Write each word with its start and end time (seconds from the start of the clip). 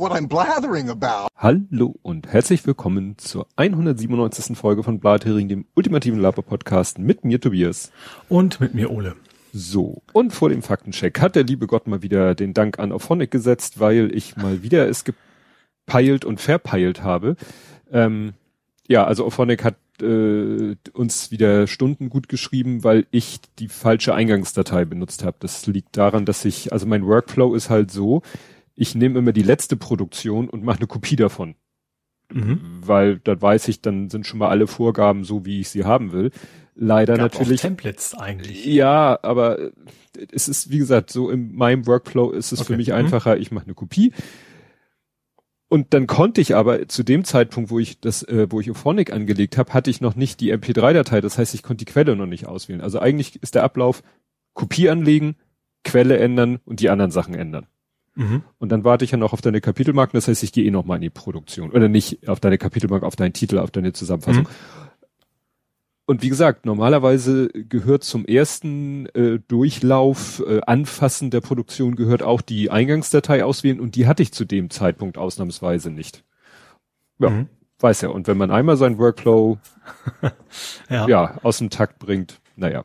what 0.00 0.12
I'm 0.12 0.28
blathering 0.28 0.88
about. 0.88 1.28
Hallo 1.36 1.94
und 2.00 2.26
herzlich 2.26 2.66
willkommen 2.66 3.18
zur 3.18 3.46
197. 3.56 4.56
Folge 4.56 4.82
von 4.82 4.98
Blathering, 4.98 5.46
dem 5.48 5.66
ultimativen 5.74 6.18
Laber-Podcast 6.18 6.98
mit 6.98 7.22
mir 7.22 7.38
Tobias. 7.38 7.92
Und 8.30 8.60
mit 8.60 8.72
mir 8.72 8.90
Ole. 8.90 9.16
So, 9.52 10.00
und 10.14 10.32
vor 10.32 10.48
dem 10.48 10.62
Faktencheck 10.62 11.20
hat 11.20 11.36
der 11.36 11.44
liebe 11.44 11.66
Gott 11.66 11.86
mal 11.86 12.00
wieder 12.02 12.34
den 12.34 12.54
Dank 12.54 12.78
an 12.78 12.92
Auphonic 12.92 13.30
gesetzt, 13.30 13.78
weil 13.78 14.10
ich 14.14 14.38
mal 14.38 14.62
wieder 14.62 14.88
es 14.88 15.04
gepeilt 15.04 16.24
und 16.24 16.40
verpeilt 16.40 17.02
habe. 17.02 17.36
Ähm, 17.92 18.32
ja, 18.88 19.04
also 19.04 19.26
Auphonic 19.26 19.64
hat 19.64 19.76
äh, 20.00 20.76
uns 20.94 21.30
wieder 21.30 21.66
Stunden 21.66 22.08
gut 22.08 22.30
geschrieben, 22.30 22.84
weil 22.84 23.06
ich 23.10 23.40
die 23.58 23.68
falsche 23.68 24.14
Eingangsdatei 24.14 24.86
benutzt 24.86 25.24
habe. 25.24 25.36
Das 25.40 25.66
liegt 25.66 25.98
daran, 25.98 26.24
dass 26.24 26.46
ich, 26.46 26.72
also 26.72 26.86
mein 26.86 27.06
Workflow 27.06 27.54
ist 27.54 27.68
halt 27.68 27.90
so, 27.90 28.22
ich 28.80 28.94
nehme 28.94 29.18
immer 29.18 29.32
die 29.32 29.42
letzte 29.42 29.76
Produktion 29.76 30.48
und 30.48 30.64
mache 30.64 30.78
eine 30.78 30.86
Kopie 30.86 31.16
davon. 31.16 31.54
Mhm. 32.32 32.60
Weil 32.80 33.18
da 33.18 33.40
weiß 33.40 33.68
ich, 33.68 33.82
dann 33.82 34.08
sind 34.08 34.26
schon 34.26 34.38
mal 34.38 34.48
alle 34.48 34.66
Vorgaben 34.66 35.22
so, 35.22 35.44
wie 35.44 35.60
ich 35.60 35.68
sie 35.68 35.84
haben 35.84 36.12
will. 36.12 36.30
Leider 36.74 37.18
Gab 37.18 37.34
natürlich. 37.34 37.60
Auch 37.60 37.64
Templates 37.64 38.14
eigentlich. 38.14 38.64
Ja, 38.64 39.18
aber 39.20 39.72
es 40.32 40.48
ist, 40.48 40.70
wie 40.70 40.78
gesagt, 40.78 41.10
so 41.10 41.28
in 41.28 41.54
meinem 41.54 41.86
Workflow 41.86 42.30
ist 42.30 42.52
es 42.52 42.60
okay. 42.60 42.72
für 42.72 42.76
mich 42.78 42.88
mhm. 42.88 42.94
einfacher, 42.94 43.36
ich 43.36 43.50
mache 43.50 43.66
eine 43.66 43.74
Kopie. 43.74 44.14
Und 45.68 45.92
dann 45.92 46.06
konnte 46.06 46.40
ich 46.40 46.56
aber 46.56 46.88
zu 46.88 47.02
dem 47.02 47.24
Zeitpunkt, 47.24 47.70
wo 47.70 47.78
ich 47.78 48.00
das, 48.00 48.22
äh, 48.22 48.46
wo 48.48 48.60
ich 48.60 48.70
Ophonic 48.70 49.12
angelegt 49.12 49.58
habe, 49.58 49.74
hatte 49.74 49.90
ich 49.90 50.00
noch 50.00 50.16
nicht 50.16 50.40
die 50.40 50.54
MP3-Datei. 50.54 51.20
Das 51.20 51.36
heißt, 51.36 51.52
ich 51.54 51.62
konnte 51.62 51.84
die 51.84 51.92
Quelle 51.92 52.16
noch 52.16 52.24
nicht 52.24 52.46
auswählen. 52.46 52.80
Also 52.80 52.98
eigentlich 52.98 53.42
ist 53.42 53.54
der 53.54 53.62
Ablauf 53.62 54.02
Kopie 54.54 54.88
anlegen, 54.88 55.36
Quelle 55.84 56.18
ändern 56.18 56.60
und 56.64 56.80
die 56.80 56.88
anderen 56.88 57.10
Sachen 57.10 57.34
ändern. 57.34 57.66
Mhm. 58.20 58.42
Und 58.58 58.70
dann 58.70 58.84
warte 58.84 59.04
ich 59.04 59.12
ja 59.12 59.16
noch 59.16 59.32
auf 59.32 59.40
deine 59.40 59.62
Kapitelmarken, 59.62 60.16
das 60.16 60.28
heißt, 60.28 60.42
ich 60.42 60.52
gehe 60.52 60.64
eh 60.64 60.70
noch 60.70 60.84
mal 60.84 60.96
in 60.96 61.00
die 61.00 61.10
Produktion. 61.10 61.70
Oder 61.70 61.88
nicht 61.88 62.28
auf 62.28 62.38
deine 62.38 62.58
Kapitelmarken, 62.58 63.06
auf 63.06 63.16
deinen 63.16 63.32
Titel, 63.32 63.58
auf 63.58 63.70
deine 63.70 63.94
Zusammenfassung. 63.94 64.42
Mhm. 64.42 64.48
Und 66.04 66.22
wie 66.22 66.28
gesagt, 66.28 66.66
normalerweise 66.66 67.48
gehört 67.48 68.04
zum 68.04 68.26
ersten 68.26 69.06
äh, 69.14 69.38
Durchlauf, 69.48 70.42
äh, 70.46 70.60
Anfassen 70.66 71.30
der 71.30 71.40
Produktion 71.40 71.96
gehört 71.96 72.22
auch 72.22 72.42
die 72.42 72.70
Eingangsdatei 72.70 73.42
auswählen 73.42 73.80
und 73.80 73.94
die 73.94 74.06
hatte 74.06 74.22
ich 74.22 74.32
zu 74.32 74.44
dem 74.44 74.68
Zeitpunkt 74.68 75.16
ausnahmsweise 75.16 75.90
nicht. 75.90 76.22
Ja, 77.20 77.30
mhm. 77.30 77.48
weiß 77.78 78.02
ja. 78.02 78.10
Und 78.10 78.26
wenn 78.26 78.36
man 78.36 78.50
einmal 78.50 78.76
seinen 78.76 78.98
Workflow 78.98 79.58
ja. 80.90 81.08
ja. 81.08 81.38
aus 81.42 81.58
dem 81.58 81.70
Takt 81.70 81.98
bringt, 81.98 82.40
naja. 82.56 82.84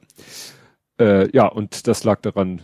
Äh, 0.97 1.29
ja, 1.35 1.47
und 1.47 1.87
das 1.87 2.05
lag 2.05 2.21
daran, 2.21 2.61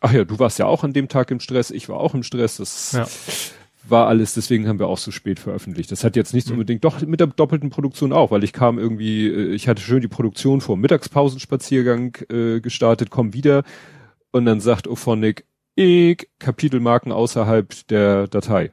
ach 0.00 0.12
ja, 0.12 0.24
du 0.24 0.38
warst 0.38 0.58
ja 0.58 0.66
auch 0.66 0.84
an 0.84 0.92
dem 0.92 1.08
Tag 1.08 1.30
im 1.30 1.40
Stress, 1.40 1.70
ich 1.70 1.88
war 1.88 1.98
auch 1.98 2.14
im 2.14 2.22
Stress. 2.22 2.56
Das 2.56 2.92
ja. 2.92 3.06
war 3.88 4.08
alles, 4.08 4.34
deswegen 4.34 4.66
haben 4.66 4.78
wir 4.78 4.88
auch 4.88 4.98
so 4.98 5.10
spät 5.10 5.38
veröffentlicht. 5.38 5.92
Das 5.92 6.04
hat 6.04 6.16
jetzt 6.16 6.34
nichts 6.34 6.48
mhm. 6.50 6.54
unbedingt, 6.54 6.84
doch 6.84 7.00
mit 7.02 7.20
der 7.20 7.28
doppelten 7.28 7.70
Produktion 7.70 8.12
auch, 8.12 8.30
weil 8.30 8.44
ich 8.44 8.52
kam 8.52 8.78
irgendwie, 8.78 9.28
äh, 9.28 9.54
ich 9.54 9.68
hatte 9.68 9.82
schön 9.82 10.00
die 10.00 10.08
Produktion 10.08 10.60
vor 10.60 10.76
Mittagspausenspaziergang 10.76 12.16
äh, 12.30 12.60
gestartet, 12.60 13.10
komm 13.10 13.34
wieder 13.34 13.62
und 14.32 14.44
dann 14.46 14.60
sagt 14.60 14.88
Ophonic, 14.88 15.44
ich 15.74 16.28
Kapitelmarken 16.38 17.12
außerhalb 17.12 17.86
der 17.88 18.26
Datei. 18.26 18.72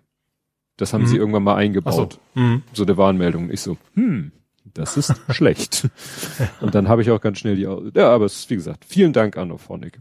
Das 0.77 0.93
haben 0.93 1.03
mhm. 1.03 1.07
sie 1.07 1.17
irgendwann 1.17 1.43
mal 1.43 1.55
eingebaut. 1.55 2.19
So. 2.35 2.41
Mhm. 2.41 2.63
so 2.73 2.85
der 2.85 2.97
Warnmeldung. 2.97 3.49
Ich 3.51 3.61
so, 3.61 3.77
hm, 3.95 4.31
das 4.73 4.97
ist 4.97 5.13
schlecht. 5.29 5.89
Und 6.61 6.75
dann 6.75 6.87
habe 6.87 7.01
ich 7.01 7.11
auch 7.11 7.21
ganz 7.21 7.39
schnell 7.39 7.55
die, 7.55 7.67
ja, 7.95 8.09
aber 8.09 8.25
es 8.25 8.39
ist, 8.39 8.49
wie 8.49 8.55
gesagt, 8.55 8.85
vielen 8.85 9.13
Dank 9.13 9.37
an 9.37 9.51
Ophonic. 9.51 9.99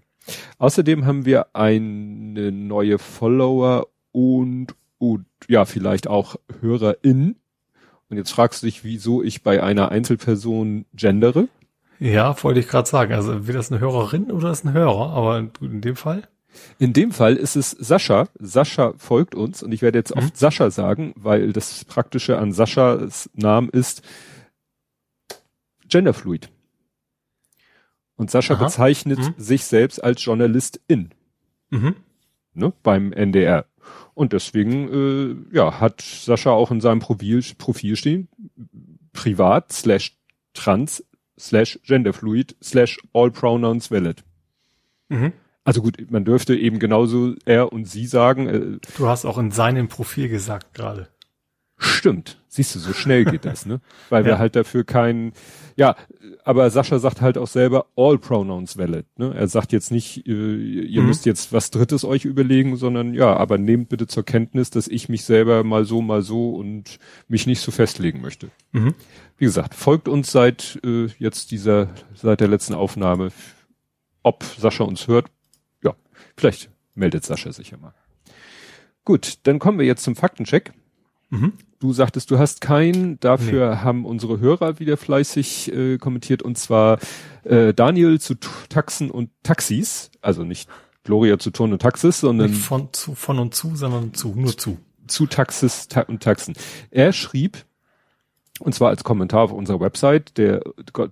Außerdem 0.59 1.07
haben 1.07 1.25
wir 1.25 1.55
eine 1.55 2.53
neue 2.53 2.99
Follower 2.99 3.89
und, 4.13 4.69
und 4.99 5.27
ja, 5.49 5.65
vielleicht 5.65 6.09
auch 6.09 6.37
HörerIn. 6.61 7.37
Und 8.09 8.17
jetzt 8.17 8.31
fragst 8.31 8.63
du 8.63 8.67
dich, 8.67 8.85
wieso 8.85 9.23
ich 9.23 9.43
bei 9.43 9.63
einer 9.63 9.91
Einzelperson 9.91 10.87
gendere. 10.95 11.49
Ja, 11.99 12.37
wollte 12.43 12.61
ich 12.61 12.69
gerade 12.69 12.89
sagen. 12.89 13.13
Also, 13.15 13.47
wird 13.47 13.57
das 13.57 13.73
eine 13.73 13.81
Hörerin 13.81 14.31
oder 14.31 14.51
ist 14.51 14.65
ein 14.65 14.73
Hörer? 14.73 15.11
Aber 15.11 15.39
in 15.39 15.81
dem 15.81 15.97
Fall? 15.97 16.23
In 16.79 16.93
dem 16.93 17.13
Fall 17.13 17.37
ist 17.37 17.57
es 17.57 17.71
Sascha. 17.71 18.29
Sascha 18.39 18.95
folgt 18.97 19.35
uns 19.35 19.63
und 19.63 19.73
ich 19.73 19.83
werde 19.83 19.99
jetzt 19.99 20.15
mhm. 20.15 20.23
oft 20.23 20.37
Sascha 20.37 20.71
sagen, 20.71 21.13
weil 21.17 21.53
das 21.53 21.85
Praktische 21.85 22.39
an 22.39 22.53
Saschas 22.53 23.31
Namen 23.35 23.69
ist 23.71 24.03
Genderfluid. 25.89 26.51
Und 28.17 28.31
Sascha 28.31 28.55
Aha. 28.55 28.65
bezeichnet 28.65 29.19
mhm. 29.19 29.35
sich 29.37 29.65
selbst 29.65 30.03
als 30.03 30.25
Journalistin. 30.25 31.11
Mhm. 31.71 31.97
Ne, 32.55 32.73
beim 32.83 33.13
NDR. 33.13 33.67
Und 34.15 34.33
deswegen, 34.33 34.89
äh, 35.53 35.55
ja, 35.55 35.79
hat 35.79 36.01
Sascha 36.01 36.51
auch 36.51 36.71
in 36.71 36.81
seinem 36.81 37.01
Profil, 37.01 37.45
Profil 37.59 37.97
stehen, 37.97 38.29
privat 39.13 39.73
slash 39.73 40.17
trans 40.55 41.05
slash 41.39 41.79
genderfluid 41.85 42.57
slash 42.63 42.99
all 43.13 43.31
pronouns 43.31 43.91
valid. 43.91 44.25
Mhm. 45.09 45.33
Also 45.65 45.83
gut, 45.83 46.11
man 46.11 46.25
dürfte 46.25 46.55
eben 46.55 46.79
genauso 46.79 47.35
er 47.45 47.73
und 47.73 47.87
sie 47.87 48.07
sagen. 48.07 48.49
Äh, 48.49 48.79
du 48.97 49.09
hast 49.09 49.25
auch 49.25 49.37
in 49.37 49.51
seinem 49.51 49.89
Profil 49.89 50.29
gesagt 50.29 50.75
gerade. 50.75 51.09
Stimmt. 51.79 52.39
Siehst 52.49 52.75
du, 52.75 52.79
so 52.79 52.95
schnell 52.95 53.27
geht 53.27 53.45
das, 53.45 53.67
ne? 53.67 53.81
Weil 54.09 54.23
ja. 54.23 54.29
wir 54.29 54.39
halt 54.39 54.57
dafür 54.57 54.85
keinen, 54.85 55.33
ja, 55.77 55.95
aber 56.43 56.71
Sascha 56.71 56.99
sagt 56.99 57.21
halt 57.21 57.37
auch 57.37 57.49
selber 57.49 57.87
all 57.97 58.17
pronouns 58.17 58.79
valid, 58.79 59.05
ne? 59.19 59.35
Er 59.35 59.47
sagt 59.47 59.73
jetzt 59.73 59.91
nicht, 59.91 60.27
äh, 60.27 60.31
ihr 60.31 61.03
mhm. 61.03 61.09
müsst 61.09 61.27
jetzt 61.27 61.53
was 61.53 61.71
Drittes 61.71 62.05
euch 62.05 62.25
überlegen, 62.25 62.77
sondern 62.77 63.13
ja, 63.13 63.37
aber 63.37 63.59
nehmt 63.59 63.91
bitte 63.91 64.07
zur 64.07 64.25
Kenntnis, 64.25 64.71
dass 64.71 64.89
ich 64.89 65.11
mich 65.11 65.25
selber 65.25 65.65
mal 65.65 65.85
so, 65.85 66.01
mal 66.01 66.23
so 66.23 66.55
und 66.55 66.99
mich 67.29 67.47
nicht 67.47 67.61
so 67.61 67.71
festlegen 67.71 68.23
möchte. 68.23 68.51
Mhm. 68.73 68.95
Wie 69.37 69.45
gesagt, 69.45 69.75
folgt 69.75 70.09
uns 70.09 70.33
seit 70.33 70.81
äh, 70.83 71.09
jetzt 71.19 71.51
dieser, 71.51 71.91
seit 72.15 72.41
der 72.41 72.49
letzten 72.49 72.73
Aufnahme. 72.73 73.33
Ob 74.23 74.45
Sascha 74.45 74.85
uns 74.85 75.09
hört, 75.09 75.27
ja, 75.85 75.95
vielleicht 76.37 76.71
meldet 76.95 77.25
Sascha 77.25 77.53
sich 77.53 77.71
ja 77.71 77.77
mal. 77.77 77.93
Gut, 79.05 79.35
dann 79.43 79.59
kommen 79.59 79.79
wir 79.79 79.87
jetzt 79.87 80.03
zum 80.03 80.17
Faktencheck. 80.17 80.73
Mhm. 81.31 81.53
Du 81.79 81.93
sagtest, 81.93 82.31
du 82.31 82.39
hast 82.39 82.61
keinen. 82.61 83.21
Dafür 83.21 83.71
nee. 83.71 83.77
haben 83.79 84.05
unsere 84.05 84.41
Hörer 84.41 84.79
wieder 84.79 84.97
fleißig 84.97 85.73
äh, 85.73 85.99
kommentiert 85.99 86.43
und 86.43 86.57
zwar 86.57 86.99
äh, 87.45 87.75
Daniel 87.75 88.21
zu 88.21 88.35
Taxen 88.69 89.11
und 89.11 89.31
Taxis, 89.43 90.11
also 90.21 90.45
nicht 90.45 90.69
Gloria 91.05 91.39
zu 91.39 91.51
Ton 91.51 91.73
und 91.73 91.83
Taxis, 91.83 92.21
sondern 92.21 92.51
nicht 92.51 92.63
von 92.63 92.89
zu 92.93 93.15
von 93.15 93.39
und 93.39 93.55
zu, 93.55 93.77
sondern 93.77 94.15
zu 94.15 94.35
nur 94.35 94.57
zu 94.57 94.79
zu 95.07 95.27
Taxis 95.27 95.89
ta 95.89 96.03
und 96.03 96.23
Taxen. 96.23 96.55
Er 96.91 97.13
schrieb, 97.13 97.65
und 98.61 98.75
zwar 98.75 98.89
als 98.89 99.05
Kommentar 99.05 99.43
auf 99.43 99.53
unserer 99.53 99.81
Website, 99.81 100.39
der 100.39 100.63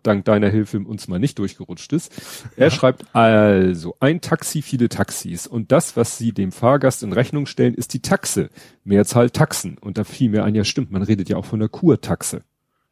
dank 0.03 0.25
deiner 0.25 0.49
Hilfe 0.49 0.81
uns 0.81 1.09
mal 1.09 1.19
nicht 1.19 1.38
durchgerutscht 1.38 1.93
ist. 1.93 2.12
Er 2.56 2.69
ja. 2.69 2.71
schreibt 2.71 3.05
also, 3.15 3.97
ein 4.00 4.21
Taxi, 4.21 4.62
viele 4.62 4.88
Taxis. 4.88 5.47
Und 5.47 5.72
das, 5.72 5.97
was 5.97 6.19
sie 6.19 6.33
dem 6.33 6.53
Fahrgast 6.53 7.03
in 7.03 7.12
Rechnung 7.12 7.47
stellen, 7.47 7.75
ist 7.75 7.94
die 7.94 8.03
Taxe. 8.03 8.50
Mehrzahl 8.84 9.31
Taxen. 9.31 9.78
Und 9.78 9.99
da 9.99 10.04
fiel 10.04 10.31
mir 10.31 10.44
ein, 10.44 10.54
ja 10.54 10.65
stimmt, 10.65 10.91
man 10.91 11.03
redet 11.03 11.28
ja 11.28 11.37
auch 11.37 11.44
von 11.44 11.60
der 11.60 11.69
Kurtaxe. 11.69 12.43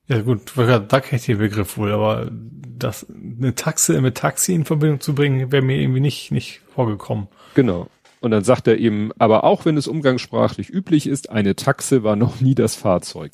Ja 0.09 0.21
gut, 0.21 0.53
da 0.57 1.01
kenne 1.01 1.19
ich 1.19 1.27
den 1.27 1.39
Begriff 1.39 1.77
wohl, 1.79 1.93
aber 1.93 2.29
das, 2.31 3.07
eine 3.09 3.55
Taxe 3.55 4.01
mit 4.01 4.17
Taxi 4.17 4.53
in 4.53 4.65
Verbindung 4.65 5.01
zu 5.01 5.15
bringen, 5.15 5.53
wäre 5.53 5.63
mir 5.63 5.81
irgendwie 5.81 6.01
nicht, 6.01 6.33
nicht 6.33 6.61
vorgekommen. 6.75 7.29
Genau. 7.55 7.89
Und 8.21 8.31
dann 8.31 8.45
sagt 8.45 8.69
er 8.69 8.79
eben, 8.79 9.11
aber 9.19 9.43
auch 9.43 9.65
wenn 9.65 9.77
es 9.77 9.89
umgangssprachlich 9.89 10.71
üblich 10.71 11.09
ist, 11.09 11.31
eine 11.31 11.57
Taxe 11.57 12.05
war 12.05 12.15
noch 12.15 12.41
nie 12.41 12.55
das 12.55 12.77
Fahrzeug. 12.77 13.33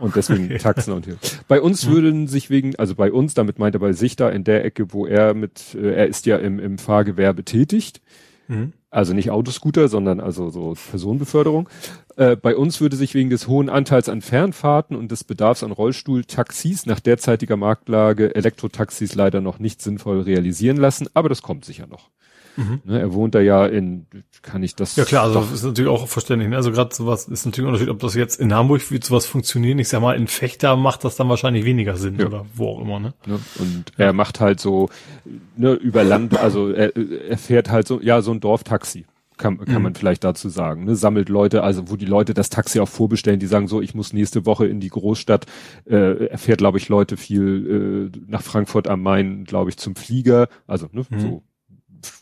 Und 0.00 0.16
deswegen 0.16 0.48
Taxen 0.58 0.92
und 0.94 1.04
hier. 1.04 1.16
Bei 1.46 1.60
uns 1.60 1.86
mhm. 1.86 1.92
würden 1.92 2.26
sich 2.26 2.50
wegen, 2.50 2.74
also 2.76 2.94
bei 2.94 3.12
uns, 3.12 3.34
damit 3.34 3.58
meint 3.58 3.76
er 3.76 3.80
bei 3.80 3.92
sich 3.92 4.16
da 4.16 4.28
in 4.28 4.44
der 4.44 4.64
Ecke, 4.64 4.92
wo 4.92 5.06
er 5.06 5.34
mit, 5.34 5.74
äh, 5.74 5.94
er 5.94 6.06
ist 6.08 6.26
ja 6.26 6.36
im, 6.38 6.58
im 6.58 6.78
Fahrgewerbe 6.78 7.44
tätig. 7.44 7.92
Mhm. 8.48 8.72
Also 8.90 9.14
nicht 9.14 9.30
Autoscooter, 9.30 9.86
sondern 9.86 10.18
also 10.18 10.50
so 10.50 10.74
Personenbeförderung. 10.90 11.68
Äh, 12.16 12.34
bei 12.34 12.56
uns 12.56 12.80
würde 12.80 12.96
sich 12.96 13.14
wegen 13.14 13.30
des 13.30 13.46
hohen 13.46 13.68
Anteils 13.68 14.08
an 14.08 14.20
Fernfahrten 14.20 14.96
und 14.96 15.12
des 15.12 15.22
Bedarfs 15.22 15.62
an 15.62 15.70
Rollstuhltaxis 15.70 16.86
nach 16.86 16.98
derzeitiger 16.98 17.56
Marktlage 17.56 18.34
Elektrotaxis 18.34 19.14
leider 19.14 19.40
noch 19.40 19.60
nicht 19.60 19.80
sinnvoll 19.80 20.22
realisieren 20.22 20.76
lassen, 20.76 21.06
aber 21.14 21.28
das 21.28 21.42
kommt 21.42 21.64
sicher 21.64 21.86
noch. 21.86 22.10
Mhm. 22.56 22.80
Ne, 22.84 23.00
er 23.00 23.12
wohnt 23.12 23.34
da 23.34 23.40
ja 23.40 23.66
in, 23.66 24.06
kann 24.42 24.62
ich 24.62 24.74
das? 24.74 24.96
Ja 24.96 25.04
klar, 25.04 25.24
also 25.24 25.40
das 25.40 25.52
ist 25.52 25.64
natürlich 25.64 25.90
auch 25.90 26.06
verständlich. 26.08 26.50
Ne? 26.50 26.56
Also 26.56 26.72
gerade 26.72 26.94
sowas 26.94 27.28
ist 27.28 27.44
natürlich 27.44 27.66
ein 27.66 27.72
Unterschied, 27.72 27.90
ob 27.90 27.98
das 28.00 28.14
jetzt 28.14 28.40
in 28.40 28.52
Hamburg 28.54 28.90
wird 28.90 29.04
sowas 29.04 29.26
funktionieren. 29.26 29.78
Ich 29.78 29.88
sag 29.88 30.00
mal, 30.00 30.16
in 30.16 30.26
Fechter 30.26 30.76
macht 30.76 31.04
das 31.04 31.16
dann 31.16 31.28
wahrscheinlich 31.28 31.64
weniger 31.64 31.96
Sinn 31.96 32.18
ja. 32.18 32.26
oder 32.26 32.46
wo 32.54 32.68
auch 32.68 32.80
immer. 32.80 33.00
Ne? 33.00 33.14
ne? 33.26 33.40
Und 33.58 33.92
ja. 33.96 34.06
er 34.06 34.12
macht 34.12 34.40
halt 34.40 34.60
so 34.60 34.88
ne, 35.56 35.72
über 35.72 36.04
Land, 36.04 36.38
also 36.38 36.70
er, 36.70 36.96
er 36.96 37.38
fährt 37.38 37.70
halt 37.70 37.86
so, 37.86 38.00
ja, 38.00 38.22
so 38.22 38.32
ein 38.32 38.40
Dorftaxi 38.40 39.06
kann, 39.40 39.58
kann 39.58 39.74
mhm. 39.76 39.82
man 39.82 39.94
vielleicht 39.94 40.22
dazu 40.22 40.48
sagen. 40.48 40.84
Ne? 40.84 40.94
Sammelt 40.94 41.28
Leute, 41.28 41.64
also 41.64 41.90
wo 41.90 41.96
die 41.96 42.06
Leute 42.06 42.34
das 42.34 42.50
Taxi 42.50 42.78
auch 42.78 42.88
vorbestellen, 42.88 43.40
die 43.40 43.46
sagen 43.46 43.66
so, 43.66 43.80
ich 43.80 43.94
muss 43.94 44.12
nächste 44.12 44.46
Woche 44.46 44.66
in 44.66 44.78
die 44.78 44.90
Großstadt. 44.90 45.46
Äh, 45.86 46.26
er 46.26 46.38
fährt, 46.38 46.58
glaube 46.58 46.78
ich, 46.78 46.88
Leute 46.88 47.16
viel 47.16 48.12
äh, 48.14 48.20
nach 48.28 48.42
Frankfurt 48.42 48.86
am 48.86 49.02
Main, 49.02 49.44
glaube 49.44 49.70
ich, 49.70 49.78
zum 49.78 49.96
Flieger. 49.96 50.48
Also 50.66 50.88
ne, 50.92 51.04
mhm. 51.08 51.20
so 51.20 51.42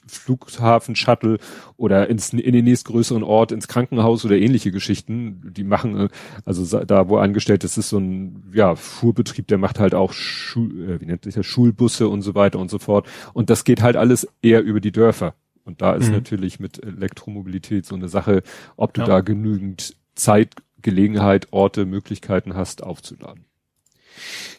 Flughafen-Shuttle 0.07 1.39
oder 1.77 2.09
ins, 2.09 2.33
in 2.33 2.53
den 2.53 2.65
nächstgrößeren 2.65 3.23
Ort, 3.23 3.53
ins 3.53 3.69
Krankenhaus 3.69 4.25
oder 4.25 4.37
ähnliche 4.37 4.73
Geschichten. 4.73 5.53
Die 5.55 5.65
machen, 5.65 5.99
äh, 5.99 6.09
also 6.45 6.85
da, 6.85 7.09
wo 7.09 7.19
angestellt 7.19 7.65
ist, 7.65 7.77
ist 7.77 7.91
so 7.91 7.99
ein 7.99 8.51
ja, 8.53 8.75
Fuhrbetrieb, 8.75 9.47
der 9.49 9.59
macht 9.59 9.79
halt 9.79 9.95
auch 9.95 10.13
Schul, 10.13 10.91
äh, 10.91 11.01
wie 11.01 11.07
nennt 11.07 11.25
sich 11.25 11.35
das, 11.35 11.47
Schulbusse 11.47 12.09
und 12.09 12.23
so 12.23 12.35
weiter 12.35 12.59
und 12.59 12.71
so 12.71 12.79
fort. 12.79 13.07
Und 13.33 13.51
das 13.51 13.65
geht 13.65 13.83
halt 13.83 13.97
alles 13.97 14.27
eher 14.43 14.63
über 14.63 14.81
die 14.81 14.93
Dörfer. 14.93 15.35
Und 15.65 15.83
da 15.83 15.93
ist 15.93 16.09
mhm. 16.09 16.15
natürlich 16.15 16.61
mit 16.61 16.83
Elektromobilität 16.83 17.85
so 17.85 17.95
eine 17.95 18.09
Sache, 18.09 18.43
ob 18.77 18.95
du 18.95 19.03
ja. 19.03 19.07
da 19.07 19.21
genügend 19.21 19.97
Zeit, 20.15 20.55
Gelegenheit, 20.81 21.49
Orte, 21.51 21.85
Möglichkeiten 21.85 22.55
hast, 22.55 22.83
aufzuladen. 22.83 23.45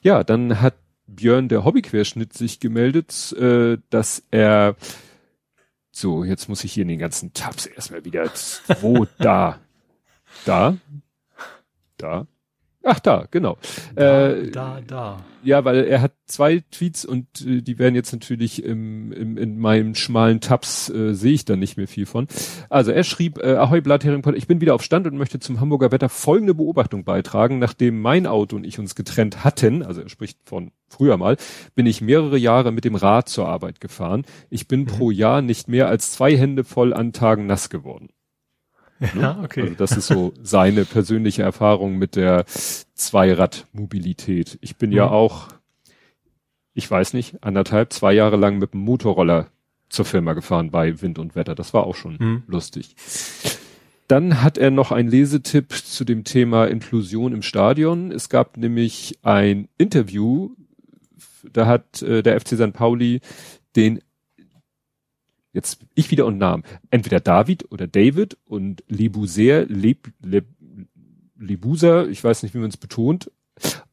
Ja, 0.01 0.23
dann 0.23 0.61
hat 0.61 0.75
Björn 1.07 1.49
der 1.49 1.65
Hobbyquerschnitt 1.65 2.33
sich 2.33 2.59
gemeldet, 2.59 3.33
äh, 3.33 3.77
dass 3.89 4.23
er 4.31 4.75
so, 5.99 6.23
jetzt 6.23 6.47
muss 6.47 6.63
ich 6.63 6.73
hier 6.73 6.83
in 6.83 6.87
den 6.87 6.99
ganzen 6.99 7.33
Tabs 7.33 7.65
erstmal 7.65 8.05
wieder, 8.05 8.31
wo, 8.81 9.05
da, 9.17 9.59
da, 10.45 10.77
da, 11.97 12.25
Ach 12.83 12.99
da, 12.99 13.25
genau. 13.29 13.57
Da, 13.95 14.29
äh, 14.29 14.51
da, 14.51 14.79
da. 14.85 15.17
Ja, 15.43 15.65
weil 15.65 15.83
er 15.85 16.01
hat 16.01 16.13
zwei 16.27 16.63
Tweets 16.71 17.03
und 17.03 17.27
äh, 17.45 17.61
die 17.61 17.77
werden 17.77 17.95
jetzt 17.95 18.13
natürlich 18.13 18.63
im, 18.63 19.11
im, 19.11 19.37
in 19.37 19.59
meinem 19.59 19.95
schmalen 19.95 20.39
Tabs 20.39 20.89
äh, 20.89 21.13
sehe 21.13 21.33
ich 21.33 21.43
da 21.43 21.57
nicht 21.57 21.75
mehr 21.75 21.87
viel 21.87 22.05
von. 22.05 22.27
Also 22.69 22.91
er 22.91 23.03
schrieb, 23.03 23.37
äh, 23.39 23.55
Ahoi 23.55 23.81
Blathering, 23.81 24.23
ich 24.35 24.47
bin 24.47 24.61
wieder 24.61 24.75
auf 24.75 24.83
Stand 24.83 25.07
und 25.07 25.17
möchte 25.17 25.39
zum 25.39 25.59
Hamburger 25.59 25.91
Wetter 25.91 26.07
folgende 26.07 26.53
Beobachtung 26.53 27.03
beitragen. 27.03 27.59
Nachdem 27.59 28.01
mein 28.01 28.25
Auto 28.25 28.55
und 28.55 28.65
ich 28.65 28.79
uns 28.79 28.95
getrennt 28.95 29.43
hatten, 29.43 29.83
also 29.83 30.01
er 30.01 30.09
spricht 30.09 30.39
von 30.45 30.71
früher 30.87 31.17
mal, 31.17 31.35
bin 31.75 31.85
ich 31.85 32.01
mehrere 32.01 32.37
Jahre 32.37 32.71
mit 32.71 32.85
dem 32.85 32.95
Rad 32.95 33.27
zur 33.27 33.47
Arbeit 33.47 33.81
gefahren. 33.81 34.25
Ich 34.49 34.67
bin 34.69 34.81
mhm. 34.81 34.85
pro 34.85 35.11
Jahr 35.11 35.41
nicht 35.41 35.67
mehr 35.67 35.89
als 35.89 36.13
zwei 36.13 36.35
Hände 36.37 36.63
voll 36.63 36.93
an 36.93 37.11
Tagen 37.11 37.45
nass 37.45 37.69
geworden. 37.69 38.09
Ja, 38.99 39.33
ne? 39.33 39.39
okay. 39.43 39.61
Also 39.61 39.75
das 39.75 39.91
ist 39.91 40.07
so 40.07 40.33
seine 40.41 40.85
persönliche 40.85 41.43
Erfahrung 41.43 41.97
mit 41.97 42.15
der 42.15 42.45
Zweiradmobilität. 42.45 44.57
Ich 44.61 44.77
bin 44.77 44.89
mhm. 44.89 44.95
ja 44.95 45.09
auch, 45.09 45.49
ich 46.73 46.89
weiß 46.89 47.13
nicht, 47.13 47.43
anderthalb, 47.43 47.93
zwei 47.93 48.13
Jahre 48.13 48.37
lang 48.37 48.57
mit 48.57 48.73
dem 48.73 48.81
Motorroller 48.81 49.47
zur 49.89 50.05
Firma 50.05 50.33
gefahren 50.33 50.71
bei 50.71 51.01
Wind 51.01 51.19
und 51.19 51.35
Wetter. 51.35 51.55
Das 51.55 51.73
war 51.73 51.85
auch 51.85 51.95
schon 51.95 52.17
mhm. 52.19 52.43
lustig. 52.47 52.95
Dann 54.07 54.41
hat 54.41 54.57
er 54.57 54.71
noch 54.71 54.91
einen 54.91 55.09
Lesetipp 55.09 55.71
zu 55.71 56.03
dem 56.03 56.23
Thema 56.23 56.65
Inklusion 56.65 57.31
im 57.31 57.41
Stadion. 57.41 58.11
Es 58.11 58.29
gab 58.29 58.57
nämlich 58.57 59.19
ein 59.21 59.67
Interview, 59.77 60.49
da 61.53 61.67
hat 61.67 62.01
äh, 62.01 62.23
der 62.23 62.39
FC 62.39 62.49
St. 62.49 62.73
Pauli 62.73 63.21
den 63.75 63.99
jetzt 65.53 65.85
ich 65.95 66.11
wieder 66.11 66.25
und 66.25 66.37
Namen, 66.37 66.63
entweder 66.91 67.19
David 67.19 67.71
oder 67.71 67.87
David 67.87 68.37
und 68.45 68.83
Lebuser, 68.87 69.65
Leb, 69.65 70.11
Leb, 70.21 70.45
Lebuser, 71.37 72.07
ich 72.07 72.23
weiß 72.23 72.43
nicht, 72.43 72.53
wie 72.53 72.59
man 72.59 72.69
es 72.69 72.77
betont. 72.77 73.31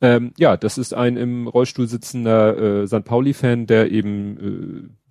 Ähm, 0.00 0.32
ja, 0.38 0.56
das 0.56 0.79
ist 0.79 0.94
ein 0.94 1.17
im 1.17 1.49
Rollstuhl 1.49 1.88
sitzender 1.88 2.82
äh, 2.82 2.87
St. 2.87 3.05
Pauli-Fan, 3.05 3.67
der 3.67 3.91
eben 3.91 4.91
äh, 4.91 5.06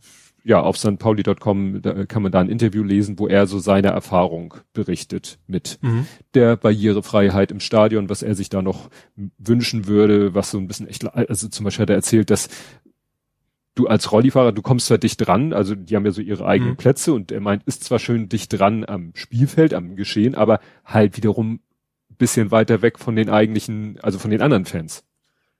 ja 0.45 0.61
auf 0.61 0.77
stpauli.com 0.77 1.81
da 1.81 2.05
kann 2.05 2.21
man 2.21 2.31
da 2.31 2.39
ein 2.39 2.49
Interview 2.49 2.83
lesen, 2.83 3.17
wo 3.17 3.27
er 3.27 3.47
so 3.47 3.57
seine 3.57 3.87
Erfahrung 3.89 4.53
berichtet 4.73 5.39
mit 5.47 5.79
mhm. 5.81 6.05
der 6.35 6.55
Barrierefreiheit 6.55 7.51
im 7.51 7.59
Stadion, 7.59 8.09
was 8.09 8.21
er 8.21 8.35
sich 8.35 8.49
da 8.49 8.61
noch 8.61 8.89
wünschen 9.37 9.87
würde, 9.87 10.35
was 10.35 10.51
so 10.51 10.59
ein 10.59 10.67
bisschen 10.67 10.87
echt, 10.87 11.05
also 11.13 11.49
zum 11.49 11.63
Beispiel 11.63 11.81
hat 11.81 11.89
er 11.89 11.95
erzählt, 11.95 12.29
dass 12.29 12.49
du 13.75 13.87
als 13.87 14.11
Rollifahrer, 14.11 14.51
du 14.53 14.61
kommst 14.61 14.87
zwar 14.87 14.97
dicht 14.97 15.25
dran, 15.25 15.53
also 15.53 15.75
die 15.75 15.95
haben 15.95 16.05
ja 16.05 16.11
so 16.11 16.21
ihre 16.21 16.45
eigenen 16.45 16.71
mhm. 16.71 16.77
Plätze 16.77 17.13
und 17.13 17.31
er 17.31 17.41
meint, 17.41 17.63
ist 17.65 17.83
zwar 17.83 17.99
schön 17.99 18.29
dicht 18.29 18.57
dran 18.57 18.85
am 18.85 19.11
Spielfeld, 19.15 19.73
am 19.73 19.95
Geschehen, 19.95 20.33
aber 20.33 20.59
halt 20.85 21.17
wiederum 21.17 21.59
bisschen 22.17 22.51
weiter 22.51 22.81
weg 22.81 22.97
von 22.97 23.15
den 23.15 23.29
eigentlichen, 23.29 23.99
also 24.01 24.19
von 24.19 24.31
den 24.31 24.41
anderen 24.41 24.65
Fans. 24.65 25.03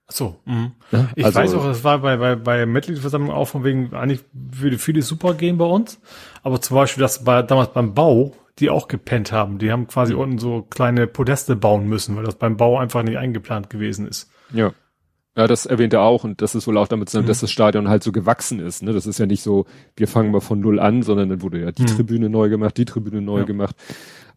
Ach 0.07 0.13
so, 0.13 0.39
mh. 0.45 0.71
ja, 0.91 1.09
ich 1.15 1.25
also, 1.25 1.39
weiß 1.39 1.53
auch, 1.55 1.65
das 1.65 1.83
war 1.83 1.99
bei, 1.99 2.17
bei, 2.17 2.35
bei 2.35 2.65
Mitgliederversammlung 2.65 3.31
auch 3.31 3.45
von 3.45 3.63
wegen, 3.63 3.93
eigentlich 3.93 4.23
würde 4.31 4.77
vieles 4.77 5.07
super 5.07 5.33
gehen 5.33 5.57
bei 5.57 5.65
uns, 5.65 5.99
aber 6.43 6.61
zum 6.61 6.75
Beispiel, 6.75 7.01
dass 7.01 7.23
bei, 7.23 7.41
damals 7.41 7.73
beim 7.73 7.93
Bau, 7.93 8.35
die 8.59 8.69
auch 8.69 8.87
gepennt 8.87 9.31
haben, 9.31 9.57
die 9.57 9.71
haben 9.71 9.87
quasi 9.87 10.13
mhm. 10.13 10.19
unten 10.19 10.37
so 10.37 10.61
kleine 10.61 11.07
Podeste 11.07 11.55
bauen 11.55 11.87
müssen, 11.87 12.15
weil 12.15 12.23
das 12.23 12.35
beim 12.35 12.55
Bau 12.55 12.77
einfach 12.77 13.03
nicht 13.03 13.17
eingeplant 13.17 13.69
gewesen 13.69 14.07
ist. 14.07 14.31
Ja. 14.53 14.73
Ja, 15.35 15.47
das 15.47 15.65
erwähnt 15.65 15.93
er 15.93 16.01
auch 16.01 16.23
und 16.23 16.41
das 16.41 16.55
ist 16.55 16.65
wohl 16.65 16.77
auch 16.77 16.87
damit 16.87 17.09
zusammen, 17.09 17.25
mhm. 17.25 17.29
dass 17.29 17.41
das 17.41 17.51
Stadion 17.51 17.89
halt 17.89 18.03
so 18.03 18.13
gewachsen 18.13 18.59
ist. 18.59 18.83
Ne? 18.83 18.93
Das 18.93 19.05
ist 19.05 19.19
ja 19.19 19.25
nicht 19.25 19.43
so, 19.43 19.65
wir 19.97 20.07
fangen 20.07 20.31
mal 20.31 20.39
von 20.39 20.61
null 20.61 20.79
an, 20.79 21.03
sondern 21.03 21.29
dann 21.29 21.41
wurde 21.41 21.59
ja 21.59 21.71
die 21.71 21.83
mhm. 21.83 21.87
Tribüne 21.87 22.29
neu 22.29 22.47
gemacht, 22.49 22.77
die 22.77 22.85
Tribüne 22.85 23.21
neu 23.21 23.39
ja. 23.39 23.45
gemacht. 23.45 23.75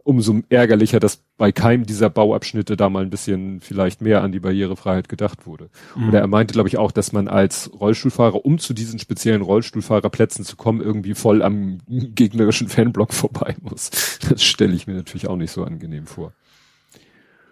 Umso 0.03 0.41
ärgerlicher, 0.49 1.01
dass 1.01 1.23
bei 1.37 1.53
keinem 1.53 1.85
dieser 1.85 2.09
Bauabschnitte 2.09 2.77
da 2.77 2.89
mal 2.89 3.03
ein 3.03 3.11
bisschen 3.11 3.61
vielleicht 3.61 4.01
mehr 4.01 4.23
an 4.23 4.33
die 4.33 4.41
Barrierefreiheit 4.41 5.09
gedacht 5.09 5.47
wurde. 5.47 5.69
Mhm. 5.95 6.09
Oder 6.09 6.21
er 6.21 6.27
meinte, 6.27 6.55
glaube 6.55 6.69
ich, 6.69 6.79
auch, 6.79 6.91
dass 6.91 7.13
man 7.13 7.29
als 7.29 7.71
Rollstuhlfahrer, 7.79 8.45
um 8.45 8.59
zu 8.59 8.75
diesen 8.75 8.99
speziellen 8.99 9.43
Rollstuhlfahrerplätzen 9.43 10.45
zu 10.45 10.57
kommen, 10.57 10.81
irgendwie 10.81 11.15
voll 11.15 11.43
am 11.43 11.79
gegnerischen 11.87 12.69
Fanblock 12.69 13.13
vorbei 13.13 13.55
muss. 13.61 13.91
Das 14.29 14.43
stelle 14.43 14.75
ich 14.75 14.87
mir 14.87 14.95
natürlich 14.95 15.29
auch 15.29 15.37
nicht 15.37 15.53
so 15.53 15.63
angenehm 15.63 16.07
vor. 16.07 16.33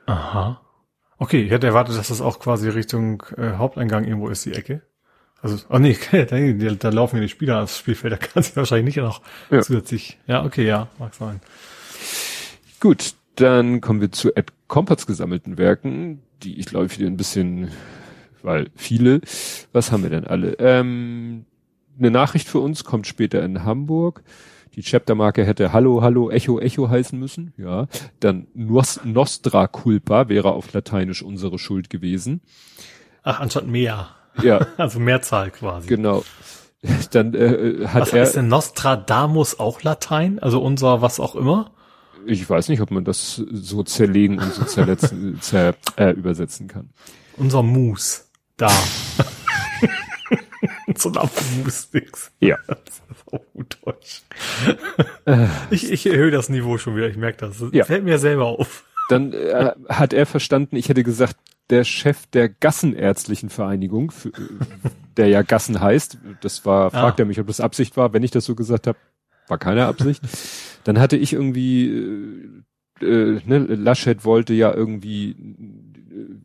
Aha. 0.06 0.60
Okay, 1.18 1.42
ich 1.42 1.50
hätte 1.50 1.66
erwartet, 1.66 1.96
dass 1.96 2.08
das 2.08 2.20
auch 2.20 2.38
quasi 2.38 2.68
Richtung 2.68 3.22
äh, 3.36 3.52
Haupteingang 3.52 4.04
irgendwo 4.04 4.28
ist, 4.28 4.44
die 4.44 4.52
Ecke. 4.52 4.82
Also, 5.40 5.64
oh 5.70 5.78
nee, 5.78 5.96
da, 6.12 6.24
da 6.26 6.88
laufen 6.88 7.16
ja 7.16 7.22
die 7.22 7.28
Spieler 7.28 7.62
aufs 7.62 7.78
Spielfeld, 7.78 8.12
da 8.12 8.16
kann 8.16 8.42
sie 8.42 8.56
wahrscheinlich 8.56 8.96
nicht 8.96 9.04
noch 9.04 9.22
ja. 9.50 9.62
zusätzlich. 9.62 10.18
Ja, 10.26 10.44
okay, 10.44 10.66
ja, 10.66 10.88
mag 10.98 11.14
sein. 11.14 11.40
Gut, 12.80 13.14
dann 13.36 13.80
kommen 13.80 14.00
wir 14.00 14.12
zu 14.12 14.34
Ed 14.34 14.52
Kompats 14.66 15.06
gesammelten 15.06 15.58
Werken, 15.58 16.22
die 16.42 16.58
ich 16.58 16.66
glaube 16.66 16.90
wieder 16.90 17.06
ein 17.06 17.16
bisschen, 17.16 17.70
weil 18.42 18.70
viele, 18.74 19.20
was 19.72 19.92
haben 19.92 20.02
wir 20.02 20.10
denn 20.10 20.26
alle? 20.26 20.54
Ähm, 20.58 21.46
eine 21.98 22.10
Nachricht 22.10 22.48
für 22.48 22.58
uns 22.58 22.84
kommt 22.84 23.06
später 23.06 23.42
in 23.42 23.64
Hamburg. 23.64 24.22
Die 24.76 24.82
Chaptermarke 24.82 25.44
hätte 25.44 25.72
Hallo, 25.72 26.02
Hallo, 26.02 26.30
Echo, 26.30 26.60
Echo 26.60 26.90
heißen 26.90 27.18
müssen. 27.18 27.54
Ja. 27.56 27.88
Dann 28.20 28.46
Nos, 28.52 29.00
Nostra 29.04 29.66
Culpa 29.68 30.28
wäre 30.28 30.52
auf 30.52 30.70
Lateinisch 30.74 31.22
unsere 31.22 31.58
Schuld 31.58 31.88
gewesen. 31.88 32.42
Ach, 33.22 33.40
anstatt 33.40 33.66
mehr. 33.66 34.10
Ja. 34.42 34.66
also 34.76 35.00
Mehrzahl 35.00 35.50
quasi. 35.50 35.88
Genau. 35.88 36.24
Dann 37.10 37.34
äh, 37.34 37.86
hat 37.86 38.02
was 38.02 38.12
er. 38.12 38.22
Ist 38.24 38.36
denn 38.36 38.48
Nostradamus 38.48 39.58
auch 39.58 39.82
Latein? 39.82 40.38
Also 40.40 40.62
unser 40.62 41.00
was 41.00 41.20
auch 41.20 41.34
immer? 41.36 41.70
Ich 42.26 42.48
weiß 42.48 42.68
nicht, 42.68 42.82
ob 42.82 42.90
man 42.90 43.04
das 43.04 43.36
so 43.36 43.82
zerlegen 43.82 44.38
und 44.38 44.52
so 44.52 44.64
zerletzen, 44.64 45.38
zer, 45.40 45.74
äh, 45.96 46.10
übersetzen 46.10 46.68
kann. 46.68 46.90
Unser 47.38 47.62
Mus. 47.62 48.28
Da. 48.58 48.70
so 50.98 51.10
ein 51.10 51.16
Apfelmus-Dings. 51.16 52.32
Ja. 52.40 52.56
Das 52.66 53.02
ist 53.10 53.32
auch 53.32 53.44
gut 53.52 53.78
Deutsch. 53.84 54.22
ich, 55.70 55.90
ich 55.90 56.06
erhöhe 56.06 56.30
das 56.30 56.48
Niveau 56.48 56.78
schon 56.78 56.96
wieder, 56.96 57.08
ich 57.08 57.16
merke 57.16 57.38
das. 57.38 57.58
das 57.58 57.70
ja. 57.72 57.84
Fällt 57.84 58.04
mir 58.04 58.18
selber 58.18 58.46
auf. 58.46 58.84
Dann 59.08 59.32
äh, 59.32 59.72
hat 59.88 60.12
er 60.12 60.26
verstanden, 60.26 60.76
ich 60.76 60.88
hätte 60.88 61.04
gesagt, 61.04 61.36
der 61.70 61.84
Chef 61.84 62.26
der 62.26 62.48
Gassenärztlichen 62.48 63.50
Vereinigung, 63.50 64.10
für, 64.10 64.30
der 65.16 65.28
ja 65.28 65.42
Gassen 65.42 65.80
heißt, 65.80 66.18
das 66.40 66.64
war, 66.64 66.86
ah. 66.86 66.90
fragt 66.90 67.20
er 67.20 67.26
mich, 67.26 67.40
ob 67.40 67.46
das 67.46 67.60
Absicht 67.60 67.96
war. 67.96 68.12
Wenn 68.12 68.22
ich 68.22 68.30
das 68.30 68.44
so 68.44 68.54
gesagt 68.54 68.86
habe, 68.86 68.98
war 69.48 69.58
keine 69.58 69.86
Absicht. 69.86 70.22
Dann 70.84 70.98
hatte 70.98 71.16
ich 71.16 71.32
irgendwie, 71.32 71.88
äh, 73.00 73.04
äh, 73.04 73.40
ne, 73.44 73.58
Laschet 73.58 74.24
wollte 74.24 74.54
ja 74.54 74.72
irgendwie 74.72 75.36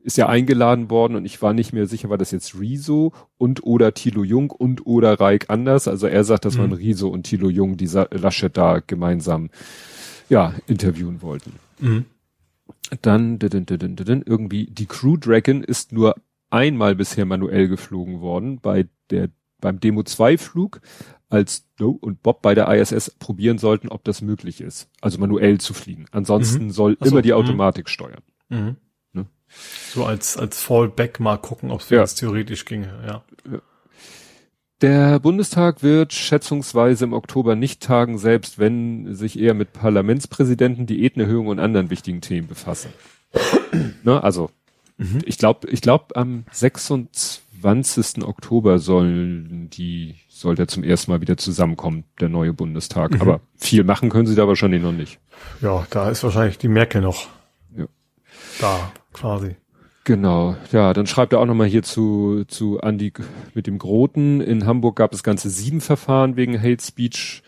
ist 0.03 0.17
ja 0.17 0.27
eingeladen 0.27 0.89
worden 0.89 1.15
und 1.15 1.25
ich 1.25 1.41
war 1.41 1.53
nicht 1.53 1.73
mehr 1.73 1.87
sicher, 1.87 2.09
war 2.09 2.17
das 2.17 2.31
jetzt 2.31 2.59
Riso 2.59 3.13
und 3.37 3.63
oder 3.63 3.93
Thilo 3.93 4.23
Jung 4.23 4.51
und 4.51 4.85
oder 4.85 5.19
Reik 5.19 5.49
anders. 5.49 5.87
Also 5.87 6.07
er 6.07 6.23
sagt, 6.23 6.45
dass 6.45 6.55
mhm. 6.55 6.61
man 6.61 6.73
Riso 6.73 7.07
und 7.07 7.23
Thilo 7.23 7.49
Jung 7.49 7.77
die 7.77 7.89
Laschet 8.11 8.55
da 8.55 8.79
gemeinsam 8.79 9.49
ja 10.29 10.53
interviewen 10.67 11.21
wollten. 11.21 11.53
Mhm. 11.79 12.05
Dann 13.01 13.39
irgendwie 13.39 14.65
die 14.65 14.85
Crew 14.85 15.17
Dragon 15.17 15.63
ist 15.63 15.91
nur 15.91 16.15
einmal 16.49 16.95
bisher 16.95 17.25
manuell 17.25 17.67
geflogen 17.67 18.21
worden 18.21 18.59
bei 18.61 18.87
der 19.09 19.29
beim 19.61 19.79
Demo 19.79 20.03
2 20.03 20.39
Flug, 20.39 20.81
als 21.29 21.67
Joe 21.79 21.97
und 22.01 22.21
Bob 22.23 22.41
bei 22.41 22.55
der 22.55 22.67
ISS 22.67 23.11
probieren 23.11 23.57
sollten, 23.57 23.87
ob 23.87 24.03
das 24.03 24.21
möglich 24.21 24.59
ist, 24.59 24.89
also 24.99 25.19
manuell 25.19 25.59
zu 25.59 25.73
fliegen. 25.73 26.07
Ansonsten 26.11 26.65
mhm. 26.65 26.71
soll 26.71 26.97
so, 26.99 27.09
immer 27.09 27.21
die 27.21 27.29
mhm. 27.29 27.35
Automatik 27.35 27.87
steuern. 27.87 28.21
So 29.93 30.05
als, 30.05 30.37
als 30.37 30.61
Fallback 30.61 31.19
mal 31.19 31.37
gucken, 31.37 31.71
ob 31.71 31.81
es 31.81 31.89
ja. 31.89 32.05
theoretisch 32.05 32.65
ginge, 32.65 32.91
ja. 33.05 33.23
Der 34.81 35.19
Bundestag 35.19 35.83
wird 35.83 36.11
schätzungsweise 36.11 37.05
im 37.05 37.13
Oktober 37.13 37.55
nicht 37.55 37.83
tagen, 37.83 38.17
selbst 38.17 38.57
wenn 38.57 39.13
sich 39.13 39.37
eher 39.37 39.53
mit 39.53 39.73
Parlamentspräsidenten, 39.73 40.87
Diätenerhöhung 40.87 41.47
und 41.47 41.59
anderen 41.59 41.91
wichtigen 41.91 42.21
Themen 42.21 42.47
befassen. 42.47 42.91
ne, 44.03 44.23
also, 44.23 44.49
mhm. 44.97 45.19
ich 45.25 45.37
glaube, 45.37 45.69
ich 45.69 45.81
glaube 45.81 46.15
am 46.15 46.45
26 46.51 47.43
20. 47.61 48.23
Oktober 48.23 48.79
sollen 48.79 49.69
die, 49.69 50.15
soll 50.27 50.55
der 50.55 50.67
zum 50.67 50.83
ersten 50.83 51.11
Mal 51.11 51.21
wieder 51.21 51.37
zusammenkommen, 51.37 52.03
der 52.19 52.29
neue 52.29 52.53
Bundestag. 52.53 53.11
Mhm. 53.11 53.21
Aber 53.21 53.41
viel 53.55 53.83
machen 53.83 54.09
können 54.09 54.27
sie 54.27 54.35
da 54.35 54.47
wahrscheinlich 54.47 54.81
noch 54.81 54.91
nicht. 54.91 55.19
Ja, 55.61 55.85
da 55.91 56.09
ist 56.09 56.23
wahrscheinlich 56.23 56.57
die 56.57 56.67
Merkel 56.67 57.01
noch. 57.01 57.27
Ja. 57.77 57.85
Da, 58.59 58.91
quasi. 59.13 59.55
Genau, 60.03 60.55
ja, 60.71 60.93
dann 60.93 61.05
schreibt 61.05 61.33
er 61.33 61.39
auch 61.39 61.45
nochmal 61.45 61.67
hier 61.67 61.83
zu, 61.83 62.43
zu 62.47 62.79
Andy 62.79 63.13
mit 63.53 63.67
dem 63.67 63.77
Groten. 63.77 64.41
In 64.41 64.65
Hamburg 64.65 64.95
gab 64.95 65.13
es 65.13 65.21
ganze 65.21 65.49
sieben 65.49 65.79
Verfahren 65.79 66.35
wegen 66.35 66.59
Hate 66.59 66.83
Speech 66.83 67.43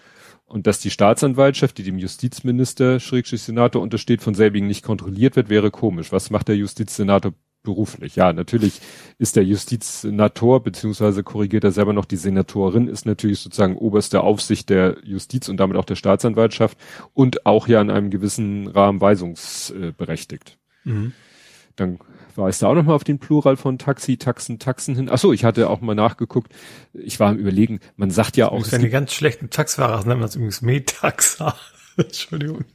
und 0.46 0.68
dass 0.68 0.80
die 0.80 0.92
Staatsanwaltschaft, 0.92 1.80
die 1.80 1.84
dem 1.84 1.98
Justizminister, 1.98 3.00
Schrägstrich 3.00 3.42
Senator 3.42 3.82
untersteht, 3.82 4.22
von 4.22 4.36
selbigen 4.36 4.68
nicht 4.68 4.84
kontrolliert 4.84 5.36
wird, 5.36 5.50
wäre 5.50 5.72
komisch. 5.72 6.12
Was 6.12 6.30
macht 6.30 6.48
der 6.48 6.56
Justizsenator 6.56 7.34
beruflich? 7.64 8.16
Ja, 8.16 8.32
natürlich 8.34 8.80
ist 9.18 9.36
der 9.36 9.46
Justizsenator, 9.46 10.62
beziehungsweise 10.62 11.24
korrigiert 11.24 11.64
er 11.64 11.72
selber 11.72 11.94
noch, 11.94 12.06
die 12.06 12.18
Senatorin 12.18 12.88
ist 12.88 13.08
natürlich 13.08 13.40
sozusagen 13.40 13.78
oberste 13.78 14.22
Aufsicht 14.22 14.70
der 14.70 14.98
Justiz 15.04 15.50
und 15.50 15.58
damit 15.58 15.76
auch 15.76 15.86
der 15.86 15.96
Staatsanwaltschaft 15.96 16.78
und 17.16 17.48
auch 17.48 17.68
ja 17.68 17.82
in 17.82 17.90
einem 17.90 18.12
gewissen 18.12 18.68
Rahmen 18.68 19.02
weisungsberechtigt. 19.02 20.60
Mhm. 20.84 21.14
Dann 21.76 22.00
weist 22.36 22.62
er 22.62 22.70
auch 22.70 22.76
nochmal 22.76 22.96
auf 22.96 23.04
den 23.04 23.20
Plural 23.20 23.58
von 23.58 23.78
Taxi, 23.78 24.18
Taxen, 24.18 24.60
Taxen 24.60 24.96
hin. 24.96 25.10
Ach 25.12 25.18
so, 25.18 25.34
ich 25.34 25.44
hatte 25.44 25.70
auch 25.70 25.82
mal 25.82 25.96
nachgeguckt. 25.96 26.52
Ich 26.94 27.20
war 27.20 27.30
am 27.30 27.38
überlegen, 27.38 27.80
man 27.96 28.12
sagt 28.12 28.38
ja 28.38 28.50
auch. 28.50 28.60
Das 28.60 28.68
ist 28.68 28.74
eine 28.76 28.90
ganz 28.90 29.14
schlechten 29.14 29.50
Taxifahrer, 29.50 29.98
das 29.98 30.06
nennt 30.06 30.20
man 30.20 30.28
das 30.28 30.36
übrigens 30.36 30.62
Metaxa. 30.62 31.56
Entschuldigung. 31.98 32.66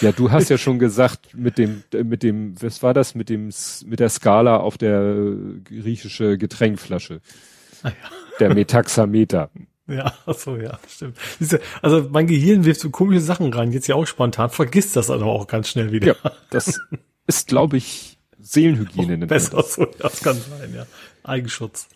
Ja, 0.00 0.12
du 0.12 0.30
hast 0.30 0.48
ja 0.48 0.56
schon 0.56 0.78
gesagt, 0.78 1.34
mit 1.34 1.58
dem, 1.58 1.82
mit 1.92 2.22
dem, 2.22 2.60
was 2.62 2.82
war 2.82 2.94
das, 2.94 3.14
mit 3.14 3.28
dem, 3.28 3.50
mit 3.84 4.00
der 4.00 4.08
Skala 4.08 4.56
auf 4.56 4.78
der 4.78 5.16
griechische 5.64 6.38
Getränkflasche. 6.38 7.20
Ah, 7.82 7.88
ja. 7.88 7.94
Der 8.40 8.54
Metaxameter. 8.54 9.50
Ja, 9.86 10.14
so 10.26 10.56
ja, 10.56 10.78
stimmt. 10.88 11.18
Also 11.82 12.08
mein 12.10 12.26
Gehirn 12.26 12.64
wirft 12.64 12.80
so 12.80 12.88
komische 12.88 13.20
Sachen 13.20 13.52
rein, 13.52 13.70
jetzt 13.72 13.86
ja 13.86 13.96
auch 13.96 14.06
spontan, 14.06 14.48
vergisst 14.48 14.96
das 14.96 15.10
aber 15.10 15.26
auch 15.26 15.46
ganz 15.46 15.68
schnell 15.68 15.92
wieder. 15.92 16.16
Ja, 16.24 16.32
das 16.48 16.80
ist, 17.26 17.48
glaube 17.48 17.76
ich, 17.76 18.18
Seelenhygiene. 18.38 19.24
Oh, 19.24 19.26
besser 19.26 19.62
so, 19.62 19.86
das 19.98 20.20
kann 20.20 20.36
sein, 20.36 20.74
ja. 20.74 20.86
Eigenschutz. 21.22 21.88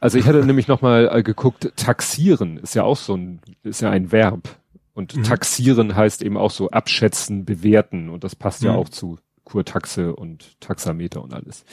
Also 0.00 0.18
ich 0.18 0.26
hatte 0.26 0.44
nämlich 0.44 0.68
nochmal 0.68 1.10
äh, 1.12 1.22
geguckt, 1.22 1.72
taxieren 1.76 2.58
ist 2.58 2.74
ja 2.74 2.84
auch 2.84 2.96
so 2.96 3.16
ein, 3.16 3.40
ist 3.62 3.80
ja 3.80 3.90
ein 3.90 4.12
Verb. 4.12 4.48
Und 4.94 5.16
mhm. 5.16 5.22
taxieren 5.22 5.94
heißt 5.94 6.22
eben 6.22 6.36
auch 6.36 6.50
so 6.50 6.70
abschätzen, 6.70 7.44
bewerten. 7.44 8.08
Und 8.08 8.24
das 8.24 8.34
passt 8.36 8.62
mhm. 8.62 8.68
ja 8.68 8.74
auch 8.74 8.88
zu 8.88 9.18
Kurtaxe 9.44 10.14
und 10.14 10.60
Taxameter 10.60 11.22
und 11.22 11.32
alles. 11.32 11.64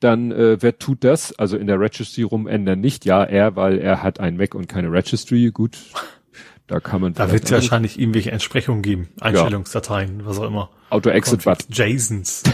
Dann, 0.00 0.30
äh, 0.30 0.60
wer 0.60 0.78
tut 0.78 1.04
das? 1.04 1.32
Also 1.38 1.56
in 1.56 1.66
der 1.66 1.80
Registry 1.80 2.22
rumändern 2.22 2.80
nicht. 2.80 3.04
Ja, 3.04 3.24
er, 3.24 3.56
weil 3.56 3.78
er 3.78 4.02
hat 4.02 4.20
ein 4.20 4.36
Mac 4.36 4.54
und 4.54 4.68
keine 4.68 4.92
Registry. 4.92 5.50
Gut, 5.50 5.78
da 6.66 6.80
kann 6.80 7.00
man. 7.00 7.14
Da 7.14 7.30
wird 7.30 7.44
es 7.44 7.52
wahrscheinlich 7.52 7.98
irgendwelche 7.98 8.30
Entsprechungen 8.30 8.82
geben. 8.82 9.08
Einstellungsdateien, 9.20 10.20
ja. 10.20 10.26
was 10.26 10.38
auch 10.38 10.44
immer. 10.44 10.70
Auto-Exit-Button. 10.90 11.66
Jasons. 11.70 12.42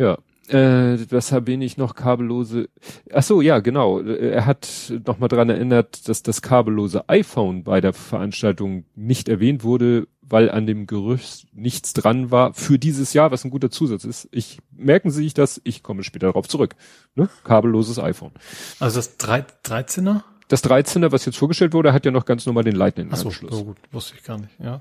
Ja. 0.00 0.16
Äh, 0.46 0.98
was 1.10 1.32
habe 1.32 1.52
ich 1.52 1.76
noch 1.76 1.94
kabellose? 1.94 2.68
Ach 3.12 3.22
so, 3.22 3.42
ja, 3.42 3.58
genau. 3.58 4.00
Er 4.00 4.46
hat 4.46 4.92
noch 5.04 5.18
mal 5.18 5.26
dran 5.26 5.50
erinnert, 5.50 6.08
dass 6.08 6.22
das 6.22 6.40
kabellose 6.40 7.08
iPhone 7.08 7.64
bei 7.64 7.80
der 7.80 7.92
Veranstaltung 7.92 8.84
nicht 8.94 9.28
erwähnt 9.28 9.64
wurde, 9.64 10.06
weil 10.22 10.50
an 10.50 10.66
dem 10.66 10.86
Gerücht 10.86 11.48
nichts 11.52 11.92
dran 11.92 12.30
war 12.30 12.54
für 12.54 12.78
dieses 12.78 13.12
Jahr, 13.12 13.30
was 13.30 13.44
ein 13.44 13.50
guter 13.50 13.70
Zusatz 13.70 14.04
ist. 14.04 14.28
Ich 14.30 14.58
merken 14.74 15.10
Sie 15.10 15.22
sich 15.24 15.34
das, 15.34 15.60
ich 15.64 15.82
komme 15.82 16.04
später 16.04 16.28
darauf 16.28 16.48
zurück. 16.48 16.76
Ne? 17.14 17.28
Kabelloses 17.44 17.98
iPhone. 17.98 18.32
Also 18.78 18.96
das 19.00 19.18
3, 19.18 19.44
13er? 19.64 20.22
Das 20.48 20.64
13er, 20.64 21.12
was 21.12 21.24
jetzt 21.26 21.36
vorgestellt 21.36 21.74
wurde, 21.74 21.92
hat 21.92 22.04
ja 22.04 22.10
noch 22.10 22.24
ganz 22.24 22.46
normal 22.46 22.64
den 22.64 22.74
Lightning-Anschluss. 22.74 23.36
Ach 23.46 23.50
so, 23.50 23.56
so 23.56 23.64
gut, 23.64 23.76
wusste 23.92 24.14
ich 24.16 24.24
gar 24.24 24.38
nicht, 24.38 24.52
ja. 24.58 24.80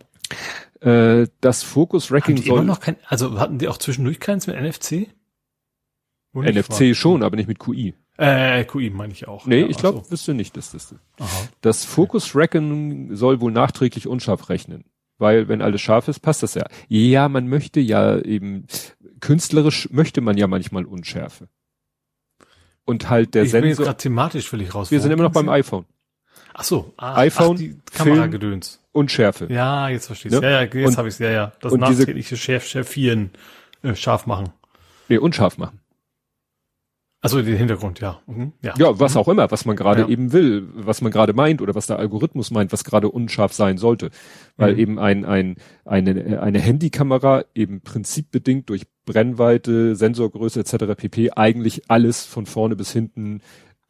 Äh, 0.79 1.27
das 1.41 1.63
Focus 1.63 2.11
Racking 2.11 2.37
soll. 2.37 2.59
Immer 2.59 2.63
noch 2.63 2.79
kein, 2.79 2.95
also 3.05 3.39
hatten 3.39 3.59
die 3.59 3.67
auch 3.67 3.77
zwischendurch 3.77 4.19
keins 4.19 4.47
mit 4.47 4.59
NFC? 4.59 5.09
NFC 6.33 6.69
war? 6.69 6.93
schon, 6.93 7.23
aber 7.23 7.35
nicht 7.35 7.47
mit 7.47 7.59
QI. 7.59 7.95
Äh, 8.17 8.63
QI 8.65 8.89
meine 8.89 9.13
ich 9.13 9.27
auch. 9.27 9.45
Nee, 9.45 9.61
ja, 9.61 9.67
ich 9.67 9.77
glaube, 9.77 10.03
so. 10.03 10.11
wüsste 10.11 10.33
nicht, 10.33 10.57
dass 10.57 10.71
das. 10.71 10.95
Aha. 11.19 11.27
Das 11.61 11.85
Focus 11.85 12.35
Reckon 12.35 13.15
soll 13.15 13.41
wohl 13.41 13.51
nachträglich 13.51 14.07
unscharf 14.07 14.49
rechnen. 14.49 14.85
Weil, 15.19 15.47
wenn 15.47 15.63
alles 15.63 15.81
scharf 15.81 16.07
ist, 16.07 16.19
passt 16.19 16.43
das 16.43 16.53
ja. 16.53 16.65
Ja, 16.87 17.27
man 17.27 17.47
möchte 17.47 17.79
ja 17.79 18.19
eben, 18.19 18.67
künstlerisch 19.19 19.89
möchte 19.91 20.21
man 20.21 20.37
ja 20.37 20.47
manchmal 20.47 20.85
Unschärfe. 20.85 21.49
Und 22.87 23.09
halt 23.09 23.35
der 23.35 23.43
ich 23.43 23.51
Sensor. 23.51 23.69
Ich 23.69 23.77
bin 23.77 23.85
gerade 23.85 23.97
thematisch 23.97 24.49
völlig 24.49 24.73
raus. 24.73 24.91
Wir 24.91 25.01
sind 25.01 25.11
immer 25.11 25.23
noch 25.23 25.33
beim 25.33 25.49
iPhone. 25.49 25.85
Ach 26.53 26.63
so, 26.63 26.93
ah, 26.95 27.17
iPhone, 27.17 27.81
ach, 27.91 27.97
Kameragedöns. 27.97 28.81
Unschärfe. 28.93 29.47
Ja, 29.51 29.89
jetzt 29.89 30.07
verstehe 30.07 30.31
ich. 30.31 30.41
Ja, 30.41 30.49
ja, 30.49 30.61
jetzt 30.61 30.97
habe 30.97 31.09
ich 31.09 31.19
ja, 31.19 31.29
ja. 31.29 31.51
Das 31.59 31.73
nachträgliche 31.73 32.37
Schärf, 32.37 32.65
Schärfieren, 32.65 33.31
äh, 33.83 33.93
scharf 33.93 34.25
machen. 34.25 34.53
Nee, 35.09 35.17
unscharf 35.17 35.57
machen. 35.57 35.81
Also 37.33 37.41
den 37.41 37.57
Hintergrund, 37.57 37.99
ja. 37.99 38.19
Mhm. 38.27 38.53
ja. 38.61 38.73
Ja, 38.77 38.99
was 38.99 39.17
auch 39.17 39.27
immer, 39.27 39.51
was 39.51 39.65
man 39.65 39.75
gerade 39.75 40.01
ja. 40.01 40.07
eben 40.07 40.31
will, 40.33 40.67
was 40.73 41.01
man 41.01 41.11
gerade 41.11 41.33
meint 41.33 41.61
oder 41.61 41.75
was 41.75 41.87
der 41.87 41.99
Algorithmus 41.99 42.51
meint, 42.51 42.71
was 42.71 42.83
gerade 42.83 43.09
unscharf 43.09 43.53
sein 43.53 43.77
sollte. 43.77 44.11
Weil 44.55 44.73
mhm. 44.73 44.79
eben 44.79 44.99
ein, 44.99 45.25
ein, 45.25 45.55
eine, 45.85 46.41
eine 46.41 46.59
Handykamera 46.59 47.45
eben 47.53 47.81
prinzipbedingt 47.81 48.69
durch 48.69 48.87
Brennweite, 49.05 49.95
Sensorgröße 49.95 50.59
etc. 50.59 50.95
pp. 50.95 51.31
eigentlich 51.31 51.89
alles 51.89 52.25
von 52.25 52.45
vorne 52.45 52.75
bis 52.75 52.91
hinten 52.91 53.41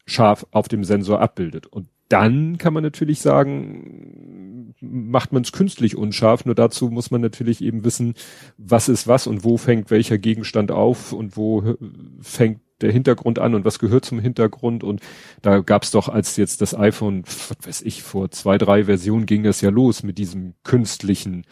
scharf 0.06 0.46
auf 0.51 0.67
dem 0.67 0.84
Sensor 0.84 1.22
abbildet. 1.22 1.67
Und 1.67 1.88
dann 2.10 2.58
kann 2.58 2.74
man 2.74 2.84
natürlich 2.84 3.20
sagen, 3.20 4.74
macht 4.79 5.34
man 5.34 5.44
es 5.44 5.51
künstlich 5.51 5.98
unscharf, 5.98 6.46
nur 6.46 6.56
dazu 6.56 6.89
muss 6.89 7.12
man 7.12 7.22
natürlich 7.22 7.62
eben 7.62 7.84
wissen, 7.84 8.13
was 8.58 8.89
ist 8.89 9.08
was 9.08 9.27
und 9.27 9.44
wo 9.44 9.58
fängt 9.58 9.91
welcher 9.91 10.17
Gegenstand 10.17 10.72
auf 10.72 11.12
und 11.12 11.36
wo 11.36 11.75
fängt 12.22 12.62
der 12.81 12.91
Hintergrund 12.91 13.39
an 13.39 13.55
und 13.55 13.65
was 13.65 13.79
gehört 13.79 14.05
zum 14.05 14.19
Hintergrund? 14.19 14.84
Und 14.84 15.01
da 15.41 15.60
gab's 15.60 15.91
doch, 15.91 16.10
als 16.10 16.38
jetzt 16.38 16.62
das 16.62 16.77
iPhone, 16.77 17.24
was 17.25 17.57
weiß 17.65 17.81
ich, 17.81 18.03
vor 18.03 18.31
zwei, 18.31 18.57
drei 18.57 18.86
Versionen 18.86 19.25
ging 19.25 19.43
das 19.43 19.62
ja 19.62 19.69
los 19.69 20.03
mit 20.03 20.17
diesem 20.17 20.53
künstlichen 20.63 21.46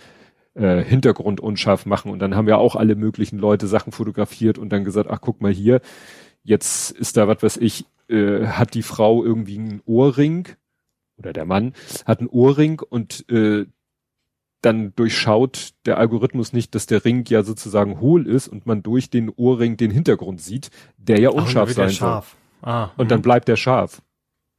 äh, 0.53 0.83
Hintergrund 0.83 1.39
unscharf 1.39 1.85
machen. 1.85 2.11
Und 2.11 2.19
dann 2.19 2.35
haben 2.35 2.47
ja 2.47 2.57
auch 2.57 2.75
alle 2.75 2.95
möglichen 2.95 3.39
Leute 3.39 3.67
Sachen 3.67 3.91
fotografiert 3.91 4.57
und 4.57 4.69
dann 4.69 4.83
gesagt, 4.83 5.09
ach 5.09 5.21
guck 5.21 5.41
mal 5.41 5.51
hier, 5.51 5.81
jetzt 6.43 6.91
ist 6.91 7.17
da 7.17 7.27
was 7.27 7.41
weiß 7.43 7.57
ich, 7.57 7.85
äh, 8.07 8.45
hat 8.45 8.73
die 8.73 8.83
Frau 8.83 9.23
irgendwie 9.23 9.57
einen 9.57 9.81
Ohrring 9.85 10.47
oder 11.17 11.33
der 11.33 11.45
Mann 11.45 11.73
hat 12.05 12.19
einen 12.19 12.29
Ohrring 12.29 12.81
und 12.81 13.29
äh, 13.29 13.65
dann 14.65 14.93
durchschaut 14.95 15.69
der 15.85 15.97
Algorithmus 15.97 16.53
nicht, 16.53 16.75
dass 16.75 16.87
der 16.87 17.05
Ring 17.05 17.23
ja 17.27 17.43
sozusagen 17.43 17.99
hohl 17.99 18.27
ist 18.27 18.47
und 18.47 18.65
man 18.65 18.83
durch 18.83 19.09
den 19.09 19.29
Ohrring 19.29 19.77
den 19.77 19.91
Hintergrund 19.91 20.41
sieht, 20.41 20.69
der 20.97 21.19
ja 21.19 21.29
unscharf 21.29 21.71
sein 21.71 21.89
soll. 21.89 22.23
Ah, 22.61 22.89
und 22.97 23.11
dann 23.11 23.19
mhm. 23.19 23.23
bleibt 23.23 23.47
der 23.47 23.57
scharf. 23.57 24.01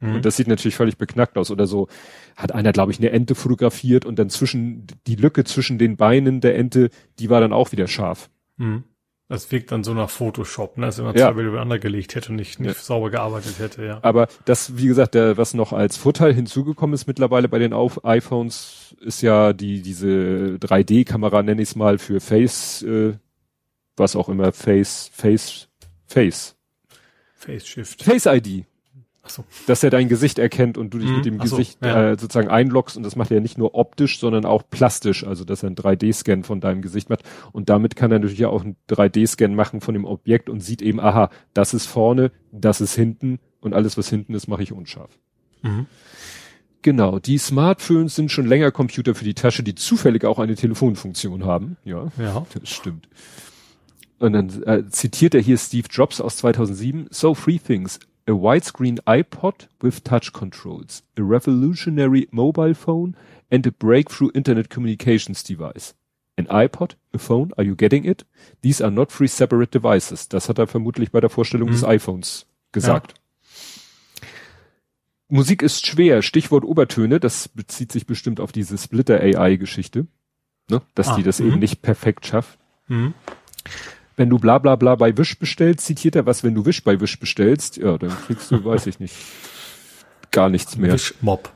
Mhm. 0.01 0.17
Und 0.17 0.25
das 0.25 0.37
sieht 0.37 0.47
natürlich 0.47 0.77
völlig 0.77 0.97
beknackt 0.97 1.37
aus. 1.37 1.51
Oder 1.51 1.67
so 1.67 1.89
hat 2.37 2.53
einer, 2.53 2.73
glaube 2.73 2.93
ich, 2.93 2.99
eine 2.99 3.11
Ente 3.11 3.35
fotografiert 3.35 4.05
und 4.05 4.19
dann 4.19 4.31
zwischen 4.31 4.87
die 5.07 5.17
Lücke 5.17 5.45
zwischen 5.45 5.79
den 5.79 5.97
Beinen 5.97 6.41
der 6.41 6.57
Ente, 6.57 6.91
die 7.19 7.31
war 7.31 7.41
dann 7.41 7.53
auch 7.53 7.73
wieder 7.73 7.89
scharf. 7.89 8.31
Mhm. 8.57 8.85
Das 9.29 9.51
wirkt 9.51 9.73
dann 9.73 9.83
so 9.83 9.93
nach 9.93 10.09
Photoshop, 10.09 10.79
ne? 10.79 10.87
als 10.87 10.99
wenn 10.99 11.07
man 11.07 11.17
ja. 11.17 11.27
zwei 11.27 11.33
Bilder 11.33 11.49
übereinander 11.49 11.81
gelegt 11.81 12.15
hätte 12.15 12.31
und 12.31 12.37
nicht, 12.37 12.61
nicht 12.61 12.77
ja. 12.77 12.81
sauber 12.81 13.11
gearbeitet 13.11 13.59
hätte, 13.59 13.85
ja. 13.85 13.99
Aber 14.03 14.29
das, 14.45 14.77
wie 14.77 14.87
gesagt, 14.87 15.15
der, 15.15 15.37
was 15.37 15.53
noch 15.53 15.73
als 15.73 15.97
Vorteil 15.97 16.33
hinzugekommen 16.33 16.95
ist 16.95 17.09
mittlerweile 17.09 17.49
bei 17.49 17.59
den 17.59 17.73
iPhones, 17.73 18.95
ist 19.01 19.23
ja 19.23 19.53
die, 19.53 19.83
diese 19.83 20.59
3D-Kamera, 20.61 21.43
nenne 21.43 21.61
ich 21.61 21.71
es 21.71 21.77
mal, 21.77 21.99
für 21.99 22.21
Face, 22.21 22.83
äh, 22.83 23.15
was 23.97 24.15
auch 24.15 24.29
immer, 24.29 24.53
Face, 24.53 25.11
Face, 25.13 25.69
Face. 26.07 26.55
Face 27.35 27.67
Shift. 27.67 28.05
Face 28.05 28.27
ID. 28.27 28.65
So. 29.29 29.45
Dass 29.67 29.83
er 29.83 29.91
dein 29.91 30.09
Gesicht 30.09 30.39
erkennt 30.39 30.79
und 30.79 30.93
du 30.95 30.99
dich 30.99 31.09
mhm. 31.09 31.17
mit 31.17 31.25
dem 31.25 31.37
Ach 31.39 31.45
Gesicht 31.45 31.79
ja. 31.83 32.13
äh, 32.13 32.19
sozusagen 32.19 32.49
einloggst 32.49 32.97
und 32.97 33.03
das 33.03 33.17
macht 33.17 33.31
er 33.31 33.41
nicht 33.41 33.59
nur 33.59 33.75
optisch, 33.75 34.19
sondern 34.19 34.45
auch 34.45 34.63
plastisch, 34.69 35.25
also 35.25 35.45
dass 35.45 35.63
er 35.63 35.69
einen 35.69 35.77
3D-Scan 35.77 36.43
von 36.43 36.61
deinem 36.61 36.83
Gesicht 36.83 37.11
macht 37.11 37.23
und 37.53 37.69
damit 37.69 37.97
kann 37.97 38.13
er 38.13 38.19
natürlich 38.19 38.47
auch 38.47 38.65
einen 38.65 38.77
3D-Scan 38.91 39.55
machen 39.55 39.81
von 39.81 39.95
dem 39.95 40.05
Objekt 40.05 40.49
und 40.49 40.61
sieht 40.61 40.83
eben, 40.83 41.01
aha, 41.01 41.31
das 41.55 41.75
ist 41.75 41.87
vorne, 41.87 42.33
das 42.53 42.81
ist 42.81 42.95
hinten 42.95 43.39
und 43.61 43.75
alles, 43.75 43.99
was 43.99 44.09
hinten 44.09 44.35
ist, 44.35 44.49
mache 44.49 44.63
ich 44.63 44.73
unscharf. 44.73 45.11
Mhm. 45.63 45.87
Genau, 46.83 47.19
die 47.19 47.39
Smartphones 47.39 48.15
sind 48.15 48.31
schon 48.31 48.47
länger 48.47 48.71
Computer 48.71 49.17
für 49.17 49.25
die 49.25 49.35
Tasche, 49.35 49.65
die 49.65 49.75
zufällig 49.75 50.25
auch 50.25 50.39
eine 50.39 50.55
Telefonfunktion 50.55 51.45
haben. 51.45 51.77
Ja, 51.85 52.13
ja. 52.17 52.47
das 52.55 52.69
stimmt. 52.69 53.09
Und 54.19 54.33
dann 54.33 54.63
äh, 54.63 54.89
zitiert 54.89 55.35
er 55.35 55.41
hier 55.41 55.59
Steve 55.59 55.89
Jobs 55.91 56.21
aus 56.21 56.37
2007. 56.37 57.09
So 57.11 57.35
three 57.35 57.59
things 57.59 57.99
a 58.27 58.33
widescreen 58.33 58.99
iPod 59.07 59.69
with 59.81 60.03
touch 60.03 60.33
controls, 60.33 61.03
a 61.17 61.23
revolutionary 61.23 62.29
mobile 62.31 62.75
phone 62.75 63.17
and 63.51 63.67
a 63.67 63.73
breakthrough 63.73 64.31
internet 64.35 64.69
communications 64.69 65.43
device. 65.43 65.95
An 66.37 66.47
iPod, 66.47 66.97
a 67.15 67.19
phone, 67.19 67.53
are 67.57 67.65
you 67.65 67.75
getting 67.75 68.05
it? 68.05 68.25
These 68.63 68.83
are 68.83 68.91
not 68.91 69.11
three 69.11 69.29
separate 69.29 69.71
devices. 69.71 70.29
Das 70.29 70.49
hat 70.49 70.59
er 70.59 70.67
vermutlich 70.67 71.11
bei 71.11 71.21
der 71.21 71.31
Vorstellung 71.31 71.69
mhm. 71.69 71.73
des 71.73 71.85
iPhones 71.85 72.47
gesagt. 72.73 73.15
Ja. 73.15 74.29
Musik 75.29 75.63
ist 75.63 75.87
schwer. 75.87 76.23
Stichwort 76.23 76.65
Obertöne. 76.65 77.21
Das 77.21 77.49
bezieht 77.49 77.91
sich 77.91 78.07
bestimmt 78.07 78.39
auf 78.39 78.53
diese 78.53 78.77
Splitter 78.77 79.21
AI 79.21 79.57
Geschichte. 79.57 80.07
Ne? 80.71 80.83
Dass 80.95 81.09
ah, 81.09 81.17
die 81.17 81.23
das 81.23 81.41
eben 81.41 81.55
mhm. 81.55 81.61
nicht 81.61 81.83
perfekt 81.83 82.27
schafft. 82.27 82.59
Mhm. 82.89 83.15
Wenn 84.17 84.31
du 84.31 84.39
bla 84.39 84.59
bla 84.59 84.77
bla 84.77 84.95
bei 84.95 85.17
Wish 85.17 85.39
bestellst, 85.39 85.87
zitiert 85.87 86.17
er 86.17 86.27
was, 86.27 86.43
wenn 86.43 86.55
du 86.55 86.65
Wish 86.65 86.83
bei 86.83 87.01
Wish 87.01 87.21
bestellst, 87.21 87.77
ja, 87.77 87.99
dann 87.99 88.11
kriegst 88.27 88.51
du, 88.51 88.65
weiß 88.65 88.87
ich 88.87 88.99
nicht, 88.99 89.15
gar 90.31 90.49
nichts 90.49 90.77
mehr. 90.77 90.95
Wish-Mob. 90.95 91.51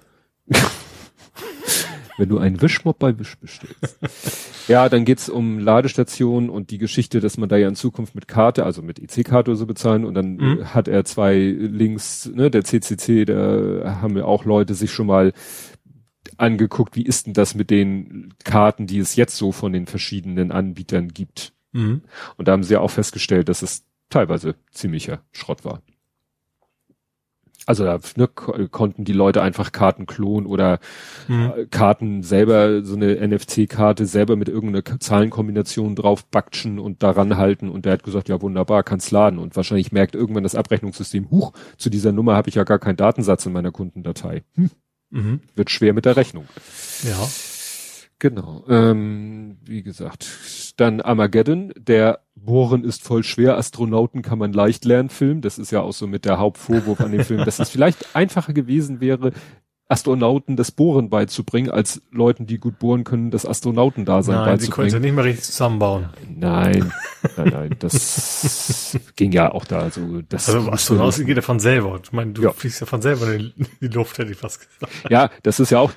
wenn 2.21 2.29
du 2.29 2.39
einen 2.39 2.61
Wischmob 2.61 2.99
bei 2.99 3.19
Wisch 3.19 3.37
bestellst. 3.39 4.69
ja, 4.69 4.89
dann 4.91 5.07
geht's 5.07 5.31
um 5.31 5.59
Ladestationen 5.59 6.51
und 6.51 6.71
die 6.71 6.77
Geschichte, 6.77 7.19
dass 7.19 7.39
man 7.39 7.49
da 7.49 7.57
ja 7.57 7.67
in 7.67 7.75
Zukunft 7.75 8.15
mit 8.15 8.29
Karte, 8.29 8.65
also 8.65 8.83
mit 8.83 8.99
EC-Karte 8.99 9.51
oder 9.51 9.59
so 9.59 9.67
bezahlen 9.67 10.05
und 10.05 10.15
dann 10.15 10.37
mhm. 10.37 10.75
hat 10.75 10.87
er 10.87 11.05
zwei 11.07 11.39
Links, 11.39 12.31
ne, 12.33 12.51
der 12.51 12.63
CCC, 12.63 13.25
da 13.25 13.99
haben 14.03 14.15
wir 14.15 14.29
auch 14.29 14.45
Leute 14.45 14.75
sich 14.75 14.93
schon 14.93 15.07
mal 15.07 15.33
angeguckt, 16.37 16.95
wie 16.95 17.07
ist 17.07 17.27
denn 17.27 17.33
das 17.33 17.55
mit 17.55 17.71
den 17.71 18.35
Karten, 18.45 18.87
die 18.87 18.99
es 18.99 19.17
jetzt 19.17 19.37
so 19.37 19.51
von 19.51 19.73
den 19.73 19.87
verschiedenen 19.87 20.53
Anbietern 20.53 21.09
gibt. 21.09 21.55
Mhm. 21.73 22.03
Und 22.37 22.49
da 22.49 22.53
haben 22.53 22.63
sie 22.63 22.75
ja 22.75 22.81
auch 22.81 22.91
festgestellt, 22.91 23.49
dass 23.49 23.63
es 23.63 23.85
teilweise 24.09 24.57
ziemlicher 24.73 25.23
Schrott 25.33 25.65
war. 25.65 25.83
Also 27.67 27.85
da 27.85 28.01
ne, 28.17 28.27
konnten 28.27 29.05
die 29.05 29.13
Leute 29.13 29.43
einfach 29.43 29.71
Karten 29.71 30.07
klonen 30.07 30.47
oder 30.47 30.81
mhm. 31.29 31.53
Äh, 31.57 31.67
Karten 31.67 32.23
selber, 32.23 32.83
so 32.83 32.97
eine 32.97 33.15
NFC-Karte 33.15 34.07
selber 34.07 34.35
mit 34.35 34.49
irgendeiner 34.49 34.99
Zahlenkombination 34.99 35.95
drauf 35.95 36.25
backschen 36.25 36.79
und 36.79 37.03
daran 37.03 37.37
halten 37.37 37.69
und 37.69 37.85
der 37.85 37.93
hat 37.93 38.03
gesagt, 38.03 38.29
ja 38.29 38.41
wunderbar, 38.41 38.83
kann's 38.83 39.11
laden 39.11 39.39
und 39.39 39.57
wahrscheinlich 39.57 39.93
merkt 39.93 40.15
irgendwann 40.15 40.43
das 40.43 40.55
Abrechnungssystem, 40.55 41.31
huch, 41.31 41.53
zu 41.77 41.91
dieser 41.91 42.13
Nummer 42.13 42.35
habe 42.35 42.49
ich 42.49 42.57
ja 42.57 42.65
gar 42.65 42.79
keinen 42.79 42.97
Datensatz 42.97 43.47
in 43.47 43.53
meiner 43.53 43.73
Kundendatei. 43.73 44.43
Hm. 44.55 44.71
Mhm. 45.11 45.41
Wird 45.55 45.71
schwer 45.71 45.93
mit 45.93 46.07
der 46.07 46.17
Rechnung. 46.17 46.47
Ja. 47.03 47.29
Genau. 48.21 48.65
Ähm, 48.69 49.57
wie 49.65 49.83
gesagt, 49.83 50.29
dann 50.77 51.01
Armageddon, 51.01 51.73
der 51.77 52.21
Bohren 52.35 52.85
ist 52.85 53.03
voll 53.03 53.25
schwer, 53.25 53.57
Astronauten 53.57 54.21
kann 54.23 54.39
man 54.39 54.53
leicht 54.53 54.85
lernen 54.85 55.09
Film. 55.09 55.41
Das 55.41 55.59
ist 55.59 55.73
ja 55.73 55.81
auch 55.81 55.93
so 55.93 56.07
mit 56.07 56.27
der 56.27 56.39
Hauptvorwurf 56.39 57.01
an 57.01 57.13
dem 57.13 57.25
Film, 57.25 57.45
dass 57.45 57.59
es 57.59 57.71
vielleicht 57.71 58.15
einfacher 58.15 58.53
gewesen 58.53 59.01
wäre, 59.01 59.33
Astronauten 59.91 60.57
das 60.57 60.71
Bohren 60.71 61.11
beizubringen, 61.11 61.71
als 61.71 62.01
Leuten, 62.13 62.47
die 62.47 62.59
gut 62.59 62.79
bohren 62.79 63.03
können, 63.03 63.33
das 63.33 63.45
Astronautendasein 63.45 64.37
nein, 64.37 64.45
beizubringen. 64.45 64.61
Nein, 64.61 64.61
sie 64.61 64.71
konnten 64.71 64.95
ja 64.95 65.01
nicht 65.01 65.15
mehr 65.17 65.25
richtig 65.25 65.45
zusammenbauen. 65.47 66.11
Nein, 66.29 66.93
nein, 67.37 67.49
nein, 67.51 67.77
das 67.81 68.97
ging 69.17 69.33
ja 69.33 69.51
auch 69.51 69.65
da. 69.65 69.81
Also, 69.81 70.23
das 70.29 70.49
also 70.49 70.71
Astronauten 70.71 71.27
geht 71.27 71.37
ja 71.37 71.43
von 71.43 71.59
selber. 71.59 71.99
Ich 72.05 72.13
meine, 72.13 72.33
du 72.33 72.43
ja. 72.43 72.53
fliegst 72.53 72.81
ja 72.81 72.87
von 72.87 73.03
selber 73.03 73.35
in 73.35 73.53
die 73.81 73.89
Luft, 73.89 74.19
hätte 74.19 74.31
ich 74.31 74.39
fast 74.39 74.61
gesagt. 74.61 74.93
Ja, 75.11 75.31
das 75.43 75.59
ist 75.59 75.71
ja 75.71 75.81
auch, 75.81 75.91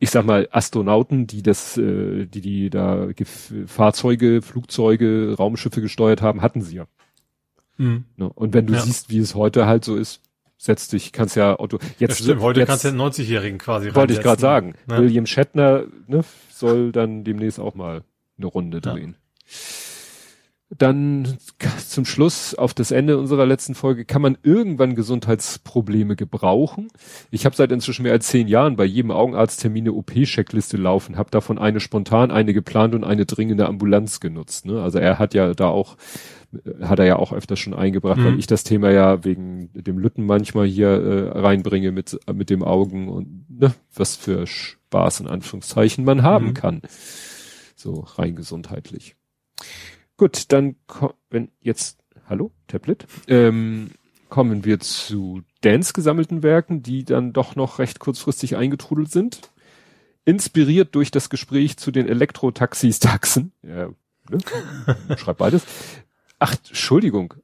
ich 0.00 0.10
sag 0.10 0.24
mal, 0.24 0.48
Astronauten, 0.50 1.26
die 1.26 1.42
das, 1.42 1.76
äh, 1.76 2.26
die, 2.26 2.40
die 2.40 2.70
da 2.70 3.08
Fahrzeuge, 3.66 4.42
Flugzeuge, 4.42 5.34
Raumschiffe 5.38 5.80
gesteuert 5.80 6.22
haben, 6.22 6.42
hatten 6.42 6.62
sie 6.62 6.76
ja. 6.76 6.86
Mhm. 7.76 8.04
Ne? 8.16 8.28
Und 8.28 8.54
wenn 8.54 8.66
du 8.66 8.74
ja. 8.74 8.80
siehst, 8.80 9.10
wie 9.10 9.18
es 9.18 9.34
heute 9.34 9.66
halt 9.66 9.84
so 9.84 9.96
ist, 9.96 10.20
setz 10.56 10.88
dich, 10.88 11.12
kannst 11.12 11.36
ja 11.36 11.58
Otto. 11.58 11.78
Jetzt 11.98 12.20
ja, 12.20 12.24
stimmt, 12.24 12.40
heute 12.40 12.60
jetzt, 12.60 12.68
kannst 12.68 12.84
du 12.84 12.90
den 12.90 13.00
90-Jährigen 13.00 13.58
quasi 13.58 13.94
Wollte 13.94 14.14
ich 14.14 14.20
gerade 14.20 14.40
sagen. 14.40 14.74
Ne? 14.86 14.98
William 14.98 15.26
Shatner 15.26 15.84
ne, 16.06 16.24
soll 16.50 16.92
dann 16.92 17.24
demnächst 17.24 17.60
auch 17.60 17.74
mal 17.74 18.02
eine 18.38 18.46
Runde 18.46 18.80
drehen. 18.80 19.16
Ja. 19.46 19.48
Dann 20.76 21.36
zum 21.88 22.04
Schluss 22.04 22.54
auf 22.54 22.74
das 22.74 22.90
Ende 22.90 23.18
unserer 23.18 23.46
letzten 23.46 23.74
Folge 23.74 24.04
kann 24.04 24.22
man 24.22 24.38
irgendwann 24.42 24.94
Gesundheitsprobleme 24.94 26.16
Ich 27.30 27.44
habe 27.44 27.56
seit 27.56 27.72
inzwischen 27.72 28.02
mehr 28.02 28.12
als 28.12 28.28
zehn 28.28 28.48
Jahren 28.48 28.76
bei 28.76 28.84
jedem 28.84 29.10
Augenarzttermin 29.10 29.84
eine 29.84 29.92
OP-Checkliste 29.92 30.76
laufen, 30.76 31.16
habe 31.16 31.30
davon 31.30 31.58
eine 31.58 31.80
spontan, 31.80 32.30
eine 32.30 32.52
geplant 32.52 32.94
und 32.94 33.04
eine 33.04 33.26
dringende 33.26 33.66
Ambulanz 33.66 34.20
genutzt. 34.20 34.66
Ne? 34.66 34.82
Also 34.82 34.98
er 34.98 35.18
hat 35.18 35.34
ja 35.34 35.54
da 35.54 35.68
auch 35.68 35.96
hat 36.80 37.00
er 37.00 37.06
ja 37.06 37.16
auch 37.16 37.32
öfters 37.32 37.58
schon 37.58 37.74
eingebracht, 37.74 38.18
mhm. 38.18 38.24
weil 38.24 38.38
ich 38.38 38.46
das 38.46 38.62
Thema 38.62 38.90
ja 38.90 39.24
wegen 39.24 39.70
dem 39.72 39.98
Lütten 39.98 40.24
manchmal 40.24 40.66
hier 40.66 40.88
äh, 40.88 41.38
reinbringe 41.38 41.90
mit 41.90 42.18
mit 42.32 42.48
dem 42.48 42.62
Augen 42.62 43.08
und 43.08 43.44
ne, 43.48 43.74
was 43.92 44.14
für 44.16 44.46
Spaß 44.46 45.20
in 45.20 45.26
Anführungszeichen 45.26 46.04
man 46.04 46.22
haben 46.22 46.48
mhm. 46.48 46.54
kann. 46.54 46.82
So 47.74 48.06
rein 48.16 48.36
gesundheitlich. 48.36 49.16
Gut, 50.16 50.52
dann 50.52 50.76
wenn 51.30 51.50
jetzt, 51.60 51.98
hallo, 52.28 52.52
Tablet, 52.68 53.06
ähm, 53.26 53.90
kommen 54.28 54.64
wir 54.64 54.78
zu 54.80 55.42
Dance 55.60 55.92
gesammelten 55.92 56.42
Werken, 56.42 56.82
die 56.82 57.04
dann 57.04 57.32
doch 57.32 57.56
noch 57.56 57.78
recht 57.78 57.98
kurzfristig 57.98 58.56
eingetrudelt 58.56 59.10
sind. 59.10 59.40
Inspiriert 60.24 60.94
durch 60.94 61.10
das 61.10 61.30
Gespräch 61.30 61.76
zu 61.76 61.90
den 61.90 62.08
Elektrotaxis, 62.08 62.98
Taxen, 63.00 63.52
ja, 63.62 63.88
ne? 64.30 64.38
schreib 65.16 65.38
beides. 65.38 65.66
Ach, 66.38 66.54
Entschuldigung. 66.68 67.34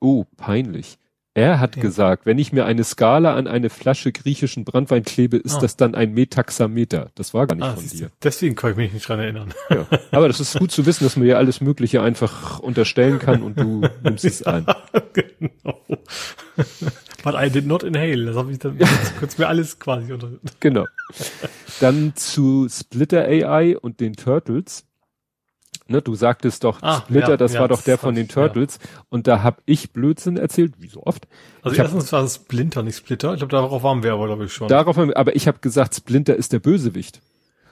Oh, 0.00 0.24
peinlich. 0.36 0.98
Er 1.34 1.60
hat 1.60 1.76
ja. 1.76 1.82
gesagt, 1.82 2.26
wenn 2.26 2.38
ich 2.38 2.52
mir 2.52 2.66
eine 2.66 2.84
Skala 2.84 3.34
an 3.34 3.46
eine 3.46 3.70
Flasche 3.70 4.12
griechischen 4.12 4.64
Brandwein 4.64 5.02
klebe, 5.02 5.38
ist 5.38 5.56
ah. 5.56 5.60
das 5.60 5.76
dann 5.78 5.94
ein 5.94 6.12
Metaxameter. 6.12 7.10
Das 7.14 7.32
war 7.32 7.46
gar 7.46 7.54
nicht 7.54 7.64
ah, 7.64 7.74
von 7.74 7.88
dir. 7.88 8.10
Deswegen 8.22 8.54
kann 8.54 8.72
ich 8.72 8.76
mich 8.76 8.92
nicht 8.92 9.08
dran 9.08 9.18
erinnern. 9.18 9.54
Ja. 9.70 9.86
Aber 10.10 10.28
das 10.28 10.40
ist 10.40 10.58
gut 10.58 10.70
zu 10.70 10.84
wissen, 10.84 11.04
dass 11.04 11.16
man 11.16 11.26
ja 11.26 11.36
alles 11.36 11.62
Mögliche 11.62 12.02
einfach 12.02 12.58
unterstellen 12.58 13.18
kann 13.18 13.42
und 13.42 13.58
du 13.58 13.82
nimmst 14.02 14.26
es 14.26 14.42
an. 14.42 14.66
genau. 15.14 15.80
But 17.24 17.34
I 17.34 17.48
did 17.48 17.66
not 17.66 17.82
inhale. 17.82 18.26
Das 18.26 18.36
habe 18.36 18.52
ich 18.52 18.58
dann 18.58 18.78
kurz 19.18 19.38
mir 19.38 19.48
alles 19.48 19.78
quasi 19.78 20.12
unter. 20.12 20.28
Genau. 20.60 20.84
Dann 21.80 22.12
zu 22.14 22.68
Splitter 22.68 23.24
AI 23.24 23.78
und 23.78 24.00
den 24.00 24.14
Turtles 24.14 24.84
ne, 25.88 26.02
du 26.02 26.14
sagtest 26.14 26.64
doch 26.64 26.82
ah, 26.82 27.00
Splitter, 27.00 27.30
ja, 27.30 27.36
das 27.36 27.54
ja, 27.54 27.60
war 27.60 27.68
doch 27.68 27.82
der 27.82 27.98
von 27.98 28.14
den 28.14 28.28
Turtles. 28.28 28.78
Ja. 28.82 29.02
Und 29.10 29.26
da 29.26 29.42
hab 29.42 29.62
ich 29.66 29.92
Blödsinn 29.92 30.36
erzählt, 30.36 30.74
wie 30.78 30.88
so 30.88 31.04
oft. 31.04 31.26
Also 31.62 31.74
ich 31.74 31.80
erstens 31.80 32.06
hab, 32.06 32.12
war 32.12 32.24
es 32.24 32.36
Splinter, 32.36 32.82
nicht 32.82 32.96
Splitter. 32.96 33.32
Ich 33.32 33.38
glaube, 33.38 33.52
darauf 33.52 33.82
waren 33.82 34.02
wir 34.02 34.12
aber, 34.12 34.26
glaube 34.26 34.44
ich, 34.44 34.52
schon. 34.52 34.68
Darauf 34.68 34.96
haben 34.96 35.08
wir, 35.08 35.16
aber 35.16 35.36
ich 35.36 35.46
habe 35.46 35.58
gesagt, 35.60 35.94
Splinter 35.94 36.36
ist 36.36 36.52
der 36.52 36.60
Bösewicht. 36.60 37.20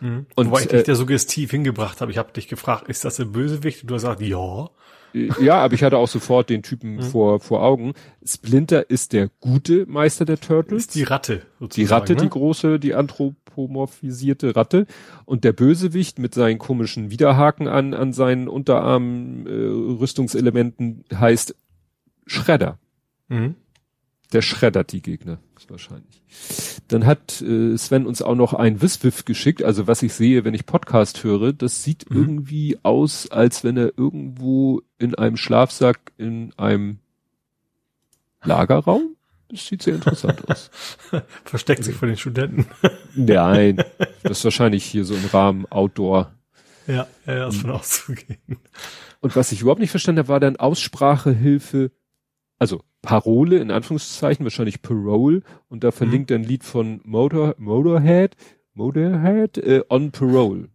Mhm. 0.01 0.27
Und, 0.35 0.51
Wobei 0.51 0.63
ich 0.63 0.69
dich 0.69 0.89
äh, 0.89 0.95
suggestiv 0.95 1.51
hingebracht 1.51 2.01
habe. 2.01 2.11
Ich 2.11 2.19
habe 2.19 2.33
dich 2.33 2.49
gefragt, 2.49 2.89
ist 2.89 3.05
das 3.05 3.17
der 3.17 3.27
Bösewicht? 3.27 3.83
Und 3.83 3.91
du 3.91 3.95
hast 3.95 4.03
gesagt, 4.03 4.23
ja. 4.23 4.71
Ja, 5.13 5.57
aber 5.57 5.75
ich 5.75 5.83
hatte 5.83 5.99
auch 5.99 6.09
sofort 6.09 6.51
den 6.51 6.63
Typen 6.63 6.97
mhm. 6.97 7.03
vor, 7.03 7.41
vor 7.41 7.63
Augen. 7.63 7.95
Splinter 8.25 8.91
ist 8.91 9.13
der 9.13 9.29
gute 9.41 9.87
Meister 9.87 10.25
der 10.25 10.41
Turtles. 10.41 10.87
Ist 10.87 10.95
die 10.95 11.03
Ratte, 11.03 11.43
sozusagen. 11.59 11.87
Die 11.87 11.93
Ratte, 11.93 12.13
ne? 12.15 12.23
die 12.23 12.29
große, 12.29 12.79
die 12.79 12.95
anthropomorphisierte 12.95 14.55
Ratte. 14.57 14.87
Und 15.25 15.45
der 15.45 15.53
Bösewicht 15.53 16.19
mit 16.19 16.35
seinen 16.35 16.59
komischen 16.59 17.11
Widerhaken 17.11 17.69
an, 17.69 17.95
an 17.95 18.13
seinen 18.13 18.49
Unterarmen, 18.49 19.47
äh, 19.47 19.51
Rüstungselementen 20.01 21.05
heißt 21.13 21.55
Schredder. 22.27 22.79
Mhm. 23.29 23.57
Der 24.33 24.43
schreddert 24.43 24.93
die 24.93 25.03
Gegner, 25.03 25.39
wahrscheinlich. 25.71 26.23
Dann 26.89 27.07
hat 27.07 27.41
äh, 27.41 27.77
Sven 27.77 28.07
uns 28.07 28.23
auch 28.23 28.35
noch 28.35 28.55
ein 28.55 28.83
Wiswiff 28.83 29.25
geschickt, 29.25 29.63
also 29.63 29.87
was 29.87 30.03
ich 30.03 30.13
sehe, 30.13 30.45
wenn 30.45 30.55
ich 30.55 30.67
Podcast 30.67 31.25
höre, 31.25 31.53
das 31.53 31.83
sieht 31.83 32.11
mhm. 32.11 32.17
irgendwie 32.17 32.79
aus, 32.83 33.31
als 33.31 33.65
wenn 33.65 33.77
er 33.77 33.93
irgendwo 33.97 34.83
in 34.99 35.15
einem 35.15 35.37
Schlafsack 35.37 36.13
in 36.19 36.53
einem 36.57 36.99
Lagerraum? 38.43 39.17
Das 39.49 39.67
sieht 39.67 39.83
sehr 39.83 39.97
interessant 39.97 40.43
aus. 40.51 40.71
Versteckt 41.45 41.85
sich 41.85 41.97
vor 41.97 42.09
den 42.09 42.17
Studenten. 42.17 42.67
Nein, 43.15 43.83
das 44.23 44.39
ist 44.39 44.45
wahrscheinlich 44.45 44.85
hier 44.85 45.05
so 45.05 45.15
im 45.15 45.27
Rahmen 45.27 45.67
Outdoor. 45.67 46.33
Ja, 46.87 47.07
ja, 47.27 47.49
ist 47.49 47.59
von 47.59 47.71
auszugehen. 47.71 48.59
Und 49.21 49.37
was 49.37 49.53
ich 49.53 49.61
überhaupt 49.61 49.81
nicht 49.81 49.91
verstanden 49.91 50.21
habe, 50.21 50.29
war 50.29 50.41
dann 50.41 50.57
Aussprachehilfe 50.57 51.91
also 52.61 52.83
Parole 53.03 53.59
in 53.59 53.71
Anführungszeichen, 53.71 54.45
wahrscheinlich 54.45 54.83
Parole, 54.83 55.43
und 55.69 55.83
da 55.83 55.91
verlinkt 55.91 56.31
mhm. 56.31 56.37
ein 56.37 56.45
Lied 56.45 56.63
von 56.63 57.01
Motor, 57.05 57.55
Motorhead, 57.59 58.37
Motorhead, 58.75 59.59
äh, 59.59 59.83
on 59.89 60.13
Parole. 60.13 60.69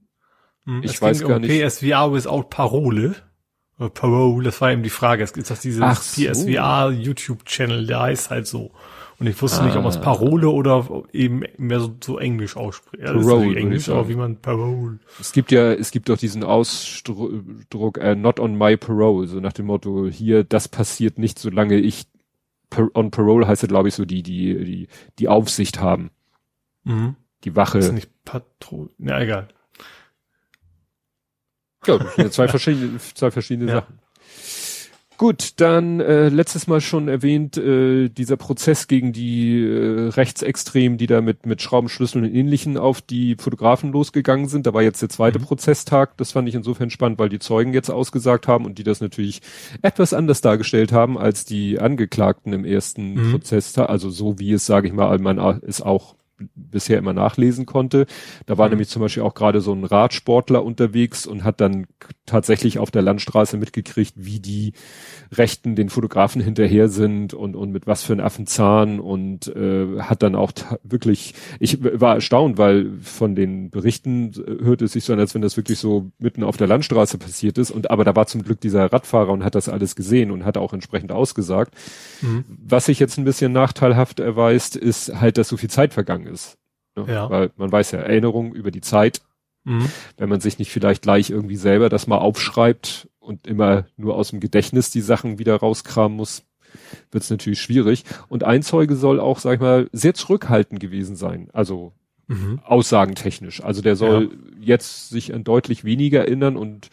Mhm, 0.65 0.81
ich 0.83 0.99
weiß 1.01 1.21
gar 1.21 1.37
um 1.37 1.43
nicht. 1.43 1.63
PSVR 1.63 2.11
without 2.11 2.49
Parole. 2.49 3.15
Äh, 3.79 3.89
Parole, 3.89 4.45
das 4.45 4.59
war 4.61 4.71
eben 4.71 4.81
die 4.81 4.89
Frage. 4.89 5.23
Es 5.23 5.33
gibt 5.33 5.49
das 5.49 5.61
dieses 5.61 6.15
so. 6.15 6.23
PSVR 6.23 6.91
YouTube-Channel, 6.91 7.85
der 7.85 8.01
heißt 8.01 8.31
halt 8.31 8.47
so. 8.47 8.71
Und 9.17 9.27
ich 9.27 9.41
wusste 9.41 9.61
ah. 9.61 9.65
nicht, 9.65 9.75
ob 9.75 9.83
man 9.83 9.91
es 9.91 10.01
Parole 10.01 10.49
oder 10.49 10.87
eben 11.13 11.43
mehr 11.57 11.79
so, 11.79 11.95
so 12.03 12.19
Englisch 12.19 12.57
ausspricht. 12.57 13.03
Ja, 13.03 13.13
Parole, 13.13 13.57
Englisch, 13.57 13.87
aber 13.87 14.09
wie 14.09 14.15
man 14.15 14.37
Parole. 14.37 14.99
Es 15.19 15.31
gibt 15.31 15.51
ja, 15.51 15.71
es 15.71 15.91
gibt 15.91 16.09
doch 16.09 16.17
diesen 16.17 16.43
Ausdruck, 16.43 17.97
äh, 17.97 18.15
not 18.15 18.39
on 18.39 18.57
my 18.57 18.75
parole, 18.75 19.27
so 19.27 19.39
nach 19.39 19.53
dem 19.53 19.67
Motto, 19.67 20.07
hier, 20.07 20.43
das 20.43 20.67
passiert 20.67 21.17
nicht, 21.17 21.39
solange 21.39 21.75
ich 21.75 22.07
on 22.93 23.09
parole 23.09 23.47
heißt 23.47 23.61
ja, 23.61 23.67
glaube 23.67 23.87
ich, 23.87 23.95
so 23.95 24.03
die, 24.03 24.21
die, 24.21 24.65
die, 24.65 24.87
die 25.19 25.27
Aufsicht 25.29 25.79
haben. 25.79 26.11
Mhm. 26.83 27.15
Die 27.45 27.55
Wache. 27.55 27.77
Das 27.77 27.87
ist 27.87 27.93
nicht 27.93 28.09
Patron, 28.25 28.89
ja, 28.97 29.19
egal. 29.19 29.47
Ja 31.87 32.31
zwei 32.31 32.47
verschiedene, 32.47 32.97
zwei 32.97 33.31
verschiedene 33.31 33.71
ja. 33.71 33.75
Sachen. 33.81 33.99
Gut, 35.17 35.53
dann 35.61 36.01
äh, 36.01 36.27
letztes 36.27 36.67
Mal 36.67 36.81
schon 36.81 37.07
erwähnt, 37.07 37.55
äh, 37.57 38.09
dieser 38.09 38.35
Prozess 38.35 38.87
gegen 38.87 39.13
die 39.13 39.63
äh, 39.63 40.09
Rechtsextremen, 40.09 40.97
die 40.97 41.07
da 41.07 41.21
mit, 41.21 41.45
mit 41.45 41.61
Schraubenschlüsseln 41.61 42.25
und 42.25 42.35
Ähnlichen 42.35 42.77
auf 42.77 43.01
die 43.01 43.35
Fotografen 43.35 43.93
losgegangen 43.93 44.49
sind. 44.49 44.67
Da 44.67 44.73
war 44.73 44.81
jetzt 44.81 45.01
der 45.01 45.09
zweite 45.09 45.39
mhm. 45.39 45.43
Prozesstag. 45.43 46.17
Das 46.17 46.33
fand 46.33 46.49
ich 46.49 46.55
insofern 46.55 46.89
spannend, 46.89 47.17
weil 47.17 47.29
die 47.29 47.39
Zeugen 47.39 47.73
jetzt 47.73 47.89
ausgesagt 47.89 48.49
haben 48.49 48.65
und 48.65 48.77
die 48.77 48.83
das 48.83 48.99
natürlich 48.99 49.41
etwas 49.81 50.13
anders 50.13 50.41
dargestellt 50.41 50.91
haben 50.91 51.17
als 51.17 51.45
die 51.45 51.79
Angeklagten 51.79 52.51
im 52.51 52.65
ersten 52.65 53.13
mhm. 53.13 53.31
Prozesstag. 53.31 53.89
Also 53.89 54.09
so 54.09 54.37
wie 54.39 54.51
es, 54.51 54.65
sage 54.65 54.87
ich 54.87 54.93
mal, 54.93 55.17
man 55.19 55.37
es 55.65 55.81
auch 55.81 56.14
bisher 56.55 56.97
immer 56.97 57.13
nachlesen 57.13 57.65
konnte. 57.65 58.05
Da 58.45 58.57
war 58.57 58.67
mhm. 58.67 58.71
nämlich 58.71 58.89
zum 58.89 59.01
Beispiel 59.01 59.23
auch 59.23 59.33
gerade 59.33 59.61
so 59.61 59.73
ein 59.73 59.83
Radsportler 59.83 60.63
unterwegs 60.63 61.25
und 61.25 61.43
hat 61.43 61.61
dann 61.61 61.87
tatsächlich 62.25 62.79
auf 62.79 62.91
der 62.91 63.01
Landstraße 63.01 63.57
mitgekriegt, 63.57 64.13
wie 64.17 64.39
die 64.39 64.73
Rechten 65.31 65.75
den 65.75 65.89
Fotografen 65.89 66.41
hinterher 66.41 66.89
sind 66.89 67.33
und, 67.33 67.55
und 67.55 67.71
mit 67.71 67.87
was 67.87 68.03
für 68.03 68.13
ein 68.13 68.19
Affenzahn 68.19 68.99
und 68.99 69.47
äh, 69.55 69.99
hat 69.99 70.23
dann 70.23 70.35
auch 70.35 70.51
wirklich, 70.83 71.33
ich 71.59 71.83
war 71.83 72.15
erstaunt, 72.15 72.57
weil 72.57 72.91
von 73.01 73.35
den 73.35 73.69
Berichten 73.69 74.31
hörte 74.61 74.85
es 74.85 74.93
sich 74.93 75.03
so 75.03 75.13
an, 75.13 75.19
als 75.19 75.33
wenn 75.35 75.41
das 75.41 75.57
wirklich 75.57 75.79
so 75.79 76.11
mitten 76.19 76.43
auf 76.43 76.57
der 76.57 76.67
Landstraße 76.67 77.17
passiert 77.17 77.57
ist 77.57 77.71
und 77.71 77.89
aber 77.89 78.03
da 78.03 78.15
war 78.15 78.27
zum 78.27 78.43
Glück 78.43 78.59
dieser 78.59 78.91
Radfahrer 78.91 79.31
und 79.31 79.43
hat 79.43 79.55
das 79.55 79.69
alles 79.69 79.95
gesehen 79.95 80.31
und 80.31 80.45
hat 80.45 80.57
auch 80.57 80.73
entsprechend 80.73 81.11
ausgesagt. 81.11 81.73
Mhm. 82.21 82.43
Was 82.47 82.85
sich 82.85 82.99
jetzt 82.99 83.17
ein 83.17 83.25
bisschen 83.25 83.51
nachteilhaft 83.51 84.19
erweist, 84.19 84.75
ist 84.75 85.19
halt, 85.19 85.37
dass 85.37 85.47
so 85.47 85.57
viel 85.57 85.69
Zeit 85.69 85.93
vergangen 85.93 86.24
ist. 86.25 86.57
Ne? 86.95 87.05
Ja. 87.07 87.29
Weil 87.29 87.51
man 87.57 87.71
weiß 87.71 87.91
ja, 87.91 87.99
Erinnerung 87.99 88.53
über 88.53 88.71
die 88.71 88.81
Zeit 88.81 89.21
Mhm. 89.65 89.89
Wenn 90.17 90.29
man 90.29 90.39
sich 90.39 90.59
nicht 90.59 90.71
vielleicht 90.71 91.01
gleich 91.01 91.29
irgendwie 91.29 91.57
selber 91.57 91.89
das 91.89 92.07
mal 92.07 92.19
aufschreibt 92.19 93.09
und 93.19 93.47
immer 93.47 93.85
nur 93.97 94.15
aus 94.15 94.29
dem 94.29 94.39
Gedächtnis 94.39 94.91
die 94.91 95.01
Sachen 95.01 95.39
wieder 95.39 95.55
rauskramen 95.55 96.15
muss, 96.15 96.43
wird 97.11 97.23
es 97.23 97.29
natürlich 97.29 97.61
schwierig. 97.61 98.05
Und 98.29 98.43
ein 98.43 98.61
Zeuge 98.61 98.95
soll 98.95 99.19
auch, 99.19 99.39
sag 99.39 99.55
ich 99.55 99.59
mal, 99.59 99.89
sehr 99.91 100.13
zurückhaltend 100.13 100.79
gewesen 100.79 101.15
sein. 101.15 101.49
Also 101.51 101.93
mhm. 102.27 102.59
aussagentechnisch. 102.63 103.63
Also 103.63 103.81
der 103.81 103.95
soll 103.95 104.31
ja. 104.59 104.75
jetzt 104.75 105.09
sich 105.09 105.33
an 105.33 105.43
deutlich 105.43 105.83
weniger 105.83 106.19
erinnern 106.19 106.57
und 106.57 106.89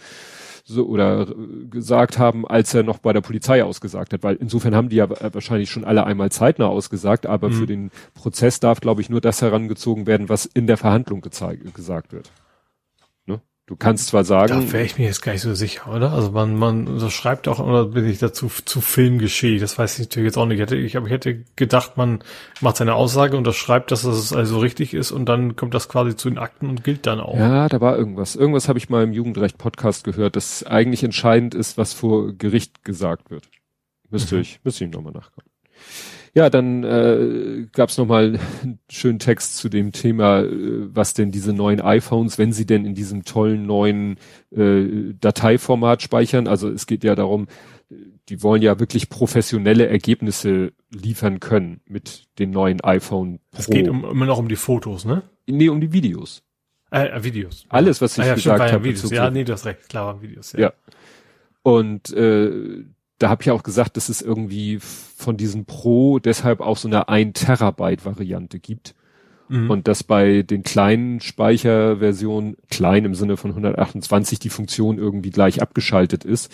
so 0.64 0.86
oder 0.86 1.26
gesagt 1.70 2.18
haben, 2.18 2.46
als 2.46 2.72
er 2.74 2.82
noch 2.82 2.98
bei 2.98 3.12
der 3.12 3.20
Polizei 3.20 3.64
ausgesagt 3.64 4.12
hat, 4.12 4.22
weil 4.22 4.36
insofern 4.36 4.74
haben 4.74 4.88
die 4.88 4.96
ja 4.96 5.08
wahrscheinlich 5.10 5.70
schon 5.70 5.84
alle 5.84 6.04
einmal 6.04 6.30
zeitnah 6.30 6.66
ausgesagt, 6.66 7.26
aber 7.26 7.48
mhm. 7.48 7.52
für 7.52 7.66
den 7.66 7.90
Prozess 8.14 8.60
darf, 8.60 8.80
glaube 8.80 9.00
ich, 9.00 9.10
nur 9.10 9.20
das 9.20 9.42
herangezogen 9.42 10.06
werden, 10.06 10.28
was 10.28 10.46
in 10.46 10.66
der 10.66 10.76
Verhandlung 10.76 11.20
gesagt 11.20 12.12
wird. 12.12 12.30
Du 13.72 13.76
kannst 13.76 14.08
zwar 14.08 14.22
sagen. 14.22 14.66
Da 14.66 14.72
wäre 14.74 14.84
ich 14.84 14.98
mir 14.98 15.06
jetzt 15.06 15.22
gar 15.22 15.32
nicht 15.32 15.40
so 15.40 15.54
sicher, 15.54 15.90
oder? 15.90 16.12
Also 16.12 16.30
man, 16.30 16.56
man 16.56 16.98
so 16.98 17.08
schreibt 17.08 17.48
auch, 17.48 17.58
oder 17.58 17.86
bin 17.86 18.06
ich 18.06 18.18
dazu 18.18 18.48
zu 18.48 18.82
Filmgeschehen? 18.82 19.60
Das 19.60 19.78
weiß 19.78 19.94
ich 19.94 20.08
natürlich 20.08 20.26
jetzt 20.26 20.36
auch 20.36 20.44
nicht. 20.44 20.56
Ich 20.56 20.60
hätte, 20.60 20.76
ich, 20.76 20.94
ich 20.94 21.10
hätte 21.10 21.42
gedacht, 21.56 21.96
man 21.96 22.22
macht 22.60 22.76
seine 22.76 22.92
Aussage 22.92 23.34
und 23.34 23.46
das 23.46 23.56
schreibt, 23.56 23.90
dass 23.90 24.04
es 24.04 24.34
also 24.34 24.58
richtig 24.58 24.92
ist 24.92 25.10
und 25.10 25.24
dann 25.24 25.56
kommt 25.56 25.72
das 25.72 25.88
quasi 25.88 26.14
zu 26.16 26.28
den 26.28 26.36
Akten 26.36 26.68
und 26.68 26.84
gilt 26.84 27.06
dann 27.06 27.18
auch. 27.18 27.34
Ja, 27.34 27.66
da 27.70 27.80
war 27.80 27.96
irgendwas. 27.96 28.36
Irgendwas 28.36 28.68
habe 28.68 28.78
ich 28.78 28.90
mal 28.90 29.04
im 29.04 29.14
Jugendrecht-Podcast 29.14 30.04
gehört, 30.04 30.36
dass 30.36 30.62
eigentlich 30.64 31.02
entscheidend 31.02 31.54
ist, 31.54 31.78
was 31.78 31.94
vor 31.94 32.34
Gericht 32.34 32.84
gesagt 32.84 33.30
wird. 33.30 33.48
Müsste 34.10 34.34
mhm. 34.34 34.42
ich, 34.42 34.60
müsste 34.64 34.84
ich 34.84 34.90
nochmal 34.90 35.14
nachkommen. 35.14 35.48
Ja, 36.34 36.48
dann 36.48 36.82
äh, 36.82 37.66
gab 37.72 37.90
es 37.90 37.98
nochmal 37.98 38.38
einen 38.62 38.78
schönen 38.90 39.18
Text 39.18 39.58
zu 39.58 39.68
dem 39.68 39.92
Thema, 39.92 40.40
äh, 40.40 40.48
was 40.94 41.14
denn 41.14 41.30
diese 41.30 41.52
neuen 41.52 41.80
iPhones, 41.80 42.38
wenn 42.38 42.52
sie 42.52 42.64
denn 42.64 42.86
in 42.86 42.94
diesem 42.94 43.24
tollen 43.24 43.66
neuen 43.66 44.16
äh, 44.50 45.12
Dateiformat 45.20 46.02
speichern. 46.02 46.48
Also 46.48 46.70
es 46.70 46.86
geht 46.86 47.04
ja 47.04 47.14
darum, 47.14 47.48
die 48.28 48.42
wollen 48.42 48.62
ja 48.62 48.80
wirklich 48.80 49.10
professionelle 49.10 49.86
Ergebnisse 49.86 50.72
liefern 50.90 51.40
können 51.40 51.80
mit 51.86 52.24
den 52.38 52.50
neuen 52.50 52.80
iPhone 52.80 53.40
Pro. 53.50 53.60
Es 53.60 53.66
geht 53.66 53.88
um, 53.88 54.04
immer 54.04 54.26
noch 54.26 54.38
um 54.38 54.48
die 54.48 54.56
Fotos, 54.56 55.04
ne? 55.04 55.22
Nee, 55.46 55.68
um 55.68 55.80
die 55.80 55.92
Videos. 55.92 56.42
Äh, 56.90 57.08
äh 57.08 57.24
Videos. 57.24 57.66
Alles, 57.68 58.00
was 58.00 58.16
ich 58.16 58.24
ah, 58.24 58.28
ja, 58.28 58.34
gesagt 58.34 58.72
habe. 58.72 58.88
Ja, 58.88 59.24
ja, 59.24 59.30
nee, 59.30 59.44
du 59.44 59.52
hast 59.52 59.66
recht, 59.66 59.88
klar, 59.88 60.22
Videos. 60.22 60.52
Ja. 60.52 60.60
ja. 60.60 60.72
Und 61.62 62.12
äh, 62.14 62.84
da 63.22 63.28
habe 63.30 63.42
ich 63.42 63.50
auch 63.50 63.62
gesagt, 63.62 63.96
dass 63.96 64.08
es 64.08 64.20
irgendwie 64.20 64.78
von 64.80 65.36
diesem 65.36 65.64
Pro 65.64 66.18
deshalb 66.18 66.60
auch 66.60 66.76
so 66.76 66.88
eine 66.88 67.08
1 67.08 67.38
Terabyte 67.38 68.04
Variante 68.04 68.58
gibt. 68.58 68.94
Mhm. 69.48 69.70
Und 69.70 69.88
dass 69.88 70.02
bei 70.02 70.42
den 70.42 70.62
kleinen 70.62 71.20
Speicherversionen, 71.20 72.56
klein 72.70 73.04
im 73.04 73.14
Sinne 73.14 73.36
von 73.36 73.50
128, 73.50 74.38
die 74.38 74.48
Funktion 74.48 74.98
irgendwie 74.98 75.30
gleich 75.30 75.62
abgeschaltet 75.62 76.24
ist, 76.24 76.50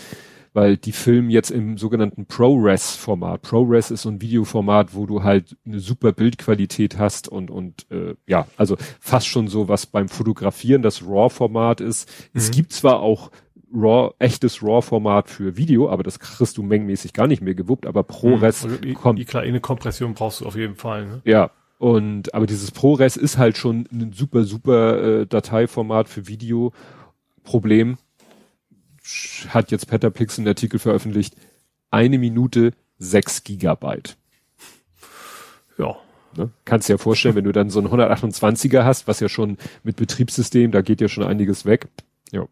weil 0.53 0.77
die 0.77 0.93
filmen 0.93 1.31
jetzt 1.31 1.51
im 1.51 1.79
sogenannten 1.79 2.27
ProRes-Format. 2.27 3.43
ProRes 3.43 3.91
ist 3.91 4.03
so 4.03 4.09
ein 4.09 4.21
Videoformat, 4.21 4.95
wo 4.95 5.07
du 5.07 5.23
halt 5.23 5.57
eine 5.65 5.79
super 5.79 6.13
Bildqualität 6.13 6.99
hast 6.99 7.29
und 7.29 7.51
und 7.51 7.87
äh, 7.91 8.15
ja, 8.27 8.47
also 8.57 8.77
fast 8.99 9.29
schon 9.29 9.49
so 9.49 9.69
was 9.69 9.87
beim 9.87 10.09
Fotografieren 10.09 10.83
das 10.83 11.07
RAW-Format 11.07 11.81
ist. 11.81 12.09
Mhm. 12.33 12.39
Es 12.39 12.51
gibt 12.51 12.73
zwar 12.73 13.01
auch 13.01 13.31
RAW, 13.73 14.15
echtes 14.19 14.63
RAW-Format 14.63 15.29
für 15.29 15.57
Video, 15.57 15.91
aber 15.91 16.03
das 16.03 16.19
kriegst 16.19 16.57
du 16.57 16.63
mengenmäßig 16.63 17.13
gar 17.13 17.27
nicht 17.27 17.43
mehr 17.43 17.55
gewuppt, 17.55 17.87
aber 17.87 18.03
ProRes 18.03 18.65
hm, 18.65 18.71
also 18.71 18.95
kommt. 18.95 19.27
Klar, 19.27 19.43
eine 19.43 19.61
Kompression 19.61 20.15
brauchst 20.15 20.41
du 20.41 20.47
auf 20.47 20.57
jeden 20.57 20.77
Fall, 20.77 21.07
ne? 21.07 21.23
Ja. 21.25 21.51
Und, 21.79 22.35
aber 22.35 22.47
dieses 22.47 22.73
ProRes 22.73 23.17
ist 23.17 23.39
halt 23.39 23.57
schon 23.57 23.89
ein 23.93 24.13
super, 24.13 24.45
super 24.45 25.21
äh, 25.21 25.27
Dateiformat 25.27 26.09
für 26.09 26.27
Video. 26.27 26.73
Problem 27.45 27.99
hat 29.49 29.71
jetzt 29.71 29.89
Petapix 29.89 30.39
einen 30.39 30.49
Artikel 30.49 30.79
veröffentlicht. 30.79 31.35
Eine 31.91 32.19
Minute 32.19 32.73
sechs 32.99 33.45
Gigabyte. 33.45 34.17
Ja. 35.79 35.97
Ne? 36.37 36.51
Kannst 36.65 36.89
dir 36.89 36.95
ja 36.95 36.99
vorstellen, 36.99 37.37
wenn 37.37 37.45
du 37.45 37.53
dann 37.53 37.71
so 37.71 37.81
ein 37.81 37.87
128er 37.87 38.85
hast, 38.85 39.07
was 39.07 39.21
ja 39.21 39.29
schon 39.29 39.57
mit 39.83 39.97
Betriebssystem, 39.97 40.73
da 40.73 40.83
geht 40.83 41.01
ja 41.01 41.09
schon 41.09 41.25
einiges 41.25 41.65
weg. 41.65 41.89
Ja. 42.33 42.47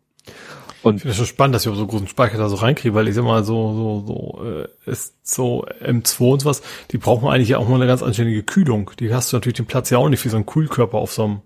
Und 0.87 0.97
ich 0.97 1.03
finde 1.03 1.11
es 1.11 1.17
schon 1.17 1.27
spannend, 1.27 1.57
dass 1.57 1.67
ich 1.67 1.73
auch 1.73 1.75
so 1.75 1.85
großen 1.85 2.07
Speicher 2.07 2.39
da 2.39 2.49
so 2.49 2.55
reinkriege, 2.55 2.95
weil 2.95 3.09
ich 3.09 3.17
sag 3.17 3.25
mal, 3.25 3.43
so, 3.43 3.75
so, 3.75 4.05
so, 4.07 4.45
äh, 4.45 4.69
ist 4.89 5.17
so 5.27 5.67
M2 5.67 6.33
und 6.33 6.41
sowas, 6.43 6.63
die 6.93 6.99
brauchen 6.99 7.29
eigentlich 7.29 7.49
ja 7.49 7.59
auch 7.59 7.69
mal 7.69 7.75
eine 7.75 7.89
ganz 7.89 8.05
anständige 8.05 8.45
Kühlung. 8.45 8.93
Die 9.01 9.13
hast 9.13 9.33
du 9.33 9.37
natürlich 9.37 9.57
den 9.57 9.67
Platz 9.67 9.91
ja 9.91 9.99
auch 9.99 10.09
nicht 10.09 10.25
wie 10.25 10.29
so 10.29 10.37
ein 10.37 10.47
Kühlkörper 10.47 10.99
auf 10.99 11.13
so 11.13 11.25
einem, 11.25 11.41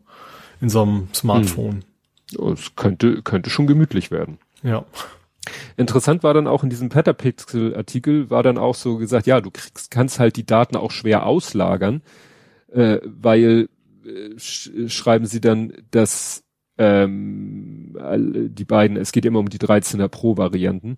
in 0.61 0.69
so 0.69 0.83
einem 0.83 1.09
Smartphone. 1.15 1.85
Hm. 2.37 2.53
Es 2.53 2.77
könnte, 2.77 3.23
könnte 3.23 3.49
schon 3.49 3.67
gemütlich 3.67 4.11
werden. 4.11 4.37
Ja. 4.63 4.85
Interessant 5.79 6.23
war 6.23 6.35
dann 6.35 6.47
auch 6.47 6.63
in 6.63 6.69
diesem 6.69 6.91
Petapixel-Artikel 6.91 8.29
war 8.29 8.43
dann 8.43 8.59
auch 8.59 8.75
so 8.75 8.99
gesagt, 8.99 9.27
ja, 9.27 9.41
du 9.41 9.51
kriegst, 9.51 9.91
kannst 9.91 10.19
halt 10.19 10.37
die 10.37 10.45
Daten 10.45 10.77
auch 10.77 10.91
schwer 10.91 11.25
auslagern, 11.25 12.03
äh, 12.71 12.99
weil 13.05 13.71
äh, 14.05 14.39
sch 14.39 14.71
schreiben 14.89 15.25
sie 15.25 15.41
dann, 15.41 15.73
dass 15.93 16.45
ähm, 16.81 17.95
die 18.57 18.65
beiden, 18.65 18.97
es 18.97 19.13
geht 19.13 19.27
immer 19.27 19.39
um 19.39 19.51
die 19.51 19.59
13er 19.59 20.09
Pro 20.09 20.39
Varianten, 20.39 20.97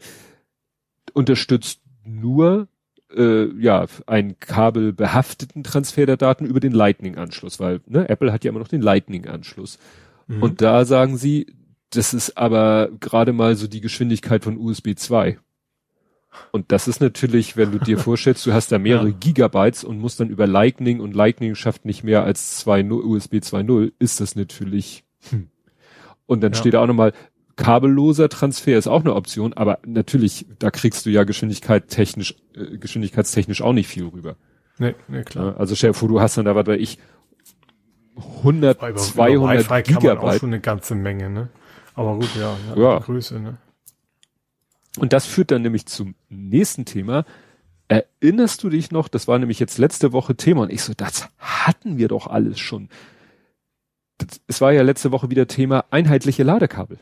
unterstützt 1.12 1.80
nur 2.04 2.68
äh, 3.14 3.46
ja 3.60 3.86
einen 4.06 4.38
kabelbehafteten 4.38 5.64
Transfer 5.64 6.06
der 6.06 6.16
Daten 6.16 6.46
über 6.46 6.60
den 6.60 6.72
Lightning-Anschluss, 6.72 7.58
weil 7.58 7.80
ne, 7.86 8.08
Apple 8.08 8.32
hat 8.32 8.44
ja 8.44 8.50
immer 8.50 8.60
noch 8.60 8.68
den 8.68 8.80
Lightning-Anschluss. 8.80 9.78
Mhm. 10.28 10.42
Und 10.42 10.62
da 10.62 10.84
sagen 10.84 11.16
sie, 11.16 11.46
das 11.90 12.14
ist 12.14 12.38
aber 12.38 12.90
gerade 13.00 13.32
mal 13.32 13.56
so 13.56 13.66
die 13.66 13.80
Geschwindigkeit 13.80 14.44
von 14.44 14.56
USB 14.56 14.94
2. 14.94 15.38
Und 16.52 16.70
das 16.70 16.86
ist 16.86 17.00
natürlich, 17.00 17.56
wenn 17.56 17.72
du 17.72 17.78
dir 17.78 17.98
vorstellst, 17.98 18.46
du 18.46 18.52
hast 18.52 18.70
da 18.70 18.78
mehrere 18.78 19.08
ja. 19.08 19.16
Gigabytes 19.18 19.82
und 19.82 19.98
musst 19.98 20.20
dann 20.20 20.30
über 20.30 20.46
Lightning 20.46 21.00
und 21.00 21.12
Lightning 21.12 21.56
schafft 21.56 21.84
nicht 21.84 22.04
mehr 22.04 22.22
als 22.22 22.58
zwei 22.58 22.84
USB 22.84 23.34
2.0, 23.36 23.92
ist 23.98 24.20
das 24.20 24.36
natürlich 24.36 25.04
hm, 25.28 25.48
und 26.32 26.40
dann 26.40 26.52
ja. 26.52 26.58
steht 26.58 26.74
da 26.74 26.82
auch 26.82 26.86
nochmal, 26.86 27.12
kabelloser 27.56 28.28
Transfer 28.28 28.78
ist 28.78 28.88
auch 28.88 29.02
eine 29.02 29.14
Option, 29.14 29.52
aber 29.52 29.78
natürlich, 29.86 30.46
da 30.58 30.70
kriegst 30.70 31.06
du 31.06 31.10
ja 31.10 31.24
Geschwindigkeit 31.24 31.88
technisch, 31.88 32.34
äh, 32.54 32.78
geschwindigkeitstechnisch 32.78 33.62
auch 33.62 33.72
nicht 33.72 33.88
viel 33.88 34.06
rüber. 34.06 34.36
Nee, 34.78 34.94
nee, 35.08 35.22
klar. 35.22 35.56
Also 35.58 35.74
stell 35.74 35.90
dir 35.90 35.94
vor, 35.94 36.08
du 36.08 36.20
hast 36.20 36.36
dann 36.36 36.46
da, 36.46 36.56
was 36.56 36.66
weiß 36.66 36.80
ich, 36.80 36.98
100, 38.38 38.76
über, 38.78 38.96
200 38.96 39.66
über 39.66 39.82
Gigabyte. 39.82 40.08
Kann 40.08 40.16
man 40.16 40.18
auch 40.18 40.38
schon 40.38 40.48
eine 40.50 40.60
ganze 40.60 40.94
Menge, 40.94 41.30
ne? 41.30 41.48
Aber 41.94 42.14
gut, 42.14 42.30
ja, 42.36 42.56
ja, 42.74 42.82
ja. 42.82 42.98
Größe, 42.98 43.38
ne? 43.38 43.58
Und 44.98 45.12
das 45.12 45.26
führt 45.26 45.50
dann 45.50 45.62
nämlich 45.62 45.86
zum 45.86 46.14
nächsten 46.28 46.84
Thema. 46.84 47.24
Erinnerst 47.88 48.62
du 48.62 48.70
dich 48.70 48.90
noch, 48.90 49.08
das 49.08 49.28
war 49.28 49.38
nämlich 49.38 49.58
jetzt 49.58 49.78
letzte 49.78 50.12
Woche 50.12 50.34
Thema 50.36 50.62
und 50.62 50.72
ich 50.72 50.82
so, 50.82 50.94
das 50.94 51.28
hatten 51.38 51.98
wir 51.98 52.08
doch 52.08 52.26
alles 52.26 52.58
schon 52.58 52.88
es 54.46 54.60
war 54.60 54.72
ja 54.72 54.82
letzte 54.82 55.12
Woche 55.12 55.30
wieder 55.30 55.46
Thema 55.46 55.84
einheitliche 55.90 56.42
Ladekabel. 56.42 56.98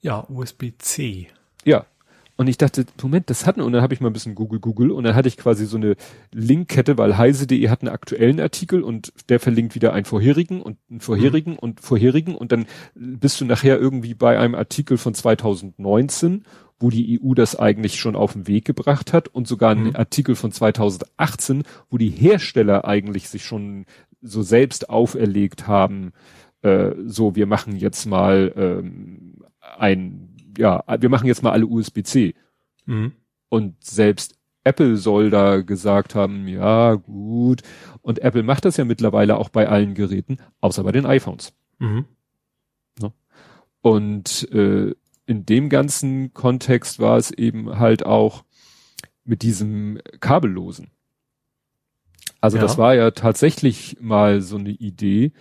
Ja, 0.00 0.26
USB-C. 0.28 1.28
Ja. 1.64 1.86
Und 2.38 2.48
ich 2.48 2.58
dachte, 2.58 2.84
Moment, 3.02 3.30
das 3.30 3.46
hatten, 3.46 3.62
und 3.62 3.72
dann 3.72 3.80
habe 3.80 3.94
ich 3.94 4.00
mal 4.00 4.10
ein 4.10 4.12
bisschen 4.12 4.34
Google, 4.34 4.60
Google, 4.60 4.90
und 4.90 5.04
dann 5.04 5.14
hatte 5.14 5.28
ich 5.28 5.38
quasi 5.38 5.64
so 5.64 5.78
eine 5.78 5.96
Linkkette, 6.32 6.98
weil 6.98 7.16
heise.de 7.16 7.68
hat 7.70 7.80
einen 7.80 7.88
aktuellen 7.88 8.40
Artikel 8.40 8.82
und 8.82 9.12
der 9.30 9.40
verlinkt 9.40 9.74
wieder 9.74 9.94
einen 9.94 10.04
vorherigen 10.04 10.60
und 10.60 10.76
einen 10.90 11.00
vorherigen 11.00 11.52
mhm. 11.52 11.58
und 11.60 11.80
vorherigen 11.80 12.34
und 12.34 12.52
dann 12.52 12.66
bist 12.94 13.40
du 13.40 13.46
nachher 13.46 13.78
irgendwie 13.78 14.12
bei 14.12 14.38
einem 14.38 14.54
Artikel 14.54 14.98
von 14.98 15.14
2019, 15.14 16.44
wo 16.78 16.90
die 16.90 17.18
EU 17.22 17.32
das 17.32 17.56
eigentlich 17.56 17.98
schon 17.98 18.16
auf 18.16 18.34
den 18.34 18.46
Weg 18.46 18.66
gebracht 18.66 19.14
hat 19.14 19.28
und 19.28 19.48
sogar 19.48 19.70
einen 19.70 19.88
mhm. 19.88 19.96
Artikel 19.96 20.34
von 20.34 20.52
2018, 20.52 21.62
wo 21.88 21.96
die 21.96 22.10
Hersteller 22.10 22.84
eigentlich 22.84 23.30
sich 23.30 23.44
schon 23.44 23.86
so 24.26 24.42
selbst 24.42 24.90
auferlegt 24.90 25.66
haben, 25.66 26.12
äh, 26.62 26.92
so 27.04 27.34
wir 27.36 27.46
machen 27.46 27.76
jetzt 27.76 28.06
mal 28.06 28.52
ähm, 28.56 29.44
ein 29.78 30.36
ja, 30.58 30.82
wir 31.00 31.08
machen 31.08 31.26
jetzt 31.26 31.42
mal 31.42 31.52
alle 31.52 31.66
USB-C. 31.66 32.34
Mhm. 32.86 33.12
Und 33.48 33.84
selbst 33.84 34.36
Apple 34.64 34.96
soll 34.96 35.30
da 35.30 35.60
gesagt 35.60 36.14
haben, 36.14 36.48
ja, 36.48 36.94
gut. 36.94 37.62
Und 38.02 38.18
Apple 38.18 38.42
macht 38.42 38.64
das 38.64 38.76
ja 38.76 38.84
mittlerweile 38.84 39.36
auch 39.36 39.48
bei 39.48 39.68
allen 39.68 39.94
Geräten, 39.94 40.38
außer 40.60 40.82
bei 40.82 40.92
den 40.92 41.06
iPhones. 41.06 41.52
Mhm. 41.78 42.06
Ne? 43.00 43.12
Und 43.80 44.50
äh, 44.52 44.94
in 45.26 45.46
dem 45.46 45.68
ganzen 45.68 46.34
Kontext 46.34 46.98
war 46.98 47.16
es 47.16 47.30
eben 47.30 47.78
halt 47.78 48.04
auch 48.04 48.44
mit 49.24 49.42
diesem 49.42 50.00
kabellosen. 50.20 50.90
Also 52.46 52.58
ja. 52.58 52.62
das 52.62 52.78
war 52.78 52.94
ja 52.94 53.10
tatsächlich 53.10 53.96
mal 54.00 54.40
so 54.40 54.56
eine 54.56 54.70
Idee 54.70 55.32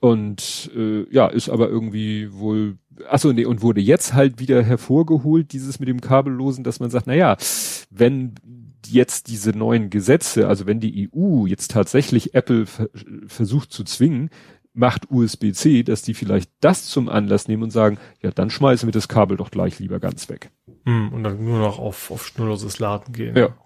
und 0.00 0.70
äh, 0.76 1.04
ja, 1.12 1.26
ist 1.26 1.48
aber 1.48 1.68
irgendwie 1.68 2.32
wohl 2.32 2.78
Achso, 3.10 3.32
nee, 3.32 3.44
und 3.44 3.60
wurde 3.60 3.80
jetzt 3.80 4.14
halt 4.14 4.38
wieder 4.38 4.62
hervorgeholt, 4.62 5.52
dieses 5.52 5.80
mit 5.80 5.88
dem 5.88 6.00
Kabellosen, 6.00 6.62
dass 6.62 6.78
man 6.78 6.90
sagt, 6.90 7.08
na 7.08 7.14
ja, 7.14 7.36
wenn 7.90 8.36
jetzt 8.86 9.26
diese 9.26 9.50
neuen 9.50 9.90
Gesetze, 9.90 10.46
also 10.46 10.64
wenn 10.68 10.78
die 10.78 11.10
EU 11.12 11.46
jetzt 11.46 11.72
tatsächlich 11.72 12.36
Apple 12.36 12.66
ver 12.66 12.88
versucht 13.26 13.72
zu 13.72 13.82
zwingen, 13.82 14.30
macht 14.74 15.10
USB-C, 15.10 15.82
dass 15.82 16.02
die 16.02 16.14
vielleicht 16.14 16.52
das 16.60 16.86
zum 16.86 17.08
Anlass 17.08 17.48
nehmen 17.48 17.64
und 17.64 17.72
sagen, 17.72 17.98
ja, 18.22 18.30
dann 18.30 18.48
schmeißen 18.48 18.86
wir 18.86 18.92
das 18.92 19.08
Kabel 19.08 19.36
doch 19.36 19.50
gleich 19.50 19.80
lieber 19.80 19.98
ganz 19.98 20.28
weg. 20.28 20.52
Hm, 20.84 21.12
und 21.12 21.24
dann 21.24 21.44
nur 21.44 21.58
noch 21.58 21.80
auf, 21.80 22.12
auf 22.12 22.24
schnurloses 22.24 22.78
Laden 22.78 23.12
gehen. 23.12 23.36
Ja 23.36 23.56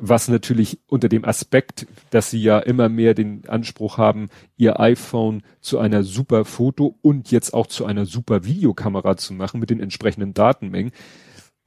was 0.00 0.28
natürlich 0.28 0.78
unter 0.86 1.08
dem 1.08 1.24
Aspekt, 1.24 1.86
dass 2.10 2.30
sie 2.30 2.42
ja 2.42 2.58
immer 2.58 2.88
mehr 2.88 3.14
den 3.14 3.48
Anspruch 3.48 3.98
haben, 3.98 4.28
ihr 4.56 4.80
iPhone 4.80 5.42
zu 5.60 5.78
einer 5.78 6.02
super 6.02 6.44
Foto 6.44 6.98
und 7.02 7.30
jetzt 7.30 7.54
auch 7.54 7.66
zu 7.66 7.84
einer 7.84 8.06
super 8.06 8.44
Videokamera 8.44 9.16
zu 9.16 9.34
machen 9.34 9.60
mit 9.60 9.70
den 9.70 9.80
entsprechenden 9.80 10.34
Datenmengen, 10.34 10.92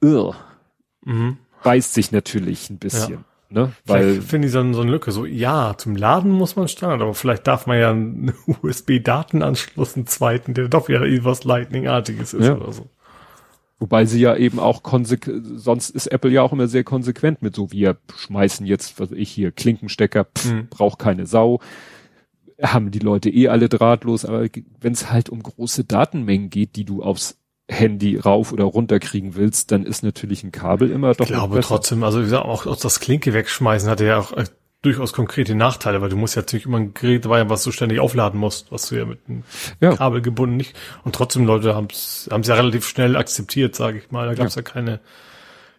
irr, 0.00 0.34
mhm. 1.04 1.38
beißt 1.62 1.94
sich 1.94 2.12
natürlich 2.12 2.70
ein 2.70 2.78
bisschen. 2.78 3.12
Ja. 3.12 3.24
Ne? 3.52 3.72
Weil 3.84 4.22
finde 4.22 4.46
ich 4.46 4.52
so, 4.52 4.72
so 4.72 4.80
eine 4.80 4.90
Lücke. 4.90 5.12
So, 5.12 5.26
ja, 5.26 5.74
zum 5.76 5.94
Laden 5.94 6.30
muss 6.30 6.56
man 6.56 6.68
Standard, 6.68 7.02
aber 7.02 7.12
vielleicht 7.12 7.46
darf 7.46 7.66
man 7.66 7.78
ja 7.78 7.90
einen 7.90 8.32
USB-Datenanschluss, 8.62 9.94
einen 9.94 10.06
zweiten, 10.06 10.54
der 10.54 10.68
doch 10.68 10.88
wieder 10.88 11.02
irgendwas 11.02 11.44
Lightning-artiges 11.44 12.32
ist 12.32 12.46
ja. 12.46 12.56
oder 12.56 12.72
so. 12.72 12.88
Wobei 13.82 14.04
sie 14.04 14.20
ja 14.20 14.36
eben 14.36 14.60
auch 14.60 14.80
sonst 15.56 15.90
ist 15.90 16.06
Apple 16.06 16.30
ja 16.30 16.42
auch 16.42 16.52
immer 16.52 16.68
sehr 16.68 16.84
konsequent 16.84 17.42
mit 17.42 17.56
so, 17.56 17.72
wir 17.72 17.96
schmeißen 18.16 18.64
jetzt, 18.64 19.00
was 19.00 19.10
ich 19.10 19.28
hier, 19.28 19.50
Klinkenstecker, 19.50 20.24
pff, 20.24 20.52
mhm. 20.52 20.68
braucht 20.68 21.00
keine 21.00 21.26
Sau. 21.26 21.58
Haben 22.62 22.92
die 22.92 23.00
Leute 23.00 23.28
eh 23.28 23.48
alle 23.48 23.68
drahtlos, 23.68 24.24
aber 24.24 24.46
wenn 24.80 24.92
es 24.92 25.10
halt 25.10 25.30
um 25.30 25.42
große 25.42 25.82
Datenmengen 25.82 26.48
geht, 26.48 26.76
die 26.76 26.84
du 26.84 27.02
aufs 27.02 27.38
Handy 27.68 28.18
rauf 28.18 28.52
oder 28.52 28.62
runter 28.62 29.00
kriegen 29.00 29.34
willst, 29.34 29.72
dann 29.72 29.84
ist 29.84 30.04
natürlich 30.04 30.44
ein 30.44 30.52
Kabel 30.52 30.88
immer 30.88 31.14
doch. 31.14 31.26
Ich 31.26 31.32
glaube 31.32 31.60
trotzdem, 31.60 32.04
also 32.04 32.20
wie 32.20 32.24
gesagt, 32.24 32.44
auch, 32.44 32.66
auch 32.66 32.76
das 32.76 33.00
Klinke 33.00 33.34
wegschmeißen 33.34 33.90
hatte 33.90 34.06
ja 34.06 34.20
auch 34.20 34.32
äh, 34.32 34.44
durchaus 34.82 35.12
konkrete 35.12 35.54
Nachteile, 35.54 36.02
weil 36.02 36.08
du 36.08 36.16
musst 36.16 36.34
ja 36.34 36.42
natürlich 36.42 36.66
immer 36.66 36.78
ein 36.78 36.92
Gerät 36.92 37.24
dabei 37.24 37.40
haben, 37.40 37.50
was 37.50 37.62
du 37.62 37.70
ständig 37.70 38.00
aufladen 38.00 38.38
musst, 38.38 38.72
was 38.72 38.88
du 38.88 38.96
ja 38.96 39.04
mit 39.04 39.20
einem 39.28 39.44
ja. 39.80 39.94
Kabel 39.94 40.20
gebunden 40.20 40.56
nicht. 40.56 40.76
Und 41.04 41.14
trotzdem 41.14 41.46
Leute 41.46 41.74
haben 41.74 41.88
es 41.90 42.28
ja 42.28 42.54
relativ 42.54 42.86
schnell 42.86 43.16
akzeptiert, 43.16 43.74
sage 43.76 43.98
ich 43.98 44.10
mal. 44.10 44.26
Da 44.26 44.34
gab 44.34 44.48
es 44.48 44.56
ja. 44.56 44.62
ja. 44.62 44.70
keine 44.70 45.00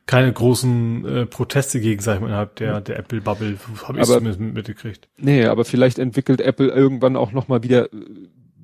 keine 0.06 0.34
großen 0.34 1.06
äh, 1.06 1.26
Proteste 1.26 1.80
gegen, 1.80 2.02
sag 2.02 2.16
ich 2.16 2.22
mal, 2.22 2.28
innerhalb 2.28 2.56
der, 2.58 2.82
der 2.82 3.00
Apple-Bubble, 3.00 3.58
habe 3.84 4.00
ich 4.00 4.06
zumindest 4.06 4.40
mitgekriegt. 4.40 5.08
Nee, 5.18 5.46
aber 5.46 5.64
vielleicht 5.64 5.98
entwickelt 5.98 6.42
Apple 6.42 6.68
irgendwann 6.68 7.16
auch 7.16 7.32
nochmal 7.32 7.64
wieder 7.64 7.86
äh, 7.94 7.98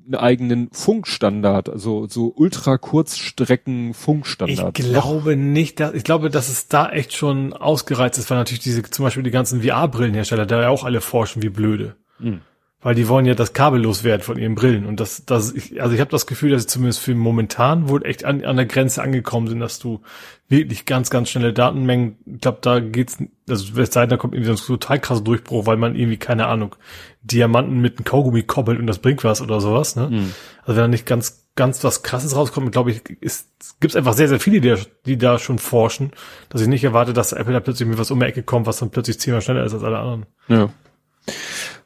einen 0.06 0.14
eigenen 0.14 0.68
Funkstandard, 0.72 1.68
also 1.68 2.06
so 2.08 2.32
ultra 2.34 2.78
Kurzstrecken 2.78 3.94
Funkstandard. 3.94 4.78
Ich 4.78 4.84
glaube 4.84 5.36
nicht, 5.36 5.80
dass, 5.80 5.94
ich 5.94 6.04
glaube, 6.04 6.30
dass 6.30 6.48
es 6.48 6.68
da 6.68 6.90
echt 6.90 7.12
schon 7.12 7.52
ausgereizt 7.52 8.18
ist, 8.18 8.30
weil 8.30 8.38
natürlich 8.38 8.60
diese, 8.60 8.82
zum 8.82 9.04
Beispiel 9.04 9.22
die 9.22 9.30
ganzen 9.30 9.62
VR-Brillenhersteller 9.62 10.46
da 10.46 10.62
ja 10.62 10.68
auch 10.68 10.84
alle 10.84 11.00
forschen 11.00 11.42
wie 11.42 11.48
blöde. 11.48 11.96
Mhm 12.18 12.40
weil 12.82 12.94
die 12.94 13.08
wollen 13.08 13.26
ja 13.26 13.34
das 13.34 13.52
kabellos 13.52 14.04
werden 14.04 14.22
von 14.22 14.38
ihren 14.38 14.54
Brillen 14.54 14.86
und 14.86 15.00
das, 15.00 15.24
das, 15.26 15.52
ich, 15.52 15.82
also 15.82 15.94
ich 15.94 16.00
habe 16.00 16.10
das 16.10 16.26
Gefühl, 16.26 16.50
dass 16.50 16.62
sie 16.62 16.68
zumindest 16.68 17.00
für 17.00 17.14
momentan 17.14 17.88
wohl 17.88 18.04
echt 18.06 18.24
an, 18.24 18.44
an 18.44 18.56
der 18.56 18.66
Grenze 18.66 19.02
angekommen 19.02 19.48
sind, 19.48 19.60
dass 19.60 19.78
du 19.78 20.00
wirklich 20.48 20.86
ganz, 20.86 21.10
ganz 21.10 21.28
schnelle 21.30 21.52
Datenmengen, 21.52 22.16
ich 22.26 22.40
glaube, 22.40 22.58
da 22.62 22.80
geht's, 22.80 23.18
also 23.48 23.80
es 23.80 23.92
sei 23.92 24.00
denn, 24.02 24.10
da 24.10 24.16
kommt 24.16 24.34
irgendwie 24.34 24.56
so 24.56 24.62
ein 24.62 24.78
total 24.78 24.98
krasser 24.98 25.20
Durchbruch, 25.20 25.66
weil 25.66 25.76
man 25.76 25.94
irgendwie, 25.94 26.16
keine 26.16 26.46
Ahnung, 26.46 26.74
Diamanten 27.22 27.80
mit 27.80 27.98
einem 27.98 28.04
Kaugummi 28.04 28.42
koppelt 28.42 28.78
und 28.80 28.86
das 28.86 28.98
bringt 28.98 29.22
was 29.24 29.42
oder 29.42 29.60
sowas, 29.60 29.94
ne? 29.94 30.08
Mhm. 30.10 30.34
Also 30.62 30.76
wenn 30.76 30.84
da 30.84 30.88
nicht 30.88 31.06
ganz, 31.06 31.46
ganz 31.54 31.84
was 31.84 32.02
krasses 32.02 32.34
rauskommt, 32.34 32.72
glaube 32.72 32.90
ich, 32.90 33.02
ist, 33.20 33.48
gibt's 33.80 33.94
einfach 33.94 34.14
sehr, 34.14 34.28
sehr 34.28 34.40
viele, 34.40 34.60
die, 34.60 34.74
die 35.04 35.18
da 35.18 35.38
schon 35.38 35.58
forschen, 35.58 36.12
dass 36.48 36.62
ich 36.62 36.68
nicht 36.68 36.82
erwarte, 36.82 37.12
dass 37.12 37.32
Apple 37.32 37.52
da 37.52 37.60
plötzlich 37.60 37.88
mit 37.88 37.98
was 37.98 38.10
um 38.10 38.20
die 38.20 38.26
Ecke 38.26 38.42
kommt, 38.42 38.66
was 38.66 38.78
dann 38.78 38.90
plötzlich 38.90 39.20
zehnmal 39.20 39.42
schneller 39.42 39.64
ist 39.64 39.74
als 39.74 39.84
alle 39.84 39.98
anderen. 39.98 40.26
Ja. 40.48 40.70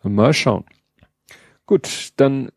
Mal 0.05 0.33
schauen. 0.33 0.65
Gut, 1.67 2.13
dann 2.17 2.51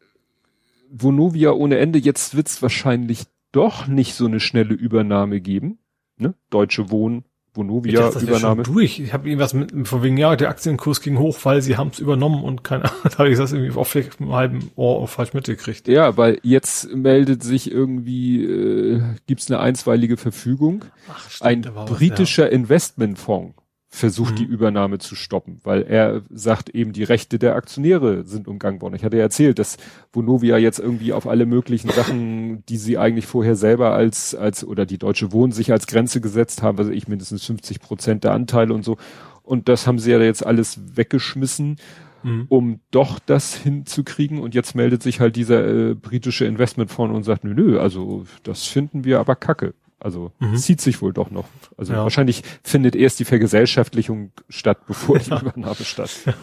Vonovia 0.89 1.51
ohne 1.51 1.77
Ende. 1.77 1.99
Jetzt 1.99 2.35
wird's 2.35 2.61
wahrscheinlich 2.61 3.25
doch 3.51 3.87
nicht 3.87 4.13
so 4.13 4.25
eine 4.25 4.39
schnelle 4.39 4.73
Übernahme 4.73 5.41
geben. 5.41 5.79
Ne? 6.17 6.33
Deutsche 6.49 6.89
Wohnen, 6.89 7.23
Vonovia 7.53 8.09
ich 8.09 8.21
Übernahme. 8.21 8.63
Ja 8.63 8.71
durch. 8.71 8.99
Ich 8.99 9.13
habe 9.13 9.27
irgendwas 9.27 9.53
mit 9.53 9.87
von 9.87 10.03
wegen 10.03 10.17
ja, 10.17 10.35
der 10.35 10.49
Aktienkurs 10.49 11.01
ging 11.01 11.17
hoch, 11.17 11.37
weil 11.43 11.61
sie 11.61 11.77
haben's 11.77 11.99
übernommen 11.99 12.43
und 12.43 12.63
keine 12.63 12.85
Ahnung, 12.91 13.01
da 13.03 13.17
habe 13.19 13.29
ich 13.29 13.37
das 13.37 13.53
irgendwie 13.53 13.77
auf 13.77 13.95
einem 13.95 14.33
halben 14.33 14.71
Ohr 14.75 15.07
falsch 15.07 15.33
mitgekriegt. 15.33 15.87
Ja, 15.87 16.17
weil 16.17 16.39
jetzt 16.43 16.93
meldet 16.93 17.43
sich 17.43 17.71
irgendwie 17.71 18.43
äh, 18.43 19.01
gibt's 19.25 19.49
eine 19.49 19.59
einstweilige 19.59 20.17
Verfügung. 20.17 20.85
Ach, 21.09 21.29
stimmt, 21.29 21.67
Ein 21.67 21.85
britischer 21.85 22.45
was, 22.45 22.51
ja. 22.51 22.55
Investmentfonds 22.55 23.55
versucht, 23.89 24.33
mhm. 24.33 24.35
die 24.35 24.43
Übernahme 24.43 24.97
zu 24.97 25.15
stoppen, 25.15 25.59
weil 25.63 25.83
er 25.83 26.21
sagt 26.29 26.69
eben, 26.69 26.91
die 26.91 27.03
Rechte 27.03 27.39
der 27.39 27.55
Aktionäre 27.55 28.25
sind 28.25 28.47
umgangen 28.47 28.81
worden. 28.81 28.95
Ich 28.95 29.03
hatte 29.03 29.17
ja 29.17 29.23
erzählt, 29.23 29.59
dass 29.59 29.77
Vonovia 30.11 30.57
jetzt 30.57 30.79
irgendwie 30.79 31.13
auf 31.13 31.25
alle 31.25 31.45
möglichen 31.45 31.89
Sachen, 31.89 32.65
die 32.65 32.77
sie 32.77 32.97
eigentlich 32.97 33.25
vorher 33.25 33.55
selber 33.55 33.93
als, 33.93 34.35
als, 34.35 34.65
oder 34.65 34.85
die 34.85 34.97
Deutsche 34.97 35.31
Wohnen 35.31 35.53
sich 35.53 35.71
als 35.71 35.87
Grenze 35.87 36.19
gesetzt 36.19 36.61
haben, 36.61 36.77
also 36.77 36.91
ich 36.91 37.07
mindestens 37.07 37.45
50 37.45 37.79
Prozent 37.79 38.23
der 38.25 38.33
Anteile 38.33 38.73
und 38.73 38.83
so. 38.83 38.97
Und 39.41 39.69
das 39.69 39.87
haben 39.87 39.99
sie 39.99 40.11
ja 40.11 40.19
jetzt 40.19 40.45
alles 40.45 40.97
weggeschmissen, 40.97 41.77
mhm. 42.23 42.45
um 42.49 42.79
doch 42.91 43.19
das 43.19 43.55
hinzukriegen. 43.55 44.39
Und 44.39 44.53
jetzt 44.53 44.75
meldet 44.75 45.01
sich 45.01 45.21
halt 45.21 45.37
dieser 45.37 45.65
äh, 45.65 45.93
britische 45.95 46.43
Investmentfonds 46.45 47.15
und 47.15 47.23
sagt, 47.23 47.45
nö, 47.45 47.53
nö, 47.53 47.79
also 47.79 48.25
das 48.43 48.65
finden 48.65 49.05
wir 49.05 49.19
aber 49.19 49.37
kacke. 49.37 49.73
Also 49.99 50.31
mhm. 50.39 50.57
zieht 50.57 50.81
sich 50.81 51.01
wohl 51.01 51.13
doch 51.13 51.31
noch. 51.31 51.47
Also 51.75 51.93
ja. 51.93 52.03
wahrscheinlich 52.03 52.43
findet 52.63 52.95
erst 52.95 53.19
die 53.19 53.25
Vergesellschaftlichung 53.25 54.31
statt, 54.49 54.85
bevor 54.87 55.17
die 55.19 55.29
ja. 55.29 55.41
Übernahme 55.41 55.83
statt. 55.83 56.11
Ja. 56.25 56.33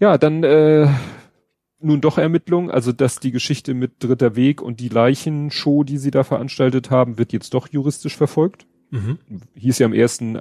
ja, 0.00 0.18
dann 0.18 0.42
äh, 0.42 0.88
nun 1.78 2.00
doch 2.00 2.18
Ermittlungen. 2.18 2.70
Also 2.70 2.92
dass 2.92 3.20
die 3.20 3.30
Geschichte 3.30 3.74
mit 3.74 4.02
Dritter 4.02 4.34
Weg 4.34 4.60
und 4.60 4.80
die 4.80 4.88
Leichenshow, 4.88 5.84
die 5.84 5.98
sie 5.98 6.10
da 6.10 6.24
veranstaltet 6.24 6.90
haben, 6.90 7.18
wird 7.18 7.32
jetzt 7.32 7.54
doch 7.54 7.68
juristisch 7.68 8.16
verfolgt. 8.16 8.66
Mhm. 8.90 9.18
Hieß 9.54 9.78
ja 9.78 9.86
am 9.86 9.92
ersten 9.92 10.40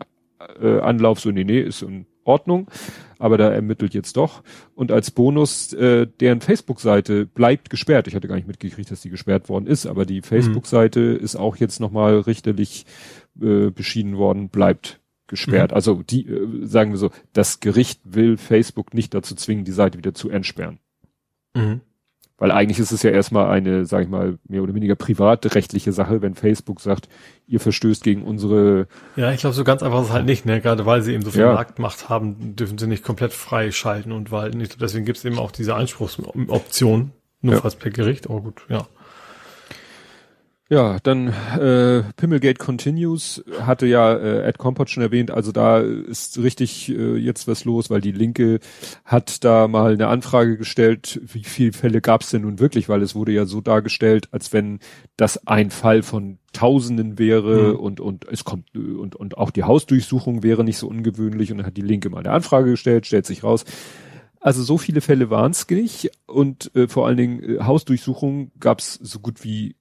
äh, 0.59 0.79
Anlauf 0.79 1.19
so, 1.19 1.31
nee, 1.31 1.43
nee, 1.43 1.59
ist 1.59 1.81
in 1.83 2.07
Ordnung 2.23 2.67
aber 3.23 3.37
da 3.37 3.53
ermittelt 3.53 3.93
jetzt 3.93 4.17
doch. 4.17 4.43
Und 4.75 4.91
als 4.91 5.09
Bonus, 5.09 5.71
äh, 5.71 6.07
deren 6.19 6.41
Facebook-Seite 6.41 7.25
bleibt 7.25 7.69
gesperrt. 7.69 8.05
Ich 8.09 8.15
hatte 8.15 8.27
gar 8.27 8.35
nicht 8.35 8.49
mitgekriegt, 8.49 8.91
dass 8.91 8.99
die 8.99 9.09
gesperrt 9.09 9.47
worden 9.47 9.65
ist, 9.65 9.85
aber 9.85 10.05
die 10.05 10.21
Facebook-Seite 10.21 10.99
mhm. 10.99 11.23
ist 11.23 11.37
auch 11.37 11.55
jetzt 11.55 11.79
nochmal 11.79 12.19
richterlich 12.19 12.85
äh, 13.41 13.69
beschieden 13.69 14.17
worden, 14.17 14.49
bleibt 14.49 14.99
gesperrt. 15.27 15.71
Mhm. 15.71 15.75
Also 15.75 16.03
die, 16.03 16.27
äh, 16.27 16.65
sagen 16.65 16.91
wir 16.91 16.97
so, 16.97 17.11
das 17.31 17.61
Gericht 17.61 18.01
will 18.03 18.35
Facebook 18.35 18.93
nicht 18.93 19.13
dazu 19.13 19.35
zwingen, 19.35 19.63
die 19.63 19.71
Seite 19.71 19.97
wieder 19.97 20.13
zu 20.13 20.29
entsperren. 20.29 20.79
Mhm. 21.55 21.79
Weil 22.37 22.51
eigentlich 22.51 22.79
ist 22.79 22.91
es 22.91 23.03
ja 23.03 23.11
erstmal 23.11 23.49
eine, 23.49 23.85
sag 23.85 24.03
ich 24.03 24.09
mal, 24.09 24.37
mehr 24.47 24.63
oder 24.63 24.73
weniger 24.73 24.95
privatrechtliche 24.95 25.91
Sache, 25.91 26.21
wenn 26.21 26.33
Facebook 26.33 26.81
sagt, 26.81 27.07
ihr 27.47 27.59
verstößt 27.59 28.03
gegen 28.03 28.23
unsere. 28.23 28.87
Ja, 29.15 29.31
ich 29.31 29.41
glaube, 29.41 29.55
so 29.55 29.63
ganz 29.63 29.83
einfach 29.83 30.01
ist 30.01 30.07
es 30.07 30.13
halt 30.13 30.25
nicht, 30.25 30.45
ne? 30.45 30.59
Gerade 30.59 30.85
weil 30.85 31.01
sie 31.03 31.13
eben 31.13 31.23
so 31.23 31.31
viel 31.31 31.41
ja. 31.41 31.53
Marktmacht 31.53 32.09
haben, 32.09 32.55
dürfen 32.55 32.77
sie 32.77 32.87
nicht 32.87 33.03
komplett 33.03 33.33
frei 33.33 33.71
schalten 33.71 34.11
und 34.11 34.31
walten. 34.31 34.59
Ich 34.61 34.69
glaube, 34.69 34.81
deswegen 34.81 35.05
gibt 35.05 35.19
es 35.19 35.25
eben 35.25 35.37
auch 35.37 35.51
diese 35.51 35.75
Einspruchsoption, 35.75 37.11
nur 37.41 37.53
ja. 37.53 37.61
per 37.61 37.91
Gericht, 37.91 38.29
aber 38.29 38.41
gut, 38.41 38.61
ja. 38.67 38.87
Ja, 40.73 40.97
dann 41.03 41.27
äh, 41.27 42.01
Pimmelgate 42.17 42.57
Continues. 42.57 43.43
Hatte 43.61 43.85
ja 43.85 44.11
äh, 44.11 44.41
Ed 44.47 44.57
Compot 44.57 44.89
schon 44.89 45.03
erwähnt, 45.03 45.29
also 45.29 45.51
da 45.51 45.77
ist 45.77 46.39
richtig 46.39 46.89
äh, 46.89 47.15
jetzt 47.15 47.47
was 47.47 47.63
los, 47.63 47.91
weil 47.91 48.01
die 48.01 48.11
Linke 48.11 48.59
hat 49.05 49.43
da 49.43 49.67
mal 49.67 49.93
eine 49.93 50.07
Anfrage 50.07 50.57
gestellt, 50.57 51.21
wie 51.31 51.43
viele 51.43 51.73
Fälle 51.73 52.01
gab 52.01 52.21
es 52.21 52.31
denn 52.31 52.41
nun 52.41 52.57
wirklich, 52.57 52.89
weil 52.89 53.03
es 53.03 53.13
wurde 53.13 53.33
ja 53.33 53.45
so 53.45 53.61
dargestellt, 53.61 54.29
als 54.31 54.51
wenn 54.51 54.79
das 55.15 55.45
ein 55.45 55.69
Fall 55.69 56.01
von 56.01 56.39
Tausenden 56.53 57.19
wäre 57.19 57.73
mhm. 57.73 57.79
und 57.79 57.99
und 57.99 58.27
es 58.27 58.43
kommt 58.43 58.75
und 58.75 59.15
und 59.15 59.37
auch 59.37 59.51
die 59.51 59.65
Hausdurchsuchung 59.65 60.41
wäre 60.41 60.63
nicht 60.63 60.79
so 60.79 60.87
ungewöhnlich. 60.87 61.51
Und 61.51 61.59
dann 61.59 61.67
hat 61.67 61.77
die 61.77 61.81
Linke 61.81 62.09
mal 62.09 62.21
eine 62.21 62.31
Anfrage 62.31 62.71
gestellt, 62.71 63.05
stellt 63.05 63.27
sich 63.27 63.43
raus, 63.43 63.63
also 64.43 64.61
so 64.61 64.77
viele 64.79 65.01
Fälle 65.01 65.29
waren 65.29 65.51
es 65.51 65.69
nicht. 65.69 66.11
Und 66.25 66.75
äh, 66.75 66.87
vor 66.87 67.07
allen 67.07 67.17
Dingen 67.17 67.43
äh, 67.43 67.63
Hausdurchsuchungen 67.63 68.51
gab 68.59 68.79
es 68.79 68.95
so 68.95 69.19
gut 69.19 69.43
wie 69.43 69.75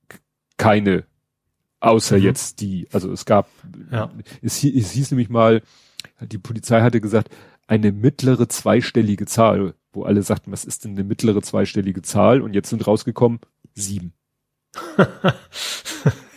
keine, 0.56 1.04
außer 1.80 2.18
mhm. 2.18 2.22
jetzt 2.24 2.60
die. 2.60 2.88
Also 2.92 3.12
es 3.12 3.24
gab, 3.24 3.48
ja. 3.90 4.10
es, 4.42 4.62
es 4.64 4.92
hieß 4.92 5.10
nämlich 5.10 5.28
mal, 5.28 5.62
die 6.20 6.38
Polizei 6.38 6.80
hatte 6.80 7.00
gesagt, 7.00 7.30
eine 7.66 7.92
mittlere 7.92 8.48
zweistellige 8.48 9.26
Zahl, 9.26 9.74
wo 9.92 10.04
alle 10.04 10.22
sagten, 10.22 10.52
was 10.52 10.64
ist 10.64 10.84
denn 10.84 10.92
eine 10.92 11.04
mittlere 11.04 11.42
zweistellige 11.42 12.02
Zahl? 12.02 12.42
Und 12.42 12.54
jetzt 12.54 12.70
sind 12.70 12.86
rausgekommen 12.86 13.40
sieben. 13.74 14.12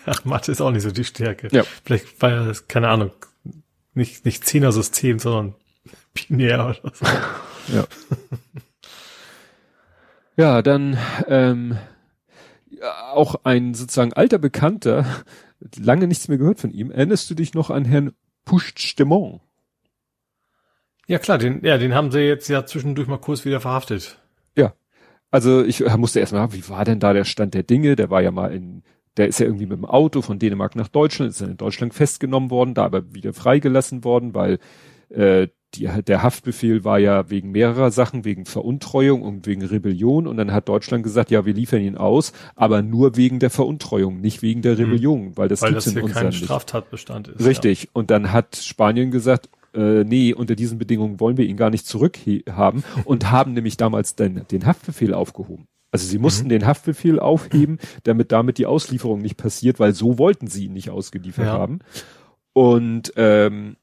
Ach, 0.06 0.24
Mathe 0.26 0.52
ist 0.52 0.62
auch 0.62 0.72
nicht 0.72 0.84
so 0.84 0.92
die 0.92 1.04
Stärke. 1.04 1.48
Ja. 1.52 1.64
Vielleicht 1.84 2.22
war 2.22 2.46
das, 2.46 2.68
keine 2.68 2.90
Ahnung, 2.90 3.12
nicht, 3.94 4.26
nicht 4.26 4.46
Zehner-System, 4.46 5.20
sondern 5.20 5.56
binär 6.14 6.66
oder 6.66 6.94
so. 6.94 7.06
ja. 7.74 7.88
ja, 10.38 10.62
dann 10.62 10.98
ähm, 11.28 11.78
auch 13.12 13.36
ein 13.44 13.74
sozusagen 13.74 14.14
alter 14.14 14.38
Bekannter, 14.38 15.06
lange 15.78 16.08
nichts 16.08 16.28
mehr 16.28 16.38
gehört 16.38 16.60
von 16.60 16.72
ihm. 16.72 16.92
Erinnerst 16.92 17.30
du 17.30 17.36
dich 17.36 17.54
noch 17.54 17.70
an 17.70 17.86
Herrn 17.86 18.14
Puigdemont? 18.46 19.42
Ja 21.08 21.20
klar, 21.20 21.38
den, 21.38 21.64
ja, 21.64 21.78
den 21.78 21.94
haben 21.94 22.12
sie 22.12 22.22
jetzt 22.22 22.48
ja 22.48 22.66
zwischendurch 22.66 23.08
mal 23.08 23.18
kurz 23.18 23.46
wieder 23.46 23.62
verhaftet. 23.62 24.20
Ja, 24.58 24.74
also 25.30 25.64
ich 25.64 25.86
musste 25.98 26.20
erstmal, 26.20 26.52
wie 26.54 26.68
war 26.70 26.86
denn 26.86 27.00
da 27.00 27.14
der 27.14 27.26
Stand 27.26 27.54
der 27.54 27.64
Dinge? 27.64 27.96
Der 27.96 28.10
war 28.10 28.22
ja 28.22 28.32
mal 28.32 28.52
in, 28.52 28.84
der 29.18 29.28
ist 29.28 29.40
ja 29.40 29.46
irgendwie 29.46 29.68
mit 29.68 29.78
dem 29.78 29.86
Auto 29.86 30.22
von 30.22 30.40
Dänemark 30.40 30.76
nach 30.76 30.88
Deutschland, 30.88 31.30
ist 31.32 31.42
dann 31.42 31.52
in 31.52 31.58
Deutschland 31.58 31.94
festgenommen 31.94 32.50
worden, 32.50 32.74
da 32.74 32.86
aber 32.86 33.14
wieder 33.14 33.34
freigelassen 33.34 34.04
worden, 34.04 34.34
weil 34.34 34.60
äh, 35.10 35.48
die, 35.78 35.90
der 36.04 36.24
Haftbefehl 36.24 36.84
war 36.84 37.00
ja 37.00 37.30
wegen 37.30 37.52
mehrerer 37.52 37.92
Sachen, 37.92 38.26
wegen 38.26 38.46
Veruntreuung 38.46 39.22
und 39.22 39.46
wegen 39.46 39.64
Rebellion. 39.64 40.28
Und 40.28 40.38
dann 40.38 40.52
hat 40.52 40.70
Deutschland 40.70 41.04
gesagt, 41.04 41.32
ja, 41.32 41.46
wir 41.46 41.54
liefern 41.54 41.82
ihn 41.82 41.98
aus, 41.98 42.34
aber 42.56 42.82
nur 42.82 43.16
wegen 43.16 43.40
der 43.40 43.50
Veruntreuung, 43.50 44.22
nicht 44.22 44.42
wegen 44.42 44.62
der 44.62 44.74
mhm. 44.74 44.80
Rebellion, 44.80 45.38
weil 45.38 45.48
das 45.48 45.62
weil 45.62 45.72
gibt's 45.72 45.86
das 45.86 45.96
in 45.96 46.02
uns 46.02 46.14
kein 46.14 46.32
Straftatbestand 46.32 47.30
ist. 47.30 47.46
Richtig. 47.46 47.84
Ja. 47.84 47.90
Und 47.94 48.12
dann 48.12 48.32
hat 48.32 48.56
Spanien 48.56 49.12
gesagt, 49.12 49.50
äh, 49.74 50.04
nee, 50.04 50.34
unter 50.34 50.56
diesen 50.56 50.78
Bedingungen 50.78 51.20
wollen 51.20 51.38
wir 51.38 51.46
ihn 51.46 51.58
gar 51.58 51.70
nicht 51.70 51.86
zurückhaben 51.88 52.84
und 53.06 53.32
haben 53.32 53.54
nämlich 53.54 53.78
damals 53.78 54.16
den, 54.16 54.48
den 54.50 54.66
Haftbefehl 54.66 55.14
aufgehoben. 55.14 55.68
Also 55.92 56.08
sie 56.08 56.18
mussten 56.18 56.46
mhm. 56.46 56.50
den 56.50 56.66
Haftbefehl 56.66 57.20
aufheben, 57.20 57.80
damit 58.04 58.32
damit 58.32 58.58
die 58.58 58.66
Auslieferung 58.66 59.22
nicht 59.22 59.38
passiert, 59.38 59.80
weil 59.80 59.94
so 59.94 60.18
wollten 60.18 60.48
sie 60.48 60.66
ihn 60.66 60.74
nicht 60.74 60.90
ausgeliefert 60.90 61.46
ja. 61.46 61.54
haben. 61.54 61.80
Und 62.52 63.14
ähm, 63.16 63.78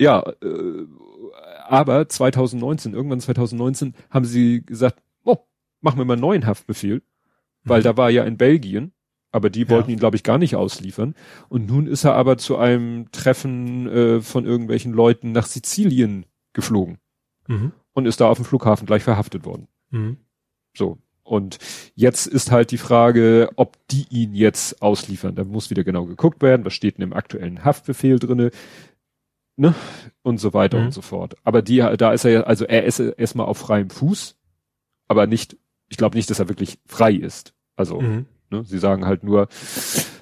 ja, 0.00 0.20
äh, 0.42 0.86
aber 1.68 2.08
2019, 2.08 2.94
irgendwann 2.94 3.20
2019, 3.20 3.94
haben 4.10 4.24
sie 4.24 4.64
gesagt, 4.64 5.02
oh, 5.24 5.38
machen 5.80 5.98
wir 5.98 6.04
mal 6.04 6.14
einen 6.14 6.22
neuen 6.22 6.46
Haftbefehl, 6.46 7.02
weil 7.64 7.80
mhm. 7.80 7.84
da 7.84 7.96
war 7.96 8.10
ja 8.10 8.24
in 8.24 8.36
Belgien, 8.36 8.92
aber 9.32 9.50
die 9.50 9.68
wollten 9.68 9.90
ja. 9.90 9.96
ihn, 9.96 9.98
glaube 9.98 10.16
ich, 10.16 10.22
gar 10.22 10.38
nicht 10.38 10.56
ausliefern. 10.56 11.14
Und 11.48 11.66
nun 11.66 11.86
ist 11.86 12.04
er 12.04 12.14
aber 12.14 12.38
zu 12.38 12.56
einem 12.56 13.10
Treffen 13.10 13.88
äh, 13.88 14.20
von 14.20 14.44
irgendwelchen 14.44 14.92
Leuten 14.92 15.32
nach 15.32 15.46
Sizilien 15.46 16.26
geflogen 16.52 16.98
mhm. 17.48 17.72
und 17.92 18.06
ist 18.06 18.20
da 18.20 18.28
auf 18.28 18.38
dem 18.38 18.44
Flughafen 18.44 18.86
gleich 18.86 19.02
verhaftet 19.02 19.44
worden. 19.44 19.68
Mhm. 19.90 20.18
So. 20.76 20.98
Und 21.24 21.58
jetzt 21.94 22.26
ist 22.26 22.50
halt 22.50 22.70
die 22.70 22.78
Frage, 22.78 23.50
ob 23.56 23.78
die 23.88 24.06
ihn 24.10 24.34
jetzt 24.34 24.82
ausliefern. 24.82 25.34
Da 25.34 25.42
muss 25.42 25.70
wieder 25.70 25.82
genau 25.82 26.04
geguckt 26.04 26.42
werden, 26.42 26.66
was 26.66 26.74
steht 26.74 26.98
denn 26.98 27.04
im 27.04 27.14
aktuellen 27.14 27.64
Haftbefehl 27.64 28.18
drinne 28.18 28.50
ne? 29.56 29.74
Und 30.22 30.38
so 30.38 30.54
weiter 30.54 30.78
mhm. 30.78 30.86
und 30.86 30.92
so 30.92 31.02
fort. 31.02 31.36
Aber 31.44 31.62
die, 31.62 31.76
da 31.76 32.12
ist 32.12 32.24
er 32.24 32.30
ja, 32.30 32.42
also 32.42 32.64
er 32.64 32.84
ist 32.84 32.98
erstmal 32.98 33.46
auf 33.46 33.58
freiem 33.58 33.90
Fuß, 33.90 34.36
aber 35.08 35.26
nicht, 35.26 35.56
ich 35.88 35.96
glaube 35.96 36.16
nicht, 36.16 36.30
dass 36.30 36.38
er 36.38 36.48
wirklich 36.48 36.78
frei 36.86 37.12
ist. 37.12 37.54
Also, 37.76 38.00
mhm. 38.00 38.26
ne, 38.50 38.64
sie 38.64 38.78
sagen 38.78 39.04
halt 39.04 39.22
nur, 39.24 39.48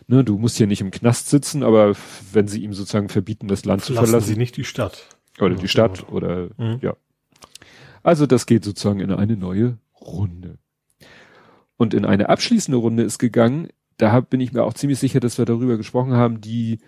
ne, 0.06 0.24
du 0.24 0.38
musst 0.38 0.56
hier 0.56 0.66
nicht 0.66 0.80
im 0.80 0.90
Knast 0.90 1.28
sitzen, 1.28 1.62
aber 1.62 1.94
wenn 2.32 2.48
sie 2.48 2.62
ihm 2.62 2.72
sozusagen 2.72 3.08
verbieten, 3.08 3.48
das 3.48 3.64
Land 3.64 3.82
Lassen 3.82 3.94
zu 3.94 3.94
verlassen. 3.94 4.26
sie 4.26 4.36
nicht 4.36 4.56
die 4.56 4.64
Stadt. 4.64 5.08
Oder 5.40 5.54
die 5.54 5.68
Stadt 5.68 6.08
oder, 6.10 6.50
mhm. 6.56 6.78
ja. 6.82 6.96
Also 8.02 8.26
das 8.26 8.46
geht 8.46 8.64
sozusagen 8.64 9.00
in 9.00 9.12
eine 9.12 9.36
neue 9.36 9.78
Runde. 10.00 10.58
Und 11.76 11.94
in 11.94 12.04
eine 12.04 12.28
abschließende 12.28 12.76
Runde 12.76 13.02
ist 13.02 13.18
gegangen, 13.18 13.68
da 13.96 14.20
bin 14.20 14.40
ich 14.40 14.52
mir 14.52 14.64
auch 14.64 14.74
ziemlich 14.74 14.98
sicher, 14.98 15.20
dass 15.20 15.38
wir 15.38 15.44
darüber 15.44 15.76
gesprochen 15.76 16.12
haben, 16.12 16.40
die 16.40 16.80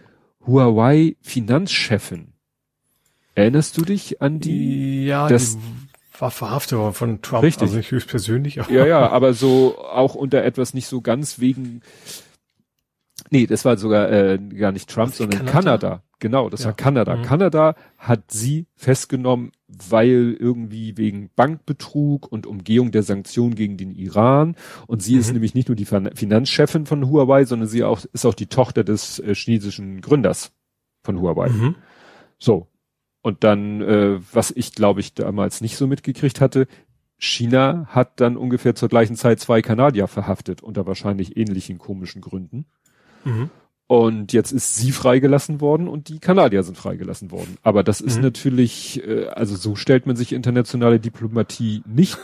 Huawei 0.46 1.16
Finanzchefin 1.20 2.33
Erinnerst 3.34 3.76
du 3.76 3.82
dich 3.82 4.22
an 4.22 4.40
die? 4.40 5.06
Ja, 5.06 5.28
das, 5.28 5.56
die 5.56 6.20
war 6.20 6.30
verhaftet 6.30 6.78
worden 6.78 6.94
von 6.94 7.22
Trump. 7.22 7.42
Richtig. 7.42 7.62
Also 7.62 7.76
nicht 7.76 7.90
höchstpersönlich. 7.90 8.60
Aber 8.60 8.70
ja, 8.70 8.86
ja, 8.86 9.10
aber 9.10 9.34
so 9.34 9.78
auch 9.78 10.14
unter 10.14 10.42
etwas 10.44 10.74
nicht 10.74 10.86
so 10.86 11.00
ganz 11.00 11.40
wegen. 11.40 11.82
Nee, 13.30 13.46
das 13.46 13.64
war 13.64 13.76
sogar 13.76 14.10
äh, 14.10 14.38
gar 14.38 14.72
nicht 14.72 14.88
Trump, 14.88 15.14
sondern 15.14 15.46
Kanada. 15.46 15.52
Kanada. 15.52 16.02
Genau, 16.20 16.48
das 16.48 16.60
ja. 16.60 16.66
war 16.66 16.72
Kanada. 16.74 17.16
Mhm. 17.16 17.22
Kanada 17.22 17.74
hat 17.98 18.30
sie 18.30 18.66
festgenommen, 18.76 19.52
weil 19.68 20.36
irgendwie 20.38 20.96
wegen 20.96 21.30
Bankbetrug 21.34 22.30
und 22.30 22.46
Umgehung 22.46 22.92
der 22.92 23.02
Sanktionen 23.02 23.54
gegen 23.54 23.76
den 23.76 23.90
Iran. 23.90 24.56
Und 24.86 25.02
sie 25.02 25.14
mhm. 25.14 25.20
ist 25.20 25.32
nämlich 25.32 25.54
nicht 25.54 25.68
nur 25.68 25.76
die 25.76 25.84
Finanzchefin 25.84 26.86
von 26.86 27.08
Huawei, 27.08 27.44
sondern 27.44 27.68
sie 27.68 27.84
auch, 27.84 28.04
ist 28.12 28.24
auch 28.24 28.34
die 28.34 28.46
Tochter 28.46 28.84
des 28.84 29.18
äh, 29.18 29.34
chinesischen 29.34 30.00
Gründers 30.00 30.52
von 31.02 31.20
Huawei. 31.20 31.50
Mhm. 31.50 31.74
So. 32.38 32.68
Und 33.24 33.42
dann, 33.42 33.80
äh, 33.80 34.20
was 34.34 34.50
ich 34.50 34.74
glaube 34.74 35.00
ich 35.00 35.14
damals 35.14 35.62
nicht 35.62 35.78
so 35.78 35.86
mitgekriegt 35.86 36.42
hatte, 36.42 36.66
China 37.16 37.86
hat 37.88 38.20
dann 38.20 38.36
ungefähr 38.36 38.74
zur 38.74 38.90
gleichen 38.90 39.16
Zeit 39.16 39.40
zwei 39.40 39.62
Kanadier 39.62 40.08
verhaftet, 40.08 40.62
unter 40.62 40.86
wahrscheinlich 40.86 41.34
ähnlichen 41.38 41.78
komischen 41.78 42.20
Gründen. 42.20 42.66
Mhm. 43.24 43.48
Und 43.86 44.34
jetzt 44.34 44.52
ist 44.52 44.74
sie 44.74 44.92
freigelassen 44.92 45.62
worden 45.62 45.88
und 45.88 46.10
die 46.10 46.18
Kanadier 46.18 46.62
sind 46.64 46.76
freigelassen 46.76 47.30
worden. 47.30 47.56
Aber 47.62 47.82
das 47.82 48.02
ist 48.02 48.16
mhm. 48.16 48.24
natürlich, 48.24 49.02
äh, 49.06 49.28
also 49.28 49.56
so 49.56 49.74
stellt 49.74 50.04
man 50.04 50.16
sich 50.16 50.34
internationale 50.34 51.00
Diplomatie 51.00 51.82
nicht 51.86 52.18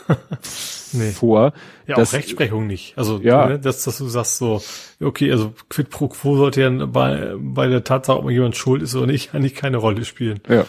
nee. 0.91 1.09
vor. 1.09 1.53
Ja, 1.87 1.95
dass, 1.95 2.09
auch 2.09 2.17
Rechtsprechung 2.17 2.67
nicht. 2.67 2.95
Also, 2.95 3.19
ja. 3.23 3.47
Ne, 3.47 3.59
dass, 3.59 3.83
dass 3.85 3.97
du 3.97 4.07
sagst 4.07 4.37
so, 4.37 4.61
okay, 4.99 5.31
also 5.31 5.51
quid 5.67 5.89
pro 5.89 6.09
quo 6.09 6.37
sollte 6.37 6.61
ja 6.61 6.69
bei, 6.85 7.33
bei 7.39 7.65
der 7.65 7.83
Tatsache, 7.83 8.19
ob 8.19 8.29
jemand 8.29 8.55
schuld 8.55 8.83
ist 8.83 8.93
oder 8.93 9.07
nicht, 9.07 9.33
eigentlich 9.33 9.55
keine 9.55 9.77
Rolle 9.77 10.05
spielen. 10.05 10.41
Ja. 10.47 10.67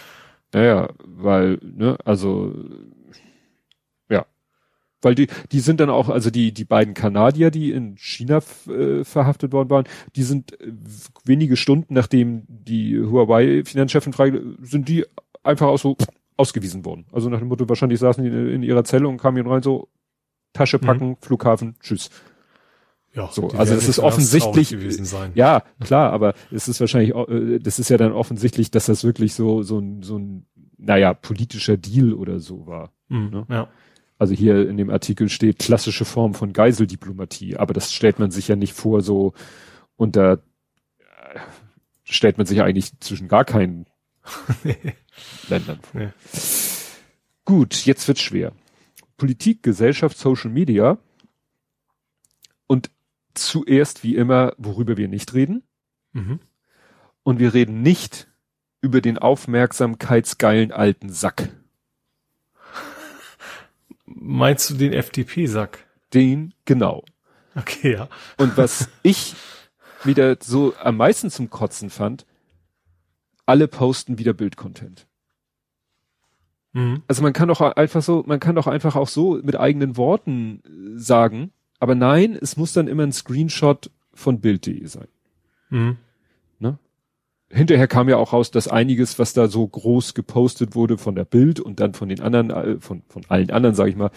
Naja, 0.52 0.90
weil, 1.04 1.58
ne, 1.62 1.96
also 2.04 2.52
weil 5.02 5.16
die, 5.16 5.26
die 5.50 5.60
sind 5.60 5.80
dann 5.80 5.90
auch, 5.90 6.08
also 6.08 6.30
die, 6.30 6.52
die 6.52 6.64
beiden 6.64 6.94
Kanadier, 6.94 7.50
die 7.50 7.72
in 7.72 7.96
China 7.98 8.40
äh, 8.68 9.04
verhaftet 9.04 9.52
worden 9.52 9.68
waren, 9.68 9.84
die 10.16 10.22
sind 10.22 10.58
äh, 10.60 10.72
wenige 11.24 11.56
Stunden 11.56 11.92
nachdem 11.92 12.44
die 12.48 12.98
Huawei-Finanzchefin 12.98 14.12
frei, 14.12 14.40
sind 14.62 14.88
die 14.88 15.04
einfach 15.42 15.66
auch 15.66 15.78
so 15.78 15.96
ausgewiesen 16.36 16.84
worden. 16.84 17.06
Also 17.12 17.28
nach 17.28 17.40
dem 17.40 17.48
Motto, 17.48 17.68
wahrscheinlich 17.68 17.98
saßen 17.98 18.22
die 18.22 18.30
in, 18.30 18.48
in 18.48 18.62
ihrer 18.62 18.84
Zelle 18.84 19.08
und 19.08 19.18
kamen 19.18 19.42
hier 19.42 19.50
rein 19.50 19.62
so, 19.62 19.88
Tasche 20.52 20.78
packen, 20.78 21.10
mhm. 21.10 21.16
Flughafen, 21.20 21.76
tschüss. 21.80 22.10
Ja, 23.14 23.28
so, 23.30 23.48
also 23.48 23.74
es 23.74 23.88
ist 23.88 23.98
offensichtlich, 23.98 24.74
ja, 25.34 25.62
klar, 25.80 26.12
aber 26.12 26.32
es 26.50 26.66
ist 26.68 26.80
wahrscheinlich, 26.80 27.14
äh, 27.14 27.58
das 27.58 27.78
ist 27.78 27.90
ja 27.90 27.98
dann 27.98 28.12
offensichtlich, 28.12 28.70
dass 28.70 28.86
das 28.86 29.04
wirklich 29.04 29.34
so, 29.34 29.62
so 29.62 29.78
ein, 29.78 30.02
so 30.02 30.18
ein, 30.18 30.46
naja, 30.78 31.12
politischer 31.12 31.76
Deal 31.76 32.14
oder 32.14 32.40
so 32.40 32.66
war. 32.66 32.90
Mhm, 33.08 33.30
ne? 33.30 33.46
Ja. 33.50 33.68
Also 34.18 34.34
hier 34.34 34.68
in 34.68 34.76
dem 34.76 34.88
Artikel 34.88 35.28
steht 35.28 35.58
klassische 35.58 36.04
Form 36.04 36.32
von 36.32 36.52
Geiseldiplomatie, 36.52 37.56
aber 37.56 37.74
das 37.74 37.92
stellt 37.92 38.18
man 38.18 38.30
sich 38.30 38.48
ja 38.48 38.56
nicht 38.56 38.72
vor, 38.72 39.02
so 39.02 39.34
unter 39.96 40.34
äh, 40.98 41.38
stellt 42.04 42.38
man 42.38 42.46
sich 42.46 42.58
ja 42.58 42.64
eigentlich 42.64 42.98
zwischen 43.00 43.28
gar 43.28 43.44
keinen 43.44 43.86
Ländern 45.48 45.80
vor. 45.82 46.00
Nee. 46.00 46.08
Gut, 47.44 47.84
jetzt 47.84 48.06
wird's 48.08 48.20
schwer. 48.20 48.52
Politik, 49.18 49.62
Gesellschaft, 49.62 50.16
Social 50.16 50.50
Media 50.50 50.98
zuerst 53.34 54.02
wie 54.02 54.16
immer, 54.16 54.54
worüber 54.58 54.96
wir 54.96 55.08
nicht 55.08 55.34
reden. 55.34 55.62
Mhm. 56.12 56.40
Und 57.22 57.38
wir 57.38 57.54
reden 57.54 57.82
nicht 57.82 58.28
über 58.80 59.00
den 59.00 59.18
aufmerksamkeitsgeilen 59.18 60.72
alten 60.72 61.10
Sack. 61.10 61.50
Meinst 64.06 64.70
du 64.70 64.74
den 64.74 64.92
FDP-Sack? 64.92 65.86
Den, 66.12 66.54
genau. 66.64 67.04
Okay, 67.54 67.92
ja. 67.92 68.08
Und 68.36 68.56
was 68.56 68.88
ich 69.02 69.34
wieder 70.04 70.36
so 70.40 70.74
am 70.80 70.96
meisten 70.96 71.30
zum 71.30 71.48
Kotzen 71.48 71.90
fand, 71.90 72.26
alle 73.46 73.68
posten 73.68 74.18
wieder 74.18 74.32
Bildcontent. 74.32 75.06
Mhm. 76.72 77.02
Also 77.06 77.22
man 77.22 77.32
kann 77.32 77.48
doch 77.48 77.60
einfach 77.60 78.02
so, 78.02 78.24
man 78.26 78.40
kann 78.40 78.54
doch 78.54 78.66
einfach 78.66 78.96
auch 78.96 79.08
so 79.08 79.40
mit 79.42 79.58
eigenen 79.58 79.96
Worten 79.96 80.62
äh, 80.64 80.98
sagen, 80.98 81.52
aber 81.82 81.96
nein, 81.96 82.38
es 82.40 82.56
muss 82.56 82.72
dann 82.72 82.86
immer 82.86 83.02
ein 83.02 83.10
Screenshot 83.10 83.90
von 84.14 84.40
Bild.de 84.40 84.86
sein. 84.86 85.08
Mhm. 85.68 85.96
Ne? 86.60 86.78
Hinterher 87.50 87.88
kam 87.88 88.08
ja 88.08 88.18
auch 88.18 88.32
raus, 88.32 88.52
dass 88.52 88.68
einiges, 88.68 89.18
was 89.18 89.32
da 89.32 89.48
so 89.48 89.66
groß 89.66 90.14
gepostet 90.14 90.76
wurde 90.76 90.96
von 90.96 91.16
der 91.16 91.24
Bild 91.24 91.58
und 91.58 91.80
dann 91.80 91.94
von 91.94 92.08
den 92.08 92.20
anderen, 92.20 92.50
äh, 92.50 92.78
von, 92.78 93.02
von 93.08 93.24
allen 93.26 93.50
anderen, 93.50 93.74
sage 93.74 93.90
ich 93.90 93.96
mal, 93.96 94.12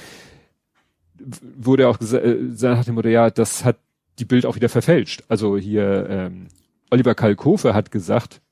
wurde 1.42 1.88
auch 1.88 1.98
gesagt, 1.98 2.24
äh, 2.24 2.36
nach 2.36 2.86
dem 2.86 2.94
Motto, 2.94 3.10
ja, 3.10 3.32
das 3.32 3.66
hat 3.66 3.80
die 4.20 4.26
Bild 4.26 4.46
auch 4.46 4.56
wieder 4.56 4.70
verfälscht. 4.70 5.24
Also 5.28 5.58
hier 5.58 6.06
ähm, 6.08 6.50
Oliver 6.92 7.16
Kalkofe 7.16 7.74
hat 7.74 7.90
gesagt, 7.90 8.44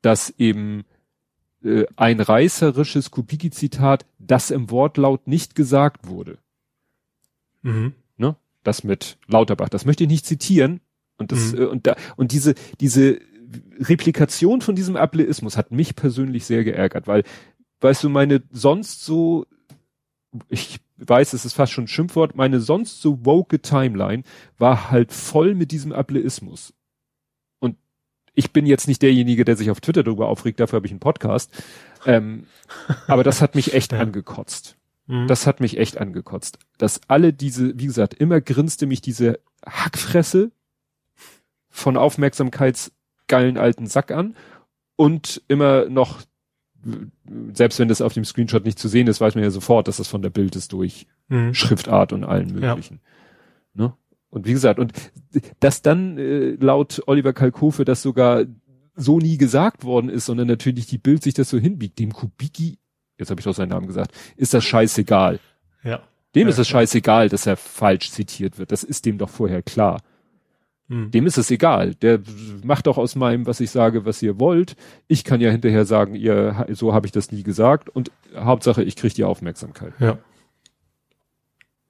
dass 0.00 0.30
eben 0.38 0.84
äh, 1.62 1.84
ein 1.96 2.18
reißerisches 2.18 3.10
Kubicki-Zitat, 3.10 4.06
das 4.18 4.50
im 4.50 4.70
Wortlaut 4.70 5.26
nicht 5.26 5.54
gesagt 5.54 6.08
wurde. 6.08 6.38
Mhm. 7.60 7.92
Das 8.62 8.84
mit 8.84 9.18
Lauterbach. 9.26 9.68
Das 9.68 9.84
möchte 9.84 10.04
ich 10.04 10.10
nicht 10.10 10.26
zitieren. 10.26 10.80
Und 11.18 11.32
das, 11.32 11.52
mhm. 11.52 11.58
äh, 11.58 11.64
und 11.66 11.86
da, 11.86 11.96
und 12.16 12.32
diese, 12.32 12.54
diese 12.80 13.20
Replikation 13.80 14.60
von 14.60 14.74
diesem 14.74 14.96
Ableismus 14.96 15.56
hat 15.56 15.72
mich 15.72 15.94
persönlich 15.94 16.44
sehr 16.44 16.64
geärgert, 16.64 17.06
weil, 17.06 17.22
weißt 17.80 18.04
du, 18.04 18.08
meine 18.08 18.42
sonst 18.50 19.04
so, 19.04 19.46
ich 20.48 20.78
weiß, 20.96 21.34
es 21.34 21.44
ist 21.44 21.52
fast 21.52 21.72
schon 21.72 21.84
ein 21.84 21.88
Schimpfwort, 21.88 22.34
meine 22.34 22.60
sonst 22.60 23.02
so 23.02 23.26
woke 23.26 23.60
Timeline 23.60 24.22
war 24.56 24.90
halt 24.90 25.12
voll 25.12 25.54
mit 25.54 25.70
diesem 25.70 25.92
Ableismus 25.92 26.72
ich 28.34 28.52
bin 28.52 28.66
jetzt 28.66 28.88
nicht 28.88 29.02
derjenige, 29.02 29.44
der 29.44 29.56
sich 29.56 29.70
auf 29.70 29.80
Twitter 29.80 30.02
darüber 30.02 30.28
aufregt, 30.28 30.60
dafür 30.60 30.78
habe 30.78 30.86
ich 30.86 30.92
einen 30.92 31.00
Podcast. 31.00 31.50
Ähm, 32.06 32.46
aber 33.06 33.24
das 33.24 33.42
hat 33.42 33.54
mich 33.54 33.74
echt 33.74 33.92
angekotzt. 33.94 34.76
Mhm. 35.12 35.26
Das 35.26 35.46
hat 35.46 35.60
mich 35.60 35.76
echt 35.76 35.98
angekotzt. 35.98 36.58
Dass 36.78 37.02
alle 37.06 37.34
diese, 37.34 37.78
wie 37.78 37.84
gesagt, 37.84 38.14
immer 38.14 38.40
grinste 38.40 38.86
mich 38.86 39.02
diese 39.02 39.40
Hackfresse 39.66 40.52
von 41.68 41.98
aufmerksamkeitsgeilen 41.98 43.58
alten 43.58 43.86
Sack 43.86 44.10
an 44.10 44.34
und 44.96 45.42
immer 45.48 45.84
noch, 45.90 46.22
selbst 47.52 47.78
wenn 47.78 47.88
das 47.88 48.00
auf 48.00 48.14
dem 48.14 48.24
Screenshot 48.24 48.64
nicht 48.64 48.78
zu 48.78 48.88
sehen 48.88 49.06
ist, 49.06 49.20
weiß 49.20 49.34
man 49.34 49.44
ja 49.44 49.50
sofort, 49.50 49.86
dass 49.86 49.98
das 49.98 50.08
von 50.08 50.22
der 50.22 50.30
Bild 50.30 50.56
ist 50.56 50.72
durch 50.72 51.06
mhm. 51.28 51.52
Schriftart 51.52 52.14
und 52.14 52.24
allen 52.24 52.54
möglichen. 52.54 53.00
Ja. 53.74 53.84
Ne? 53.84 53.96
Und 54.30 54.46
wie 54.46 54.52
gesagt, 54.52 54.78
und 54.78 54.94
dass 55.60 55.82
dann 55.82 56.16
äh, 56.16 56.52
laut 56.52 57.02
Oliver 57.06 57.34
Kalkofe 57.34 57.84
das 57.84 58.00
sogar 58.00 58.46
so 58.94 59.18
nie 59.18 59.36
gesagt 59.36 59.84
worden 59.84 60.08
ist, 60.08 60.24
sondern 60.24 60.48
natürlich 60.48 60.86
die 60.86 60.96
Bild 60.96 61.22
sich 61.22 61.34
das 61.34 61.50
so 61.50 61.58
hinbiegt, 61.58 61.98
dem 61.98 62.14
Kubiki, 62.14 62.78
jetzt 63.22 63.30
habe 63.30 63.40
ich 63.40 63.44
doch 63.44 63.54
seinen 63.54 63.70
Namen 63.70 63.86
gesagt, 63.86 64.12
ist 64.36 64.54
das 64.54 64.64
scheißegal. 64.64 65.40
Ja. 65.82 66.02
Dem 66.34 66.42
ja, 66.42 66.48
ist 66.48 66.58
es 66.58 66.68
scheißegal, 66.68 67.28
dass 67.28 67.46
er 67.46 67.56
falsch 67.56 68.10
zitiert 68.10 68.58
wird. 68.58 68.72
Das 68.72 68.82
ist 68.84 69.04
dem 69.04 69.18
doch 69.18 69.28
vorher 69.28 69.62
klar. 69.62 70.00
Hm. 70.88 71.10
Dem 71.10 71.26
ist 71.26 71.38
es 71.38 71.50
egal. 71.50 71.94
Der 71.96 72.20
macht 72.62 72.86
doch 72.86 72.98
aus 72.98 73.16
meinem, 73.16 73.46
was 73.46 73.60
ich 73.60 73.70
sage, 73.70 74.04
was 74.04 74.22
ihr 74.22 74.38
wollt. 74.40 74.76
Ich 75.08 75.24
kann 75.24 75.40
ja 75.40 75.50
hinterher 75.50 75.84
sagen, 75.84 76.14
ihr, 76.14 76.66
so 76.70 76.94
habe 76.94 77.06
ich 77.06 77.12
das 77.12 77.32
nie 77.32 77.42
gesagt. 77.42 77.88
Und 77.88 78.10
Hauptsache, 78.34 78.82
ich 78.82 78.96
kriege 78.96 79.14
die 79.14 79.24
Aufmerksamkeit. 79.24 79.92
Ja. 79.98 80.18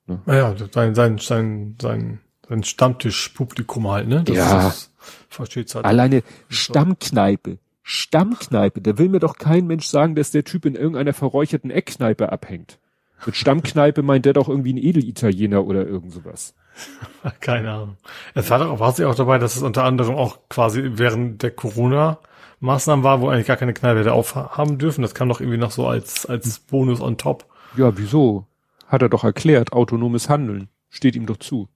Ne? 0.06 0.20
Naja, 0.26 0.54
sein, 0.72 0.94
sein, 0.94 1.18
sein, 1.18 1.76
sein 1.80 2.20
ein 2.52 2.64
Stammtischpublikum 2.64 3.88
halt, 3.88 4.08
ne? 4.08 4.22
Das 4.24 4.36
ja. 4.36 4.68
Ist, 4.68 4.92
versteht's 5.28 5.74
halt. 5.74 5.84
Alleine 5.84 6.22
Stammkneipe. 6.48 7.58
Stammkneipe. 7.82 8.80
Da 8.80 8.98
will 8.98 9.08
mir 9.08 9.20
doch 9.20 9.36
kein 9.36 9.66
Mensch 9.66 9.86
sagen, 9.86 10.14
dass 10.14 10.30
der 10.30 10.44
Typ 10.44 10.64
in 10.64 10.74
irgendeiner 10.74 11.12
verräucherten 11.12 11.70
Eckkneipe 11.70 12.30
abhängt. 12.30 12.78
Mit 13.26 13.36
Stammkneipe 13.36 14.02
meint 14.02 14.24
der 14.24 14.32
doch 14.32 14.48
irgendwie 14.48 14.72
ein 14.72 14.78
Edelitaliener 14.78 15.64
oder 15.64 15.86
irgend 15.86 16.12
sowas. 16.12 16.54
Keine 17.40 17.70
Ahnung. 17.70 17.96
Es 18.34 18.50
war 18.50 18.58
doch, 18.58 18.80
war 18.80 18.92
sie 18.92 19.04
auch 19.04 19.14
dabei, 19.14 19.38
dass 19.38 19.56
es 19.56 19.62
unter 19.62 19.84
anderem 19.84 20.14
auch 20.16 20.38
quasi 20.48 20.92
während 20.94 21.42
der 21.42 21.50
Corona 21.50 22.18
Maßnahmen 22.60 23.04
war, 23.04 23.20
wo 23.20 23.28
eigentlich 23.28 23.48
gar 23.48 23.56
keine 23.56 23.74
Kneipe 23.74 23.98
hätte 24.00 24.12
aufhaben 24.12 24.78
dürfen. 24.78 25.02
Das 25.02 25.14
kam 25.14 25.28
doch 25.28 25.40
irgendwie 25.40 25.58
noch 25.58 25.72
so 25.72 25.88
als, 25.88 26.26
als 26.26 26.60
Bonus 26.60 27.00
on 27.00 27.18
top. 27.18 27.44
Ja, 27.76 27.96
wieso? 27.98 28.46
Hat 28.86 29.02
er 29.02 29.08
doch 29.08 29.24
erklärt, 29.24 29.72
autonomes 29.72 30.28
Handeln. 30.28 30.68
Steht 30.88 31.16
ihm 31.16 31.26
doch 31.26 31.38
zu. 31.38 31.68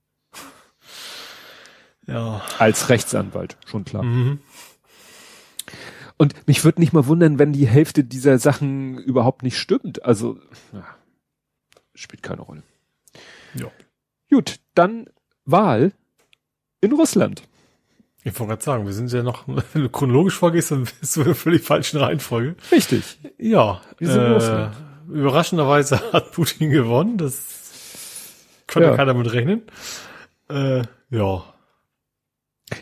Ja. 2.06 2.40
Als 2.58 2.88
Rechtsanwalt, 2.88 3.56
schon 3.66 3.84
klar. 3.84 4.04
Mhm. 4.04 4.38
Und 6.18 6.46
mich 6.46 6.64
würde 6.64 6.80
nicht 6.80 6.92
mal 6.92 7.06
wundern, 7.06 7.38
wenn 7.38 7.52
die 7.52 7.66
Hälfte 7.66 8.04
dieser 8.04 8.38
Sachen 8.38 8.98
überhaupt 8.98 9.42
nicht 9.42 9.58
stimmt. 9.58 10.04
Also, 10.04 10.38
ja, 10.72 10.84
spielt 11.94 12.22
keine 12.22 12.42
Rolle. 12.42 12.62
Ja. 13.54 13.70
Gut, 14.30 14.60
dann 14.74 15.06
Wahl 15.44 15.92
in 16.80 16.92
Russland. 16.92 17.42
Ich 18.24 18.38
wollte 18.40 18.50
gerade 18.50 18.64
sagen, 18.64 18.86
wir 18.86 18.92
sind 18.92 19.12
ja 19.12 19.22
noch, 19.22 19.46
wenn 19.46 19.62
du 19.82 19.88
chronologisch 19.88 20.36
vorgehst, 20.36 20.70
dann 20.72 20.86
bist 21.00 21.16
du 21.16 21.20
in 21.20 21.26
der 21.26 21.34
völlig 21.34 21.62
falschen 21.62 21.98
Reihenfolge. 21.98 22.56
Richtig. 22.72 23.18
Ja. 23.38 23.80
Wir 23.98 24.08
sind 24.08 24.20
äh, 24.20 24.26
in 24.26 24.32
Russland. 24.32 24.76
Überraschenderweise 25.08 26.00
hat 26.12 26.32
Putin 26.32 26.70
gewonnen. 26.70 27.18
Das 27.18 28.64
konnte 28.66 28.88
ja. 28.88 28.96
keiner 28.96 29.14
mit 29.14 29.32
rechnen. 29.32 29.62
Äh, 30.48 30.82
ja. 31.10 31.44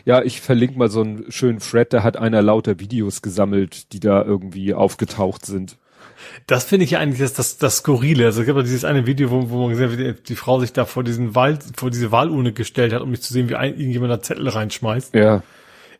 Ja, 0.03 0.21
ich 0.23 0.41
verlinke 0.41 0.77
mal 0.77 0.89
so 0.89 1.01
einen 1.01 1.31
schönen 1.31 1.59
Thread, 1.59 1.93
da 1.93 2.03
hat 2.03 2.17
einer 2.17 2.41
lauter 2.41 2.79
Videos 2.79 3.21
gesammelt, 3.21 3.93
die 3.93 3.99
da 3.99 4.23
irgendwie 4.23 4.73
aufgetaucht 4.73 5.45
sind. 5.45 5.77
Das 6.47 6.63
finde 6.63 6.85
ich 6.85 6.91
ja 6.91 6.99
eigentlich 6.99 7.19
das, 7.19 7.33
das, 7.33 7.57
das 7.57 7.77
Skurrile. 7.77 8.25
Also 8.25 8.41
es 8.41 8.45
gibt 8.47 8.57
ja 8.57 8.63
dieses 8.63 8.85
eine 8.85 9.05
Video, 9.05 9.29
wo, 9.29 9.49
wo 9.49 9.61
man 9.61 9.69
gesehen 9.69 9.91
hat, 9.91 9.97
wie 9.97 10.03
die, 10.03 10.23
die, 10.23 10.35
Frau 10.35 10.59
sich 10.59 10.73
da 10.73 10.85
vor 10.85 11.03
diesen 11.03 11.35
Wahl, 11.35 11.59
vor 11.75 11.91
diese 11.91 12.11
Wahlurne 12.11 12.53
gestellt 12.53 12.93
hat, 12.93 13.01
um 13.01 13.11
nicht 13.11 13.23
zu 13.23 13.33
sehen, 13.33 13.49
wie 13.49 13.55
ein, 13.55 13.77
irgendjemand 13.77 14.11
da 14.11 14.21
Zettel 14.21 14.49
reinschmeißt. 14.49 15.13
Ja. 15.13 15.43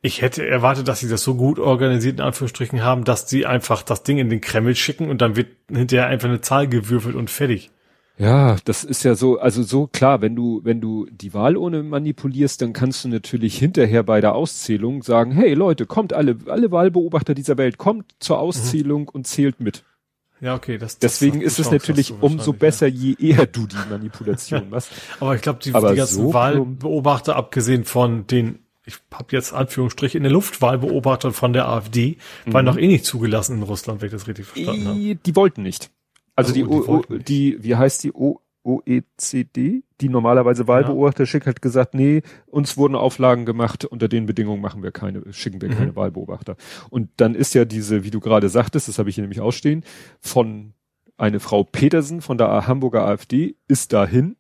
Ich 0.02 0.22
hätte 0.22 0.46
erwartet, 0.46 0.88
dass 0.88 1.00
sie 1.00 1.10
das 1.10 1.24
so 1.24 1.36
gut 1.36 1.60
organisiert 1.60 2.20
in 2.20 2.26
Anführungsstrichen 2.26 2.84
haben, 2.84 3.04
dass 3.04 3.30
sie 3.30 3.46
einfach 3.46 3.82
das 3.82 4.04
Ding 4.04 4.18
in 4.18 4.30
den 4.30 4.42
Kreml 4.42 4.76
schicken 4.76 5.10
und 5.10 5.22
dann 5.22 5.36
wird 5.36 5.48
hinterher 5.72 6.08
einfach 6.08 6.30
eine 6.30 6.42
Zahl 6.42 6.68
gewürfelt 6.68 7.16
und 7.16 7.30
fertig. 7.30 7.72
Ja, 8.18 8.56
das 8.64 8.86
ist 8.86 9.04
ja 9.04 9.16
so, 9.16 9.40
also 9.40 9.62
so 9.64 9.88
klar, 9.88 10.22
wenn 10.22 10.36
du, 10.36 10.62
wenn 10.64 10.80
du 10.80 11.06
die 11.12 11.34
Wahlurne 11.34 11.84
manipulierst, 11.84 12.62
dann 12.62 12.72
kannst 12.72 13.04
du 13.04 13.10
natürlich 13.10 13.58
hinterher 13.58 14.04
bei 14.04 14.22
der 14.22 14.36
Auszählung 14.36 15.04
sagen, 15.04 15.32
hey 15.32 15.54
Leute, 15.54 15.86
kommt 15.86 16.14
alle, 16.14 16.38
alle 16.48 16.72
Wahlbeobachter 16.72 17.34
dieser 17.34 17.58
Welt, 17.58 17.78
kommt 17.78 18.16
zur 18.20 18.40
Auszählung 18.40 19.04
mhm. 19.04 19.10
und 19.10 19.28
zählt 19.28 19.60
mit. 19.60 19.84
Ja, 20.40 20.56
okay, 20.56 20.78
das, 20.78 21.00
Deswegen 21.00 21.42
das 21.42 21.54
ist 21.54 21.60
es 21.60 21.72
natürlich 21.72 22.14
umso 22.22 22.54
besser, 22.54 22.88
ja. 22.88 22.94
je 22.94 23.16
eher 23.20 23.46
du 23.52 23.68
die 23.68 23.78
Manipulation 23.90 24.70
machst. 24.70 24.92
Aber 25.20 25.36
ich 25.36 25.42
glaube, 25.42 25.60
die, 25.62 25.72
die 25.72 25.80
ganzen 25.80 26.06
so 26.06 26.34
Wahlbeobachter, 26.34 27.36
abgesehen 27.36 27.84
von 27.84 28.28
den, 28.28 28.60
ich 28.86 28.96
habe 29.14 29.28
jetzt 29.32 29.54
Anführungsstrich 29.54 30.16
in 30.16 30.24
der 30.24 30.32
Luftwahlbeobachter 30.32 31.34
von 31.34 31.52
der 31.52 31.68
AfD, 31.68 32.18
mhm. 32.46 32.54
waren 32.54 32.66
noch 32.66 32.78
eh 32.78 32.88
nicht 32.88 33.06
zugelassen 33.06 33.58
in 33.58 33.64
Russland, 33.64 34.02
wenn 34.02 34.08
ich 34.08 34.14
das 34.14 34.28
richtig 34.28 34.46
verstanden 34.46 34.88
habe. 34.88 35.16
Die 35.16 35.36
wollten 35.36 35.64
nicht. 35.64 35.90
Also, 36.36 36.50
also 36.50 36.54
die, 36.54 36.64
o, 36.66 37.02
o, 37.10 37.18
die, 37.18 37.64
wie 37.64 37.76
heißt 37.76 38.04
die 38.04 38.14
o, 38.14 38.42
OECD, 38.66 39.84
die 40.02 40.10
normalerweise 40.10 40.68
Wahlbeobachter 40.68 41.26
schickt, 41.26 41.46
hat 41.46 41.62
gesagt, 41.62 41.94
nee, 41.94 42.24
uns 42.48 42.78
wurden 42.78 42.96
Auflagen 42.96 43.46
gemacht, 43.46 43.86
unter 43.86 44.08
den 44.08 44.26
Bedingungen 44.26 44.62
machen 44.62 44.82
wir 44.82 44.92
keine, 44.92 45.22
schicken 45.32 45.62
wir 45.62 45.70
mhm. 45.70 45.76
keine 45.76 45.96
Wahlbeobachter. 45.96 46.58
Und 46.90 47.10
dann 47.18 47.36
ist 47.36 47.54
ja 47.54 47.64
diese, 47.64 48.04
wie 48.04 48.12
du 48.12 48.20
gerade 48.20 48.50
sagtest, 48.50 48.88
das 48.88 48.98
habe 48.98 49.10
ich 49.10 49.16
hier 49.16 49.22
nämlich 49.22 49.42
ausstehen, 49.42 49.84
von 50.20 50.74
eine 51.16 51.40
Frau 51.40 51.64
Petersen 51.64 52.22
von 52.22 52.38
der 52.38 52.68
Hamburger 52.68 53.06
AfD 53.06 53.56
ist 53.68 53.94
dahin 53.94 54.36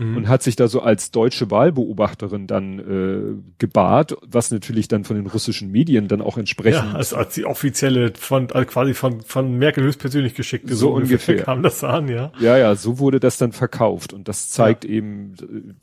mhm. 0.00 0.16
und 0.16 0.28
hat 0.28 0.42
sich 0.42 0.56
da 0.56 0.68
so 0.68 0.80
als 0.80 1.10
deutsche 1.10 1.50
Wahlbeobachterin 1.50 2.46
dann 2.46 2.78
äh, 2.78 3.42
gebahrt, 3.58 4.16
was 4.26 4.50
natürlich 4.50 4.88
dann 4.88 5.04
von 5.04 5.16
den 5.16 5.26
russischen 5.26 5.70
Medien 5.70 6.08
dann 6.08 6.20
auch 6.20 6.38
entsprechend. 6.38 6.92
Ja, 6.92 6.96
also 6.96 7.16
als 7.16 7.34
die 7.34 7.44
offizielle 7.44 8.12
von 8.18 8.50
also 8.50 8.66
quasi 8.66 8.94
von 8.94 9.20
von 9.20 9.58
Merkel 9.58 9.84
höchstpersönlich 9.84 10.34
geschickte 10.34 10.74
so, 10.74 10.88
so 10.88 10.94
ungefähr 10.94 11.36
kam 11.42 11.62
das 11.62 11.84
an, 11.84 12.08
ja. 12.08 12.32
Ja, 12.40 12.56
ja, 12.56 12.74
so 12.74 12.98
wurde 12.98 13.20
das 13.20 13.38
dann 13.38 13.52
verkauft 13.52 14.12
und 14.12 14.28
das 14.28 14.50
zeigt 14.50 14.84
ja. 14.84 14.90
eben, 14.90 15.34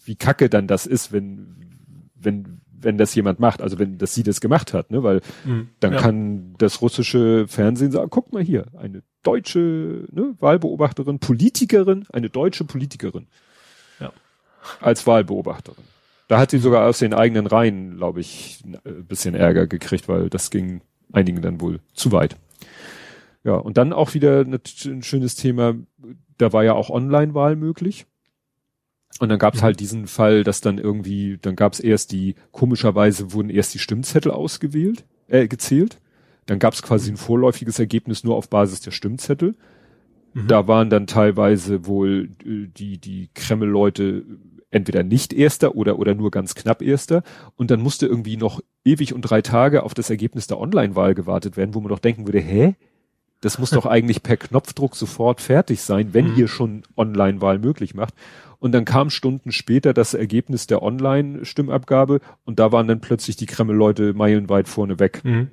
wie 0.04 0.16
kacke 0.16 0.50
dann 0.50 0.68
das 0.68 0.86
ist, 0.86 1.12
wenn 1.12 1.56
wenn 2.20 2.62
wenn 2.80 2.98
das 2.98 3.16
jemand 3.16 3.40
macht, 3.40 3.62
also 3.62 3.80
wenn 3.80 3.98
das 3.98 4.14
sie 4.14 4.22
das 4.22 4.40
gemacht 4.40 4.74
hat, 4.74 4.92
ne, 4.92 5.02
weil 5.02 5.22
mhm, 5.46 5.70
dann 5.80 5.94
ja. 5.94 6.00
kann 6.00 6.54
das 6.60 6.82
russische 6.82 7.48
Fernsehen 7.48 7.92
sagen, 7.92 8.10
guck 8.12 8.32
mal 8.34 8.44
hier, 8.44 8.66
eine 8.78 9.02
deutsche 9.24 10.06
ne, 10.12 10.36
Wahlbeobachterin, 10.40 11.18
Politikerin, 11.20 12.06
eine 12.14 12.30
deutsche 12.30 12.66
Politikerin 12.66 13.28
als 14.82 15.08
Wahlbeobachterin. 15.08 15.84
Da 16.28 16.40
hat 16.40 16.52
sie 16.52 16.58
sogar 16.58 16.88
aus 16.88 17.00
den 17.00 17.14
eigenen 17.14 17.48
Reihen, 17.48 17.98
glaube 17.98 18.20
ich, 18.20 18.62
ein 18.66 18.76
äh, 18.84 19.02
bisschen 19.02 19.36
Ärger 19.36 19.68
gekriegt, 19.68 20.08
weil 20.08 20.30
das 20.30 20.50
ging 20.50 20.82
einigen 21.12 21.42
dann 21.42 21.62
wohl 21.62 21.80
zu 21.94 22.12
weit. 22.12 22.36
Ja, 23.44 23.54
und 23.54 23.78
dann 23.78 23.94
auch 23.94 24.14
wieder 24.14 24.42
ein 24.42 25.04
schönes 25.04 25.36
Thema, 25.36 25.76
da 26.38 26.52
war 26.52 26.66
ja 26.66 26.74
auch 26.74 26.90
Online-Wahl 26.90 27.56
möglich. 27.56 28.06
Und 29.20 29.30
dann 29.30 29.40
gab 29.40 29.56
es 29.56 29.62
mhm. 29.62 29.66
halt 29.66 29.80
diesen 29.80 30.08
Fall, 30.08 30.44
dass 30.44 30.60
dann 30.60 30.78
irgendwie, 30.78 31.38
dann 31.42 31.56
gab 31.56 31.74
es 31.74 31.80
erst 31.80 32.12
die, 32.12 32.36
komischerweise 32.52 33.32
wurden 33.32 33.50
erst 33.50 33.74
die 33.74 33.80
Stimmzettel 33.80 34.32
ausgewählt, 34.32 35.06
äh, 35.28 35.48
gezählt. 35.48 36.00
Dann 36.46 36.60
gab 36.60 36.74
es 36.74 36.82
quasi 36.82 37.10
ein 37.10 37.18
vorläufiges 37.18 37.80
Ergebnis 37.80 38.24
nur 38.24 38.36
auf 38.36 38.50
Basis 38.50 38.82
der 38.82 38.92
Stimmzettel. 38.92 39.56
Mhm. 40.34 40.48
Da 40.48 40.68
waren 40.68 40.90
dann 40.90 41.08
teilweise 41.08 41.86
wohl 41.86 42.30
äh, 42.46 42.68
die, 42.68 43.00
die 43.00 43.30
Kreml-Leute 43.34 44.26
entweder 44.70 45.04
nicht 45.04 45.34
Erster 45.34 45.76
oder, 45.76 46.00
oder 46.00 46.16
nur 46.16 46.32
ganz 46.32 46.56
knapp 46.56 46.82
Erster. 46.82 47.24
Und 47.56 47.72
dann 47.72 47.82
musste 47.82 48.08
irgendwie 48.08 48.38
noch 48.38 48.62
ewig 48.84 49.14
und 49.14 49.22
drei 49.22 49.42
Tage 49.42 49.84
auf 49.84 49.94
das 49.94 50.10
Ergebnis 50.10 50.48
der 50.48 50.60
Online-Wahl 50.60 51.14
gewartet 51.16 51.58
werden, 51.58 51.74
wo 51.74 51.80
man 51.80 51.90
doch 51.90 52.00
denken 52.00 52.28
würde, 52.28 52.40
hä? 52.40 52.76
Das 53.42 53.60
muss 53.60 53.70
doch 53.70 53.86
eigentlich 53.86 54.24
per 54.24 54.36
Knopfdruck 54.36 54.96
sofort 54.96 55.42
fertig 55.42 55.82
sein, 55.82 56.14
wenn 56.14 56.32
mhm. 56.32 56.38
ihr 56.38 56.48
schon 56.48 56.84
Online-Wahl 56.96 57.60
möglich 57.60 57.94
macht. 57.94 58.16
Und 58.60 58.72
dann 58.72 58.86
kam 58.86 59.12
Stunden 59.12 59.52
später 59.52 59.94
das 59.94 60.16
Ergebnis 60.16 60.66
der 60.66 60.82
Online-Stimmabgabe 60.82 62.22
und 62.44 62.58
da 62.58 62.72
waren 62.72 62.88
dann 62.88 63.00
plötzlich 63.00 63.36
die 63.36 63.46
Kreml-Leute 63.46 64.14
meilenweit 64.14 64.68
vorne 64.68 65.00
weg. 65.00 65.22
Mhm. 65.24 65.52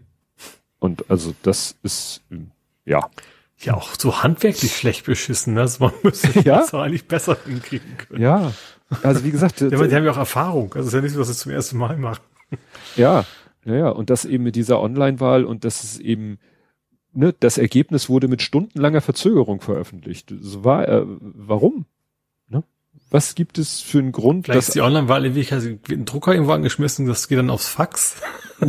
Und 0.78 1.10
also 1.10 1.34
das 1.42 1.76
ist, 1.82 2.22
ja. 2.86 3.08
Ja, 3.58 3.74
auch 3.74 3.94
so 3.98 4.22
handwerklich 4.22 4.74
schlecht 4.74 5.06
beschissen, 5.06 5.54
ne? 5.54 5.62
Also 5.62 5.84
man 5.84 5.92
müsste 6.02 6.40
ja? 6.40 6.58
das 6.60 6.74
eigentlich 6.74 7.06
besser 7.06 7.36
hinkriegen 7.44 7.96
können. 7.98 8.22
Ja. 8.22 8.52
Also 9.02 9.24
wie 9.24 9.30
gesagt. 9.30 9.60
ja, 9.60 9.68
aber 9.68 9.88
die 9.88 9.94
haben 9.94 10.04
ja 10.04 10.12
auch 10.12 10.18
Erfahrung. 10.18 10.72
Also 10.74 10.80
es 10.80 10.86
ist 10.88 10.94
ja 10.94 11.00
nicht 11.00 11.12
so, 11.12 11.18
dass 11.18 11.28
sie 11.28 11.34
zum 11.34 11.52
ersten 11.52 11.78
Mal 11.78 11.96
machen. 11.96 12.22
Ja, 12.96 13.24
ja, 13.64 13.74
ja. 13.74 13.88
Und 13.88 14.10
das 14.10 14.24
eben 14.24 14.44
mit 14.44 14.56
dieser 14.56 14.80
Online-Wahl 14.80 15.44
und 15.44 15.64
das 15.64 15.84
ist 15.84 16.00
eben, 16.00 16.38
ne, 17.12 17.34
das 17.38 17.58
Ergebnis 17.58 18.08
wurde 18.08 18.28
mit 18.28 18.42
stundenlanger 18.42 19.00
Verzögerung 19.00 19.60
veröffentlicht. 19.60 20.32
So 20.40 20.64
war, 20.64 20.88
äh, 20.88 21.02
warum? 21.04 21.86
Ne? 22.48 22.62
Was 23.10 23.34
gibt 23.34 23.58
es 23.58 23.80
für 23.80 23.98
einen 23.98 24.12
Grund? 24.12 24.46
Vielleicht 24.46 24.58
dass 24.58 24.68
ist 24.68 24.74
die 24.74 24.82
Online-Wahl 24.82 25.24
in 25.24 25.34
Wirklichkeit 25.34 25.64
wird 25.64 25.90
ein 25.90 26.04
Drucker 26.04 26.32
irgendwo 26.32 26.52
angeschmissen, 26.52 27.06
das 27.06 27.28
geht 27.28 27.38
dann 27.38 27.50
aufs 27.50 27.68
Fax. 27.68 28.16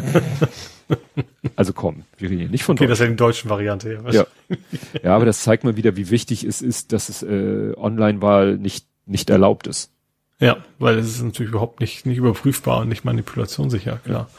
also 1.56 1.74
komm, 1.74 2.04
wir 2.18 2.30
reden 2.30 2.40
hier 2.40 2.50
nicht 2.50 2.64
von 2.64 2.78
Okay, 2.78 2.88
das 2.88 3.00
ist 3.00 3.04
ja 3.04 3.10
die 3.10 3.18
deutschen 3.18 3.50
Variante. 3.50 4.02
Ja. 4.06 4.12
ja. 4.12 4.26
ja, 5.04 5.16
aber 5.16 5.26
das 5.26 5.42
zeigt 5.42 5.64
mal 5.64 5.76
wieder, 5.76 5.98
wie 5.98 6.10
wichtig 6.10 6.44
es 6.44 6.62
ist, 6.62 6.94
dass 6.94 7.10
es 7.10 7.22
äh, 7.24 7.74
Online-Wahl 7.76 8.58
nicht, 8.58 8.88
nicht 9.06 9.30
erlaubt 9.30 9.68
ist. 9.68 9.92
Ja, 10.40 10.58
weil 10.80 10.98
es 10.98 11.08
ist 11.08 11.24
natürlich 11.24 11.52
überhaupt 11.52 11.80
nicht, 11.80 12.06
nicht 12.06 12.18
überprüfbar 12.18 12.82
und 12.82 12.90
nicht 12.90 13.06
manipulationssicher, 13.06 13.98
klar. 14.04 14.30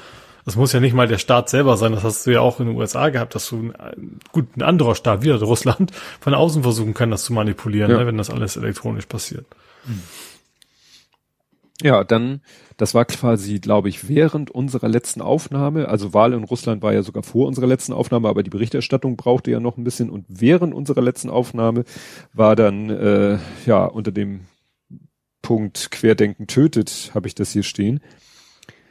Das 0.44 0.54
muss 0.54 0.72
ja 0.72 0.78
nicht 0.78 0.94
mal 0.94 1.08
der 1.08 1.18
Staat 1.18 1.48
selber 1.48 1.76
sein. 1.76 1.90
Das 1.90 2.04
hast 2.04 2.24
du 2.24 2.30
ja 2.30 2.40
auch 2.40 2.60
in 2.60 2.68
den 2.68 2.76
USA 2.76 3.08
gehabt, 3.08 3.34
dass 3.34 3.48
du 3.48 3.72
ein, 3.76 4.20
gut 4.30 4.56
ein 4.56 4.62
anderer 4.62 4.94
Staat, 4.94 5.22
wieder 5.22 5.42
Russland, 5.42 5.90
von 6.20 6.34
außen 6.34 6.62
versuchen 6.62 6.94
kann, 6.94 7.10
das 7.10 7.24
zu 7.24 7.32
manipulieren, 7.32 7.90
ja. 7.90 7.98
ne, 7.98 8.06
wenn 8.06 8.16
das 8.16 8.30
alles 8.30 8.56
elektronisch 8.56 9.06
passiert. 9.06 9.44
Ja, 11.82 12.04
dann, 12.04 12.42
das 12.76 12.94
war 12.94 13.04
quasi, 13.06 13.58
glaube 13.58 13.88
ich, 13.88 14.08
während 14.08 14.50
unserer 14.50 14.88
letzten 14.88 15.20
Aufnahme, 15.20 15.88
also 15.88 16.14
Wahl 16.14 16.32
in 16.32 16.44
Russland 16.44 16.80
war 16.80 16.92
ja 16.92 17.02
sogar 17.02 17.24
vor 17.24 17.48
unserer 17.48 17.66
letzten 17.66 17.92
Aufnahme, 17.92 18.28
aber 18.28 18.44
die 18.44 18.50
Berichterstattung 18.50 19.16
brauchte 19.16 19.50
ja 19.50 19.58
noch 19.58 19.76
ein 19.76 19.84
bisschen 19.84 20.10
und 20.10 20.24
während 20.28 20.74
unserer 20.74 21.02
letzten 21.02 21.28
Aufnahme 21.28 21.84
war 22.32 22.54
dann, 22.54 22.88
äh, 22.88 23.38
ja, 23.66 23.84
unter 23.84 24.12
dem 24.12 24.42
Punkt 25.46 25.92
Querdenken 25.92 26.48
tötet, 26.48 27.12
habe 27.14 27.28
ich 27.28 27.36
das 27.36 27.52
hier 27.52 27.62
stehen, 27.62 28.00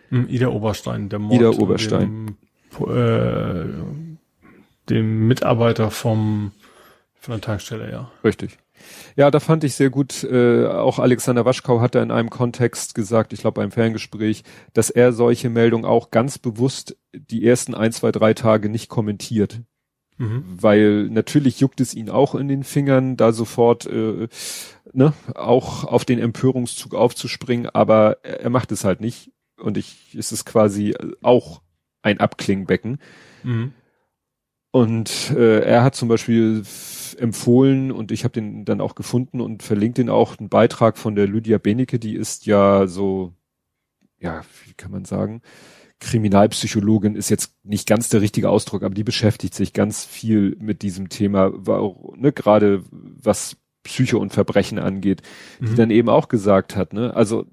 hm, 0.09 0.29
Ida 0.29 0.47
Oberstein, 0.47 1.09
der 1.09 1.19
Mord. 1.19 1.35
Ida 1.35 1.49
Oberstein. 1.49 2.37
Dem, 2.79 2.87
äh, 2.87 3.65
dem 4.89 5.27
Mitarbeiter 5.27 5.91
vom, 5.91 6.53
von 7.15 7.33
der 7.33 7.41
Tankstelle, 7.41 7.91
ja. 7.91 8.09
Richtig. 8.23 8.57
Ja, 9.17 9.31
da 9.31 9.41
fand 9.41 9.65
ich 9.65 9.75
sehr 9.75 9.89
gut, 9.89 10.23
äh, 10.23 10.65
auch 10.67 10.99
Alexander 10.99 11.43
Waschkau 11.43 11.81
hat 11.81 11.95
da 11.95 12.01
in 12.01 12.11
einem 12.11 12.29
Kontext 12.29 12.95
gesagt, 12.95 13.33
ich 13.33 13.41
glaube 13.41 13.59
beim 13.59 13.71
Ferngespräch, 13.71 14.43
dass 14.73 14.89
er 14.89 15.11
solche 15.11 15.49
Meldungen 15.49 15.85
auch 15.85 16.09
ganz 16.09 16.37
bewusst 16.37 16.95
die 17.13 17.45
ersten 17.45 17.73
ein, 17.73 17.91
zwei, 17.91 18.13
drei 18.13 18.33
Tage 18.33 18.69
nicht 18.69 18.87
kommentiert. 18.87 19.61
Mhm. 20.17 20.43
Weil 20.47 21.09
natürlich 21.09 21.59
juckt 21.59 21.81
es 21.81 21.93
ihn 21.93 22.09
auch 22.09 22.35
in 22.35 22.47
den 22.47 22.63
Fingern, 22.63 23.17
da 23.17 23.33
sofort 23.33 23.85
äh, 23.85 24.27
ne, 24.95 25.13
auch 25.35 25.83
auf 25.83 26.05
den 26.05 26.19
Empörungszug 26.19 26.95
aufzuspringen, 26.95 27.69
aber 27.69 28.17
er, 28.23 28.41
er 28.41 28.49
macht 28.49 28.71
es 28.71 28.83
halt 28.83 29.01
nicht 29.01 29.31
und 29.57 29.77
ich, 29.77 30.15
es 30.17 30.31
ist 30.31 30.45
quasi 30.45 30.95
auch 31.21 31.61
ein 32.01 32.19
Abklingbecken. 32.19 32.99
Mhm. 33.43 33.73
Und 34.71 35.31
äh, 35.31 35.61
er 35.61 35.83
hat 35.83 35.95
zum 35.95 36.09
Beispiel 36.09 36.63
empfohlen 37.17 37.91
und 37.91 38.11
ich 38.11 38.25
habe 38.25 38.33
den 38.33 38.65
dann 38.65 38.81
auch 38.81 38.95
gefunden 38.95 39.39
und 39.39 39.63
verlinkt 39.63 39.97
den 39.97 40.09
auch 40.09 40.37
einen 40.37 40.49
Beitrag 40.49 40.97
von 40.97 41.15
der 41.15 41.27
Lydia 41.27 41.57
Benecke, 41.57 41.97
die 41.97 42.15
ist 42.15 42.45
ja 42.45 42.85
so, 42.85 43.33
ja, 44.19 44.41
wie 44.65 44.73
kann 44.73 44.91
man 44.91 45.05
sagen, 45.05 45.41
Kriminalpsychologin 46.01 47.15
ist 47.15 47.29
jetzt 47.29 47.55
nicht 47.63 47.87
ganz 47.87 48.09
der 48.09 48.19
richtige 48.19 48.49
Ausdruck, 48.49 48.83
aber 48.83 48.93
die 48.93 49.05
beschäftigt 49.05 49.53
sich 49.53 49.71
ganz 49.71 50.03
viel 50.03 50.57
mit 50.59 50.81
diesem 50.81 51.07
Thema, 51.07 51.51
war 51.53 51.79
auch, 51.79 52.13
ne, 52.17 52.33
gerade 52.33 52.83
was 52.91 53.55
Psyche 53.85 54.17
und 54.17 54.33
Verbrechen 54.33 54.79
angeht, 54.79 55.21
mhm. 55.59 55.67
die 55.67 55.75
dann 55.75 55.91
eben 55.91 56.09
auch 56.09 56.27
gesagt 56.27 56.75
hat, 56.75 56.93
ne, 56.93 57.15
also 57.15 57.45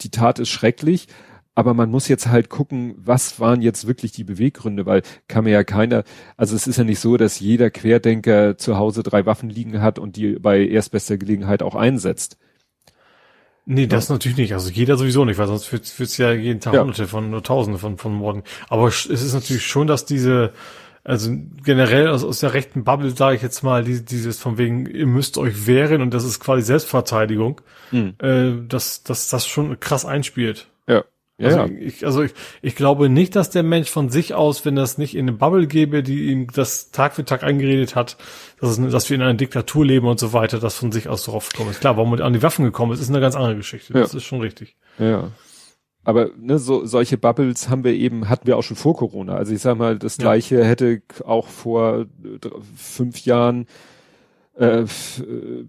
die 0.00 0.10
Tat 0.10 0.38
ist 0.38 0.48
schrecklich, 0.48 1.08
aber 1.54 1.74
man 1.74 1.90
muss 1.90 2.08
jetzt 2.08 2.28
halt 2.28 2.48
gucken, 2.48 2.94
was 2.96 3.40
waren 3.40 3.60
jetzt 3.60 3.86
wirklich 3.86 4.12
die 4.12 4.24
Beweggründe, 4.24 4.86
weil 4.86 5.02
kann 5.28 5.44
mir 5.44 5.50
ja 5.50 5.64
keiner, 5.64 6.04
also 6.36 6.56
es 6.56 6.66
ist 6.66 6.78
ja 6.78 6.84
nicht 6.84 7.00
so, 7.00 7.16
dass 7.16 7.40
jeder 7.40 7.70
Querdenker 7.70 8.56
zu 8.56 8.78
Hause 8.78 9.02
drei 9.02 9.26
Waffen 9.26 9.50
liegen 9.50 9.82
hat 9.82 9.98
und 9.98 10.16
die 10.16 10.38
bei 10.38 10.64
erstbester 10.64 11.18
Gelegenheit 11.18 11.62
auch 11.62 11.74
einsetzt. 11.74 12.38
Nee, 13.66 13.86
das 13.86 14.08
ja. 14.08 14.14
natürlich 14.14 14.38
nicht. 14.38 14.54
Also 14.54 14.70
jeder 14.70 14.96
sowieso 14.96 15.24
nicht, 15.24 15.38
weil 15.38 15.48
sonst 15.48 15.70
wird 15.70 15.84
es 15.84 16.16
ja 16.16 16.32
jeden 16.32 16.60
Tag 16.60 16.74
ja. 16.74 16.80
hunderte 16.80 17.06
von 17.06 17.30
nur 17.30 17.42
tausende 17.42 17.78
von, 17.78 17.98
von 17.98 18.14
Morden. 18.14 18.42
Aber 18.68 18.88
es 18.88 19.06
ist 19.06 19.34
natürlich 19.34 19.66
schon, 19.66 19.86
dass 19.86 20.06
diese, 20.06 20.52
also 21.10 21.32
generell 21.64 22.08
aus, 22.08 22.22
aus 22.22 22.38
der 22.38 22.54
rechten 22.54 22.84
Bubble 22.84 23.10
sage 23.10 23.34
ich 23.34 23.42
jetzt 23.42 23.62
mal, 23.62 23.82
die, 23.82 24.04
dieses 24.04 24.38
von 24.38 24.58
wegen, 24.58 24.86
ihr 24.86 25.06
müsst 25.06 25.38
euch 25.38 25.66
wehren 25.66 26.02
und 26.02 26.14
das 26.14 26.24
ist 26.24 26.38
quasi 26.38 26.62
Selbstverteidigung, 26.62 27.60
mhm. 27.90 28.14
äh, 28.18 28.52
dass, 28.68 29.02
dass 29.02 29.28
das 29.28 29.46
schon 29.46 29.80
krass 29.80 30.04
einspielt. 30.04 30.68
Ja. 30.86 31.04
Ja, 31.36 31.48
also, 31.48 31.58
ja. 31.58 31.80
Ich, 31.80 32.06
also 32.06 32.22
ich, 32.22 32.32
ich 32.62 32.76
glaube 32.76 33.08
nicht, 33.08 33.34
dass 33.34 33.50
der 33.50 33.62
Mensch 33.62 33.90
von 33.90 34.10
sich 34.10 34.34
aus, 34.34 34.64
wenn 34.64 34.76
das 34.76 34.98
nicht 34.98 35.16
in 35.16 35.28
eine 35.28 35.32
Bubble 35.32 35.66
gäbe, 35.66 36.02
die 36.02 36.26
ihm 36.30 36.46
das 36.52 36.90
Tag 36.92 37.14
für 37.14 37.24
Tag 37.24 37.42
eingeredet 37.42 37.96
hat, 37.96 38.16
dass, 38.60 38.78
es, 38.78 38.92
dass 38.92 39.10
wir 39.10 39.16
in 39.16 39.22
einer 39.22 39.34
Diktatur 39.34 39.84
leben 39.84 40.06
und 40.06 40.20
so 40.20 40.32
weiter, 40.32 40.60
das 40.60 40.76
von 40.76 40.92
sich 40.92 41.08
aus 41.08 41.24
drauf 41.24 41.48
gekommen 41.48 41.70
ist. 41.70 41.80
Klar, 41.80 41.96
warum 41.96 42.10
man 42.10 42.20
an 42.20 42.34
die 42.34 42.42
Waffen 42.42 42.64
gekommen 42.64 42.92
ist, 42.92 43.00
ist 43.00 43.08
eine 43.08 43.20
ganz 43.20 43.34
andere 43.34 43.56
Geschichte. 43.56 43.94
Ja. 43.94 44.00
Das 44.00 44.14
ist 44.14 44.24
schon 44.24 44.42
richtig. 44.42 44.76
Ja. 44.98 45.32
Aber 46.02 46.30
ne, 46.38 46.58
so 46.58 46.86
solche 46.86 47.18
Bubbles 47.18 47.68
haben 47.68 47.84
wir 47.84 47.92
eben, 47.92 48.28
hatten 48.28 48.46
wir 48.46 48.56
auch 48.56 48.62
schon 48.62 48.76
vor 48.76 48.96
Corona. 48.96 49.34
Also 49.34 49.52
ich 49.52 49.60
sag 49.60 49.76
mal, 49.76 49.98
das 49.98 50.16
gleiche 50.16 50.60
ja. 50.60 50.64
hätte 50.64 51.02
auch 51.24 51.46
vor 51.46 52.06
fünf 52.74 53.24
Jahren 53.24 53.66
äh, 54.60 54.84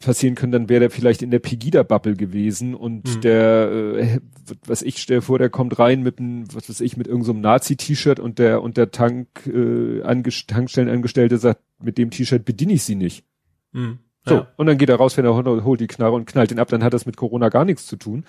passieren 0.04 0.36
können, 0.36 0.52
dann 0.52 0.70
wäre 0.70 0.82
der 0.82 0.90
vielleicht 0.90 1.22
in 1.22 1.32
der 1.32 1.40
Pegida-Bubble 1.40 2.16
gewesen 2.16 2.76
und 2.76 3.16
mhm. 3.16 3.22
der, 3.22 3.72
äh, 3.72 4.20
was 4.66 4.82
ich 4.82 4.98
stelle 4.98 5.22
vor, 5.22 5.40
der 5.40 5.50
kommt 5.50 5.80
rein 5.80 6.02
mit 6.02 6.20
einem, 6.20 6.54
was 6.54 6.68
weiß 6.68 6.82
ich, 6.82 6.98
mit 6.98 7.08
irgendeinem 7.08 7.36
so 7.36 7.42
Nazi-T-Shirt 7.42 8.20
und 8.20 8.38
der 8.38 8.62
und 8.62 8.78
der 8.78 8.92
Tank, 8.92 9.28
äh, 9.48 10.02
Tankstellenangestellte 10.48 11.38
sagt, 11.38 11.62
mit 11.82 11.98
dem 11.98 12.10
T-Shirt 12.10 12.44
bediene 12.44 12.74
ich 12.74 12.84
sie 12.84 12.96
nicht. 12.96 13.24
Mhm. 13.72 14.00
So, 14.26 14.36
ja. 14.36 14.48
und 14.58 14.68
dann 14.68 14.78
geht 14.78 14.90
er 14.90 14.98
raus, 14.98 15.16
wenn 15.18 15.26
er 15.26 15.36
holt 15.64 15.80
die 15.80 15.88
Knarre 15.88 16.14
und 16.14 16.26
knallt 16.26 16.52
den 16.52 16.60
ab, 16.60 16.68
dann 16.68 16.84
hat 16.84 16.94
das 16.94 17.06
mit 17.06 17.18
Corona 17.18 17.50
gar 17.50 17.66
nichts 17.66 17.88
zu 17.88 17.96
tun. 17.96 18.26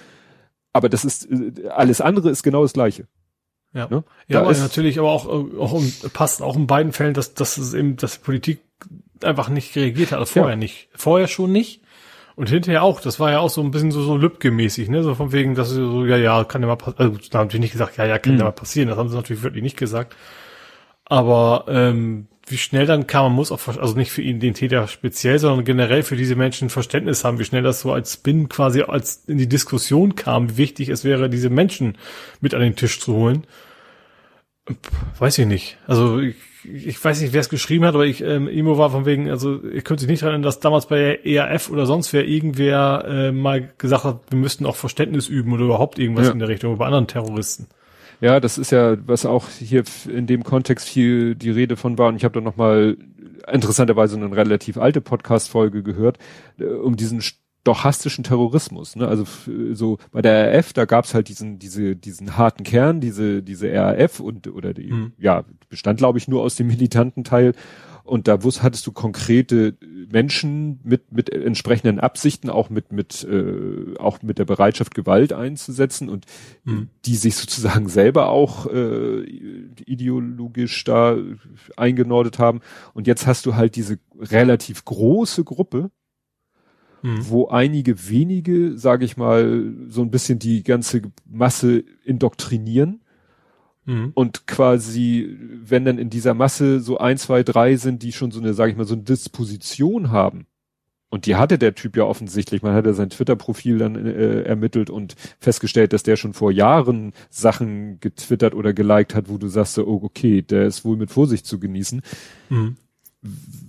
Aber 0.73 0.89
das 0.89 1.05
ist, 1.05 1.31
äh, 1.31 1.69
alles 1.69 2.01
andere 2.01 2.31
ist 2.31 2.43
genau 2.43 2.63
das 2.63 2.73
Gleiche. 2.73 3.07
Ja, 3.75 3.89
ne? 3.89 4.05
ja 4.29 4.41
aber 4.41 4.53
natürlich, 4.53 4.99
aber 4.99 5.11
auch, 5.11 5.27
auch 5.27 5.73
um, 5.73 5.93
passt 6.13 6.43
auch 6.43 6.57
in 6.57 6.67
beiden 6.67 6.93
Fällen, 6.93 7.15
dass, 7.15 7.35
dass 7.35 7.57
es 7.57 7.73
eben, 7.73 7.97
dass 7.97 8.19
die 8.19 8.25
Politik 8.25 8.61
einfach 9.23 9.49
nicht 9.49 9.75
reagiert 9.77 10.13
hat, 10.13 10.19
also 10.19 10.33
vorher 10.33 10.53
ja. 10.53 10.57
nicht. 10.57 10.89
Vorher 10.95 11.29
schon 11.29 11.53
nicht. 11.53 11.83
Und 12.35 12.49
hinterher 12.49 12.83
auch, 12.83 13.01
das 13.01 13.21
war 13.21 13.31
ja 13.31 13.41
auch 13.41 13.51
so 13.51 13.61
ein 13.61 13.71
bisschen 13.71 13.91
so, 13.91 14.03
so 14.03 14.17
Lübcke-mäßig, 14.17 14.89
ne, 14.89 15.03
so 15.03 15.15
von 15.15 15.33
wegen, 15.33 15.55
dass 15.55 15.71
sie 15.71 15.77
so, 15.77 16.05
ja, 16.07 16.17
ja, 16.17 16.45
kann 16.45 16.63
ja 16.63 16.69
mal 16.69 16.77
passieren, 16.77 17.13
also, 17.13 17.29
da 17.31 17.39
haben 17.39 17.51
sie 17.51 17.59
nicht 17.59 17.73
gesagt, 17.73 17.99
ja, 17.99 18.07
ja, 18.07 18.19
kann 18.19 18.33
mhm. 18.33 18.39
ja 18.39 18.45
mal 18.47 18.53
passieren, 18.53 18.89
das 18.89 18.97
haben 18.97 19.11
sie 19.11 19.17
natürlich 19.17 19.43
wirklich 19.43 19.63
nicht 19.63 19.77
gesagt. 19.77 20.17
Aber, 21.05 21.67
ähm, 21.69 22.29
wie 22.47 22.59
schnell 22.59 22.87
dann 22.87 23.07
kam, 23.07 23.25
man 23.27 23.33
muss 23.33 23.53
auch, 23.53 23.67
also 23.69 23.95
nicht 23.95 24.11
für 24.11 24.23
ihn 24.23 24.41
den 24.41 24.55
Täter 24.55 24.89
speziell, 24.89 25.39
sondern 25.39 25.65
generell 25.65 26.03
für 26.03 26.17
diese 26.17 26.35
Menschen 26.35 26.71
Verständnis 26.71 27.25
haben, 27.25 27.39
wie 27.39 27.45
schnell 27.45 27.63
das 27.63 27.81
so 27.81 27.93
als 27.93 28.15
Spin 28.15 28.49
quasi 28.49 28.83
als 28.83 29.25
in 29.27 29.39
die 29.39 29.49
Diskussion 29.49 30.15
kam, 30.15 30.51
wie 30.51 30.57
wichtig 30.57 30.89
es 30.89 31.05
wäre, 31.05 31.31
diese 31.31 31.51
Menschen 31.51 31.97
mit 32.41 32.55
an 32.55 32.61
den 32.61 32.77
Tisch 32.77 33.01
zu 33.01 33.15
holen. 33.15 33.45
Weiß 35.19 35.39
ich 35.39 35.47
nicht. 35.47 35.79
Also 35.87 36.19
ich, 36.21 36.37
ich 36.65 37.05
weiß 37.05 37.21
nicht, 37.21 37.33
wer 37.33 37.41
es 37.41 37.49
geschrieben 37.49 37.85
hat, 37.85 37.95
aber 37.95 38.07
ich, 38.07 38.23
ähm, 38.23 38.49
Imo 38.49 38.79
war 38.79 38.91
von 38.91 39.07
wegen, 39.07 39.31
also 39.31 39.63
ich 39.65 39.85
könnte 39.85 40.03
sich 40.03 40.11
nicht 40.11 40.23
erinnern, 40.23 40.43
dass 40.43 40.61
damals 40.61 40.87
bei 40.87 41.21
ERF 41.25 41.71
oder 41.71 41.87
sonst 41.87 42.13
wer 42.13 42.27
irgendwer 42.27 43.05
äh, 43.07 43.33
mal 43.33 43.73
gesagt 43.79 44.05
hat, 44.05 44.21
wir 44.31 44.39
müssten 44.39 44.67
auch 44.67 44.77
Verständnis 44.77 45.29
üben 45.29 45.53
oder 45.53 45.65
überhaupt 45.65 45.99
irgendwas 45.99 46.27
ja. 46.27 46.33
in 46.33 46.39
der 46.39 46.49
Richtung 46.49 46.77
bei 46.79 46.87
anderen 46.87 47.09
Terroristen. 47.09 47.67
Ja, 48.23 48.39
das 48.39 48.57
ist 48.57 48.71
ja, 48.71 48.97
was 49.05 49.27
auch 49.27 49.49
hier 49.49 49.83
in 50.09 50.29
dem 50.29 50.45
Kontext 50.45 50.89
viel 50.89 51.35
die 51.35 51.51
Rede 51.51 51.77
von 51.77 51.99
war. 51.99 52.09
Und 52.09 52.15
ich 52.15 52.23
habe 52.23 52.35
da 52.35 52.41
noch 52.41 52.57
mal 52.57 52.97
interessanterweise 53.51 54.17
eine 54.17 54.35
relativ 54.35 54.79
alte 54.79 55.01
Podcast-Folge 55.01 55.83
gehört, 55.83 56.19
äh, 56.61 56.67
um 56.67 56.95
diesen 56.95 57.21
stochastischen 57.21 58.23
Terrorismus. 58.23 58.95
Ne? 58.95 59.09
Also 59.09 59.25
so 59.73 59.99
bei 60.13 60.23
der 60.23 60.55
RAF, 60.55 60.73
da 60.73 60.85
gab's 60.85 61.15
halt 61.15 61.29
diesen, 61.29 61.59
diese, 61.59 61.97
diesen 61.97 62.37
harten 62.37 62.63
Kern, 62.63 63.01
diese, 63.01 63.43
diese 63.43 63.73
RAF 63.73 64.21
und 64.21 64.47
oder 64.47 64.73
die, 64.73 64.93
mhm. 64.93 65.13
ja, 65.19 65.45
bestand, 65.69 65.99
glaube 65.99 66.19
ich, 66.19 66.29
nur 66.29 66.43
aus 66.43 66.55
dem 66.55 66.69
militanten 66.69 67.25
Teil. 67.25 67.55
Und 68.05 68.29
da 68.29 68.43
wusst, 68.43 68.63
hattest 68.63 68.87
du 68.87 68.93
konkrete 68.93 69.77
Menschen 70.11 70.81
mit, 70.83 71.13
mit 71.13 71.31
entsprechenden 71.31 72.01
Absichten, 72.01 72.51
auch 72.51 72.69
mit, 72.69 72.93
mit, 72.93 73.25
äh, 73.25 73.97
auch 73.99 74.23
mit 74.23 74.39
der 74.39 74.45
Bereitschaft, 74.45 74.95
Gewalt 74.95 75.33
einzusetzen 75.33 76.09
und 76.09 76.27
mhm. 76.65 76.89
die 77.05 77.17
sich 77.17 77.37
sozusagen 77.37 77.89
selber 77.89 78.29
auch 78.29 78.67
äh, 78.67 79.23
ideologisch 79.23 80.85
da 80.85 81.17
eingenordet 81.77 82.39
haben. 82.39 82.61
Und 82.95 83.07
jetzt 83.07 83.27
hast 83.27 83.47
du 83.47 83.55
halt 83.55 83.77
diese 83.77 83.99
relativ 84.19 84.85
große 84.85 85.45
Gruppe, 85.45 85.91
mhm. 87.03 87.29
wo 87.29 87.49
einige 87.49 88.09
wenige, 88.09 88.77
sage 88.77 89.05
ich 89.05 89.17
mal, 89.17 89.73
so 89.89 90.03
ein 90.03 90.11
bisschen 90.11 90.39
die 90.39 90.63
ganze 90.63 91.03
Masse 91.25 91.85
indoktrinieren 92.05 93.02
Mhm. 93.85 94.13
Und 94.15 94.47
quasi, 94.47 95.37
wenn 95.65 95.85
dann 95.85 95.99
in 95.99 96.11
dieser 96.11 96.35
Masse 96.35 96.81
so 96.81 96.99
ein, 96.99 97.19
zwei, 97.19 97.43
drei 97.43 97.77
sind, 97.77 98.03
die 98.03 98.13
schon 98.13 98.31
so 98.31 98.41
eine, 98.41 98.55
sage 98.55 98.73
ich 98.73 98.79
mal, 98.79 98.87
so 98.87 98.95
eine 98.95 99.03
Disposition 99.03 100.11
haben, 100.11 100.47
und 101.13 101.27
die 101.27 101.37
hatte 101.37 101.59
der 101.59 101.75
Typ 101.75 101.95
ja 101.99 102.05
offensichtlich. 102.05 102.63
Man 102.63 102.73
hatte 102.73 102.95
sein 102.95 103.11
Twitter-Profil 103.11 103.77
dann 103.77 103.97
äh, 103.97 104.45
ermittelt 104.45 104.89
und 104.89 105.15
festgestellt, 105.41 105.93
dass 105.93 106.03
der 106.03 106.17
schon 106.17 106.33
vor 106.33 106.51
Jahren 106.51 107.13
Sachen 107.29 108.01
getwittert 108.01 108.55
oder 108.55 108.73
geliked 108.73 109.15
hat, 109.15 109.29
wo 109.29 109.37
du 109.37 109.49
sagst, 109.49 109.77
oh, 109.79 110.01
okay, 110.03 110.41
der 110.41 110.65
ist 110.65 110.87
wohl 110.87 110.97
mit 110.97 111.11
Vorsicht 111.11 111.45
zu 111.45 111.61
genießen. 111.61 112.01
Mhm. 112.49 112.77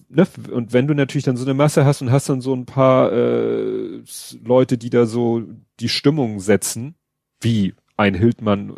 Ne? 0.07 0.25
Und 0.51 0.71
wenn 0.71 0.87
du 0.87 0.95
natürlich 0.95 1.25
dann 1.25 1.35
so 1.35 1.43
eine 1.43 1.53
Masse 1.53 1.83
hast 1.83 2.01
und 2.01 2.11
hast 2.11 2.29
dann 2.29 2.39
so 2.39 2.55
ein 2.55 2.65
paar 2.65 3.11
äh, 3.11 4.01
Leute, 4.41 4.77
die 4.77 4.89
da 4.89 5.05
so 5.05 5.43
die 5.81 5.89
Stimmung 5.89 6.39
setzen, 6.39 6.95
wie 7.41 7.73
ein 7.97 8.13
Hildmann 8.13 8.73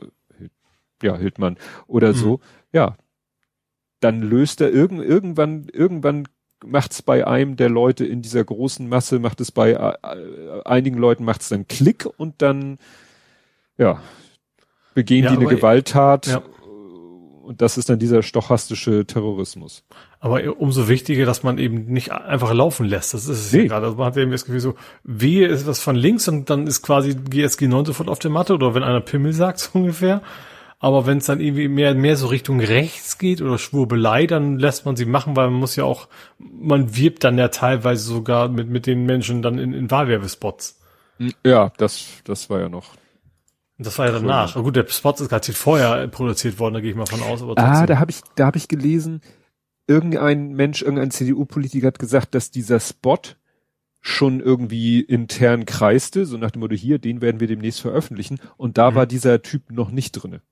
ja, 1.02 1.18
Hildmann 1.18 1.58
oder 1.88 2.10
mhm. 2.10 2.16
so, 2.16 2.39
ja, 2.72 2.98
dann 4.00 4.22
löst 4.22 4.62
er 4.62 4.72
irgend, 4.72 5.04
irgendwann, 5.04 5.68
irgendwann 5.72 6.28
macht 6.64 6.91
es 6.91 7.02
bei 7.02 7.26
einem 7.26 7.56
der 7.56 7.70
Leute 7.70 8.06
in 8.06 8.22
dieser 8.22 8.43
großen 8.43 8.88
Masse, 8.88 9.20
macht 9.20 9.41
es 9.41 9.52
bei 9.52 9.72
äh, 9.72 10.62
einigen 10.66 10.98
Leuten 10.98 11.26
macht 11.26 11.41
es 11.41 11.50
dann 11.50 11.68
Klick 11.68 12.08
und 12.18 12.41
dann, 12.41 12.78
ja, 13.78 14.02
begehen 14.93 15.26
ja, 15.26 15.32
die 15.32 15.38
eine 15.38 15.48
Gewalttat. 15.48 16.28
Ja. 16.28 16.43
Und 17.43 17.62
das 17.62 17.78
ist 17.78 17.89
dann 17.89 18.00
dieser 18.00 18.24
stochastische 18.24 19.06
Terrorismus. 19.06 19.84
Aber 20.20 20.41
umso 20.60 20.88
wichtiger, 20.88 21.26
dass 21.26 21.43
man 21.43 21.60
eben 21.60 21.86
nicht 21.86 22.12
einfach 22.12 22.52
laufen 22.52 22.88
lässt. 22.88 23.14
Das 23.14 23.28
ist 23.28 23.39
es 23.46 23.54
nee. 23.54 23.60
ja 23.60 23.68
gerade. 23.68 23.86
Also 23.86 23.98
man 23.98 24.08
hat 24.08 24.18
eben 24.18 24.32
das 24.32 24.46
Gefühl 24.46 24.62
so, 24.62 24.74
wehe 25.04 25.48
ist 25.48 25.68
was 25.68 25.80
von 25.80 25.96
links 25.96 26.28
und 26.28 26.50
dann 26.50 26.66
ist 26.66 26.82
quasi 26.82 27.14
GSG 27.14 27.68
9 27.68 27.86
sofort 27.86 28.10
auf 28.10 28.18
der 28.18 28.32
Matte 28.32 28.56
oder 28.56 28.74
wenn 28.74 28.82
einer 28.82 29.02
Pimmel 29.02 29.32
sagt, 29.34 29.60
so 29.60 29.70
ungefähr. 29.74 30.24
Aber 30.86 31.08
wenn 31.08 31.18
es 31.18 31.26
dann 31.26 31.40
irgendwie 31.40 31.68
mehr, 31.68 31.96
mehr 31.96 32.16
so 32.16 32.28
Richtung 32.28 32.60
rechts 32.60 33.18
geht 33.18 33.42
oder 33.42 33.58
Schwurbelei, 33.58 34.28
dann 34.28 34.60
lässt 34.60 34.86
man 34.86 34.96
sie 34.96 35.06
machen, 35.06 35.36
weil 35.36 35.50
man 35.50 35.60
muss 35.60 35.76
ja 35.76 35.84
auch, 35.84 36.08
man 36.38 36.96
wirbt 36.96 37.24
dann 37.24 37.40
ja 37.40 37.48
teilweise 37.48 38.04
sogar 38.04 38.50
mit, 38.50 38.70
mit 38.70 38.86
den 38.86 39.04
Menschen 39.04 39.42
dann 39.42 39.58
in, 39.58 39.74
in 39.74 39.90
Wahlwerbespots. 39.90 40.80
Ja, 41.44 41.72
das, 41.78 42.06
das 42.24 42.52
war 42.52 42.60
ja 42.60 42.70
noch. 42.70 42.94
Das 43.80 43.98
war 43.98 44.06
ja 44.06 44.12
danach. 44.12 44.56
Aber 44.56 44.64
gut, 44.64 44.76
der 44.76 44.86
Spot 44.88 45.10
ist 45.10 45.28
gerade 45.28 45.54
vorher 45.54 46.08
produziert 46.08 46.60
worden, 46.60 46.76
da 46.76 46.82
gehe 46.82 46.92
ich 46.92 46.96
mal 46.96 47.08
von 47.08 47.24
aus. 47.24 47.42
Aber 47.42 47.58
ah, 47.58 47.88
da 47.88 47.98
habe 47.98 48.12
ich, 48.12 48.22
da 48.36 48.46
habe 48.46 48.58
ich 48.60 48.68
gelesen, 48.68 49.22
irgendein 49.88 50.54
Mensch, 50.54 50.84
irgendein 50.84 51.10
CDU-Politiker 51.10 51.88
hat 51.88 51.98
gesagt, 51.98 52.36
dass 52.36 52.52
dieser 52.52 52.80
Spot 52.80 53.18
schon 54.02 54.40
irgendwie 54.40 55.00
intern 55.00 55.66
kreiste, 55.66 56.28
so 56.28 56.38
nach 56.38 56.52
dem 56.52 56.60
Motto, 56.60 56.76
hier, 56.76 57.00
den 57.00 57.22
werden 57.22 57.40
wir 57.40 57.48
demnächst 57.48 57.82
veröffentlichen. 57.82 58.40
Und 58.56 58.78
da 58.78 58.92
mhm. 58.92 58.96
war 58.96 59.08
dieser 59.08 59.42
Typ 59.42 59.72
noch 59.72 59.90
nicht 59.90 60.12
drinne. 60.12 60.44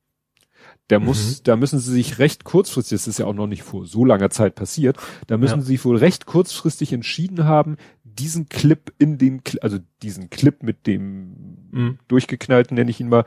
Der 0.90 1.00
mhm. 1.00 1.06
muss, 1.06 1.44
da 1.44 1.56
müssen 1.56 1.80
sie 1.80 1.92
sich 1.92 2.20
recht 2.20 2.44
kurzfristig, 2.44 2.98
das 2.98 3.08
ist 3.08 3.20
ja 3.20 3.26
auch 3.26 3.34
noch 3.34 3.48
nicht 3.48 3.64
vor 3.64 3.86
so 3.86 4.04
langer 4.04 4.30
Zeit 4.30 4.56
passiert, 4.56 4.98
da 5.28 5.38
müssen 5.38 5.60
ja. 5.60 5.62
sie 5.62 5.68
sich 5.68 5.86
wohl 5.86 5.98
recht 5.98 6.26
kurzfristig 6.26 6.92
entschieden 6.92 7.46
haben, 7.46 7.78
diesen 8.04 8.50
Clip 8.50 8.94
in 9.00 9.18
den, 9.18 9.42
also 9.62 9.80
diesen 10.02 10.30
Clip 10.30 10.62
mit 10.62 10.86
dem 10.86 11.70
mhm. 11.72 12.00
durchgeknallten, 12.08 12.76
nenne 12.76 12.92
ich 12.92 13.00
ihn 13.00 13.10
mal, 13.10 13.26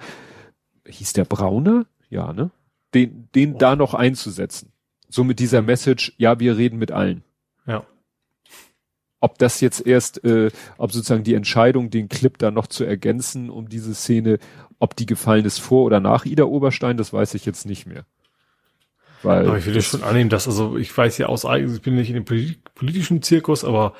hieß 0.86 1.14
der 1.14 1.24
Brauner? 1.24 1.86
Ja, 2.08 2.32
ne? 2.32 2.50
Den, 2.94 3.28
den 3.34 3.54
oh. 3.54 3.58
da 3.58 3.74
noch 3.74 3.94
einzusetzen. 3.94 4.72
So 5.08 5.24
mit 5.24 5.38
dieser 5.38 5.62
Message, 5.62 6.14
ja, 6.18 6.38
wir 6.38 6.56
reden 6.56 6.78
mit 6.78 6.92
allen. 6.92 7.24
Ja. 7.66 7.84
Ob 9.26 9.38
das 9.38 9.60
jetzt 9.60 9.84
erst, 9.84 10.22
äh, 10.22 10.52
ob 10.78 10.92
sozusagen 10.92 11.24
die 11.24 11.34
Entscheidung, 11.34 11.90
den 11.90 12.08
Clip 12.08 12.38
da 12.38 12.52
noch 12.52 12.68
zu 12.68 12.84
ergänzen, 12.84 13.50
um 13.50 13.68
diese 13.68 13.92
Szene, 13.92 14.38
ob 14.78 14.94
die 14.94 15.04
gefallen 15.04 15.44
ist 15.44 15.58
vor 15.58 15.82
oder 15.82 15.98
nach 15.98 16.26
Ida 16.26 16.44
Oberstein, 16.44 16.96
das 16.96 17.12
weiß 17.12 17.34
ich 17.34 17.44
jetzt 17.44 17.66
nicht 17.66 17.86
mehr. 17.86 18.04
Weil 19.24 19.48
aber 19.48 19.58
ich 19.58 19.66
würde 19.66 19.82
schon 19.82 20.04
annehmen, 20.04 20.30
dass, 20.30 20.46
also 20.46 20.76
ich 20.76 20.96
weiß 20.96 21.18
ja 21.18 21.26
aus 21.26 21.42
ich 21.42 21.82
bin 21.82 21.96
nicht 21.96 22.08
in 22.08 22.24
dem 22.24 22.54
politischen 22.76 23.20
Zirkus, 23.20 23.64
aber 23.64 23.94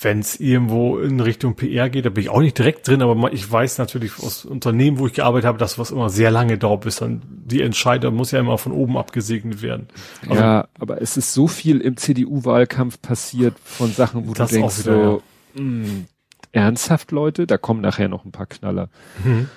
wenn 0.00 0.20
es 0.20 0.38
irgendwo 0.38 0.98
in 0.98 1.18
Richtung 1.20 1.56
PR 1.56 1.90
geht, 1.90 2.06
da 2.06 2.10
bin 2.10 2.22
ich 2.22 2.30
auch 2.30 2.40
nicht 2.40 2.56
direkt 2.56 2.86
drin, 2.86 3.02
aber 3.02 3.32
ich 3.32 3.50
weiß 3.50 3.78
natürlich 3.78 4.12
aus 4.20 4.44
Unternehmen, 4.44 4.98
wo 4.98 5.06
ich 5.06 5.12
gearbeitet 5.14 5.46
habe, 5.46 5.58
dass 5.58 5.78
was 5.78 5.90
immer 5.90 6.08
sehr 6.08 6.30
lange 6.30 6.56
dauert, 6.56 6.82
bis 6.82 6.96
dann 6.96 7.22
die 7.26 7.62
Entscheider 7.62 8.10
muss 8.10 8.30
ja 8.30 8.38
immer 8.38 8.58
von 8.58 8.72
oben 8.72 8.96
abgesegnet 8.96 9.60
werden. 9.60 9.88
Also, 10.28 10.40
ja, 10.40 10.68
aber 10.78 11.02
es 11.02 11.16
ist 11.16 11.34
so 11.34 11.48
viel 11.48 11.80
im 11.80 11.96
CDU-Wahlkampf 11.96 13.02
passiert 13.02 13.58
von 13.58 13.90
Sachen, 13.90 14.28
wo 14.28 14.34
du 14.34 14.44
denkst 14.44 14.84
wieder, 14.84 14.94
so, 14.94 15.22
ja. 15.54 15.62
mh, 15.62 15.86
hm, 15.86 16.06
ernsthaft 16.52 17.10
Leute, 17.10 17.46
da 17.46 17.58
kommen 17.58 17.80
nachher 17.80 18.08
noch 18.08 18.24
ein 18.24 18.32
paar 18.32 18.46
Knaller. 18.46 18.90
Mhm. 19.24 19.48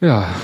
Ja, 0.00 0.34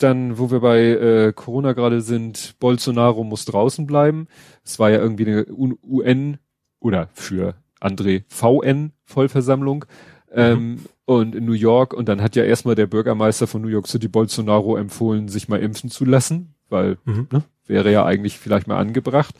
dann, 0.00 0.38
wo 0.38 0.50
wir 0.50 0.60
bei 0.60 0.80
äh, 0.80 1.32
Corona 1.32 1.72
gerade 1.72 2.00
sind, 2.00 2.56
Bolsonaro 2.58 3.24
muss 3.24 3.44
draußen 3.44 3.86
bleiben. 3.86 4.26
Es 4.64 4.78
war 4.78 4.90
ja 4.90 4.98
irgendwie 4.98 5.26
eine 5.26 5.46
UN 5.48 6.38
oder 6.80 7.08
für 7.14 7.54
André 7.80 8.24
VN 8.28 8.92
Vollversammlung 9.04 9.84
ähm, 10.32 10.58
mhm. 10.58 10.78
und 11.04 11.34
in 11.34 11.44
New 11.44 11.52
York 11.52 11.94
und 11.94 12.08
dann 12.08 12.22
hat 12.22 12.36
ja 12.36 12.44
erstmal 12.44 12.74
der 12.74 12.86
Bürgermeister 12.86 13.46
von 13.46 13.62
New 13.62 13.68
York 13.68 13.88
City 13.88 14.08
Bolsonaro 14.08 14.76
empfohlen, 14.76 15.28
sich 15.28 15.48
mal 15.48 15.60
impfen 15.60 15.90
zu 15.90 16.04
lassen, 16.04 16.54
weil 16.68 16.98
mhm. 17.04 17.28
ne, 17.32 17.44
wäre 17.66 17.92
ja 17.92 18.04
eigentlich 18.04 18.38
vielleicht 18.38 18.66
mal 18.66 18.78
angebracht. 18.78 19.34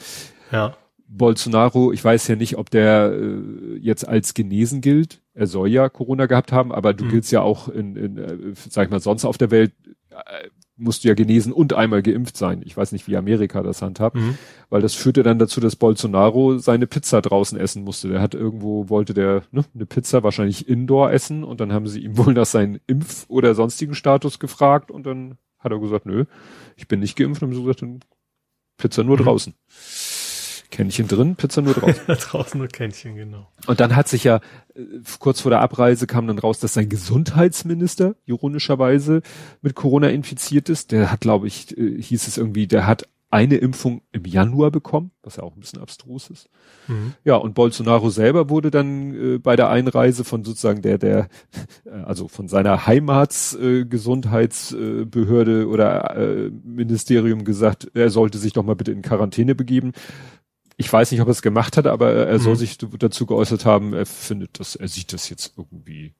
Ja. 0.52 0.76
Bolsonaro, 1.08 1.92
ich 1.92 2.04
weiß 2.04 2.28
ja 2.28 2.36
nicht, 2.36 2.58
ob 2.58 2.70
der 2.70 3.12
äh, 3.12 3.78
jetzt 3.78 4.06
als 4.06 4.34
genesen 4.34 4.82
gilt. 4.82 5.22
Er 5.32 5.46
soll 5.46 5.68
ja 5.68 5.88
Corona 5.88 6.26
gehabt 6.26 6.52
haben, 6.52 6.70
aber 6.70 6.92
du 6.92 7.04
mhm. 7.04 7.08
giltst 7.10 7.32
ja 7.32 7.40
auch 7.40 7.68
in, 7.68 7.96
in 7.96 8.18
äh, 8.18 8.36
sag 8.68 8.84
ich 8.84 8.90
mal, 8.90 9.00
sonst 9.00 9.24
auf 9.24 9.38
der 9.38 9.50
Welt 9.50 9.72
äh, 10.10 10.48
musst 10.78 11.04
du 11.04 11.08
ja 11.08 11.14
genesen 11.14 11.52
und 11.52 11.74
einmal 11.74 12.02
geimpft 12.02 12.36
sein. 12.36 12.62
Ich 12.64 12.76
weiß 12.76 12.92
nicht, 12.92 13.08
wie 13.08 13.16
Amerika 13.16 13.62
das 13.62 13.82
handhabt, 13.82 14.16
mhm. 14.16 14.38
weil 14.70 14.80
das 14.80 14.94
führte 14.94 15.22
dann 15.22 15.38
dazu, 15.38 15.60
dass 15.60 15.76
Bolsonaro 15.76 16.58
seine 16.58 16.86
Pizza 16.86 17.20
draußen 17.20 17.58
essen 17.58 17.84
musste. 17.84 18.08
Der 18.08 18.20
hat 18.20 18.34
irgendwo, 18.34 18.88
wollte 18.88 19.12
der 19.12 19.42
ne, 19.50 19.64
eine 19.74 19.86
Pizza 19.86 20.22
wahrscheinlich 20.22 20.68
indoor 20.68 21.12
essen 21.12 21.44
und 21.44 21.60
dann 21.60 21.72
haben 21.72 21.88
sie 21.88 22.00
ihm 22.00 22.16
wohl 22.16 22.32
nach 22.32 22.46
seinem 22.46 22.78
Impf- 22.88 23.26
oder 23.28 23.54
sonstigen 23.54 23.94
Status 23.94 24.38
gefragt 24.38 24.90
und 24.90 25.04
dann 25.04 25.36
hat 25.58 25.72
er 25.72 25.80
gesagt, 25.80 26.06
nö, 26.06 26.24
ich 26.76 26.86
bin 26.86 27.00
nicht 27.00 27.16
geimpft 27.16 27.42
und 27.42 27.48
haben 27.48 27.56
sie 27.56 27.62
gesagt, 27.62 27.82
dann 27.82 28.00
Pizza 28.76 29.02
nur 29.02 29.18
mhm. 29.18 29.24
draußen. 29.24 29.54
Kännchen 30.70 31.08
drin, 31.08 31.36
Pizza 31.36 31.62
nur 31.62 31.74
draußen. 31.74 32.04
draußen 32.30 32.58
nur 32.58 32.68
Kännchen, 32.68 33.14
genau. 33.14 33.48
Und 33.66 33.80
dann 33.80 33.96
hat 33.96 34.08
sich 34.08 34.24
ja 34.24 34.36
äh, 34.74 34.82
kurz 35.18 35.40
vor 35.40 35.50
der 35.50 35.60
Abreise 35.60 36.06
kam 36.06 36.26
dann 36.26 36.38
raus, 36.38 36.58
dass 36.58 36.74
sein 36.74 36.88
Gesundheitsminister 36.88 38.16
ironischerweise 38.26 39.22
mit 39.62 39.74
Corona 39.74 40.08
infiziert 40.08 40.68
ist. 40.68 40.92
Der 40.92 41.10
hat, 41.10 41.20
glaube 41.20 41.46
ich, 41.46 41.76
äh, 41.76 42.00
hieß 42.00 42.28
es 42.28 42.38
irgendwie, 42.38 42.66
der 42.66 42.86
hat 42.86 43.08
eine 43.30 43.56
Impfung 43.56 44.00
im 44.10 44.24
Januar 44.24 44.70
bekommen, 44.70 45.10
was 45.22 45.36
ja 45.36 45.42
auch 45.42 45.54
ein 45.54 45.60
bisschen 45.60 45.82
abstrus 45.82 46.30
ist. 46.30 46.48
Mhm. 46.86 47.12
Ja, 47.24 47.36
und 47.36 47.54
Bolsonaro 47.54 48.08
selber 48.08 48.48
wurde 48.48 48.70
dann 48.70 49.34
äh, 49.34 49.38
bei 49.38 49.54
der 49.54 49.68
Einreise 49.68 50.24
von 50.24 50.44
sozusagen 50.44 50.80
der, 50.80 50.96
der, 50.96 51.28
äh, 51.84 51.90
also 51.90 52.28
von 52.28 52.48
seiner 52.48 52.86
Heimatsgesundheitsbehörde 52.86 55.62
äh, 55.62 55.64
oder 55.64 56.50
Ministerium 56.64 57.44
gesagt, 57.44 57.90
er 57.92 58.08
sollte 58.08 58.38
sich 58.38 58.54
doch 58.54 58.64
mal 58.64 58.76
bitte 58.76 58.92
in 58.92 59.02
Quarantäne 59.02 59.54
begeben. 59.54 59.92
Ich 60.80 60.92
weiß 60.92 61.10
nicht, 61.10 61.20
ob 61.20 61.26
er 61.26 61.32
es 61.32 61.42
gemacht 61.42 61.76
hat, 61.76 61.88
aber 61.88 62.12
er 62.12 62.38
soll 62.38 62.54
mhm. 62.54 62.58
sich 62.58 62.78
dazu 62.78 63.26
geäußert 63.26 63.64
haben, 63.64 63.94
er 63.94 64.06
findet 64.06 64.60
das, 64.60 64.76
er 64.76 64.86
sieht 64.86 65.12
das 65.12 65.28
jetzt 65.28 65.54
irgendwie 65.56 66.14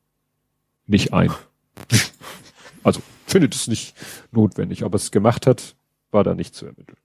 nicht 0.89 1.13
ein. 1.13 1.33
also 2.83 3.01
findet 3.25 3.55
es 3.55 3.69
nicht 3.69 3.95
notwendig. 4.33 4.83
Ob 4.83 4.95
er 4.95 4.97
es 4.97 5.13
gemacht 5.13 5.47
hat, 5.47 5.77
war 6.11 6.25
da 6.25 6.35
nicht 6.35 6.57
zu 6.57 6.67
ermitteln. 6.67 6.99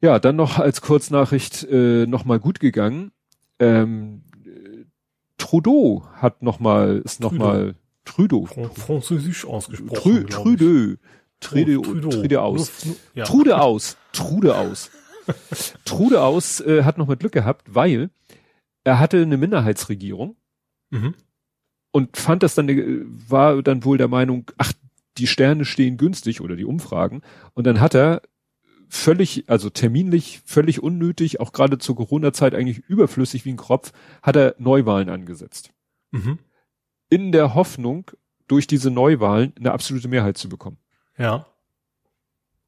Ja, 0.00 0.18
dann 0.18 0.34
noch 0.34 0.58
als 0.58 0.80
Kurznachricht 0.80 1.62
äh, 1.70 2.04
nochmal 2.06 2.40
gut 2.40 2.58
gegangen. 2.58 3.12
Ähm, 3.60 4.24
Trudeau 5.38 6.04
hat 6.14 6.42
nochmal, 6.42 7.00
ist 7.04 7.20
nochmal 7.20 7.76
Trudeau. 8.04 8.46
Französisch 8.74 9.46
ausgesprochen. 9.46 10.26
Trudeau. 10.26 10.96
Trudeau. 11.38 11.82
Trudeau 12.10 12.40
aus. 12.40 12.72
Trude 13.24 13.60
aus. 13.60 13.96
Trude 14.12 14.56
aus. 14.56 14.90
Trude 15.84 16.22
aus 16.22 16.60
äh, 16.60 16.84
hat 16.84 16.98
noch 16.98 17.06
mal 17.06 17.16
Glück 17.16 17.32
gehabt, 17.32 17.74
weil 17.74 18.10
er 18.84 18.98
hatte 18.98 19.20
eine 19.20 19.36
Minderheitsregierung 19.36 20.36
Mhm. 20.90 21.14
Und 21.92 22.16
fand 22.16 22.42
das 22.42 22.54
dann, 22.54 22.68
war 23.28 23.62
dann 23.62 23.84
wohl 23.84 23.98
der 23.98 24.08
Meinung, 24.08 24.50
ach, 24.58 24.72
die 25.16 25.26
Sterne 25.26 25.64
stehen 25.64 25.96
günstig 25.96 26.40
oder 26.40 26.56
die 26.56 26.66
Umfragen. 26.66 27.22
Und 27.54 27.66
dann 27.66 27.80
hat 27.80 27.94
er 27.94 28.22
völlig, 28.88 29.48
also 29.48 29.70
terminlich 29.70 30.42
völlig 30.44 30.82
unnötig, 30.82 31.40
auch 31.40 31.52
gerade 31.52 31.78
zur 31.78 31.96
Corona-Zeit 31.96 32.54
eigentlich 32.54 32.78
überflüssig 32.80 33.44
wie 33.44 33.50
ein 33.50 33.56
Kropf, 33.56 33.92
hat 34.22 34.36
er 34.36 34.54
Neuwahlen 34.58 35.08
angesetzt. 35.08 35.72
Mhm. 36.10 36.38
In 37.08 37.32
der 37.32 37.54
Hoffnung, 37.54 38.10
durch 38.46 38.68
diese 38.68 38.92
Neuwahlen 38.92 39.54
eine 39.58 39.72
absolute 39.72 40.06
Mehrheit 40.06 40.38
zu 40.38 40.48
bekommen. 40.48 40.78
Ja. 41.18 41.46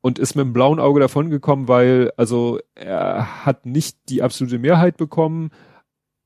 Und 0.01 0.18
ist 0.18 0.36
mit 0.36 0.44
einem 0.44 0.53
blauen 0.53 0.78
Auge 0.78 1.01
davongekommen, 1.01 1.66
weil, 1.66 2.12
also, 2.16 2.61
er 2.74 3.44
hat 3.44 3.66
nicht 3.66 3.99
die 4.09 4.22
absolute 4.22 4.59
Mehrheit 4.59 4.96
bekommen, 4.96 5.51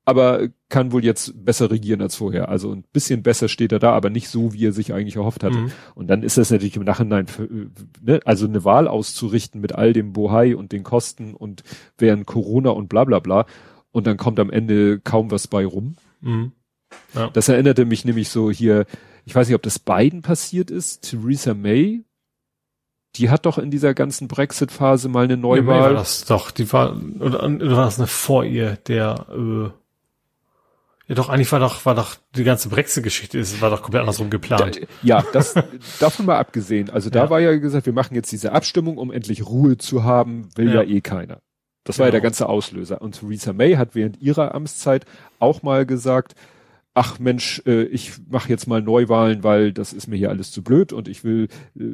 aber 0.04 0.48
kann 0.68 0.92
wohl 0.92 1.04
jetzt 1.04 1.44
besser 1.44 1.70
regieren 1.70 2.02
als 2.02 2.16
vorher. 2.16 2.48
Also 2.48 2.72
ein 2.72 2.84
bisschen 2.92 3.22
besser 3.22 3.48
steht 3.48 3.72
er 3.72 3.78
da, 3.78 3.92
aber 3.92 4.10
nicht 4.10 4.28
so, 4.28 4.52
wie 4.52 4.66
er 4.66 4.72
sich 4.72 4.92
eigentlich 4.92 5.16
erhofft 5.16 5.44
hatte. 5.44 5.58
Mhm. 5.58 5.72
Und 5.94 6.08
dann 6.08 6.22
ist 6.22 6.38
das 6.38 6.50
natürlich 6.50 6.76
im 6.76 6.84
Nachhinein, 6.84 7.28
für, 7.28 7.48
ne, 8.00 8.20
also 8.24 8.46
eine 8.46 8.64
Wahl 8.64 8.88
auszurichten 8.88 9.60
mit 9.60 9.72
all 9.72 9.92
dem 9.92 10.12
Bohai 10.12 10.56
und 10.56 10.72
den 10.72 10.82
Kosten 10.82 11.34
und 11.34 11.62
während 11.98 12.26
Corona 12.26 12.70
und 12.70 12.88
bla 12.88 13.04
bla 13.04 13.20
bla. 13.20 13.46
Und 13.92 14.06
dann 14.06 14.16
kommt 14.16 14.40
am 14.40 14.50
Ende 14.50 14.98
kaum 14.98 15.30
was 15.30 15.46
bei 15.46 15.64
rum. 15.64 15.94
Mhm. 16.20 16.52
Ja. 17.14 17.30
Das 17.30 17.48
erinnerte 17.48 17.84
mich 17.84 18.04
nämlich 18.04 18.28
so 18.28 18.50
hier, 18.50 18.86
ich 19.24 19.34
weiß 19.34 19.46
nicht, 19.46 19.54
ob 19.54 19.62
das 19.62 19.78
beiden 19.78 20.22
passiert 20.22 20.70
ist, 20.70 21.02
Theresa 21.02 21.54
May 21.54 22.02
die 23.16 23.30
hat 23.30 23.46
doch 23.46 23.58
in 23.58 23.70
dieser 23.70 23.94
ganzen 23.94 24.28
Brexit-Phase 24.28 25.08
mal 25.08 25.24
eine 25.24 25.36
Neuwahl. 25.36 25.76
Ja, 25.76 25.82
war 25.82 25.92
das 25.92 26.24
doch, 26.24 26.50
die 26.50 26.72
war, 26.72 26.96
oder, 27.20 27.44
oder 27.44 27.76
war 27.76 27.84
das 27.84 27.98
eine 27.98 28.06
vor 28.06 28.44
ihr, 28.44 28.78
der, 28.86 29.26
äh, 29.30 29.70
ja, 31.08 31.16
doch, 31.16 31.28
eigentlich 31.28 31.50
war 31.52 31.60
doch, 31.60 31.84
war 31.84 31.94
doch 31.94 32.16
die 32.36 32.44
ganze 32.44 32.68
Brexit-Geschichte, 32.68 33.38
es 33.38 33.60
war 33.60 33.70
doch 33.70 33.82
komplett 33.82 34.00
andersrum 34.00 34.30
geplant. 34.30 34.76
Da, 34.76 34.86
ja, 35.02 35.24
das, 35.32 35.54
davon 36.00 36.26
mal 36.26 36.38
abgesehen. 36.38 36.90
Also 36.90 37.10
da 37.10 37.24
ja. 37.24 37.30
war 37.30 37.40
ja 37.40 37.56
gesagt, 37.58 37.86
wir 37.86 37.92
machen 37.92 38.14
jetzt 38.14 38.32
diese 38.32 38.52
Abstimmung, 38.52 38.98
um 38.98 39.12
endlich 39.12 39.46
Ruhe 39.46 39.76
zu 39.76 40.04
haben, 40.04 40.48
will 40.54 40.68
ja, 40.68 40.82
ja 40.82 40.88
eh 40.88 41.00
keiner. 41.00 41.40
Das 41.84 41.96
genau. 41.96 42.04
war 42.04 42.06
ja 42.06 42.10
der 42.12 42.20
genau. 42.20 42.28
ganze 42.30 42.48
Auslöser. 42.48 43.02
Und 43.02 43.18
Theresa 43.18 43.52
May 43.52 43.74
hat 43.74 43.94
während 43.94 44.22
ihrer 44.22 44.54
Amtszeit 44.54 45.04
auch 45.38 45.62
mal 45.62 45.84
gesagt, 45.84 46.34
ach 46.94 47.18
Mensch, 47.18 47.62
äh, 47.66 47.84
ich 47.84 48.12
mache 48.28 48.48
jetzt 48.48 48.66
mal 48.66 48.82
Neuwahlen, 48.82 49.42
weil 49.42 49.72
das 49.72 49.92
ist 49.92 50.08
mir 50.08 50.16
hier 50.16 50.30
alles 50.30 50.50
zu 50.50 50.62
blöd 50.62 50.92
und 50.92 51.08
ich 51.08 51.24
will 51.24 51.48
äh, 51.74 51.84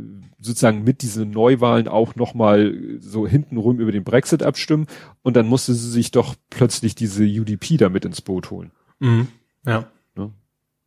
sozusagen 0.40 0.82
mit 0.82 1.02
diesen 1.02 1.30
Neuwahlen 1.30 1.88
auch 1.88 2.16
nochmal 2.16 2.98
so 2.98 3.26
hintenrum 3.26 3.78
über 3.78 3.92
den 3.92 4.04
Brexit 4.04 4.42
abstimmen. 4.42 4.86
Und 5.22 5.36
dann 5.36 5.46
musste 5.46 5.74
sie 5.74 5.90
sich 5.90 6.10
doch 6.10 6.34
plötzlich 6.50 6.94
diese 6.94 7.24
UDP 7.24 7.76
da 7.76 7.88
mit 7.88 8.04
ins 8.04 8.20
Boot 8.20 8.50
holen. 8.50 8.72
Mhm. 8.98 9.28
Ja. 9.64 9.90
Ne? 10.16 10.32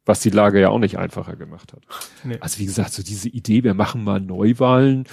Was 0.05 0.19
die 0.19 0.29
Lage 0.29 0.59
ja 0.59 0.69
auch 0.69 0.79
nicht 0.79 0.97
einfacher 0.97 1.35
gemacht 1.35 1.73
hat. 1.73 1.83
Nee. 2.23 2.37
Also 2.41 2.59
wie 2.59 2.65
gesagt, 2.65 2.91
so 2.91 3.03
diese 3.03 3.29
Idee, 3.29 3.63
wir 3.63 3.73
machen 3.73 4.03
mal 4.03 4.19
Neuwahlen 4.19 5.05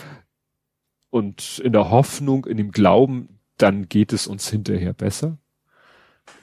und 1.11 1.61
in 1.61 1.73
der 1.73 1.91
Hoffnung, 1.91 2.47
in 2.47 2.57
dem 2.57 2.73
Glauben, 2.73 3.39
dann 3.59 3.89
geht 3.89 4.13
es 4.13 4.27
uns 4.27 4.49
hinterher 4.49 4.93
besser. 4.93 5.39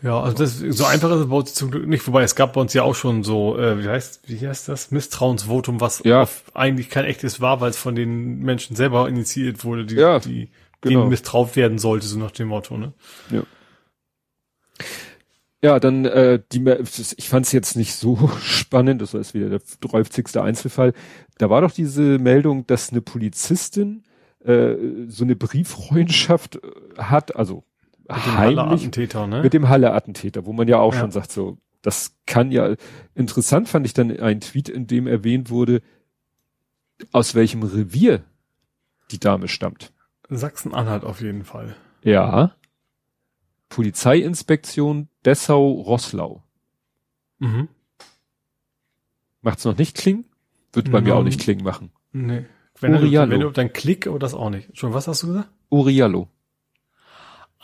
Ja, 0.01 0.21
also 0.21 0.37
das 0.37 0.59
so 0.59 0.85
einfach 0.85 1.09
ist 1.11 1.21
es 1.21 1.29
bei 1.29 1.35
uns 1.35 1.53
zum 1.53 1.71
Glück 1.71 1.87
nicht, 1.87 2.05
wobei 2.05 2.23
es 2.23 2.35
gab 2.35 2.53
bei 2.53 2.61
uns 2.61 2.73
ja 2.73 2.83
auch 2.83 2.95
schon 2.95 3.23
so, 3.23 3.57
äh, 3.57 3.83
wie 3.83 3.87
heißt, 3.87 4.21
wie 4.27 4.47
heißt 4.47 4.67
das? 4.67 4.91
Misstrauensvotum, 4.91 5.81
was 5.81 6.03
ja. 6.03 6.27
eigentlich 6.53 6.89
kein 6.89 7.05
echtes 7.05 7.41
war, 7.41 7.61
weil 7.61 7.71
es 7.71 7.77
von 7.77 7.95
den 7.95 8.39
Menschen 8.39 8.75
selber 8.75 9.09
initiiert 9.09 9.63
wurde, 9.63 9.85
die, 9.85 9.95
ja, 9.95 10.19
die 10.19 10.49
genau. 10.81 10.99
denen 11.01 11.09
misstraut 11.09 11.55
werden 11.55 11.79
sollte, 11.79 12.05
so 12.05 12.19
nach 12.19 12.31
dem 12.31 12.49
Motto, 12.49 12.77
ne? 12.77 12.93
Ja. 13.31 13.43
Ja, 15.63 15.79
dann 15.79 16.05
äh, 16.05 16.39
die 16.51 16.63
ich 17.17 17.27
fand 17.27 17.47
es 17.47 17.51
jetzt 17.51 17.75
nicht 17.75 17.95
so 17.95 18.29
spannend, 18.43 19.01
das 19.01 19.13
war 19.13 19.21
jetzt 19.21 19.33
wieder 19.33 19.49
der 19.49 19.61
30. 19.81 20.37
Einzelfall. 20.37 20.93
Da 21.39 21.49
war 21.49 21.61
doch 21.61 21.71
diese 21.71 22.19
Meldung, 22.19 22.67
dass 22.67 22.91
eine 22.91 23.01
Polizistin 23.01 24.03
äh, 24.43 24.75
so 25.07 25.23
eine 25.23 25.35
Brieffreundschaft 25.35 26.57
äh, 26.57 27.01
hat, 27.01 27.35
also 27.35 27.63
mit 28.07 28.25
dem 28.25 28.37
Halle-Attentäter, 28.37 29.27
ne? 29.27 29.41
Mit 29.41 29.53
dem 29.53 29.69
Halle-Attentäter, 29.69 30.45
wo 30.45 30.53
man 30.53 30.67
ja 30.67 30.79
auch 30.79 30.93
ja. 30.93 31.01
schon 31.01 31.11
sagt, 31.11 31.31
so, 31.31 31.57
das 31.81 32.15
kann 32.25 32.51
ja, 32.51 32.75
interessant 33.13 33.69
fand 33.69 33.85
ich 33.85 33.93
dann 33.93 34.11
ein 34.19 34.41
Tweet, 34.41 34.69
in 34.69 34.87
dem 34.87 35.07
erwähnt 35.07 35.49
wurde, 35.49 35.81
aus 37.11 37.35
welchem 37.35 37.63
Revier 37.63 38.23
die 39.11 39.19
Dame 39.19 39.47
stammt. 39.47 39.93
Sachsen-Anhalt 40.29 41.03
auf 41.03 41.21
jeden 41.21 41.43
Fall. 41.43 41.75
Ja. 42.03 42.55
Polizeiinspektion 43.69 45.09
Dessau-Rosslau. 45.25 46.43
Mhm. 47.39 47.67
Macht's 49.41 49.65
noch 49.65 49.77
nicht 49.77 49.95
klingen? 49.95 50.25
Wird 50.73 50.91
bei 50.91 50.99
no. 51.01 51.05
mir 51.05 51.15
auch 51.15 51.23
nicht 51.23 51.39
klingen 51.39 51.63
machen. 51.63 51.91
Nee. 52.11 52.45
Wenn 52.79 52.95
Uriallo. 52.95 53.25
du, 53.27 53.31
wenn 53.31 53.39
du 53.41 53.51
dann 53.51 53.73
Klick 53.73 54.07
oder 54.07 54.19
das 54.19 54.33
auch 54.33 54.49
nicht. 54.49 54.77
Schon 54.77 54.93
was 54.93 55.07
hast 55.07 55.23
du 55.23 55.27
gesagt? 55.27 55.49
Uriallo. 55.69 56.29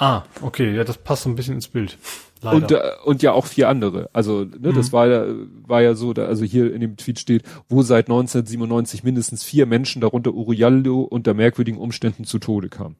Ah, 0.01 0.23
okay, 0.41 0.75
ja, 0.75 0.83
das 0.83 0.97
passt 0.97 1.21
so 1.23 1.29
ein 1.29 1.35
bisschen 1.35 1.53
ins 1.53 1.67
Bild. 1.67 1.95
Leider. 2.41 2.55
Und, 2.55 2.71
äh, 2.71 2.81
und 3.05 3.21
ja 3.21 3.33
auch 3.33 3.45
vier 3.45 3.69
andere. 3.69 4.09
Also, 4.13 4.45
ne, 4.45 4.69
mhm. 4.71 4.73
das 4.73 4.91
war 4.91 5.07
ja, 5.07 5.25
war 5.67 5.83
ja 5.83 5.93
so, 5.93 6.11
da, 6.11 6.25
also 6.25 6.43
hier 6.43 6.73
in 6.73 6.81
dem 6.81 6.97
Tweet 6.97 7.19
steht, 7.19 7.43
wo 7.69 7.83
seit 7.83 8.05
1997 8.07 9.03
mindestens 9.03 9.43
vier 9.43 9.67
Menschen, 9.67 10.01
darunter 10.01 10.33
Urialdo, 10.33 11.01
unter 11.01 11.35
merkwürdigen 11.35 11.79
Umständen 11.79 12.25
zu 12.25 12.39
Tode 12.39 12.69
kamen. 12.69 12.95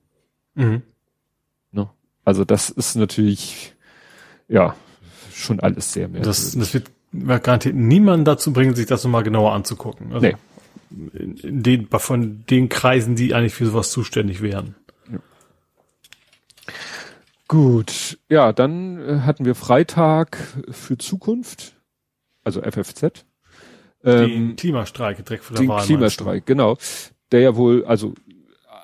Mhm. 0.54 0.84
Ne? 1.72 1.89
Also 2.24 2.45
das 2.45 2.70
ist 2.70 2.95
natürlich, 2.95 3.74
ja, 4.47 4.76
schon 5.34 5.60
alles 5.60 5.93
sehr 5.93 6.08
merkwürdig. 6.08 6.28
Das, 6.28 6.52
das 6.52 6.74
wird 6.76 6.91
garantiert 7.41 7.74
niemand 7.74 8.28
dazu 8.28 8.54
bringen, 8.54 8.76
sich 8.76 8.86
das 8.86 9.04
nochmal 9.04 9.24
genauer 9.24 9.54
anzugucken. 9.54 10.14
Also 10.14 10.28
nee. 10.28 10.36
in 11.41 11.64
den, 11.64 11.88
von 11.88 12.43
den 12.47 12.70
Kreisen, 12.70 13.16
die 13.16 13.34
eigentlich 13.34 13.56
für 13.56 13.66
sowas 13.66 13.89
zuständig 13.89 14.43
wären. 14.43 14.76
Gut, 17.52 18.18
ja, 18.30 18.54
dann 18.54 18.97
äh, 18.97 19.20
hatten 19.26 19.43
wir 19.43 19.56
Freitag 19.56 20.38
für 20.70 20.97
Zukunft, 20.97 21.76
also 22.45 22.62
FFZ. 22.62 23.26
Den 24.06 24.32
ähm, 24.32 24.56
Klimastreik 24.56 25.26
direkt 25.26 25.43
vor 25.43 25.58
der 25.58 25.66
den 25.66 25.70
Wahl. 25.70 25.82
Den 25.82 25.86
Klimastreik, 25.86 26.45
genau. 26.45 26.78
Der 27.34 27.41
ja 27.41 27.58
wohl, 27.58 27.84
also 27.84 28.14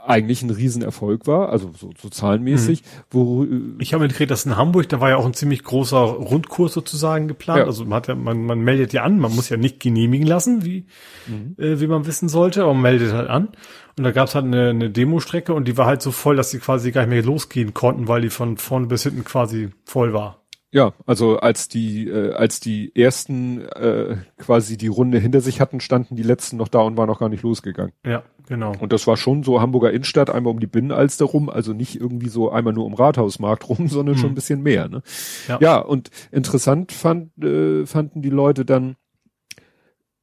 eigentlich 0.08 0.42
ein 0.42 0.50
Riesenerfolg 0.50 1.28
war, 1.28 1.50
also 1.50 1.72
so, 1.78 1.92
so 2.02 2.10
zahlenmäßig. 2.10 2.82
Mhm. 2.82 2.86
Wo, 3.12 3.44
äh, 3.44 3.48
ich 3.80 3.94
habe 3.94 4.04
mitgekriegt, 4.04 4.32
dass 4.32 4.46
in 4.46 4.58
Hamburg, 4.58 4.90
da 4.90 5.02
war 5.02 5.10
ja 5.10 5.18
auch 5.18 5.26
ein 5.26 5.34
ziemlich 5.34 5.64
großer 5.64 5.98
Rundkurs 5.98 6.74
sozusagen 6.74 7.28
geplant. 7.28 7.60
Ja. 7.60 7.66
Also 7.66 7.84
man 7.84 7.96
hat 7.96 8.08
ja, 8.08 8.16
man, 8.16 8.46
man 8.46 8.60
meldet 8.60 8.94
ja 8.94 9.04
an, 9.04 9.20
man 9.20 9.36
muss 9.36 9.50
ja 9.50 9.58
nicht 9.58 9.80
genehmigen 9.80 10.28
lassen, 10.28 10.64
wie, 10.66 10.86
mhm. 11.28 11.56
äh, 11.58 11.80
wie 11.80 11.88
man 11.88 12.08
wissen 12.08 12.30
sollte, 12.30 12.64
aber 12.64 12.74
man 12.74 12.84
meldet 12.84 13.14
halt 13.14 13.30
an. 13.30 13.50
Und 13.98 14.04
da 14.04 14.12
gab's 14.12 14.36
halt 14.36 14.46
eine, 14.46 14.70
eine 14.70 14.90
Demostrecke 14.90 15.54
und 15.54 15.68
die 15.68 15.78
war 15.78 15.88
halt 15.88 16.02
so 16.02 16.12
voll, 16.12 16.36
dass 16.36 16.52
die 16.52 16.60
quasi 16.60 16.92
gar 16.92 17.02
nicht 17.02 17.10
mehr 17.10 17.24
losgehen 17.24 17.74
konnten, 17.74 18.08
weil 18.08 18.22
die 18.22 18.30
von 18.30 18.58
vorne 18.58 18.88
bis 18.88 19.04
hinten 19.04 19.24
quasi 19.24 19.70
voll 19.86 20.14
war. 20.14 20.44
Ja, 20.72 20.94
also 21.06 21.38
als 21.38 21.70
die 21.70 22.08
äh, 22.10 22.34
als 22.34 22.60
die 22.60 22.94
ersten 22.94 23.62
äh, 23.70 24.18
quasi 24.38 24.78
die 24.78 24.88
Runde 24.88 25.18
hinter 25.18 25.40
sich 25.40 25.62
hatten, 25.62 25.80
standen 25.80 26.16
die 26.16 26.24
letzten 26.24 26.58
noch 26.58 26.68
da 26.68 26.80
und 26.80 26.98
waren 26.98 27.08
noch 27.08 27.20
gar 27.20 27.30
nicht 27.30 27.42
losgegangen. 27.42 27.94
Ja, 28.06 28.24
genau. 28.48 28.74
Und 28.80 28.92
das 28.92 29.08
war 29.08 29.18
schon 29.18 29.44
so 29.44 29.62
Hamburger 29.62 29.92
Innenstadt 29.92 30.30
einmal 30.30 30.52
um 30.52 30.60
die 30.60 30.68
Binnenalster 30.68 31.26
rum, 31.26 31.50
also 31.50 31.74
nicht 31.74 32.00
irgendwie 32.00 32.30
so 32.30 32.52
einmal 32.52 32.74
nur 32.74 32.86
um 32.86 32.94
Rathausmarkt 32.94 33.68
rum, 33.70 33.88
sondern 33.88 34.16
hm. 34.16 34.22
schon 34.22 34.32
ein 34.32 34.36
bisschen 34.36 34.64
mehr. 34.64 34.90
Ne? 34.90 35.04
Ja. 35.48 35.60
ja, 35.62 35.78
und 35.78 36.10
interessant 36.32 36.92
fand, 36.92 37.38
äh, 37.44 37.86
fanden 37.86 38.22
die 38.22 38.30
Leute 38.30 38.66
dann, 38.66 38.96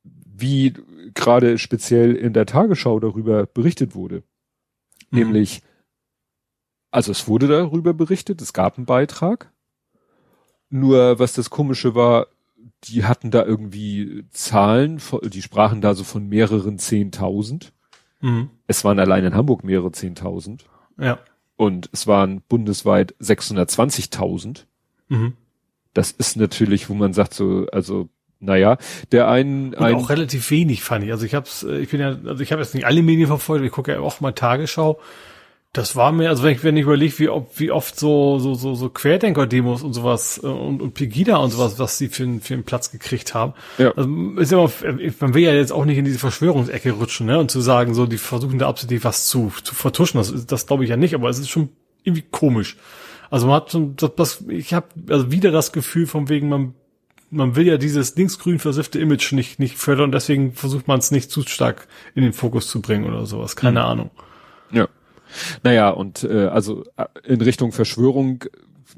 wie 0.05 0.75
gerade 1.15 1.59
speziell 1.59 2.15
in 2.15 2.33
der 2.33 2.47
Tagesschau 2.47 2.99
darüber 2.99 3.47
berichtet 3.47 3.95
wurde, 3.95 4.25
mhm. 5.11 5.19
nämlich 5.19 5.63
also 6.91 7.11
es 7.11 7.27
wurde 7.27 7.49
darüber 7.49 7.93
berichtet, 7.93 8.41
es 8.41 8.53
gab 8.53 8.77
einen 8.77 8.87
Beitrag 8.87 9.53
nur 10.75 11.19
was 11.19 11.35
das 11.35 11.51
Komische 11.51 11.95
war, 11.95 12.27
die 12.85 13.05
hatten 13.05 13.31
da 13.31 13.45
irgendwie 13.45 14.25
Zahlen, 14.31 15.01
die 15.23 15.43
sprachen 15.43 15.81
da 15.81 15.95
so 15.95 16.05
von 16.05 16.29
mehreren 16.29 16.79
Zehntausend. 16.79 17.73
Mhm. 18.25 18.49
Es 18.67 18.85
waren 18.85 18.99
allein 18.99 19.23
in 19.23 19.35
Hamburg 19.35 19.65
mehrere 19.65 19.93
Zehntausend. 19.93 20.65
Ja. 20.99 21.19
Und 21.57 21.91
es 21.93 22.07
waren 22.07 22.41
bundesweit 22.49 23.15
620.000. 23.21 24.65
Mhm. 25.09 25.35
Das 25.93 26.11
ist 26.11 26.37
natürlich, 26.37 26.89
wo 26.89 26.95
man 26.95 27.13
sagt 27.13 27.35
so, 27.35 27.67
also 27.71 28.09
naja, 28.41 28.79
der 29.13 29.29
einen, 29.29 29.75
ein 29.75 29.95
auch 29.95 30.09
relativ 30.09 30.51
wenig 30.51 30.83
fand 30.83 31.05
ich. 31.05 31.13
Also 31.13 31.27
ich 31.27 31.35
hab's, 31.35 31.65
äh, 31.65 31.79
ich 31.79 31.91
bin 31.91 32.01
ja, 32.01 32.17
also 32.25 32.43
ich 32.43 32.51
habe 32.51 32.63
jetzt 32.63 32.75
nicht 32.75 32.87
alle 32.87 33.03
Medien 33.03 33.27
verfolgt, 33.27 33.65
ich 33.65 33.73
gucke 33.73 33.93
ja 33.93 34.01
auch 34.01 34.21
mal 34.21 34.33
Tagesschau 34.33 34.99
das 35.75 35.97
war 35.97 36.13
mir, 36.13 36.29
also 36.29 36.45
wenn 36.45 36.53
ich, 36.53 36.63
wenn 36.63 36.77
ich 36.77 36.85
überlege, 36.85 37.19
wie, 37.19 37.29
wie 37.57 37.71
oft 37.73 37.99
so, 37.99 38.39
so, 38.39 38.55
so, 38.55 38.77
so 38.77 38.89
Querdenker-Demos 38.89 39.83
und 39.83 39.93
sowas 39.93 40.41
äh, 40.43 40.47
und, 40.47 40.81
und 40.81 40.95
Pegida 40.95 41.37
und 41.39 41.51
sowas, 41.51 41.81
was 41.81 41.99
sie 41.99 42.09
für, 42.09 42.39
für 42.41 42.55
einen 42.55 42.63
Platz 42.63 42.93
gekriegt 42.93 43.35
haben. 43.35 43.55
Ja. 43.79 43.91
Also 43.91 44.09
ist 44.39 44.53
immer, 44.53 44.71
man 45.19 45.35
will 45.35 45.43
ja 45.43 45.53
jetzt 45.53 45.73
auch 45.73 45.85
nicht 45.85 45.99
in 45.99 46.05
diese 46.05 46.21
Verschwörungsecke 46.21 46.93
rutschen, 46.93 47.27
ne? 47.27 47.41
Und 47.41 47.51
zu 47.51 47.61
sagen, 47.61 47.93
so, 47.93 48.07
die 48.07 48.19
versuchen 48.19 48.61
da 48.61 48.69
absolut 48.69 49.03
was 49.03 49.27
zu, 49.27 49.53
zu 49.65 49.75
vertuschen. 49.75 50.19
Das, 50.19 50.47
das 50.47 50.67
glaube 50.69 50.85
ich 50.85 50.91
ja 50.91 50.97
nicht, 50.97 51.13
aber 51.13 51.29
es 51.29 51.41
ist 51.41 51.51
schon 51.51 51.71
irgendwie 52.05 52.25
komisch. 52.31 52.77
Also 53.29 53.49
man 53.49 53.57
hat 53.57 53.73
schon, 53.73 53.97
das, 53.97 54.13
das 54.15 54.45
ich 54.47 54.75
habe 54.75 54.87
also 55.09 55.33
wieder 55.33 55.51
das 55.51 55.73
Gefühl 55.73 56.07
von 56.07 56.29
wegen, 56.29 56.49
man 56.49 56.75
man 57.31 57.57
will 57.57 57.67
ja 57.67 57.79
dieses 57.79 58.15
linksgrün 58.15 58.61
versiffte 58.61 59.01
Image 59.01 59.33
nicht, 59.33 59.59
nicht 59.59 59.77
fördern 59.77 60.05
und 60.05 60.13
deswegen 60.13 60.53
versucht 60.53 60.87
man 60.87 61.01
es 61.01 61.11
nicht 61.11 61.33
zu 61.33 61.43
stark 61.43 61.89
in 62.15 62.23
den 62.23 62.33
Fokus 62.33 62.69
zu 62.69 62.81
bringen 62.81 63.07
oder 63.07 63.27
sowas. 63.27 63.57
Keine 63.57 63.81
mhm. 63.81 63.87
Ahnung. 63.87 64.11
Ja. 64.71 64.89
Naja, 65.63 65.91
und 65.91 66.25
äh, 66.25 66.47
also 66.47 66.85
äh, 66.97 67.07
in 67.25 67.41
Richtung 67.41 67.73
Verschwörung, 67.73 68.45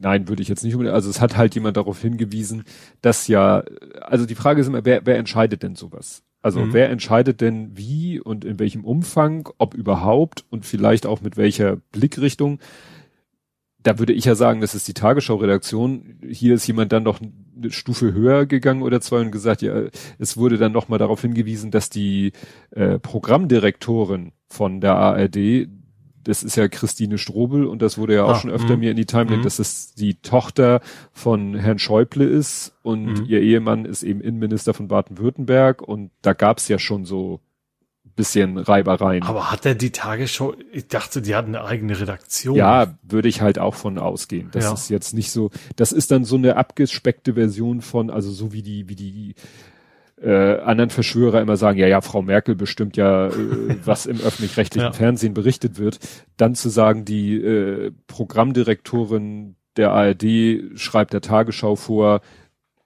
nein, 0.00 0.28
würde 0.28 0.42
ich 0.42 0.48
jetzt 0.48 0.64
nicht 0.64 0.74
unbedingt, 0.74 0.94
also 0.94 1.10
es 1.10 1.20
hat 1.20 1.36
halt 1.36 1.54
jemand 1.54 1.76
darauf 1.76 2.00
hingewiesen, 2.00 2.64
dass 3.00 3.28
ja, 3.28 3.64
also 4.00 4.26
die 4.26 4.34
Frage 4.34 4.60
ist 4.60 4.66
immer, 4.66 4.84
wer, 4.84 5.04
wer 5.04 5.18
entscheidet 5.18 5.62
denn 5.62 5.76
sowas? 5.76 6.22
Also 6.46 6.60
mhm. 6.60 6.72
wer 6.74 6.90
entscheidet 6.90 7.40
denn 7.40 7.76
wie 7.76 8.20
und 8.20 8.44
in 8.44 8.60
welchem 8.60 8.84
Umfang, 8.84 9.48
ob 9.58 9.74
überhaupt 9.74 10.44
und 10.48 10.64
vielleicht 10.64 11.04
auch 11.04 11.20
mit 11.20 11.36
welcher 11.36 11.76
Blickrichtung? 11.90 12.60
Da 13.82 13.98
würde 13.98 14.12
ich 14.12 14.26
ja 14.26 14.36
sagen, 14.36 14.60
das 14.60 14.74
ist 14.74 14.86
die 14.86 14.94
Tagesschau-Redaktion. 14.94 16.20
Hier 16.28 16.54
ist 16.54 16.66
jemand 16.66 16.92
dann 16.92 17.02
noch 17.02 17.20
eine 17.20 17.72
Stufe 17.72 18.12
höher 18.12 18.46
gegangen 18.46 18.82
oder 18.82 19.00
zwei 19.00 19.22
und 19.22 19.32
gesagt, 19.32 19.62
ja, 19.62 19.86
es 20.18 20.36
wurde 20.36 20.56
dann 20.56 20.70
noch 20.72 20.88
mal 20.88 20.98
darauf 20.98 21.20
hingewiesen, 21.20 21.72
dass 21.72 21.90
die 21.90 22.30
äh, 22.70 23.00
Programmdirektorin 23.00 24.32
von 24.48 24.80
der 24.80 24.94
ARD 24.94 25.68
das 26.26 26.42
ist 26.42 26.56
ja 26.56 26.68
Christine 26.68 27.18
Strobel 27.18 27.66
und 27.66 27.82
das 27.82 27.98
wurde 27.98 28.14
ja 28.14 28.24
auch 28.24 28.30
ah, 28.30 28.40
schon 28.40 28.50
öfter 28.50 28.74
mh. 28.74 28.76
mir 28.76 28.90
in 28.90 28.96
die 28.96 29.06
Timeline, 29.06 29.38
mh. 29.38 29.44
dass 29.44 29.58
es 29.58 29.94
die 29.94 30.14
Tochter 30.14 30.80
von 31.12 31.54
Herrn 31.54 31.78
Schäuble 31.78 32.24
ist 32.24 32.74
und 32.82 33.04
mh. 33.04 33.26
ihr 33.28 33.40
Ehemann 33.40 33.84
ist 33.84 34.02
eben 34.02 34.20
Innenminister 34.20 34.74
von 34.74 34.88
Baden-Württemberg 34.88 35.82
und 35.82 36.10
da 36.22 36.32
gab's 36.32 36.68
ja 36.68 36.78
schon 36.78 37.04
so 37.04 37.40
bisschen 38.16 38.56
Reibereien. 38.58 39.22
Aber 39.22 39.52
hat 39.52 39.66
er 39.66 39.74
die 39.74 39.90
Tagesschau, 39.90 40.54
ich 40.72 40.88
dachte, 40.88 41.20
die 41.22 41.34
hat 41.34 41.46
eine 41.46 41.64
eigene 41.64 42.00
Redaktion. 42.00 42.56
Ja, 42.56 42.98
würde 43.02 43.28
ich 43.28 43.42
halt 43.42 43.58
auch 43.58 43.74
von 43.74 43.98
ausgehen. 43.98 44.48
Das 44.52 44.64
ja. 44.64 44.72
ist 44.72 44.88
jetzt 44.88 45.12
nicht 45.12 45.30
so, 45.30 45.50
das 45.76 45.92
ist 45.92 46.10
dann 46.10 46.24
so 46.24 46.36
eine 46.36 46.56
abgespeckte 46.56 47.34
Version 47.34 47.82
von, 47.82 48.10
also 48.10 48.30
so 48.30 48.52
wie 48.52 48.62
die, 48.62 48.88
wie 48.88 48.96
die 48.96 49.34
äh, 50.20 50.58
anderen 50.60 50.90
Verschwörer 50.90 51.40
immer 51.40 51.56
sagen, 51.56 51.78
ja, 51.78 51.86
ja, 51.86 52.00
Frau 52.00 52.22
Merkel 52.22 52.54
bestimmt 52.54 52.96
ja, 52.96 53.26
äh, 53.28 53.32
was 53.84 54.06
im 54.06 54.20
öffentlich-rechtlichen 54.20 54.86
ja. 54.86 54.92
Fernsehen 54.92 55.34
berichtet 55.34 55.78
wird, 55.78 55.98
dann 56.36 56.54
zu 56.54 56.68
sagen, 56.68 57.04
die 57.04 57.36
äh, 57.36 57.92
Programmdirektorin 58.06 59.56
der 59.76 59.92
ARD 59.92 60.24
schreibt 60.76 61.12
der 61.12 61.20
Tagesschau 61.20 61.76
vor, 61.76 62.22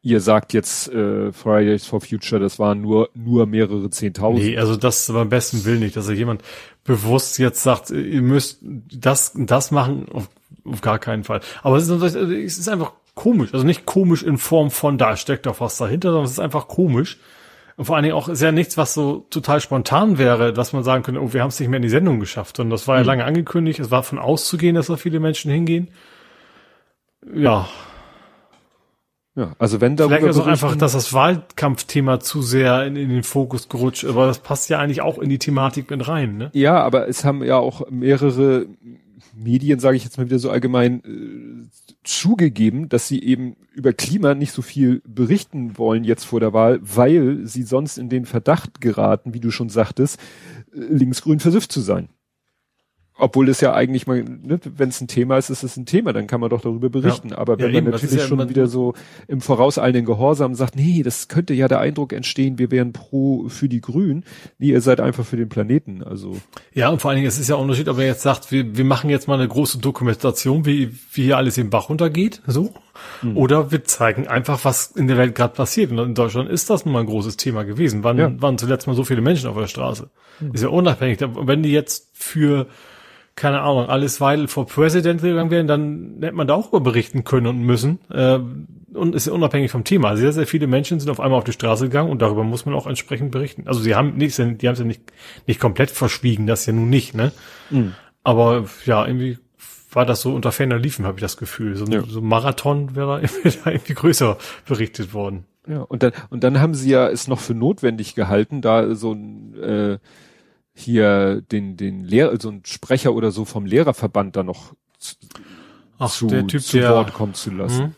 ihr 0.03 0.21
sagt 0.21 0.53
jetzt 0.53 0.89
äh, 0.93 1.31
Fridays 1.33 1.87
for 1.87 2.01
Future, 2.01 2.41
das 2.41 2.59
waren 2.59 2.81
nur 2.81 3.11
nur 3.15 3.47
mehrere 3.47 3.91
Zehntausend. 3.91 4.45
Nee, 4.45 4.59
also 4.59 4.77
das 4.77 5.07
beim 5.13 5.29
besten 5.29 5.65
Willen 5.65 5.81
nicht, 5.81 5.97
dass 5.97 6.09
er 6.09 6.15
jemand 6.15 6.43
bewusst 6.85 7.39
jetzt 7.39 7.63
sagt, 7.63 7.91
ihr 7.91 8.23
müsst 8.23 8.61
das 8.63 9.33
das 9.37 9.71
machen, 9.71 10.09
auf, 10.11 10.29
auf 10.65 10.81
gar 10.81 10.99
keinen 10.99 11.25
Fall. 11.25 11.41
Aber 11.63 11.77
es 11.77 11.89
ist, 11.89 12.03
es 12.03 12.59
ist 12.59 12.69
einfach 12.69 12.93
komisch. 13.15 13.53
Also 13.53 13.67
nicht 13.67 13.87
komisch 13.87 14.23
in 14.23 14.39
Form 14.39 14.71
von, 14.71 14.99
da 14.99 15.17
steckt 15.17 15.47
doch 15.47 15.61
was 15.61 15.77
dahinter, 15.77 16.11
sondern 16.11 16.25
es 16.25 16.33
ist 16.33 16.41
einfach 16.41 16.69
komisch. 16.69 17.19
Und 17.77 17.87
vor 17.87 17.97
allen 17.97 18.03
Dingen 18.03 18.15
auch 18.15 18.29
ist 18.29 18.43
ja 18.43 18.53
nichts, 18.53 18.77
was 18.77 18.93
so 18.93 19.27
total 19.31 19.61
spontan 19.61 20.19
wäre, 20.19 20.53
dass 20.53 20.73
man 20.73 20.85
sagen 20.85 21.03
könnte, 21.03 21.23
oh, 21.23 21.33
wir 21.33 21.41
haben 21.41 21.49
es 21.49 21.59
nicht 21.59 21.69
mehr 21.69 21.79
in 21.79 21.83
die 21.83 21.89
Sendung 21.89 22.21
geschafft. 22.21 22.61
Und 22.61 22.69
das 22.71 22.87
war 22.87 22.97
ja 22.97 23.03
mhm. 23.03 23.07
lange 23.07 23.25
angekündigt. 23.25 23.79
Es 23.81 23.91
war 23.91 24.03
von 24.03 24.19
auszugehen, 24.19 24.75
dass 24.75 24.89
da 24.89 24.97
viele 24.97 25.19
Menschen 25.19 25.51
hingehen. 25.51 25.89
Ja. 27.35 27.69
Ja, 29.37 29.55
also 29.59 29.81
wenn 29.81 29.97
da 29.97 30.09
Vielleicht 30.09 30.27
ist 30.27 30.39
auch 30.39 30.47
einfach, 30.47 30.77
dass 30.77 30.93
das 30.93 31.13
Wahlkampfthema 31.13 32.21
zu 32.21 32.43
sehr 32.43 32.85
in, 32.85 32.97
in, 32.97 33.09
den 33.09 33.23
Fokus 33.23 33.69
gerutscht, 33.69 34.05
aber 34.05 34.27
das 34.27 34.41
passt 34.41 34.69
ja 34.69 34.79
eigentlich 34.79 35.03
auch 35.03 35.19
in 35.19 35.31
die 35.31 35.39
Thematik 35.39 35.89
mit 35.89 36.07
rein, 36.09 36.37
ne? 36.37 36.51
Ja, 36.53 36.83
aber 36.83 37.09
es 37.09 37.25
haben 37.25 37.43
ja 37.45 37.57
auch 37.57 37.89
mehrere 37.89 38.67
Medien, 39.35 39.79
sage 39.79 39.97
ich 39.97 40.05
jetzt 40.05 40.19
mal 40.19 40.27
wieder 40.27 40.39
so 40.39 40.51
allgemein, 40.51 41.03
äh, 41.05 41.80
zugegeben, 42.05 42.89
dass 42.89 43.09
sie 43.09 43.23
eben 43.23 43.57
über 43.73 43.93
Klima 43.93 44.35
nicht 44.35 44.53
so 44.53 44.63
viel 44.63 45.03
berichten 45.07 45.77
wollen 45.79 46.05
jetzt 46.05 46.25
vor 46.25 46.41
der 46.41 46.53
Wahl, 46.53 46.81
weil 46.83 47.47
sie 47.47 47.63
sonst 47.63 47.99
in 47.99 48.09
den 48.09 48.25
Verdacht 48.25 48.81
geraten, 48.81 49.35
wie 49.35 49.41
du 49.41 49.51
schon 49.51 49.69
sagtest, 49.69 50.19
äh, 50.73 50.81
linksgrün 50.81 51.41
versifft 51.41 51.73
zu 51.73 51.81
sein. 51.81 52.09
Obwohl 53.21 53.49
es 53.49 53.61
ja 53.61 53.75
eigentlich 53.75 54.07
mal, 54.07 54.25
ne, 54.25 54.59
wenn 54.77 54.89
es 54.89 55.01
ein 55.01 55.09
Thema 55.09 55.37
ist, 55.37 55.51
ist 55.51 55.63
es 55.63 55.77
ein 55.77 55.87
Thema, 55.87 56.13
dann 56.13 56.27
kann 56.27 56.41
man 56.41 56.51
doch 56.51 56.61
darüber 56.61 56.89
berichten. 56.89 57.31
Ja. 57.31 57.39
Aber 57.39 57.59
wenn 57.59 57.67
ja, 57.67 57.73
man 57.73 57.77
eben, 57.85 57.91
natürlich 57.91 58.17
ja 58.17 58.27
schon 58.27 58.49
wieder 58.49 58.67
so 58.67 58.95
im 59.29 59.41
vorauseilenden 59.41 60.05
Gehorsam 60.05 60.55
sagt, 60.55 60.77
nee, 60.77 61.03
das 61.03 61.29
könnte 61.29 61.55
ja 61.55 61.69
der 61.69 61.81
Eindruck 61.81 62.13
entstehen, 62.13 62.59
wir 62.59 62.71
wären 62.71 62.93
pro 62.93 63.49
für 63.49 63.69
die 63.69 63.81
Grünen. 63.81 64.25
Nee, 64.59 64.69
ihr 64.69 64.81
seid 64.81 65.01
einfach 65.01 65.25
für 65.25 65.37
den 65.37 65.49
Planeten. 65.49 66.03
Also. 66.03 66.37
Ja, 66.73 66.89
und 66.89 67.01
vor 67.01 67.11
allen 67.11 67.17
Dingen, 67.17 67.29
es 67.29 67.39
ist 67.39 67.49
ja 67.49 67.57
auch 67.57 67.61
ein 67.61 67.65
Unterschied, 67.65 67.89
ob 67.89 67.99
er 67.99 68.07
jetzt 68.07 68.23
sagt, 68.23 68.51
wir, 68.51 68.77
wir 68.77 68.85
machen 68.85 69.11
jetzt 69.11 69.29
mal 69.29 69.35
eine 69.35 69.49
große 69.49 69.79
Dokumentation, 69.79 70.65
wie, 70.65 70.93
wie 71.13 71.25
hier 71.25 71.37
alles 71.37 71.59
im 71.59 71.71
Bach 71.71 71.89
runtergeht, 71.89 72.43
so. 72.47 72.73
Mhm. 73.23 73.37
Oder 73.37 73.71
wir 73.71 73.85
zeigen 73.85 74.29
einfach, 74.29 74.65
was 74.65 74.89
in 74.89 75.07
der 75.07 75.17
Welt 75.17 75.35
gerade 75.35 75.55
passiert. 75.55 75.91
Und 75.91 75.99
in 75.99 76.15
Deutschland 76.15 76.51
ist 76.51 76.71
das 76.71 76.85
nun 76.85 76.95
mal 76.95 77.01
ein 77.01 77.07
großes 77.07 77.37
Thema 77.37 77.65
gewesen. 77.65 78.05
Wann 78.05 78.19
ja. 78.19 78.43
waren 78.43 78.59
zuletzt 78.59 78.87
mal 78.87 78.97
so 78.97 79.05
viele 79.05 79.21
Menschen 79.21 79.49
auf 79.49 79.57
der 79.57 79.67
Straße? 79.67 80.11
Mhm. 80.41 80.55
Ist 80.55 80.63
ja 80.63 80.69
unabhängig. 80.69 81.19
Wenn 81.21 81.63
die 81.63 81.73
jetzt 81.73 82.09
für 82.13 82.67
keine 83.41 83.63
Ahnung, 83.63 83.89
alles 83.89 84.21
Weidel 84.21 84.49
vor 84.49 84.67
President 84.67 85.23
gegangen 85.23 85.51
wären, 85.51 85.67
dann 85.67 86.19
hätte 86.21 86.37
man 86.37 86.47
da 86.47 86.55
auch 86.55 86.69
über 86.69 86.81
berichten 86.81 87.25
können 87.25 87.47
und 87.47 87.61
müssen. 87.61 87.99
Äh, 88.11 88.39
und 88.93 89.15
ist 89.15 89.29
ja 89.29 89.33
unabhängig 89.33 89.71
vom 89.71 89.83
Thema. 89.83 90.15
Sehr, 90.17 90.33
sehr 90.33 90.47
viele 90.47 90.67
Menschen 90.67 91.01
sind 91.01 91.09
auf 91.09 91.21
einmal 91.21 91.39
auf 91.39 91.45
die 91.45 91.53
Straße 91.53 91.85
gegangen 91.85 92.11
und 92.11 92.21
darüber 92.21 92.45
muss 92.45 92.67
man 92.67 92.75
auch 92.75 92.87
entsprechend 92.87 93.31
berichten. 93.31 93.67
Also 93.67 93.81
sie 93.81 93.95
haben 93.95 94.17
nicht, 94.19 94.37
die 94.37 94.43
haben 94.45 94.75
es 94.75 94.79
ja 94.79 94.85
nicht, 94.85 95.01
nicht 95.47 95.59
komplett 95.59 95.91
verschwiegen, 95.91 96.47
das 96.47 96.67
ja 96.67 96.75
nun 96.75 96.91
nicht, 96.91 97.15
ne? 97.15 97.33
Mhm. 97.71 97.95
Aber 98.25 98.67
ja, 98.85 99.07
irgendwie 99.07 99.39
war 99.91 100.05
das 100.05 100.21
so 100.21 100.35
unter 100.35 100.53
ferner 100.53 100.79
Liefen, 100.79 101.07
habe 101.07 101.17
ich 101.17 101.23
das 101.23 101.39
Gefühl. 101.39 101.77
So, 101.77 101.87
ja. 101.87 102.03
so 102.07 102.21
Marathon 102.21 102.95
wäre 102.95 103.23
da 103.65 103.71
irgendwie 103.71 103.95
größer 103.95 104.37
berichtet 104.67 105.15
worden. 105.15 105.47
Ja, 105.67 105.81
und 105.81 106.03
dann, 106.03 106.13
und 106.29 106.45
dann 106.45 106.61
haben 106.61 106.75
sie 106.75 106.91
ja 106.91 107.09
es 107.09 107.27
noch 107.27 107.41
für 107.41 107.55
notwendig 107.55 108.15
gehalten, 108.15 108.61
da 108.61 108.95
so 108.95 109.13
ein 109.13 109.55
äh, 109.55 109.99
hier 110.81 111.43
den, 111.53 111.77
den 111.77 112.05
Lehrer, 112.05 112.41
so 112.41 112.51
ein 112.51 112.63
Sprecher 112.65 113.15
oder 113.15 113.31
so 113.31 113.45
vom 113.45 113.67
Lehrerverband 113.67 114.37
da 114.37 114.43
noch 114.43 114.75
zu, 114.99 115.17
Ach, 115.99 116.11
zu, 116.11 116.29
typ, 116.47 116.63
zu 116.63 116.81
Wort 116.83 117.13
kommen 117.13 117.35
zu 117.35 117.51
lassen. 117.51 117.95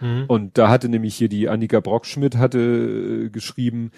Mhm. 0.00 0.24
Und 0.28 0.58
da 0.58 0.68
hatte 0.68 0.88
nämlich 0.88 1.14
hier 1.14 1.28
die 1.28 1.48
Annika 1.48 1.80
Brockschmidt 1.80 2.36
hatte 2.36 2.58
äh, 2.58 3.30
geschrieben, 3.30 3.90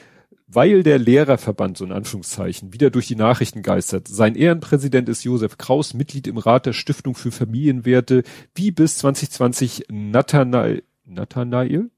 weil 0.47 0.83
der 0.83 0.99
Lehrerverband, 0.99 1.79
so 1.79 1.85
in 1.85 1.93
Anführungszeichen, 1.93 2.73
wieder 2.73 2.91
durch 2.91 3.07
die 3.07 3.17
Nachrichten 3.17 3.63
geistert. 3.63 4.09
Sein 4.09 4.35
Ehrenpräsident 4.35 5.09
ist 5.09 5.25
Josef 5.25 5.59
Kraus, 5.59 5.95
Mitglied 5.95 6.27
im 6.27 6.37
Rat 6.37 6.67
der 6.67 6.75
Stiftung 6.75 7.15
für 7.15 7.33
Familienwerte, 7.33 8.23
wie 8.55 8.71
bis 8.71 8.99
2020 8.99 9.87
Nathanael, 9.91 10.83
Nathanael, 11.07 11.91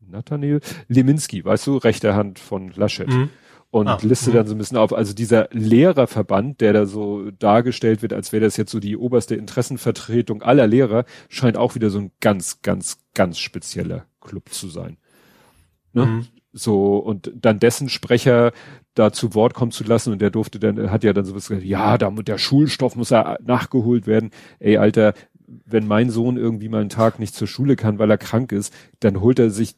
Nathanael 0.00 0.60
Leminski, 0.88 1.44
weißt 1.44 1.66
du, 1.68 1.76
rechte 1.76 2.14
Hand 2.14 2.38
von 2.38 2.72
Laschet. 2.74 3.08
Mhm 3.08 3.30
und 3.72 3.88
ah, 3.88 3.98
liste 4.02 4.30
mh. 4.30 4.36
dann 4.36 4.46
so 4.46 4.54
ein 4.54 4.58
bisschen 4.58 4.76
auf. 4.76 4.92
Also 4.92 5.14
dieser 5.14 5.48
Lehrerverband, 5.50 6.60
der 6.60 6.74
da 6.74 6.84
so 6.84 7.30
dargestellt 7.30 8.02
wird, 8.02 8.12
als 8.12 8.30
wäre 8.30 8.44
das 8.44 8.58
jetzt 8.58 8.70
so 8.70 8.80
die 8.80 8.98
oberste 8.98 9.34
Interessenvertretung 9.34 10.42
aller 10.42 10.66
Lehrer, 10.66 11.06
scheint 11.30 11.56
auch 11.56 11.74
wieder 11.74 11.88
so 11.88 11.98
ein 11.98 12.10
ganz, 12.20 12.60
ganz, 12.60 12.98
ganz 13.14 13.38
spezieller 13.38 14.04
Club 14.20 14.50
zu 14.50 14.68
sein. 14.68 14.98
Ne? 15.94 16.04
Mhm. 16.04 16.26
So, 16.52 16.98
und 16.98 17.32
dann 17.34 17.60
dessen 17.60 17.88
Sprecher 17.88 18.52
da 18.92 19.10
zu 19.10 19.34
Wort 19.34 19.54
kommen 19.54 19.72
zu 19.72 19.84
lassen 19.84 20.12
und 20.12 20.20
der 20.20 20.28
durfte 20.28 20.58
dann, 20.58 20.90
hat 20.90 21.02
ja 21.02 21.14
dann 21.14 21.24
so 21.24 21.34
was 21.34 21.48
gesagt, 21.48 21.66
ja, 21.66 21.96
da, 21.96 22.10
der 22.10 22.36
Schulstoff 22.36 22.94
muss 22.94 23.08
ja 23.08 23.38
nachgeholt 23.42 24.06
werden. 24.06 24.32
Ey, 24.58 24.76
Alter, 24.76 25.14
wenn 25.64 25.86
mein 25.86 26.10
Sohn 26.10 26.36
irgendwie 26.36 26.68
mal 26.68 26.82
einen 26.82 26.90
Tag 26.90 27.18
nicht 27.18 27.34
zur 27.34 27.48
Schule 27.48 27.76
kann, 27.76 27.98
weil 27.98 28.10
er 28.10 28.18
krank 28.18 28.52
ist, 28.52 28.74
dann 29.00 29.22
holt 29.22 29.38
er 29.38 29.48
sich, 29.48 29.76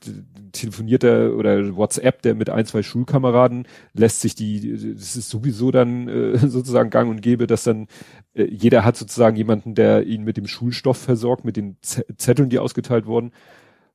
telefoniert 0.55 1.05
er 1.05 1.35
oder 1.35 1.77
WhatsApp 1.77 2.23
der 2.23 2.35
mit 2.35 2.51
ein, 2.51 2.67
zwei 2.67 2.83
Schulkameraden, 2.83 3.67
lässt 3.93 4.21
sich 4.21 4.35
die, 4.35 4.95
das 4.95 5.17
ist 5.17 5.29
sowieso 5.29 5.71
dann 5.71 6.09
äh, 6.09 6.39
sozusagen 6.49 6.91
gang 6.91 7.11
und 7.11 7.21
gäbe, 7.21 7.47
dass 7.47 7.65
dann 7.65 7.89
äh, 8.35 8.45
jeder 8.45 8.85
hat 8.85 8.97
sozusagen 8.97 9.37
jemanden, 9.37 9.75
der 9.75 10.07
ihn 10.07 10.25
mit 10.25 10.37
dem 10.37 10.47
Schulstoff 10.47 10.99
versorgt, 10.99 11.45
mit 11.45 11.57
den 11.57 11.77
Zetteln, 11.83 12.49
die 12.49 12.59
ausgeteilt 12.59 13.07
wurden. 13.07 13.33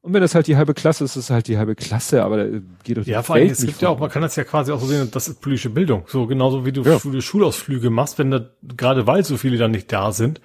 Und 0.01 0.14
wenn 0.14 0.22
das 0.22 0.34
halt 0.34 0.47
die 0.47 0.55
halbe 0.55 0.74
Klasse 0.74 1.03
ist, 1.03 1.18
ist 1.18 1.26
es 1.26 1.30
halt 1.30 1.47
die 1.47 1.57
halbe 1.57 1.76
Klasse, 1.76 2.24
aber 2.24 2.38
da 2.38 2.60
geht 2.84 2.97
doch 2.97 3.05
Ja, 3.05 3.22
vor 3.22 3.36
allem, 3.36 3.49
es 3.49 3.66
gibt 3.66 3.82
ja 3.82 3.89
auch, 3.89 3.99
man 3.99 4.10
kann 4.10 4.22
das 4.22 4.36
ja 4.38 4.45
quasi 4.45 4.72
auch 4.72 4.80
so 4.80 4.86
sehen, 4.86 5.10
das 5.12 5.28
ist 5.28 5.41
politische 5.41 5.70
Bildung. 5.70 6.03
So 6.07 6.26
genauso 6.26 6.66
wie 6.66 6.72
du 6.72 6.84
ja. 6.84 6.99
Schulausflüge 7.22 7.89
machst, 7.89 8.18
wenn 8.18 8.32
da, 8.32 8.49
gerade 8.62 9.07
weil 9.07 9.26
so 9.26 9.36
viele 9.36 9.57
dann 9.57 9.72
nicht 9.72 9.91
da 9.91 10.14
sind, 10.14 10.39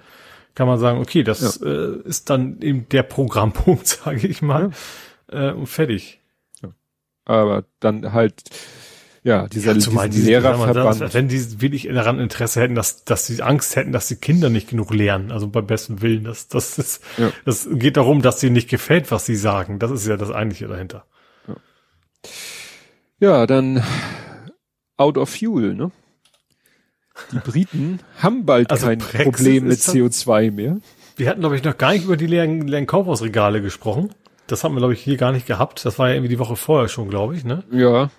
kann 0.55 0.67
man 0.67 0.77
sagen, 0.77 0.99
okay, 0.99 1.23
das 1.23 1.59
ja. 1.59 1.67
äh, 1.67 2.01
ist 2.03 2.29
dann 2.29 2.61
eben 2.61 2.89
der 2.89 3.03
Programmpunkt, 3.03 3.87
sage 4.05 4.27
ich 4.27 4.41
mal, 4.41 4.63
ja. 4.63 4.69
Äh, 5.29 5.51
und 5.51 5.67
fertig. 5.67 6.19
Ja. 6.61 6.69
Aber 7.25 7.65
dann 7.79 8.13
halt, 8.13 8.43
ja, 9.23 9.47
dieser, 9.47 9.73
ja, 9.73 9.79
zumal 9.79 10.09
dieser 10.09 10.27
Lehrerverband. 10.27 11.01
Das, 11.01 11.13
wenn 11.13 11.27
die 11.27 11.61
wirklich 11.61 11.87
daran 11.91 12.19
Interesse 12.19 12.61
hätten, 12.61 12.75
dass, 12.75 13.05
dass 13.05 13.25
sie 13.25 13.41
Angst 13.41 13.75
hätten, 13.75 13.91
dass 13.91 14.07
die 14.07 14.17
Kinder 14.17 14.49
nicht 14.49 14.69
genug 14.69 14.93
lernen, 14.93 15.31
also 15.31 15.47
beim 15.47 15.65
besten 15.65 16.01
Willen, 16.01 16.25
das, 16.25 16.47
das 16.47 16.77
ist, 16.77 17.03
ja. 17.17 17.31
das 17.43 17.67
geht 17.71 17.97
darum, 17.97 18.21
dass 18.21 18.39
sie 18.39 18.49
nicht 18.49 18.69
gefällt, 18.69 19.11
was 19.11 19.25
sie 19.25 19.35
sagen. 19.35 19.79
Das 19.79 19.91
ist 19.91 20.05
ja 20.07 20.15
das 20.17 20.31
Eigentliche 20.31 20.67
dahinter. 20.67 21.05
Ja, 21.47 21.55
ja 23.19 23.47
dann 23.47 23.83
Out 24.97 25.17
of 25.17 25.29
Fuel, 25.29 25.73
ne? 25.73 25.91
Die 27.31 27.39
Briten 27.39 27.99
haben 28.19 28.45
bald 28.45 28.71
also 28.71 28.87
kein 28.87 28.99
Brexit 28.99 29.23
Problem 29.23 29.67
mit 29.67 29.79
CO2 29.79 30.51
mehr. 30.51 30.77
Wir 31.15 31.29
hatten, 31.29 31.39
glaube 31.39 31.55
ich, 31.55 31.63
noch 31.63 31.77
gar 31.77 31.93
nicht 31.93 32.05
über 32.05 32.17
die 32.17 32.27
leeren, 32.27 32.67
leeren 32.67 32.85
Kaufhausregale 32.87 33.61
gesprochen. 33.61 34.13
Das 34.47 34.63
haben 34.63 34.75
wir, 34.75 34.79
glaube 34.79 34.93
ich, 34.93 35.01
hier 35.01 35.17
gar 35.17 35.31
nicht 35.31 35.47
gehabt. 35.47 35.85
Das 35.85 35.97
war 35.99 36.09
ja 36.09 36.15
irgendwie 36.15 36.29
die 36.29 36.39
Woche 36.39 36.55
vorher 36.55 36.87
schon, 36.87 37.09
glaube 37.09 37.35
ich, 37.35 37.43
ne? 37.43 37.63
Ja. 37.71 38.09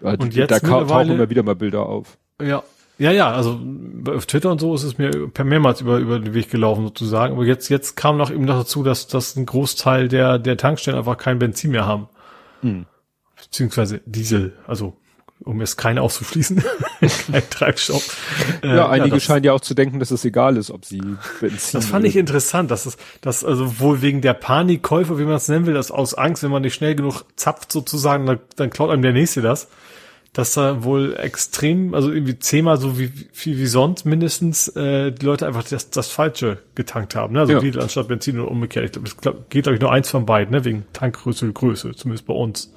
Und 0.00 0.34
jetzt 0.34 0.50
da 0.50 0.58
tauchen 0.58 1.10
immer 1.10 1.30
wieder 1.30 1.42
mal 1.42 1.54
Bilder 1.54 1.86
auf. 1.86 2.18
Ja. 2.40 2.62
Ja, 2.98 3.10
ja, 3.10 3.32
also 3.32 3.58
auf 4.06 4.26
Twitter 4.26 4.52
und 4.52 4.60
so 4.60 4.74
ist 4.74 4.84
es 4.84 4.98
mir 4.98 5.10
per 5.28 5.44
mehrmals 5.44 5.80
über, 5.80 5.98
über 5.98 6.20
den 6.20 6.34
Weg 6.34 6.50
gelaufen 6.50 6.84
sozusagen. 6.84 7.34
Aber 7.34 7.44
jetzt, 7.44 7.68
jetzt 7.68 7.96
kam 7.96 8.16
noch 8.16 8.30
eben 8.30 8.44
noch 8.44 8.58
dazu, 8.58 8.84
dass, 8.84 9.08
dass 9.08 9.34
ein 9.34 9.46
Großteil 9.46 10.08
der, 10.08 10.38
der 10.38 10.56
Tankstellen 10.56 10.98
einfach 10.98 11.16
kein 11.16 11.38
Benzin 11.38 11.72
mehr 11.72 11.86
haben. 11.86 12.08
Hm. 12.60 12.86
Beziehungsweise 13.42 14.02
Diesel, 14.06 14.52
also 14.66 14.96
um 15.44 15.60
es 15.60 15.76
keine 15.76 16.02
auszuschließen, 16.02 16.62
kein 17.00 17.50
Treibstoff. 17.50 18.16
Äh, 18.62 18.76
ja, 18.76 18.88
einige 18.88 19.16
ja, 19.16 19.20
scheinen 19.20 19.44
ja 19.44 19.52
auch 19.52 19.60
zu 19.60 19.74
denken, 19.74 19.98
dass 19.98 20.10
es 20.10 20.24
egal 20.24 20.56
ist, 20.56 20.70
ob 20.70 20.84
sie 20.84 21.00
Benzin. 21.40 21.78
Das 21.80 21.86
fand 21.86 22.06
ich 22.06 22.16
interessant, 22.16 22.70
dass 22.70 22.86
es, 22.86 22.96
dass 23.20 23.44
also 23.44 23.80
wohl 23.80 24.02
wegen 24.02 24.20
der 24.20 24.34
Panikkäufer, 24.34 25.18
wie 25.18 25.24
man 25.24 25.34
es 25.34 25.48
nennen 25.48 25.66
will, 25.66 25.74
dass 25.74 25.90
aus 25.90 26.14
Angst, 26.14 26.42
wenn 26.42 26.50
man 26.50 26.62
nicht 26.62 26.74
schnell 26.74 26.94
genug 26.94 27.24
zapft 27.36 27.72
sozusagen, 27.72 28.26
dann, 28.26 28.38
dann 28.56 28.70
klaut 28.70 28.90
einem 28.90 29.02
der 29.02 29.12
nächste 29.12 29.42
das. 29.42 29.68
Dass 30.32 30.54
da 30.54 30.82
wohl 30.82 31.14
extrem, 31.18 31.92
also 31.92 32.10
irgendwie 32.10 32.38
zehnmal 32.38 32.78
so 32.78 32.98
wie 32.98 33.12
viel 33.32 33.58
wie 33.58 33.66
sonst 33.66 34.06
mindestens 34.06 34.66
äh, 34.68 35.12
die 35.12 35.26
Leute 35.26 35.46
einfach 35.46 35.62
das, 35.62 35.90
das 35.90 36.08
Falsche 36.08 36.56
getankt 36.74 37.14
haben, 37.14 37.34
ne? 37.34 37.40
Also 37.40 37.52
ja. 37.52 37.60
Diesel 37.60 37.82
anstatt 37.82 38.08
Benzin 38.08 38.40
und 38.40 38.48
umgekehrt. 38.48 38.86
Ich 38.86 38.92
glaube, 38.92 39.08
das 39.08 39.16
glaub, 39.18 39.50
geht 39.50 39.64
glaube 39.64 39.74
ich 39.74 39.82
nur 39.82 39.92
eins 39.92 40.08
von 40.08 40.24
beiden, 40.24 40.54
ne? 40.54 40.64
Wegen 40.64 40.86
Tankgröße, 40.94 41.52
Größe, 41.52 41.94
zumindest 41.94 42.26
bei 42.26 42.32
uns. 42.32 42.72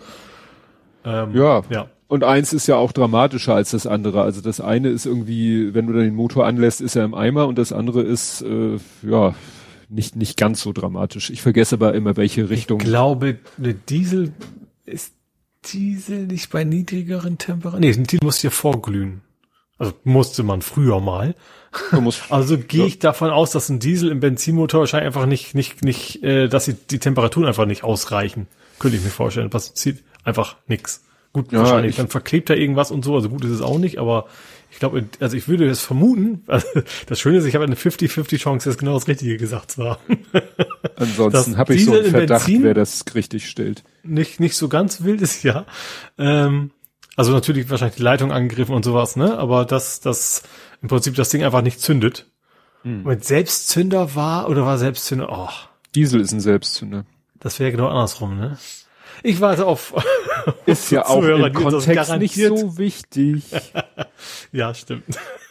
Ähm, 1.05 1.34
ja. 1.34 1.63
Ja. 1.70 1.88
Und 2.08 2.24
eins 2.24 2.53
ist 2.53 2.68
ja 2.68 2.76
auch 2.76 2.91
dramatischer 2.91 3.56
als 3.56 3.72
das 3.72 3.88
andere. 3.88 4.22
Also 4.22 4.41
das 4.41 4.62
eine 4.62 4.89
ist 4.89 5.06
irgendwie, 5.06 5.74
wenn 5.74 5.88
du 5.88 5.93
dann 5.93 6.03
den 6.03 6.16
Motor 6.16 6.45
anlässt, 6.45 6.82
ist 6.82 6.95
er 6.95 7.03
im 7.03 7.16
Eimer 7.16 7.47
und 7.47 7.58
das 7.58 7.74
andere 7.74 8.03
ist, 8.03 8.41
äh, 8.41 8.78
ja, 9.01 9.34
nicht, 9.89 10.16
nicht 10.16 10.38
ganz 10.38 10.62
so 10.62 10.72
dramatisch. 10.72 11.30
Ich 11.30 11.41
vergesse 11.41 11.76
aber 11.76 11.93
immer, 11.93 12.16
welche 12.16 12.49
Richtung. 12.49 12.80
Ich 12.80 12.86
glaube, 12.86 13.39
eine 13.58 13.74
Diesel 13.74 14.34
ist 14.86 15.14
Diesel 15.66 16.28
nicht 16.28 16.51
bei 16.51 16.64
niedrigeren 16.64 17.38
Temperaturen. 17.38 17.82
Nee, 17.82 17.93
ein 17.93 18.03
Diesel 18.03 18.24
muss 18.24 18.39
hier 18.39 18.51
vorglühen. 18.51 19.22
Also 19.78 19.93
musste 20.03 20.43
man 20.43 20.62
früher 20.62 21.01
mal. 21.01 21.36
also 22.30 22.58
gehe 22.58 22.86
ich 22.86 22.99
davon 22.99 23.30
aus, 23.32 23.51
dass 23.51 23.70
ein 23.70 23.80
Diesel 23.80 24.10
im 24.10 24.20
Benzinmotor 24.20 24.82
wahrscheinlich 24.82 25.08
einfach 25.08 25.26
nicht, 25.26 25.56
nicht, 25.56 25.84
nicht, 25.84 26.24
äh, 26.24 26.47
dass 26.47 26.66
die, 26.66 26.74
die 26.74 26.99
Temperaturen 26.99 27.47
einfach 27.47 27.66
nicht 27.66 27.84
ausreichen. 27.84 28.47
Könnte 28.80 28.97
ich 28.97 29.03
mir 29.03 29.10
vorstellen. 29.10 29.51
Was 29.51 29.74
zieht 29.74 30.03
einfach 30.24 30.56
nix. 30.68 31.03
Gut, 31.36 31.51
ja, 31.51 31.59
wahrscheinlich, 31.59 31.97
dann 31.97 32.07
verklebt 32.07 32.49
er 32.49 32.55
irgendwas 32.55 32.91
und 32.91 33.03
so, 33.03 33.13
also 33.13 33.27
gut 33.27 33.43
ist 33.43 33.51
es 33.51 33.61
auch 33.61 33.77
nicht, 33.77 33.99
aber 33.99 34.27
ich 34.71 34.79
glaube, 34.79 35.03
also 35.19 35.36
ich 35.36 35.49
würde 35.49 35.67
es 35.67 35.81
vermuten, 35.81 36.43
also 36.47 36.65
das 37.07 37.19
Schöne 37.19 37.39
ist, 37.39 37.45
ich 37.45 37.55
habe 37.55 37.65
eine 37.65 37.75
50-50 37.75 38.38
Chance, 38.38 38.69
dass 38.69 38.77
genau 38.77 38.93
das 38.93 39.09
Richtige 39.09 39.36
gesagt 39.36 39.71
zu 39.71 39.83
haben. 39.83 40.19
Ansonsten 40.95 41.57
habe 41.57 41.75
ich 41.75 41.83
so 41.83 41.91
einen 41.91 42.05
Verdacht, 42.05 42.45
Benzin 42.45 42.63
wer 42.63 42.73
das 42.73 43.03
richtig 43.15 43.49
stellt. 43.49 43.83
Nicht, 44.01 44.39
nicht 44.39 44.55
so 44.55 44.69
ganz 44.69 45.03
wild 45.03 45.21
ist, 45.21 45.43
ja. 45.43 45.65
Ähm, 46.17 46.71
also 47.17 47.33
natürlich 47.33 47.69
wahrscheinlich 47.69 47.97
die 47.97 48.03
Leitung 48.03 48.31
angegriffen 48.31 48.73
und 48.73 48.86
sowas, 48.86 49.17
ne? 49.17 49.38
Aber 49.38 49.65
dass 49.65 49.99
das 49.99 50.43
im 50.81 50.88
Prinzip 50.88 51.15
das 51.15 51.27
Ding 51.27 51.43
einfach 51.43 51.63
nicht 51.63 51.81
zündet. 51.81 52.27
Hm. 52.83 53.05
Und 53.05 53.25
Selbstzünder 53.25 54.15
war 54.15 54.49
oder 54.49 54.65
war 54.65 54.77
Selbstzünder? 54.77 55.27
Oh. 55.29 55.49
Diesel 55.95 56.21
ist 56.21 56.31
ein 56.31 56.39
Selbstzünder. 56.39 57.03
Das 57.41 57.59
wäre 57.59 57.71
genau 57.71 57.89
andersrum, 57.89 58.38
ne? 58.38 58.57
Ich 59.24 59.41
warte 59.41 59.66
auf. 59.66 59.93
Ist 60.66 60.91
ja 60.91 61.05
auch 61.05 61.22
Zuhörer, 61.22 61.47
im 61.47 61.53
Kontext 61.53 62.18
nicht 62.18 62.36
so 62.36 62.78
wichtig. 62.78 63.43
ja, 64.51 64.74
stimmt. 64.74 65.03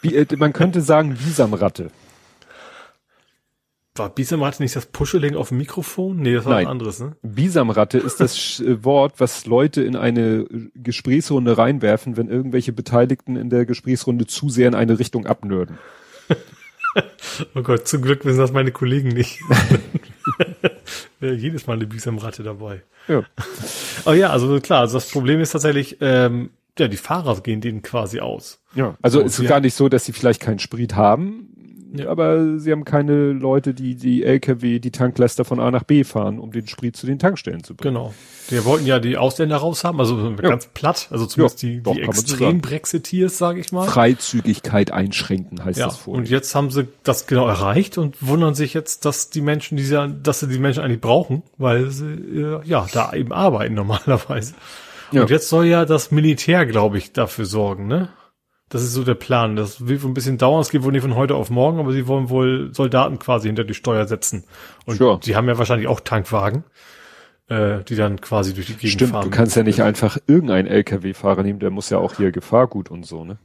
Wie, 0.02 0.14
äh, 0.14 0.26
man 0.36 0.52
könnte 0.52 0.80
sagen 0.80 1.16
Bisamratte. 1.16 1.90
War 3.96 4.10
Bisamratte 4.10 4.60
nicht 4.60 4.74
das 4.74 4.86
Puscheling 4.86 5.36
auf 5.36 5.50
dem 5.50 5.58
Mikrofon? 5.58 6.16
Nee, 6.16 6.34
das 6.34 6.44
war 6.46 6.54
Nein. 6.54 6.64
was 6.64 6.70
anderes, 6.70 7.00
ne? 7.00 7.16
Bisamratte 7.22 7.98
ist 7.98 8.18
das 8.18 8.58
äh, 8.58 8.82
Wort, 8.82 9.14
was 9.18 9.46
Leute 9.46 9.82
in 9.82 9.94
eine 9.94 10.46
Gesprächsrunde 10.74 11.56
reinwerfen, 11.56 12.16
wenn 12.16 12.28
irgendwelche 12.28 12.72
Beteiligten 12.72 13.36
in 13.36 13.50
der 13.50 13.66
Gesprächsrunde 13.66 14.26
zu 14.26 14.48
sehr 14.48 14.66
in 14.66 14.74
eine 14.74 14.98
Richtung 14.98 15.26
abnörden. 15.26 15.78
oh 17.54 17.62
Gott, 17.62 17.86
zum 17.86 18.02
Glück 18.02 18.24
wissen 18.24 18.38
das 18.38 18.52
meine 18.52 18.72
Kollegen 18.72 19.10
nicht. 19.10 19.38
Wäre 21.20 21.34
jedes 21.34 21.66
Mal 21.66 21.74
eine 21.74 21.86
Bisamratte 21.86 22.42
dabei. 22.42 22.82
Ja. 23.08 23.22
Aber 24.04 24.14
ja, 24.14 24.30
also 24.30 24.60
klar, 24.60 24.80
also 24.80 24.94
das 24.94 25.10
Problem 25.10 25.40
ist 25.40 25.50
tatsächlich, 25.50 25.98
ähm, 26.00 26.50
ja, 26.78 26.88
die 26.88 26.96
Fahrer 26.96 27.40
gehen 27.40 27.60
denen 27.60 27.82
quasi 27.82 28.20
aus. 28.20 28.60
Ja, 28.74 28.96
also 29.00 29.20
so, 29.20 29.26
es 29.26 29.38
ist 29.38 29.48
gar 29.48 29.60
nicht 29.60 29.74
so, 29.74 29.88
dass 29.88 30.04
sie 30.04 30.12
vielleicht 30.12 30.40
keinen 30.40 30.58
Sprit 30.58 30.96
haben, 30.96 31.53
ja. 31.98 32.08
aber 32.08 32.58
sie 32.58 32.72
haben 32.72 32.84
keine 32.84 33.32
Leute, 33.32 33.74
die 33.74 33.94
die 33.94 34.24
LKW, 34.24 34.78
die 34.78 34.90
Tanklaster 34.90 35.44
von 35.44 35.60
A 35.60 35.70
nach 35.70 35.84
B 35.84 36.04
fahren, 36.04 36.38
um 36.38 36.52
den 36.52 36.66
Sprit 36.66 36.96
zu 36.96 37.06
den 37.06 37.18
Tankstellen 37.18 37.64
zu 37.64 37.74
bringen. 37.74 37.94
Genau. 37.94 38.14
Wir 38.48 38.64
wollten 38.64 38.86
ja 38.86 38.98
die 38.98 39.16
Ausländer 39.16 39.56
raushaben, 39.56 39.98
also 40.00 40.30
ja. 40.30 40.36
ganz 40.36 40.66
platt, 40.74 41.08
also 41.10 41.26
zumindest 41.26 41.62
ja, 41.62 41.68
die, 41.68 41.82
doch, 41.82 41.94
die 41.94 42.02
extrem 42.02 42.60
Brexiteers, 42.60 43.38
sage 43.38 43.60
ich 43.60 43.72
mal. 43.72 43.86
Freizügigkeit 43.86 44.90
einschränken 44.90 45.64
heißt 45.64 45.80
das 45.80 45.98
vorher. 45.98 46.20
Und 46.20 46.28
jetzt 46.28 46.54
haben 46.54 46.70
sie 46.70 46.88
das 47.02 47.26
genau 47.26 47.48
erreicht 47.48 47.96
und 47.98 48.26
wundern 48.26 48.54
sich 48.54 48.74
jetzt, 48.74 49.04
dass 49.04 49.30
die 49.30 49.40
Menschen, 49.40 49.76
die 49.76 49.84
sie, 49.84 50.14
dass 50.22 50.40
sie 50.40 50.48
die 50.48 50.58
Menschen 50.58 50.82
eigentlich 50.82 51.00
brauchen, 51.00 51.42
weil 51.56 51.90
sie 51.90 52.12
äh, 52.12 52.60
ja 52.64 52.86
da 52.92 53.12
eben 53.14 53.32
arbeiten 53.32 53.74
normalerweise. 53.74 54.54
Und 55.12 55.30
jetzt 55.30 55.48
soll 55.48 55.66
ja 55.66 55.84
das 55.84 56.10
Militär, 56.10 56.66
glaube 56.66 56.98
ich, 56.98 57.12
dafür 57.12 57.44
sorgen, 57.44 57.86
ne? 57.86 58.08
Das 58.68 58.82
ist 58.82 58.92
so 58.92 59.04
der 59.04 59.14
Plan. 59.14 59.56
Das 59.56 59.86
wird 59.86 60.04
ein 60.04 60.14
bisschen 60.14 60.38
dauern. 60.38 60.60
Es 60.60 60.70
geht 60.70 60.82
wohl 60.82 60.92
nicht 60.92 61.02
von 61.02 61.14
heute 61.14 61.34
auf 61.34 61.50
morgen, 61.50 61.78
aber 61.78 61.92
sie 61.92 62.06
wollen 62.06 62.30
wohl 62.30 62.72
Soldaten 62.72 63.18
quasi 63.18 63.48
hinter 63.48 63.64
die 63.64 63.74
Steuer 63.74 64.06
setzen. 64.06 64.44
Und 64.86 64.96
sure. 64.96 65.20
die 65.22 65.36
haben 65.36 65.48
ja 65.48 65.58
wahrscheinlich 65.58 65.86
auch 65.86 66.00
Tankwagen, 66.00 66.64
äh, 67.48 67.84
die 67.84 67.94
dann 67.94 68.20
quasi 68.20 68.54
durch 68.54 68.66
die 68.66 68.74
Gegend 68.74 68.92
Stimmt, 68.92 69.12
fahren. 69.12 69.30
Du 69.30 69.36
kannst 69.36 69.56
ja 69.56 69.62
nicht 69.62 69.82
einfach 69.82 70.18
irgendeinen 70.26 70.66
LKW-Fahrer 70.66 71.42
nehmen, 71.42 71.60
der 71.60 71.70
muss 71.70 71.90
ja 71.90 71.98
auch 71.98 72.16
hier 72.16 72.32
Gefahrgut 72.32 72.90
und 72.90 73.06
so, 73.06 73.24
ne? 73.24 73.38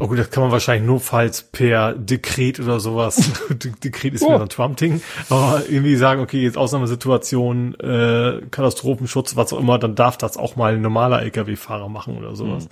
Oh 0.00 0.08
gut, 0.08 0.18
das 0.18 0.30
kann 0.30 0.42
man 0.42 0.50
wahrscheinlich 0.50 0.84
nur 0.84 0.98
falls 0.98 1.44
per 1.44 1.92
Dekret 1.92 2.58
oder 2.58 2.80
sowas. 2.80 3.30
Dekret 3.84 4.14
ist 4.14 4.22
oh. 4.22 4.30
wieder 4.30 4.42
ein 4.42 4.48
Trump-Ding. 4.48 5.00
Aber 5.30 5.62
irgendwie 5.68 5.94
sagen, 5.94 6.20
okay, 6.20 6.42
jetzt 6.42 6.58
Ausnahmesituation, 6.58 7.74
äh, 7.76 8.40
Katastrophenschutz, 8.50 9.36
was 9.36 9.52
auch 9.52 9.60
immer, 9.60 9.78
dann 9.78 9.94
darf 9.94 10.18
das 10.18 10.36
auch 10.36 10.56
mal 10.56 10.74
ein 10.74 10.80
normaler 10.80 11.22
LKW-Fahrer 11.22 11.88
machen 11.88 12.16
oder 12.16 12.34
sowas. 12.34 12.64
Hm. 12.64 12.70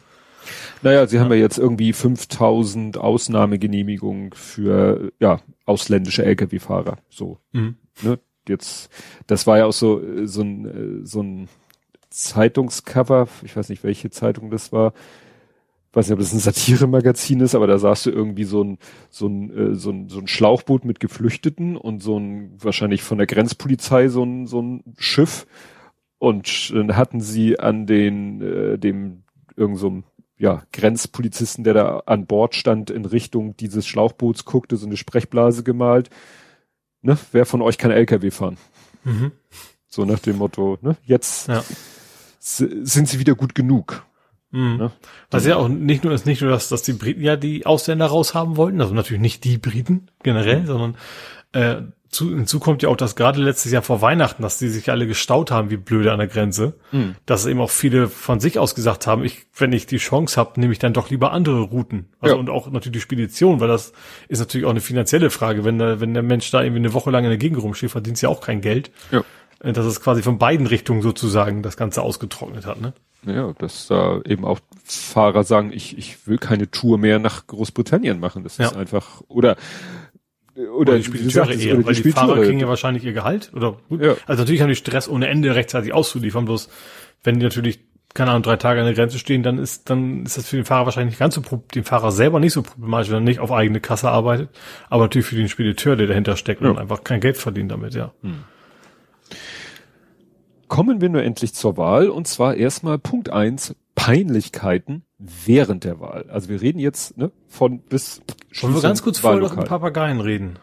Naja, 0.83 1.07
sie 1.07 1.21
haben 1.21 1.31
ja 1.31 1.37
jetzt 1.37 1.59
irgendwie 1.59 1.93
5000 1.93 2.99
Ausnahmegenehmigungen 2.99 4.33
für, 4.33 5.13
ja, 5.21 5.41
ausländische 5.65 6.25
Lkw-Fahrer. 6.25 6.99
So, 7.09 7.39
mhm. 7.53 7.77
ne? 8.03 8.19
Jetzt, 8.49 8.91
das 9.29 9.47
war 9.47 9.59
ja 9.59 9.67
auch 9.67 9.73
so, 9.73 10.03
so 10.25 10.43
ein, 10.43 11.03
so 11.05 11.23
ein 11.23 11.49
Zeitungscover, 12.11 13.29
ich 13.45 13.57
weiß 13.57 13.69
nicht, 13.69 13.85
welche 13.85 14.11
Zeitung 14.11 14.51
das 14.51 14.73
war, 14.73 14.93
weiß 15.93 16.07
nicht, 16.07 16.15
ob 16.15 16.21
das 16.21 16.33
ein 16.33 16.39
Satiremagazin 16.39 17.41
ist, 17.41 17.55
aber 17.55 17.67
da 17.67 17.79
sahst 17.79 18.07
du 18.07 18.11
irgendwie 18.11 18.45
so 18.45 18.65
ein, 18.65 18.79
so 19.11 19.27
ein, 19.27 19.51
äh, 19.57 19.75
so 19.75 19.91
ein, 19.91 20.09
so 20.09 20.19
ein 20.21 20.27
Schlauchboot 20.27 20.85
mit 20.85 21.01
Geflüchteten 21.01 21.77
und 21.77 22.03
so 22.03 22.19
ein, 22.19 22.53
wahrscheinlich 22.59 23.03
von 23.03 23.19
der 23.19 23.27
Grenzpolizei 23.27 24.09
so 24.09 24.25
ein, 24.25 24.47
so 24.47 24.61
ein 24.61 24.83
Schiff. 24.99 25.47
Und 26.19 26.73
dann 26.73 26.97
hatten 26.97 27.21
sie 27.21 27.59
an 27.59 27.87
den, 27.87 28.41
äh, 28.41 28.79
dem, 28.79 29.25
irgend 29.57 29.79
so 29.79 29.89
einem 29.89 30.05
ja, 30.43 30.65
Grenzpolizisten, 30.73 31.63
der 31.63 31.73
da 31.73 32.03
an 32.07 32.27
Bord 32.27 32.57
stand, 32.57 32.91
in 32.91 33.05
Richtung 33.05 33.57
dieses 33.59 33.87
Schlauchboots 33.87 34.45
guckte, 34.45 34.77
so 34.77 34.87
eine 34.87 34.97
Sprechblase 34.97 35.63
gemalt. 35.63 36.11
Ne? 37.01 37.17
Wer 37.31 37.47
von 37.47 37.63
euch 37.63 37.79
kann 37.79 37.93
LKW 37.93 38.33
fahren? 38.33 38.57
Mhm. 39.05 39.31
So 39.87 40.05
nach 40.05 40.19
dem 40.19 40.39
Motto, 40.39 40.79
ne? 40.83 40.97
Jetzt 41.05 41.47
ja. 41.47 41.63
sind 42.41 43.09
sie 43.09 43.21
wieder 43.21 43.37
gut 43.37 43.55
genug. 43.55 44.05
Mhm. 44.51 44.79
Ne? 44.79 44.93
Was 45.31 45.47
ja 45.47 45.55
auch 45.55 45.69
nicht 45.69 46.03
nur 46.03 46.13
ist 46.13 46.27
nicht 46.27 46.43
nur, 46.43 46.51
dass, 46.51 46.69
dass 46.69 46.83
die 46.83 46.95
Briten 46.95 47.23
ja 47.23 47.37
die 47.37 47.65
Ausländer 47.65 48.07
raushaben 48.07 48.57
wollten, 48.57 48.81
also 48.81 48.95
natürlich 48.95 49.23
nicht 49.23 49.45
die 49.45 49.59
Briten 49.59 50.09
generell, 50.25 50.67
sondern 50.67 50.97
äh, 51.53 51.83
zu, 52.13 52.29
hinzu 52.29 52.61
kommt 52.61 52.83
ja 52.83 52.91
auch, 52.91 52.97
dass 52.97 53.17
gerade 53.17 53.41
letztes 53.41 53.73
Jahr 53.73 53.83
vor 53.83 54.03
Weihnachten, 54.03 54.43
dass 54.43 54.59
die 54.59 54.69
sich 54.69 54.91
alle 54.91 55.07
gestaut 55.07 55.51
haben, 55.51 55.71
wie 55.71 55.79
blöde 55.79 56.13
an 56.13 56.19
der 56.19 56.29
Grenze, 56.29 56.75
mhm. 56.93 57.17
dass 57.25 57.47
eben 57.47 57.61
auch 57.61 57.71
viele 57.71 58.07
von 58.07 58.39
sich 58.39 58.59
aus 58.59 58.75
gesagt 58.75 59.07
haben, 59.07 59.25
ich, 59.25 59.47
wenn 59.57 59.73
ich 59.73 59.87
die 59.87 59.97
Chance 59.97 60.37
habe, 60.39 60.61
nehme 60.61 60.73
ich 60.73 60.79
dann 60.79 60.93
doch 60.93 61.09
lieber 61.09 61.33
andere 61.33 61.63
Routen. 61.63 62.07
Also 62.21 62.35
ja. 62.35 62.41
und 62.41 62.51
auch 62.51 62.71
natürlich 62.71 62.99
die 62.99 63.01
Spedition, 63.01 63.61
weil 63.61 63.69
das 63.69 63.95
ist 64.29 64.41
natürlich 64.41 64.67
auch 64.67 64.71
eine 64.71 64.83
finanzielle 64.83 65.31
Frage. 65.31 65.65
Wenn 65.65 65.79
der, 65.79 66.01
wenn 66.01 66.13
der 66.13 66.23
Mensch 66.23 66.51
da 66.51 66.63
irgendwie 66.63 66.81
eine 66.81 66.93
Woche 66.93 67.11
lang 67.11 67.25
in 67.25 67.31
der 67.31 67.39
Gegend 67.39 67.63
rumsteht, 67.63 67.91
verdient 67.91 68.21
ja 68.21 68.29
auch 68.29 68.43
kein 68.43 68.61
Geld. 68.61 68.91
Ja. 69.11 69.25
Äh, 69.61 69.73
dass 69.73 69.87
es 69.87 70.01
quasi 70.03 70.23
von 70.23 70.39
beiden 70.39 70.67
Richtungen 70.67 71.01
sozusagen 71.01 71.63
das 71.63 71.79
Ganze 71.79 72.03
ausgetrocknet 72.03 72.67
hat, 72.67 72.81
ne? 72.81 72.93
Ja, 73.25 73.53
dass 73.59 73.87
da 73.87 74.21
eben 74.27 74.45
auch 74.45 74.59
Fahrer 74.85 75.45
sagen, 75.45 75.71
ich, 75.73 75.97
ich 75.97 76.27
will 76.27 76.39
keine 76.39 76.71
Tour 76.71 76.99
mehr 76.99 77.21
nach 77.21 77.47
Großbritannien 77.47 78.19
machen. 78.19 78.43
Das 78.43 78.59
ja. 78.59 78.67
ist 78.67 78.77
einfach, 78.77 79.23
oder 79.29 79.57
oder, 80.57 80.73
oder 80.73 80.97
die 80.99 81.05
Spediteure 81.05 81.47
sagst, 81.47 81.65
eher, 81.65 81.85
weil 81.85 81.95
die, 81.95 82.03
die 82.03 82.13
Fahrer 82.13 82.43
kriegen 82.43 82.61
ja 82.61 82.69
wahrscheinlich 82.69 83.05
ihr 83.05 83.13
Gehalt 83.13 83.51
oder 83.55 83.79
ja. 83.91 84.17
also 84.27 84.43
natürlich 84.43 84.61
haben 84.61 84.69
die 84.69 84.77
Stress 84.77 85.09
ohne 85.09 85.29
Ende 85.29 85.55
rechtzeitig 85.55 85.93
auszuliefern, 85.93 86.45
bloß 86.45 86.69
wenn 87.25 87.39
die 87.39 87.45
natürlich 87.45 87.81
keine 88.15 88.31
Ahnung 88.31 88.43
drei 88.43 88.57
Tage 88.57 88.81
an 88.81 88.87
der 88.87 88.95
Grenze 88.95 89.19
stehen, 89.19 89.43
dann 89.43 89.59
ist 89.59 89.89
dann 89.89 90.25
ist 90.25 90.37
das 90.37 90.49
für 90.49 90.57
den 90.57 90.65
Fahrer 90.67 90.85
wahrscheinlich 90.85 91.13
nicht 91.13 91.19
ganz 91.19 91.35
so 91.35 91.43
den 91.75 91.85
Fahrer 91.85 92.13
selber 92.13 92.41
nicht 92.41 92.53
so 92.53 92.63
problematisch, 92.63 93.09
wenn 93.09 93.19
er 93.19 93.21
nicht 93.21 93.41
auf 93.41 93.53
eigene 93.53 93.81
Kasse 93.81 94.11
arbeitet, 94.11 94.51
aber 94.91 95.05
natürlich 95.05 95.27
für 95.27 95.37
den 95.37 95.49
Spediteur, 95.49 95.97
der 95.97 96.07
dahinter 96.07 96.37
steckt 96.37 96.63
ja. 96.63 96.69
und 96.69 96.79
einfach 96.79 97.05
kein 97.05 97.21
Geld 97.21 97.39
verdient 97.39 97.71
damit, 97.71 97.95
ja. 97.95 98.13
Hm. 98.23 98.45
Kommen 100.69 101.01
wir 101.01 101.09
nur 101.09 101.23
endlich 101.23 101.55
zur 101.55 101.77
Wahl 101.77 102.09
und 102.09 102.27
zwar 102.27 102.55
erstmal 102.55 102.99
Punkt 102.99 103.31
eins 103.31 103.75
Peinlichkeiten 103.95 105.05
während 105.45 105.85
der 105.85 106.01
Wahl. 106.01 106.27
Also 106.29 106.49
wir 106.49 106.61
reden 106.61 106.79
jetzt 106.79 107.17
ne, 107.17 107.31
von 107.49 107.81
bis 107.81 108.23
Wollen 108.61 108.75
wir 108.75 108.83
ganz 108.83 109.03
kurz 109.03 109.19
vorher 109.19 109.41
über 109.41 109.65
Papageien 109.65 110.21
reden? 110.21 110.59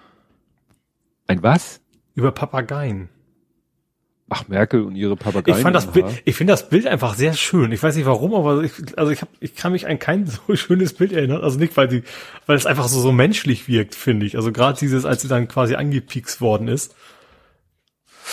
Ein 1.27 1.43
was? 1.43 1.81
Über 2.15 2.31
Papageien. 2.31 3.09
Ach, 4.31 4.47
Merkel 4.47 4.83
und 4.83 4.95
ihre 4.95 5.15
Papageien. 5.15 5.57
Ich 5.57 5.63
fand 5.63 5.75
das 5.75 5.91
Bild, 5.91 6.05
ich 6.23 6.35
finde 6.35 6.53
das 6.53 6.69
Bild 6.69 6.85
einfach 6.85 7.15
sehr 7.15 7.33
schön. 7.33 7.71
Ich 7.71 7.81
weiß 7.81 7.95
nicht 7.95 8.05
warum, 8.05 8.35
aber 8.35 8.63
ich, 8.63 8.71
also 8.95 9.11
ich 9.11 9.21
hab, 9.21 9.29
ich 9.39 9.55
kann 9.55 9.71
mich 9.71 9.87
an 9.87 9.97
kein 9.97 10.27
so 10.47 10.55
schönes 10.55 10.93
Bild 10.93 11.11
erinnern. 11.11 11.41
Also 11.41 11.57
nicht, 11.57 11.75
weil 11.77 11.87
die, 11.87 12.03
weil 12.45 12.55
es 12.55 12.65
einfach 12.65 12.87
so, 12.87 12.99
so 12.99 13.11
menschlich 13.11 13.67
wirkt, 13.67 13.95
finde 13.95 14.25
ich. 14.25 14.35
Also 14.35 14.51
gerade 14.51 14.77
dieses, 14.77 15.05
als 15.05 15.21
sie 15.21 15.27
dann 15.27 15.47
quasi 15.47 15.75
angepiekst 15.75 16.41
worden 16.41 16.67
ist. 16.67 16.95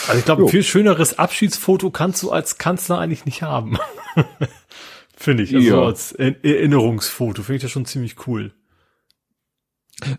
Also 0.07 0.19
ich 0.19 0.25
glaube, 0.25 0.43
ein 0.43 0.49
viel 0.49 0.63
schöneres 0.63 1.17
Abschiedsfoto 1.17 1.89
kannst 1.89 2.21
du 2.21 2.31
als 2.31 2.59
Kanzler 2.59 2.99
eigentlich 2.99 3.25
nicht 3.25 3.41
haben. 3.41 3.79
finde 5.17 5.43
ich. 5.43 5.53
Also 5.53 5.67
ja. 5.67 5.81
als 5.83 6.13
Erinnerungsfoto 6.13 7.43
finde 7.43 7.57
ich 7.57 7.61
das 7.63 7.71
schon 7.71 7.85
ziemlich 7.85 8.27
cool. 8.27 8.53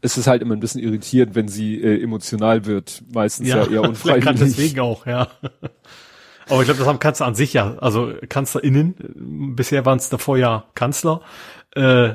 Es 0.03 0.19
ist 0.19 0.27
halt 0.27 0.43
immer 0.43 0.55
ein 0.55 0.61
bisschen 0.61 0.83
irritierend, 0.83 1.35
wenn 1.37 1.49
sie 1.49 1.81
äh, 1.81 2.03
emotional 2.03 2.67
wird. 2.67 3.03
Meistens 3.13 3.49
ja, 3.49 3.65
ja 3.65 3.71
eher 3.71 3.83
unfreiwillig. 3.83 4.25
Kann 4.25 4.37
deswegen 4.37 4.81
auch, 4.81 5.07
ja. 5.07 5.29
Aber 6.49 6.61
ich 6.61 6.67
glaube, 6.67 6.79
das 6.79 6.89
haben 6.89 6.99
Kanzler 6.99 7.27
an 7.27 7.35
sich 7.35 7.53
ja, 7.53 7.77
also 7.79 8.13
KanzlerInnen, 8.29 9.55
bisher 9.55 9.85
waren 9.85 9.99
es 9.99 10.09
davor 10.09 10.37
ja 10.39 10.65
Kanzler. 10.75 11.21
Äh, 11.75 12.15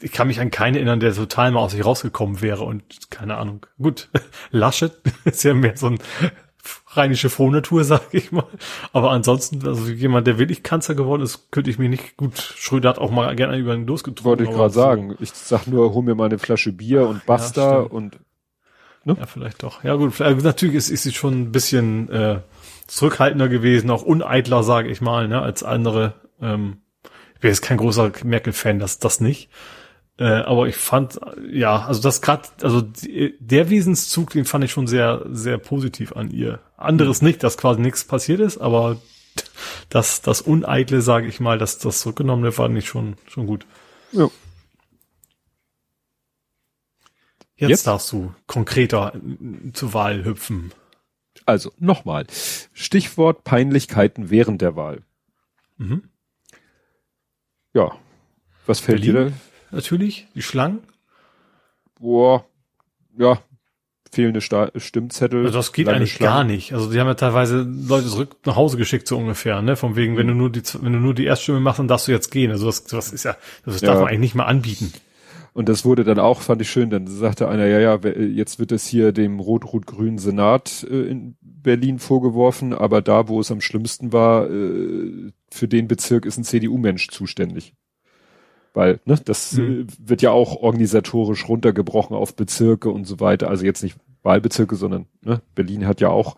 ich 0.00 0.12
kann 0.12 0.26
mich 0.26 0.40
an 0.40 0.50
keinen 0.50 0.76
erinnern, 0.76 1.00
der 1.00 1.14
total 1.14 1.50
mal 1.50 1.60
aus 1.60 1.72
sich 1.72 1.84
rausgekommen 1.84 2.40
wäre 2.40 2.64
und 2.64 3.10
keine 3.10 3.36
Ahnung. 3.36 3.66
Gut, 3.80 4.08
Laschet 4.50 4.92
ist 5.24 5.44
ja 5.44 5.54
mehr 5.54 5.76
so 5.76 5.88
ein 5.88 5.98
rheinische 6.96 7.30
Frohnatur, 7.30 7.84
sag 7.84 8.12
ich 8.12 8.32
mal. 8.32 8.46
Aber 8.92 9.10
ansonsten, 9.10 9.66
also 9.66 9.88
jemand, 9.90 10.26
der 10.26 10.38
wirklich 10.38 10.62
Kanzler 10.62 10.94
geworden 10.94 11.22
ist, 11.22 11.50
könnte 11.50 11.70
ich 11.70 11.78
mir 11.78 11.88
nicht 11.88 12.16
gut. 12.16 12.38
Schröder 12.38 12.90
hat 12.90 12.98
auch 12.98 13.10
mal 13.10 13.34
gerne 13.36 13.56
über 13.58 13.74
den 13.74 13.86
losgetrunken. 13.86 14.24
Wollte 14.24 14.44
ich 14.44 14.50
gerade 14.50 14.74
sagen. 14.74 15.16
Ich 15.20 15.32
sag 15.32 15.66
nur, 15.66 15.92
hol 15.94 16.02
mir 16.02 16.14
mal 16.14 16.26
eine 16.26 16.38
Flasche 16.38 16.72
Bier 16.72 17.06
und 17.06 17.24
basta 17.26 17.72
ja, 17.72 17.78
und. 17.78 18.18
Ne? 19.04 19.16
Ja, 19.18 19.26
vielleicht 19.26 19.62
doch. 19.62 19.84
Ja 19.84 19.96
gut, 19.96 20.18
natürlich 20.18 20.76
ist, 20.76 20.88
ist 20.88 21.02
sie 21.02 21.12
schon 21.12 21.34
ein 21.34 21.52
bisschen 21.52 22.08
äh, 22.08 22.40
zurückhaltender 22.86 23.48
gewesen, 23.48 23.90
auch 23.90 24.02
uneitler, 24.02 24.62
sage 24.62 24.88
ich 24.88 25.00
mal, 25.00 25.28
ne, 25.28 25.42
als 25.42 25.62
andere. 25.62 26.14
Ähm, 26.40 26.78
ich 27.34 27.40
bin 27.40 27.50
jetzt 27.50 27.62
kein 27.62 27.76
großer 27.76 28.12
Merkel-Fan, 28.24 28.78
das 28.78 28.98
das 28.98 29.20
nicht. 29.20 29.50
Äh, 30.16 30.24
aber 30.24 30.68
ich 30.68 30.76
fand, 30.76 31.18
ja, 31.50 31.84
also 31.86 32.00
das 32.00 32.22
gerade, 32.22 32.48
also 32.62 32.80
die, 32.80 33.34
der 33.40 33.68
Wesenszug, 33.68 34.30
den 34.30 34.44
fand 34.44 34.64
ich 34.64 34.70
schon 34.70 34.86
sehr, 34.86 35.26
sehr 35.30 35.58
positiv 35.58 36.14
an 36.14 36.30
ihr. 36.30 36.60
Anderes 36.76 37.20
nicht, 37.20 37.42
dass 37.42 37.58
quasi 37.58 37.80
nichts 37.80 38.04
passiert 38.04 38.40
ist, 38.40 38.58
aber 38.58 39.00
das, 39.88 40.22
das 40.22 40.40
Uneitle, 40.40 41.00
sage 41.02 41.26
ich 41.26 41.40
mal, 41.40 41.58
dass 41.58 41.78
das 41.78 42.00
zurückgenommen 42.00 42.44
wird, 42.44 42.54
fand 42.54 42.78
ich 42.78 42.86
schon, 42.86 43.16
schon 43.26 43.46
gut. 43.46 43.66
Ja. 44.12 44.28
Jetzt, 47.56 47.70
Jetzt 47.70 47.86
darfst 47.86 48.10
du 48.12 48.34
konkreter 48.46 49.12
zur 49.72 49.94
Wahl 49.94 50.24
hüpfen. 50.24 50.72
Also 51.46 51.72
nochmal. 51.78 52.26
Stichwort 52.72 53.44
Peinlichkeiten 53.44 54.30
während 54.30 54.60
der 54.62 54.76
Wahl. 54.76 55.02
Mhm. 55.76 56.08
Ja. 57.72 57.96
Was 58.66 58.80
fällt 58.80 59.02
Berlin? 59.02 59.14
dir 59.14 59.30
da? 59.30 59.36
Natürlich, 59.74 60.28
die 60.34 60.42
Schlangen. 60.42 60.80
Boah, 61.98 62.44
ja, 63.18 63.38
fehlende 64.14 64.40
Sta 64.40 64.70
Stimmzettel. 64.76 65.44
Also 65.44 65.58
das 65.58 65.72
geht 65.72 65.88
eigentlich 65.88 66.14
Schlangen. 66.14 66.34
gar 66.34 66.44
nicht. 66.44 66.72
Also 66.72 66.90
die 66.90 66.98
haben 66.98 67.06
ja 67.06 67.14
teilweise 67.14 67.62
Leute 67.62 68.08
zurück 68.08 68.36
nach 68.44 68.56
Hause 68.56 68.76
geschickt, 68.76 69.06
so 69.06 69.18
ungefähr, 69.18 69.60
ne? 69.62 69.76
Von 69.76 69.96
wegen, 69.96 70.14
mhm. 70.14 70.18
wenn 70.18 70.26
du 70.28 70.34
nur 70.34 70.50
die, 70.50 70.62
wenn 70.80 70.92
du 70.92 71.00
nur 71.00 71.14
die 71.14 71.24
Erststimme 71.24 71.60
machst, 71.60 71.78
dann 71.78 71.88
darfst 71.88 72.08
du 72.08 72.12
jetzt 72.12 72.30
gehen. 72.30 72.50
Also 72.50 72.66
das, 72.66 72.84
das 72.84 73.12
ist 73.12 73.24
ja, 73.24 73.36
das 73.64 73.80
ja. 73.80 73.88
darf 73.88 73.98
man 73.98 74.08
eigentlich 74.08 74.20
nicht 74.20 74.34
mehr 74.34 74.46
anbieten. 74.46 74.92
Und 75.52 75.68
das 75.68 75.84
wurde 75.84 76.02
dann 76.02 76.18
auch, 76.18 76.40
fand 76.40 76.60
ich 76.62 76.68
schön, 76.68 76.90
dann 76.90 77.06
sagte 77.06 77.48
einer, 77.48 77.66
ja, 77.66 77.78
ja, 77.78 78.10
jetzt 78.10 78.58
wird 78.58 78.72
es 78.72 78.88
hier 78.88 79.12
dem 79.12 79.38
rot-rot-grünen 79.38 80.18
Senat 80.18 80.84
äh, 80.90 81.02
in 81.02 81.36
Berlin 81.40 82.00
vorgeworfen, 82.00 82.72
aber 82.72 83.02
da, 83.02 83.28
wo 83.28 83.40
es 83.40 83.52
am 83.52 83.60
schlimmsten 83.60 84.12
war, 84.12 84.50
äh, 84.50 85.30
für 85.52 85.68
den 85.68 85.86
Bezirk 85.86 86.26
ist 86.26 86.38
ein 86.38 86.44
CDU-Mensch 86.44 87.08
zuständig. 87.08 87.74
Weil, 88.74 89.00
ne, 89.04 89.16
das 89.24 89.52
mhm. 89.52 89.86
wird 89.98 90.20
ja 90.20 90.32
auch 90.32 90.56
organisatorisch 90.56 91.48
runtergebrochen 91.48 92.16
auf 92.16 92.34
Bezirke 92.34 92.90
und 92.90 93.06
so 93.06 93.20
weiter. 93.20 93.48
Also 93.48 93.64
jetzt 93.64 93.84
nicht 93.84 93.96
Wahlbezirke, 94.24 94.74
sondern 94.74 95.06
ne, 95.22 95.40
Berlin 95.54 95.86
hat 95.86 96.00
ja 96.00 96.08
auch. 96.08 96.36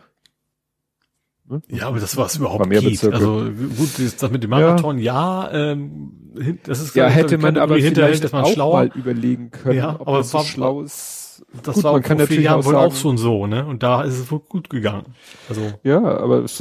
Ne, 1.49 1.63
ja, 1.69 1.89
aber 1.89 1.99
das 1.99 2.17
was 2.19 2.37
überhaupt 2.37 2.61
war 2.61 2.67
mehr 2.67 2.83
geht. 2.83 2.93
Bezirke. 2.93 3.17
Also 3.17 3.51
gut, 3.79 4.21
das 4.21 4.31
mit 4.31 4.43
dem 4.43 4.51
Marathon, 4.51 4.99
ja, 4.99 5.51
ja 5.51 5.73
ähm, 5.73 6.59
das 6.65 6.81
ist 6.81 6.95
ja 6.95 7.09
hätte 7.09 7.39
man 7.39 7.57
aber 7.57 7.77
vielleicht 7.77 8.35
auch 8.35 8.53
schlauer. 8.53 8.75
mal 8.75 8.87
überlegen 8.95 9.51
können, 9.51 9.79
ja, 9.79 9.95
ob 9.99 10.07
aber 10.07 10.19
das 10.19 10.31
so 10.31 10.39
war, 10.39 10.45
schlau 10.45 10.83
ist. 10.83 11.47
Das 11.63 11.77
gut, 11.77 11.85
war 11.85 11.93
man 11.93 12.03
kann 12.03 12.19
natürlich 12.19 12.45
Jahren 12.45 12.61
auch 12.61 12.67
wohl 12.67 12.75
auch 12.75 12.95
schon 12.95 13.17
so, 13.17 13.47
ne? 13.47 13.65
Und 13.65 13.83
da 13.83 14.03
ist 14.03 14.19
es 14.19 14.31
wohl 14.31 14.41
gut 14.41 14.69
gegangen. 14.69 15.15
Also 15.49 15.73
ja, 15.85 16.03
aber 16.03 16.45
es, 16.45 16.61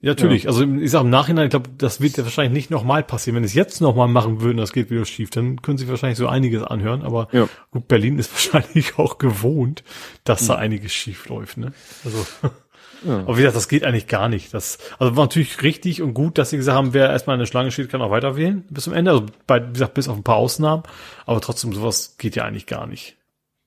ja, 0.00 0.12
natürlich. 0.12 0.44
Ja. 0.44 0.50
Also 0.50 0.62
ich 0.62 0.90
sage 0.92 1.04
im 1.04 1.10
Nachhinein, 1.10 1.46
ich 1.46 1.50
glaube, 1.50 1.70
das 1.76 2.00
wird 2.00 2.16
ja 2.16 2.24
wahrscheinlich 2.24 2.52
nicht 2.52 2.70
nochmal 2.70 3.02
passieren. 3.02 3.34
Wenn 3.34 3.44
es 3.44 3.54
jetzt 3.54 3.80
nochmal 3.80 4.06
machen 4.06 4.40
würden, 4.40 4.56
das 4.56 4.72
geht 4.72 4.90
wieder 4.90 5.04
schief, 5.04 5.30
dann 5.30 5.60
können 5.60 5.76
sie 5.76 5.88
wahrscheinlich 5.88 6.18
so 6.18 6.28
einiges 6.28 6.62
anhören. 6.62 7.02
Aber 7.02 7.28
ja. 7.32 7.48
gut, 7.72 7.88
Berlin 7.88 8.18
ist 8.18 8.32
wahrscheinlich 8.54 8.98
auch 8.98 9.18
gewohnt, 9.18 9.82
dass 10.22 10.46
da 10.46 10.54
hm. 10.54 10.60
einiges 10.60 10.92
schief 10.92 11.28
läuft. 11.28 11.56
Ne? 11.56 11.72
Also, 12.04 12.26
ja. 13.04 13.18
aber 13.18 13.36
wie 13.36 13.40
gesagt, 13.40 13.56
das 13.56 13.68
geht 13.68 13.82
eigentlich 13.82 14.06
gar 14.06 14.28
nicht. 14.28 14.54
Das, 14.54 14.78
also 15.00 15.16
war 15.16 15.24
natürlich 15.24 15.62
richtig 15.64 16.00
und 16.00 16.14
gut, 16.14 16.38
dass 16.38 16.50
sie 16.50 16.58
gesagt 16.58 16.78
haben, 16.78 16.94
wer 16.94 17.10
erstmal 17.10 17.34
in 17.34 17.40
der 17.40 17.46
Schlange 17.46 17.72
steht, 17.72 17.88
kann 17.88 18.00
auch 18.00 18.12
weiter 18.12 18.36
wählen 18.36 18.64
bis 18.70 18.84
zum 18.84 18.92
Ende. 18.92 19.10
Also 19.10 19.26
bei, 19.48 19.66
wie 19.66 19.72
gesagt, 19.72 19.94
bis 19.94 20.08
auf 20.08 20.16
ein 20.16 20.22
paar 20.22 20.36
Ausnahmen. 20.36 20.84
Aber 21.26 21.40
trotzdem, 21.40 21.72
sowas 21.72 22.14
geht 22.18 22.36
ja 22.36 22.44
eigentlich 22.44 22.66
gar 22.66 22.86
nicht. 22.86 23.17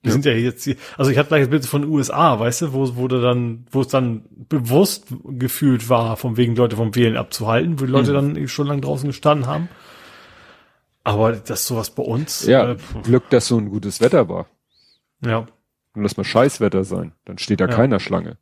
Wir 0.02 0.08
ja. 0.08 0.12
sind 0.12 0.24
ja 0.24 0.32
jetzt 0.32 0.64
hier, 0.64 0.76
also 0.98 1.10
ich 1.10 1.18
hatte 1.18 1.28
gleich 1.28 1.44
ein 1.44 1.50
Bild 1.50 1.64
von 1.64 1.82
den 1.82 1.90
USA, 1.90 2.38
weißt 2.38 2.62
du, 2.62 2.72
wo 2.72 2.96
wurde 2.96 3.22
dann, 3.22 3.66
wo 3.70 3.82
es 3.82 3.88
dann 3.88 4.24
bewusst 4.48 5.06
gefühlt 5.24 5.88
war, 5.88 6.16
von 6.16 6.36
wegen 6.36 6.56
Leute 6.56 6.76
vom 6.76 6.94
Wählen 6.96 7.16
abzuhalten, 7.16 7.78
wo 7.78 7.86
die 7.86 7.92
Leute 7.92 8.10
mhm. 8.10 8.34
dann 8.34 8.48
schon 8.48 8.66
lange 8.66 8.80
draußen 8.80 9.08
gestanden 9.08 9.46
haben. 9.46 9.68
Aber 11.04 11.32
das 11.32 11.66
sowas 11.66 11.90
bei 11.90 12.02
uns. 12.02 12.46
Ja, 12.46 12.72
äh, 12.72 12.76
Glück, 13.02 13.30
dass 13.30 13.46
so 13.46 13.58
ein 13.58 13.70
gutes 13.70 14.00
Wetter 14.00 14.28
war. 14.28 14.46
Ja. 15.24 15.46
Und 15.94 16.02
lass 16.02 16.16
mal 16.16 16.24
Scheißwetter 16.24 16.84
sein. 16.84 17.12
Dann 17.24 17.38
steht 17.38 17.60
da 17.60 17.66
ja. 17.66 17.74
keiner 17.74 18.00
Schlange. 18.00 18.38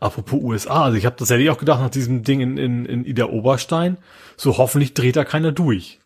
Apropos 0.00 0.42
USA, 0.42 0.84
also 0.84 0.98
ich 0.98 1.06
habe 1.06 1.16
das 1.18 1.30
ja 1.30 1.52
auch 1.52 1.58
gedacht 1.58 1.80
nach 1.80 1.90
diesem 1.90 2.22
Ding 2.22 2.40
in, 2.40 2.58
in, 2.58 2.84
in 2.84 3.04
Ida 3.04 3.26
Oberstein, 3.26 3.96
so 4.36 4.58
hoffentlich 4.58 4.92
dreht 4.92 5.16
da 5.16 5.24
keiner 5.24 5.52
durch. 5.52 6.00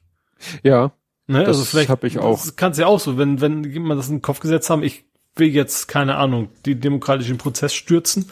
Ja. 0.62 0.93
Ne? 1.27 1.41
Das 1.41 1.49
also 1.49 1.64
vielleicht 1.64 1.91
habe 1.91 2.07
ich 2.07 2.18
auch. 2.18 2.41
Das 2.41 2.57
kannst 2.57 2.79
ja 2.79 2.87
auch 2.87 3.01
so, 3.01 3.18
wenn 3.18 3.41
wenn 3.41 3.64
jemand 3.64 3.99
das 3.99 4.09
in 4.09 4.16
den 4.16 4.22
Kopf 4.22 4.41
gesetzt 4.41 4.70
haben, 4.70 4.83
ich 4.83 5.05
will 5.35 5.49
jetzt 5.49 5.89
keine 5.89 6.16
Ahnung 6.16 6.49
die 6.64 6.77
demokratischen 6.77 7.37
Prozess 7.37 7.74
stürzen, 7.74 8.31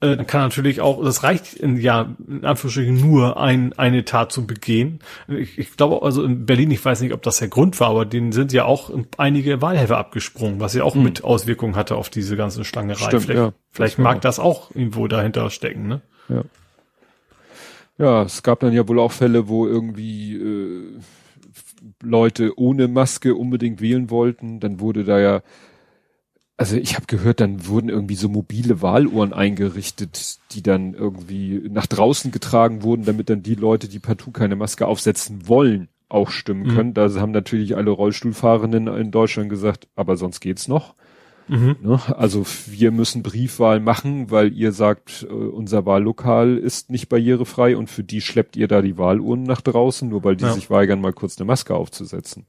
äh, 0.00 0.16
dann 0.16 0.26
kann 0.26 0.42
natürlich 0.42 0.80
auch, 0.80 1.02
das 1.02 1.22
reicht 1.22 1.54
in, 1.54 1.76
ja 1.78 2.14
in 2.28 2.44
Anführungsstrichen 2.44 3.00
nur 3.00 3.40
ein 3.40 3.72
eine 3.78 4.04
Tat 4.04 4.30
zu 4.30 4.46
begehen. 4.46 5.00
Ich, 5.26 5.58
ich 5.58 5.76
glaube 5.76 6.02
also 6.02 6.22
in 6.22 6.46
Berlin, 6.46 6.70
ich 6.70 6.84
weiß 6.84 7.00
nicht, 7.00 7.14
ob 7.14 7.22
das 7.22 7.38
der 7.38 7.48
Grund 7.48 7.80
war, 7.80 7.90
aber 7.90 8.04
denen 8.04 8.32
sind 8.32 8.52
ja 8.52 8.64
auch 8.64 8.90
einige 9.16 9.62
Wahlhelfer 9.62 9.96
abgesprungen, 9.96 10.60
was 10.60 10.74
ja 10.74 10.84
auch 10.84 10.94
hm. 10.94 11.02
mit 11.02 11.24
Auswirkungen 11.24 11.76
hatte 11.76 11.96
auf 11.96 12.10
diese 12.10 12.36
ganzen 12.36 12.64
Schlangerei. 12.64 13.06
Stimmt, 13.06 13.24
vielleicht 13.24 13.40
ja, 13.40 13.52
vielleicht 13.72 13.98
das 13.98 14.04
mag 14.04 14.20
das 14.20 14.38
auch 14.38 14.70
irgendwo 14.74 15.08
dahinter 15.08 15.50
stecken, 15.50 15.88
ne? 15.88 16.00
Ja. 16.28 16.42
Ja, 18.00 18.22
es 18.22 18.44
gab 18.44 18.60
dann 18.60 18.72
ja 18.72 18.86
wohl 18.86 19.00
auch 19.00 19.10
Fälle, 19.10 19.48
wo 19.48 19.66
irgendwie 19.66 20.36
äh, 20.36 21.00
Leute 22.02 22.58
ohne 22.58 22.88
Maske 22.88 23.34
unbedingt 23.34 23.80
wählen 23.80 24.10
wollten. 24.10 24.60
Dann 24.60 24.80
wurde 24.80 25.04
da 25.04 25.18
ja, 25.18 25.42
also 26.56 26.76
ich 26.76 26.96
habe 26.96 27.06
gehört, 27.06 27.40
dann 27.40 27.66
wurden 27.66 27.88
irgendwie 27.88 28.14
so 28.14 28.28
mobile 28.28 28.82
Wahluhren 28.82 29.32
eingerichtet, 29.32 30.38
die 30.52 30.62
dann 30.62 30.94
irgendwie 30.94 31.68
nach 31.70 31.86
draußen 31.86 32.30
getragen 32.30 32.82
wurden, 32.82 33.04
damit 33.04 33.30
dann 33.30 33.42
die 33.42 33.54
Leute, 33.54 33.88
die 33.88 33.98
partout 34.00 34.32
keine 34.32 34.56
Maske 34.56 34.86
aufsetzen 34.86 35.48
wollen, 35.48 35.88
auch 36.08 36.30
stimmen 36.30 36.64
mhm. 36.64 36.74
können. 36.74 36.94
Da 36.94 37.08
haben 37.14 37.32
natürlich 37.32 37.76
alle 37.76 37.90
Rollstuhlfahrenden 37.90 38.88
in 38.88 39.10
Deutschland 39.10 39.50
gesagt, 39.50 39.88
aber 39.94 40.16
sonst 40.16 40.40
geht's 40.40 40.68
noch. 40.68 40.94
Mhm. 41.48 41.76
Ne? 41.80 42.00
Also 42.16 42.44
wir 42.66 42.90
müssen 42.90 43.22
Briefwahl 43.22 43.80
machen, 43.80 44.30
weil 44.30 44.52
ihr 44.52 44.72
sagt, 44.72 45.26
äh, 45.28 45.32
unser 45.32 45.86
Wahllokal 45.86 46.56
ist 46.56 46.90
nicht 46.90 47.08
barrierefrei 47.08 47.76
und 47.76 47.88
für 47.88 48.04
die 48.04 48.20
schleppt 48.20 48.56
ihr 48.56 48.68
da 48.68 48.82
die 48.82 48.98
Wahlurnen 48.98 49.44
nach 49.44 49.60
draußen, 49.60 50.08
nur 50.08 50.24
weil 50.24 50.36
die 50.36 50.44
ja. 50.44 50.52
sich 50.52 50.70
weigern, 50.70 51.00
mal 51.00 51.12
kurz 51.12 51.38
eine 51.38 51.46
Maske 51.46 51.74
aufzusetzen. 51.74 52.46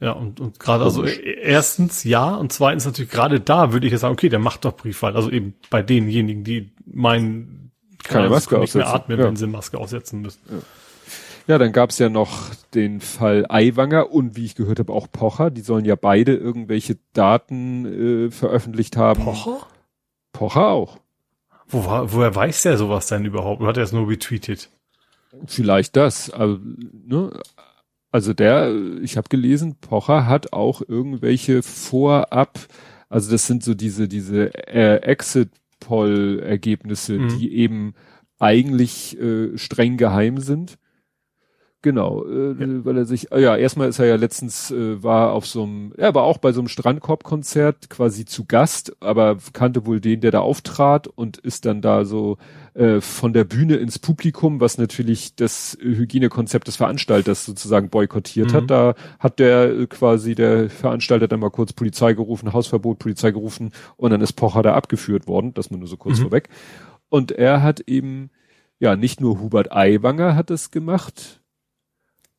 Ja, 0.00 0.12
und, 0.12 0.40
und 0.40 0.58
gerade 0.58 0.84
also 0.84 1.04
erstens 1.04 2.04
ja 2.04 2.34
und 2.34 2.52
zweitens 2.52 2.84
natürlich 2.84 3.10
gerade 3.10 3.40
da 3.40 3.72
würde 3.72 3.86
ich 3.86 3.92
jetzt 3.92 4.02
sagen, 4.02 4.12
okay, 4.12 4.28
der 4.28 4.40
macht 4.40 4.64
doch 4.64 4.76
Briefwahl. 4.76 5.16
Also 5.16 5.30
eben 5.30 5.54
bei 5.70 5.82
denjenigen, 5.82 6.44
die 6.44 6.72
meinen, 6.84 7.70
keine 8.02 8.28
Maske 8.28 8.58
nicht 8.58 8.74
mehr 8.74 8.92
atmen, 8.92 9.18
ja. 9.18 9.24
wenn 9.24 9.36
sie 9.36 9.46
Maske 9.46 9.78
aufsetzen 9.78 10.20
müssen. 10.20 10.40
Ja. 10.50 10.58
Ja, 11.46 11.58
dann 11.58 11.72
gab's 11.72 11.98
ja 11.98 12.08
noch 12.08 12.54
den 12.72 13.00
Fall 13.00 13.44
Aiwanger 13.48 14.10
und 14.10 14.34
wie 14.36 14.46
ich 14.46 14.54
gehört 14.54 14.78
habe 14.78 14.92
auch 14.92 15.10
Pocher. 15.10 15.50
Die 15.50 15.60
sollen 15.60 15.84
ja 15.84 15.94
beide 15.94 16.34
irgendwelche 16.34 16.96
Daten 17.12 17.84
äh, 17.84 18.30
veröffentlicht 18.30 18.96
haben. 18.96 19.24
Pocher? 19.24 19.58
Pocher 20.32 20.68
auch. 20.68 20.98
Wo, 21.68 21.84
woher 21.84 22.34
weiß 22.34 22.62
der 22.62 22.78
sowas 22.78 23.08
denn 23.08 23.26
überhaupt? 23.26 23.60
Oder 23.60 23.68
hat 23.70 23.76
er 23.76 23.84
es 23.84 23.92
nur 23.92 24.08
retweetet? 24.08 24.70
Vielleicht 25.46 25.96
das. 25.96 26.30
Also, 26.30 26.60
ne? 27.06 27.32
also 28.10 28.32
der, 28.32 28.74
ich 29.02 29.16
habe 29.16 29.28
gelesen, 29.28 29.76
Pocher 29.80 30.26
hat 30.26 30.52
auch 30.52 30.82
irgendwelche 30.86 31.62
vorab, 31.62 32.60
also 33.08 33.28
das 33.30 33.46
sind 33.48 33.64
so 33.64 33.74
diese 33.74 34.08
diese 34.08 34.52
äh, 34.68 34.98
Exit-Poll-Ergebnisse, 35.02 37.18
mhm. 37.18 37.28
die 37.28 37.56
eben 37.56 37.94
eigentlich 38.38 39.20
äh, 39.20 39.58
streng 39.58 39.96
geheim 39.96 40.38
sind. 40.38 40.78
Genau, 41.84 42.24
äh, 42.24 42.54
ja. 42.58 42.84
weil 42.86 42.96
er 42.96 43.04
sich, 43.04 43.30
äh, 43.30 43.42
ja, 43.42 43.54
erstmal 43.58 43.90
ist 43.90 43.98
er 43.98 44.06
ja 44.06 44.16
letztens, 44.16 44.70
äh, 44.70 45.02
war 45.02 45.32
auf 45.32 45.46
so 45.46 45.64
einem, 45.64 45.92
er 45.98 46.14
war 46.14 46.22
auch 46.22 46.38
bei 46.38 46.50
so 46.50 46.62
einem 46.62 46.68
Strandkorb-Konzert 46.68 47.90
quasi 47.90 48.24
zu 48.24 48.46
Gast, 48.46 48.96
aber 49.00 49.36
kannte 49.52 49.84
wohl 49.84 50.00
den, 50.00 50.22
der 50.22 50.30
da 50.30 50.38
auftrat 50.40 51.08
und 51.08 51.36
ist 51.36 51.66
dann 51.66 51.82
da 51.82 52.06
so 52.06 52.38
äh, 52.72 53.02
von 53.02 53.34
der 53.34 53.44
Bühne 53.44 53.76
ins 53.76 53.98
Publikum, 53.98 54.62
was 54.62 54.78
natürlich 54.78 55.36
das 55.36 55.76
Hygienekonzept 55.78 56.66
des 56.68 56.76
Veranstalters 56.76 57.44
sozusagen 57.44 57.90
boykottiert 57.90 58.52
mhm. 58.52 58.56
hat. 58.56 58.70
Da 58.70 58.94
hat 59.18 59.38
der 59.38 59.68
äh, 59.68 59.86
quasi, 59.86 60.34
der 60.34 60.70
Veranstalter 60.70 61.28
dann 61.28 61.40
mal 61.40 61.50
kurz 61.50 61.74
Polizei 61.74 62.14
gerufen, 62.14 62.54
Hausverbot, 62.54 62.98
Polizei 62.98 63.30
gerufen 63.30 63.72
und 63.98 64.10
dann 64.10 64.22
ist 64.22 64.32
Pocher 64.32 64.62
da 64.62 64.72
abgeführt 64.72 65.26
worden, 65.26 65.52
das 65.52 65.70
mal 65.70 65.76
nur 65.76 65.88
so 65.88 65.98
kurz 65.98 66.16
mhm. 66.16 66.22
vorweg. 66.22 66.48
Und 67.10 67.30
er 67.30 67.62
hat 67.62 67.80
eben, 67.80 68.30
ja, 68.78 68.96
nicht 68.96 69.20
nur 69.20 69.38
Hubert 69.38 69.70
Aiwanger 69.70 70.34
hat 70.34 70.50
es 70.50 70.70
gemacht, 70.70 71.42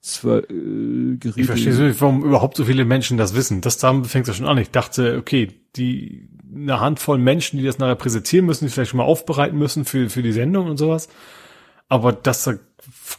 zwar, 0.06 0.40
äh, 0.40 1.18
Geräte. 1.20 1.42
Ich 1.42 1.48
verstehe 1.48 1.74
nicht, 1.74 2.00
warum 2.02 2.24
überhaupt 2.24 2.58
so 2.58 2.66
viele 2.66 2.86
Menschen 2.86 3.18
das 3.18 3.36
wissen. 3.36 3.62
Das 3.62 3.78
da 3.78 4.04
fängt 4.04 4.28
ja 4.28 4.34
schon 4.34 4.46
an. 4.46 4.58
Ich 4.58 4.72
dachte, 4.72 5.18
okay, 5.18 5.50
die 5.76 6.28
eine 6.54 6.80
Handvoll 6.80 7.18
Menschen, 7.18 7.58
die 7.58 7.66
das 7.66 7.80
nachher 7.80 7.96
präsentieren 7.96 8.46
müssen, 8.46 8.66
die 8.66 8.72
vielleicht 8.72 8.92
schon 8.92 9.00
mal 9.00 9.04
aufbereiten 9.04 9.58
müssen 9.58 9.84
für, 9.84 10.10
für 10.10 10.22
die 10.22 10.32
Sendung 10.32 10.70
und 10.70 10.78
sowas. 10.78 11.10
Aber 11.88 12.14
dass 12.14 12.44
da 12.44 12.56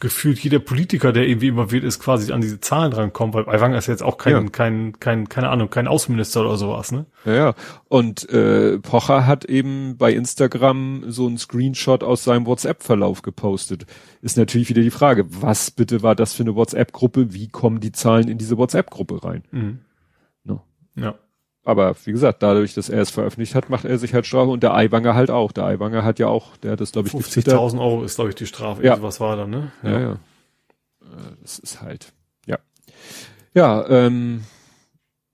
gefühlt 0.00 0.38
jeder 0.38 0.58
Politiker, 0.58 1.12
der 1.12 1.28
irgendwie 1.28 1.48
immer 1.48 1.70
wird, 1.70 1.84
ist 1.84 1.98
quasi 1.98 2.32
an 2.32 2.40
diese 2.40 2.60
Zahlen 2.60 2.90
drankommt, 2.90 3.34
weil 3.34 3.48
Aiwanger 3.48 3.78
ist 3.78 3.86
jetzt 3.86 4.02
auch 4.02 4.18
kein, 4.18 4.32
ja. 4.32 4.50
kein, 4.50 4.98
kein, 5.00 5.28
keine 5.28 5.48
Ahnung, 5.48 5.70
kein 5.70 5.88
Außenminister 5.88 6.42
oder 6.42 6.56
sowas, 6.56 6.92
ne? 6.92 7.06
Ja, 7.24 7.34
ja. 7.34 7.54
Und 7.88 8.28
äh, 8.30 8.78
Pocher 8.78 9.26
hat 9.26 9.44
eben 9.44 9.96
bei 9.96 10.12
Instagram 10.12 11.04
so 11.08 11.26
einen 11.26 11.38
Screenshot 11.38 12.02
aus 12.02 12.24
seinem 12.24 12.46
WhatsApp-Verlauf 12.46 13.22
gepostet. 13.22 13.86
Ist 14.20 14.36
natürlich 14.36 14.68
wieder 14.68 14.82
die 14.82 14.90
Frage, 14.90 15.26
was 15.28 15.70
bitte 15.70 16.02
war 16.02 16.14
das 16.14 16.34
für 16.34 16.42
eine 16.42 16.54
WhatsApp-Gruppe? 16.54 17.32
Wie 17.32 17.48
kommen 17.48 17.80
die 17.80 17.92
Zahlen 17.92 18.28
in 18.28 18.38
diese 18.38 18.58
WhatsApp-Gruppe 18.58 19.24
rein? 19.24 19.44
Mhm. 19.50 19.78
No. 20.44 20.62
Ja. 20.96 21.14
Aber 21.66 21.96
wie 22.04 22.12
gesagt, 22.12 22.44
dadurch, 22.44 22.74
dass 22.74 22.88
er 22.88 23.02
es 23.02 23.10
veröffentlicht 23.10 23.56
hat, 23.56 23.70
macht 23.70 23.84
er 23.84 23.98
sich 23.98 24.14
halt 24.14 24.24
Strafe 24.24 24.50
und 24.50 24.62
der 24.62 24.72
Eiwanger 24.72 25.16
halt 25.16 25.32
auch. 25.32 25.50
Der 25.50 25.64
Eiwanger 25.64 26.04
hat 26.04 26.20
ja 26.20 26.28
auch, 26.28 26.56
der 26.58 26.70
hat 26.70 26.80
das 26.80 26.92
glaube 26.92 27.08
ich 27.08 27.14
50.000 27.14 27.80
Euro 27.80 28.04
ist 28.04 28.14
glaube 28.14 28.30
ich 28.30 28.36
die 28.36 28.46
Strafe. 28.46 28.84
Ja. 28.84 29.02
Was 29.02 29.18
war 29.18 29.34
da, 29.34 29.48
ne? 29.48 29.72
Ja, 29.82 29.90
ja. 29.90 30.00
ja. 30.00 30.12
Äh, 30.12 30.16
das 31.42 31.58
ist 31.58 31.82
halt, 31.82 32.12
ja. 32.46 32.58
Ja, 33.52 33.84
ähm, 33.88 34.44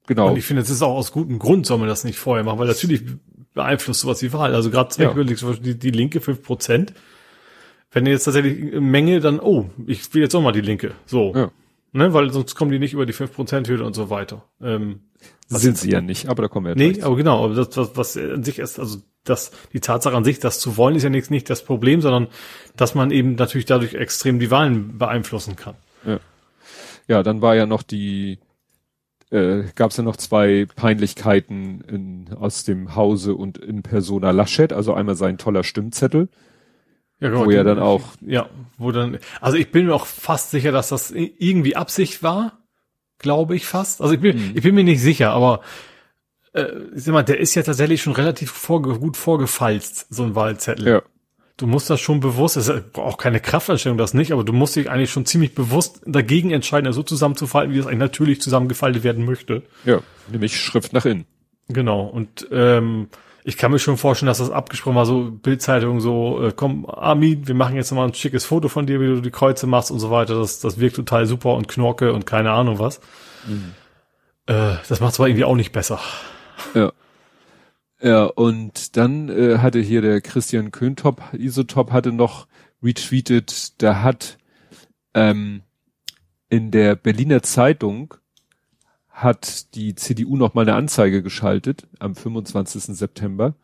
genau. 0.06 0.30
Und 0.30 0.38
ich 0.38 0.46
finde, 0.46 0.62
es 0.62 0.70
ist 0.70 0.80
auch 0.80 0.94
aus 0.94 1.12
gutem 1.12 1.38
Grund 1.38 1.66
soll 1.66 1.76
man 1.76 1.88
das 1.88 2.02
nicht 2.02 2.18
vorher 2.18 2.44
machen, 2.44 2.58
weil 2.58 2.66
natürlich 2.66 3.02
beeinflusst 3.52 4.00
sowas 4.00 4.20
die 4.20 4.32
Wahl. 4.32 4.54
Also 4.54 4.70
gerade 4.70 5.02
ja. 5.02 5.12
die, 5.12 5.78
die 5.78 5.90
linke 5.90 6.20
5%, 6.20 6.94
wenn 7.90 8.06
jetzt 8.06 8.24
tatsächlich 8.24 8.80
Menge, 8.80 9.20
dann, 9.20 9.38
oh, 9.38 9.68
ich 9.86 10.14
will 10.14 10.22
jetzt 10.22 10.34
auch 10.34 10.40
mal 10.40 10.52
die 10.52 10.62
linke. 10.62 10.92
So. 11.04 11.34
Ja. 11.34 11.50
Ne, 11.92 12.14
weil 12.14 12.32
sonst 12.32 12.54
kommen 12.54 12.70
die 12.70 12.78
nicht 12.78 12.94
über 12.94 13.04
die 13.04 13.12
5%-Hürde 13.12 13.84
und 13.84 13.92
so 13.92 14.08
weiter. 14.08 14.44
Ähm, 14.62 15.00
sind 15.48 15.78
sie 15.78 15.90
ja 15.90 16.00
nicht, 16.00 16.28
aber 16.28 16.42
da 16.42 16.48
kommen 16.48 16.66
wir 16.66 16.70
ja 16.70 16.76
Nee, 16.76 17.02
aber 17.02 17.16
genau, 17.16 17.44
aber 17.44 17.54
das, 17.54 17.76
was, 17.76 17.96
was 17.96 18.16
an 18.16 18.42
sich 18.42 18.58
ist, 18.58 18.78
also 18.78 18.98
das, 19.24 19.52
die 19.72 19.80
Tatsache 19.80 20.16
an 20.16 20.24
sich, 20.24 20.38
das 20.38 20.58
zu 20.58 20.76
wollen, 20.76 20.96
ist 20.96 21.02
ja 21.02 21.10
nichts 21.10 21.30
nicht 21.30 21.48
das 21.48 21.64
Problem, 21.64 22.00
sondern 22.00 22.28
dass 22.76 22.94
man 22.94 23.10
eben 23.10 23.34
natürlich 23.34 23.66
dadurch 23.66 23.94
extrem 23.94 24.38
die 24.38 24.50
Wahlen 24.50 24.98
beeinflussen 24.98 25.56
kann. 25.56 25.74
Ja, 26.04 26.20
ja 27.06 27.22
dann 27.22 27.40
war 27.42 27.54
ja 27.54 27.66
noch 27.66 27.82
die, 27.82 28.38
äh, 29.30 29.64
gab 29.74 29.90
es 29.90 29.96
ja 29.96 30.02
noch 30.02 30.16
zwei 30.16 30.66
Peinlichkeiten 30.74 31.82
in, 31.82 32.34
aus 32.34 32.64
dem 32.64 32.96
Hause 32.96 33.34
und 33.34 33.58
in 33.58 33.82
Persona 33.82 34.30
Laschet, 34.30 34.72
also 34.72 34.94
einmal 34.94 35.14
sein 35.14 35.38
toller 35.38 35.64
Stimmzettel. 35.64 36.28
Ja, 37.20 37.28
genau, 37.28 37.46
wo 37.46 37.50
ja 37.52 37.62
dann 37.62 37.78
auch. 37.78 38.02
Ja, 38.20 38.48
wo 38.78 38.90
dann, 38.90 39.18
also 39.40 39.56
ich 39.56 39.70
bin 39.70 39.86
mir 39.86 39.94
auch 39.94 40.06
fast 40.06 40.50
sicher, 40.50 40.72
dass 40.72 40.88
das 40.88 41.12
irgendwie 41.12 41.76
Absicht 41.76 42.24
war 42.24 42.61
glaube 43.22 43.56
ich 43.56 43.66
fast. 43.66 44.00
Also 44.00 44.14
ich 44.14 44.20
bin, 44.20 44.36
mhm. 44.36 44.52
ich 44.54 44.62
bin 44.62 44.74
mir 44.74 44.84
nicht 44.84 45.00
sicher, 45.00 45.30
aber 45.30 45.60
äh, 46.52 46.66
sag 46.94 47.14
mal, 47.14 47.22
der 47.22 47.40
ist 47.40 47.54
ja 47.54 47.62
tatsächlich 47.62 48.02
schon 48.02 48.12
relativ 48.12 48.50
vorge 48.50 48.98
gut 48.98 49.16
vorgefalzt, 49.16 50.06
so 50.10 50.22
ein 50.22 50.34
Wahlzettel. 50.34 50.86
Ja. 50.86 51.02
Du 51.56 51.66
musst 51.66 51.88
das 51.90 52.00
schon 52.00 52.20
bewusst, 52.20 52.56
es 52.56 52.70
auch 52.94 53.18
keine 53.18 53.38
Kraftanstellung, 53.38 53.96
das 53.96 54.14
nicht, 54.14 54.32
aber 54.32 54.42
du 54.42 54.52
musst 54.52 54.74
dich 54.74 54.90
eigentlich 54.90 55.10
schon 55.10 55.26
ziemlich 55.26 55.54
bewusst 55.54 56.00
dagegen 56.06 56.50
entscheiden, 56.50 56.92
so 56.92 57.02
zusammenzufalten, 57.02 57.72
wie 57.72 57.78
das 57.78 57.86
eigentlich 57.86 58.00
natürlich 58.00 58.40
zusammengefaltet 58.40 59.04
werden 59.04 59.24
möchte. 59.24 59.62
Ja, 59.84 60.00
nämlich 60.30 60.58
Schrift 60.60 60.92
nach 60.92 61.04
innen. 61.04 61.24
Genau, 61.68 62.02
und 62.02 62.48
ähm, 62.50 63.08
ich 63.44 63.56
kann 63.56 63.72
mir 63.72 63.78
schon 63.78 63.96
vorstellen, 63.96 64.28
dass 64.28 64.38
das 64.38 64.50
abgesprochen 64.50 64.94
war, 64.96 65.06
so 65.06 65.30
Bildzeitung, 65.30 66.00
so, 66.00 66.42
äh, 66.42 66.52
komm, 66.54 66.86
Armin, 66.86 67.48
wir 67.48 67.54
machen 67.54 67.76
jetzt 67.76 67.90
nochmal 67.90 68.08
ein 68.08 68.14
schickes 68.14 68.44
Foto 68.44 68.68
von 68.68 68.86
dir, 68.86 69.00
wie 69.00 69.06
du 69.06 69.20
die 69.20 69.30
Kreuze 69.30 69.66
machst 69.66 69.90
und 69.90 69.98
so 69.98 70.10
weiter. 70.10 70.38
Das, 70.38 70.60
das 70.60 70.78
wirkt 70.78 70.96
total 70.96 71.26
super 71.26 71.54
und 71.54 71.68
Knorke 71.68 72.12
und 72.12 72.26
keine 72.26 72.52
Ahnung 72.52 72.78
was. 72.78 73.00
Mhm. 73.46 73.74
Äh, 74.46 74.76
das 74.88 75.00
macht 75.00 75.14
zwar 75.14 75.26
irgendwie 75.26 75.44
auch 75.44 75.56
nicht 75.56 75.72
besser. 75.72 76.00
Ja. 76.74 76.92
Ja, 78.00 78.24
und 78.24 78.96
dann 78.96 79.28
äh, 79.28 79.58
hatte 79.58 79.78
hier 79.78 80.02
der 80.02 80.20
Christian 80.20 80.72
Köntop, 80.72 81.22
Isotop 81.32 81.92
hatte 81.92 82.10
noch 82.10 82.48
retweetet, 82.82 83.80
da 83.80 84.02
hat 84.02 84.38
ähm, 85.14 85.62
in 86.48 86.72
der 86.72 86.96
Berliner 86.96 87.42
Zeitung 87.42 88.14
hat 89.12 89.74
die 89.74 89.94
CDU 89.94 90.36
noch 90.36 90.54
mal 90.54 90.62
eine 90.62 90.74
Anzeige 90.74 91.22
geschaltet 91.22 91.86
am 91.98 92.16
25. 92.16 92.96
September. 92.96 93.54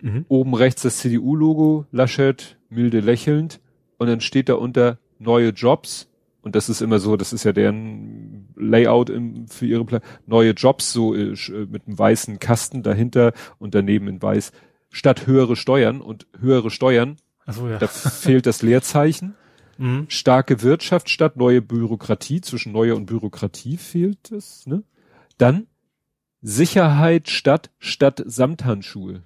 Mhm. 0.00 0.26
Oben 0.28 0.54
rechts 0.54 0.82
das 0.82 0.98
CDU-Logo, 0.98 1.86
Laschet, 1.90 2.58
milde 2.68 3.00
lächelnd. 3.00 3.60
Und 3.96 4.08
dann 4.08 4.20
steht 4.20 4.50
da 4.50 4.54
unter 4.54 4.98
neue 5.18 5.48
Jobs. 5.48 6.08
Und 6.42 6.54
das 6.54 6.68
ist 6.68 6.82
immer 6.82 6.98
so, 6.98 7.16
das 7.16 7.32
ist 7.32 7.44
ja 7.44 7.52
deren 7.52 8.48
Layout 8.56 9.10
im, 9.10 9.48
für 9.48 9.66
ihre 9.66 9.84
Plan 9.84 10.02
neue 10.26 10.52
Jobs, 10.52 10.92
so 10.92 11.14
äh, 11.14 11.32
äh, 11.32 11.66
mit 11.66 11.86
einem 11.86 11.98
weißen 11.98 12.38
Kasten 12.38 12.82
dahinter 12.82 13.32
und 13.58 13.74
daneben 13.74 14.06
in 14.06 14.22
weiß. 14.22 14.52
Statt 14.90 15.26
höhere 15.26 15.56
Steuern 15.56 16.00
und 16.00 16.26
höhere 16.38 16.70
Steuern, 16.70 17.16
so, 17.48 17.68
ja. 17.68 17.78
da 17.78 17.88
fehlt 17.88 18.46
das 18.46 18.62
Leerzeichen. 18.62 19.34
Mhm. 19.78 20.06
Starke 20.08 20.62
Wirtschaft 20.62 21.10
statt 21.10 21.36
neue 21.36 21.62
Bürokratie. 21.62 22.40
Zwischen 22.40 22.72
neue 22.72 22.94
und 22.94 23.06
Bürokratie 23.06 23.76
fehlt 23.76 24.30
es. 24.32 24.66
Ne? 24.66 24.82
Dann 25.38 25.66
Sicherheit 26.42 27.28
statt 27.28 27.70
statt 27.78 28.22
Samthandschuhe. 28.24 29.22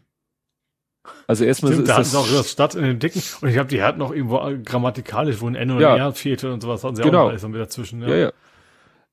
Also 1.26 1.44
erstmal 1.44 1.72
Stimmt, 1.72 1.88
ist 1.88 1.94
da 1.94 1.98
das 1.98 2.14
auch 2.14 2.28
das 2.28 2.50
Stadt 2.50 2.74
in 2.74 2.84
den 2.84 2.98
Dicken 2.98 3.22
und 3.40 3.48
ich 3.48 3.54
glaube, 3.54 3.68
die 3.68 3.82
hatten 3.82 3.98
noch 3.98 4.12
irgendwo 4.12 4.40
grammatikalisch, 4.64 5.40
wo 5.40 5.46
ein 5.46 5.54
N 5.54 5.70
oder 5.70 5.94
ein 5.94 6.00
R 6.00 6.12
fehlte 6.12 6.52
und 6.52 6.60
sowas 6.60 6.84
hatten 6.84 6.96
sie 6.96 7.02
genau. 7.02 7.24
auch 7.24 7.28
alles 7.30 7.46
wieder 7.46 7.68
zwischen. 7.68 8.02
Ja, 8.02 8.08
ja. 8.08 8.16
ja. 8.16 8.32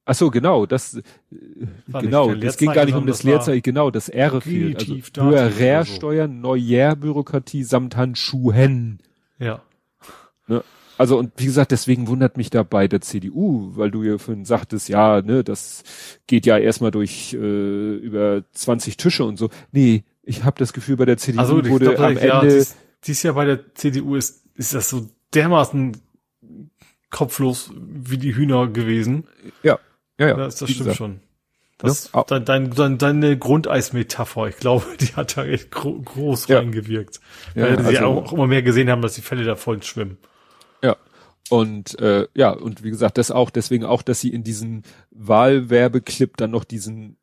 Ach 0.09 0.15
so, 0.15 0.29
genau, 0.29 0.65
das 0.65 1.01
genau, 1.87 2.33
das 2.33 2.57
ging 2.57 2.71
gar 2.71 2.85
nicht 2.85 2.95
um 2.95 3.05
das 3.05 3.23
Leerzeichen, 3.23 3.61
genau, 3.61 3.91
das 3.91 4.07
R 4.07 4.39
fehlt. 4.39 4.89
Also 5.19 5.59
höher 5.59 5.83
Steuern, 5.85 6.41
so. 6.41 6.47
neuer 6.47 6.95
Bürokratie 6.95 7.63
samt 7.63 7.97
Handschuhen. 7.97 8.99
Ja. 9.37 9.61
Ne? 10.47 10.63
Also 10.97 11.17
und 11.17 11.31
wie 11.37 11.45
gesagt, 11.45 11.71
deswegen 11.71 12.07
wundert 12.07 12.37
mich 12.37 12.49
da 12.49 12.63
bei 12.63 12.87
der 12.87 13.01
CDU, 13.01 13.71
weil 13.75 13.91
du 13.91 14.03
ja 14.03 14.17
vorhin 14.17 14.45
sagtest, 14.45 14.89
ja, 14.89 15.21
ne, 15.21 15.43
das 15.43 15.83
geht 16.25 16.45
ja 16.45 16.57
erstmal 16.57 16.91
durch 16.91 17.33
äh, 17.33 17.95
über 17.97 18.43
20 18.53 18.97
Tische 18.97 19.23
und 19.23 19.37
so. 19.37 19.49
Nee, 19.71 20.03
ich 20.23 20.43
habe 20.43 20.57
das 20.59 20.73
Gefühl, 20.73 20.97
bei 20.97 21.05
der 21.05 21.17
CDU 21.17 21.39
also, 21.39 21.55
wurde 21.69 21.93
glaub, 21.93 21.99
am 21.99 22.17
ja, 22.17 22.41
Ende. 22.41 22.55
Dies, 22.55 22.75
dies 23.03 23.23
Jahr 23.23 23.35
bei 23.35 23.45
der 23.45 23.73
CDU 23.75 24.15
ist, 24.15 24.43
ist 24.55 24.73
das 24.73 24.89
so 24.89 25.07
dermaßen 25.33 25.97
kopflos 27.09 27.71
wie 27.75 28.17
die 28.17 28.35
Hühner 28.35 28.67
gewesen. 28.67 29.27
Ja, 29.63 29.79
ja, 30.19 30.27
ja. 30.29 30.33
Das, 30.35 30.55
das 30.57 30.69
stimmt 30.69 30.79
gesagt. 30.79 30.97
schon. 30.97 31.19
Das, 31.77 32.09
ja, 32.13 32.23
dein, 32.23 32.43
dein, 32.43 32.71
dein, 32.71 32.97
deine 32.97 33.37
Grundeismetapher, 33.37 34.47
ich 34.47 34.57
glaube, 34.57 34.85
die 34.99 35.15
hat 35.15 35.37
da 35.37 35.45
echt 35.45 35.69
gro 35.69 35.93
groß 35.93 36.47
ja. 36.47 36.57
reingewirkt. 36.57 37.19
Weil 37.53 37.75
ja, 37.75 37.83
sie 37.83 37.97
also, 37.99 38.07
auch 38.07 38.33
immer 38.33 38.47
mehr 38.47 38.63
gesehen 38.63 38.89
haben, 38.89 39.01
dass 39.03 39.13
die 39.13 39.21
Fälle 39.21 39.43
da 39.43 39.55
voll 39.55 39.83
schwimmen. 39.83 40.17
Und 41.49 41.99
äh, 41.99 42.27
ja, 42.33 42.51
und 42.51 42.83
wie 42.83 42.89
gesagt, 42.89 43.17
das 43.17 43.31
auch, 43.31 43.49
deswegen 43.49 43.85
auch, 43.85 44.01
dass 44.01 44.19
sie 44.19 44.29
in 44.29 44.43
diesen 44.43 44.83
Wahlwerbeclip 45.11 46.37
dann 46.37 46.51
noch 46.51 46.63
diesen 46.63 47.17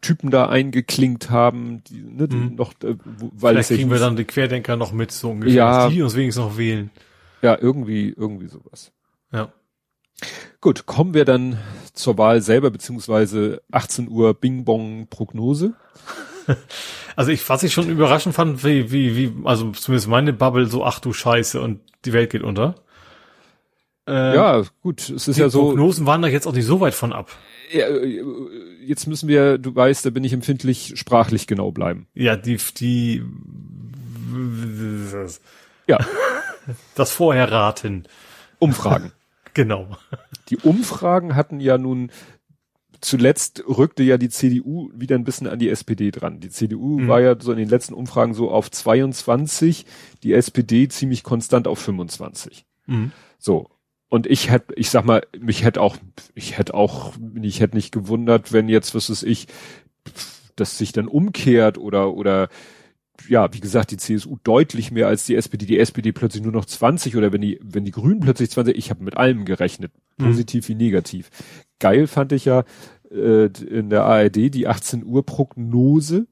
Typen 0.00 0.30
da 0.30 0.48
eingeklinkt 0.48 1.30
haben, 1.30 1.82
die, 1.84 2.00
ne, 2.00 2.28
die 2.28 2.36
mhm. 2.36 2.54
noch, 2.54 2.72
äh, 2.82 2.96
weil 3.32 3.54
Vielleicht 3.54 3.68
kriegen 3.70 3.90
wir 3.90 3.98
dann 3.98 4.16
die 4.16 4.24
Querdenker 4.24 4.76
noch 4.76 4.92
mit, 4.92 5.10
so 5.12 5.30
ungefähr, 5.30 5.54
ja, 5.54 5.88
die 5.88 6.02
uns 6.02 6.14
wenigstens 6.14 6.44
noch 6.44 6.56
wählen. 6.56 6.90
Ja, 7.42 7.58
irgendwie, 7.60 8.14
irgendwie 8.16 8.48
sowas. 8.48 8.92
Ja. 9.32 9.52
Gut, 10.60 10.86
kommen 10.86 11.14
wir 11.14 11.24
dann 11.24 11.58
zur 11.92 12.18
Wahl 12.18 12.40
selber, 12.42 12.70
beziehungsweise 12.70 13.62
18 13.70 14.08
Uhr 14.08 14.34
Bing 14.34 14.64
Bong 14.64 15.06
Prognose. 15.08 15.74
Also 17.14 17.32
ich, 17.32 17.48
was 17.48 17.64
ich 17.64 17.72
schon 17.72 17.90
überraschend 17.90 18.36
fand, 18.36 18.62
wie, 18.62 18.92
wie, 18.92 19.16
wie, 19.16 19.32
also 19.44 19.72
zumindest 19.72 20.06
meine 20.06 20.32
Bubble 20.32 20.66
so, 20.66 20.84
ach 20.84 21.00
du 21.00 21.12
Scheiße 21.12 21.60
und 21.60 21.80
die 22.04 22.12
Welt 22.12 22.30
geht 22.30 22.44
unter. 22.44 22.76
Ähm, 24.08 24.34
ja, 24.34 24.62
gut, 24.82 25.10
es 25.10 25.28
ist 25.28 25.36
ja 25.36 25.50
so. 25.50 25.66
Prognosen 25.66 26.06
waren 26.06 26.22
da 26.22 26.28
jetzt 26.28 26.46
auch 26.46 26.54
nicht 26.54 26.64
so 26.64 26.80
weit 26.80 26.94
von 26.94 27.12
ab. 27.12 27.30
Ja, 27.70 27.86
äh, 27.86 28.22
jetzt 28.82 29.06
müssen 29.06 29.28
wir, 29.28 29.58
du 29.58 29.74
weißt, 29.74 30.06
da 30.06 30.10
bin 30.10 30.24
ich 30.24 30.32
empfindlich, 30.32 30.94
sprachlich 30.96 31.46
genau 31.46 31.72
bleiben. 31.72 32.08
Ja, 32.14 32.34
die, 32.34 32.58
die, 32.78 33.22
ja, 35.86 35.98
das 36.94 37.12
Vorherraten. 37.12 38.08
Umfragen. 38.58 39.12
genau. 39.54 39.88
Die 40.48 40.56
Umfragen 40.56 41.36
hatten 41.36 41.60
ja 41.60 41.76
nun 41.76 42.10
zuletzt 43.02 43.62
rückte 43.68 44.02
ja 44.02 44.16
die 44.16 44.30
CDU 44.30 44.90
wieder 44.94 45.16
ein 45.16 45.24
bisschen 45.24 45.48
an 45.48 45.58
die 45.58 45.68
SPD 45.68 46.10
dran. 46.10 46.40
Die 46.40 46.48
CDU 46.48 46.98
mhm. 46.98 47.08
war 47.08 47.20
ja 47.20 47.38
so 47.38 47.52
in 47.52 47.58
den 47.58 47.68
letzten 47.68 47.92
Umfragen 47.92 48.32
so 48.32 48.50
auf 48.50 48.70
22, 48.70 49.84
die 50.22 50.32
SPD 50.32 50.88
ziemlich 50.88 51.24
konstant 51.24 51.68
auf 51.68 51.78
25. 51.78 52.64
Mhm. 52.86 53.12
So. 53.38 53.68
Und 54.08 54.26
ich 54.26 54.50
hätte, 54.50 54.74
ich 54.74 54.90
sag 54.90 55.04
mal, 55.04 55.22
mich 55.38 55.64
hätte 55.64 55.80
auch, 55.80 55.96
ich 56.34 56.56
hätte 56.56 56.74
auch, 56.74 57.12
ich 57.42 57.60
hätte 57.60 57.76
nicht 57.76 57.92
gewundert, 57.92 58.52
wenn 58.52 58.68
jetzt, 58.68 58.94
was 58.94 59.10
ist 59.10 59.22
ich, 59.22 59.48
das 60.56 60.78
sich 60.78 60.92
dann 60.92 61.08
umkehrt 61.08 61.76
oder, 61.78 62.14
oder, 62.14 62.48
ja, 63.28 63.52
wie 63.52 63.60
gesagt, 63.60 63.90
die 63.90 63.96
CSU 63.98 64.38
deutlich 64.44 64.90
mehr 64.90 65.08
als 65.08 65.26
die 65.26 65.34
SPD, 65.34 65.66
die 65.66 65.78
SPD 65.78 66.12
plötzlich 66.12 66.42
nur 66.42 66.52
noch 66.52 66.64
20 66.64 67.16
oder 67.16 67.32
wenn 67.32 67.42
die, 67.42 67.60
wenn 67.62 67.84
die 67.84 67.90
Grünen 67.90 68.20
plötzlich 68.20 68.50
20, 68.50 68.76
ich 68.76 68.90
habe 68.90 69.04
mit 69.04 69.16
allem 69.16 69.44
gerechnet, 69.44 69.92
mhm. 70.16 70.24
positiv 70.24 70.68
mhm. 70.68 70.72
wie 70.72 70.84
negativ. 70.84 71.30
Geil 71.78 72.06
fand 72.06 72.32
ich 72.32 72.46
ja 72.46 72.64
äh, 73.10 73.46
in 73.46 73.90
der 73.90 74.04
ARD 74.04 74.54
die 74.54 74.68
18 74.68 75.04
Uhr 75.04 75.24
Prognose, 75.24 76.26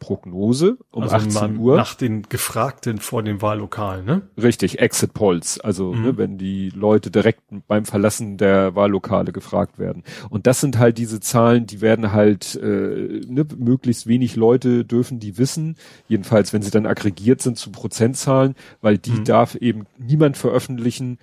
Prognose 0.00 0.78
um 0.90 1.04
also 1.04 1.14
18 1.14 1.58
Uhr. 1.58 1.76
Nach 1.76 1.94
den 1.94 2.22
Gefragten 2.22 2.98
vor 2.98 3.22
dem 3.22 3.40
Wahllokal, 3.40 4.02
ne? 4.02 4.22
Richtig, 4.36 4.80
Exit 4.80 5.14
Polls. 5.14 5.60
Also 5.60 5.92
mhm. 5.92 6.02
ne, 6.02 6.16
wenn 6.16 6.38
die 6.38 6.70
Leute 6.70 7.12
direkt 7.12 7.42
beim 7.68 7.84
Verlassen 7.84 8.36
der 8.38 8.74
Wahllokale 8.74 9.30
gefragt 9.30 9.78
werden. 9.78 10.02
Und 10.30 10.48
das 10.48 10.60
sind 10.60 10.78
halt 10.78 10.98
diese 10.98 11.20
Zahlen, 11.20 11.66
die 11.66 11.80
werden 11.80 12.12
halt, 12.12 12.56
äh, 12.56 13.20
ne, 13.28 13.46
möglichst 13.56 14.08
wenig 14.08 14.34
Leute 14.34 14.84
dürfen 14.84 15.20
die 15.20 15.38
wissen. 15.38 15.76
Jedenfalls, 16.08 16.52
wenn 16.52 16.62
sie 16.62 16.70
dann 16.70 16.86
aggregiert 16.86 17.42
sind 17.42 17.58
zu 17.58 17.70
Prozentzahlen, 17.70 18.56
weil 18.80 18.98
die 18.98 19.12
mhm. 19.12 19.24
darf 19.24 19.54
eben 19.54 19.86
niemand 19.98 20.36
veröffentlichen, 20.36 21.18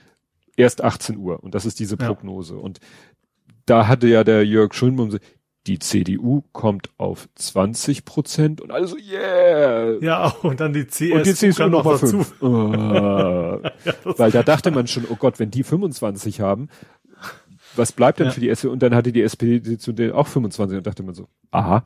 erst 0.56 0.84
18 0.84 1.18
Uhr. 1.18 1.44
Und 1.44 1.56
das 1.56 1.66
ist 1.66 1.80
diese 1.80 1.98
Prognose. 1.98 2.56
Ja. 2.56 2.62
Und 2.62 2.80
da 3.66 3.88
hatte 3.88 4.08
ja 4.08 4.24
der 4.24 4.46
Jörg 4.46 4.74
Schönbum 4.74 5.18
die 5.68 5.80
CDU 5.80 6.44
kommt 6.54 6.90
auf 6.98 7.28
20 7.36 8.06
Prozent 8.06 8.62
und 8.62 8.72
also 8.72 8.96
yeah. 8.98 10.02
Ja, 10.02 10.28
und 10.42 10.60
dann 10.62 10.72
die 10.72 10.88
CSU, 10.88 11.16
und 11.16 11.26
die 11.26 11.34
CSU 11.34 11.68
noch 11.68 11.84
mal 11.84 11.98
dazu. 11.98 12.26
Oh. 12.42 12.72
ja, 12.74 13.94
Weil 14.04 14.32
da 14.32 14.44
dachte 14.44 14.72
man 14.78 14.88
schon, 14.88 15.06
oh 15.10 15.16
Gott, 15.16 15.40
wenn 15.40 15.52
die 15.52 15.64
25 15.64 16.40
haben, 16.40 16.70
was 17.76 17.92
bleibt 17.92 18.20
denn 18.20 18.28
ja. 18.28 18.32
für 18.32 18.40
die 18.40 18.50
SPD? 18.50 18.72
Und 18.72 18.82
dann 18.82 18.96
hatte 18.96 19.12
die 19.12 19.22
SPD 19.22 19.78
zu 19.78 19.92
denen 19.92 20.14
auch 20.14 20.28
25 20.28 20.78
und 20.78 20.88
dachte 20.88 21.04
man 21.04 21.14
so, 21.14 21.28
aha. 21.52 21.84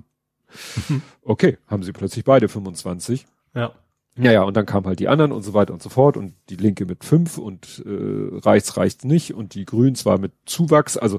Okay, 1.24 1.58
haben 1.68 1.84
sie 1.84 1.92
plötzlich 1.92 2.24
beide 2.24 2.50
25. 2.50 3.26
Ja. 3.56 3.72
Ja, 4.18 4.32
ja, 4.32 4.44
und 4.44 4.58
dann 4.58 4.66
kamen 4.66 4.86
halt 4.86 5.00
die 5.00 5.08
anderen 5.08 5.32
und 5.32 5.42
so 5.42 5.54
weiter 5.54 5.74
und 5.74 5.82
so 5.82 5.90
fort 5.90 6.18
und 6.18 6.34
die 6.50 6.58
Linke 6.58 6.86
mit 6.86 7.06
fünf 7.06 7.38
und 7.38 7.82
äh, 7.86 8.40
reicht's, 8.40 8.76
reicht's 8.76 9.06
nicht 9.06 9.34
und 9.34 9.56
die 9.56 9.64
Grünen 9.64 9.96
zwar 9.96 10.18
mit 10.18 10.34
Zuwachs, 10.46 10.98
also 10.98 11.18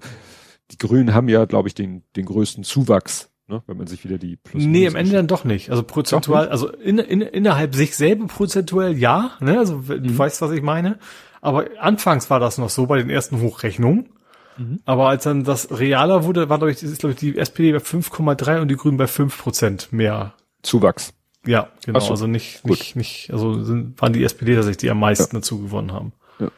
die 0.71 0.79
Grünen 0.79 1.15
haben 1.15 1.29
ja, 1.29 1.45
glaube 1.45 1.69
ich, 1.69 1.75
den, 1.75 2.03
den 2.17 2.25
größten 2.25 2.65
Zuwachs, 2.65 3.31
ne, 3.49 3.63
wenn 3.67 3.77
man 3.77 3.87
sich 3.87 4.05
wieder 4.05 4.19
die 4.19 4.37
Plus 4.37 4.63
Nee, 4.65 4.87
am 4.87 4.97
Ende 4.97 5.13
dann 5.13 5.27
doch 5.27 5.45
nicht. 5.45 5.71
Also 5.71 5.83
prozentual, 5.83 6.43
nicht? 6.43 6.53
also 6.53 6.69
in, 6.69 6.99
in, 6.99 7.21
innerhalb 7.21 7.75
sich 7.75 7.97
selber 7.97 8.27
prozentuell 8.27 8.97
ja, 8.97 9.33
ne, 9.41 9.59
also 9.59 9.77
mhm. 9.79 10.05
du 10.05 10.19
weißt, 10.19 10.41
was 10.41 10.53
ich 10.53 10.63
meine. 10.63 10.99
Aber 11.41 11.67
anfangs 11.81 12.31
war 12.31 12.41
das 12.41 12.59
noch 12.59 12.71
so 12.71 12.87
bei 12.87 12.99
den 12.99 13.11
ersten 13.11 13.41
Hochrechnungen. 13.41 14.11
Mhm. 14.57 14.81
Aber 14.85 15.09
als 15.09 15.25
dann 15.25 15.45
das 15.45 15.71
realer 15.79 16.25
wurde, 16.25 16.49
war, 16.49 16.59
glaube 16.59 16.71
ich, 16.71 16.83
ist, 16.83 17.01
glaube 17.01 17.15
ich, 17.15 17.19
die 17.19 17.37
SPD 17.37 17.73
bei 17.73 17.79
5,3 17.79 18.61
und 18.61 18.69
die 18.69 18.77
Grünen 18.77 18.97
bei 18.97 19.07
5 19.07 19.37
Prozent 19.43 19.93
mehr. 19.93 20.35
Zuwachs. 20.63 21.15
Ja, 21.45 21.71
genau. 21.85 21.99
So, 21.99 22.11
also 22.11 22.27
nicht, 22.27 22.65
nicht, 22.65 22.95
nicht, 22.95 23.31
also 23.33 23.65
sind, 23.65 24.01
waren 24.01 24.13
die 24.13 24.23
SPD 24.23 24.55
tatsächlich, 24.55 24.77
die 24.79 24.91
am 24.91 25.01
meisten 25.01 25.35
ja. 25.35 25.41
dazu 25.41 25.61
gewonnen 25.61 25.93
haben. 25.93 26.13
Ja. 26.39 26.49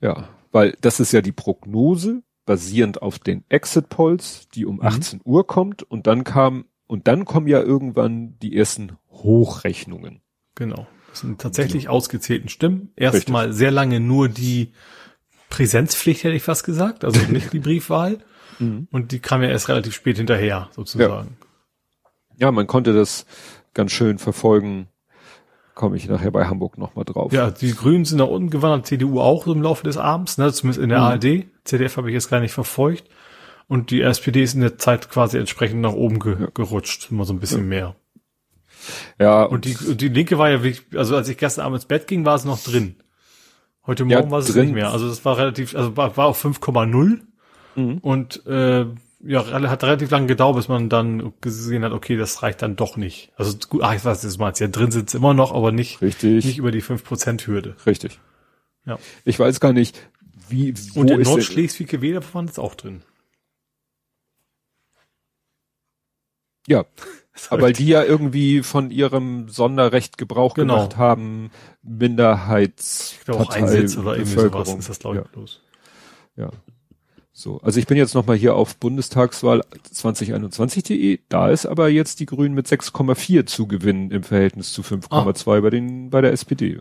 ja, 0.00 0.28
weil 0.52 0.76
das 0.82 1.00
ist 1.00 1.12
ja 1.12 1.22
die 1.22 1.32
Prognose 1.32 2.22
basierend 2.44 3.02
auf 3.02 3.18
den 3.18 3.44
Exit 3.48 3.88
Polls, 3.88 4.48
die 4.54 4.66
um 4.66 4.76
mhm. 4.76 4.86
18 4.86 5.20
Uhr 5.24 5.46
kommt 5.46 5.82
und 5.82 6.06
dann 6.06 6.24
kam 6.24 6.66
und 6.86 7.08
dann 7.08 7.24
kommen 7.24 7.46
ja 7.46 7.60
irgendwann 7.60 8.38
die 8.40 8.56
ersten 8.56 8.92
Hochrechnungen. 9.10 10.20
Genau. 10.54 10.86
Das 11.10 11.20
sind 11.20 11.40
tatsächlich 11.40 11.88
ausgezählten 11.88 12.48
Stimmen. 12.48 12.92
Erstmal 12.96 13.52
sehr 13.52 13.70
lange 13.70 14.00
nur 14.00 14.28
die 14.28 14.72
Präsenzpflicht, 15.48 16.24
hätte 16.24 16.34
ich 16.34 16.42
fast 16.42 16.64
gesagt, 16.64 17.04
also 17.04 17.20
nicht 17.30 17.52
die 17.52 17.60
Briefwahl. 17.60 18.18
Mhm. 18.58 18.88
Und 18.90 19.12
die 19.12 19.20
kam 19.20 19.42
ja 19.42 19.48
erst 19.48 19.68
relativ 19.68 19.94
spät 19.94 20.16
hinterher, 20.16 20.68
sozusagen. 20.72 21.36
Ja. 22.38 22.46
ja, 22.46 22.52
man 22.52 22.66
konnte 22.66 22.92
das 22.92 23.26
ganz 23.72 23.92
schön 23.92 24.18
verfolgen, 24.18 24.88
komme 25.74 25.96
ich 25.96 26.08
nachher 26.08 26.30
bei 26.30 26.46
Hamburg 26.46 26.78
nochmal 26.78 27.04
drauf. 27.04 27.32
Ja, 27.32 27.50
die 27.50 27.74
Grünen 27.74 28.04
sind 28.04 28.18
nach 28.18 28.28
unten 28.28 28.50
gewandert, 28.50 28.86
CDU 28.86 29.20
auch 29.20 29.46
im 29.46 29.62
Laufe 29.62 29.84
des 29.84 29.96
Abends, 29.96 30.38
ne, 30.38 30.52
zumindest 30.52 30.82
in 30.82 30.88
der 30.88 30.98
mhm. 30.98 31.04
ARD. 31.04 31.46
ZDF 31.64 31.96
habe 31.96 32.08
ich 32.08 32.14
jetzt 32.14 32.30
gar 32.30 32.40
nicht 32.40 32.52
verfolgt. 32.52 33.04
Und 33.66 33.90
die 33.90 34.02
SPD 34.02 34.42
ist 34.42 34.54
in 34.54 34.60
der 34.60 34.78
Zeit 34.78 35.10
quasi 35.10 35.38
entsprechend 35.38 35.80
nach 35.80 35.94
oben 35.94 36.18
ge 36.18 36.36
ja. 36.38 36.48
gerutscht, 36.52 37.10
immer 37.10 37.24
so 37.24 37.32
ein 37.32 37.40
bisschen 37.40 37.60
ja. 37.60 37.66
mehr. 37.66 37.96
Ja. 39.18 39.42
Und 39.44 39.64
die, 39.64 39.76
und 39.76 40.00
die 40.00 40.08
Linke 40.08 40.38
war 40.38 40.50
ja 40.50 40.62
wirklich, 40.62 40.84
also 40.94 41.16
als 41.16 41.28
ich 41.28 41.38
gestern 41.38 41.64
Abend 41.64 41.76
ins 41.76 41.86
Bett 41.86 42.06
ging, 42.06 42.24
war 42.24 42.34
es 42.34 42.44
noch 42.44 42.62
drin. 42.62 42.96
Heute 43.86 44.04
Morgen 44.04 44.24
ja, 44.24 44.30
war 44.30 44.38
es 44.38 44.52
drin. 44.52 44.66
nicht 44.66 44.74
mehr. 44.74 44.90
Also 44.90 45.08
das 45.08 45.24
war 45.24 45.38
relativ, 45.38 45.74
also 45.74 45.96
war, 45.96 46.16
war 46.16 46.26
auf 46.26 46.44
5,0. 46.44 47.20
Mhm. 47.76 47.98
Und 47.98 48.46
äh, 48.46 48.86
ja, 49.26 49.44
hat 49.70 49.82
relativ 49.82 50.10
lange 50.10 50.26
gedauert, 50.26 50.56
bis 50.56 50.68
man 50.68 50.88
dann 50.88 51.32
gesehen 51.40 51.84
hat, 51.84 51.92
okay, 51.92 52.16
das 52.16 52.42
reicht 52.42 52.62
dann 52.62 52.76
doch 52.76 52.96
nicht. 52.96 53.32
Also 53.36 53.56
gut, 53.68 53.82
ach, 53.82 53.94
ich 53.94 54.04
weiß, 54.04 54.20
das 54.20 54.38
mal, 54.38 54.52
ja 54.56 54.68
drin 54.68 54.90
sitzt 54.90 55.14
immer 55.14 55.34
noch, 55.34 55.52
aber 55.52 55.72
nicht, 55.72 56.02
Richtig. 56.02 56.44
nicht 56.44 56.58
über 56.58 56.70
die 56.70 56.82
5%-Hürde. 56.82 57.76
Richtig. 57.86 58.20
Ja. 58.86 58.98
Ich 59.24 59.38
weiß 59.38 59.60
gar 59.60 59.72
nicht, 59.72 59.98
wie, 60.48 60.74
wo 60.94 61.00
Und 61.00 61.10
in 61.10 61.22
Nordschleswig-Wähler 61.22 62.22
waren 62.34 62.46
es 62.46 62.58
auch 62.58 62.74
drin. 62.74 63.02
Ja. 66.66 66.84
Aber 67.50 67.62
weil 67.62 67.72
die 67.72 67.86
ja 67.86 68.04
irgendwie 68.04 68.62
von 68.62 68.92
ihrem 68.92 69.48
Sonderrecht 69.48 70.18
Gebrauch 70.18 70.54
genau. 70.54 70.74
gemacht 70.76 70.96
haben, 70.96 71.50
Minderheitspartei, 71.82 73.62
oder 73.98 74.16
irgendwie 74.16 74.24
sowas 74.24 74.72
ist 74.72 74.88
das, 74.88 74.98
glaube 75.00 75.16
ich, 75.16 75.24
ja. 75.24 75.30
bloß. 75.32 75.60
Ja. 76.36 76.50
So, 77.36 77.60
also 77.62 77.80
ich 77.80 77.88
bin 77.88 77.96
jetzt 77.96 78.14
nochmal 78.14 78.36
hier 78.36 78.54
auf 78.54 78.76
Bundestagswahl 78.76 79.64
2021.de. 79.92 81.18
Da 81.28 81.50
ist 81.50 81.66
aber 81.66 81.88
jetzt 81.88 82.20
die 82.20 82.26
Grünen 82.26 82.54
mit 82.54 82.68
6,4 82.68 83.44
zu 83.44 83.66
gewinnen 83.66 84.12
im 84.12 84.22
Verhältnis 84.22 84.72
zu 84.72 84.82
5,2 84.82 85.56
ah. 85.56 85.60
bei 85.60 85.70
den 85.70 86.10
bei 86.10 86.20
der 86.20 86.30
SPD. 86.32 86.78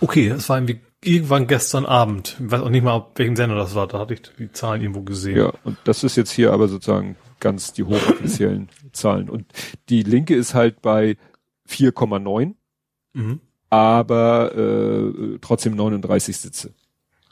Okay, 0.00 0.28
das 0.28 0.48
war 0.48 0.58
irgendwie 0.58 0.80
irgendwann 1.02 1.48
gestern 1.48 1.84
Abend. 1.84 2.36
Ich 2.38 2.48
weiß 2.48 2.60
auch 2.60 2.70
nicht 2.70 2.84
mal, 2.84 2.92
auf 2.92 3.06
welchem 3.16 3.34
Sender 3.34 3.56
das 3.56 3.74
war. 3.74 3.88
Da 3.88 3.98
hatte 3.98 4.14
ich 4.14 4.22
die 4.38 4.52
Zahlen 4.52 4.82
irgendwo 4.82 5.02
gesehen. 5.02 5.36
Ja, 5.36 5.52
und 5.64 5.76
das 5.82 6.04
ist 6.04 6.16
jetzt 6.16 6.30
hier 6.30 6.52
aber 6.52 6.68
sozusagen 6.68 7.16
ganz 7.40 7.72
die 7.72 7.82
hochoffiziellen 7.82 8.68
Zahlen. 8.92 9.28
Und 9.28 9.46
die 9.88 10.04
Linke 10.04 10.36
ist 10.36 10.54
halt 10.54 10.80
bei 10.80 11.16
4,9, 11.68 12.54
mhm. 13.14 13.40
aber 13.68 14.54
äh, 14.54 15.38
trotzdem 15.40 15.74
39 15.74 16.36
Sitze. 16.36 16.72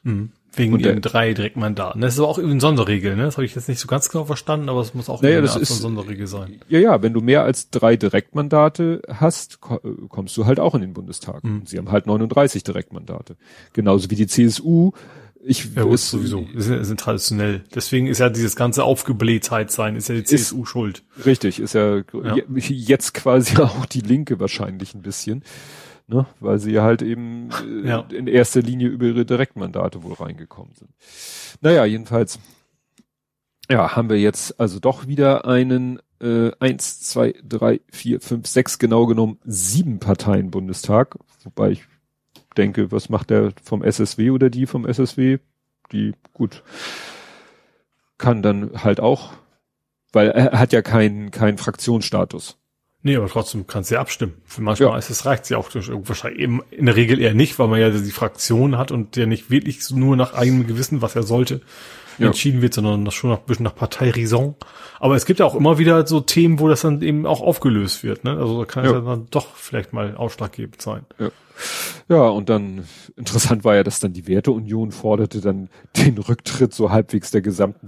Mhm. 0.02 0.32
Wegen 0.56 0.78
den 0.78 1.00
drei 1.00 1.34
Direktmandaten. 1.34 2.00
Das 2.00 2.14
ist 2.14 2.20
aber 2.20 2.28
auch 2.28 2.38
irgendwie 2.38 2.54
eine 2.54 2.60
Sonderregel, 2.60 3.16
ne? 3.16 3.24
Das 3.24 3.36
habe 3.36 3.44
ich 3.44 3.54
jetzt 3.54 3.68
nicht 3.68 3.80
so 3.80 3.86
ganz 3.86 4.08
genau 4.08 4.24
verstanden, 4.24 4.68
aber 4.68 4.80
es 4.80 4.94
muss 4.94 5.08
auch 5.08 5.22
naja, 5.22 5.40
das 5.40 5.56
ist, 5.56 5.70
eine 5.70 5.80
Sonderregel 5.80 6.26
sein. 6.26 6.60
Ja, 6.68 6.78
ja, 6.78 7.02
wenn 7.02 7.12
du 7.12 7.20
mehr 7.20 7.42
als 7.42 7.70
drei 7.70 7.96
Direktmandate 7.96 9.02
hast, 9.08 9.60
kommst 9.60 10.36
du 10.36 10.46
halt 10.46 10.60
auch 10.60 10.74
in 10.74 10.80
den 10.80 10.92
Bundestag. 10.92 11.44
Mhm. 11.44 11.62
Sie 11.64 11.78
haben 11.78 11.90
halt 11.90 12.06
39 12.06 12.62
Direktmandate. 12.64 13.36
Genauso 13.72 14.10
wie 14.10 14.16
die 14.16 14.26
CSU. 14.26 14.92
Ich 15.46 15.74
ja, 15.74 15.82
gut, 15.82 15.94
ist, 15.94 16.10
sowieso. 16.10 16.46
Sind, 16.54 16.84
sind, 16.84 17.00
traditionell. 17.00 17.64
Deswegen 17.74 18.06
ist 18.06 18.18
ja 18.18 18.30
dieses 18.30 18.56
ganze 18.56 18.82
Aufgeblähtheit 18.82 19.70
sein, 19.70 19.94
ist 19.94 20.08
ja 20.08 20.14
die 20.14 20.24
CSU 20.24 20.62
ist, 20.62 20.68
schuld. 20.68 21.02
Richtig, 21.26 21.60
ist 21.60 21.74
ja, 21.74 21.96
ja 21.96 22.36
jetzt 22.56 23.12
quasi 23.12 23.56
auch 23.60 23.84
die 23.84 24.00
Linke 24.00 24.40
wahrscheinlich 24.40 24.94
ein 24.94 25.02
bisschen 25.02 25.42
ne? 26.06 26.26
weil 26.40 26.58
sie 26.58 26.80
halt 26.80 27.02
eben 27.02 27.50
äh, 27.84 27.88
ja. 27.88 28.00
in 28.10 28.26
erster 28.26 28.62
Linie 28.62 28.88
über 28.88 29.06
ihre 29.06 29.24
Direktmandate 29.24 30.02
wohl 30.02 30.14
reingekommen 30.14 30.74
sind. 30.74 30.90
Naja, 31.60 31.84
jedenfalls, 31.84 32.38
ja, 33.70 33.96
haben 33.96 34.08
wir 34.10 34.20
jetzt 34.20 34.60
also 34.60 34.80
doch 34.80 35.06
wieder 35.06 35.46
einen 35.46 36.00
äh, 36.20 36.50
eins, 36.60 37.00
zwei, 37.00 37.34
drei, 37.42 37.80
vier, 37.90 38.20
fünf, 38.20 38.46
sechs 38.46 38.78
genau 38.78 39.06
genommen 39.06 39.38
sieben 39.44 39.98
Parteien 39.98 40.50
Bundestag, 40.50 41.16
wobei 41.42 41.70
ich 41.70 41.84
denke, 42.56 42.92
was 42.92 43.08
macht 43.08 43.30
der 43.30 43.52
vom 43.62 43.82
SSW 43.82 44.30
oder 44.30 44.50
die 44.50 44.66
vom 44.66 44.86
SSW? 44.86 45.38
Die, 45.92 46.12
gut, 46.32 46.62
kann 48.16 48.42
dann 48.42 48.82
halt 48.82 49.00
auch 49.00 49.32
Weil 50.14 50.30
er 50.30 50.58
hat 50.58 50.72
ja 50.72 50.80
keinen 50.80 51.30
keinen 51.32 51.58
Fraktionsstatus. 51.58 52.56
Nee, 53.06 53.16
aber 53.16 53.28
trotzdem 53.28 53.66
kannst 53.66 53.90
du 53.90 53.96
ja 53.96 54.00
abstimmen. 54.00 54.32
Für 54.46 54.62
manchmal 54.62 54.92
ja. 54.92 54.96
ist 54.96 55.10
es 55.10 55.26
reicht 55.26 55.50
ja 55.50 55.58
auch 55.58 55.68
durch 55.68 55.90
wahrscheinlich 55.92 56.40
eben 56.40 56.62
in 56.70 56.86
der 56.86 56.96
Regel 56.96 57.20
eher 57.20 57.34
nicht, 57.34 57.58
weil 57.58 57.68
man 57.68 57.78
ja 57.78 57.90
die 57.90 58.10
Fraktion 58.10 58.78
hat 58.78 58.90
und 58.90 59.16
der 59.16 59.26
nicht 59.26 59.50
wirklich 59.50 59.90
nur 59.90 60.16
nach 60.16 60.32
eigenem 60.32 60.66
Gewissen, 60.66 61.02
was 61.02 61.14
er 61.14 61.22
sollte, 61.22 61.60
ja. 62.16 62.28
entschieden 62.28 62.62
wird, 62.62 62.72
sondern 62.72 63.10
schon 63.10 63.28
nach, 63.28 63.40
ein 63.40 63.44
bisschen 63.44 63.64
nach 63.64 63.74
Parteiraison. 63.74 64.54
Aber 65.00 65.16
es 65.16 65.26
gibt 65.26 65.38
ja 65.38 65.44
auch 65.44 65.54
immer 65.54 65.76
wieder 65.76 66.06
so 66.06 66.20
Themen, 66.20 66.60
wo 66.60 66.68
das 66.68 66.80
dann 66.80 67.02
eben 67.02 67.26
auch 67.26 67.42
aufgelöst 67.42 68.04
wird. 68.04 68.24
Ne? 68.24 68.38
Also 68.38 68.60
da 68.60 68.64
kann 68.64 68.84
ja. 68.84 68.90
es 68.90 68.96
ja 68.96 69.00
dann 69.02 69.26
doch 69.30 69.54
vielleicht 69.54 69.92
mal 69.92 70.16
ausschlaggebend 70.16 70.80
sein. 70.80 71.04
Ja. 71.18 71.28
Ja, 72.08 72.22
und 72.22 72.48
dann 72.48 72.86
interessant 73.16 73.64
war 73.64 73.76
ja, 73.76 73.82
dass 73.82 74.00
dann 74.00 74.12
die 74.12 74.26
Werteunion 74.26 74.92
forderte 74.92 75.40
dann 75.40 75.68
den 75.96 76.18
Rücktritt 76.18 76.74
so 76.74 76.90
halbwegs 76.90 77.30
der 77.30 77.40
gesamten 77.40 77.86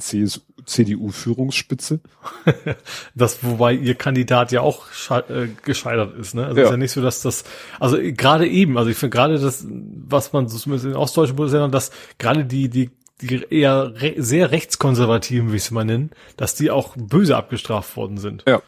CDU-Führungsspitze. 0.65 2.01
das, 3.15 3.45
wobei 3.45 3.75
ihr 3.75 3.95
Kandidat 3.95 4.53
ja 4.53 4.63
auch 4.63 4.87
äh, 5.11 5.49
gescheitert 5.63 6.17
ist, 6.17 6.35
ne? 6.35 6.47
Also 6.47 6.61
ja. 6.61 6.65
ist 6.65 6.71
ja 6.71 6.77
nicht 6.77 6.93
so, 6.93 7.03
dass 7.03 7.21
das, 7.23 7.45
also 7.79 7.99
gerade 8.01 8.49
eben, 8.49 8.79
also 8.79 8.91
ich 8.91 8.97
finde 8.97 9.15
gerade 9.15 9.39
das, 9.39 9.67
was 9.69 10.33
man 10.33 10.49
so 10.49 10.57
zumindest 10.59 10.87
in 10.87 10.97
ostdeutschen 10.97 11.37
Bundesländern, 11.37 11.73
dass 11.73 11.91
gerade 12.19 12.45
die, 12.45 12.69
die 12.69 12.91
die 13.21 13.47
eher 13.49 13.95
re 13.97 14.15
sehr 14.19 14.51
rechtskonservativen, 14.51 15.53
wie 15.53 15.57
ich 15.57 15.63
es 15.63 15.71
mal 15.71 15.85
nennen, 15.85 16.11
dass 16.37 16.55
die 16.55 16.71
auch 16.71 16.95
böse 16.97 17.37
abgestraft 17.37 17.97
worden 17.97 18.19
sind. 18.19 18.45
Ja. 18.47 18.61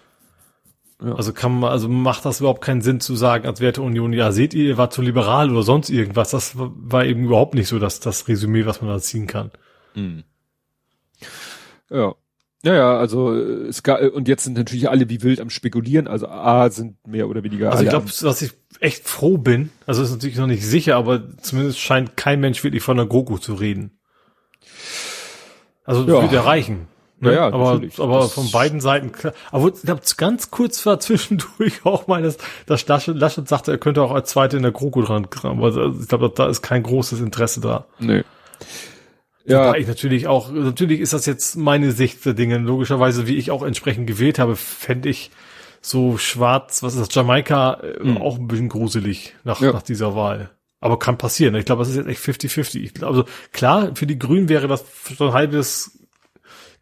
Ja. 1.02 1.14
Also 1.14 1.32
kann 1.32 1.60
man, 1.60 1.70
also 1.70 1.88
macht 1.88 2.24
das 2.24 2.40
überhaupt 2.40 2.60
keinen 2.60 2.82
Sinn 2.82 3.00
zu 3.00 3.14
sagen 3.14 3.46
als 3.46 3.60
Werteunion, 3.60 4.12
ja, 4.12 4.32
seht 4.32 4.52
ihr, 4.52 4.64
ihr 4.64 4.78
war 4.78 4.90
zu 4.90 5.00
liberal 5.00 5.50
oder 5.50 5.62
sonst 5.62 5.90
irgendwas. 5.90 6.30
Das 6.30 6.54
war 6.56 7.04
eben 7.04 7.24
überhaupt 7.24 7.54
nicht 7.54 7.68
so 7.68 7.78
das, 7.78 8.00
das 8.00 8.26
Resümee, 8.26 8.66
was 8.66 8.82
man 8.82 8.90
da 8.90 8.98
ziehen 8.98 9.26
kann. 9.26 9.52
Mhm. 9.94 10.24
Ja. 11.90 12.14
Ja, 12.64 12.74
ja, 12.74 12.98
also 12.98 13.32
es 13.34 13.84
gab, 13.84 14.00
und 14.00 14.26
jetzt 14.26 14.42
sind 14.42 14.56
natürlich 14.56 14.90
alle 14.90 15.08
wie 15.08 15.22
wild 15.22 15.40
am 15.40 15.48
spekulieren, 15.48 16.08
also 16.08 16.26
A 16.26 16.68
sind 16.70 17.06
mehr 17.06 17.28
oder 17.28 17.44
weniger. 17.44 17.70
Also 17.70 17.84
ich 17.84 17.88
glaube, 17.88 18.10
dass 18.20 18.42
ich 18.42 18.50
echt 18.80 19.08
froh 19.08 19.38
bin, 19.38 19.70
also 19.86 20.02
ist 20.02 20.10
natürlich 20.10 20.38
noch 20.38 20.48
nicht 20.48 20.66
sicher, 20.66 20.96
aber 20.96 21.22
zumindest 21.38 21.78
scheint 21.78 22.16
kein 22.16 22.40
Mensch 22.40 22.64
wirklich 22.64 22.82
von 22.82 22.96
der 22.96 23.06
GroKo 23.06 23.38
zu 23.38 23.54
reden. 23.54 24.00
Also 25.84 26.02
das 26.02 26.16
ja. 26.16 26.22
wird 26.22 26.32
ja 26.32 26.40
reichen. 26.40 26.88
Ne? 27.20 27.30
Ja, 27.32 27.34
ja, 27.34 27.46
aber, 27.46 27.72
natürlich. 27.74 27.98
aber 27.98 28.28
von 28.28 28.50
beiden 28.50 28.80
Seiten, 28.80 29.10
aber 29.50 29.68
ich 29.68 29.82
glaube, 29.82 30.02
ganz 30.16 30.50
kurz 30.50 30.84
war 30.86 31.00
zwischendurch 31.00 31.84
auch 31.84 32.06
mal, 32.06 32.22
dass, 32.22 32.38
dass 32.66 32.86
Laschet, 32.86 33.16
Laschet 33.16 33.48
sagte, 33.48 33.72
er 33.72 33.78
könnte 33.78 34.02
auch 34.02 34.12
als 34.12 34.30
Zweite 34.30 34.56
in 34.56 34.62
der 34.62 34.72
GroKo 34.72 35.02
dran, 35.02 35.26
aber 35.42 35.94
ich 36.00 36.08
glaube, 36.08 36.32
da 36.34 36.46
ist 36.46 36.62
kein 36.62 36.82
großes 36.82 37.20
Interesse 37.20 37.60
da. 37.60 37.86
Nee. 37.98 38.22
Ja. 39.44 39.68
Wobei 39.68 39.78
ich 39.78 39.86
natürlich 39.88 40.26
auch, 40.26 40.52
natürlich 40.52 41.00
ist 41.00 41.14
das 41.14 41.24
jetzt 41.24 41.56
meine 41.56 41.92
Sicht 41.92 42.24
der 42.26 42.34
Dinge. 42.34 42.58
Logischerweise, 42.58 43.26
wie 43.26 43.36
ich 43.36 43.50
auch 43.50 43.62
entsprechend 43.62 44.06
gewählt 44.06 44.38
habe, 44.38 44.56
fände 44.56 45.08
ich 45.08 45.30
so 45.80 46.18
schwarz, 46.18 46.82
was 46.82 46.94
ist 46.94 47.00
das, 47.00 47.14
Jamaika, 47.14 47.80
mhm. 48.02 48.18
auch 48.18 48.38
ein 48.38 48.46
bisschen 48.46 48.68
gruselig 48.68 49.34
nach, 49.44 49.60
ja. 49.60 49.72
nach 49.72 49.82
dieser 49.82 50.14
Wahl. 50.14 50.50
Aber 50.80 50.98
kann 50.98 51.18
passieren. 51.18 51.54
Ich 51.54 51.64
glaube, 51.64 51.80
das 51.80 51.88
ist 51.88 51.96
jetzt 51.96 52.08
echt 52.08 52.20
50-50. 52.20 53.02
Also 53.04 53.24
klar, 53.52 53.92
für 53.94 54.06
die 54.06 54.18
Grünen 54.18 54.48
wäre 54.48 54.68
das 54.68 54.84
so 55.16 55.28
ein 55.28 55.32
halbes 55.32 55.97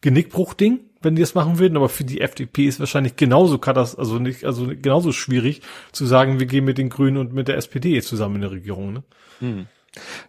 Genickbruchding, 0.00 0.80
wenn 1.02 1.16
die 1.16 1.22
das 1.22 1.34
machen 1.34 1.58
würden, 1.58 1.76
aber 1.76 1.88
für 1.88 2.04
die 2.04 2.20
FDP 2.20 2.66
ist 2.66 2.80
wahrscheinlich 2.80 3.16
genauso 3.16 3.58
katas 3.58 3.96
also 3.96 4.18
nicht, 4.18 4.44
also 4.44 4.66
genauso 4.66 5.12
schwierig 5.12 5.62
zu 5.92 6.06
sagen, 6.06 6.38
wir 6.38 6.46
gehen 6.46 6.64
mit 6.64 6.78
den 6.78 6.88
Grünen 6.88 7.16
und 7.16 7.32
mit 7.32 7.48
der 7.48 7.56
SPD 7.56 8.00
zusammen 8.02 8.36
in 8.36 8.40
der 8.42 8.50
Regierung, 8.50 8.92
ne? 8.92 9.02
Hm. 9.40 9.66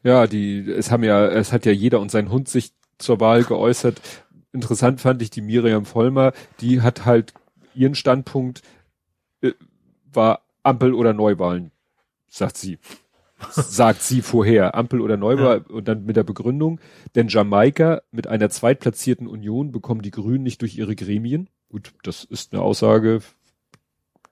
Ja, 0.04 0.28
die, 0.28 0.60
es 0.70 0.92
haben 0.92 1.04
ja, 1.04 1.26
es 1.28 1.52
hat 1.52 1.66
ja 1.66 1.72
jeder 1.74 2.00
und 2.00 2.10
sein 2.10 2.30
Hund 2.32 2.48
sich 2.48 2.72
zur 2.98 3.20
Wahl 3.20 3.44
geäußert. 3.44 4.00
Interessant 4.54 5.02
fand 5.02 5.22
ich 5.22 5.30
die 5.30 5.42
Miriam 5.42 5.86
Vollmer, 5.86 6.32
die 6.62 6.82
hat 6.82 7.06
halt 7.06 7.34
ihren 7.76 7.96
Standpunkt, 7.96 8.62
äh, 9.42 9.52
war 10.12 10.42
Ampel 10.64 10.94
oder 10.94 11.14
Neuwahlen, 11.14 11.72
sagt 12.30 12.58
sie 12.58 12.80
sagt 13.52 14.02
sie 14.02 14.22
vorher, 14.22 14.76
Ampel 14.76 15.02
oder 15.02 15.18
Neubau 15.18 15.54
ja. 15.54 15.62
und 15.70 15.88
dann 15.88 16.06
mit 16.06 16.16
der 16.16 16.24
Begründung, 16.24 16.80
denn 17.16 17.28
Jamaika 17.28 18.02
mit 18.12 18.28
einer 18.28 18.50
zweitplatzierten 18.50 19.28
Union 19.28 19.72
bekommen 19.72 20.02
die 20.02 20.12
Grünen 20.12 20.44
nicht 20.44 20.62
durch 20.62 20.78
ihre 20.78 20.96
Gremien. 20.96 21.50
Gut, 21.70 21.94
das 22.04 22.24
ist 22.24 22.54
eine 22.54 22.62
Aussage, 22.62 23.22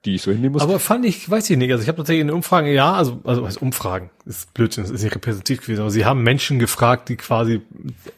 die 0.04 0.14
ich 0.14 0.22
so 0.22 0.32
hinnehmen 0.32 0.54
muss. 0.54 0.62
Aber 0.62 0.78
fand 0.78 1.04
ich, 1.04 1.28
weiß 1.28 1.50
ich 1.50 1.56
nicht, 1.56 1.70
also 1.70 1.82
ich 1.82 1.88
habe 1.88 1.98
tatsächlich 1.98 2.22
in 2.22 2.30
Umfragen, 2.30 2.68
ja, 2.68 2.94
also, 2.94 3.20
also 3.24 3.42
was 3.42 3.58
Umfragen, 3.58 4.10
ist 4.24 4.54
Blödsinn, 4.54 4.84
das 4.84 4.90
ist 4.90 5.02
nicht 5.02 5.14
repräsentativ 5.14 5.60
gewesen, 5.62 5.80
aber 5.80 5.90
sie 5.90 6.04
haben 6.04 6.22
Menschen 6.22 6.58
gefragt, 6.58 7.08
die 7.08 7.16
quasi 7.16 7.60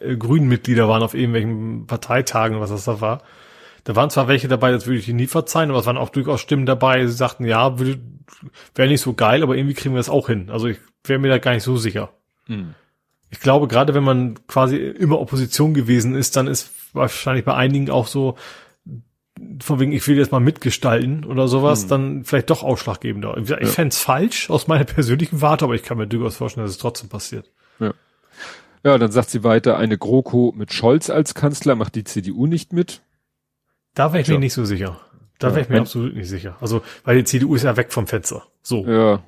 äh, 0.01 0.17
Grünen-Mitglieder 0.17 0.89
waren 0.89 1.03
auf 1.03 1.15
irgendwelchen 1.15 1.87
Parteitagen, 1.87 2.61
was 2.61 2.71
das 2.71 2.85
da 2.85 3.01
war. 3.01 3.23
Da 3.89 3.97
waren 3.97 4.11
zwar 4.11 4.29
welche 4.29 4.49
dabei, 4.49 4.71
das 4.71 4.87
würde 4.87 4.99
ich 4.99 5.09
nie 5.09 5.27
verzeihen, 5.27 5.71
aber 5.71 5.79
es 5.79 5.87
waren 5.87 5.97
auch 5.97 6.11
durchaus 6.11 6.43
Stimmen 6.43 6.67
dabei, 6.67 7.07
sie 7.07 7.13
sagten, 7.15 7.47
ja, 7.47 7.79
wäre 7.79 8.87
nicht 8.87 9.01
so 9.01 9.15
geil, 9.15 9.43
aber 9.43 9.57
irgendwie 9.57 9.73
kriegen 9.73 9.95
wir 9.95 9.99
das 9.99 10.11
auch 10.11 10.27
hin. 10.27 10.51
Also 10.51 10.67
ich 10.67 10.77
wäre 11.05 11.19
mir 11.19 11.31
da 11.31 11.39
gar 11.39 11.55
nicht 11.55 11.63
so 11.63 11.79
sicher. 11.79 12.11
Hm. 12.49 12.75
Ich 13.31 13.41
glaube, 13.41 13.67
gerade 13.67 13.95
wenn 13.95 14.05
man 14.05 14.47
quasi 14.47 14.77
immer 14.77 15.19
Opposition 15.19 15.73
gewesen 15.73 16.15
ist, 16.17 16.37
dann 16.37 16.49
ist 16.49 16.71
wahrscheinlich 16.93 17.47
bei 17.47 17.55
einigen 17.55 17.89
auch 17.89 18.09
so, 18.09 18.37
von 19.59 19.81
wegen, 19.81 19.93
ich 19.93 20.07
will 20.07 20.19
jetzt 20.19 20.33
mal 20.33 20.41
mitgestalten 20.41 21.25
oder 21.25 21.49
sowas, 21.49 21.85
hm. 21.85 21.89
dann 21.89 22.25
vielleicht 22.25 22.51
doch 22.51 22.63
ausschlaggebender. 22.63 23.39
Ich 23.39 23.49
ja. 23.49 23.57
fände 23.65 23.95
es 23.95 23.99
falsch 24.03 24.51
aus 24.51 24.67
meiner 24.67 24.85
persönlichen 24.85 25.41
Warte, 25.41 25.65
aber 25.65 25.77
ich 25.77 25.83
kann 25.83 25.97
mir 25.97 26.07
durchaus 26.07 26.37
vorstellen, 26.37 26.67
dass 26.67 26.73
es 26.73 26.79
trotzdem 26.79 27.09
passiert. 27.09 27.51
Ja. 27.81 27.95
Ja, 28.85 28.99
dann 28.99 29.13
sagt 29.13 29.31
sie 29.31 29.45
weiter, 29.45 29.79
eine 29.79 29.97
GroKo 29.97 30.53
mit 30.55 30.75
Scholz 30.75 31.09
als 31.09 31.33
Kanzler 31.33 31.75
macht 31.75 31.95
die 31.95 32.05
CDU 32.05 32.47
nicht 32.47 32.75
mit. 32.75 33.01
Da 33.99 34.13
wäre 34.13 34.23
ich 34.23 34.29
ja. 34.29 34.35
mir 34.35 34.41
nicht 34.41 34.53
so 34.53 34.65
sicher. 34.65 35.01
Da 35.41 35.51
wäre 35.51 35.63
ich 35.63 35.69
mir 35.69 35.81
absolut 35.81 36.15
nicht 36.15 36.29
sicher. 36.29 36.57
Also, 36.61 36.83
weil 37.03 37.17
die 37.17 37.25
CDU 37.25 37.57
ist 37.57 37.65
ja 37.65 37.77
weg 37.77 37.93
vom 37.93 38.07
Fenster. 38.07 38.45
So. 38.63 38.87
Ja. 38.87 39.25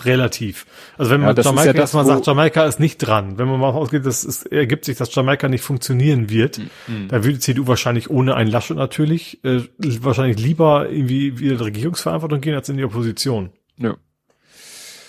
Relativ. 0.00 0.64
Also 0.96 1.10
wenn 1.10 1.22
man 1.22 1.34
ja, 1.34 1.42
Jamaika, 1.42 1.66
ja 1.66 1.72
das, 1.72 1.92
man 1.92 2.06
sagt, 2.06 2.26
Jamaika 2.26 2.64
ist 2.66 2.78
nicht 2.78 2.98
dran. 2.98 3.36
Wenn 3.36 3.48
man 3.48 3.58
mal 3.58 3.70
ausgeht, 3.70 4.06
dass 4.06 4.22
es 4.22 4.44
ergibt 4.44 4.84
sich, 4.84 4.96
dass 4.96 5.12
Jamaika 5.12 5.48
nicht 5.48 5.62
funktionieren 5.62 6.30
wird, 6.30 6.58
mhm. 6.86 7.08
dann 7.08 7.24
würde 7.24 7.34
die 7.34 7.40
CDU 7.40 7.66
wahrscheinlich 7.66 8.10
ohne 8.10 8.36
ein 8.36 8.46
Laschet 8.46 8.76
natürlich, 8.76 9.42
äh, 9.44 9.62
wahrscheinlich 9.78 10.38
lieber 10.38 10.88
irgendwie 10.88 11.40
wieder 11.40 11.52
in 11.52 11.58
die 11.58 11.64
Regierungsverantwortung 11.64 12.40
gehen, 12.40 12.54
als 12.54 12.68
in 12.68 12.76
die 12.76 12.84
Opposition. 12.84 13.50
Ja. 13.76 13.96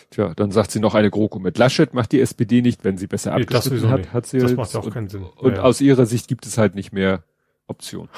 Tja, 0.09 0.33
dann 0.35 0.49
sagt 0.49 0.71
sie 0.71 0.79
noch 0.79 0.95
eine 0.95 1.11
GroKo 1.11 1.37
mit 1.37 1.59
Laschet 1.59 1.93
macht 1.93 2.11
die 2.13 2.21
SPD 2.21 2.63
nicht, 2.63 2.83
wenn 2.83 2.97
sie 2.97 3.07
besser 3.07 3.35
nee, 3.35 3.43
abgeschnitten 3.43 3.89
hat, 3.89 3.99
nicht. 3.99 4.13
hat 4.13 4.25
sie 4.25 4.39
Das 4.39 4.55
macht 4.55 4.73
ja 4.73 4.79
auch 4.79 4.89
keinen 4.89 5.09
Sinn. 5.09 5.23
Und 5.23 5.57
ja, 5.57 5.61
aus 5.61 5.81
ihrer 5.81 6.07
Sicht 6.07 6.27
gibt 6.27 6.47
es 6.47 6.57
halt 6.57 6.73
nicht 6.73 6.93
mehr 6.93 7.23
Option 7.67 8.09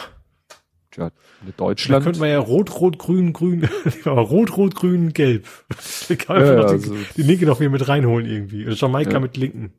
ja, 0.98 1.12
Deutschland. 1.58 2.02
Da 2.02 2.04
könnte 2.04 2.20
man 2.20 2.30
ja 2.30 2.40
rot, 2.40 2.80
rot, 2.80 3.00
grün, 3.00 3.34
grün, 3.34 3.68
rot, 4.06 4.58
rot, 4.58 4.76
grün, 4.76 5.14
gelb. 5.14 5.48
Kann 6.20 6.38
einfach 6.38 6.54
ja, 6.54 6.56
noch 6.56 6.70
also 6.70 6.94
die, 6.94 7.06
die 7.18 7.24
Linke 7.24 7.46
noch 7.46 7.60
wieder 7.60 7.70
mit 7.70 7.88
reinholen 7.88 8.26
irgendwie. 8.26 8.66
Oder 8.66 8.76
Jamaika 8.76 9.14
ja. 9.14 9.20
mit 9.20 9.38
Linken. 9.38 9.74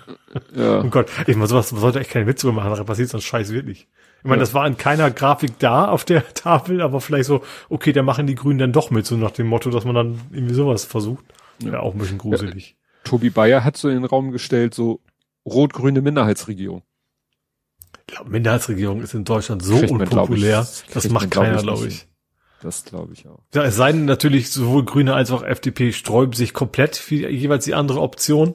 Ja. 0.57 0.81
oh 0.81 0.89
Gott, 0.89 1.11
ich 1.27 1.37
meine, 1.37 1.49
sowas 1.49 1.69
sollte 1.69 2.01
echt 2.01 2.11
keine 2.11 2.27
Witze 2.27 2.51
machen, 2.51 2.75
da 2.75 2.85
passiert 2.85 3.11
sonst 3.11 3.25
scheiß 3.25 3.53
wirklich. 3.53 3.89
Ich 4.21 4.25
meine, 4.25 4.37
ja. 4.37 4.41
das 4.41 4.55
war 4.55 4.67
in 4.67 4.79
keiner 4.79 5.11
Grafik 5.11 5.59
da 5.59 5.89
auf 5.89 6.07
der 6.07 6.27
Tafel, 6.33 6.81
aber 6.81 7.03
vielleicht 7.03 7.27
so, 7.27 7.43
okay, 7.69 7.93
da 7.93 8.03
machen 8.03 8.27
die 8.27 8.35
Grünen 8.35 8.59
dann 8.59 8.73
doch 8.73 8.91
mit, 8.91 9.05
so 9.05 9.17
nach 9.17 9.33
dem 9.33 9.49
Motto, 9.49 9.69
dass 9.69 9.85
man 9.85 9.95
dann 9.95 10.21
irgendwie 10.31 10.55
sowas 10.55 10.87
versucht. 10.87 11.25
Ja, 11.59 11.81
auch 11.81 11.93
ein 11.93 11.99
bisschen 11.99 12.17
gruselig. 12.17 12.71
Ja, 12.71 13.11
Tobi 13.11 13.29
Bayer 13.29 13.65
hat 13.65 13.77
so 13.77 13.89
in 13.89 13.97
den 13.97 14.05
Raum 14.05 14.31
gestellt, 14.31 14.75
so 14.75 15.01
rot-grüne 15.45 16.01
Minderheitsregierung. 16.01 16.83
Glaube, 18.13 18.31
Minderheitsregierung 18.31 19.01
ist 19.01 19.15
in 19.15 19.25
Deutschland 19.25 19.65
so 19.65 19.75
man, 19.75 20.03
unpopulär, 20.03 20.69
ich, 20.71 20.93
das 20.93 21.09
macht 21.09 21.35
man, 21.35 21.47
keiner, 21.47 21.63
glaube 21.63 21.89
ich. 21.89 22.07
Das 22.61 22.85
glaube 22.85 23.15
ich 23.15 23.27
auch. 23.27 23.41
Ja, 23.55 23.65
es 23.65 23.75
sei 23.75 23.93
denn 23.93 24.05
natürlich, 24.05 24.51
sowohl 24.51 24.85
Grüne 24.85 25.15
als 25.15 25.31
auch 25.31 25.43
FDP 25.43 25.93
sträuben 25.93 26.35
sich 26.35 26.53
komplett 26.53 26.97
für 26.97 27.31
jeweils 27.31 27.65
die 27.65 27.75
andere 27.75 28.03
Option. 28.03 28.55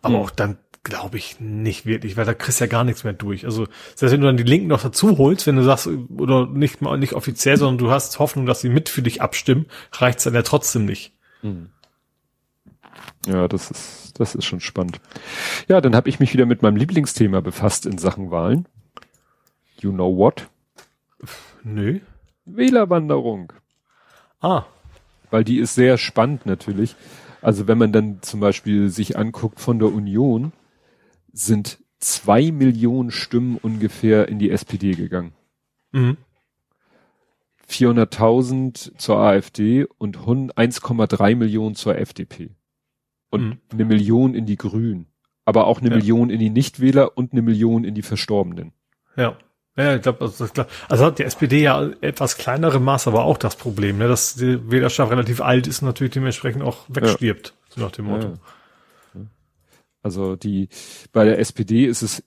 Aber 0.00 0.14
hm. 0.14 0.22
auch 0.22 0.30
dann 0.30 0.56
glaube 0.84 1.18
ich 1.18 1.38
nicht 1.38 1.84
wirklich, 1.84 2.16
weil 2.16 2.24
da 2.24 2.32
kriegst 2.32 2.60
du 2.60 2.64
ja 2.64 2.70
gar 2.70 2.82
nichts 2.82 3.04
mehr 3.04 3.12
durch. 3.12 3.44
Also, 3.44 3.66
selbst 3.94 4.12
wenn 4.12 4.22
du 4.22 4.26
dann 4.26 4.38
die 4.38 4.42
Linken 4.42 4.68
noch 4.68 4.82
dazu 4.82 5.18
holst, 5.18 5.46
wenn 5.46 5.56
du 5.56 5.62
sagst, 5.62 5.86
oder 5.86 6.46
nicht 6.46 6.80
mal 6.80 6.96
nicht 6.96 7.12
offiziell, 7.12 7.58
sondern 7.58 7.76
du 7.76 7.90
hast 7.90 8.18
Hoffnung, 8.18 8.46
dass 8.46 8.62
sie 8.62 8.70
mit 8.70 8.88
für 8.88 9.02
dich 9.02 9.20
abstimmen, 9.20 9.66
reicht's 9.92 10.24
dann 10.24 10.34
ja 10.34 10.42
trotzdem 10.42 10.86
nicht. 10.86 11.12
Hm. 11.42 11.68
Ja, 13.26 13.48
das 13.48 13.70
ist, 13.70 14.18
das 14.18 14.34
ist 14.34 14.46
schon 14.46 14.60
spannend. 14.60 14.98
Ja, 15.68 15.82
dann 15.82 15.94
habe 15.94 16.08
ich 16.08 16.20
mich 16.20 16.32
wieder 16.32 16.46
mit 16.46 16.62
meinem 16.62 16.76
Lieblingsthema 16.76 17.40
befasst 17.40 17.84
in 17.84 17.98
Sachen 17.98 18.30
Wahlen. 18.30 18.66
You 19.84 19.92
know 19.92 20.16
what? 20.16 20.48
Nö. 21.62 22.00
Wählerwanderung. 22.46 23.52
Ah. 24.40 24.64
Weil 25.30 25.44
die 25.44 25.58
ist 25.58 25.74
sehr 25.74 25.98
spannend 25.98 26.46
natürlich. 26.46 26.96
Also 27.42 27.68
wenn 27.68 27.76
man 27.76 27.92
dann 27.92 28.22
zum 28.22 28.40
Beispiel 28.40 28.88
sich 28.88 29.18
anguckt 29.18 29.60
von 29.60 29.78
der 29.78 29.92
Union, 29.92 30.52
sind 31.34 31.80
zwei 31.98 32.50
Millionen 32.50 33.10
Stimmen 33.10 33.58
ungefähr 33.60 34.26
in 34.26 34.38
die 34.38 34.50
SPD 34.50 34.92
gegangen. 34.92 35.34
Mhm. 35.92 36.16
400.000 37.68 38.96
zur 38.96 39.18
AfD 39.18 39.84
und 39.98 40.16
1,3 40.16 41.36
Millionen 41.36 41.74
zur 41.74 41.98
FDP. 41.98 42.54
Und 43.28 43.44
mhm. 43.44 43.58
eine 43.70 43.84
Million 43.84 44.34
in 44.34 44.46
die 44.46 44.56
Grünen. 44.56 45.08
Aber 45.44 45.66
auch 45.66 45.82
eine 45.82 45.90
ja. 45.90 45.96
Million 45.96 46.30
in 46.30 46.40
die 46.40 46.48
Nichtwähler 46.48 47.18
und 47.18 47.32
eine 47.32 47.42
Million 47.42 47.84
in 47.84 47.94
die 47.94 48.02
Verstorbenen. 48.02 48.72
Ja. 49.16 49.36
Ja, 49.76 49.96
ich 49.96 50.02
glaube, 50.02 50.24
also, 50.24 50.46
also 50.88 51.04
hat 51.04 51.18
die 51.18 51.24
SPD 51.24 51.62
ja 51.62 51.90
etwas 52.00 52.38
kleinere 52.38 52.78
Maß, 52.78 53.08
aber 53.08 53.24
auch 53.24 53.38
das 53.38 53.56
Problem, 53.56 53.98
ne, 53.98 54.06
dass 54.06 54.34
die 54.34 54.70
Wählerschaft 54.70 55.10
relativ 55.10 55.40
alt 55.40 55.66
ist 55.66 55.82
und 55.82 55.86
natürlich 55.86 56.12
dementsprechend 56.12 56.62
auch 56.62 56.84
wegstirbt, 56.88 57.48
ja. 57.48 57.74
so 57.74 57.80
nach 57.80 57.90
dem 57.90 58.04
Motto. 58.04 58.28
Ja. 58.28 59.20
Also 60.02 60.36
die 60.36 60.68
bei 61.12 61.24
der 61.24 61.38
SPD 61.40 61.86
ist 61.86 62.02
es 62.02 62.22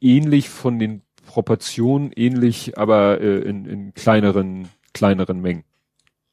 ähnlich 0.00 0.48
von 0.48 0.78
den 0.78 1.02
Proportionen, 1.26 2.10
ähnlich, 2.12 2.78
aber 2.78 3.20
äh, 3.20 3.40
in, 3.40 3.66
in 3.66 3.92
kleineren 3.92 4.68
kleineren 4.94 5.40
Mengen. 5.40 5.64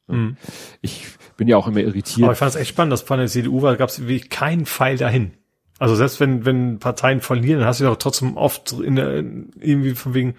Mhm. 0.08 0.38
Ich 0.82 1.08
bin 1.36 1.48
ja 1.48 1.58
auch 1.58 1.68
immer 1.68 1.82
irritiert. 1.82 2.24
Aber 2.24 2.34
ich 2.34 2.40
fand 2.40 2.50
es 2.50 2.56
echt 2.56 2.70
spannend, 2.70 2.94
dass 2.94 3.02
von 3.02 3.20
der 3.20 3.28
CDU 3.28 3.62
war, 3.62 3.76
gab 3.76 3.90
es 3.90 4.00
wirklich 4.00 4.30
keinen 4.30 4.66
Pfeil 4.66 4.98
dahin. 4.98 5.34
Also 5.78 5.96
selbst 5.96 6.20
wenn, 6.20 6.46
wenn 6.46 6.80
Parteien 6.80 7.22
verlieren, 7.22 7.60
dann 7.60 7.68
hast 7.68 7.82
du 7.82 7.86
doch 7.86 7.98
trotzdem 7.98 8.38
oft 8.38 8.72
in 8.72 8.96
der, 8.96 9.18
irgendwie 9.18 9.94
von 9.96 10.14
wegen, 10.14 10.36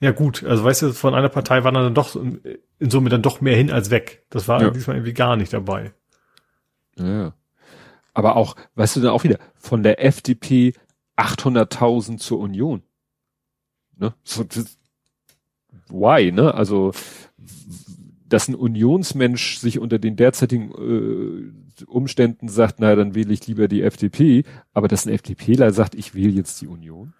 ja 0.00 0.10
gut, 0.10 0.44
also 0.44 0.64
weißt 0.64 0.82
du, 0.82 0.92
von 0.92 1.14
einer 1.14 1.30
Partei 1.30 1.64
war 1.64 1.72
dann 1.72 1.94
doch 1.94 2.16
in 2.16 2.40
Summe 2.90 3.08
dann 3.08 3.22
doch 3.22 3.40
mehr 3.40 3.56
hin 3.56 3.70
als 3.70 3.90
weg. 3.90 4.24
Das 4.28 4.46
war 4.48 4.60
ja. 4.60 4.70
diesmal 4.70 4.96
irgendwie 4.96 5.14
gar 5.14 5.36
nicht 5.36 5.52
dabei. 5.52 5.92
Ja. 6.98 7.32
Aber 8.12 8.36
auch, 8.36 8.56
weißt 8.74 8.96
du 8.96 9.00
dann 9.00 9.10
auch 9.10 9.24
wieder, 9.24 9.38
von 9.56 9.82
der 9.82 10.04
FDP 10.04 10.74
800.000 11.16 12.18
zur 12.18 12.38
Union. 12.38 12.82
Ne? 13.96 14.14
So, 14.22 14.44
das, 14.44 14.78
why, 15.88 16.30
ne? 16.30 16.54
Also, 16.54 16.92
dass 18.34 18.48
ein 18.48 18.56
Unionsmensch 18.56 19.58
sich 19.58 19.78
unter 19.78 20.00
den 20.00 20.16
derzeitigen 20.16 20.72
äh, 20.72 21.84
Umständen 21.84 22.48
sagt, 22.48 22.80
naja, 22.80 22.96
dann 22.96 23.14
wähle 23.14 23.32
ich 23.32 23.46
lieber 23.46 23.68
die 23.68 23.82
FDP, 23.82 24.42
aber 24.72 24.88
dass 24.88 25.06
ein 25.06 25.12
FDPler 25.12 25.72
sagt, 25.72 25.94
ich 25.94 26.16
wähle 26.16 26.30
jetzt 26.30 26.60
die 26.60 26.66
Union. 26.66 27.12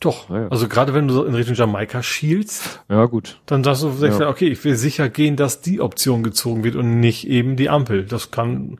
Doch, 0.00 0.28
naja. 0.28 0.48
also 0.48 0.68
gerade 0.68 0.92
wenn 0.92 1.08
du 1.08 1.24
in 1.24 1.34
Richtung 1.34 1.54
Jamaika 1.54 2.02
schielst, 2.02 2.82
ja 2.90 3.06
gut, 3.06 3.40
dann 3.46 3.64
sagst 3.64 3.84
du, 3.84 3.88
ja. 4.04 4.28
okay, 4.28 4.48
ich 4.48 4.62
will 4.62 4.76
sicher 4.76 5.08
gehen, 5.08 5.36
dass 5.36 5.62
die 5.62 5.80
Option 5.80 6.22
gezogen 6.22 6.62
wird 6.62 6.76
und 6.76 7.00
nicht 7.00 7.26
eben 7.26 7.56
die 7.56 7.70
Ampel. 7.70 8.04
Das 8.04 8.30
kann, 8.30 8.76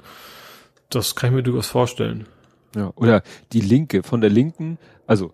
das 0.90 1.16
kann 1.16 1.30
ich 1.30 1.36
mir 1.36 1.42
durchaus 1.42 1.68
vorstellen. 1.68 2.26
Ja, 2.76 2.92
oder 2.94 3.22
die 3.52 3.62
Linke, 3.62 4.02
von 4.02 4.20
der 4.20 4.28
Linken, 4.28 4.76
also 5.06 5.32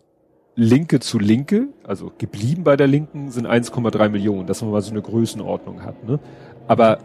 Linke 0.57 1.01
zu 1.01 1.19
Linke, 1.19 1.69
also 1.85 2.11
geblieben 2.17 2.65
bei 2.65 2.77
der 2.77 2.87
Linken 2.87 3.31
sind 3.31 3.47
1,3 3.47 4.09
Millionen, 4.09 4.47
dass 4.47 4.63
man 4.63 4.71
mal 4.71 4.81
so 4.81 4.91
eine 4.91 5.03
Größenordnung 5.03 5.83
hat. 5.83 6.03
Ne? 6.09 6.19
Aber 6.67 6.99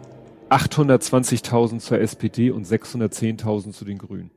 820.000 0.48 1.78
zur 1.78 2.00
SPD 2.00 2.50
und 2.50 2.66
610.000 2.66 3.72
zu 3.72 3.84
den 3.84 3.98
Grünen. 3.98 4.30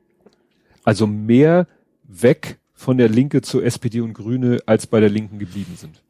Also 0.83 1.07
mehr 1.07 1.67
weg 2.03 2.59
von 2.73 2.97
der 2.97 3.07
Linke 3.07 3.41
zur 3.41 3.63
SPD 3.63 4.01
und 4.01 4.13
Grüne, 4.13 4.59
als 4.65 4.85
bei 4.85 4.99
der 4.99 5.09
Linken 5.09 5.39
geblieben 5.39 5.75
sind. 5.77 6.01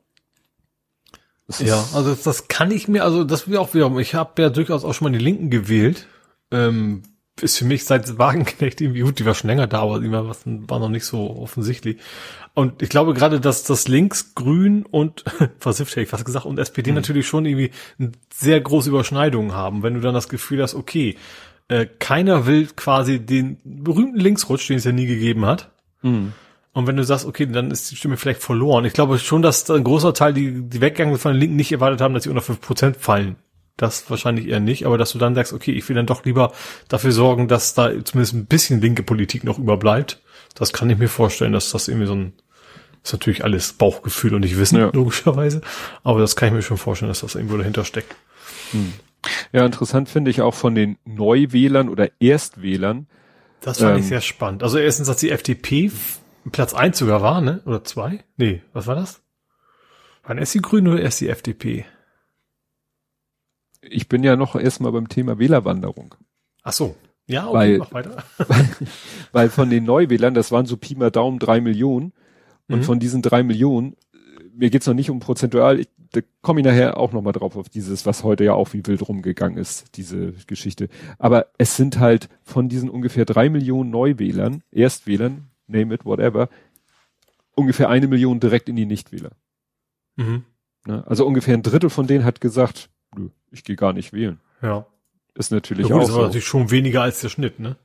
Das 1.48 1.60
ja, 1.60 1.78
also 1.94 2.10
das, 2.10 2.24
das, 2.24 2.48
kann 2.48 2.72
ich 2.72 2.88
mir, 2.88 3.04
also 3.04 3.24
das 3.24 3.48
will 3.48 3.58
auch 3.58 3.74
wiederum, 3.76 4.00
ich 4.00 4.16
habe 4.16 4.42
ja 4.42 4.50
durchaus 4.50 4.84
auch 4.84 4.94
schon 4.94 5.12
mal 5.12 5.18
die 5.18 5.24
Linken 5.24 5.52
gewählt. 5.52 6.08
Ähm, 6.50 7.04
ist 7.42 7.58
für 7.58 7.66
mich 7.66 7.84
seit 7.84 8.18
Wagenknecht 8.18 8.80
irgendwie 8.82 9.02
gut, 9.02 9.20
die 9.20 9.26
war 9.26 9.34
schon 9.34 9.50
länger 9.50 9.68
da, 9.68 9.82
aber 9.82 10.02
immer 10.02 10.28
was 10.28 10.42
war 10.46 10.80
noch 10.80 10.90
nicht 10.90 11.06
so 11.06 11.38
offensichtlich. 11.38 11.98
Und 12.54 12.82
ich 12.82 12.90
glaube 12.90 13.14
gerade, 13.14 13.42
dass 13.42 13.64
das 13.64 13.88
Links, 13.88 14.34
Grün 14.36 14.86
und 14.86 15.26
versifft 15.60 15.92
hätte 15.92 16.02
ich 16.02 16.10
fast 16.10 16.26
gesagt 16.26 16.46
und 16.46 16.58
SPD 16.58 16.92
mhm. 16.92 16.96
natürlich 16.96 17.28
schon 17.28 17.46
irgendwie 17.46 17.72
eine 18.00 18.14
sehr 18.34 18.62
große 18.62 18.90
Überschneidungen 18.90 19.54
haben. 19.54 19.84
Wenn 19.84 19.96
du 19.96 20.00
dann 20.00 20.14
das 20.14 20.30
Gefühl 20.30 20.62
hast, 20.62 20.76
okay, 20.76 21.18
äh, 21.68 21.86
keiner 22.00 22.46
will 22.46 22.68
quasi 22.76 23.20
den 23.20 23.58
berühmten 23.64 24.20
Linksrutsch, 24.20 24.70
den 24.70 24.78
es 24.78 24.86
ja 24.86 24.94
nie 24.94 25.08
gegeben 25.08 25.46
hat. 25.46 25.72
Mhm. 26.02 26.34
Und 26.72 26.88
wenn 26.88 26.98
du 26.98 27.04
sagst, 27.04 27.26
okay, 27.26 27.46
dann 27.46 27.72
ist 27.72 27.90
die 27.92 27.96
Stimme 27.96 28.18
vielleicht 28.18 28.42
verloren. 28.42 28.86
Ich 28.86 28.94
glaube 28.94 29.18
schon, 29.18 29.42
dass 29.42 29.70
ein 29.70 29.84
großer 29.84 30.14
Teil, 30.14 30.34
die, 30.34 30.62
die 30.62 30.82
Weggänge 30.82 31.18
von 31.18 31.34
den 31.34 31.40
Linken 31.40 31.56
nicht 31.56 31.72
erwartet 31.72 32.02
haben, 32.02 32.14
dass 32.14 32.24
sie 32.24 32.30
unter 32.30 32.42
fünf 32.42 32.62
Prozent 32.62 32.98
fallen. 32.98 33.38
Das 33.78 34.10
wahrscheinlich 34.10 34.48
eher 34.48 34.62
nicht, 34.62 34.86
aber 34.86 34.98
dass 34.98 35.12
du 35.12 35.18
dann 35.18 35.36
sagst, 35.36 35.52
okay, 35.52 35.72
ich 35.72 35.88
will 35.90 35.96
dann 35.96 36.06
doch 36.06 36.24
lieber 36.24 36.54
dafür 36.88 37.12
sorgen, 37.12 37.48
dass 37.48 37.74
da 37.74 37.90
zumindest 38.04 38.34
ein 38.34 38.46
bisschen 38.46 38.80
linke 38.80 39.04
Politik 39.04 39.44
noch 39.44 39.60
überbleibt. 39.60 40.22
Das 40.54 40.72
kann 40.72 40.90
ich 40.90 40.98
mir 40.98 41.10
vorstellen, 41.10 41.52
dass 41.52 41.72
das 41.72 41.90
irgendwie 41.90 42.08
so 42.08 42.16
ein 42.16 42.34
ist 43.04 43.14
natürlich 43.14 43.44
alles 43.44 43.74
Bauchgefühl 43.74 44.34
und 44.34 44.42
nicht 44.42 44.58
Wissen, 44.58 44.80
ja. 44.80 44.90
logischerweise. 44.92 45.62
Aber 46.04 46.20
das 46.20 46.36
kann 46.36 46.48
ich 46.48 46.56
mir 46.56 46.62
schon 46.64 46.78
vorstellen, 46.78 47.10
dass 47.10 47.22
das 47.22 47.36
irgendwo 47.36 47.56
dahinter 47.56 47.86
steckt. 47.86 48.16
Hm. 48.72 48.94
Ja, 49.52 49.64
interessant 49.66 50.10
finde 50.10 50.32
ich 50.32 50.42
auch 50.42 50.56
von 50.56 50.74
den 50.74 50.98
Neuwählern 51.06 51.90
oder 51.90 52.10
Erstwählern. 52.20 53.08
Das 53.62 53.78
fand 53.78 53.92
ähm, 53.92 54.00
ich 54.00 54.08
sehr 54.08 54.22
spannend. 54.22 54.64
Also 54.64 54.80
erstens, 54.80 55.08
dass 55.08 55.18
die 55.18 55.30
FDP 55.30 55.92
Platz 56.52 56.74
eins 56.74 56.98
sogar 56.98 57.22
war, 57.22 57.42
ne? 57.42 57.62
Oder 57.66 57.84
zwei? 57.84 58.24
Nee, 58.38 58.62
was 58.74 58.88
war 58.88 58.96
das? 58.96 59.22
Waren 60.24 60.38
erst 60.38 60.54
die 60.56 60.62
Grünen 60.62 60.88
oder 60.88 61.02
erst 61.02 61.22
die 61.22 61.30
FDP? 61.30 61.86
Ich 63.90 64.08
bin 64.10 64.24
ja 64.24 64.36
noch 64.36 64.56
erstmal 64.56 64.92
beim 64.92 65.10
Thema 65.10 65.40
Wählerwanderung. 65.40 66.16
Ach 66.64 66.74
so. 66.74 66.96
Ja, 67.28 67.48
okay, 67.48 67.56
weil, 67.56 67.78
mach 67.80 67.94
weiter. 67.94 68.24
weil, 68.38 68.70
weil 69.32 69.50
von 69.50 69.70
den 69.70 69.84
Neuwählern, 69.84 70.34
das 70.34 70.52
waren 70.52 70.66
so 70.66 70.78
Pi 70.78 70.96
mal 70.96 71.12
Daumen 71.12 71.40
drei 71.40 71.60
Millionen, 71.60 72.14
und 72.68 72.80
mhm. 72.80 72.84
von 72.84 73.00
diesen 73.00 73.22
drei 73.22 73.44
Millionen, 73.44 73.96
mir 74.54 74.70
geht's 74.70 74.88
noch 74.88 74.94
nicht 74.94 75.10
um 75.10 75.20
prozentual, 75.20 75.80
ich, 75.80 75.90
da 76.12 76.22
komme 76.42 76.62
ich 76.62 76.66
nachher 76.66 76.98
auch 76.98 77.12
nochmal 77.12 77.34
drauf 77.34 77.56
auf 77.56 77.70
dieses, 77.70 78.06
was 78.06 78.24
heute 78.24 78.44
ja 78.44 78.54
auch 78.54 78.74
wie 78.74 78.86
wild 78.86 79.08
rumgegangen 79.08 79.58
ist, 79.58 79.98
diese 79.98 80.34
Geschichte. 80.48 80.88
Aber 81.20 81.48
es 81.58 81.76
sind 81.76 82.00
halt 82.00 82.30
von 82.44 82.70
diesen 82.70 82.90
ungefähr 82.90 83.26
drei 83.26 83.50
Millionen 83.50 83.90
Neuwählern, 83.90 84.64
Erstwählern, 84.72 85.50
name 85.68 85.94
it, 85.94 86.06
whatever, 86.06 86.50
ungefähr 87.56 87.90
eine 87.90 88.08
Million 88.08 88.40
direkt 88.40 88.70
in 88.70 88.76
die 88.76 88.86
Nichtwähler. 88.86 89.32
Mhm. 90.16 90.46
Ne? 90.86 91.04
Also 91.08 91.26
ungefähr 91.26 91.56
ein 91.56 91.64
Drittel 91.64 91.90
von 91.90 92.08
denen 92.08 92.24
hat 92.24 92.42
gesagt, 92.42 92.90
ich 93.56 93.64
gehe 93.64 93.76
gar 93.76 93.94
nicht 93.94 94.14
wählen. 94.14 94.40
Ja. 94.62 94.86
Ist 95.34 95.52
natürlich 95.52 95.88
ja, 95.88 95.96
gut, 95.96 96.04
auch. 96.04 96.08
Das 96.08 96.16
war 96.16 96.22
so. 96.22 96.28
natürlich 96.28 96.48
schon 96.48 96.72
weniger 96.72 97.02
als 97.02 97.22
der 97.22 97.30
Schnitt, 97.30 97.60
ne? 97.60 97.78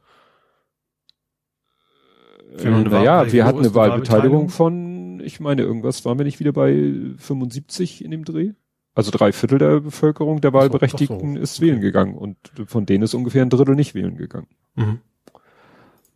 Äh, 2.59 2.69
naja, 2.69 3.33
wir 3.33 3.45
hatten 3.45 3.61
eine 3.61 3.75
Wahlbeteiligung 3.75 4.49
von, 4.49 5.21
ich 5.21 5.41
meine, 5.41 5.63
irgendwas 5.63 6.05
waren 6.05 6.19
wir 6.19 6.25
nicht 6.25 6.41
wieder 6.41 6.53
bei 6.53 6.95
75 7.17 8.05
in 8.05 8.11
dem 8.11 8.25
Dreh? 8.25 8.53
Also 8.95 9.13
drei 9.13 9.33
Viertel 9.33 9.59
der 9.59 9.81
Bevölkerung 9.81 10.41
der 10.41 10.53
Wahlberechtigten 10.53 11.35
so, 11.35 11.41
ist 11.41 11.59
okay. 11.59 11.69
wählen 11.69 11.81
gegangen 11.81 12.17
und 12.17 12.37
von 12.67 12.87
denen 12.87 13.05
ist 13.05 13.15
ungefähr 13.15 13.43
ein 13.43 13.51
Drittel 13.51 13.77
nicht 13.77 13.95
wählen 13.95 14.17
gegangen. 14.17 14.49
Mhm. 14.75 15.01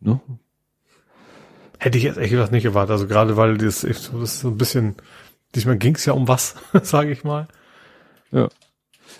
Ne? 0.01 0.19
Hätte 1.79 1.97
ich 1.97 2.03
jetzt 2.03 2.17
echt 2.17 2.35
was 2.37 2.51
nicht 2.51 2.65
erwartet. 2.65 2.91
Also 2.91 3.07
gerade 3.07 3.37
weil 3.37 3.57
das, 3.57 3.81
das 3.81 4.09
ist 4.09 4.39
so 4.39 4.49
ein 4.49 4.57
bisschen, 4.57 4.95
diesmal 5.55 5.77
ging 5.77 5.95
es 5.95 6.05
ja 6.05 6.13
um 6.13 6.27
was, 6.27 6.55
sage 6.83 7.11
ich 7.11 7.23
mal. 7.23 7.47
Ja. 8.31 8.49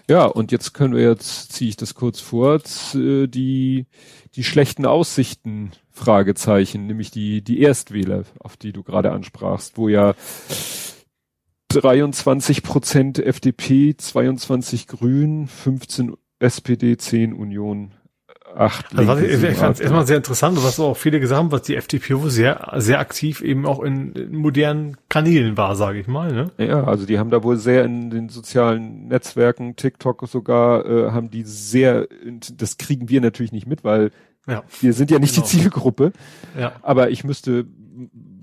Ja, 0.07 0.26
und 0.26 0.52
jetzt 0.52 0.73
können 0.73 0.94
wir 0.94 1.02
jetzt, 1.02 1.52
ziehe 1.53 1.69
ich 1.69 1.77
das 1.77 1.95
kurz 1.95 2.19
vor, 2.19 2.61
äh, 2.94 3.27
die, 3.27 3.88
die 4.36 4.44
schlechten 4.44 4.86
Aussichten, 4.86 5.72
Fragezeichen, 5.90 6.86
nämlich 6.86 7.10
die, 7.10 7.41
die 7.41 7.61
Erstwähler, 7.61 8.26
auf 8.40 8.56
die 8.57 8.72
du 8.72 8.84
gerade 8.84 9.11
ansprachst, 9.11 9.77
wo 9.77 9.90
ja 9.90 10.14
23 11.69 12.61
Prozent 12.61 13.18
FDP, 13.19 13.95
22 13.98 14.88
Grün, 14.88 15.48
15 15.48 16.15
SPD, 16.40 16.98
10 16.98 17.34
Union 17.34 17.94
acht. 18.56 18.86
Also 18.95 19.07
was 19.07 19.22
ich, 19.22 19.44
ich 19.44 19.57
fand 19.57 19.76
es 19.76 19.82
erstmal 19.82 20.07
sehr 20.07 20.18
interessant, 20.18 20.57
was 20.64 20.80
auch 20.80 20.95
viele 20.95 21.19
gesagt 21.19 21.40
haben, 21.40 21.52
was 21.52 21.64
die 21.64 21.76
FDP 21.76 22.15
sehr, 22.27 22.72
sehr 22.77 22.99
aktiv 22.99 23.41
eben 23.41 23.65
auch 23.65 23.82
in, 23.82 24.14
in 24.14 24.36
modernen 24.36 24.98
Kanälen 25.10 25.57
war, 25.57 25.76
sage 25.76 25.99
ich 25.99 26.07
mal. 26.07 26.32
Ne? 26.32 26.52
Ja, 26.57 26.84
also 26.84 27.06
die 27.06 27.19
haben 27.19 27.30
da 27.30 27.44
wohl 27.44 27.57
sehr 27.57 27.84
in 27.86 28.10
den 28.10 28.30
sozialen 28.30 29.07
Netzwerken, 29.07 29.76
TikTok 29.76 30.27
sogar, 30.27 30.86
äh, 30.86 31.11
haben 31.11 31.30
die 31.30 31.44
sehr, 31.44 32.07
das 32.56 32.77
kriegen 32.77 33.10
wir 33.10 33.22
natürlich 33.22 33.52
nicht 33.52 33.68
mit, 33.68 33.84
weil 33.84 34.11
ja. 34.48 34.64
wir 34.82 34.94
sind 34.94 35.11
ja 35.11 35.19
nicht 35.19 35.36
genau. 35.36 35.48
die 35.48 35.57
Zielgruppe. 35.57 36.11
Ja. 36.57 36.73
Aber 36.82 37.10
ich 37.10 37.23
müsste 37.23 37.65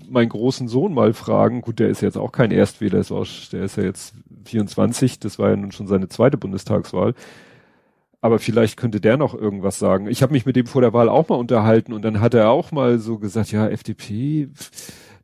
meinen 0.09 0.29
großen 0.29 0.67
Sohn 0.67 0.93
mal 0.93 1.13
fragen, 1.13 1.61
gut, 1.61 1.79
der 1.79 1.89
ist 1.89 2.01
jetzt 2.01 2.17
auch 2.17 2.31
kein 2.31 2.51
Erstwähler, 2.51 3.03
der 3.51 3.63
ist 3.63 3.77
ja 3.77 3.83
jetzt 3.83 4.13
24, 4.45 5.19
das 5.19 5.39
war 5.39 5.49
ja 5.49 5.55
nun 5.55 5.71
schon 5.71 5.87
seine 5.87 6.09
zweite 6.09 6.37
Bundestagswahl 6.37 7.13
aber 8.23 8.39
vielleicht 8.39 8.77
könnte 8.77 9.01
der 9.01 9.17
noch 9.17 9.35
irgendwas 9.35 9.79
sagen. 9.79 10.07
Ich 10.07 10.23
habe 10.23 10.31
mich 10.31 10.45
mit 10.45 10.55
dem 10.55 10.65
vor 10.65 10.81
der 10.81 10.93
Wahl 10.93 11.09
auch 11.09 11.27
mal 11.27 11.35
unterhalten 11.35 11.91
und 11.91 12.03
dann 12.03 12.21
hat 12.21 12.33
er 12.33 12.51
auch 12.51 12.71
mal 12.71 12.97
so 12.97 13.19
gesagt, 13.19 13.51
ja, 13.51 13.67
FDP, 13.67 14.47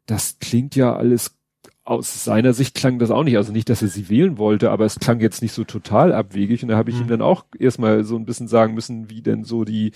das 0.06 0.38
klingt 0.42 0.76
ja 0.76 0.98
alles 0.98 1.38
aus 1.86 2.26
seiner 2.26 2.52
Sicht 2.52 2.76
klang 2.76 3.00
das 3.00 3.10
auch 3.10 3.24
nicht, 3.24 3.38
also 3.38 3.54
nicht, 3.54 3.70
dass 3.70 3.82
er 3.82 3.88
sie 3.88 4.10
wählen 4.10 4.38
wollte, 4.38 4.70
aber 4.70 4.84
es 4.84 5.00
klang 5.00 5.22
jetzt 5.22 5.42
nicht 5.42 5.54
so 5.54 5.64
total 5.64 6.12
abwegig 6.12 6.62
und 6.62 6.68
da 6.68 6.76
habe 6.76 6.90
ich 6.90 6.98
mhm. 6.98 7.04
ihm 7.04 7.08
dann 7.08 7.22
auch 7.22 7.46
erstmal 7.58 8.04
so 8.04 8.18
ein 8.18 8.26
bisschen 8.26 8.50
sagen 8.50 8.74
müssen, 8.74 9.10
wie 9.10 9.22
denn 9.22 9.46
so 9.46 9.64
die 9.64 9.94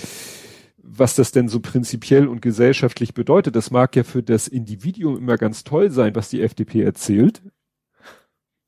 was 0.82 1.16
das 1.16 1.34
denn 1.34 1.50
so 1.50 1.60
prinzipiell 1.60 2.28
und 2.28 2.42
gesellschaftlich 2.42 3.14
bedeutet. 3.14 3.56
Das 3.56 3.70
mag 3.70 3.96
ja 3.98 4.04
für 4.04 4.24
das 4.24 4.48
Individuum 4.48 5.18
immer 5.18 5.38
ganz 5.38 5.66
toll 5.66 5.92
sein, 5.92 6.16
was 6.16 6.30
die 6.30 6.42
FDP 6.42 6.84
erzählt, 6.84 7.42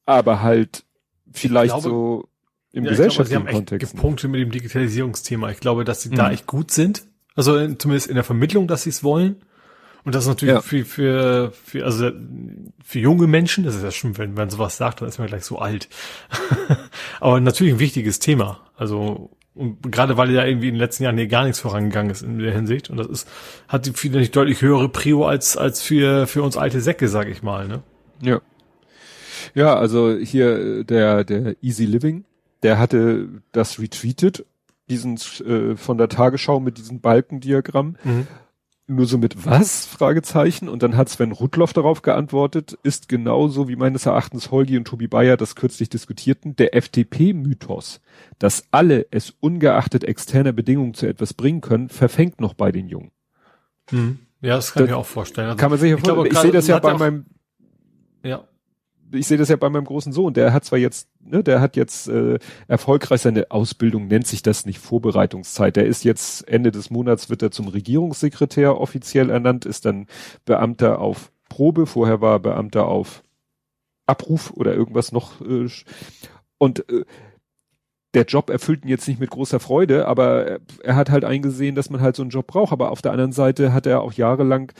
aber 0.05 0.41
halt 0.41 0.83
vielleicht 1.31 1.73
glaube, 1.73 1.83
so 1.83 2.29
im 2.75 2.83
ja, 2.83 2.91
gesellschaftlichen 2.91 3.43
glaube, 3.45 3.51
sie 3.51 3.55
haben 3.55 3.65
Kontext. 3.65 3.93
Echt 3.93 4.01
Punkte 4.01 4.27
mit 4.27 4.41
dem 4.41 4.51
Digitalisierungsthema. 4.51 5.49
Ich 5.49 5.59
glaube, 5.59 5.85
dass 5.85 6.01
sie 6.01 6.09
mhm. 6.09 6.15
da 6.15 6.31
echt 6.31 6.45
gut 6.45 6.71
sind. 6.71 7.05
Also 7.33 7.73
zumindest 7.75 8.07
in 8.07 8.15
der 8.15 8.23
Vermittlung, 8.23 8.67
dass 8.67 8.83
sie 8.83 8.89
es 8.89 9.03
wollen. 9.03 9.37
Und 10.03 10.13
das 10.13 10.25
ist 10.25 10.27
natürlich 10.27 10.55
ja. 10.55 10.61
für, 10.61 10.85
für, 10.85 11.51
für, 11.51 11.85
also 11.85 12.11
für 12.83 12.99
junge 12.99 13.27
Menschen, 13.27 13.63
das 13.63 13.75
ist 13.75 13.83
ja 13.83 13.91
schon, 13.91 14.17
wenn 14.17 14.33
man 14.33 14.49
sowas 14.49 14.77
sagt, 14.77 15.01
dann 15.01 15.07
ist 15.07 15.17
man 15.17 15.27
gleich 15.27 15.45
so 15.45 15.57
alt. 15.57 15.87
Aber 17.19 17.39
natürlich 17.39 17.73
ein 17.73 17.79
wichtiges 17.79 18.19
Thema. 18.19 18.59
Also, 18.75 19.31
und 19.55 19.81
gerade 19.91 20.17
weil 20.17 20.29
ja 20.31 20.45
irgendwie 20.45 20.67
in 20.67 20.75
den 20.75 20.79
letzten 20.81 21.03
Jahren 21.03 21.17
hier 21.17 21.27
gar 21.27 21.45
nichts 21.45 21.61
vorangegangen 21.61 22.11
ist 22.11 22.21
in 22.21 22.37
der 22.39 22.53
Hinsicht. 22.53 22.89
Und 22.89 22.97
das 22.97 23.07
ist, 23.07 23.27
hat 23.67 23.89
viele 23.95 24.19
nicht 24.19 24.35
deutlich 24.35 24.61
höhere 24.61 24.89
Prio 24.89 25.25
als, 25.25 25.57
als 25.57 25.81
für, 25.81 26.27
für 26.27 26.43
uns 26.43 26.57
alte 26.57 26.81
Säcke, 26.81 27.07
sag 27.07 27.29
ich 27.29 27.41
mal, 27.41 27.67
ne? 27.67 27.81
Ja. 28.21 28.41
Ja, 29.53 29.75
also 29.75 30.15
hier 30.15 30.83
der, 30.83 31.23
der 31.23 31.55
Easy 31.61 31.85
Living, 31.85 32.25
der 32.63 32.79
hatte 32.79 33.29
das 33.51 33.79
retweetet, 33.79 34.45
diesen 34.89 35.15
äh, 35.45 35.75
von 35.75 35.97
der 35.97 36.09
Tagesschau 36.09 36.59
mit 36.59 36.77
diesem 36.77 37.01
Balkendiagramm. 37.01 37.97
Mhm 38.03 38.27
nur 38.87 39.05
so 39.05 39.17
mit 39.17 39.45
was? 39.45 39.85
Fragezeichen. 39.85 40.69
Und 40.69 40.83
dann 40.83 40.95
hat 40.95 41.09
Sven 41.09 41.31
Rudloff 41.31 41.73
darauf 41.73 42.01
geantwortet, 42.01 42.77
ist 42.83 43.09
genauso 43.09 43.67
wie 43.67 43.75
meines 43.75 44.05
Erachtens 44.05 44.51
Holgi 44.51 44.77
und 44.77 44.85
Tobi 44.85 45.07
Bayer 45.07 45.37
das 45.37 45.55
kürzlich 45.55 45.89
diskutierten, 45.89 46.55
der 46.55 46.75
FDP-Mythos, 46.75 48.01
dass 48.37 48.65
alle 48.71 49.07
es 49.11 49.33
ungeachtet 49.39 50.03
externer 50.03 50.51
Bedingungen 50.51 50.93
zu 50.93 51.07
etwas 51.07 51.33
bringen 51.33 51.61
können, 51.61 51.89
verfängt 51.89 52.39
noch 52.39 52.53
bei 52.53 52.71
den 52.71 52.87
Jungen. 52.87 53.11
Hm. 53.89 54.19
Ja, 54.41 54.55
das 54.57 54.73
kann 54.73 54.81
das 54.81 54.89
ich 54.89 54.91
mir 54.91 54.97
auch 54.99 55.05
vorstellen. 55.05 55.47
Also, 55.47 55.57
kann 55.57 55.71
man 55.71 55.79
sich 55.79 55.89
ja 55.89 55.97
vorstellen. 55.97 56.25
Ich, 56.27 56.33
ich 56.33 56.39
sehe 56.39 56.51
das 56.51 56.67
ja 56.67 56.79
bei 56.79 56.93
meinem, 56.93 57.25
ja 58.23 58.47
ich 59.11 59.27
sehe 59.27 59.37
das 59.37 59.49
ja 59.49 59.55
bei 59.55 59.69
meinem 59.69 59.85
großen 59.85 60.11
Sohn, 60.11 60.33
der 60.33 60.53
hat 60.53 60.65
zwar 60.65 60.79
jetzt, 60.79 61.09
ne, 61.19 61.43
der 61.43 61.61
hat 61.61 61.75
jetzt 61.75 62.07
äh, 62.07 62.39
erfolgreich 62.67 63.21
seine 63.21 63.51
Ausbildung, 63.51 64.07
nennt 64.07 64.27
sich 64.27 64.41
das 64.41 64.65
nicht 64.65 64.79
Vorbereitungszeit. 64.79 65.75
Der 65.75 65.85
ist 65.85 66.03
jetzt 66.03 66.47
Ende 66.47 66.71
des 66.71 66.89
Monats 66.89 67.29
wird 67.29 67.41
er 67.41 67.51
zum 67.51 67.67
Regierungssekretär 67.67 68.79
offiziell 68.79 69.29
ernannt, 69.29 69.65
ist 69.65 69.85
dann 69.85 70.07
Beamter 70.45 70.99
auf 70.99 71.31
Probe, 71.49 71.85
vorher 71.85 72.21
war 72.21 72.33
er 72.33 72.39
Beamter 72.39 72.87
auf 72.87 73.23
Abruf 74.05 74.51
oder 74.51 74.73
irgendwas 74.73 75.11
noch. 75.11 75.41
Äh, 75.41 75.67
und 76.57 76.89
äh, 76.89 77.05
der 78.13 78.23
Job 78.23 78.49
erfüllt 78.49 78.83
ihn 78.83 78.89
jetzt 78.89 79.07
nicht 79.07 79.19
mit 79.19 79.29
großer 79.29 79.59
Freude, 79.59 80.07
aber 80.07 80.59
er, 80.83 80.95
hat 80.95 81.09
halt 81.09 81.25
eingesehen, 81.25 81.75
dass 81.75 81.89
man 81.89 82.01
halt 82.01 82.15
so 82.15 82.23
einen 82.23 82.29
Job 82.29 82.47
braucht. 82.47 82.71
Aber 82.71 82.91
auf 82.91 83.01
der 83.01 83.11
anderen 83.11 83.33
Seite 83.33 83.73
hat 83.73 83.85
er 83.85 84.01
auch 84.01 84.13
jahrelang 84.13 84.71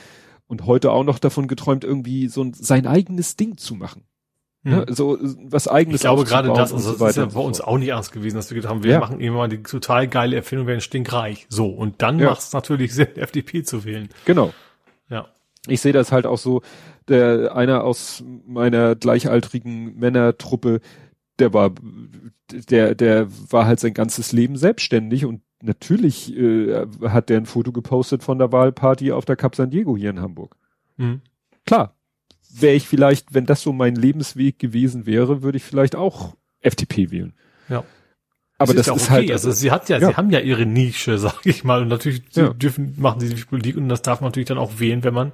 und 0.48 0.66
heute 0.66 0.92
auch 0.92 1.04
noch 1.04 1.20
davon 1.20 1.48
geträumt, 1.48 1.84
irgendwie 1.84 2.28
so 2.28 2.44
ein, 2.44 2.54
sein 2.54 2.88
eigenes 2.88 3.36
Ding 3.36 3.58
zu 3.58 3.76
machen. 3.76 4.04
Ne? 4.66 4.84
Hm. 4.88 4.96
So 4.96 5.20
was 5.44 5.68
eigenes. 5.68 5.98
Ich 5.98 6.02
glaube 6.02 6.24
gerade 6.24 6.48
das, 6.50 6.74
also 6.74 6.94
so 6.94 6.98
das 6.98 7.12
ist 7.12 7.18
ja 7.18 7.26
bei 7.28 7.40
uns 7.40 7.62
auch 7.62 7.78
nicht 7.78 7.90
ernst 7.90 8.12
gewesen, 8.12 8.36
dass 8.36 8.50
wir 8.50 8.56
gedacht 8.56 8.72
haben, 8.72 8.84
wir 8.84 8.94
ja. 8.94 9.00
machen 9.00 9.20
irgendwann 9.20 9.52
die 9.52 9.62
total 9.62 10.08
geile 10.08 10.36
Erfindung, 10.36 10.66
werden 10.66 10.82
stinkreich. 10.82 11.46
So, 11.50 11.68
und 11.68 12.02
dann 12.02 12.18
ja. 12.18 12.32
macht 12.32 12.40
es 12.40 12.52
natürlich 12.52 12.96
Sinn, 12.96 13.10
FDP 13.16 13.64
zu 13.64 13.86
wählen. 13.86 14.10
Genau. 14.26 14.54
Ja. 15.08 15.28
Ich 15.68 15.82
sehe 15.82 15.94
das 15.94 16.12
halt 16.12 16.26
auch 16.26 16.40
so, 16.40 16.64
der 17.08 17.56
einer 17.56 17.84
aus 17.84 18.24
meiner 18.48 18.96
gleichaltrigen 18.96 20.00
Männertruppe, 20.00 20.82
der 21.38 21.54
war, 21.54 21.72
der, 22.52 22.96
der 22.96 23.28
war 23.52 23.68
halt 23.68 23.80
sein 23.80 23.94
ganzes 23.94 24.32
Leben 24.32 24.58
selbstständig 24.58 25.26
und 25.26 25.42
natürlich 25.62 26.36
äh, 26.36 26.88
hat 27.04 27.30
der 27.30 27.38
ein 27.38 27.46
Foto 27.46 27.72
gepostet 27.72 28.24
von 28.24 28.40
der 28.40 28.52
Wahlparty 28.52 29.12
auf 29.12 29.26
der 29.26 29.36
Cap 29.36 29.56
San 29.56 29.70
Diego 29.70 29.96
hier 29.96 30.10
in 30.10 30.22
Hamburg. 30.22 30.56
Mhm. 30.98 31.22
Klar, 31.68 31.95
wäre 32.62 32.76
ich 32.76 32.88
vielleicht, 32.88 33.34
wenn 33.34 33.46
das 33.46 33.62
so 33.62 33.74
mein 33.74 33.96
Lebensweg 33.96 34.60
gewesen 34.60 35.06
wäre, 35.06 35.44
würde 35.44 35.58
ich 35.58 35.64
vielleicht 35.64 35.96
auch 35.96 36.36
FDP 36.62 37.12
wählen. 37.12 37.34
Ja. 37.70 37.84
Aber 38.58 38.74
das, 38.74 38.86
das 38.86 38.96
ist, 38.96 39.10
ja 39.10 39.16
okay. 39.16 39.22
halt. 39.24 39.32
Also 39.32 39.52
sie 39.52 39.72
hat 39.72 39.90
ja, 39.90 39.98
ja, 39.98 40.08
sie 40.08 40.16
haben 40.16 40.30
ja 40.30 40.40
ihre 40.40 40.66
Nische, 40.66 41.18
sag 41.20 41.46
ich 41.46 41.64
mal. 41.64 41.82
Und 41.82 41.90
natürlich 41.90 42.24
ja. 42.34 42.50
dürfen, 42.50 42.96
machen 42.98 43.20
sie 43.20 43.34
die 43.34 43.44
Politik 43.44 43.78
und 43.78 43.90
das 43.90 44.02
darf 44.02 44.22
man 44.22 44.30
natürlich 44.30 44.48
dann 44.48 44.58
auch 44.58 44.80
wählen, 44.80 45.04
wenn 45.04 45.14
man 45.14 45.32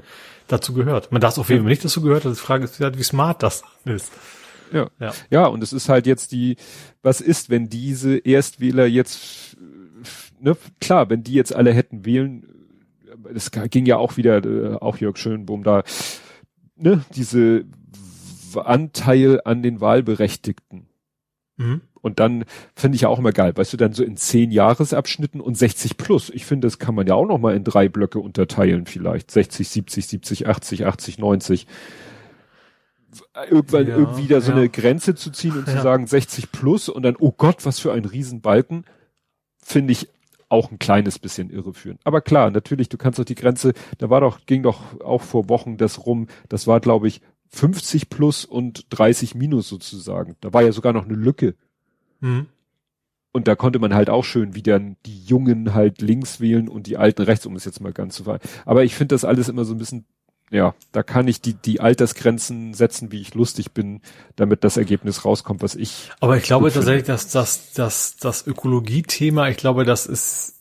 dazu 0.48 0.74
gehört. 0.74 1.12
Man 1.12 1.22
darf 1.22 1.34
es 1.34 1.40
auch 1.40 1.50
wählen, 1.50 1.60
wenn 1.60 1.66
man 1.66 1.72
nicht 1.72 1.86
dazu 1.86 2.02
gehört. 2.02 2.26
Also 2.26 2.36
die 2.36 2.46
Frage 2.46 2.66
ist 2.66 2.80
halt, 2.80 2.98
wie 2.98 3.04
smart 3.04 3.44
das 3.44 3.64
ist. 3.86 4.12
Ja. 4.74 4.90
ja. 5.00 5.14
Ja, 5.30 5.46
und 5.48 5.62
es 5.62 5.74
ist 5.74 5.90
halt 5.90 6.08
jetzt 6.08 6.32
die, 6.32 6.56
was 7.04 7.22
ist, 7.22 7.50
wenn 7.50 7.70
diese 7.70 8.18
Erstwähler 8.18 8.86
jetzt, 8.86 9.58
ne, 10.40 10.56
klar, 10.80 11.10
wenn 11.10 11.24
die 11.24 11.34
jetzt 11.34 11.54
alle 11.54 11.74
hätten 11.74 12.06
wählen, 12.06 12.48
es 13.34 13.52
ging 13.52 13.86
ja 13.86 13.98
auch 13.98 14.18
wieder, 14.18 14.44
äh, 14.44 14.76
auch 14.76 14.98
Jörg 14.98 15.18
Schönbohm 15.18 15.64
da, 15.64 15.84
ne, 16.82 17.04
diese 17.16 17.66
Anteil 18.56 19.42
an 19.46 19.64
den 19.64 19.82
Wahlberechtigten. 19.82 20.88
Mhm. 21.58 21.82
Und 22.02 22.20
dann 22.20 22.46
finde 22.76 22.96
ich 22.96 23.02
ja 23.02 23.10
auch 23.10 23.20
immer 23.20 23.32
geil, 23.32 23.56
weißt 23.56 23.74
du, 23.74 23.78
dann 23.78 23.94
so 23.94 24.04
in 24.04 24.18
zehn 24.18 24.52
Jahresabschnitten 24.52 25.40
und 25.40 25.56
60 25.56 25.98
plus. 25.98 26.32
Ich 26.32 26.46
finde, 26.46 26.66
das 26.66 26.80
kann 26.80 26.96
man 26.96 27.06
ja 27.06 27.14
auch 27.14 27.28
noch 27.28 27.38
mal 27.38 27.56
in 27.56 27.64
drei 27.64 27.90
Blöcke 27.90 28.20
unterteilen 28.20 28.88
vielleicht. 28.88 29.30
60, 29.30 29.70
70, 29.70 30.08
70, 30.08 30.48
80, 30.48 30.86
80, 30.88 31.20
90. 31.20 31.68
Irgendwann 33.50 33.88
ja, 33.88 33.98
irgendwie 33.98 34.28
da 34.28 34.42
so 34.42 34.52
ja. 34.52 34.58
eine 34.58 34.70
Grenze 34.70 35.14
zu 35.14 35.32
ziehen 35.32 35.52
und 35.52 35.68
ja. 35.68 35.76
zu 35.76 35.82
sagen 35.84 36.08
60 36.08 36.52
plus 36.52 36.90
und 36.90 37.04
dann, 37.04 37.16
oh 37.20 37.32
Gott, 37.32 37.66
was 37.66 37.80
für 37.80 37.94
ein 37.94 38.06
Riesenbalken, 38.06 38.86
finde 39.64 39.92
ich 39.92 40.10
auch 40.52 40.72
ein 40.72 40.80
kleines 40.80 41.20
bisschen 41.20 41.50
irreführend. 41.50 42.02
Aber 42.04 42.22
klar, 42.22 42.52
natürlich, 42.52 42.90
du 42.90 42.98
kannst 42.98 43.20
doch 43.20 43.26
die 43.26 43.36
Grenze, 43.36 43.74
da 43.98 44.10
war 44.10 44.22
doch, 44.22 44.46
ging 44.46 44.64
doch 44.64 45.00
auch 45.02 45.22
vor 45.22 45.50
Wochen 45.50 45.78
das 45.78 46.06
rum, 46.06 46.28
das 46.50 46.68
war, 46.68 46.80
glaube 46.80 47.08
ich, 47.08 47.22
50 47.50 48.10
plus 48.10 48.46
und 48.46 48.86
30 48.90 49.36
minus 49.36 49.68
sozusagen. 49.68 50.36
Da 50.42 50.54
war 50.54 50.62
ja 50.62 50.72
sogar 50.72 50.94
noch 50.94 51.06
eine 51.06 51.16
Lücke. 51.16 51.56
Mhm. 52.20 52.48
Und 53.34 53.48
da 53.48 53.56
konnte 53.56 53.80
man 53.80 53.94
halt 53.94 54.10
auch 54.10 54.26
schön 54.26 54.56
wieder 54.56 54.80
die 54.80 55.24
Jungen 55.24 55.74
halt 55.74 56.02
links 56.02 56.42
wählen 56.42 56.68
und 56.68 56.88
die 56.88 56.98
Alten 56.98 57.22
rechts, 57.22 57.46
um 57.46 57.56
es 57.56 57.66
jetzt 57.66 57.80
mal 57.80 57.94
ganz 57.94 58.16
zu 58.16 58.26
fahren. 58.26 58.42
Aber 58.66 58.84
ich 58.84 58.96
finde 58.96 59.16
das 59.16 59.24
alles 59.24 59.48
immer 59.48 59.64
so 59.64 59.74
ein 59.74 59.78
bisschen 59.78 60.06
ja, 60.52 60.76
da 60.92 61.02
kann 61.02 61.28
ich 61.28 61.40
die, 61.40 61.54
die 61.54 61.80
Altersgrenzen 61.80 62.74
setzen, 62.74 63.12
wie 63.12 63.22
ich 63.22 63.34
lustig 63.34 63.72
bin, 63.72 64.02
damit 64.36 64.66
das 64.66 64.76
Ergebnis 64.76 65.24
rauskommt, 65.24 65.62
was 65.64 65.76
ich. 65.76 66.12
Aber 66.20 66.36
ich 66.36 66.44
glaube 66.44 66.72
tatsächlich, 66.72 67.06
dass 67.06 67.30
das, 67.30 67.72
das, 67.72 68.18
das 68.18 68.46
Ökologie-Thema, 68.46 69.48
ich 69.48 69.58
glaube, 69.58 69.86
das 69.86 70.06
ist 70.06 70.56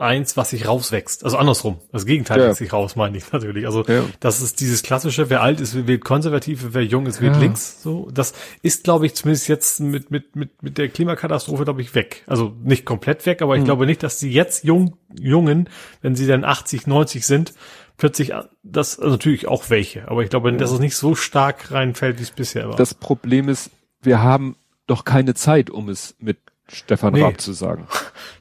eins, 0.00 0.36
was 0.36 0.50
sich 0.50 0.66
rauswächst. 0.66 1.24
Also 1.24 1.36
andersrum. 1.36 1.78
Das 1.92 2.06
Gegenteil 2.06 2.40
ja. 2.40 2.46
wächst 2.46 2.58
sich 2.58 2.72
raus, 2.72 2.96
meine 2.96 3.16
ich 3.18 3.30
natürlich. 3.32 3.66
Also 3.66 3.84
ja. 3.86 4.04
das 4.18 4.40
ist 4.40 4.60
dieses 4.60 4.82
klassische, 4.82 5.30
wer 5.30 5.42
alt 5.42 5.60
ist, 5.60 5.86
wählt 5.86 6.04
konservativ, 6.04 6.68
wer 6.70 6.84
jung 6.84 7.06
ist, 7.06 7.20
wählt 7.20 7.34
ja. 7.34 7.40
links. 7.40 7.82
So, 7.82 8.08
das 8.12 8.32
ist, 8.62 8.84
glaube 8.84 9.06
ich, 9.06 9.14
zumindest 9.14 9.48
jetzt 9.48 9.80
mit, 9.80 10.10
mit, 10.10 10.34
mit, 10.34 10.62
mit 10.62 10.78
der 10.78 10.88
Klimakatastrophe, 10.88 11.64
glaube 11.64 11.82
ich, 11.82 11.94
weg. 11.94 12.24
Also 12.26 12.54
nicht 12.62 12.84
komplett 12.84 13.26
weg, 13.26 13.42
aber 13.42 13.54
ich 13.54 13.60
hm. 13.60 13.66
glaube 13.66 13.86
nicht, 13.86 14.02
dass 14.02 14.18
die 14.18 14.32
jetzt 14.32 14.64
jung, 14.64 14.96
Jungen, 15.18 15.68
wenn 16.00 16.14
sie 16.14 16.26
dann 16.26 16.44
80, 16.44 16.86
90 16.86 17.26
sind, 17.26 17.52
plötzlich 18.00 18.32
das 18.62 18.98
also 18.98 19.12
natürlich 19.12 19.46
auch 19.46 19.70
welche, 19.70 20.08
aber 20.08 20.24
ich 20.24 20.30
glaube, 20.30 20.50
ja. 20.50 20.56
dass 20.56 20.72
es 20.72 20.80
nicht 20.80 20.96
so 20.96 21.14
stark 21.14 21.70
reinfällt, 21.70 22.18
wie 22.18 22.22
es 22.22 22.30
bisher 22.32 22.68
war. 22.68 22.76
Das 22.76 22.94
Problem 22.94 23.48
ist, 23.48 23.70
wir 24.02 24.22
haben 24.22 24.56
doch 24.86 25.04
keine 25.04 25.34
Zeit, 25.34 25.70
um 25.70 25.88
es 25.88 26.16
mit 26.18 26.38
Stefan 26.66 27.12
nee, 27.12 27.22
Raab 27.22 27.40
zu 27.40 27.52
sagen. 27.52 27.86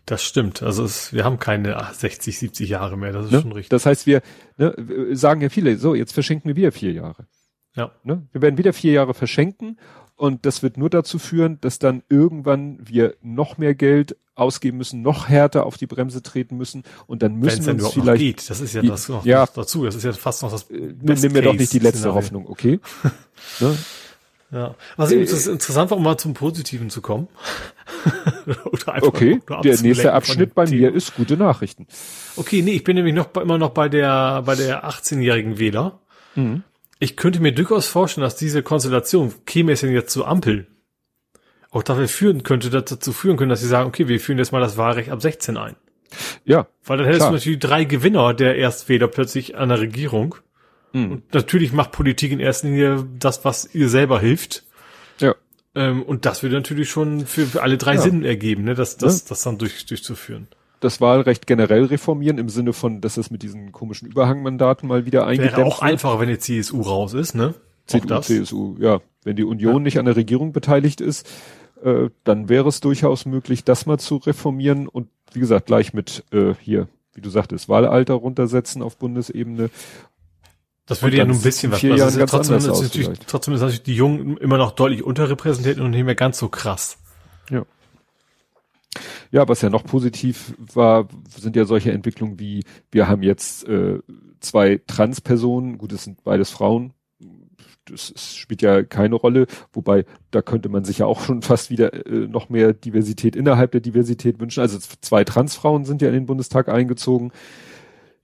Das 0.06 0.24
stimmt. 0.24 0.64
Also 0.64 0.84
es, 0.84 1.14
wir 1.14 1.24
haben 1.24 1.38
keine 1.38 1.80
60, 1.92 2.40
70 2.40 2.68
Jahre 2.68 2.98
mehr. 2.98 3.12
Das 3.12 3.26
ist 3.26 3.32
ne? 3.32 3.42
schon 3.42 3.52
richtig. 3.52 3.70
Das 3.70 3.86
heißt, 3.86 4.08
wir 4.08 4.24
ne, 4.58 4.74
sagen 5.12 5.40
ja 5.42 5.50
viele, 5.50 5.78
so 5.78 5.94
jetzt 5.94 6.14
verschenken 6.14 6.48
wir 6.48 6.56
wieder 6.56 6.72
vier 6.72 6.94
Jahre. 6.94 7.28
Ja. 7.76 7.92
Ne? 8.04 8.28
Wir 8.32 8.42
werden 8.42 8.58
wieder 8.58 8.74
vier 8.74 8.94
Jahre 8.94 9.14
verschenken 9.14 9.78
und 10.16 10.48
das 10.48 10.64
wird 10.64 10.78
nur 10.78 10.90
dazu 10.90 11.20
führen, 11.20 11.62
dass 11.62 11.78
dann 11.78 12.02
irgendwann 12.10 12.80
wir 12.82 13.18
noch 13.22 13.60
mehr 13.60 13.76
Geld 13.76 14.18
ausgeben 14.40 14.78
müssen, 14.78 15.02
noch 15.02 15.30
härter 15.30 15.66
auf 15.66 15.78
die 15.78 15.88
Bremse 15.88 16.22
treten 16.22 16.58
müssen 16.58 16.84
und 17.08 17.22
dann 17.22 17.36
müssen 17.36 17.66
wir 17.66 17.74
uns 17.74 17.94
vielleicht 17.94 18.20
geht. 18.20 18.50
Das 18.50 18.62
ist 18.62 18.74
ja 18.74 18.82
das 18.82 19.10
noch 19.10 19.26
ja, 19.26 19.46
dazu. 19.46 19.86
Das 19.86 19.96
ist 19.96 20.04
ja 20.04 20.14
fast 20.14 20.44
noch 20.44 20.52
das. 20.52 20.70
Äh, 20.70 20.94
nimm 21.02 21.32
mir 21.32 21.42
doch 21.42 21.54
nicht 21.54 21.74
die 21.74 21.80
letzte 21.80 22.14
Hoffnung, 22.14 22.48
okay? 22.50 22.80
ne? 23.60 23.78
Ja. 24.52 24.76
Was 24.98 25.12
äh, 25.12 25.22
interessant 25.22 25.92
war, 25.92 25.98
um 25.98 26.04
mal 26.04 26.18
zum 26.18 26.34
Positiven 26.34 26.90
zu 26.90 27.02
kommen. 27.02 27.28
okay, 29.02 29.40
der 29.64 29.82
nächste 29.82 30.14
Abschnitt 30.14 30.56
bei 30.56 30.66
mir 30.66 30.94
ist 30.94 31.16
gute 31.16 31.38
Nachrichten. 31.38 31.86
Okay, 32.36 32.62
nee, 32.62 32.72
ich 32.72 32.84
bin 32.84 32.96
nämlich 32.96 33.14
noch 33.14 33.34
immer 33.36 33.58
noch 33.58 33.72
bei 33.72 33.90
der 33.90 34.42
bei 34.44 34.56
der 34.56 34.86
18-jährigen 34.86 35.60
Wähler. 35.60 36.00
Mhm. 36.36 36.64
Ich 37.00 37.16
könnte 37.16 37.40
mir 37.42 37.54
durchaus 37.54 37.88
vorstellen, 37.88 38.24
dass 38.24 38.36
diese 38.36 38.64
Konstellation, 38.64 39.34
käme 39.46 39.74
es 39.74 39.82
denn 39.82 39.94
jetzt 39.94 40.12
zu 40.12 40.26
Ampel, 40.26 40.68
auch 41.72 41.84
dafür 41.84 42.08
führen 42.08 42.44
könnte, 42.44 42.70
dazu 42.70 43.14
führen 43.14 43.38
können, 43.38 43.50
dass 43.50 43.62
sie 43.62 43.68
sagen, 43.68 43.88
okay, 43.88 44.08
wir 44.08 44.20
führen 44.20 44.38
jetzt 44.38 44.52
mal 44.52 44.62
das 44.62 44.78
Wahlrecht 44.78 45.10
ab 45.10 45.22
16 45.22 45.58
ein. 45.58 45.76
Ja. 46.44 46.68
Weil 46.84 46.98
dann 46.98 47.06
hättest 47.06 47.22
klar. 47.22 47.32
du 47.32 47.36
natürlich 47.36 47.60
drei 47.60 47.84
Gewinner 47.84 48.34
der 48.34 48.56
Erstwähler 48.56 49.08
plötzlich 49.08 49.56
an 49.56 49.70
der 49.70 49.80
Regierung. 49.80 50.36
Mhm. 50.94 51.12
Und 51.12 51.34
natürlich 51.34 51.72
macht 51.72 51.92
Politik 51.92 52.32
in 52.32 52.40
erster 52.40 52.68
Linie 52.68 53.06
das, 53.20 53.46
was 53.46 53.74
ihr 53.74 53.90
selber 53.90 54.20
hilft. 54.20 54.64
Ja. 55.20 55.36
Ähm, 55.76 56.02
und 56.02 56.26
das 56.26 56.42
würde 56.42 56.56
natürlich 56.56 56.90
schon 56.90 57.28
für, 57.28 57.46
für 57.46 57.62
alle 57.62 57.78
drei 57.78 57.96
ja. 57.96 58.02
Sinn 58.02 58.26
ergeben, 58.26 58.64
ne, 58.64 58.74
das, 58.74 58.98
das, 58.98 59.22
ja. 59.22 59.26
das 59.30 59.44
dann 59.44 59.60
durch, 59.60 59.86
durchzuführen 59.86 60.48
das 60.80 61.02
Wahlrecht 61.02 61.48
generell 61.48 61.86
reformieren 61.86 62.38
im 62.38 62.50
Sinne 62.50 62.74
von, 62.74 63.02
dass 63.02 63.18
es 63.18 63.32
mit 63.32 63.44
diesen 63.44 63.72
komischen 63.72 64.08
Überhangmandaten 64.08 64.88
mal 64.88 65.06
wieder 65.06 65.26
eingedämmt 65.26 65.58
Wäre 65.58 65.68
auch 65.68 65.82
einfacher, 65.82 66.20
wenn 66.20 66.30
die 66.30 66.40
CSU 66.40 66.82
raus 66.82 67.14
ist, 67.14 67.36
ne? 67.36 67.54
CDU, 67.86 68.20
CSU, 68.22 68.76
ja. 68.80 69.02
Wenn 69.24 69.36
die 69.36 69.44
Union 69.44 69.78
ja. 69.78 69.80
nicht 69.80 70.00
an 70.00 70.06
der 70.06 70.16
Regierung 70.16 70.54
beteiligt 70.54 71.02
ist, 71.02 71.28
äh, 71.84 72.10
dann 72.24 72.50
wäre 72.50 72.68
es 72.68 72.80
durchaus 72.80 73.26
möglich, 73.26 73.64
das 73.64 73.86
mal 73.86 74.00
zu 74.00 74.18
reformieren 74.18 74.88
und 74.88 75.10
wie 75.34 75.40
gesagt, 75.40 75.68
gleich 75.68 75.94
mit 75.94 76.24
äh, 76.32 76.54
hier, 76.60 76.88
wie 77.14 77.22
du 77.22 77.30
sagtest, 77.30 77.70
Wahlalter 77.70 78.16
runtersetzen 78.16 78.82
auf 78.82 78.98
Bundesebene 78.98 79.70
Das 80.86 81.04
würde 81.04 81.18
ja 81.18 81.26
nur 81.26 81.36
ein 81.36 81.42
bisschen 81.42 81.72
was. 81.72 81.84
Also 81.84 82.20
ja 82.20 82.26
trotzdem, 82.26 82.58
ist 82.58 82.68
natürlich, 82.68 83.20
trotzdem 83.28 83.54
ist 83.54 83.62
natürlich 83.62 83.84
die 83.84 83.96
Jungen 83.96 84.38
immer 84.38 84.58
noch 84.58 84.72
deutlich 84.72 85.04
unterrepräsentiert 85.04 85.80
und 85.80 85.92
nicht 85.92 86.06
mehr 86.06 86.16
ganz 86.16 86.40
so 86.40 86.50
krass. 86.50 86.98
Ja. 87.50 87.66
Ja, 89.32 89.48
was 89.48 89.62
ja 89.62 89.70
noch 89.70 89.84
positiv 89.84 90.56
war, 90.58 91.08
sind 91.38 91.56
ja 91.56 91.66
solche 91.66 91.92
Entwicklungen 91.92 92.40
wie, 92.40 92.64
wir 92.92 93.08
haben 93.08 93.22
jetzt 93.22 93.68
äh, 93.68 94.00
zwei 94.40 94.82
Transpersonen, 94.88 95.78
gut, 95.78 95.92
es 95.94 96.04
sind 96.04 96.24
beides 96.24 96.50
Frauen, 96.50 96.94
das, 97.90 98.14
das 98.14 98.36
spielt 98.36 98.62
ja 98.62 98.84
keine 98.84 99.16
Rolle, 99.16 99.48
wobei 99.74 100.06
da 100.32 100.42
könnte 100.42 100.70
man 100.70 100.84
sich 100.86 101.00
ja 101.00 101.06
auch 101.06 101.22
schon 101.22 101.42
fast 101.42 101.70
wieder 101.70 101.94
äh, 102.06 102.28
noch 102.28 102.50
mehr 102.50 102.74
Diversität 102.74 103.36
innerhalb 103.36 103.72
der 103.72 103.82
Diversität 103.82 104.40
wünschen. 104.40 104.62
Also 104.62 104.80
zwei 105.02 105.24
Transfrauen 105.24 105.86
sind 105.86 106.02
ja 106.02 106.08
in 106.10 106.14
den 106.14 106.26
Bundestag 106.26 106.70
eingezogen 106.70 107.32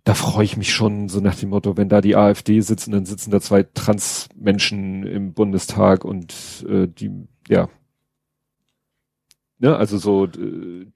da 0.06 0.14
freue 0.14 0.46
ich 0.46 0.56
mich 0.56 0.72
schon 0.72 1.10
so 1.10 1.20
nach 1.20 1.36
dem 1.36 1.50
Motto, 1.50 1.78
wenn 1.78 1.90
da 1.90 2.00
die 2.00 2.16
AfD 2.16 2.62
sitzen, 2.62 2.92
dann 2.92 3.06
sitzen 3.06 3.32
da 3.32 3.42
zwei 3.42 3.64
Transmenschen 3.64 5.06
im 5.06 5.34
Bundestag 5.34 6.06
und 6.06 6.64
äh, 6.70 6.88
die, 6.88 7.28
ja. 7.48 7.68
Ne, 9.58 9.76
also 9.76 9.98
so 9.98 10.28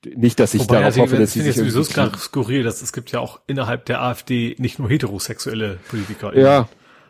nicht, 0.06 0.40
dass 0.40 0.54
ich 0.54 0.62
Wobei, 0.62 0.76
darauf 0.76 0.86
also, 0.86 1.02
hoffe, 1.02 1.18
dass 1.18 1.34
sie 1.34 1.42
sich 1.42 1.56
sowieso 1.56 1.84
skurril, 1.84 2.62
dass 2.62 2.84
es 2.84 2.94
gibt 2.94 3.12
ja 3.12 3.20
auch 3.20 3.40
innerhalb 3.48 3.86
der 3.86 4.04
AfD 4.04 4.56
nicht 4.60 4.78
nur 4.78 4.90
heterosexuelle 4.90 5.80
Politiker. 5.90 6.38
Ja, 6.38 6.70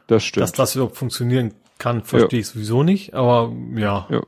das 0.09 0.23
stimmt. 0.23 0.43
Dass 0.43 0.51
das 0.51 0.75
überhaupt 0.75 0.97
funktionieren 0.97 1.53
kann, 1.77 2.03
verstehe 2.03 2.39
ja. 2.39 2.41
ich 2.41 2.47
sowieso 2.47 2.83
nicht, 2.83 3.13
aber 3.13 3.53
ja. 3.75 4.07
ja. 4.09 4.21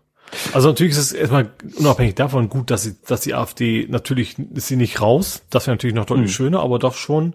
Also 0.53 0.69
natürlich 0.69 0.93
ist 0.93 0.99
es 0.99 1.11
erstmal 1.11 1.51
unabhängig 1.77 2.15
davon 2.15 2.47
gut, 2.47 2.71
dass 2.71 2.83
sie, 2.83 2.95
dass 3.05 3.21
die 3.21 3.33
AfD 3.33 3.87
natürlich 3.89 4.39
ist 4.39 4.67
sie 4.67 4.77
nicht 4.77 5.01
raus, 5.01 5.43
das 5.49 5.67
wäre 5.67 5.75
natürlich 5.75 5.95
noch 5.95 6.05
deutlich 6.05 6.29
mhm. 6.29 6.33
schöner, 6.33 6.61
aber 6.61 6.79
doch 6.79 6.95
schon 6.95 7.33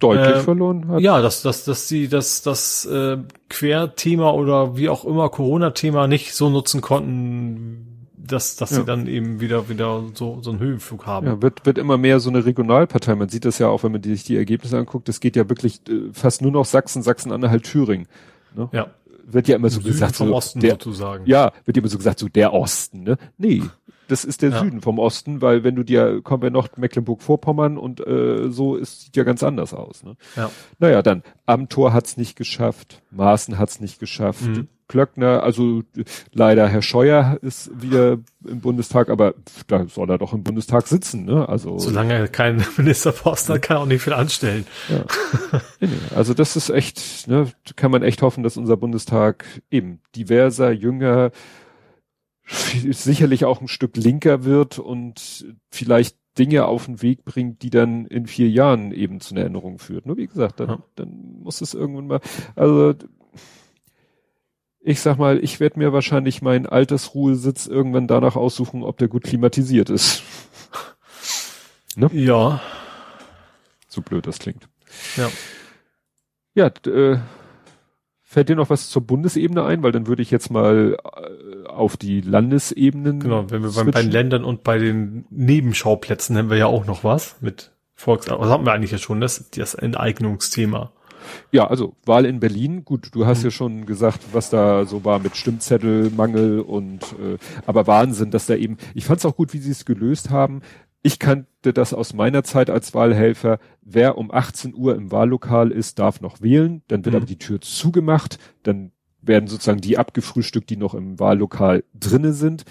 deutlich 0.00 0.36
äh, 0.36 0.40
verloren 0.40 0.88
hat. 0.88 1.00
Ja, 1.00 1.20
dass, 1.20 1.42
dass, 1.42 1.64
dass 1.64 1.86
sie 1.86 2.08
das, 2.08 2.42
das 2.42 2.84
äh, 2.86 3.18
Querthema 3.48 4.32
oder 4.32 4.76
wie 4.76 4.88
auch 4.88 5.04
immer 5.04 5.28
Corona-Thema 5.28 6.08
nicht 6.08 6.34
so 6.34 6.50
nutzen 6.50 6.80
konnten, 6.80 7.87
dass, 8.32 8.56
dass 8.56 8.70
ja. 8.70 8.76
sie 8.76 8.84
dann 8.84 9.06
eben 9.06 9.40
wieder, 9.40 9.68
wieder 9.68 10.04
so, 10.14 10.38
so 10.42 10.50
einen 10.50 10.58
Höhenflug 10.58 11.06
haben. 11.06 11.26
Ja, 11.26 11.42
wird, 11.42 11.66
wird 11.66 11.78
immer 11.78 11.98
mehr 11.98 12.20
so 12.20 12.30
eine 12.30 12.44
Regionalpartei. 12.44 13.14
Man 13.14 13.28
sieht 13.28 13.44
das 13.44 13.58
ja 13.58 13.68
auch, 13.68 13.82
wenn 13.82 13.92
man 13.92 14.02
sich 14.02 14.24
die 14.24 14.36
Ergebnisse 14.36 14.78
anguckt. 14.78 15.08
Es 15.08 15.20
geht 15.20 15.36
ja 15.36 15.48
wirklich 15.48 15.80
äh, 15.88 16.10
fast 16.12 16.42
nur 16.42 16.52
noch 16.52 16.64
Sachsen, 16.64 17.02
Sachsen-Anhalt, 17.02 17.64
Thüringen. 17.64 18.06
Ne? 18.54 18.68
Ja. 18.72 18.88
Wird 19.24 19.48
ja 19.48 19.56
immer 19.56 19.68
so 19.68 19.80
Süden 19.80 19.92
gesagt, 19.92 20.16
vom 20.16 20.28
so, 20.28 20.34
Osten 20.34 20.60
der, 20.60 20.72
sozusagen. 20.72 21.26
Ja, 21.26 21.52
wird 21.64 21.76
immer 21.76 21.88
so 21.88 21.98
gesagt, 21.98 22.18
so 22.18 22.28
der 22.28 22.54
Osten, 22.54 23.02
ne? 23.02 23.18
Nee, 23.36 23.62
das 24.08 24.24
ist 24.24 24.40
der 24.40 24.50
ja. 24.50 24.60
Süden 24.60 24.80
vom 24.80 24.98
Osten, 24.98 25.42
weil 25.42 25.64
wenn 25.64 25.76
du 25.76 25.82
dir, 25.82 26.22
kommen 26.22 26.42
wir 26.42 26.50
noch 26.50 26.68
Mecklenburg-Vorpommern 26.76 27.76
und 27.76 28.04
äh, 28.06 28.50
so 28.50 28.76
ist, 28.76 29.02
sieht 29.02 29.16
ja 29.16 29.22
ganz 29.22 29.42
anders 29.42 29.74
aus. 29.74 30.02
Ne? 30.02 30.16
Ja. 30.34 30.50
Naja, 30.78 31.02
dann 31.02 31.22
Amtor 31.44 31.92
hat's 31.92 32.16
nicht 32.16 32.34
geschafft, 32.34 33.02
Maaßen 33.10 33.58
hat's 33.58 33.80
nicht 33.80 34.00
geschafft, 34.00 34.46
mhm. 34.46 34.68
Klöckner, 34.88 35.42
also 35.42 35.82
leider 36.32 36.66
Herr 36.66 36.82
Scheuer 36.82 37.38
ist 37.42 37.70
wieder 37.80 38.18
im 38.46 38.60
Bundestag, 38.60 39.10
aber 39.10 39.34
da 39.66 39.86
soll 39.86 40.10
er 40.10 40.18
doch 40.18 40.32
im 40.32 40.42
Bundestag 40.42 40.86
sitzen, 40.86 41.26
ne? 41.26 41.48
Also 41.48 41.78
solange 41.78 42.14
er 42.14 42.28
keinen 42.28 42.64
Ministerposten 42.76 43.54
hat, 43.54 43.62
kann 43.62 43.76
er 43.76 43.80
auch 43.80 43.86
nicht 43.86 44.02
viel 44.02 44.14
anstellen. 44.14 44.66
Ja. 44.88 45.04
also 46.16 46.32
das 46.32 46.56
ist 46.56 46.70
echt, 46.70 47.28
ne, 47.28 47.52
kann 47.76 47.90
man 47.90 48.02
echt 48.02 48.22
hoffen, 48.22 48.42
dass 48.42 48.56
unser 48.56 48.78
Bundestag 48.78 49.44
eben 49.70 50.00
diverser, 50.16 50.70
jünger, 50.72 51.30
sicherlich 52.42 53.44
auch 53.44 53.60
ein 53.60 53.68
Stück 53.68 53.96
linker 53.96 54.44
wird 54.44 54.78
und 54.78 55.46
vielleicht 55.70 56.16
Dinge 56.38 56.66
auf 56.66 56.86
den 56.86 57.02
Weg 57.02 57.24
bringt, 57.24 57.62
die 57.62 57.70
dann 57.70 58.06
in 58.06 58.26
vier 58.26 58.48
Jahren 58.48 58.92
eben 58.92 59.20
zu 59.20 59.34
einer 59.34 59.44
Änderung 59.44 59.78
führt. 59.78 60.06
Nur 60.06 60.16
wie 60.16 60.28
gesagt, 60.28 60.60
dann, 60.60 60.68
ja. 60.68 60.78
dann 60.94 61.40
muss 61.42 61.60
es 61.60 61.74
irgendwann 61.74 62.06
mal, 62.06 62.20
also 62.54 62.94
ich 64.88 65.00
sag 65.00 65.18
mal, 65.18 65.42
ich 65.44 65.60
werde 65.60 65.78
mir 65.78 65.92
wahrscheinlich 65.92 66.40
meinen 66.40 66.66
Altersruhesitz 66.66 67.66
irgendwann 67.66 68.06
danach 68.06 68.36
aussuchen, 68.36 68.82
ob 68.82 68.96
der 68.96 69.08
gut 69.08 69.24
klimatisiert 69.24 69.90
ist. 69.90 70.22
ne? 71.96 72.08
Ja. 72.12 72.60
So 73.86 74.00
blöd 74.00 74.26
das 74.26 74.38
klingt. 74.38 74.68
Ja. 75.16 75.30
Ja, 76.54 76.66
äh, 76.90 77.18
Fällt 78.22 78.50
dir 78.50 78.56
noch 78.56 78.68
was 78.68 78.90
zur 78.90 79.06
Bundesebene 79.06 79.64
ein? 79.64 79.82
Weil 79.82 79.92
dann 79.92 80.06
würde 80.06 80.20
ich 80.20 80.30
jetzt 80.30 80.50
mal 80.50 80.98
äh, 81.02 81.66
auf 81.66 81.96
die 81.96 82.20
Landesebenen. 82.20 83.20
Genau, 83.20 83.50
wenn 83.50 83.62
wir 83.62 83.70
bei, 83.72 83.84
bei 83.84 84.02
den 84.02 84.10
Ländern 84.10 84.44
und 84.44 84.64
bei 84.64 84.78
den 84.78 85.24
Nebenschauplätzen 85.30 86.36
haben 86.36 86.50
wir 86.50 86.58
ja 86.58 86.66
auch 86.66 86.84
noch 86.84 87.04
was 87.04 87.36
mit 87.40 87.72
Volks, 87.94 88.28
was 88.28 88.48
haben 88.50 88.66
wir 88.66 88.72
eigentlich 88.72 88.90
ja 88.90 88.98
schon, 88.98 89.20
das, 89.20 89.50
das 89.50 89.74
Enteignungsthema. 89.74 90.92
Ja, 91.52 91.66
also 91.66 91.94
Wahl 92.04 92.26
in 92.26 92.40
Berlin, 92.40 92.84
gut, 92.84 93.08
du 93.12 93.26
hast 93.26 93.38
mhm. 93.38 93.44
ja 93.44 93.50
schon 93.50 93.86
gesagt, 93.86 94.20
was 94.32 94.50
da 94.50 94.86
so 94.86 95.04
war 95.04 95.18
mit 95.18 95.36
Stimmzettelmangel 95.36 96.60
und 96.60 97.02
äh, 97.14 97.38
aber 97.66 97.86
Wahnsinn, 97.86 98.30
dass 98.30 98.46
da 98.46 98.54
eben, 98.54 98.76
ich 98.94 99.04
fand 99.04 99.20
es 99.20 99.26
auch 99.26 99.36
gut, 99.36 99.52
wie 99.52 99.58
sie 99.58 99.70
es 99.70 99.84
gelöst 99.84 100.30
haben. 100.30 100.60
Ich 101.02 101.18
kannte 101.18 101.72
das 101.72 101.94
aus 101.94 102.12
meiner 102.12 102.42
Zeit 102.42 102.70
als 102.70 102.92
Wahlhelfer. 102.92 103.60
Wer 103.82 104.18
um 104.18 104.30
18 104.32 104.74
Uhr 104.74 104.96
im 104.96 105.12
Wahllokal 105.12 105.70
ist, 105.70 105.98
darf 105.98 106.20
noch 106.20 106.42
wählen. 106.42 106.82
Dann 106.88 107.04
wird 107.04 107.14
mhm. 107.14 107.18
aber 107.18 107.26
die 107.26 107.38
Tür 107.38 107.60
zugemacht. 107.60 108.38
Dann 108.64 108.92
werden 109.22 109.46
sozusagen 109.46 109.80
die 109.80 109.98
abgefrühstückt, 109.98 110.70
die 110.70 110.76
noch 110.76 110.94
im 110.94 111.18
Wahllokal 111.20 111.84
drinne 111.94 112.32
sind, 112.32 112.64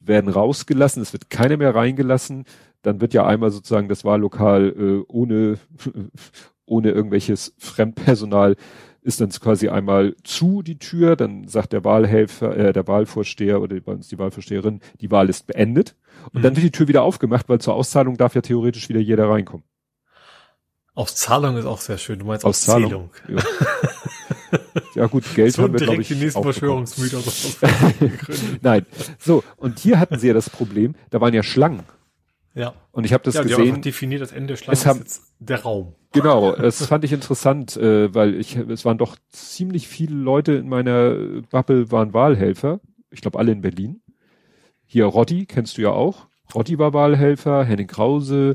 werden 0.00 0.30
rausgelassen. 0.30 1.02
Es 1.02 1.12
wird 1.12 1.30
keiner 1.30 1.56
mehr 1.56 1.74
reingelassen. 1.74 2.44
Dann 2.82 3.00
wird 3.00 3.14
ja 3.14 3.26
einmal 3.26 3.50
sozusagen 3.50 3.88
das 3.88 4.04
Wahllokal 4.04 4.74
äh, 4.76 5.04
ohne, 5.08 5.58
ohne 6.66 6.90
irgendwelches 6.90 7.54
Fremdpersonal 7.58 8.56
ist 9.02 9.20
dann 9.20 9.28
quasi 9.28 9.68
einmal 9.68 10.16
zu 10.24 10.62
die 10.62 10.78
Tür, 10.78 11.14
dann 11.14 11.46
sagt 11.46 11.74
der 11.74 11.84
Wahlhelfer, 11.84 12.56
äh, 12.56 12.72
der 12.72 12.88
Wahlvorsteher 12.88 13.60
oder 13.60 13.78
bei 13.80 13.92
uns 13.92 14.08
die 14.08 14.18
Wahlvorsteherin, 14.18 14.80
die 15.00 15.10
Wahl 15.10 15.28
ist 15.28 15.46
beendet. 15.46 15.94
Und 16.32 16.40
mhm. 16.40 16.42
dann 16.42 16.56
wird 16.56 16.64
die 16.64 16.70
Tür 16.70 16.88
wieder 16.88 17.02
aufgemacht, 17.02 17.48
weil 17.48 17.60
zur 17.60 17.74
Auszahlung 17.74 18.16
darf 18.16 18.34
ja 18.34 18.40
theoretisch 18.40 18.88
wieder 18.88 19.00
jeder 19.00 19.28
reinkommen. 19.28 19.64
Auszahlung 20.94 21.56
ist 21.56 21.66
auch 21.66 21.80
sehr 21.80 21.98
schön. 21.98 22.20
Du 22.20 22.24
meinst 22.24 22.44
Auszählung. 22.44 23.10
Ja. 23.28 23.42
ja 24.94 25.06
gut, 25.06 25.24
Geld 25.34 25.52
so 25.52 25.64
haben 25.64 25.72
wir 25.72 25.80
glaube 25.80 26.00
ich 26.00 26.08
die 26.08 26.14
nächsten 26.14 26.42
Verschwörungsmythos. 26.42 27.58
Nein, 28.62 28.86
so 29.18 29.42
und 29.56 29.80
hier 29.80 29.98
hatten 29.98 30.18
sie 30.18 30.28
ja 30.28 30.34
das 30.34 30.48
Problem, 30.48 30.94
da 31.10 31.20
waren 31.20 31.34
ja 31.34 31.42
Schlangen. 31.42 31.82
Ja. 32.54 32.74
Und 32.92 33.04
ich 33.04 33.12
habe 33.12 33.24
das 33.24 33.34
ja, 33.34 33.42
gesehen. 33.42 33.82
definiert 33.82 34.22
das 34.22 34.32
Ende 34.32 34.48
der 34.48 34.56
Schlange 34.56 34.74
es 34.74 34.86
haben, 34.86 35.00
ist 35.00 35.16
jetzt 35.16 35.34
der 35.40 35.62
Raum. 35.62 35.94
Genau, 36.12 36.54
es 36.54 36.86
fand 36.86 37.04
ich 37.04 37.12
interessant, 37.12 37.76
äh, 37.76 38.14
weil 38.14 38.34
ich 38.34 38.56
es 38.56 38.84
waren 38.84 38.98
doch 38.98 39.16
ziemlich 39.30 39.88
viele 39.88 40.14
Leute 40.14 40.52
in 40.52 40.68
meiner 40.68 41.42
Bubble 41.50 41.90
waren 41.90 42.14
Wahlhelfer. 42.14 42.80
Ich 43.10 43.20
glaube 43.20 43.38
alle 43.38 43.52
in 43.52 43.60
Berlin. 43.60 44.00
Hier 44.86 45.06
Rotti 45.06 45.46
kennst 45.46 45.78
du 45.78 45.82
ja 45.82 45.90
auch. 45.90 46.28
Rotti 46.54 46.78
war 46.78 46.92
Wahlhelfer, 46.92 47.64
Henning 47.64 47.88
Krause, 47.88 48.54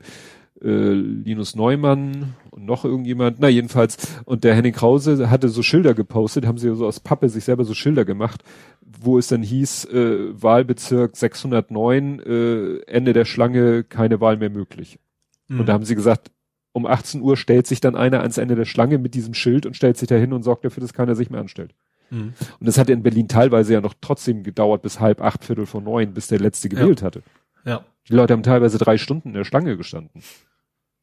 äh, 0.61 0.93
Linus 0.93 1.55
Neumann 1.55 2.35
und 2.49 2.65
noch 2.65 2.85
irgendjemand. 2.85 3.37
Na 3.39 3.49
jedenfalls. 3.49 3.97
Und 4.25 4.43
der 4.43 4.55
Henning 4.55 4.73
Krause 4.73 5.29
hatte 5.29 5.49
so 5.49 5.63
Schilder 5.63 5.93
gepostet, 5.93 6.45
haben 6.45 6.57
sie 6.57 6.73
so 6.75 6.85
aus 6.85 6.99
Pappe 6.99 7.29
sich 7.29 7.43
selber 7.43 7.63
so 7.63 7.73
Schilder 7.73 8.05
gemacht, 8.05 8.43
wo 8.81 9.17
es 9.17 9.27
dann 9.27 9.43
hieß, 9.43 9.85
äh, 9.85 10.41
Wahlbezirk 10.41 11.15
609, 11.15 12.19
äh, 12.19 12.79
Ende 12.87 13.13
der 13.13 13.25
Schlange, 13.25 13.83
keine 13.83 14.21
Wahl 14.21 14.37
mehr 14.37 14.49
möglich. 14.49 14.99
Mhm. 15.47 15.61
Und 15.61 15.65
da 15.67 15.73
haben 15.73 15.85
sie 15.85 15.95
gesagt, 15.95 16.31
um 16.71 16.85
18 16.85 17.21
Uhr 17.21 17.37
stellt 17.37 17.67
sich 17.67 17.81
dann 17.81 17.95
einer 17.95 18.21
ans 18.21 18.37
Ende 18.37 18.55
der 18.55 18.65
Schlange 18.65 18.97
mit 18.97 19.13
diesem 19.13 19.33
Schild 19.33 19.65
und 19.65 19.75
stellt 19.75 19.97
sich 19.97 20.07
da 20.07 20.15
hin 20.15 20.33
und 20.33 20.43
sorgt 20.43 20.65
dafür, 20.65 20.81
dass 20.81 20.93
keiner 20.93 21.15
sich 21.15 21.29
mehr 21.29 21.41
anstellt. 21.41 21.73
Mhm. 22.09 22.33
Und 22.59 22.67
das 22.67 22.77
hat 22.77 22.89
in 22.89 23.03
Berlin 23.03 23.27
teilweise 23.27 23.73
ja 23.73 23.81
noch 23.81 23.93
trotzdem 23.99 24.43
gedauert 24.43 24.81
bis 24.81 24.99
halb 24.99 25.21
acht, 25.21 25.43
Viertel 25.43 25.65
vor 25.65 25.81
neun, 25.81 26.13
bis 26.13 26.27
der 26.27 26.39
letzte 26.39 26.69
gewählt 26.69 27.01
ja. 27.01 27.05
hatte. 27.05 27.23
Ja. 27.65 27.85
Die 28.07 28.13
Leute 28.13 28.33
haben 28.33 28.43
teilweise 28.43 28.77
drei 28.77 28.97
Stunden 28.97 29.29
in 29.29 29.33
der 29.35 29.43
Schlange 29.43 29.77
gestanden. 29.77 30.21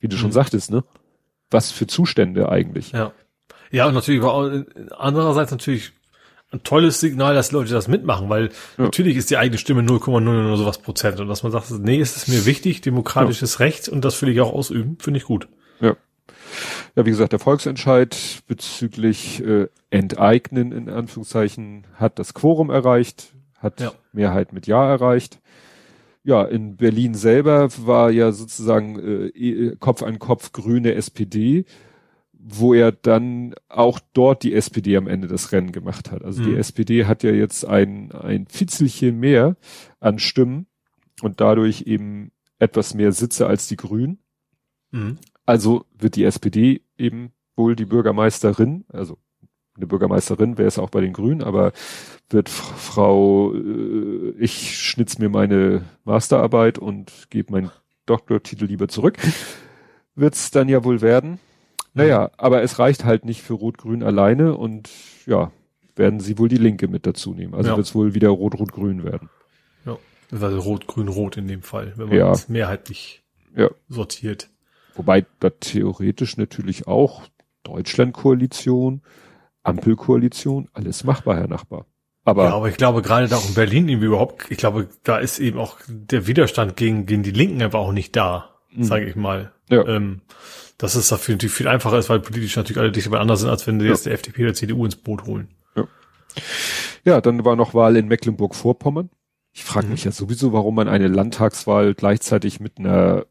Wie 0.00 0.08
du 0.08 0.16
mhm. 0.16 0.20
schon 0.20 0.32
sagtest, 0.32 0.70
ne? 0.70 0.84
Was 1.50 1.70
für 1.70 1.86
Zustände 1.86 2.48
eigentlich. 2.48 2.92
Ja. 2.92 3.12
Ja, 3.70 3.86
und 3.86 3.94
natürlich 3.94 4.22
war 4.22 4.64
andererseits 4.96 5.50
natürlich 5.50 5.92
ein 6.52 6.62
tolles 6.62 7.00
Signal, 7.00 7.34
dass 7.34 7.52
Leute 7.52 7.72
das 7.72 7.88
mitmachen, 7.88 8.28
weil 8.28 8.50
ja. 8.78 8.84
natürlich 8.84 9.16
ist 9.16 9.30
die 9.30 9.36
eigene 9.36 9.58
Stimme 9.58 9.82
0,0 9.82 10.28
oder 10.28 10.56
sowas 10.56 10.78
Prozent 10.78 11.18
und 11.20 11.28
dass 11.28 11.42
man 11.42 11.52
sagt, 11.52 11.70
nee, 11.70 12.00
es 12.00 12.16
ist 12.16 12.28
mir 12.28 12.46
wichtig, 12.46 12.80
demokratisches 12.80 13.58
ja. 13.58 13.64
Recht 13.64 13.88
und 13.88 14.04
das 14.04 14.20
will 14.22 14.28
ich 14.28 14.40
auch 14.40 14.52
ausüben, 14.52 14.96
finde 15.00 15.18
ich 15.18 15.24
gut. 15.24 15.48
Ja. 15.80 15.96
Ja, 16.94 17.04
wie 17.04 17.10
gesagt, 17.10 17.32
der 17.32 17.40
Volksentscheid 17.40 18.16
bezüglich 18.46 19.42
äh, 19.44 19.68
Enteignen 19.90 20.72
in 20.72 20.88
Anführungszeichen 20.88 21.86
hat 21.94 22.18
das 22.18 22.32
Quorum 22.32 22.70
erreicht, 22.70 23.34
hat 23.58 23.80
ja. 23.80 23.92
Mehrheit 24.12 24.52
mit 24.52 24.66
Ja 24.66 24.88
erreicht. 24.88 25.40
Ja, 26.26 26.42
in 26.42 26.76
Berlin 26.76 27.14
selber 27.14 27.68
war 27.86 28.10
ja 28.10 28.32
sozusagen 28.32 28.98
äh, 28.98 29.26
e, 29.28 29.76
Kopf 29.76 30.02
an 30.02 30.18
Kopf 30.18 30.50
grüne 30.50 30.94
SPD, 30.94 31.64
wo 32.32 32.74
er 32.74 32.90
dann 32.90 33.54
auch 33.68 34.00
dort 34.12 34.42
die 34.42 34.52
SPD 34.52 34.96
am 34.96 35.06
Ende 35.06 35.28
das 35.28 35.52
Rennen 35.52 35.70
gemacht 35.70 36.10
hat. 36.10 36.24
Also 36.24 36.42
mhm. 36.42 36.46
die 36.46 36.56
SPD 36.56 37.04
hat 37.04 37.22
ja 37.22 37.30
jetzt 37.30 37.64
ein, 37.64 38.10
ein 38.10 38.48
Fitzelchen 38.48 39.20
mehr 39.20 39.56
an 40.00 40.18
Stimmen 40.18 40.66
und 41.22 41.40
dadurch 41.40 41.82
eben 41.82 42.32
etwas 42.58 42.92
mehr 42.92 43.12
Sitze 43.12 43.46
als 43.46 43.68
die 43.68 43.76
Grünen. 43.76 44.18
Mhm. 44.90 45.18
Also 45.44 45.84
wird 45.96 46.16
die 46.16 46.24
SPD 46.24 46.82
eben 46.98 47.30
wohl 47.54 47.76
die 47.76 47.84
Bürgermeisterin, 47.84 48.84
also 48.88 49.16
eine 49.76 49.86
Bürgermeisterin, 49.86 50.58
wäre 50.58 50.68
es 50.68 50.78
auch 50.78 50.90
bei 50.90 51.00
den 51.00 51.12
Grünen, 51.12 51.42
aber 51.42 51.72
wird 52.30 52.48
Frau, 52.48 53.54
äh, 53.54 54.34
ich 54.38 54.78
schnitz 54.78 55.18
mir 55.18 55.28
meine 55.28 55.84
Masterarbeit 56.04 56.78
und 56.78 57.28
gebe 57.30 57.52
meinen 57.52 57.70
Doktortitel 58.06 58.66
lieber 58.66 58.88
zurück, 58.88 59.18
wird's 60.14 60.50
dann 60.50 60.68
ja 60.68 60.84
wohl 60.84 61.00
werden. 61.00 61.38
Naja, 61.94 62.30
aber 62.36 62.62
es 62.62 62.78
reicht 62.78 63.04
halt 63.04 63.24
nicht 63.24 63.42
für 63.42 63.54
Rot-Grün 63.54 64.02
alleine 64.02 64.54
und 64.54 64.90
ja, 65.24 65.50
werden 65.94 66.20
sie 66.20 66.38
wohl 66.38 66.48
die 66.48 66.58
Linke 66.58 66.88
mit 66.88 67.06
dazu 67.06 67.32
nehmen. 67.32 67.54
Also 67.54 67.70
ja. 67.70 67.76
wird's 67.76 67.94
wohl 67.94 68.14
wieder 68.14 68.28
Rot-Rot-Grün 68.28 69.02
werden. 69.02 69.30
Ja, 69.86 69.96
also 70.30 70.58
Rot-Grün-Rot 70.58 71.38
in 71.38 71.48
dem 71.48 71.62
Fall, 71.62 71.94
wenn 71.96 72.08
man 72.08 72.18
ja. 72.18 72.32
es 72.32 72.50
mehrheitlich 72.50 73.22
ja. 73.56 73.70
sortiert. 73.88 74.50
Wobei 74.94 75.24
da 75.40 75.50
theoretisch 75.50 76.36
natürlich 76.36 76.86
auch 76.86 77.22
Deutschland-Koalition, 77.62 79.00
Ampelkoalition, 79.66 80.68
alles 80.72 81.04
machbar, 81.04 81.36
Herr 81.36 81.48
Nachbar. 81.48 81.86
Aber, 82.24 82.44
ja, 82.44 82.54
aber 82.54 82.68
ich 82.68 82.76
glaube, 82.76 83.02
gerade 83.02 83.28
da 83.28 83.36
auch 83.36 83.48
in 83.48 83.54
Berlin 83.54 83.88
irgendwie 83.88 84.08
überhaupt, 84.08 84.50
ich 84.50 84.58
glaube, 84.58 84.88
da 85.04 85.18
ist 85.18 85.38
eben 85.38 85.58
auch 85.58 85.76
der 85.86 86.26
Widerstand 86.26 86.76
gegen, 86.76 87.06
gegen 87.06 87.22
die 87.22 87.30
Linken 87.30 87.62
einfach 87.62 87.78
auch 87.78 87.92
nicht 87.92 88.16
da, 88.16 88.50
mhm. 88.72 88.82
sage 88.82 89.06
ich 89.06 89.14
mal. 89.14 89.52
Ja. 89.68 89.86
Ähm, 89.86 90.22
dass 90.78 90.94
es 90.94 91.08
dafür 91.08 91.36
natürlich 91.36 91.54
viel 91.54 91.68
einfacher 91.68 91.98
ist, 91.98 92.10
weil 92.10 92.20
politisch 92.20 92.56
natürlich 92.56 92.78
alle 92.80 92.92
dicht 92.92 93.08
beieinander 93.10 93.36
sind, 93.36 93.48
als 93.48 93.66
wenn 93.66 93.78
sie 93.78 93.86
ja. 93.86 93.92
jetzt 93.92 94.06
der 94.06 94.12
FDP 94.12 94.44
oder 94.44 94.54
CDU 94.54 94.84
ins 94.84 94.96
Boot 94.96 95.24
holen. 95.24 95.48
Ja. 95.76 95.84
ja, 97.04 97.20
dann 97.20 97.44
war 97.44 97.56
noch 97.56 97.74
Wahl 97.74 97.96
in 97.96 98.08
Mecklenburg-Vorpommern. 98.08 99.10
Ich 99.56 99.64
frage 99.64 99.86
mhm. 99.86 99.92
mich 99.92 100.04
ja 100.04 100.12
sowieso, 100.12 100.52
warum 100.52 100.74
man 100.74 100.86
eine 100.86 101.08
Landtagswahl 101.08 101.94
gleichzeitig 101.94 102.60
mit 102.60 102.78
einer 102.78 103.24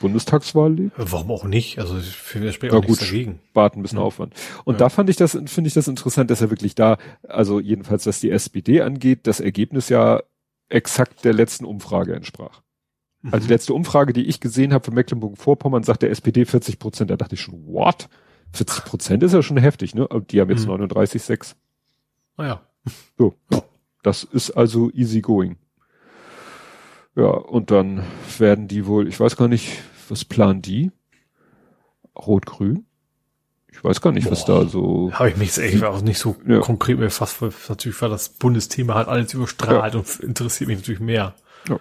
Bundestagswahl 0.00 0.74
legt. 0.74 0.94
Warum 0.96 1.30
auch 1.30 1.44
nicht? 1.44 1.78
Also 1.78 1.96
ich 1.96 2.16
finde, 2.16 2.48
das 2.48 2.56
spricht 2.56 2.74
auch 2.74 2.84
gut, 2.84 3.00
dagegen. 3.00 3.38
Spart 3.50 3.76
ein 3.76 3.82
bisschen 3.82 3.98
mhm. 3.98 4.04
Aufwand. 4.04 4.34
Und 4.64 4.74
ja. 4.74 4.78
da 4.80 4.88
fand 4.88 5.08
ich 5.10 5.16
das, 5.16 5.38
finde 5.46 5.68
ich 5.68 5.74
das 5.74 5.86
interessant, 5.86 6.28
dass 6.28 6.40
er 6.40 6.50
wirklich 6.50 6.74
da, 6.74 6.98
also 7.22 7.60
jedenfalls 7.60 8.04
was 8.06 8.18
die 8.18 8.32
SPD 8.32 8.80
angeht, 8.80 9.28
das 9.28 9.38
Ergebnis 9.38 9.88
ja 9.90 10.24
exakt 10.70 11.24
der 11.24 11.34
letzten 11.34 11.64
Umfrage 11.64 12.16
entsprach. 12.16 12.62
Mhm. 13.22 13.32
Also 13.32 13.46
die 13.46 13.52
letzte 13.52 13.72
Umfrage, 13.72 14.12
die 14.12 14.26
ich 14.26 14.40
gesehen 14.40 14.72
habe 14.72 14.84
für 14.84 14.90
Mecklenburg-Vorpommern, 14.90 15.84
sagt 15.84 16.02
der 16.02 16.10
SPD 16.10 16.46
40 16.46 16.80
Prozent. 16.80 17.12
Da 17.12 17.16
dachte 17.16 17.36
ich 17.36 17.40
schon, 17.40 17.64
what? 17.68 18.08
40 18.54 18.84
Prozent 18.84 19.22
ist 19.22 19.34
ja 19.34 19.42
schon 19.44 19.56
heftig, 19.56 19.94
ne? 19.94 20.08
Die 20.32 20.40
haben 20.40 20.50
jetzt 20.50 20.66
mhm. 20.66 20.82
39,6. 20.82 21.54
Ah 22.38 22.44
ja. 22.44 22.60
So. 23.16 23.34
Ja. 23.52 23.62
Das 24.02 24.24
ist 24.24 24.50
also 24.52 24.90
easy 24.92 25.20
going. 25.20 25.56
Ja, 27.16 27.26
und 27.26 27.70
dann 27.70 28.04
werden 28.38 28.68
die 28.68 28.86
wohl, 28.86 29.08
ich 29.08 29.18
weiß 29.18 29.36
gar 29.36 29.48
nicht, 29.48 29.82
was 30.08 30.24
planen 30.24 30.62
die? 30.62 30.90
Rot-Grün? 32.16 32.86
Ich 33.72 33.84
weiß 33.84 34.00
gar 34.00 34.12
nicht, 34.12 34.24
Boah, 34.24 34.32
was 34.32 34.44
da 34.44 34.66
so. 34.66 35.10
Habe 35.12 35.30
ich 35.30 35.36
mich 35.36 35.48
jetzt 35.48 35.58
echt 35.58 35.82
auch 35.84 36.00
nicht 36.02 36.18
so 36.18 36.36
ja. 36.46 36.60
konkret 36.60 36.98
mehr 36.98 37.10
fast, 37.10 37.40
weil 37.40 37.52
natürlich 37.68 38.00
war 38.02 38.08
das 38.08 38.28
Bundesthema 38.28 38.94
halt 38.94 39.08
alles 39.08 39.32
überstrahlt 39.32 39.94
ja. 39.94 40.00
und 40.00 40.20
interessiert 40.20 40.68
mich 40.68 40.78
natürlich 40.78 41.00
mehr. 41.00 41.34
Ja. 41.68 41.78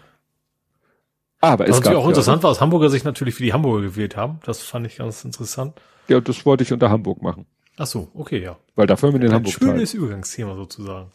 Aber 1.42 1.66
es 1.66 1.72
Was 1.72 1.78
natürlich 1.80 1.98
auch 1.98 2.08
interessant 2.08 2.44
war, 2.44 2.52
aus 2.52 2.62
Hamburger 2.62 2.90
Sicht 2.90 3.06
natürlich, 3.06 3.40
wie 3.40 3.46
die 3.46 3.54
Hamburger 3.54 3.82
gewählt 3.82 4.16
haben. 4.18 4.40
Das 4.46 4.62
fand 4.62 4.86
ich 4.86 4.98
ganz 4.98 5.24
interessant. 5.24 5.80
Ja, 6.08 6.20
das 6.20 6.46
wollte 6.46 6.64
ich 6.64 6.74
unter 6.74 6.90
Hamburg 6.90 7.22
machen. 7.22 7.46
Ach 7.78 7.88
so, 7.88 8.10
okay, 8.14 8.42
ja. 8.42 8.58
Weil 8.76 8.88
dafür 8.88 9.08
haben 9.08 9.14
wir 9.14 9.22
den 9.22 9.34
Hamburg. 9.34 9.56
Ein 9.56 9.68
schönes 9.68 9.94
Übergangsthema 9.94 10.56
sozusagen. 10.56 11.10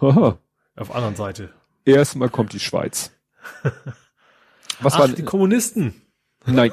Aha. 0.00 0.38
Auf 0.76 0.88
der 0.88 0.96
anderen 0.96 1.16
Seite. 1.16 1.50
Erstmal 1.84 2.28
kommt 2.28 2.52
die 2.52 2.60
Schweiz. 2.60 3.12
Was 4.80 4.94
Ach, 4.94 5.00
war 5.00 5.08
die 5.08 5.22
Kommunisten? 5.22 6.02
Nein. 6.46 6.72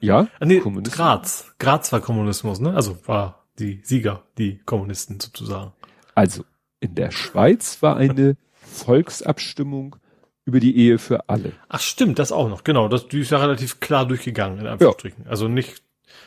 Ja? 0.00 0.28
Ah, 0.38 0.44
nee. 0.44 0.62
Graz. 0.84 1.52
Graz 1.58 1.92
war 1.92 2.00
Kommunismus, 2.00 2.60
ne? 2.60 2.74
Also 2.74 2.98
war 3.06 3.46
die 3.58 3.80
Sieger, 3.84 4.24
die 4.38 4.58
Kommunisten 4.58 5.20
sozusagen. 5.20 5.72
Also 6.14 6.44
in 6.80 6.94
der 6.94 7.10
Schweiz 7.10 7.82
war 7.82 7.96
eine 7.96 8.36
Volksabstimmung 8.52 9.96
über 10.44 10.60
die 10.60 10.76
Ehe 10.76 10.98
für 10.98 11.28
alle. 11.28 11.52
Ach 11.68 11.80
stimmt, 11.80 12.18
das 12.18 12.32
auch 12.32 12.48
noch. 12.48 12.64
Genau, 12.64 12.88
das 12.88 13.08
die 13.08 13.20
ist 13.20 13.30
ja 13.30 13.38
relativ 13.38 13.80
klar 13.80 14.06
durchgegangen 14.06 14.58
in 14.60 14.66
Anführungsstrichen. 14.66 15.24
Ja. 15.24 15.30
Also 15.30 15.48
nicht 15.48 15.82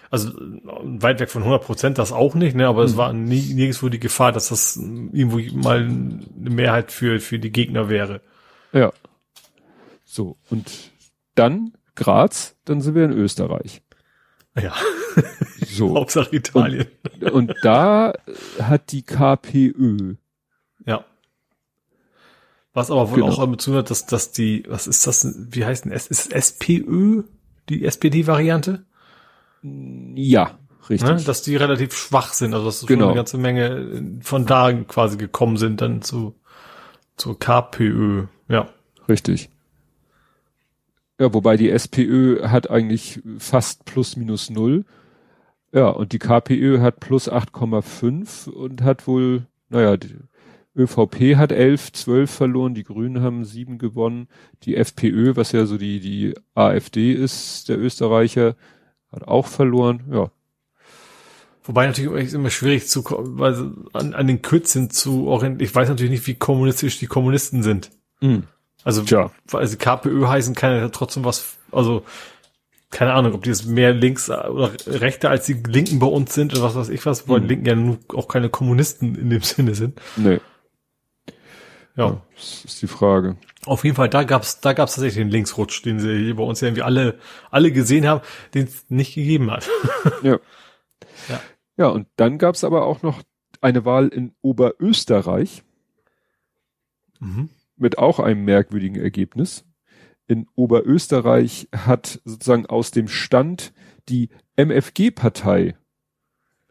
also 0.09 0.31
weit 0.35 1.19
weg 1.19 1.29
von 1.29 1.41
100 1.41 1.63
Prozent 1.63 1.97
das 1.97 2.11
auch 2.11 2.35
nicht, 2.35 2.55
ne, 2.55 2.67
aber 2.67 2.81
mhm. 2.81 2.87
es 2.87 2.97
war 2.97 3.13
nie, 3.13 3.53
nirgendwo 3.53 3.89
die 3.89 3.99
Gefahr, 3.99 4.31
dass 4.31 4.49
das 4.49 4.77
irgendwo 4.77 5.39
mal 5.57 5.79
eine 5.79 6.49
Mehrheit 6.49 6.91
für, 6.91 7.19
für 7.19 7.39
die 7.39 7.51
Gegner 7.51 7.89
wäre. 7.89 8.21
Ja. 8.73 8.93
So, 10.05 10.37
und 10.49 10.71
dann 11.35 11.73
Graz, 11.95 12.55
dann 12.65 12.81
sind 12.81 12.95
wir 12.95 13.05
in 13.05 13.13
Österreich. 13.13 13.81
Ja. 14.59 14.73
So. 15.65 15.95
Hauptsache 15.95 16.35
Italien. 16.35 16.85
Und, 17.19 17.31
und 17.31 17.53
da 17.63 18.13
hat 18.61 18.91
die 18.91 19.01
KPÖ. 19.01 20.15
Ja. 20.85 21.05
Was 22.73 22.91
aber 22.91 23.09
wohl 23.09 23.21
genau. 23.21 23.29
auch 23.29 23.39
damit 23.39 23.61
zu 23.61 23.75
hat, 23.75 23.89
dass, 23.89 24.05
dass 24.05 24.31
die, 24.31 24.65
was 24.67 24.85
ist 24.85 25.07
das, 25.07 25.35
wie 25.35 25.65
heißt 25.65 25.85
denn, 25.85 25.91
ist 25.91 26.11
es 26.11 26.27
SPÖ, 26.27 27.23
die 27.69 27.85
SPD-Variante? 27.85 28.85
Ja, 29.63 30.57
richtig. 30.89 31.09
Ne? 31.09 31.21
Dass 31.23 31.41
die 31.41 31.55
relativ 31.55 31.95
schwach 31.95 32.33
sind, 32.33 32.53
also 32.53 32.65
dass 32.65 32.85
genau. 32.85 33.07
eine 33.07 33.15
ganze 33.15 33.37
Menge 33.37 34.19
von 34.21 34.45
da 34.45 34.71
quasi 34.73 35.17
gekommen 35.17 35.57
sind, 35.57 35.81
dann 35.81 36.01
zu, 36.01 36.35
zu 37.15 37.35
KPÖ, 37.35 38.25
ja. 38.47 38.67
Richtig. 39.07 39.49
Ja, 41.19 41.33
wobei 41.33 41.57
die 41.57 41.69
SPÖ 41.69 42.47
hat 42.47 42.69
eigentlich 42.69 43.21
fast 43.37 43.85
plus 43.85 44.17
minus 44.17 44.49
null. 44.49 44.85
Ja, 45.71 45.89
und 45.89 46.11
die 46.11 46.19
KPÖ 46.19 46.79
hat 46.81 46.99
plus 46.99 47.31
8,5 47.31 48.49
und 48.49 48.83
hat 48.83 49.07
wohl, 49.07 49.47
naja, 49.69 49.97
die 49.97 50.15
ÖVP 50.75 51.35
hat 51.35 51.51
11, 51.51 51.93
12 51.93 52.31
verloren, 52.31 52.73
die 52.73 52.83
Grünen 52.83 53.21
haben 53.21 53.45
7 53.45 53.77
gewonnen, 53.77 54.27
die 54.63 54.75
FPÖ, 54.75 55.35
was 55.35 55.51
ja 55.51 55.65
so 55.65 55.77
die, 55.77 55.99
die 55.99 56.33
AfD 56.55 57.13
ist, 57.13 57.69
der 57.69 57.79
Österreicher, 57.79 58.55
hat 59.13 59.27
auch 59.27 59.47
verloren, 59.47 60.03
ja. 60.11 60.31
Wobei 61.65 61.87
natürlich 61.87 62.33
immer 62.33 62.49
schwierig 62.49 62.89
zu, 62.89 63.05
weil 63.07 63.71
an, 63.93 64.13
an 64.13 64.27
den 64.27 64.41
Kürzen 64.41 64.89
zu 64.89 65.27
orientieren. 65.27 65.65
Ich 65.65 65.73
weiß 65.73 65.87
natürlich 65.87 66.11
nicht, 66.11 66.27
wie 66.27 66.35
kommunistisch 66.35 66.99
die 66.99 67.07
Kommunisten 67.07 67.63
sind. 67.63 67.89
Mhm. 68.19 68.43
Also, 68.83 69.03
Tja. 69.03 69.31
weil 69.47 69.65
sie 69.67 69.77
KPÖ 69.77 70.27
heißen, 70.27 70.55
kann 70.55 70.75
ja 70.75 70.89
trotzdem 70.89 71.23
was, 71.23 71.55
also, 71.71 72.03
keine 72.89 73.13
Ahnung, 73.13 73.33
ob 73.33 73.43
die 73.43 73.49
jetzt 73.49 73.65
mehr 73.65 73.93
links 73.93 74.29
oder 74.29 74.71
rechter 74.85 75.29
als 75.29 75.45
die 75.45 75.53
Linken 75.53 75.99
bei 75.99 76.07
uns 76.07 76.33
sind 76.33 76.53
oder 76.53 76.63
was 76.63 76.75
weiß 76.75 76.89
ich 76.89 77.05
was, 77.05 77.29
weil 77.29 77.39
mhm. 77.39 77.47
Linken 77.47 77.65
ja 77.65 77.75
nur 77.75 77.97
auch 78.13 78.27
keine 78.27 78.49
Kommunisten 78.49 79.15
in 79.15 79.29
dem 79.29 79.41
Sinne 79.43 79.73
sind. 79.73 79.99
Nee. 80.17 80.39
Ja. 81.95 82.07
ja. 82.07 82.21
Das 82.35 82.65
ist 82.65 82.81
die 82.81 82.87
Frage. 82.87 83.37
Auf 83.65 83.83
jeden 83.83 83.95
Fall, 83.95 84.09
da 84.09 84.23
gab's, 84.23 84.59
da 84.59 84.73
gab's 84.73 84.95
tatsächlich 84.95 85.23
den 85.23 85.29
Linksrutsch, 85.29 85.83
den 85.85 85.99
sie 85.99 86.17
hier 86.17 86.35
bei 86.35 86.43
uns 86.43 86.59
ja 86.61 86.67
irgendwie 86.67 86.83
alle, 86.83 87.19
alle 87.49 87.71
gesehen 87.71 88.07
haben, 88.07 88.21
den 88.53 88.65
es 88.65 88.85
nicht 88.89 89.15
gegeben 89.15 89.51
hat. 89.51 89.69
ja. 90.23 90.39
ja. 91.29 91.41
Ja, 91.75 91.87
und 91.87 92.07
dann 92.17 92.37
gab's 92.37 92.63
aber 92.63 92.85
auch 92.85 93.01
noch 93.01 93.23
eine 93.61 93.85
Wahl 93.85 94.09
in 94.09 94.33
Oberösterreich. 94.41 95.63
Mhm. 97.19 97.49
Mit 97.77 97.97
auch 97.97 98.19
einem 98.19 98.43
merkwürdigen 98.45 99.01
Ergebnis. 99.01 99.65
In 100.27 100.47
Oberösterreich 100.55 101.67
hat 101.75 102.21
sozusagen 102.25 102.65
aus 102.65 102.91
dem 102.91 103.07
Stand 103.07 103.73
die 104.09 104.29
MFG-Partei 104.55 105.75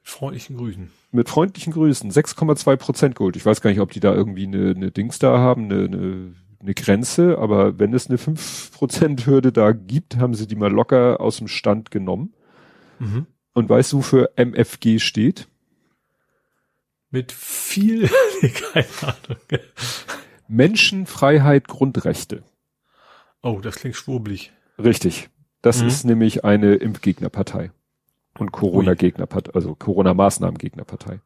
freundlichen 0.02 0.56
Grüßen 0.56 0.90
mit 1.12 1.28
freundlichen 1.28 1.72
Grüßen 1.72 2.10
6,2 2.10 2.76
Prozent 2.76 3.14
Gold. 3.14 3.36
Ich 3.36 3.44
weiß 3.44 3.60
gar 3.60 3.70
nicht, 3.70 3.80
ob 3.80 3.92
die 3.92 4.00
da 4.00 4.14
irgendwie 4.14 4.46
eine, 4.46 4.70
eine 4.70 4.90
Dings 4.90 5.18
da 5.18 5.38
haben, 5.38 5.64
eine, 5.64 5.84
eine, 5.84 6.34
eine 6.60 6.74
Grenze, 6.74 7.38
aber 7.38 7.78
wenn 7.78 7.92
es 7.92 8.08
eine 8.08 8.18
5 8.18 8.72
Prozent 8.72 9.26
Hürde 9.26 9.52
da 9.52 9.72
gibt, 9.72 10.16
haben 10.16 10.34
sie 10.34 10.46
die 10.46 10.56
mal 10.56 10.72
locker 10.72 11.20
aus 11.20 11.36
dem 11.36 11.48
Stand 11.48 11.90
genommen. 11.90 12.34
Mhm. 12.98 13.26
Und 13.52 13.68
weißt 13.68 13.92
du, 13.92 13.98
wofür 13.98 14.30
MFG 14.36 14.98
steht? 14.98 15.48
Mit 17.10 17.30
viel, 17.30 18.08
keine 18.72 18.86
Ahnung. 19.02 19.62
Menschenfreiheit, 20.48 21.68
Grundrechte. 21.68 22.42
Oh, 23.42 23.60
das 23.60 23.76
klingt 23.76 23.96
schwurbelig. 23.96 24.52
Richtig. 24.78 25.28
Das 25.60 25.82
mhm. 25.82 25.88
ist 25.88 26.04
nämlich 26.04 26.44
eine 26.44 26.74
Impfgegnerpartei 26.76 27.70
und 28.38 28.52
Corona-Gegnerpartei, 28.52 29.52
also 29.54 29.74
Corona-Maßnahmen-Gegnerpartei. 29.74 31.20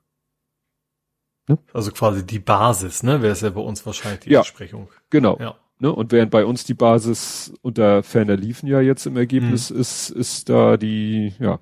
Ne? 1.48 1.58
Also 1.72 1.92
quasi 1.92 2.26
die 2.26 2.40
Basis, 2.40 3.02
ne? 3.02 3.22
Wäre 3.22 3.32
es 3.32 3.40
ja 3.40 3.50
bei 3.50 3.60
uns 3.60 3.86
wahrscheinlich 3.86 4.20
die 4.20 4.30
ja, 4.30 4.40
Entsprechung. 4.40 4.88
Genau. 5.10 5.38
Ja. 5.38 5.56
Ne? 5.78 5.92
Und 5.92 6.10
während 6.10 6.30
bei 6.30 6.44
uns 6.44 6.64
die 6.64 6.74
Basis 6.74 7.54
unter 7.62 8.02
ferner 8.02 8.36
liefen 8.36 8.66
ja 8.66 8.80
jetzt 8.80 9.06
im 9.06 9.16
Ergebnis 9.16 9.70
mhm. 9.70 9.80
ist, 9.80 10.10
ist 10.10 10.48
da 10.48 10.76
die, 10.76 11.34
ja, 11.38 11.60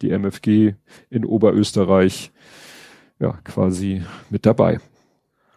die 0.00 0.10
MFG 0.10 0.74
in 1.10 1.24
Oberösterreich 1.24 2.32
ja 3.18 3.32
quasi 3.44 4.02
mit 4.30 4.46
dabei. 4.46 4.80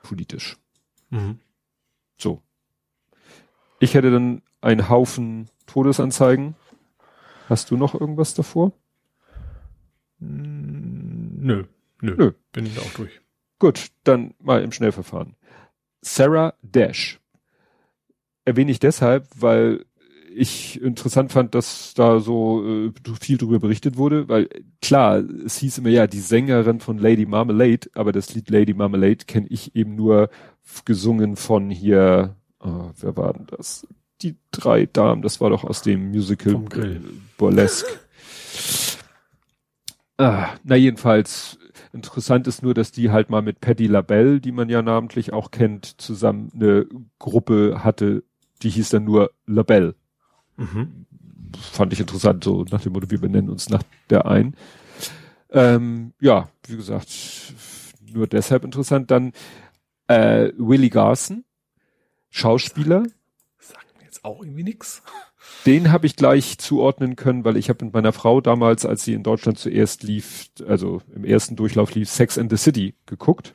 Politisch. 0.03 0.57
Mhm. 1.09 1.39
So. 2.17 2.41
Ich 3.79 3.93
hätte 3.93 4.11
dann 4.11 4.41
einen 4.61 4.89
Haufen 4.89 5.49
Todesanzeigen. 5.67 6.55
Hast 7.47 7.71
du 7.71 7.77
noch 7.77 7.93
irgendwas 7.93 8.33
davor? 8.33 8.73
Nö. 10.19 11.63
Nö, 12.01 12.15
Nö. 12.15 12.31
bin 12.51 12.65
ich 12.65 12.79
auch 12.79 12.93
durch. 12.93 13.19
Gut, 13.59 13.87
dann 14.03 14.33
mal 14.39 14.63
im 14.63 14.71
Schnellverfahren. 14.71 15.35
Sarah 16.01 16.53
Dash. 16.61 17.19
Erwähne 18.45 18.71
ich 18.71 18.79
deshalb, 18.79 19.27
weil 19.35 19.85
ich 20.33 20.81
interessant 20.81 21.31
fand, 21.31 21.55
dass 21.55 21.93
da 21.93 22.19
so 22.19 22.63
äh, 22.65 22.91
viel 23.19 23.37
drüber 23.37 23.59
berichtet 23.59 23.97
wurde, 23.97 24.29
weil 24.29 24.47
klar, 24.81 25.17
es 25.17 25.57
hieß 25.57 25.79
immer 25.79 25.89
ja, 25.89 26.07
die 26.07 26.19
Sängerin 26.19 26.79
von 26.79 26.97
Lady 26.97 27.25
Marmalade, 27.25 27.89
aber 27.95 28.11
das 28.11 28.33
Lied 28.33 28.49
Lady 28.49 28.73
Marmalade 28.73 29.25
kenne 29.25 29.47
ich 29.49 29.75
eben 29.75 29.95
nur 29.95 30.29
gesungen 30.85 31.35
von 31.35 31.69
hier, 31.69 32.35
oh, 32.59 32.91
wer 32.99 33.17
war 33.17 33.33
denn 33.33 33.47
das? 33.47 33.87
Die 34.21 34.35
drei 34.51 34.85
Damen, 34.85 35.21
das 35.21 35.41
war 35.41 35.49
doch 35.49 35.63
aus 35.63 35.81
dem 35.81 36.09
Musical 36.09 36.61
Burlesque. 37.37 37.87
Ah, 40.19 40.49
na 40.65 40.75
jedenfalls, 40.75 41.57
interessant 41.93 42.45
ist 42.45 42.61
nur, 42.61 42.73
dass 42.73 42.91
die 42.91 43.09
halt 43.09 43.29
mal 43.29 43.41
mit 43.41 43.61
Paddy 43.61 43.87
LaBelle, 43.87 44.41
die 44.41 44.51
man 44.51 44.67
ja 44.67 44.81
namentlich 44.81 45.31
auch 45.31 45.49
kennt, 45.49 45.85
zusammen 46.01 46.51
eine 46.53 46.87
Gruppe 47.19 47.85
hatte, 47.85 48.25
die 48.61 48.69
hieß 48.69 48.89
dann 48.89 49.05
nur 49.05 49.31
LaBelle. 49.45 49.95
Mhm. 50.57 51.05
Fand 51.57 51.93
ich 51.93 52.01
interessant, 52.01 52.43
so 52.43 52.65
nach 52.69 52.81
dem 52.81 52.91
Motto, 52.91 53.09
wir 53.09 53.21
benennen 53.21 53.49
uns 53.49 53.69
nach 53.69 53.81
der 54.09 54.25
ein. 54.25 54.57
Ähm, 55.51 56.11
ja, 56.19 56.49
wie 56.67 56.75
gesagt, 56.75 57.53
nur 58.11 58.27
deshalb 58.27 58.65
interessant. 58.65 59.09
Dann 59.11 59.31
äh, 60.07 60.51
Willie 60.57 60.89
Garson, 60.89 61.45
Schauspieler. 62.29 63.03
Sagt 63.57 63.97
mir 63.97 64.03
jetzt 64.03 64.25
auch 64.25 64.43
irgendwie 64.43 64.63
nix. 64.63 65.01
Den 65.65 65.91
habe 65.91 66.05
ich 66.05 66.15
gleich 66.15 66.57
zuordnen 66.57 67.15
können, 67.15 67.43
weil 67.43 67.57
ich 67.57 67.69
habe 67.69 67.85
mit 67.85 67.93
meiner 67.93 68.13
Frau 68.13 68.41
damals, 68.41 68.85
als 68.85 69.03
sie 69.03 69.13
in 69.13 69.23
Deutschland 69.23 69.57
zuerst 69.59 70.03
lief, 70.03 70.49
also 70.67 71.01
im 71.13 71.23
ersten 71.23 71.55
Durchlauf 71.55 71.93
lief, 71.93 72.09
Sex 72.09 72.37
and 72.37 72.49
the 72.49 72.57
City 72.57 72.95
geguckt. 73.05 73.53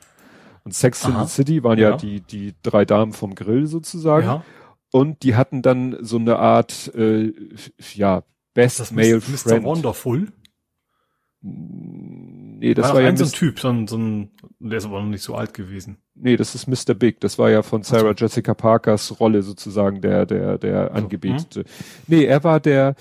Und 0.63 0.73
Sex 0.73 1.05
Aha. 1.05 1.21
in 1.21 1.27
the 1.27 1.33
City 1.33 1.63
waren 1.63 1.79
ja, 1.79 1.91
ja, 1.91 1.97
die, 1.97 2.21
die 2.21 2.53
drei 2.63 2.85
Damen 2.85 3.13
vom 3.13 3.35
Grill 3.35 3.67
sozusagen. 3.67 4.25
Ja. 4.25 4.43
Und 4.91 5.23
die 5.23 5.35
hatten 5.35 5.61
dann 5.61 5.97
so 6.01 6.17
eine 6.17 6.39
Art, 6.39 6.93
äh, 6.95 7.33
ja, 7.95 8.23
Best 8.53 8.79
das 8.79 8.91
Male 8.91 9.17
Mr. 9.17 9.21
Friend. 9.21 9.63
Mr. 9.63 9.69
Wonderful? 9.69 10.27
Nee, 11.41 12.73
das 12.73 12.87
war, 12.87 12.95
war 12.95 13.01
ja 13.01 13.09
ein, 13.09 13.17
so 13.17 13.25
ein 13.25 13.31
Typ, 13.31 13.59
so 13.59 13.69
ein, 13.69 13.87
so 13.87 13.97
ein, 13.97 14.31
der 14.69 14.77
ist 14.77 14.85
aber 14.85 15.01
noch 15.01 15.09
nicht 15.09 15.23
so 15.23 15.35
alt 15.35 15.53
gewesen. 15.53 15.97
Nee, 16.15 16.37
das 16.37 16.55
ist 16.55 16.67
Mr. 16.67 16.93
Big. 16.93 17.19
Das 17.19 17.37
war 17.37 17.49
ja 17.49 17.61
von 17.61 17.83
Sarah 17.83 18.09
also. 18.09 18.25
Jessica 18.25 18.53
Parkers 18.53 19.19
Rolle 19.19 19.41
sozusagen 19.43 20.01
der, 20.01 20.25
der, 20.25 20.57
der 20.57 20.93
Angebetete. 20.93 21.61
Hm? 21.61 21.65
Nee, 22.07 22.25
er 22.25 22.43
war 22.43 22.59
der 22.59 22.95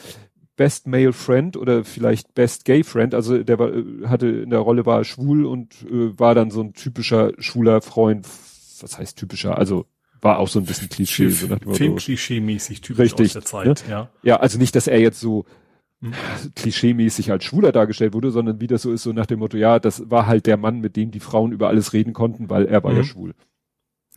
Best 0.57 0.86
Male 0.86 1.12
Friend 1.12 1.57
oder 1.57 1.85
vielleicht 1.85 2.35
Best 2.35 2.65
Gay 2.65 2.85
Friend. 2.85 3.15
Also 3.15 3.43
der 3.43 3.59
war, 3.59 3.73
äh, 3.73 4.07
hatte 4.07 4.28
in 4.28 4.51
der 4.51 4.61
Rolle 4.61 4.86
war 4.86 5.05
schwul 5.05 5.47
und 5.47 5.74
äh, 5.82 6.19
war 6.19 6.35
dann 6.35 6.51
so 6.51 6.61
ein 6.61 6.74
typischer 6.74 7.32
schwuler 7.39 7.81
Freund. 7.81 8.27
Was 8.81 8.99
heißt 8.99 9.19
typischer? 9.19 9.59
Also 9.59 9.86
war 10.20 10.39
auch 10.39 10.49
so 10.49 10.59
ein 10.59 10.65
bisschen 10.65 10.89
Klischee. 10.89 11.28
So 11.28 11.47
Filmklischee-mäßig 11.47 12.81
typisch 12.81 13.12
Richtig, 13.12 13.27
aus 13.27 13.32
der 13.32 13.45
Zeit, 13.45 13.85
ne? 13.86 13.91
ja. 13.91 14.11
Ja, 14.23 14.36
also 14.36 14.59
nicht, 14.59 14.74
dass 14.74 14.86
er 14.86 14.99
jetzt 15.01 15.20
so. 15.20 15.45
Klischee-mäßig 16.55 17.31
als 17.31 17.45
Schwuler 17.45 17.73
dargestellt 17.73 18.15
wurde, 18.15 18.31
sondern 18.31 18.61
wie 18.61 18.67
das 18.67 18.83
so 18.83 18.93
ist, 18.93 19.03
so 19.03 19.13
nach 19.13 19.27
dem 19.27 19.39
Motto, 19.39 19.57
ja, 19.57 19.79
das 19.79 20.11
war 20.11 20.27
halt 20.27 20.47
der 20.47 20.57
Mann, 20.57 20.81
mit 20.81 20.97
dem 20.97 21.11
die 21.11 21.21
Frauen 21.21 21.53
über 21.53 21.69
alles 21.69 21.93
reden 21.93 22.13
konnten, 22.13 22.51
weil 22.51 22.67
er 22.67 22.83
war 22.85 22.93
mhm. 22.93 22.97
ja 22.99 23.05
schwul. 23.05 23.35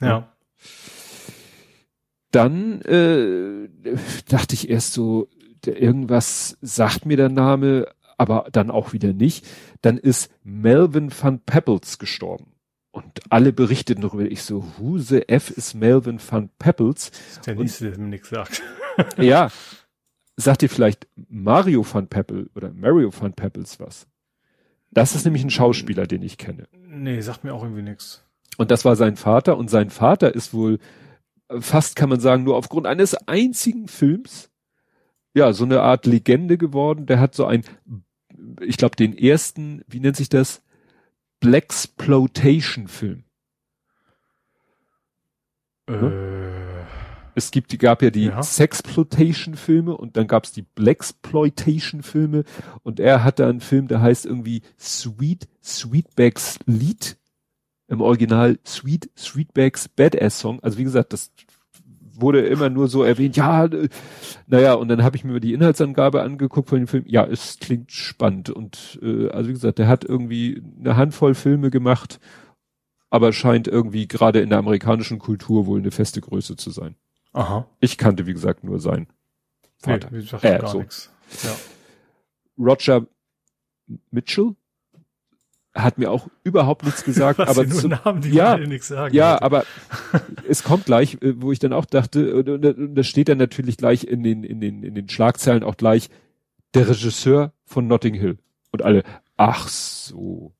Ja. 0.01 0.33
Dann 2.31 2.81
äh, 2.81 3.69
dachte 4.27 4.53
ich 4.53 4.69
erst 4.69 4.93
so, 4.93 5.29
irgendwas 5.65 6.57
sagt 6.61 7.05
mir 7.05 7.17
der 7.17 7.29
Name, 7.29 7.87
aber 8.17 8.47
dann 8.51 8.71
auch 8.71 8.93
wieder 8.93 9.13
nicht. 9.13 9.45
Dann 9.81 9.97
ist 9.97 10.31
Melvin 10.43 11.11
van 11.11 11.39
Peebles 11.39 11.99
gestorben. 11.99 12.53
Und 12.91 13.31
alle 13.31 13.53
berichteten 13.53 14.01
darüber. 14.01 14.23
Ich 14.23 14.41
so, 14.41 14.65
who 14.77 14.97
the 14.97 15.29
F 15.29 15.51
ist 15.51 15.75
Melvin 15.75 16.19
van 16.19 16.49
Peebles? 16.57 17.11
Der 17.45 17.55
nächste, 17.55 17.91
der 17.91 17.99
mir 17.99 18.07
nichts 18.07 18.29
sagt. 18.29 18.63
ja. 19.17 19.49
Sagt 20.37 20.61
ihr 20.61 20.69
vielleicht 20.69 21.07
Mario 21.15 21.83
van 21.91 22.07
Peppel 22.07 22.49
oder 22.55 22.71
Mario 22.71 23.11
van 23.11 23.33
Peppels 23.33 23.79
was? 23.79 24.07
Das 24.91 25.15
ist 25.15 25.25
nämlich 25.25 25.43
ein 25.43 25.49
Schauspieler, 25.49 26.05
den 26.05 26.21
ich 26.21 26.37
kenne. 26.37 26.67
Nee, 26.71 27.19
sagt 27.21 27.43
mir 27.43 27.53
auch 27.53 27.63
irgendwie 27.63 27.81
nichts. 27.81 28.23
Und 28.57 28.71
das 28.71 28.85
war 28.85 28.95
sein 28.95 29.15
Vater. 29.15 29.57
Und 29.57 29.69
sein 29.69 29.89
Vater 29.89 30.33
ist 30.33 30.53
wohl 30.53 30.79
fast, 31.59 31.95
kann 31.95 32.09
man 32.09 32.19
sagen, 32.19 32.43
nur 32.43 32.55
aufgrund 32.55 32.85
eines 32.85 33.15
einzigen 33.27 33.87
Films, 33.87 34.51
ja, 35.33 35.53
so 35.53 35.65
eine 35.65 35.81
Art 35.81 36.05
Legende 36.05 36.57
geworden. 36.57 37.07
Der 37.07 37.19
hat 37.19 37.35
so 37.35 37.45
ein, 37.45 37.63
ich 38.61 38.77
glaube, 38.77 38.95
den 38.95 39.17
ersten, 39.17 39.83
wie 39.87 39.99
nennt 39.99 40.17
sich 40.17 40.29
das? 40.29 40.61
Blaxploitation-Film. 41.39 43.23
Äh. 45.87 46.56
Es 47.37 47.51
gibt, 47.51 47.77
gab 47.77 48.01
ja 48.01 48.09
die 48.09 48.25
ja. 48.25 48.41
Sexploitation-Filme 48.41 49.95
und 49.95 50.17
dann 50.17 50.25
gab's 50.25 50.53
die 50.53 50.63
Blaxploitation-Filme 50.63 52.45
und 52.81 52.99
er 52.99 53.23
hatte 53.23 53.45
einen 53.45 53.61
Film, 53.61 53.87
der 53.87 54.01
heißt 54.01 54.25
irgendwie 54.25 54.63
Sweet 54.79 55.47
Sweetbags 55.63 56.57
Lied. 56.65 57.15
Im 57.89 58.01
Original 58.01 58.57
Sweet 58.65 59.11
Sweetbags 59.15 59.87
Badass 59.87 60.39
Song. 60.39 60.59
Also 60.63 60.79
wie 60.79 60.83
gesagt, 60.83 61.13
das 61.13 61.31
wurde 62.15 62.41
immer 62.41 62.71
nur 62.71 62.87
so 62.87 63.03
erwähnt, 63.03 63.37
ja, 63.37 63.65
äh, 63.65 63.87
naja, 64.47 64.73
und 64.73 64.87
dann 64.87 65.03
habe 65.03 65.15
ich 65.15 65.23
mir 65.23 65.39
die 65.39 65.53
Inhaltsangabe 65.53 66.23
angeguckt 66.23 66.69
von 66.69 66.79
dem 66.79 66.87
Film, 66.87 67.03
ja, 67.05 67.23
es 67.23 67.59
klingt 67.59 67.91
spannend. 67.91 68.49
Und 68.49 68.97
äh, 69.03 69.29
also 69.29 69.49
wie 69.49 69.53
gesagt, 69.53 69.77
der 69.77 69.87
hat 69.87 70.03
irgendwie 70.03 70.63
eine 70.79 70.97
Handvoll 70.97 71.35
Filme 71.35 71.69
gemacht, 71.69 72.19
aber 73.11 73.31
scheint 73.31 73.67
irgendwie 73.67 74.07
gerade 74.07 74.39
in 74.39 74.49
der 74.49 74.57
amerikanischen 74.57 75.19
Kultur 75.19 75.67
wohl 75.67 75.77
eine 75.77 75.91
feste 75.91 76.19
Größe 76.19 76.55
zu 76.55 76.71
sein. 76.71 76.95
Aha. 77.33 77.67
Ich 77.79 77.97
kannte, 77.97 78.25
wie 78.25 78.33
gesagt, 78.33 78.63
nur 78.63 78.79
sein 78.79 79.07
Vater. 79.77 80.09
Nee, 80.11 80.19
ich 80.19 80.33
äh, 80.33 80.59
gar 80.59 80.67
so. 80.67 80.79
nichts. 80.79 81.11
Ja. 81.43 81.55
Roger 82.57 83.05
Mitchell, 84.11 84.55
hat 85.83 85.97
mir 85.97 86.11
auch 86.11 86.27
überhaupt 86.43 86.83
nichts 86.83 87.03
gesagt, 87.03 87.37
Was 87.39 87.49
aber 87.49 87.65
nur 87.65 87.79
zu, 87.79 87.87
Namen, 87.87 88.21
die 88.21 88.31
ja, 88.31 88.57
nichts 88.57 88.87
sagen. 88.87 89.15
Ja, 89.15 89.33
heute. 89.35 89.41
aber 89.43 89.65
es 90.47 90.63
kommt 90.63 90.85
gleich, 90.85 91.21
äh, 91.21 91.41
wo 91.41 91.51
ich 91.51 91.59
dann 91.59 91.73
auch 91.73 91.85
dachte, 91.85 92.35
und 92.35 92.97
das 92.97 93.07
steht 93.07 93.29
dann 93.29 93.37
natürlich 93.37 93.77
gleich 93.77 94.03
in 94.03 94.23
den 94.23 94.43
in 94.43 94.59
den 94.59 94.83
in 94.83 94.95
den 94.95 95.09
Schlagzeilen 95.09 95.63
auch 95.63 95.77
gleich 95.77 96.09
der 96.73 96.89
Regisseur 96.89 97.53
von 97.65 97.87
Notting 97.87 98.13
Hill 98.13 98.37
und 98.71 98.81
alle 98.81 99.03
ach 99.37 99.67
so 99.67 100.53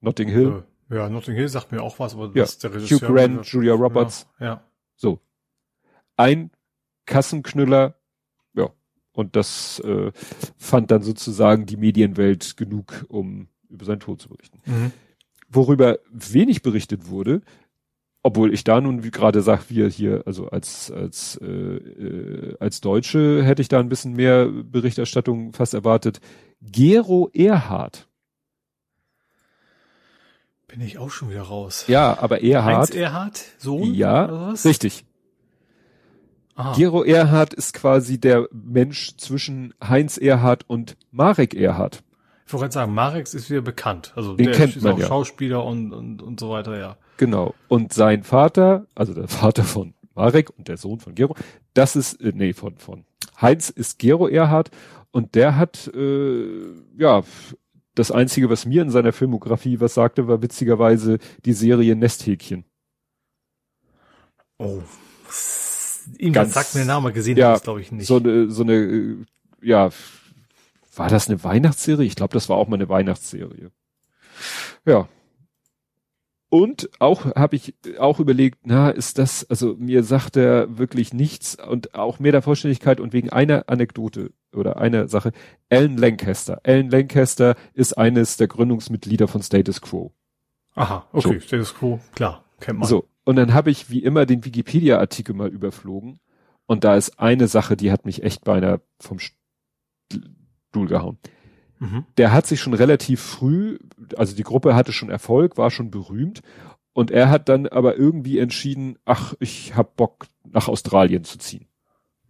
Notting 0.00 0.28
Hill. 0.28 0.64
Ja, 0.90 1.08
Notting 1.08 1.34
Hill 1.34 1.48
sagt 1.48 1.72
mir 1.72 1.82
auch 1.82 1.98
was, 1.98 2.14
aber 2.14 2.28
das 2.28 2.50
ist 2.50 2.64
der 2.64 2.74
Regisseur. 2.74 3.08
Hugh 3.08 3.14
Grant, 3.14 3.46
Julia 3.46 3.74
Roberts. 3.74 4.26
Ja, 4.38 4.46
ja. 4.46 4.64
So. 4.96 5.20
Ein 6.16 6.50
Kassenknüller, 7.06 7.94
ja. 8.54 8.70
Und 9.12 9.36
das 9.36 9.80
äh, 9.80 10.12
fand 10.56 10.90
dann 10.90 11.02
sozusagen 11.02 11.66
die 11.66 11.76
Medienwelt 11.76 12.56
genug, 12.56 13.04
um 13.08 13.48
über 13.68 13.84
seinen 13.84 14.00
Tod 14.00 14.20
zu 14.20 14.28
berichten. 14.28 14.60
Mhm. 14.64 14.92
Worüber 15.48 15.98
wenig 16.10 16.62
berichtet 16.62 17.08
wurde, 17.08 17.42
obwohl 18.22 18.54
ich 18.54 18.64
da 18.64 18.80
nun 18.80 19.02
wie 19.02 19.10
gerade 19.10 19.42
sag, 19.42 19.68
wir 19.68 19.88
hier, 19.88 20.22
also 20.26 20.48
als 20.48 20.90
als 20.90 21.36
äh, 21.42 21.46
äh, 21.46 22.56
als 22.60 22.80
Deutsche 22.80 23.42
hätte 23.44 23.62
ich 23.62 23.68
da 23.68 23.80
ein 23.80 23.88
bisschen 23.88 24.14
mehr 24.14 24.46
Berichterstattung 24.46 25.52
fast 25.52 25.74
erwartet. 25.74 26.20
Gero 26.60 27.30
Erhard. 27.34 28.08
Bin 30.68 30.80
ich 30.80 30.96
auch 30.96 31.10
schon 31.10 31.30
wieder 31.30 31.42
raus. 31.42 31.84
Ja, 31.88 32.16
aber 32.18 32.42
Erhard. 32.42 32.88
Heinz 32.88 32.90
Erhard, 32.94 33.44
Sohn? 33.58 33.92
Ja, 33.92 34.52
richtig. 34.64 35.04
Aha. 36.54 36.74
Gero 36.76 37.02
Erhard 37.02 37.54
ist 37.54 37.72
quasi 37.74 38.20
der 38.20 38.48
Mensch 38.52 39.16
zwischen 39.16 39.74
Heinz 39.82 40.18
Erhard 40.18 40.68
und 40.68 40.96
Marek 41.10 41.54
Erhard. 41.54 42.02
Ich 42.46 42.52
wollte 42.52 42.74
sagen, 42.74 42.92
Marex 42.92 43.32
ist 43.32 43.48
wieder 43.48 43.62
bekannt. 43.62 44.12
Also 44.14 44.36
Den 44.36 44.46
der 44.46 44.54
kennt 44.54 44.76
ist 44.76 44.82
man 44.82 44.92
auch 44.92 44.98
ja. 44.98 45.06
Schauspieler 45.06 45.64
und, 45.64 45.92
und, 45.92 46.22
und 46.22 46.38
so 46.38 46.50
weiter, 46.50 46.78
ja. 46.78 46.96
Genau. 47.16 47.54
Und 47.68 47.94
sein 47.94 48.24
Vater, 48.24 48.86
also 48.94 49.14
der 49.14 49.28
Vater 49.28 49.64
von 49.64 49.94
Marek 50.14 50.50
und 50.58 50.68
der 50.68 50.76
Sohn 50.76 51.00
von 51.00 51.14
Gero, 51.14 51.34
das 51.72 51.96
ist, 51.96 52.20
äh, 52.20 52.32
nee, 52.34 52.52
von, 52.52 52.76
von 52.76 53.04
Heinz 53.40 53.70
ist 53.70 53.98
Gero 53.98 54.28
Erhard 54.28 54.70
und 55.12 55.34
der 55.34 55.56
hat, 55.56 55.90
äh, 55.94 56.66
ja, 56.98 57.22
das 57.94 58.10
Einzige, 58.10 58.50
was 58.50 58.66
mir 58.66 58.82
in 58.82 58.90
seiner 58.90 59.12
Filmografie 59.12 59.80
was 59.80 59.94
sagte, 59.94 60.28
war 60.28 60.42
witzigerweise 60.42 61.18
die 61.44 61.52
Serie 61.52 61.94
Nesthäkchen. 61.96 62.64
Oh. 64.58 64.82
Irgendwas 66.18 66.52
sagt 66.52 66.74
mir 66.74 66.80
der 66.80 66.86
Name, 66.86 67.12
gesehen 67.12 67.36
ja, 67.36 67.50
habe 67.50 67.60
glaube 67.60 67.80
ich 67.80 67.92
nicht. 67.92 68.06
So 68.06 68.16
eine, 68.16 68.50
so 68.50 68.62
eine, 68.62 68.74
äh, 68.74 69.16
ja, 69.60 69.90
war 70.94 71.08
das 71.08 71.28
eine 71.28 71.42
Weihnachtsserie? 71.42 72.06
Ich 72.06 72.16
glaube, 72.16 72.34
das 72.34 72.48
war 72.48 72.56
auch 72.56 72.68
mal 72.68 72.76
eine 72.76 72.88
Weihnachtsserie. 72.88 73.70
Ja. 74.84 75.08
Und 76.48 76.90
auch 76.98 77.34
habe 77.34 77.56
ich 77.56 77.74
auch 77.98 78.20
überlegt, 78.20 78.58
na, 78.64 78.90
ist 78.90 79.16
das, 79.16 79.48
also 79.48 79.74
mir 79.78 80.04
sagt 80.04 80.36
er 80.36 80.76
wirklich 80.76 81.14
nichts 81.14 81.56
und 81.56 81.94
auch 81.94 82.18
mehr 82.18 82.32
der 82.32 82.42
Vollständigkeit 82.42 83.00
und 83.00 83.14
wegen 83.14 83.30
einer 83.30 83.70
Anekdote 83.70 84.32
oder 84.52 84.76
einer 84.76 85.08
Sache, 85.08 85.32
Alan 85.70 85.96
Lancaster. 85.96 86.60
Alan 86.64 86.90
Lancaster 86.90 87.56
ist 87.72 87.94
eines 87.94 88.36
der 88.36 88.48
Gründungsmitglieder 88.48 89.28
von 89.28 89.42
Status 89.42 89.80
Quo. 89.80 90.12
Aha, 90.74 91.06
okay, 91.12 91.38
so. 91.38 91.40
Status 91.40 91.74
Quo, 91.74 92.00
klar, 92.14 92.44
kennt 92.60 92.80
man. 92.80 92.88
So, 92.88 93.08
und 93.24 93.36
dann 93.36 93.54
habe 93.54 93.70
ich 93.70 93.90
wie 93.90 94.02
immer 94.02 94.26
den 94.26 94.44
Wikipedia-Artikel 94.44 95.34
mal 95.34 95.48
überflogen 95.48 96.20
und 96.66 96.84
da 96.84 96.96
ist 96.96 97.18
eine 97.18 97.48
Sache, 97.48 97.76
die 97.76 97.92
hat 97.92 98.04
mich 98.04 98.22
echt 98.22 98.44
beinahe 98.44 98.80
vom 98.98 99.18
Stuhl 99.18 100.88
gehauen. 100.88 101.18
Mhm. 101.78 102.04
Der 102.16 102.32
hat 102.32 102.46
sich 102.46 102.60
schon 102.60 102.74
relativ 102.74 103.20
früh, 103.20 103.78
also 104.16 104.34
die 104.34 104.44
Gruppe 104.44 104.74
hatte 104.74 104.92
schon 104.92 105.10
Erfolg, 105.10 105.56
war 105.56 105.70
schon 105.70 105.90
berühmt 105.90 106.42
und 106.92 107.10
er 107.10 107.30
hat 107.30 107.48
dann 107.48 107.66
aber 107.66 107.96
irgendwie 107.96 108.38
entschieden, 108.38 108.98
ach, 109.04 109.34
ich 109.40 109.74
hab 109.74 109.96
Bock 109.96 110.26
nach 110.44 110.68
Australien 110.68 111.24
zu 111.24 111.38
ziehen. 111.38 111.66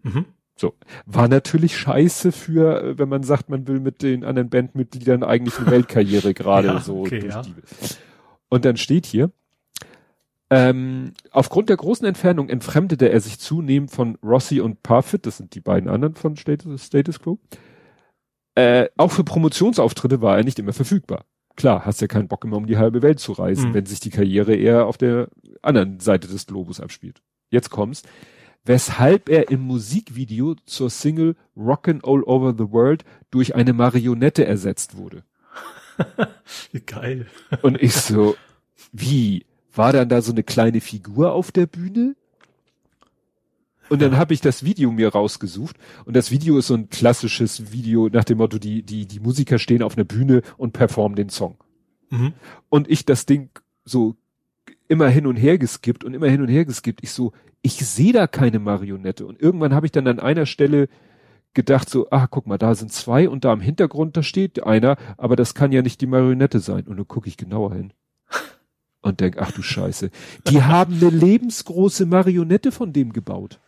Mhm. 0.03 0.27
So. 0.57 0.75
War 1.07 1.29
natürlich 1.29 1.77
scheiße 1.77 2.31
für, 2.31 2.99
wenn 2.99 3.09
man 3.09 3.23
sagt, 3.23 3.49
man 3.49 3.67
will 3.67 3.81
mit 3.81 4.03
den 4.03 4.25
anderen 4.25 4.49
Bandmitgliedern 4.49 5.25
eigentlich 5.25 5.59
eine 5.59 5.71
Weltkarriere 5.71 6.35
gerade 6.35 6.69
ja, 6.69 6.81
so 6.81 7.01
okay, 7.01 7.27
ja. 7.27 7.43
Und 8.49 8.65
dann 8.65 8.77
steht 8.77 9.07
hier, 9.07 9.33
ähm, 10.55 11.15
aufgrund 11.31 11.71
der 11.71 11.79
großen 11.79 12.07
Entfernung 12.07 12.51
entfremdete 12.51 13.09
er 13.09 13.23
sich 13.23 13.39
zunehmend 13.39 13.91
von 13.91 14.19
Rossi 14.23 14.61
und 14.61 14.83
Parfit, 14.83 15.25
das 15.25 15.39
sind 15.39 15.55
die 15.55 15.61
beiden 15.61 15.89
anderen 15.89 16.15
von 16.15 16.37
Status, 16.37 16.85
Status 16.85 17.21
Quo, 17.21 17.39
äh, 18.55 18.89
auch 18.99 19.13
für 19.13 19.25
Promotionsauftritte 19.25 20.21
war 20.21 20.37
er 20.37 20.45
nicht 20.45 20.59
immer 20.59 20.75
verfügbar. 20.75 21.25
Klar, 21.57 21.87
hast 21.87 22.03
ja 22.03 22.07
keinen 22.07 22.29
Bock 22.29 22.45
immer 22.45 22.59
um 22.59 22.67
die 22.67 22.77
halbe 22.77 23.01
Welt 23.01 23.19
zu 23.19 23.33
reisen, 23.33 23.71
mhm. 23.71 23.75
wenn 23.75 23.87
sich 23.87 24.01
die 24.01 24.11
Karriere 24.11 24.55
eher 24.55 24.85
auf 24.85 24.99
der 24.99 25.29
anderen 25.63 26.01
Seite 26.01 26.29
des 26.29 26.47
Globus 26.47 26.81
abspielt. 26.81 27.23
Jetzt 27.49 27.71
kommt's. 27.71 28.03
Weshalb 28.67 29.31
er 29.31 29.51
im 29.51 29.61
Musikvideo 29.63 30.57
zur 30.67 30.91
Single 30.91 31.35
Rockin' 31.57 32.05
All 32.05 32.23
Over 32.25 32.55
the 32.59 32.71
World 32.71 33.05
durch 33.31 33.55
eine 33.55 33.73
Marionette 33.73 34.45
ersetzt 34.45 34.99
wurde. 34.99 35.25
geil. 36.87 37.27
Und 37.63 37.81
ich 37.81 37.95
so, 37.95 38.37
wie? 38.93 39.47
War 39.75 39.93
dann 39.93 40.09
da 40.09 40.23
so 40.23 40.33
eine 40.33 40.43
kleine 40.43 40.81
Figur 40.81 41.33
auf 41.33 41.53
der 41.53 41.67
Bühne? 41.67 42.15
Und 43.89 44.01
dann 44.01 44.17
habe 44.17 44.33
ich 44.33 44.41
das 44.41 44.65
Video 44.65 44.91
mir 44.91 45.09
rausgesucht 45.09 45.77
und 46.07 46.17
das 46.17 46.31
Video 46.31 46.57
ist 46.57 46.69
so 46.69 46.75
ein 46.75 46.89
klassisches 46.89 47.73
Video 47.73 48.09
nach 48.09 48.25
dem 48.25 48.39
Motto, 48.39 48.59
die, 48.59 48.83
die, 48.83 49.07
die 49.07 49.21
Musiker 49.21 49.59
stehen 49.59 49.83
auf 49.83 49.97
einer 49.97 50.05
Bühne 50.05 50.43
und 50.57 50.73
performen 50.73 51.17
den 51.17 51.29
Song. 51.29 51.57
Mhm. 52.09 52.33
Und 52.71 52.91
ich 52.91 53.05
das 53.05 53.27
Ding 53.27 53.51
so 53.85 54.17
immer 54.89 55.09
hin 55.09 55.27
und 55.27 55.37
her 55.37 55.59
geskippt 55.59 56.05
und 56.05 56.15
immer 56.15 56.29
hin 56.29 56.41
und 56.41 56.49
her 56.49 56.65
geskippt. 56.65 57.01
Ich 57.03 57.13
so, 57.13 57.33
ich 57.63 57.75
sehe 57.75 58.13
da 58.13 58.27
keine 58.27 58.59
Marionette. 58.59 59.27
Und 59.27 59.41
irgendwann 59.41 59.75
habe 59.75 59.87
ich 59.87 59.93
dann 59.93 60.07
an 60.07 60.21
einer 60.21 60.47
Stelle 60.47 60.89
gedacht 61.55 61.89
so, 61.89 62.09
ah, 62.11 62.27
guck 62.27 62.47
mal, 62.47 62.59
da 62.59 62.75
sind 62.75 62.93
zwei 62.93 63.29
und 63.29 63.45
da 63.45 63.53
im 63.53 63.61
Hintergrund, 63.61 64.17
da 64.17 64.23
steht 64.23 64.63
einer, 64.63 64.97
aber 65.17 65.37
das 65.37 65.55
kann 65.55 65.73
ja 65.73 65.83
nicht 65.83 66.01
die 66.01 66.07
Marionette 66.07 66.61
sein. 66.61 66.87
Und 66.87 66.97
dann 66.97 67.09
gucke 67.09 67.29
ich 67.29 67.37
genauer 67.37 67.75
hin. 67.75 67.93
Und 69.03 69.21
denk, 69.21 69.37
ach 69.39 69.51
du 69.51 69.63
Scheiße. 69.63 70.11
Die 70.49 70.63
haben 70.63 70.95
eine 70.95 71.11
lebensgroße 71.11 72.07
Marionette 72.07 72.71
von 72.71 72.93
dem 72.93 73.13
gebaut. 73.13 73.59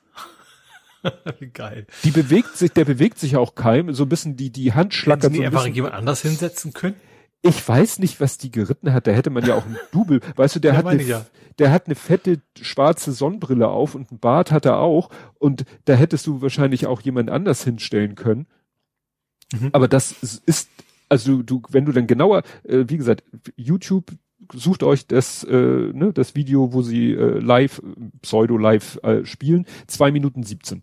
Geil. 1.52 1.86
Die 2.04 2.12
bewegt 2.12 2.56
sich, 2.56 2.72
der 2.72 2.84
bewegt 2.84 3.18
sich 3.18 3.36
auch 3.36 3.54
keim, 3.54 3.92
so 3.92 4.04
ein 4.04 4.08
bisschen 4.08 4.36
die, 4.36 4.50
die 4.50 4.72
Handschlacker. 4.72 5.24
Hätten 5.24 5.34
die 5.34 5.40
so 5.40 5.44
einfach 5.44 5.66
jemand 5.66 5.94
anders 5.94 6.22
hinsetzen 6.22 6.72
können? 6.72 6.96
Ich 7.42 7.66
weiß 7.68 7.98
nicht, 7.98 8.20
was 8.20 8.38
die 8.38 8.50
geritten 8.50 8.92
hat. 8.92 9.06
Da 9.06 9.10
hätte 9.10 9.28
man 9.28 9.44
ja 9.44 9.54
auch 9.54 9.66
einen 9.66 9.76
Double. 9.92 10.20
Weißt 10.36 10.56
du, 10.56 10.60
der 10.60 10.72
ja, 10.72 10.78
hat 10.78 10.86
eine, 10.86 11.02
ja. 11.02 11.26
der 11.58 11.72
hat 11.72 11.86
eine 11.86 11.94
fette 11.94 12.40
schwarze 12.58 13.12
Sonnenbrille 13.12 13.68
auf 13.68 13.94
und 13.94 14.10
einen 14.10 14.18
Bart 14.18 14.50
hat 14.50 14.64
er 14.64 14.78
auch. 14.78 15.10
Und 15.38 15.64
da 15.84 15.94
hättest 15.94 16.26
du 16.26 16.40
wahrscheinlich 16.40 16.86
auch 16.86 17.02
jemand 17.02 17.28
anders 17.28 17.62
hinstellen 17.64 18.14
können. 18.14 18.46
Mhm. 19.52 19.70
Aber 19.72 19.88
das 19.88 20.12
ist, 20.46 20.70
also 21.10 21.42
du, 21.42 21.62
wenn 21.68 21.84
du 21.84 21.92
dann 21.92 22.06
genauer, 22.06 22.44
äh, 22.62 22.84
wie 22.88 22.96
gesagt, 22.96 23.24
YouTube 23.56 24.06
sucht 24.52 24.82
euch 24.82 25.06
das, 25.06 25.44
äh, 25.44 25.56
ne, 25.56 26.12
das 26.12 26.34
Video, 26.34 26.72
wo 26.72 26.82
sie 26.82 27.12
äh, 27.12 27.38
live, 27.38 27.82
pseudo-live 28.22 28.98
äh, 29.02 29.24
spielen, 29.24 29.66
zwei 29.86 30.10
Minuten 30.10 30.42
17 30.42 30.82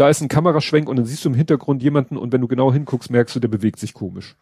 da 0.00 0.08
ist 0.08 0.22
ein 0.22 0.28
Kameraschwenk 0.28 0.88
und 0.88 0.96
dann 0.96 1.04
siehst 1.04 1.26
du 1.26 1.28
im 1.28 1.34
Hintergrund 1.34 1.82
jemanden 1.82 2.16
und 2.16 2.32
wenn 2.32 2.40
du 2.40 2.48
genau 2.48 2.72
hinguckst, 2.72 3.10
merkst 3.10 3.36
du, 3.36 3.40
der 3.40 3.48
bewegt 3.48 3.78
sich 3.78 3.92
komisch. 3.92 4.34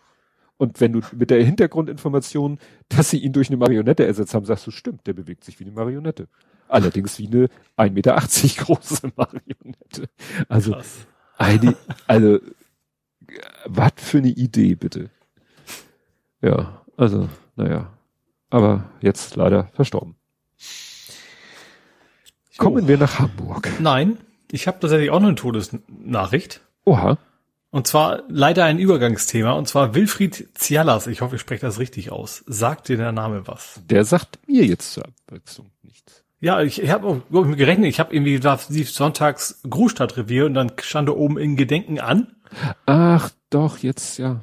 Und 0.56 0.81
wenn 0.81 0.93
du 0.93 1.01
mit 1.16 1.31
der 1.31 1.43
Hintergrundinformation, 1.44 2.59
dass 2.89 3.10
sie 3.10 3.19
ihn 3.19 3.32
durch 3.32 3.48
eine 3.48 3.56
Marionette 3.56 4.06
ersetzt 4.06 4.35
haben, 4.35 4.47
sagst 4.47 4.69
du, 4.69 4.70
stimmt, 4.70 5.09
der 5.09 5.15
bewegt 5.15 5.43
sich 5.43 5.59
wie 5.59 5.65
eine 5.65 5.73
Marionette. 5.73 6.28
Allerdings 6.69 7.19
wie 7.19 7.27
eine 7.27 7.48
1,80 7.77 7.90
Meter 7.90 8.16
große 8.65 9.12
Marionette. 9.16 10.09
Also, 10.48 10.77
eine, 11.39 11.77
also, 12.06 12.39
was 13.66 13.93
für 13.97 14.19
eine 14.19 14.28
Idee, 14.28 14.77
bitte. 14.77 15.10
Ja, 16.40 16.85
also, 16.97 17.28
naja. 17.59 17.90
Aber 18.51 18.85
jetzt 19.01 19.36
leider 19.36 19.68
verstorben. 19.74 20.14
Kommen 22.56 22.89
wir 22.89 22.97
nach 22.97 23.18
Hamburg. 23.18 23.68
Nein, 23.78 24.18
ich 24.51 24.66
habe 24.66 24.80
tatsächlich 24.80 25.10
auch 25.10 25.20
noch 25.20 25.28
eine 25.28 25.36
Todesnachricht. 25.36 26.60
Oha. 26.85 27.18
Und 27.70 27.86
zwar 27.86 28.22
leider 28.28 28.64
ein 28.64 28.78
Übergangsthema, 28.78 29.52
und 29.52 29.68
zwar 29.68 29.94
Wilfried 29.94 30.48
Zialas, 30.55 31.06
ich 31.06 31.20
hoffe, 31.20 31.36
ich 31.36 31.43
spreche 31.43 31.60
das 31.60 31.78
richtig 31.78 32.10
aus. 32.10 32.43
Sagt 32.47 32.89
dir 32.89 32.97
der 32.97 33.12
Name 33.12 33.47
was? 33.47 33.80
Der 33.90 34.05
sagt 34.05 34.39
mir 34.48 34.64
jetzt 34.64 34.94
zur 34.94 35.05
Abwechslung 35.05 35.70
nichts. 35.82 36.24
Ja, 36.40 36.62
ich, 36.62 36.89
habe 36.89 37.06
auch 37.09 37.56
gerechnet, 37.56 37.89
ich 37.89 38.01
habe 38.01 38.14
irgendwie 38.14 38.40
da 38.40 38.59
sonntags 38.59 39.60
Großstadtrevier 39.68 40.47
und 40.47 40.55
dann 40.55 40.72
stand 40.80 41.09
da 41.09 41.12
oben 41.12 41.36
in 41.36 41.56
Gedenken 41.56 42.01
an. 42.01 42.28
Ach 42.86 43.30
doch, 43.51 43.78
jetzt 43.78 44.18
ja. 44.18 44.40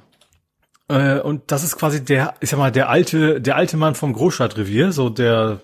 Äh, 0.88 1.20
und 1.20 1.52
das 1.52 1.64
ist 1.64 1.78
quasi 1.78 2.03
der, 2.03 2.36
ich 2.40 2.49
sag 2.49 2.60
mal, 2.60 2.72
der 2.72 2.90
alte, 2.90 3.41
der 3.41 3.56
alte 3.56 3.78
Mann 3.78 3.95
vom 3.95 4.14
Großstadtrevier, 4.14 4.91
so 4.91 5.10
der 5.10 5.62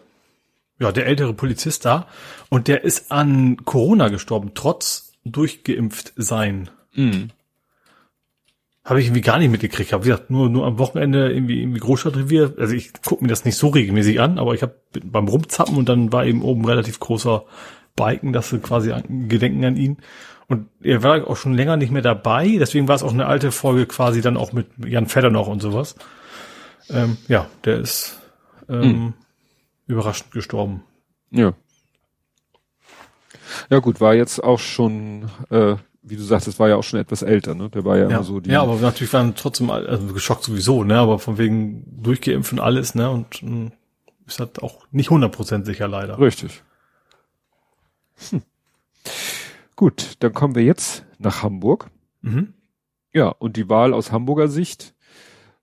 ja, 0.81 0.91
der 0.91 1.05
ältere 1.05 1.33
Polizist 1.33 1.85
da. 1.85 2.07
Und 2.49 2.67
der 2.67 2.83
ist 2.83 3.11
an 3.11 3.57
Corona 3.65 4.09
gestorben, 4.09 4.51
trotz 4.55 5.13
durchgeimpft 5.23 6.13
sein. 6.15 6.71
Mhm. 6.95 7.29
Habe 8.83 8.99
ich 8.99 9.05
irgendwie 9.05 9.21
gar 9.21 9.37
nicht 9.37 9.51
mitgekriegt. 9.51 9.93
Habe 9.93 10.03
gesagt, 10.03 10.31
nur 10.31 10.49
nur 10.49 10.65
am 10.65 10.79
Wochenende 10.79 11.31
irgendwie 11.31 11.61
irgendwie 11.61 11.79
Großstadtrevier. 11.79 12.55
Also 12.57 12.73
ich 12.73 12.93
gucke 13.05 13.23
mir 13.23 13.29
das 13.29 13.45
nicht 13.45 13.57
so 13.57 13.67
regelmäßig 13.67 14.19
an, 14.19 14.39
aber 14.39 14.55
ich 14.55 14.63
habe 14.63 14.75
beim 15.03 15.27
Rumzappen 15.27 15.77
und 15.77 15.87
dann 15.87 16.11
war 16.11 16.25
eben 16.25 16.41
oben 16.41 16.65
relativ 16.65 16.99
großer 16.99 17.45
Balken, 17.95 18.33
das 18.33 18.51
ist 18.51 18.63
quasi 18.63 18.91
ein 18.91 19.29
Gedenken 19.29 19.63
an 19.65 19.77
ihn. 19.77 19.97
Und 20.51 20.67
er 20.81 21.01
war 21.01 21.27
auch 21.27 21.37
schon 21.37 21.53
länger 21.53 21.77
nicht 21.77 21.91
mehr 21.91 22.01
dabei, 22.01 22.57
deswegen 22.59 22.87
war 22.87 22.95
es 22.95 23.03
auch 23.03 23.13
eine 23.13 23.25
alte 23.25 23.51
Folge 23.51 23.85
quasi 23.85 24.21
dann 24.21 24.37
auch 24.37 24.53
mit 24.53 24.67
Jan 24.85 25.07
Fedder 25.07 25.29
noch 25.29 25.47
und 25.47 25.61
sowas. 25.61 25.95
Ähm, 26.89 27.17
ja, 27.27 27.47
der 27.63 27.77
ist 27.79 28.19
ähm, 28.69 28.81
mhm 28.81 29.13
überraschend 29.91 30.31
gestorben. 30.31 30.83
Ja. 31.29 31.53
Ja 33.69 33.79
gut, 33.79 33.99
war 33.99 34.15
jetzt 34.15 34.43
auch 34.43 34.59
schon, 34.59 35.29
äh, 35.49 35.75
wie 36.01 36.15
du 36.15 36.23
sagst, 36.23 36.47
es 36.47 36.57
war 36.57 36.69
ja 36.69 36.77
auch 36.77 36.83
schon 36.83 36.99
etwas 36.99 37.21
älter, 37.21 37.53
ne? 37.53 37.69
Der 37.69 37.83
war 37.83 37.97
ja, 37.97 38.03
ja. 38.03 38.15
immer 38.15 38.23
so 38.23 38.39
die. 38.39 38.49
Ja, 38.49 38.61
aber 38.61 38.75
natürlich 38.75 39.11
waren 39.13 39.35
trotzdem 39.35 39.69
also 39.69 40.07
geschockt 40.13 40.43
sowieso, 40.43 40.83
ne? 40.83 40.97
Aber 40.97 41.19
von 41.19 41.37
wegen 41.37 41.83
durchgeimpft 42.01 42.53
und 42.53 42.59
alles, 42.59 42.95
ne? 42.95 43.09
Und 43.09 43.43
mh, 43.43 43.49
hm, 43.49 43.71
ist 44.25 44.39
halt 44.39 44.63
auch 44.63 44.87
nicht 44.91 45.09
100% 45.09 45.65
sicher 45.65 45.87
leider. 45.87 46.17
Richtig. 46.17 46.63
Hm. 48.29 48.41
Gut, 49.81 50.17
dann 50.19 50.31
kommen 50.31 50.53
wir 50.53 50.61
jetzt 50.61 51.05
nach 51.17 51.41
Hamburg. 51.41 51.89
Mhm. 52.21 52.53
Ja, 53.13 53.29
und 53.29 53.57
die 53.57 53.67
Wahl 53.67 53.95
aus 53.95 54.11
Hamburger 54.11 54.47
Sicht 54.47 54.93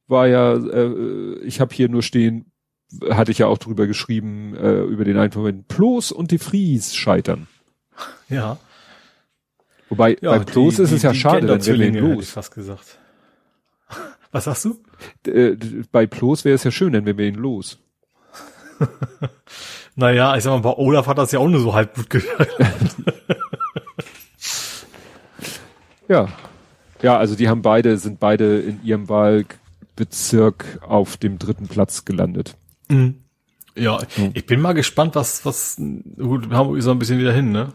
war 0.08 0.26
ja, 0.26 0.54
äh, 0.54 1.38
ich 1.44 1.60
habe 1.60 1.72
hier 1.72 1.88
nur 1.88 2.02
stehen, 2.02 2.50
hatte 3.10 3.30
ich 3.30 3.38
ja 3.38 3.46
auch 3.46 3.58
drüber 3.58 3.86
geschrieben, 3.86 4.56
äh, 4.56 4.80
über 4.80 5.04
den 5.04 5.18
Einfluss, 5.18 5.44
wenn 5.44 5.62
Plos 5.62 6.10
und 6.10 6.32
die 6.32 6.38
Fries 6.38 6.96
scheitern. 6.96 7.46
Ja. 8.28 8.58
Wobei, 9.88 10.16
ja, 10.20 10.32
bei 10.36 10.40
Plos 10.40 10.74
die, 10.74 10.82
ist 10.82 10.90
es 10.90 11.02
ja 11.02 11.14
schade, 11.14 11.46
dann 11.46 11.64
wäre 11.64 11.78
wir 11.78 12.00
los. 12.00 12.24
Ich 12.24 12.30
fast 12.30 12.52
gesagt. 12.52 12.98
Was 14.32 14.46
sagst 14.46 14.64
du? 14.64 15.30
Äh, 15.30 15.56
bei 15.92 16.08
Plos 16.08 16.44
wäre 16.44 16.56
es 16.56 16.64
ja 16.64 16.72
schön, 16.72 16.92
dann 16.92 17.06
wären 17.06 17.18
wir 17.18 17.28
ihn 17.28 17.36
los. 17.36 17.78
naja, 19.94 20.36
ich 20.36 20.42
sag 20.42 20.50
mal, 20.50 20.72
bei 20.72 20.76
Olaf 20.76 21.06
hat 21.06 21.18
das 21.18 21.30
ja 21.30 21.38
auch 21.38 21.46
nur 21.46 21.60
so 21.60 21.72
halb 21.72 21.94
gut 21.94 22.10
gehört. 22.10 22.48
ja. 26.08 26.28
Ja, 27.02 27.16
also 27.16 27.36
die 27.36 27.48
haben 27.48 27.62
beide, 27.62 27.96
sind 27.98 28.18
beide 28.18 28.58
in 28.58 28.82
ihrem 28.82 29.08
Wahlbezirk 29.08 30.80
auf 30.82 31.16
dem 31.16 31.38
dritten 31.38 31.68
Platz 31.68 32.04
gelandet. 32.04 32.56
Mhm. 32.88 33.22
Ja, 33.76 34.00
mhm. 34.16 34.30
ich 34.34 34.46
bin 34.46 34.60
mal 34.60 34.72
gespannt, 34.72 35.14
was, 35.14 35.44
was, 35.44 35.76
gut, 35.76 36.50
Hamburg 36.50 36.78
ist 36.78 36.86
noch 36.86 36.94
ein 36.94 36.98
bisschen 36.98 37.18
wieder 37.20 37.32
hin, 37.32 37.52
ne? 37.52 37.72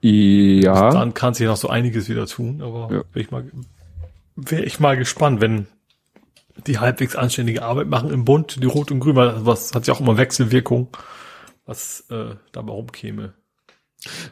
Ja. 0.00 0.90
Dann 0.90 1.14
kann 1.14 1.34
sich 1.34 1.46
noch 1.46 1.56
so 1.56 1.68
einiges 1.68 2.08
wieder 2.08 2.26
tun, 2.26 2.60
aber 2.60 2.92
ja. 2.92 3.02
wäre 3.12 3.20
ich 3.20 3.30
mal, 3.30 3.50
wäre 4.36 4.64
ich 4.64 4.80
mal 4.80 4.96
gespannt, 4.96 5.40
wenn 5.40 5.66
die 6.66 6.78
halbwegs 6.78 7.16
anständige 7.16 7.62
Arbeit 7.62 7.88
machen 7.88 8.10
im 8.10 8.24
Bund, 8.24 8.62
die 8.62 8.66
Rot 8.66 8.90
und 8.90 9.00
Grün, 9.00 9.16
was 9.16 9.74
hat 9.74 9.86
ja 9.86 9.94
auch 9.94 10.00
immer 10.00 10.16
Wechselwirkung, 10.16 10.88
was 11.66 12.04
äh, 12.10 12.34
dabei 12.52 12.72
rumkäme. 12.72 13.34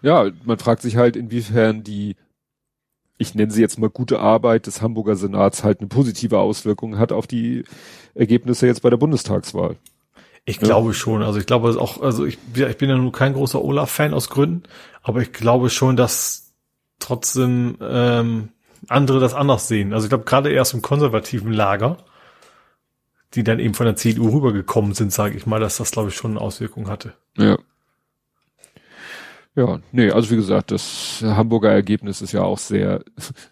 Ja, 0.03 0.31
man 0.45 0.59
fragt 0.59 0.83
sich 0.83 0.97
halt, 0.97 1.17
inwiefern 1.17 1.83
die, 1.85 2.17
ich 3.21 3.35
nenne 3.35 3.53
sie 3.53 3.61
jetzt 3.61 3.79
mal 3.79 3.91
gute 3.91 4.19
Arbeit 4.19 4.67
des 4.67 4.81
Hamburger 4.81 5.15
Senats 5.15 5.63
halt 5.63 5.81
eine 5.81 5.89
positive 5.89 6.39
Auswirkung 6.39 6.99
hat 6.99 7.13
auf 7.13 7.27
die 7.27 7.65
Ergebnisse 8.15 8.67
jetzt 8.67 8.81
bei 8.81 8.89
der 8.89 8.97
Bundestagswahl. 8.97 9.77
Ich 10.47 10.57
ja. 10.57 10.63
glaube 10.63 10.95
schon. 10.95 11.23
Also 11.23 11.39
ich 11.39 11.45
glaube 11.45 11.69
auch, 11.79 12.01
also 12.01 12.25
ich, 12.25 12.39
ich 12.55 12.79
bin 12.79 12.89
ja 12.89 12.97
nur 12.97 13.13
kein 13.13 13.35
großer 13.35 13.63
Olaf-Fan 13.63 14.15
aus 14.15 14.31
Gründen, 14.31 14.63
aber 15.03 15.21
ich 15.21 15.35
glaube 15.35 15.69
schon, 15.69 15.97
dass 15.97 16.55
trotzdem 16.99 17.77
ähm, 17.83 18.49
andere 18.89 19.21
das 19.21 19.35
anders 19.35 19.69
sehen. 19.69 19.93
Also 19.93 20.07
ich 20.07 20.09
glaube 20.09 20.25
gerade 20.25 20.51
erst 20.51 20.73
im 20.73 20.81
konservativen 20.81 21.53
Lager, 21.53 21.99
die 23.35 23.45
dann 23.45 23.59
eben 23.59 23.75
von 23.75 23.85
der 23.85 23.97
CDU 23.97 24.31
rübergekommen 24.31 24.95
sind, 24.95 25.13
sage 25.13 25.37
ich 25.37 25.45
mal, 25.45 25.61
dass 25.61 25.77
das 25.77 25.91
glaube 25.91 26.09
ich 26.09 26.15
schon 26.17 26.31
eine 26.31 26.41
Auswirkung 26.41 26.89
hatte. 26.89 27.13
Ja. 27.37 27.59
Ja, 29.57 29.81
nee, 29.93 30.11
also 30.11 30.31
wie 30.31 30.37
gesagt, 30.37 30.71
das 30.71 31.23
Hamburger 31.23 31.71
Ergebnis 31.71 32.23
ist 32.23 32.33
ja 32.33 32.43
auch 32.43 32.59
sehr, 32.59 33.03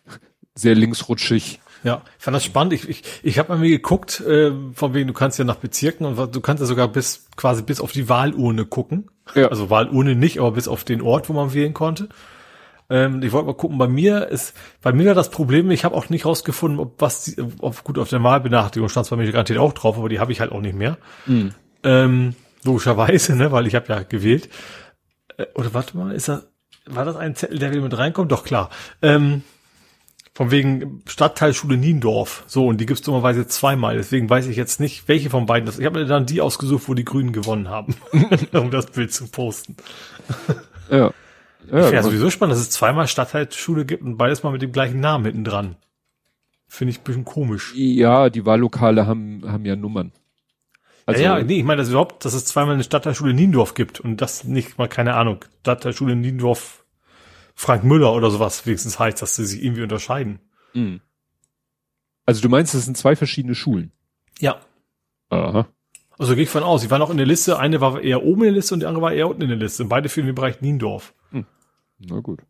sehr 0.55 0.75
linksrutschig. 0.75 1.61
Ja, 1.85 2.03
ich 2.19 2.25
fand 2.25 2.35
das 2.35 2.45
spannend. 2.45 2.73
Ich, 2.73 2.89
ich, 2.89 3.03
ich 3.23 3.39
habe 3.39 3.51
mal 3.51 3.59
mir 3.59 3.70
geguckt, 3.70 4.20
äh, 4.20 4.53
von 4.75 4.95
wegen, 4.95 5.07
du 5.07 5.15
kannst 5.15 5.39
ja 5.39 5.45
nach 5.45 5.57
Bezirken 5.57 6.07
und 6.07 6.35
du 6.35 6.41
kannst 6.41 6.61
ja 6.61 6.66
sogar 6.66 6.89
bis 6.89 7.27
quasi 7.37 7.62
bis 7.62 7.81
auf 7.81 7.93
die 7.93 8.09
Wahlurne 8.09 8.65
gucken. 8.65 9.11
Ja. 9.35 9.49
Also 9.49 9.70
Wahlurne 9.70 10.15
nicht, 10.15 10.39
aber 10.39 10.53
bis 10.53 10.69
auf 10.69 10.85
den 10.85 11.01
Ort, 11.03 11.29
wo 11.29 11.33
man 11.35 11.55
wählen 11.55 11.75
konnte. 11.75 12.09
Ähm, 12.91 13.23
ich 13.23 13.33
wollte 13.33 13.47
mal 13.47 13.55
gucken, 13.55 13.79
bei 13.79 13.87
mir 13.87 14.29
ist, 14.29 14.55
bei 14.83 14.93
mir 14.93 15.09
war 15.09 15.15
das 15.15 15.31
Problem, 15.31 15.70
ich 15.70 15.85
habe 15.85 15.95
auch 15.95 16.09
nicht 16.09 16.25
rausgefunden, 16.25 16.81
ob 16.81 17.01
was, 17.01 17.25
die, 17.25 17.37
ob 17.61 17.85
gut 17.85 17.99
auf 17.99 18.09
der 18.09 18.23
Wahlbenachrichtigung 18.23 18.89
stand 18.89 19.11
bei 19.11 19.16
mir 19.16 19.31
garantiert 19.31 19.59
auch 19.59 19.75
drauf, 19.75 19.99
aber 19.99 20.09
die 20.09 20.20
habe 20.20 20.33
ich 20.33 20.41
halt 20.41 20.53
auch 20.53 20.61
nicht 20.61 20.77
mehr. 20.77 20.97
Mhm. 21.27 21.53
Ähm, 21.85 22.35
logischerweise, 22.65 23.37
ne, 23.37 23.53
weil 23.53 23.66
ich 23.66 23.75
habe 23.75 23.87
ja 23.89 24.03
gewählt. 24.03 24.49
Oder 25.55 25.74
warte 25.74 25.97
mal, 25.97 26.15
ist 26.15 26.28
das, 26.28 26.47
war 26.86 27.05
das 27.05 27.16
ein 27.16 27.35
Zettel, 27.35 27.59
der 27.59 27.70
wieder 27.70 27.82
mit 27.82 27.97
reinkommt? 27.97 28.32
Doch 28.32 28.44
klar. 28.44 28.70
Ähm, 29.02 29.43
von 30.35 30.51
wegen 30.51 31.02
Stadtteilschule 31.06 31.77
Niendorf. 31.77 32.44
So, 32.47 32.69
und 32.69 32.81
die 32.81 32.86
gibt's 32.86 33.02
dummerweise 33.02 33.47
zweimal. 33.48 33.97
Deswegen 33.97 34.31
weiß 34.31 34.47
ich 34.47 34.56
jetzt 34.56 34.78
nicht, 34.78 35.09
welche 35.09 35.31
von 35.31 35.47
beiden 35.47 35.66
das. 35.66 35.78
Ich 35.78 35.85
habe 35.85 35.98
mir 36.01 36.06
dann 36.06 36.27
die 36.27 36.40
ausgesucht, 36.40 36.89
wo 36.89 36.94
die 36.94 37.05
Grünen 37.05 37.32
gewonnen 37.32 37.69
haben, 37.69 37.97
um 38.52 38.70
das 38.70 38.86
Bild 38.86 39.12
zu 39.12 39.27
posten. 39.28 39.77
ja. 40.90 41.12
ja 41.73 41.90
ich 41.90 42.02
sowieso 42.02 42.31
spannend, 42.31 42.52
dass 42.52 42.60
es 42.60 42.70
zweimal 42.70 43.09
Stadtteilschule 43.09 43.85
gibt 43.85 44.05
und 44.05 44.16
beides 44.16 44.44
mal 44.44 44.52
mit 44.52 44.62
dem 44.62 44.70
gleichen 44.70 45.01
Namen 45.01 45.24
hinten 45.24 45.44
dran. 45.44 45.77
Finde 46.69 46.93
ich 46.93 47.01
ein 47.01 47.05
bisschen 47.05 47.24
komisch. 47.24 47.73
Ja, 47.74 48.31
die 48.31 48.47
Wahllokale 48.47 49.06
haben, 49.06 49.43
haben 49.44 49.65
ja 49.65 49.74
Nummern. 49.74 50.12
Also, 51.09 51.22
ja, 51.22 51.39
ja, 51.39 51.43
nee, 51.43 51.60
ich 51.60 51.64
meine, 51.64 51.80
dass 51.80 51.89
überhaupt, 51.89 52.26
dass 52.26 52.35
es 52.35 52.44
zweimal 52.44 52.74
eine 52.74 52.85
Stadtteilschule 52.85 53.32
Niendorf 53.32 53.72
gibt 53.72 53.98
und 53.98 54.18
das 54.18 54.44
nicht 54.44 54.76
mal, 54.76 54.89
keine 54.89 55.14
Ahnung, 55.14 55.43
Stadtteilschule 55.60 56.14
Niendorf 56.14 56.85
Frank 57.55 57.82
Müller 57.82 58.12
oder 58.12 58.30
sowas 58.30 58.66
wenigstens 58.66 58.98
heißt, 58.98 59.22
dass 59.22 59.35
sie 59.35 59.47
sich 59.47 59.64
irgendwie 59.64 59.82
unterscheiden. 59.82 60.39
Mhm. 60.74 61.01
Also 62.26 62.43
du 62.43 62.51
meinst, 62.51 62.74
es 62.74 62.85
sind 62.85 62.98
zwei 62.98 63.16
verschiedene 63.16 63.55
Schulen? 63.55 63.93
Ja. 64.39 64.60
Aha. 65.30 65.66
Also 66.18 66.35
gehe 66.35 66.43
ich 66.43 66.51
von 66.51 66.62
aus. 66.62 66.82
Sie 66.82 66.90
waren 66.90 67.01
auch 67.01 67.09
in 67.09 67.16
der 67.16 67.24
Liste. 67.24 67.59
Eine 67.59 67.80
war 67.80 68.02
eher 68.02 68.22
oben 68.22 68.43
in 68.43 68.48
der 68.48 68.56
Liste 68.56 68.74
und 68.74 68.80
die 68.80 68.86
andere 68.86 69.01
war 69.01 69.12
eher 69.14 69.28
unten 69.28 69.40
in 69.40 69.48
der 69.48 69.56
Liste. 69.56 69.85
Und 69.85 69.89
beide 69.89 70.10
führen 70.10 70.26
den 70.26 70.35
Bereich 70.35 70.60
Niendorf. 70.60 71.14
Hm. 71.30 71.47
Na 72.01 72.20
gut. 72.20 72.43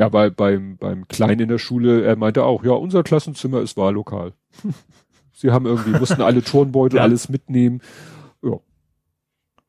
Ja, 0.00 0.08
bei, 0.08 0.30
beim, 0.30 0.78
beim 0.78 1.06
Kleinen 1.06 1.38
in 1.38 1.48
der 1.48 1.58
Schule, 1.58 2.02
er 2.02 2.16
meinte 2.16 2.42
auch, 2.42 2.64
ja, 2.64 2.72
unser 2.72 3.04
Klassenzimmer 3.04 3.60
ist 3.60 3.76
Wahllokal. 3.76 4.32
Sie 5.40 5.50
haben 5.52 5.64
irgendwie, 5.64 5.98
mussten 5.98 6.20
alle 6.20 6.42
Turnbeutel, 6.42 6.96
ja. 6.98 7.02
alles 7.02 7.30
mitnehmen. 7.30 7.80
Ja. 8.42 8.58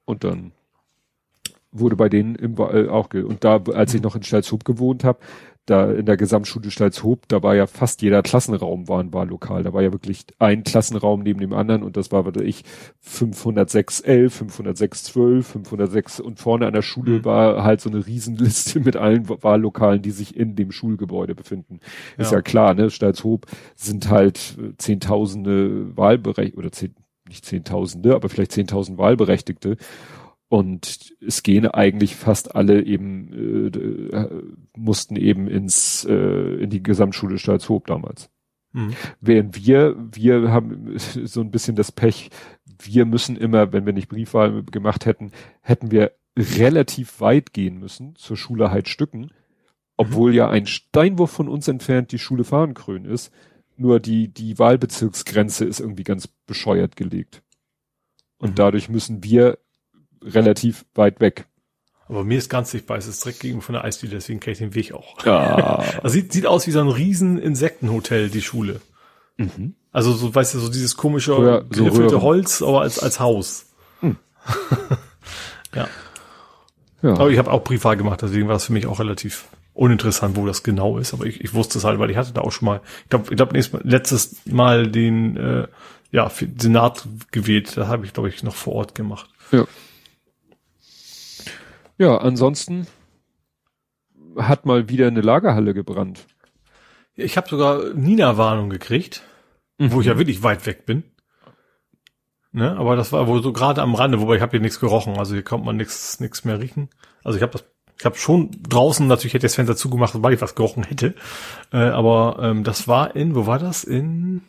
Und 0.04 0.26
dann 0.26 0.52
wurde 1.72 1.96
bei 1.96 2.10
denen 2.10 2.36
im 2.36 2.58
äh, 2.58 2.90
auch 2.90 3.14
und 3.14 3.46
da 3.46 3.62
als 3.74 3.94
ich 3.94 4.02
noch 4.02 4.18
in 4.18 4.24
Stalzhoop 4.24 4.66
gewohnt 4.66 5.06
habe, 5.06 5.20
da 5.72 5.92
in 5.92 6.06
der 6.06 6.18
Gesamtschule 6.18 6.70
Stalzhoop, 6.70 7.28
da 7.28 7.42
war 7.42 7.56
ja 7.56 7.66
fast 7.66 8.02
jeder 8.02 8.22
Klassenraum 8.22 8.88
war 8.88 9.00
ein 9.00 9.14
Wahllokal. 9.14 9.64
Da 9.64 9.74
war 9.74 9.82
ja 9.82 9.92
wirklich 9.92 10.26
ein 10.40 10.64
Klassenraum 10.64 11.22
neben 11.22 11.40
dem 11.40 11.54
anderen 11.54 11.84
und 11.84 11.98
das 11.98 12.12
war, 12.12 12.26
warte 12.26 12.44
ich, 12.44 12.64
506 13.00 14.02
11, 14.02 14.34
506 14.34 15.04
12, 15.06 15.48
506 15.48 16.20
und 16.20 16.40
vorne 16.40 16.68
an 16.68 16.74
der 16.74 16.82
Schule 16.82 17.20
mhm. 17.20 17.26
war 17.26 17.64
halt 17.64 17.82
so 17.82 17.90
eine 17.90 18.06
Riesenliste 18.06 18.80
mit 18.80 18.96
allen 18.96 19.28
Wahllokalen, 19.30 20.02
die 20.02 20.12
sich 20.12 20.36
in 20.36 20.56
dem 20.56 20.72
Schulgebäude 20.72 21.36
befinden. 21.36 21.80
Ja. 22.18 22.24
Ist 22.24 22.32
ja 22.32 22.42
klar, 22.42 22.74
ne? 22.74 22.90
Stalzhoop 22.90 23.48
sind 23.76 24.10
halt 24.10 24.58
äh, 24.60 24.76
zehntausende 24.78 25.96
Wahlberechtigte 25.98 26.60
oder 26.60 26.72
zehn, 26.72 26.96
nicht 27.28 27.46
zehntausende, 27.46 28.14
aber 28.14 28.30
vielleicht 28.30 28.52
zehntausend 28.52 28.98
Wahlberechtigte 28.98 29.78
und 30.52 31.16
es 31.26 31.44
gehen 31.44 31.66
eigentlich 31.66 32.18
fast 32.18 32.56
alle 32.56 32.84
eben, 32.84 33.72
äh, 34.12 34.28
mussten 34.76 35.16
eben 35.16 35.48
ins, 35.48 36.04
äh, 36.04 36.56
in 36.62 36.70
die 36.70 36.84
Gesamtschule 36.84 37.38
Stalzhoop 37.38 37.88
damals. 37.88 38.30
Mhm. 38.74 38.94
Während 39.22 39.66
wir, 39.66 39.96
wir 40.12 40.52
haben 40.52 40.98
so 40.98 41.40
ein 41.40 41.52
bisschen 41.52 41.78
das 41.78 41.94
Pech, 41.94 42.32
wir 42.84 43.06
müssen 43.06 43.38
immer, 43.38 43.72
wenn 43.72 43.86
wir 43.86 43.94
nicht 43.94 44.10
Briefwahl 44.10 44.64
gemacht 44.64 45.06
hätten, 45.06 45.32
hätten 45.62 45.90
wir 45.90 46.12
relativ 46.38 47.22
weit 47.22 47.54
gehen 47.54 47.80
müssen 47.80 48.18
zur 48.18 48.36
Schule 48.36 48.72
Heidstücken, 48.72 49.32
obwohl 49.96 50.32
mhm. 50.32 50.36
ja 50.36 50.50
ein 50.50 50.68
Steinwurf 50.68 51.32
von 51.32 51.48
uns 51.48 51.70
entfernt 51.70 52.12
die 52.12 52.20
Schule 52.20 52.44
Fahrenkrön 52.44 53.06
ist. 53.06 53.32
Nur 53.78 54.02
die, 54.02 54.28
die 54.28 54.60
Wahlbezirksgrenze 54.60 55.64
ist 55.64 55.80
irgendwie 55.80 56.04
ganz 56.04 56.28
bescheuert 56.28 56.98
gelegt. 56.98 57.42
Und 58.38 58.50
mhm. 58.50 58.56
dadurch 58.56 58.90
müssen 58.90 59.24
wir 59.24 59.58
relativ 60.24 60.86
weit 60.96 61.20
weg. 61.20 61.46
Aber 62.08 62.24
mir 62.26 62.38
ist 62.38 62.50
ganz 62.50 62.72
sichtbar, 62.72 62.98
es 62.98 63.08
ist 63.08 63.24
direkt 63.24 63.40
gegen 63.40 63.62
von 63.62 63.74
der 63.74 63.86
Eisdiele, 63.86 64.14
deswegen 64.14 64.42
kenne 64.42 64.52
ich 64.52 64.58
den 64.58 64.76
Weg 64.76 64.94
auch. 64.94 65.26
Ja. 65.26 65.84
das 66.04 66.12
sieht, 66.12 66.34
sieht 66.34 66.46
aus 66.46 66.68
wie 66.68 66.72
so 66.72 66.82
ein 66.82 66.90
riesen 66.90 67.38
Insektenhotel, 67.38 68.30
die 68.30 68.42
Schule. 68.42 68.82
Mhm. 69.38 69.76
Also 69.94 70.12
so, 70.14 70.34
weißt 70.34 70.56
du, 70.56 70.60
so 70.60 70.70
dieses 70.70 70.98
komische, 70.98 71.38
Röhr, 71.38 71.66
so 71.70 72.22
Holz, 72.22 72.62
aber 72.62 72.82
als, 72.82 73.00
als 73.00 73.20
Haus. 73.20 73.68
Mhm. 74.02 74.18
ja. 75.76 75.88
ja. 77.02 77.14
Aber 77.14 77.30
ich 77.30 77.38
habe 77.38 77.52
auch 77.52 77.64
Briefwahl 77.64 77.96
gemacht, 77.96 78.22
deswegen 78.22 78.48
war 78.48 78.56
das 78.56 78.66
für 78.66 78.74
mich 78.74 78.88
auch 78.88 79.00
relativ 79.00 79.46
uninteressant, 79.74 80.36
wo 80.36 80.46
das 80.46 80.64
genau 80.64 80.98
ist. 80.98 81.14
Aber 81.14 81.26
ich, 81.26 81.42
ich 81.42 81.54
wusste 81.54 81.78
es 81.78 81.84
halt, 81.84 82.00
weil 82.00 82.12
ich 82.12 82.18
hatte 82.18 82.34
da 82.34 82.42
auch 82.42 82.52
schon 82.52 82.66
mal, 82.66 82.82
ich 83.04 83.10
glaube, 83.10 83.26
ich 83.30 83.38
glaub, 83.38 83.54
letztes 83.84 84.46
Mal 84.46 84.88
den 84.92 85.38
äh, 85.38 85.68
ja, 86.12 86.30
Senat 86.30 87.08
gewählt. 87.32 87.78
Da 87.78 87.88
habe 87.88 88.06
ich, 88.06 88.14
glaube 88.14 88.30
ich, 88.30 88.44
noch 88.44 88.56
vor 88.56 88.74
Ort 88.74 88.96
gemacht. 88.96 89.30
Ja. 89.52 89.66
Ja, 92.02 92.18
ansonsten 92.18 92.88
hat 94.36 94.66
mal 94.66 94.90
wieder 94.90 95.06
eine 95.06 95.22
Lagerhalle 95.22 95.76
gebrannt. 95.76 96.26
Ich 97.14 97.38
habe 97.38 97.48
sogar 97.48 97.94
Nina-Warnung 97.94 98.72
gekriegt, 98.72 99.22
mhm. 99.78 99.92
wo 99.92 100.02
ich 100.02 100.08
ja 100.08 100.18
wirklich 100.18 100.42
weit 100.42 100.66
weg 100.66 100.88
bin. 100.88 101.04
Ne, 102.54 102.76
aber 102.76 102.96
das 102.96 103.12
war 103.12 103.28
wohl 103.28 103.44
so 103.44 103.54
gerade 103.54 103.84
am 103.84 103.94
Rande, 103.94 104.20
wobei 104.20 104.38
ich 104.38 104.42
habe 104.42 104.50
hier 104.50 104.62
nichts 104.62 104.80
gerochen, 104.80 105.16
also 105.20 105.36
hier 105.36 105.44
kommt 105.44 105.64
man 105.64 105.78
nichts 105.78 106.20
nichts 106.20 106.44
mehr 106.44 106.60
riechen. 106.60 106.90
Also 107.24 107.38
ich 107.38 107.44
habe 107.44 107.52
das 107.52 107.66
ich 108.00 108.06
habe 108.06 108.18
schon 108.18 108.50
draußen 108.68 109.06
natürlich 109.06 109.36
hätte 109.36 109.46
ich 109.46 109.52
das 109.52 109.56
Fenster 109.56 109.76
zugemacht, 109.76 110.16
weil 110.24 110.34
ich 110.34 110.42
was 110.42 110.56
gerochen 110.56 110.84
hätte. 110.84 111.14
Äh, 111.72 111.78
aber 111.78 112.40
ähm, 112.42 112.64
das 112.64 112.88
war 112.88 113.16
in 113.16 113.36
wo 113.36 113.46
war 113.46 113.60
das 113.60 113.84
in 113.84 114.42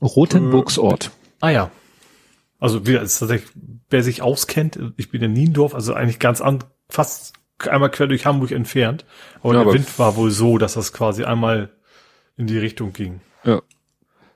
Rotenburgsort. 0.00 1.06
Äh, 1.06 1.10
ah 1.40 1.50
ja, 1.50 1.70
also 2.58 2.86
wie 2.86 2.96
ist 2.96 3.18
tatsächlich, 3.18 3.50
wer 3.90 4.02
sich 4.02 4.22
auskennt, 4.22 4.78
ich 4.96 5.10
bin 5.10 5.22
in 5.22 5.32
Niendorf, 5.32 5.74
also 5.74 5.94
eigentlich 5.94 6.18
ganz 6.18 6.40
an, 6.40 6.64
fast 6.88 7.34
einmal 7.58 7.90
quer 7.90 8.06
durch 8.06 8.26
Hamburg 8.26 8.50
entfernt. 8.50 9.04
Aber 9.40 9.54
ja, 9.54 9.60
der 9.60 9.62
aber 9.62 9.74
Wind 9.74 9.98
war 9.98 10.16
wohl 10.16 10.30
so, 10.30 10.58
dass 10.58 10.74
das 10.74 10.92
quasi 10.92 11.24
einmal 11.24 11.70
in 12.36 12.46
die 12.46 12.58
Richtung 12.58 12.92
ging. 12.92 13.20
Ja. 13.44 13.62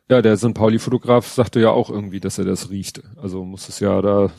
Ja, 0.08 0.22
der 0.22 0.36
St. 0.36 0.54
Pauli-Fotograf 0.54 1.28
sagte 1.28 1.60
ja 1.60 1.70
auch 1.70 1.88
irgendwie, 1.88 2.18
dass 2.18 2.36
er 2.38 2.44
das 2.44 2.70
riecht. 2.70 3.02
Also 3.16 3.44
muss 3.44 3.68
es 3.68 3.78
ja 3.78 4.02
da, 4.02 4.32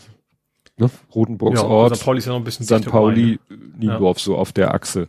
ne, 0.78 0.90
Rotenburgs 1.16 1.62
ja, 1.62 1.66
Ort. 1.66 1.96
St. 1.96 2.04
Pauli 2.04 2.18
ist 2.18 2.26
ja 2.26 2.34
noch 2.34 2.40
ein 2.40 2.44
bisschen 2.44 2.66
St. 2.66 2.86
Pauli, 2.90 3.40
Niendorf, 3.78 4.18
ja. 4.18 4.24
so 4.24 4.36
auf 4.36 4.52
der 4.52 4.74
Achse. 4.74 5.08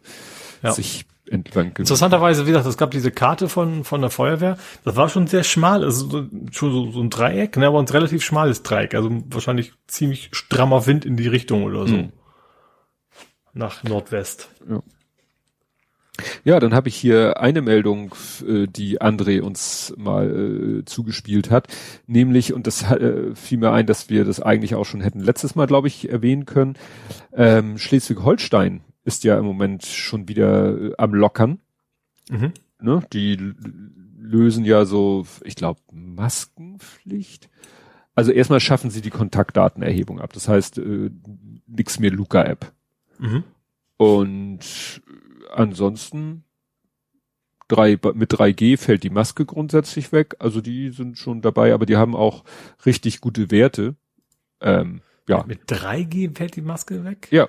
Ja. 0.62 0.70
sich 0.70 1.06
entlang 1.32 1.74
Interessanterweise, 1.76 2.46
wie 2.46 2.50
gesagt, 2.50 2.66
es 2.66 2.76
gab 2.76 2.90
diese 2.90 3.10
Karte 3.10 3.48
von, 3.48 3.84
von 3.84 4.00
der 4.00 4.10
Feuerwehr. 4.10 4.58
Das 4.84 4.96
war 4.96 5.08
schon 5.08 5.26
sehr 5.26 5.44
schmal, 5.44 5.82
also 5.82 6.28
schon 6.50 6.72
so, 6.72 6.90
so 6.90 7.00
ein 7.00 7.10
Dreieck, 7.10 7.56
ne, 7.56 7.66
aber 7.66 7.78
ein 7.78 7.88
relativ 7.88 8.22
schmales 8.22 8.62
Dreieck. 8.62 8.94
Also 8.94 9.10
wahrscheinlich 9.28 9.72
ziemlich 9.86 10.28
strammer 10.32 10.86
Wind 10.86 11.04
in 11.04 11.16
die 11.16 11.28
Richtung 11.28 11.64
oder 11.64 11.86
so. 11.86 11.96
Mhm. 11.96 12.12
Nach 13.54 13.82
Nordwest. 13.82 14.48
Ja. 14.68 14.82
Ja, 16.44 16.60
dann 16.60 16.74
habe 16.74 16.88
ich 16.88 16.96
hier 16.96 17.40
eine 17.40 17.62
Meldung, 17.62 18.14
äh, 18.46 18.66
die 18.66 19.00
André 19.00 19.40
uns 19.40 19.94
mal 19.96 20.80
äh, 20.80 20.84
zugespielt 20.84 21.50
hat, 21.50 21.68
nämlich, 22.06 22.52
und 22.52 22.66
das 22.66 22.82
äh, 22.82 23.34
fiel 23.34 23.58
mir 23.58 23.72
ein, 23.72 23.86
dass 23.86 24.10
wir 24.10 24.26
das 24.26 24.40
eigentlich 24.40 24.74
auch 24.74 24.84
schon 24.84 25.00
hätten 25.00 25.20
letztes 25.20 25.54
Mal, 25.54 25.66
glaube 25.66 25.88
ich, 25.88 26.10
erwähnen 26.10 26.44
können, 26.44 26.74
ähm, 27.34 27.78
Schleswig-Holstein 27.78 28.82
ist 29.04 29.24
ja 29.24 29.38
im 29.38 29.44
Moment 29.44 29.84
schon 29.84 30.28
wieder 30.28 30.78
äh, 30.78 30.92
am 30.98 31.14
Lockern. 31.14 31.60
Mhm. 32.30 32.52
Ne? 32.80 33.02
Die 33.12 33.54
lösen 34.18 34.64
ja 34.64 34.84
so, 34.84 35.26
ich 35.44 35.56
glaube, 35.56 35.80
Maskenpflicht. 35.92 37.48
Also 38.14 38.30
erstmal 38.30 38.60
schaffen 38.60 38.90
sie 38.90 39.00
die 39.00 39.10
Kontaktdatenerhebung 39.10 40.20
ab. 40.20 40.32
Das 40.32 40.48
heißt, 40.48 40.78
äh, 40.78 41.10
nix 41.66 41.98
mehr 41.98 42.10
Luca-App. 42.10 42.72
Mhm. 43.18 43.44
Und 43.96 45.02
ansonsten 45.52 46.44
drei, 47.68 47.98
mit 48.14 48.32
3G 48.32 48.76
fällt 48.76 49.02
die 49.02 49.10
Maske 49.10 49.44
grundsätzlich 49.44 50.12
weg. 50.12 50.36
Also 50.38 50.60
die 50.60 50.90
sind 50.90 51.18
schon 51.18 51.40
dabei, 51.40 51.72
aber 51.72 51.86
die 51.86 51.96
haben 51.96 52.14
auch 52.14 52.44
richtig 52.84 53.20
gute 53.20 53.50
Werte. 53.50 53.94
Ähm, 54.60 55.00
ja. 55.28 55.44
Mit 55.46 55.70
3G 55.70 56.36
fällt 56.36 56.56
die 56.56 56.62
Maske 56.62 57.04
weg? 57.04 57.28
Ja. 57.30 57.48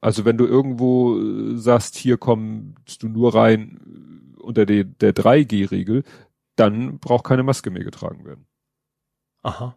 Also 0.00 0.24
wenn 0.24 0.38
du 0.38 0.46
irgendwo 0.46 1.18
äh, 1.18 1.56
sagst, 1.56 1.96
hier 1.96 2.16
kommst 2.16 3.02
du 3.02 3.08
nur 3.08 3.34
rein 3.34 4.36
äh, 4.36 4.40
unter 4.40 4.66
die, 4.66 4.84
der 4.84 5.14
3G-Regel, 5.14 6.04
dann 6.56 6.98
braucht 6.98 7.24
keine 7.24 7.42
Maske 7.42 7.70
mehr 7.70 7.84
getragen 7.84 8.24
werden. 8.24 8.46
Aha. 9.42 9.76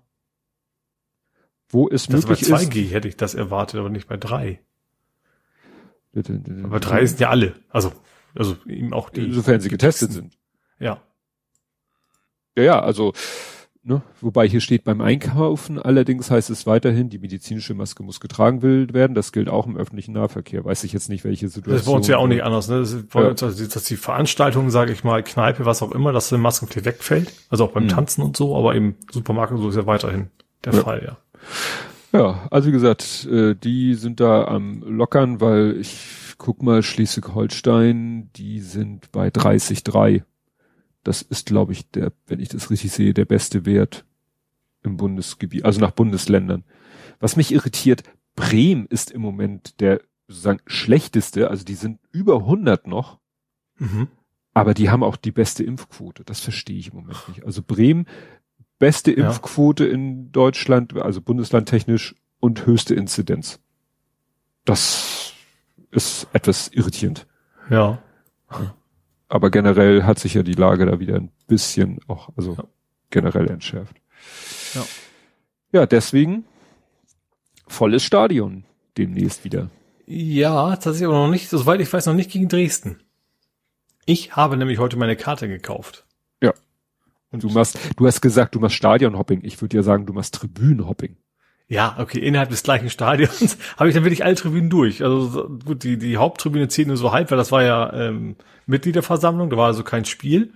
Wo 1.70 1.90
es 1.90 2.08
das 2.08 2.28
möglich 2.28 2.50
bei 2.50 2.58
2G 2.58 2.86
ist, 2.86 2.94
hätte 2.94 3.08
ich 3.08 3.18
das 3.18 3.36
erwartet, 3.36 3.80
aber 3.80 3.90
nicht 3.90 4.08
bei 4.08 4.18
3. 4.18 4.60
Aber 6.64 6.80
3 6.80 7.06
sind 7.08 7.20
ja 7.20 7.30
alle. 7.30 7.56
Also, 7.70 7.92
also 8.36 8.56
eben 8.68 8.94
auch 8.94 9.10
die. 9.10 9.26
Insofern 9.26 9.60
sie 9.60 9.70
getestet 9.70 10.12
sind. 10.12 10.38
Ja. 10.80 11.02
Ja, 12.56 12.64
ja, 12.64 12.80
also 12.82 13.14
Ne? 13.86 14.02
Wobei 14.22 14.48
hier 14.48 14.62
steht 14.62 14.86
beim 14.86 15.02
Einkaufen 15.02 15.78
allerdings 15.78 16.32
heißt 16.32 16.50
es 16.50 16.66
weiterhin, 16.66 17.10
die 17.10 17.20
medizinische 17.20 17.74
Maske 17.74 18.02
muss 18.02 18.22
getragen 18.22 18.62
werden. 18.62 19.14
Das 19.14 19.34
gilt 19.34 19.50
auch 19.50 19.68
im 19.68 19.76
öffentlichen 19.76 20.14
Nahverkehr. 20.14 20.64
Weiß 20.64 20.86
ich 20.86 20.94
jetzt 20.94 21.10
nicht, 21.10 21.26
welche 21.26 21.50
Situation. 21.50 21.76
Das 21.76 21.86
bei 21.86 21.92
uns 21.92 22.08
ja 22.08 22.18
auch 22.18 22.28
nicht 22.28 22.44
anders. 22.44 22.70
Ne? 22.70 22.80
Das 22.80 22.94
ist 22.94 23.14
ja. 23.14 23.28
uns, 23.28 23.44
also, 23.44 23.68
dass 23.68 23.84
die 23.84 23.98
Veranstaltung, 23.98 24.70
sage 24.70 24.94
ich 24.94 25.04
mal, 25.04 25.22
Kneipe, 25.22 25.66
was 25.66 25.82
auch 25.82 25.92
immer, 25.92 26.14
dass 26.14 26.30
die 26.30 26.38
Maskenpflicht 26.38 26.86
wegfällt. 26.86 27.34
Also 27.50 27.66
auch 27.66 27.72
beim 27.72 27.84
mhm. 27.84 27.90
Tanzen 27.90 28.22
und 28.22 28.38
so, 28.38 28.56
aber 28.56 28.74
im 28.74 28.96
Supermarkt 29.12 29.52
und 29.52 29.58
so 29.58 29.68
ist 29.68 29.76
ja 29.76 29.86
weiterhin 29.86 30.30
der 30.64 30.74
ja. 30.74 30.82
Fall, 30.82 31.04
ja. 31.06 31.18
Ja, 32.18 32.48
also 32.52 32.70
wie 32.70 32.72
gesagt, 32.72 33.28
äh, 33.30 33.54
die 33.56 33.96
sind 33.96 34.20
da 34.20 34.46
am 34.46 34.82
lockern, 34.84 35.42
weil 35.42 35.78
ich 35.78 36.36
guck 36.38 36.62
mal, 36.62 36.84
Schleswig-Holstein, 36.84 38.30
die 38.36 38.60
sind 38.60 39.12
bei 39.12 39.30
30,3 39.30 40.22
das 41.04 41.22
ist, 41.22 41.46
glaube 41.46 41.74
ich, 41.74 41.90
der, 41.92 42.12
wenn 42.28 42.40
ich 42.40 42.50
das 42.50 42.70
richtig 42.70 42.92
sehe, 42.92 43.14
der 43.14 43.26
beste 43.26 43.66
Wert 43.66 44.06
im 44.84 44.98
Bundesgebiet, 44.98 45.66
also 45.66 45.80
nach 45.80 45.92
Bundesländern. 45.92 46.64
Was 47.20 47.36
mich 47.36 47.52
irritiert, 47.52 48.04
Bremen 48.36 48.86
ist 48.88 49.12
im 49.12 49.22
Moment 49.22 49.80
der 49.80 50.02
sozusagen 50.28 50.62
schlechteste, 50.66 51.50
also 51.50 51.64
die 51.64 51.76
sind 51.76 52.00
über 52.12 52.38
100 52.38 52.88
noch, 52.88 53.20
mhm. 53.78 54.08
aber 54.54 54.74
die 54.74 54.90
haben 54.90 55.04
auch 55.04 55.18
die 55.18 55.32
beste 55.32 55.64
Impfquote. 55.64 56.24
Das 56.24 56.40
verstehe 56.40 56.78
ich 56.78 56.90
im 56.90 56.96
Moment 56.96 57.28
nicht. 57.28 57.46
Also 57.46 57.62
Bremen, 57.62 58.08
beste 58.80 59.12
Impfquote 59.12 59.86
ja. 59.86 59.94
in 59.94 60.32
Deutschland, 60.32 60.96
also 60.98 61.22
bundeslandtechnisch 61.22 62.16
und 62.40 62.66
höchste 62.66 62.96
Inzidenz. 62.96 63.60
Das 64.66 65.34
ist 65.92 66.28
etwas 66.34 66.70
irritierend. 66.70 67.28
Ja 67.70 68.02
aber 69.34 69.50
generell 69.50 70.04
hat 70.04 70.20
sich 70.20 70.36
ja 70.36 70.44
die 70.44 70.54
Lage 70.54 70.86
da 70.86 71.00
wieder 71.00 71.16
ein 71.16 71.32
bisschen 71.48 72.00
auch, 72.08 72.30
also 72.38 72.54
ja. 72.54 72.66
generell 73.10 73.50
entschärft. 73.50 73.96
Ja. 74.76 74.86
Ja, 75.72 75.86
deswegen 75.88 76.46
volles 77.68 78.04
Stadion 78.04 78.64
demnächst 78.96 79.44
wieder. 79.44 79.72
Ja, 80.06 80.76
tatsächlich 80.76 81.08
aber 81.08 81.18
noch 81.18 81.32
nicht, 81.32 81.50
soweit 81.50 81.82
ich 81.82 81.92
weiß, 81.92 82.06
noch 82.06 82.14
nicht 82.14 82.30
gegen 82.30 82.48
Dresden. 82.48 83.02
Ich 84.06 84.36
habe 84.36 84.56
nämlich 84.56 84.78
heute 84.78 84.98
meine 84.98 85.16
Karte 85.16 85.48
gekauft. 85.48 86.06
Ja. 86.40 86.54
Und 87.32 87.42
du 87.42 87.50
machst, 87.50 87.80
du 87.98 88.06
hast 88.06 88.22
gesagt, 88.22 88.54
du 88.54 88.60
machst 88.60 88.76
Stadionhopping. 88.76 89.40
Ich 89.44 89.60
würde 89.64 89.78
ja 89.78 89.82
sagen, 89.82 90.06
du 90.06 90.14
machst 90.14 90.36
Tribünenhopping. 90.36 91.18
Ja, 91.68 91.96
okay, 91.98 92.20
innerhalb 92.20 92.50
des 92.50 92.64
gleichen 92.64 92.90
Stadions 92.90 93.58
habe 93.78 93.90
ich 93.90 93.96
dann 93.96 94.04
wirklich 94.04 94.24
alle 94.26 94.36
Tribünen 94.36 94.70
durch. 94.70 95.04
Also 95.04 95.50
gut, 95.66 95.84
die, 95.84 95.98
die 95.98 96.18
Haupttribüne 96.18 96.68
zählt 96.68 96.88
nur 96.88 96.98
so 96.98 97.12
halb, 97.12 97.32
weil 97.32 97.38
das 97.38 97.52
war 97.52 97.64
ja 97.64 97.92
ähm, 97.94 98.36
Mitgliederversammlung, 98.66 99.50
da 99.50 99.58
war 99.58 99.68
also 99.68 99.84
kein 99.84 100.06
Spiel. 100.06 100.54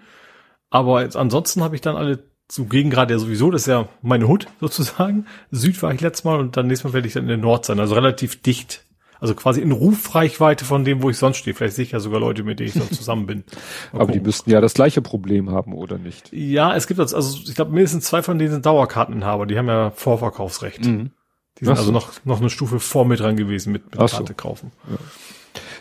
Aber 0.69 1.01
jetzt, 1.01 1.15
ansonsten 1.15 1.63
habe 1.63 1.75
ich 1.75 1.81
dann 1.81 1.95
alle 1.95 2.23
so 2.49 2.65
gegen 2.65 2.89
gerade 2.89 3.13
ja 3.13 3.19
sowieso, 3.19 3.51
das 3.51 3.63
ist 3.63 3.67
ja 3.67 3.89
meine 4.01 4.27
Hut 4.27 4.47
sozusagen. 4.59 5.25
Süd 5.51 5.81
war 5.81 5.93
ich 5.93 6.01
letztes 6.01 6.23
Mal 6.23 6.39
und 6.39 6.57
dann 6.57 6.67
nächstes 6.67 6.89
Mal 6.89 6.93
werde 6.93 7.07
ich 7.07 7.13
dann 7.13 7.23
in 7.23 7.29
der 7.29 7.37
Nord 7.37 7.65
sein, 7.65 7.79
also 7.79 7.95
relativ 7.95 8.41
dicht. 8.41 8.85
Also 9.19 9.35
quasi 9.35 9.61
in 9.61 9.71
Rufreichweite 9.71 10.65
von 10.65 10.85
dem, 10.85 11.01
wo 11.01 11.09
ich 11.09 11.17
sonst 11.17 11.37
stehe. 11.37 11.53
Vielleicht 11.53 11.75
sehe 11.75 11.85
ich 11.85 11.91
ja 11.91 11.99
sogar 11.99 12.19
Leute, 12.19 12.43
mit 12.43 12.59
denen 12.59 12.69
ich 12.69 12.73
sonst 12.73 12.93
zusammen 12.95 13.25
bin. 13.25 13.43
Mal 13.47 13.53
Aber 13.93 13.99
gucken. 13.99 14.13
die 14.13 14.25
müssten 14.25 14.49
ja 14.51 14.61
das 14.61 14.73
gleiche 14.73 15.01
Problem 15.01 15.51
haben, 15.51 15.73
oder 15.73 15.97
nicht? 15.97 16.31
Ja, 16.31 16.75
es 16.75 16.87
gibt 16.87 16.99
also, 16.99 17.39
ich 17.43 17.55
glaube, 17.55 17.71
mindestens 17.71 18.05
zwei 18.05 18.21
von 18.21 18.37
denen 18.37 18.51
sind 18.51 18.65
Dauerkarteninhaber, 18.65 19.45
die 19.45 19.57
haben 19.57 19.67
ja 19.67 19.91
Vorverkaufsrecht. 19.91 20.85
Mhm. 20.85 21.11
Die 21.59 21.65
sind 21.65 21.77
also 21.77 21.91
noch, 21.91 22.11
noch 22.23 22.39
eine 22.39 22.51
Stufe 22.51 22.79
vor 22.79 23.05
mir 23.05 23.15
dran 23.15 23.35
gewesen 23.35 23.71
mit, 23.71 23.85
mit 23.85 23.97
Karte 23.97 24.35
kaufen. 24.35 24.71
Ja 24.87 24.97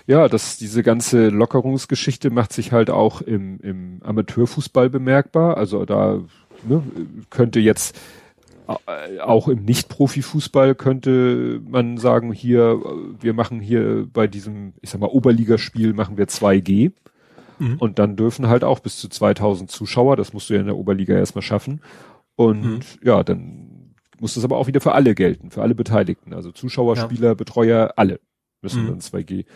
ja, 0.06 0.28
das, 0.28 0.56
diese 0.56 0.82
ganze 0.82 1.28
Lockerungsgeschichte 1.28 2.30
macht 2.30 2.52
sich 2.52 2.72
halt 2.72 2.90
auch 2.90 3.20
im, 3.20 3.58
im 3.60 4.00
Amateurfußball 4.04 4.88
bemerkbar. 4.88 5.56
Also 5.56 5.84
da 5.84 6.20
ne, 6.62 6.82
könnte 7.30 7.58
jetzt 7.58 7.98
auch 9.22 9.48
im 9.48 9.64
Nicht-Profi-Fußball 9.64 10.74
könnte 10.74 11.60
man 11.68 11.98
sagen, 11.98 12.32
hier, 12.32 12.80
wir 13.20 13.32
machen 13.32 13.60
hier 13.60 14.08
bei 14.12 14.26
diesem, 14.26 14.74
ich 14.80 14.90
sag 14.90 15.00
mal, 15.00 15.06
Oberligaspiel 15.06 15.92
machen 15.92 16.16
wir 16.16 16.26
2G. 16.26 16.92
Mhm. 17.58 17.76
Und 17.78 17.98
dann 17.98 18.16
dürfen 18.16 18.48
halt 18.48 18.64
auch 18.64 18.80
bis 18.80 18.98
zu 18.98 19.08
2000 19.08 19.70
Zuschauer, 19.70 20.16
das 20.16 20.32
musst 20.32 20.50
du 20.50 20.54
ja 20.54 20.60
in 20.60 20.66
der 20.66 20.76
Oberliga 20.76 21.14
erstmal 21.14 21.42
schaffen. 21.42 21.80
Und 22.34 22.62
mhm. 22.62 22.80
ja, 23.02 23.22
dann 23.22 23.94
muss 24.20 24.34
das 24.34 24.44
aber 24.44 24.56
auch 24.56 24.66
wieder 24.66 24.80
für 24.80 24.92
alle 24.92 25.14
gelten, 25.14 25.50
für 25.50 25.62
alle 25.62 25.74
Beteiligten. 25.74 26.34
Also 26.34 26.52
Zuschauer, 26.52 26.96
ja. 26.96 27.02
Spieler, 27.04 27.34
Betreuer, 27.34 27.94
alle 27.96 28.20
müssen 28.62 28.84
mhm. 28.84 28.88
dann 28.88 29.00
2G. 29.00 29.46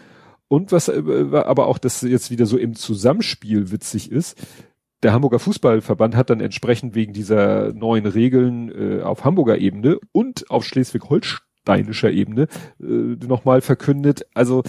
Und 0.49 0.73
was 0.73 0.89
äh, 0.89 1.03
aber 1.33 1.67
auch 1.67 1.79
das 1.79 2.03
jetzt 2.03 2.31
wieder 2.31 2.47
so 2.47 2.59
im 2.59 2.75
Zusammenspiel 2.75 3.71
witzig 3.71 4.11
ist, 4.11 4.39
der 5.03 5.13
Hamburger 5.13 5.39
Fußballverband 5.39 6.15
hat 6.15 6.31
dann 6.31 6.41
entsprechend 6.41 6.95
wegen 6.95 7.13
dieser 7.13 7.73
neuen 7.73 8.07
Regeln 8.07 8.71
äh, 8.71 9.03
auf 9.03 9.25
Hamburger 9.25 9.59
Ebene 9.59 9.99
und 10.13 10.51
auf 10.51 10.65
Schleswig-Holsteinischer 10.65 12.11
Ebene 12.11 12.49
äh, 12.81 12.85
nochmal 12.85 13.61
verkündet, 13.61 14.27
also 14.35 14.63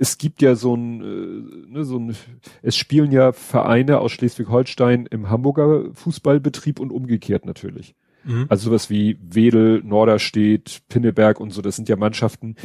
es 0.00 0.16
gibt 0.16 0.40
ja 0.40 0.54
so 0.54 0.74
ein, 0.74 1.00
äh, 1.02 1.72
ne, 1.72 1.84
so 1.84 1.98
ein, 1.98 2.16
es 2.62 2.76
spielen 2.76 3.12
ja 3.12 3.32
Vereine 3.32 4.00
aus 4.00 4.12
Schleswig-Holstein 4.12 5.06
im 5.06 5.28
Hamburger 5.28 5.92
Fußballbetrieb 5.92 6.80
und 6.80 6.90
umgekehrt 6.90 7.44
natürlich. 7.44 7.94
Mhm. 8.24 8.46
Also 8.48 8.70
sowas 8.70 8.88
wie 8.88 9.18
Wedel, 9.20 9.82
Norderstedt, 9.84 10.82
Pinneberg 10.88 11.38
und 11.38 11.50
so, 11.50 11.60
das 11.60 11.76
sind 11.76 11.90
ja 11.90 11.96
Mannschaften, 11.96 12.56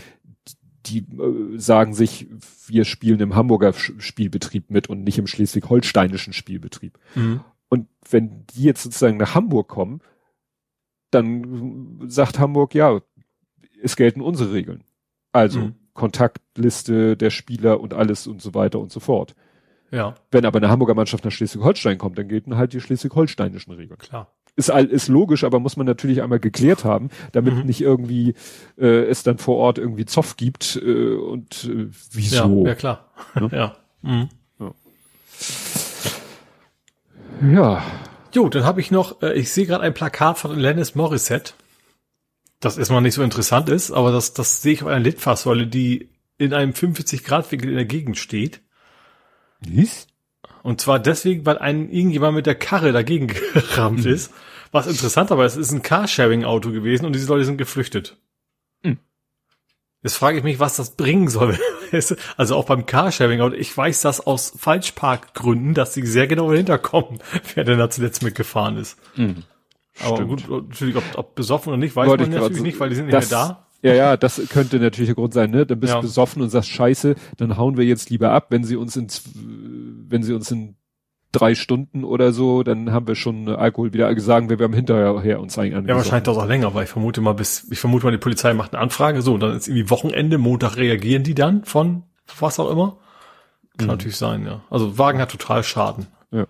die 0.87 0.99
äh, 0.99 1.57
sagen 1.57 1.93
sich, 1.93 2.27
wir 2.67 2.85
spielen 2.85 3.19
im 3.19 3.35
Hamburger 3.35 3.73
Spielbetrieb 3.73 4.69
mit 4.69 4.89
und 4.89 5.03
nicht 5.03 5.17
im 5.17 5.27
schleswig-holsteinischen 5.27 6.33
Spielbetrieb. 6.33 6.97
Mhm. 7.15 7.41
Und 7.69 7.87
wenn 8.09 8.45
die 8.47 8.63
jetzt 8.63 8.83
sozusagen 8.83 9.17
nach 9.17 9.35
Hamburg 9.35 9.67
kommen, 9.67 10.01
dann 11.11 11.99
sagt 12.07 12.39
Hamburg, 12.39 12.75
ja, 12.75 13.01
es 13.81 13.95
gelten 13.95 14.21
unsere 14.21 14.53
Regeln. 14.53 14.83
Also 15.31 15.59
mhm. 15.59 15.75
Kontaktliste 15.93 17.17
der 17.17 17.29
Spieler 17.29 17.79
und 17.79 17.93
alles 17.93 18.27
und 18.27 18.41
so 18.41 18.53
weiter 18.53 18.79
und 18.79 18.91
so 18.91 18.99
fort. 18.99 19.35
Ja. 19.91 20.15
Wenn 20.31 20.45
aber 20.45 20.57
eine 20.57 20.69
Hamburger 20.69 20.95
Mannschaft 20.95 21.23
nach 21.23 21.31
Schleswig-Holstein 21.31 21.97
kommt, 21.97 22.17
dann 22.17 22.27
gelten 22.27 22.57
halt 22.57 22.73
die 22.73 22.81
schleswig-holsteinischen 22.81 23.73
Regeln. 23.73 23.97
Klar 23.97 24.34
ist, 24.55 24.69
ist 24.69 25.07
logisch, 25.07 25.43
aber 25.43 25.59
muss 25.59 25.77
man 25.77 25.85
natürlich 25.85 26.21
einmal 26.21 26.39
geklärt 26.39 26.85
haben, 26.85 27.09
damit 27.33 27.55
mhm. 27.55 27.63
nicht 27.63 27.81
irgendwie 27.81 28.35
äh, 28.77 29.03
es 29.05 29.23
dann 29.23 29.37
vor 29.37 29.57
Ort 29.57 29.77
irgendwie 29.77 30.05
Zoff 30.05 30.37
gibt 30.37 30.81
äh, 30.81 31.15
und 31.15 31.65
äh, 31.65 31.87
wieso. 32.11 32.63
Ja, 32.63 32.69
ja 32.69 32.75
klar. 32.75 33.11
Ja. 33.39 33.47
ja. 33.51 33.75
Mhm. 34.01 34.29
ja. 34.59 34.71
Ja. 37.51 37.83
Jo, 38.33 38.49
dann 38.49 38.65
habe 38.65 38.81
ich 38.81 38.91
noch, 38.91 39.21
äh, 39.21 39.33
ich 39.33 39.51
sehe 39.51 39.65
gerade 39.65 39.83
ein 39.83 39.93
Plakat 39.93 40.37
von 40.37 40.57
Lennis 40.57 40.95
Morissette, 40.95 41.53
das 42.59 42.77
erstmal 42.77 43.01
nicht 43.01 43.13
so 43.13 43.23
interessant 43.23 43.69
ist, 43.69 43.91
aber 43.91 44.11
das, 44.11 44.33
das 44.33 44.61
sehe 44.61 44.73
ich 44.73 44.83
auf 44.83 44.89
einer 44.89 44.99
Litfaßsäule, 44.99 45.67
die 45.67 46.09
in 46.37 46.53
einem 46.53 46.71
45-Grad-Winkel 46.71 47.69
in 47.69 47.75
der 47.75 47.85
Gegend 47.85 48.17
steht. 48.17 48.61
Was? 49.61 50.07
Und 50.65 50.81
zwar 50.81 50.97
deswegen, 50.97 51.45
weil 51.45 51.59
ein 51.59 51.91
irgendjemand 51.91 52.35
mit 52.35 52.47
der 52.47 52.55
Karre 52.55 52.91
dagegen 52.91 53.27
gerammt 53.53 54.03
mhm. 54.03 54.11
ist. 54.11 54.33
Was 54.71 54.87
interessant 54.87 55.31
aber 55.31 55.45
es 55.45 55.55
ist 55.57 55.71
ein 55.71 55.83
Carsharing-Auto 55.83 56.71
gewesen 56.71 57.05
und 57.05 57.13
diese 57.13 57.27
Leute 57.27 57.45
sind 57.45 57.57
geflüchtet. 57.57 58.17
Mhm. 58.81 58.97
Jetzt 60.01 60.15
frage 60.15 60.39
ich 60.39 60.43
mich, 60.43 60.59
was 60.59 60.75
das 60.75 60.95
bringen 60.95 61.27
soll. 61.27 61.59
also 62.37 62.55
auch 62.55 62.65
beim 62.65 62.87
Carsharing-Auto. 62.87 63.53
Ich 63.55 63.77
weiß 63.77 64.01
das 64.01 64.25
aus 64.25 64.53
Falschparkgründen, 64.57 65.75
dass 65.75 65.93
sie 65.93 66.03
sehr 66.03 66.25
genau 66.25 66.49
dahinter 66.49 66.79
kommen, 66.79 67.19
wer 67.53 67.63
denn 67.63 67.77
da 67.77 67.91
zuletzt 67.91 68.23
mitgefahren 68.23 68.77
ist. 68.77 68.97
Mhm. 69.15 69.43
Aber 70.03 70.15
Stimmt. 70.15 70.47
gut, 70.47 70.69
natürlich, 70.71 70.95
ob, 70.95 71.03
ob 71.13 71.35
besoffen 71.35 71.73
oder 71.73 71.77
nicht, 71.77 71.95
weiß 71.95 72.07
Wollte 72.07 72.23
man 72.23 72.41
natürlich 72.41 72.63
nicht, 72.63 72.79
weil 72.79 72.89
die 72.89 72.95
sind 72.95 73.05
nicht 73.05 73.13
mehr 73.13 73.21
da. 73.29 73.64
Ja, 73.81 73.93
ja, 73.93 74.17
das 74.17 74.41
könnte 74.49 74.79
natürlich 74.79 75.09
der 75.09 75.15
Grund 75.15 75.33
sein, 75.33 75.51
ne? 75.51 75.65
Dann 75.65 75.79
bist 75.79 75.93
du 75.93 76.01
besoffen 76.01 76.41
und 76.41 76.49
sagst, 76.49 76.69
scheiße, 76.69 77.15
dann 77.37 77.57
hauen 77.57 77.77
wir 77.77 77.85
jetzt 77.85 78.09
lieber 78.09 78.31
ab, 78.31 78.47
wenn 78.49 78.63
sie 78.63 78.75
uns 78.75 78.95
ins, 78.95 79.23
wenn 79.35 80.23
sie 80.23 80.33
uns 80.33 80.49
in 80.49 80.75
drei 81.31 81.53
Stunden 81.55 82.03
oder 82.03 82.31
so, 82.31 82.63
dann 82.63 82.91
haben 82.91 83.07
wir 83.07 83.15
schon 83.15 83.49
Alkohol 83.49 83.93
wieder 83.93 84.13
gesagt, 84.15 84.49
wir 84.49 84.57
haben 84.57 84.73
hinterher 84.73 85.39
uns 85.39 85.57
eigentlich 85.57 85.87
Ja, 85.87 85.95
wahrscheinlich 85.95 86.23
dauert 86.23 86.39
auch 86.39 86.47
länger, 86.47 86.73
weil 86.73 86.85
ich 86.85 86.89
vermute 86.89 87.21
mal 87.21 87.33
bis, 87.33 87.67
ich 87.69 87.79
vermute 87.79 88.05
mal, 88.05 88.11
die 88.11 88.17
Polizei 88.17 88.53
macht 88.53 88.73
eine 88.73 88.81
Anfrage, 88.81 89.21
so, 89.21 89.33
und 89.33 89.41
dann 89.41 89.55
ist 89.55 89.67
irgendwie 89.67 89.89
Wochenende, 89.89 90.37
Montag 90.37 90.77
reagieren 90.77 91.23
die 91.23 91.35
dann 91.35 91.63
von 91.65 92.03
was 92.39 92.59
auch 92.59 92.71
immer. 92.71 92.97
Kann 93.77 93.87
mhm. 93.87 93.91
natürlich 93.91 94.17
sein, 94.17 94.45
ja. 94.45 94.61
Also 94.69 94.97
Wagen 94.97 95.19
hat 95.19 95.31
total 95.31 95.63
Schaden. 95.63 96.07
Ja. 96.31 96.45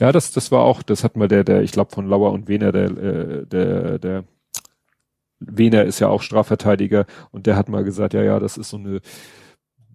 Ja, 0.00 0.12
das, 0.12 0.32
das 0.32 0.50
war 0.50 0.60
auch, 0.60 0.82
das 0.82 1.04
hat 1.04 1.16
mal 1.16 1.28
der, 1.28 1.44
der, 1.44 1.62
ich 1.62 1.72
glaube 1.72 1.92
von 1.92 2.08
Lauer 2.08 2.32
und 2.32 2.48
Wehner, 2.48 2.72
der, 2.72 2.84
äh, 2.84 3.46
der, 3.46 3.98
der 3.98 4.24
Wehner 5.40 5.84
ist 5.84 6.00
ja 6.00 6.08
auch 6.08 6.22
Strafverteidiger 6.22 7.06
und 7.30 7.46
der 7.46 7.56
hat 7.56 7.68
mal 7.68 7.84
gesagt, 7.84 8.14
ja, 8.14 8.22
ja, 8.22 8.38
das 8.38 8.56
ist 8.56 8.70
so 8.70 8.76
eine 8.76 9.00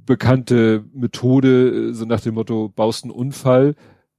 bekannte 0.05 0.85
Methode, 0.93 1.93
so 1.93 2.05
nach 2.05 2.21
dem 2.21 2.35
Motto, 2.35 2.69
baust 2.69 3.03
einen 3.03 3.11
Unfall, 3.11 3.75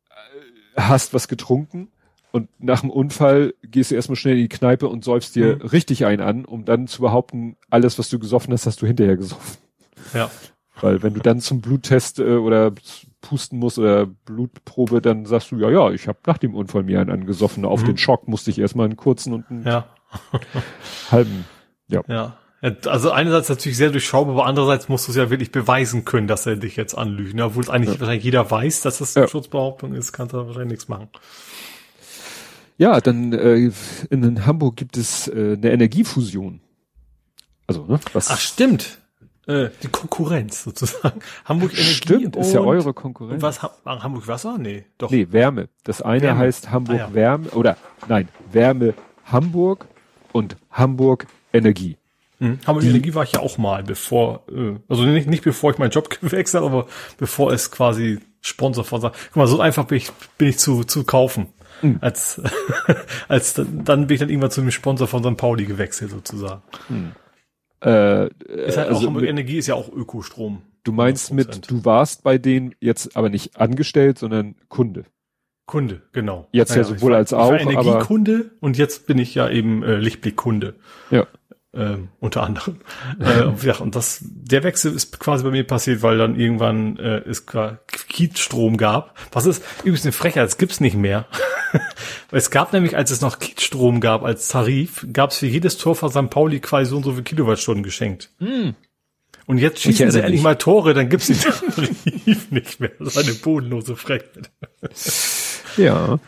äh, 0.08 0.80
hast 0.80 1.14
was 1.14 1.28
getrunken 1.28 1.88
und 2.32 2.48
nach 2.58 2.80
dem 2.80 2.90
Unfall 2.90 3.54
gehst 3.62 3.90
du 3.90 3.96
erstmal 3.96 4.16
schnell 4.16 4.36
in 4.36 4.42
die 4.42 4.48
Kneipe 4.48 4.88
und 4.88 5.04
säufst 5.04 5.34
dir 5.34 5.56
mhm. 5.56 5.62
richtig 5.62 6.06
einen 6.06 6.22
an, 6.22 6.44
um 6.44 6.64
dann 6.64 6.86
zu 6.86 7.02
behaupten, 7.02 7.56
alles, 7.70 7.98
was 7.98 8.08
du 8.08 8.18
gesoffen 8.18 8.52
hast, 8.52 8.66
hast 8.66 8.80
du 8.82 8.86
hinterher 8.86 9.16
gesoffen. 9.16 9.58
Ja. 10.14 10.30
Weil 10.80 11.02
wenn 11.02 11.14
du 11.14 11.20
dann 11.20 11.40
zum 11.40 11.60
Bluttest 11.60 12.20
äh, 12.20 12.36
oder 12.36 12.72
pusten 13.20 13.58
musst 13.58 13.78
oder 13.78 14.06
Blutprobe, 14.06 15.02
dann 15.02 15.26
sagst 15.26 15.50
du, 15.50 15.56
ja, 15.56 15.70
ja, 15.70 15.90
ich 15.90 16.08
habe 16.08 16.18
nach 16.26 16.38
dem 16.38 16.54
Unfall 16.54 16.84
mir 16.84 17.00
einen 17.00 17.10
angesoffen. 17.10 17.64
Auf 17.64 17.82
mhm. 17.82 17.86
den 17.86 17.98
Schock 17.98 18.28
musste 18.28 18.50
ich 18.50 18.58
erstmal 18.58 18.86
einen 18.86 18.96
kurzen 18.96 19.34
und 19.34 19.50
einen 19.50 19.66
ja. 19.66 19.86
Halben. 21.10 21.44
Ja. 21.88 22.02
ja. 22.08 22.36
Also 22.86 23.10
einerseits 23.10 23.48
natürlich 23.48 23.78
sehr 23.78 23.90
durchschaubar, 23.90 24.34
aber 24.34 24.46
andererseits 24.46 24.88
musst 24.88 25.08
du 25.08 25.12
es 25.12 25.16
ja 25.16 25.30
wirklich 25.30 25.50
beweisen 25.50 26.04
können, 26.04 26.26
dass 26.26 26.44
er 26.44 26.56
dich 26.56 26.76
jetzt 26.76 26.94
anlügt. 26.94 27.34
Ne? 27.34 27.46
Obwohl 27.46 27.62
es 27.62 27.70
eigentlich 27.70 27.94
ja. 27.94 28.00
wahrscheinlich 28.00 28.24
jeder 28.24 28.50
weiß, 28.50 28.82
dass 28.82 28.98
das 28.98 29.16
eine 29.16 29.24
ja. 29.24 29.30
Schutzbehauptung 29.30 29.94
ist, 29.94 30.12
kannst 30.12 30.34
du 30.34 30.38
wahrscheinlich 30.46 30.72
nichts 30.72 30.88
machen. 30.88 31.08
Ja, 32.76 33.00
dann 33.00 33.32
äh, 33.32 33.70
in 34.10 34.46
Hamburg 34.46 34.76
gibt 34.76 34.96
es 34.96 35.28
äh, 35.28 35.56
eine 35.56 35.70
Energiefusion. 35.70 36.60
Also, 37.66 37.84
ne? 37.84 38.00
Was 38.12 38.30
Ach 38.30 38.40
stimmt. 38.40 38.98
Äh, 39.46 39.70
die 39.82 39.88
Konkurrenz 39.88 40.64
sozusagen. 40.64 41.20
Hamburg 41.44 41.72
Energie 41.72 41.92
Stimmt, 41.92 42.36
ist 42.36 42.52
ja 42.52 42.60
eure 42.60 42.92
Konkurrenz. 42.92 43.42
Was 43.42 43.62
Hamburg 43.62 44.28
Wasser? 44.28 44.58
Nee, 44.58 44.84
doch. 44.98 45.10
Nee, 45.10 45.28
Wärme. 45.30 45.68
Das 45.84 46.02
eine 46.02 46.22
Wärme. 46.22 46.38
heißt 46.40 46.70
Hamburg 46.70 46.96
ah, 46.96 47.08
ja. 47.08 47.14
Wärme 47.14 47.48
oder 47.50 47.76
nein, 48.06 48.28
Wärme 48.52 48.94
Hamburg 49.24 49.86
und 50.32 50.56
Hamburg 50.70 51.26
Energie. 51.52 51.96
Hm. 52.38 52.58
Hamburg 52.66 52.82
die, 52.82 52.90
Energie 52.90 53.14
war 53.14 53.24
ich 53.24 53.32
ja 53.32 53.40
auch 53.40 53.58
mal, 53.58 53.82
bevor, 53.82 54.44
äh, 54.50 54.76
also 54.88 55.04
nicht, 55.04 55.28
nicht 55.28 55.44
bevor 55.44 55.72
ich 55.72 55.78
meinen 55.78 55.90
Job 55.90 56.08
gewechselt 56.20 56.62
habe, 56.62 56.72
aber 56.72 56.86
bevor 57.18 57.52
es 57.52 57.70
quasi 57.70 58.20
Sponsor 58.40 58.84
von 58.84 59.00
Guck 59.02 59.36
mal, 59.36 59.46
so 59.46 59.60
einfach 59.60 59.84
bin 59.84 59.98
ich, 59.98 60.10
bin 60.38 60.48
ich 60.48 60.58
zu, 60.58 60.84
zu 60.84 61.04
kaufen. 61.04 61.48
Mhm. 61.82 61.98
Als, 62.00 62.40
als 63.28 63.54
dann 63.54 64.06
bin 64.06 64.14
ich 64.14 64.20
dann 64.20 64.30
irgendwann 64.30 64.50
zu 64.50 64.60
einem 64.60 64.70
Sponsor 64.70 65.06
von 65.06 65.22
St. 65.22 65.36
Pauli 65.36 65.66
gewechselt 65.66 66.10
sozusagen. 66.10 66.62
Mhm. 66.88 67.12
Äh, 67.82 68.26
ist 68.66 68.76
halt 68.76 68.88
also 68.88 69.08
auch 69.08 69.12
mit, 69.12 69.24
Energie 69.24 69.58
ist 69.58 69.66
ja 69.66 69.74
auch 69.74 69.90
Ökostrom. 69.90 70.62
Du 70.84 70.92
meinst 70.92 71.30
100%. 71.30 71.34
mit, 71.34 71.70
du 71.70 71.84
warst 71.84 72.22
bei 72.22 72.38
denen 72.38 72.74
jetzt 72.80 73.16
aber 73.16 73.28
nicht 73.28 73.58
angestellt, 73.58 74.18
sondern 74.18 74.54
Kunde. 74.68 75.04
Kunde, 75.70 76.02
genau. 76.10 76.48
Jetzt 76.50 76.70
naja, 76.70 76.82
ja 76.82 76.88
sowohl 76.88 77.12
war, 77.12 77.18
als 77.18 77.32
auch. 77.32 77.52
Ich 77.52 77.64
war 77.64 77.72
Energiekunde 77.72 78.50
und 78.58 78.76
jetzt 78.76 79.06
bin 79.06 79.18
ich 79.18 79.36
ja 79.36 79.48
eben 79.48 79.84
äh, 79.84 79.94
Lichtblickkunde. 79.98 80.74
Ja. 81.12 81.28
Ähm, 81.72 82.08
unter 82.18 82.42
anderem. 82.42 82.80
äh, 83.20 83.52
ja, 83.64 83.76
und 83.76 83.94
das, 83.94 84.18
der 84.20 84.64
Wechsel 84.64 84.92
ist 84.92 85.20
quasi 85.20 85.44
bei 85.44 85.52
mir 85.52 85.64
passiert, 85.64 86.02
weil 86.02 86.18
dann 86.18 86.34
irgendwann 86.34 86.96
äh, 86.96 87.18
es 87.18 87.46
Kiezstrom 88.08 88.78
gab. 88.78 89.16
Was 89.30 89.46
ist 89.46 89.62
übrigens 89.84 90.04
eine 90.04 90.10
Frechheit, 90.10 90.42
das 90.42 90.58
gibt's 90.58 90.80
nicht 90.80 90.96
mehr. 90.96 91.26
es 92.32 92.50
gab 92.50 92.72
nämlich, 92.72 92.96
als 92.96 93.12
es 93.12 93.20
noch 93.20 93.38
Kiezstrom 93.38 94.00
gab 94.00 94.24
als 94.24 94.48
Tarif, 94.48 95.06
gab 95.12 95.30
es 95.30 95.38
für 95.38 95.46
jedes 95.46 95.78
Tor 95.78 95.94
von 95.94 96.10
St. 96.10 96.30
Pauli 96.30 96.58
quasi 96.58 96.90
so 96.90 96.96
und 96.96 97.04
so 97.04 97.12
viele 97.12 97.22
Kilowattstunden 97.22 97.84
geschenkt. 97.84 98.30
Mm. 98.40 98.70
Und 99.46 99.58
jetzt 99.58 99.80
schießen 99.80 100.10
sie 100.10 100.20
endlich 100.20 100.42
mal 100.42 100.56
Tore, 100.56 100.94
dann 100.94 101.08
gibt's 101.08 101.28
den 101.28 101.38
Tarif 101.40 102.50
nicht 102.50 102.80
mehr. 102.80 102.90
Das 102.98 103.14
ist 103.14 103.18
eine 103.18 103.34
bodenlose 103.34 103.94
Frechheit. 103.94 104.50
Ja. 105.76 106.18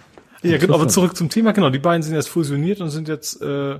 Ja, 0.43 0.59
genau, 0.59 0.74
aber 0.74 0.89
zurück 0.89 1.16
zum 1.16 1.28
Thema, 1.28 1.52
genau, 1.52 1.70
die 1.70 1.78
beiden 1.78 2.02
sind 2.02 2.14
jetzt 2.14 2.28
fusioniert 2.28 2.81
und 2.81 2.90
sind 2.90 3.06
jetzt 3.06 3.40
äh, 3.43 3.78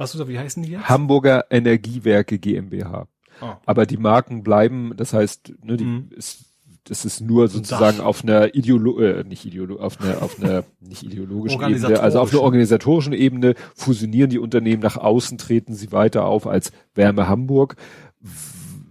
was 0.00 0.12
du 0.12 0.28
wie 0.28 0.38
heißen 0.38 0.62
die 0.62 0.70
jetzt? 0.70 0.88
Hamburger 0.88 1.44
Energiewerke 1.50 2.38
GmbH. 2.38 3.06
Oh. 3.42 3.52
Aber 3.66 3.84
die 3.84 3.98
Marken 3.98 4.42
bleiben, 4.42 4.92
das 4.96 5.12
heißt, 5.12 5.52
ne, 5.62 5.76
die 5.76 5.84
mhm. 5.84 6.08
ist, 6.16 6.46
das 6.84 7.04
ist 7.04 7.20
nur 7.20 7.48
sozusagen 7.48 8.00
auf 8.00 8.22
einer 8.22 8.54
Ideolo 8.54 8.98
äh, 8.98 9.24
nicht 9.24 9.44
Ideolo 9.44 9.78
auf 9.78 10.00
einer 10.00 10.22
auf 10.22 10.42
einer 10.42 10.64
nicht 10.80 11.02
ideologischen 11.02 11.60
Ebene, 11.60 12.00
also 12.00 12.20
auf 12.20 12.32
einer 12.32 12.40
organisatorischen 12.42 13.12
Ebene 13.12 13.54
fusionieren 13.74 14.30
die 14.30 14.38
Unternehmen 14.38 14.82
nach 14.82 14.96
außen, 14.96 15.36
treten 15.36 15.74
sie 15.74 15.92
weiter 15.92 16.24
auf 16.24 16.46
als 16.46 16.72
Wärme 16.94 17.28
Hamburg. 17.28 17.76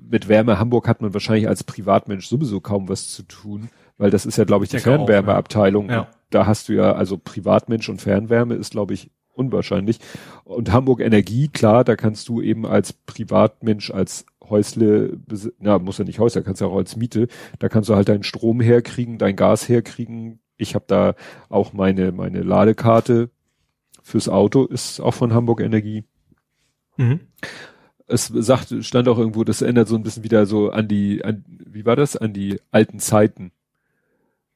Mit 0.10 0.28
Wärme 0.28 0.60
Hamburg 0.60 0.88
hat 0.88 1.02
man 1.02 1.14
wahrscheinlich 1.14 1.48
als 1.48 1.64
Privatmensch 1.64 2.28
sowieso 2.28 2.62
kaum 2.62 2.88
was 2.88 3.10
zu 3.10 3.24
tun, 3.24 3.70
weil 4.00 4.10
das 4.10 4.26
ist 4.26 4.38
ja, 4.38 4.46
glaube 4.46 4.66
ich, 4.66 4.72
die 4.72 4.80
Fernwärmeabteilung. 4.80 5.90
Ja. 5.90 6.08
Da 6.32 6.48
hast 6.48 6.70
du 6.70 6.74
ja, 6.74 6.94
also 6.94 7.18
Privatmensch 7.18 7.90
und 7.90 8.02
Fernwärme 8.02 8.56
ist, 8.56 8.72
glaube 8.72 8.96
ich, 8.96 9.12
unwahrscheinlich. 9.34 10.00
Und 10.44 10.72
Hamburg 10.72 11.02
Energie, 11.02 11.50
klar, 11.50 11.84
da 11.84 11.96
kannst 11.96 12.30
du 12.30 12.42
eben 12.42 12.66
als 12.66 12.94
Privatmensch, 12.94 13.92
als 13.92 14.26
Häusle, 14.50 15.18
na, 15.60 15.78
muss 15.80 15.98
ja 15.98 16.06
nicht 16.06 16.20
Häusle, 16.20 16.42
kannst 16.44 16.62
ja 16.62 16.68
auch 16.68 16.78
als 16.78 16.96
Miete, 16.96 17.28
da 17.60 17.70
kannst 17.70 17.90
du 17.90 17.96
halt 17.96 18.10
deinen 18.10 18.24
Strom 18.24 18.62
herkriegen, 18.62 19.18
dein 19.18 19.36
Gas 19.36 19.70
herkriegen. 19.70 20.40
Ich 20.58 20.76
habe 20.76 20.86
da 20.88 21.14
auch 21.50 21.74
meine, 21.74 22.12
meine 22.12 22.42
Ladekarte 22.42 23.30
fürs 24.02 24.30
Auto, 24.30 24.66
ist 24.66 25.00
auch 25.00 25.14
von 25.14 25.34
Hamburg 25.34 25.62
Energie. 25.62 26.04
Mhm. 26.98 27.20
Es 28.08 28.28
sagt, 28.28 28.74
stand 28.84 29.08
auch 29.08 29.20
irgendwo, 29.20 29.44
das 29.44 29.62
erinnert 29.62 29.88
so 29.88 29.96
ein 29.96 30.04
bisschen 30.04 30.24
wieder 30.24 30.46
so 30.46 30.72
an 30.72 30.88
die, 30.88 31.24
an, 31.24 31.46
wie 31.48 31.86
war 31.86 31.96
das? 31.96 32.16
An 32.18 32.34
die 32.34 32.60
alten 32.72 33.00
Zeiten. 33.00 33.52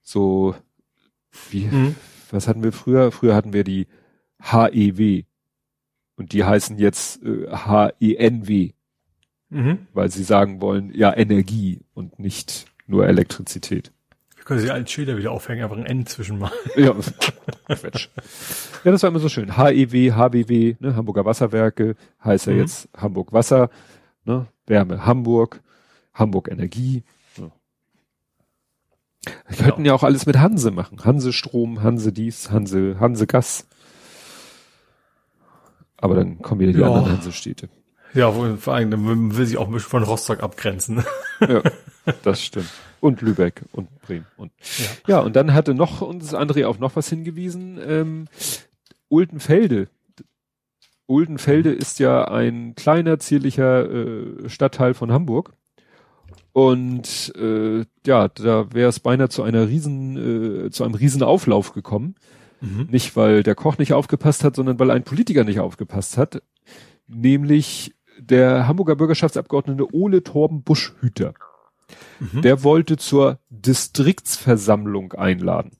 So, 0.03 0.55
wie, 1.49 1.65
mhm. 1.65 1.95
was 2.29 2.47
hatten 2.47 2.63
wir 2.63 2.71
früher? 2.71 3.11
Früher 3.11 3.35
hatten 3.35 3.53
wir 3.53 3.63
die 3.63 3.87
HEW. 4.41 5.23
Und 6.15 6.33
die 6.33 6.43
heißen 6.43 6.77
jetzt 6.77 7.23
äh, 7.23 7.47
HENW. 7.49 8.73
Mhm. 9.49 9.87
Weil 9.93 10.11
sie 10.11 10.23
sagen 10.23 10.61
wollen, 10.61 10.93
ja, 10.93 11.15
Energie 11.15 11.81
und 11.93 12.19
nicht 12.19 12.65
nur 12.85 13.07
Elektrizität. 13.07 13.91
Wir 14.35 14.43
können 14.43 14.59
sie 14.59 14.71
alten 14.71 14.87
Schilder 14.87 15.17
wieder 15.17 15.31
aufhängen, 15.31 15.63
einfach 15.63 15.77
ein 15.77 15.85
N 15.85 16.05
zwischen 16.05 16.37
mal. 16.37 16.51
Ja, 16.75 16.93
Quatsch. 17.67 18.09
Ja, 18.83 18.91
das 18.91 19.01
war 19.01 19.09
immer 19.09 19.19
so 19.19 19.29
schön. 19.29 19.55
HEW, 19.57 20.11
HBW, 20.11 20.75
ne, 20.79 20.95
Hamburger 20.95 21.23
Wasserwerke, 21.23 21.95
heißt 22.23 22.47
ja 22.47 22.53
mhm. 22.53 22.59
jetzt 22.59 22.89
Hamburg 22.97 23.31
Wasser, 23.31 23.69
ne, 24.25 24.47
Wärme 24.67 25.05
Hamburg, 25.05 25.61
Hamburg 26.13 26.49
Energie. 26.51 27.03
Wir 29.47 29.57
könnten 29.57 29.85
ja. 29.85 29.93
auch 29.93 30.03
alles 30.03 30.25
mit 30.25 30.37
Hanse 30.37 30.71
machen. 30.71 31.03
Hanse 31.03 31.33
Strom, 31.33 31.81
Hanse 31.81 32.11
dies, 32.11 32.51
Hanse, 32.51 32.97
Hanse 32.99 33.27
Gas. 33.27 33.67
Aber 35.97 36.15
dann 36.15 36.41
kommen 36.41 36.59
wieder 36.59 36.73
die 36.73 36.79
ja. 36.79 36.87
anderen 36.87 37.13
Hansestädte. 37.13 37.69
Ja, 38.13 38.31
vor 38.31 38.73
allem, 38.73 38.91
dann 38.91 39.35
will 39.35 39.45
sich 39.45 39.57
auch 39.57 39.67
ein 39.67 39.73
bisschen 39.73 39.89
von 39.89 40.03
Rostock 40.03 40.41
abgrenzen. 40.43 41.03
Ja, 41.41 41.61
das 42.23 42.41
stimmt. 42.41 42.69
Und 43.01 43.21
Lübeck 43.21 43.63
und 43.73 43.89
Bremen. 44.03 44.25
Und, 44.37 44.53
ja. 44.77 44.85
ja, 45.15 45.19
und 45.19 45.35
dann 45.35 45.53
hatte 45.53 45.73
noch 45.73 45.99
uns 45.99 46.33
André 46.33 46.65
auf 46.65 46.79
noch 46.79 46.95
was 46.95 47.09
hingewiesen. 47.09 47.81
Ähm, 47.85 48.27
Ultenfelde. 49.09 49.89
Ultenfelde 51.05 51.71
mhm. 51.71 51.77
ist 51.77 51.99
ja 51.99 52.25
ein 52.29 52.75
kleiner, 52.75 53.19
zierlicher 53.19 53.89
äh, 53.89 54.47
Stadtteil 54.47 54.93
von 54.93 55.11
Hamburg. 55.11 55.53
Und 56.53 57.33
äh, 57.35 57.83
ja, 58.05 58.27
da 58.27 58.71
wäre 58.71 58.89
es 58.89 58.99
beinahe 58.99 59.29
zu 59.29 59.41
einer 59.41 59.67
riesen, 59.67 60.67
äh, 60.67 60.69
zu 60.69 60.83
einem 60.83 60.93
riesen 60.93 61.23
Auflauf 61.23 61.73
gekommen. 61.73 62.15
Mhm. 62.61 62.87
Nicht, 62.91 63.15
weil 63.15 63.41
der 63.41 63.55
Koch 63.55 63.79
nicht 63.79 63.93
aufgepasst 63.93 64.43
hat, 64.43 64.55
sondern 64.55 64.79
weil 64.79 64.91
ein 64.91 65.03
Politiker 65.03 65.43
nicht 65.43 65.59
aufgepasst 65.59 66.17
hat. 66.17 66.43
Nämlich 67.07 67.95
der 68.19 68.67
Hamburger 68.67 68.95
Bürgerschaftsabgeordnete 68.95 69.93
Ole 69.93 70.23
Torben 70.23 70.61
Buschhüter. 70.61 71.33
Mhm. 72.19 72.43
Der 72.43 72.63
wollte 72.63 72.97
zur 72.97 73.39
Distriktsversammlung 73.49 75.13
einladen. 75.13 75.71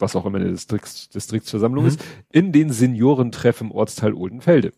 Was 0.00 0.16
auch 0.16 0.26
immer 0.26 0.38
eine 0.38 0.50
Distrikts 0.50 1.10
Distriktsversammlung 1.10 1.84
mhm. 1.84 1.88
ist. 1.88 2.04
In 2.32 2.50
den 2.50 2.70
Seniorentreff 2.70 3.60
im 3.60 3.70
Ortsteil 3.70 4.14
Oldenfelde. 4.14 4.72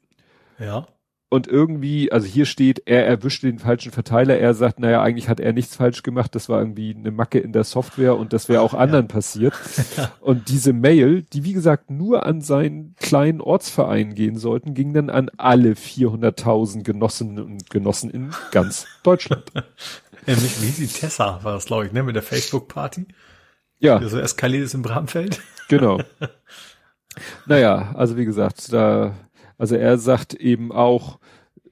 Ja 0.59 0.87
und 1.35 1.49
irgendwie, 1.49 2.13
also 2.13 2.29
hier 2.29 2.47
steht, 2.47 2.83
er 2.87 3.09
erwischte 3.09 3.49
den 3.49 3.59
falschen 3.59 3.91
Verteiler, 3.91 4.39
er 4.39 4.55
sagt, 4.55 4.79
naja, 4.79 5.03
eigentlich 5.03 5.29
hat 5.29 5.41
er 5.41 5.53
nichts 5.53 5.75
falsch 5.75 6.05
gemacht, 6.05 6.33
das 6.37 6.49
war 6.49 6.61
irgendwie 6.61 6.95
eine 6.95 7.11
Macke 7.11 7.41
in 7.41 7.51
der 7.51 7.65
Software 7.65 8.17
und 8.17 8.33
das 8.33 8.49
wäre 8.49 8.61
auch 8.61 8.73
anderen 8.73 9.07
ja. 9.07 9.15
passiert. 9.15 9.53
und 10.21 10.49
diese 10.49 10.73
Mail, 10.73 11.23
die 11.23 11.43
wie 11.43 11.53
gesagt 11.53 11.91
nur 11.91 12.25
an 12.25 12.41
seinen 12.41 12.95
kleinen 13.01 13.41
Ortsverein 13.41 14.15
gehen 14.15 14.39
sollten, 14.39 14.75
ging 14.75 14.95
dann 14.95 15.11
an 15.11 15.29
alle 15.37 15.73
400.000 15.73 16.85
Genossinnen 16.85 17.45
und 17.45 17.69
Genossen 17.69 18.11
in 18.11 18.31
ganz 18.53 18.87
Deutschland. 19.03 19.51
Nämlich 20.29 20.63
wie 20.63 20.87
die 20.87 20.87
Tessa 20.87 21.41
war 21.43 21.55
das, 21.55 21.65
glaube 21.65 21.87
ich, 21.87 21.93
ne, 21.93 22.05
mit 22.05 22.15
der 22.15 22.23
Facebook-Party. 22.23 23.09
Ja. 23.81 24.01
So 24.09 24.21
eskaliert 24.21 24.67
ist 24.67 24.75
im 24.75 24.83
Bramfeld. 24.83 25.41
Genau. 25.67 26.01
naja, 27.47 27.91
also 27.97 28.17
wie 28.17 28.25
gesagt, 28.25 28.73
da, 28.73 29.17
also 29.59 29.77
er 29.77 29.99
sagt 29.99 30.35
eben 30.35 30.73
auch, 30.73 31.19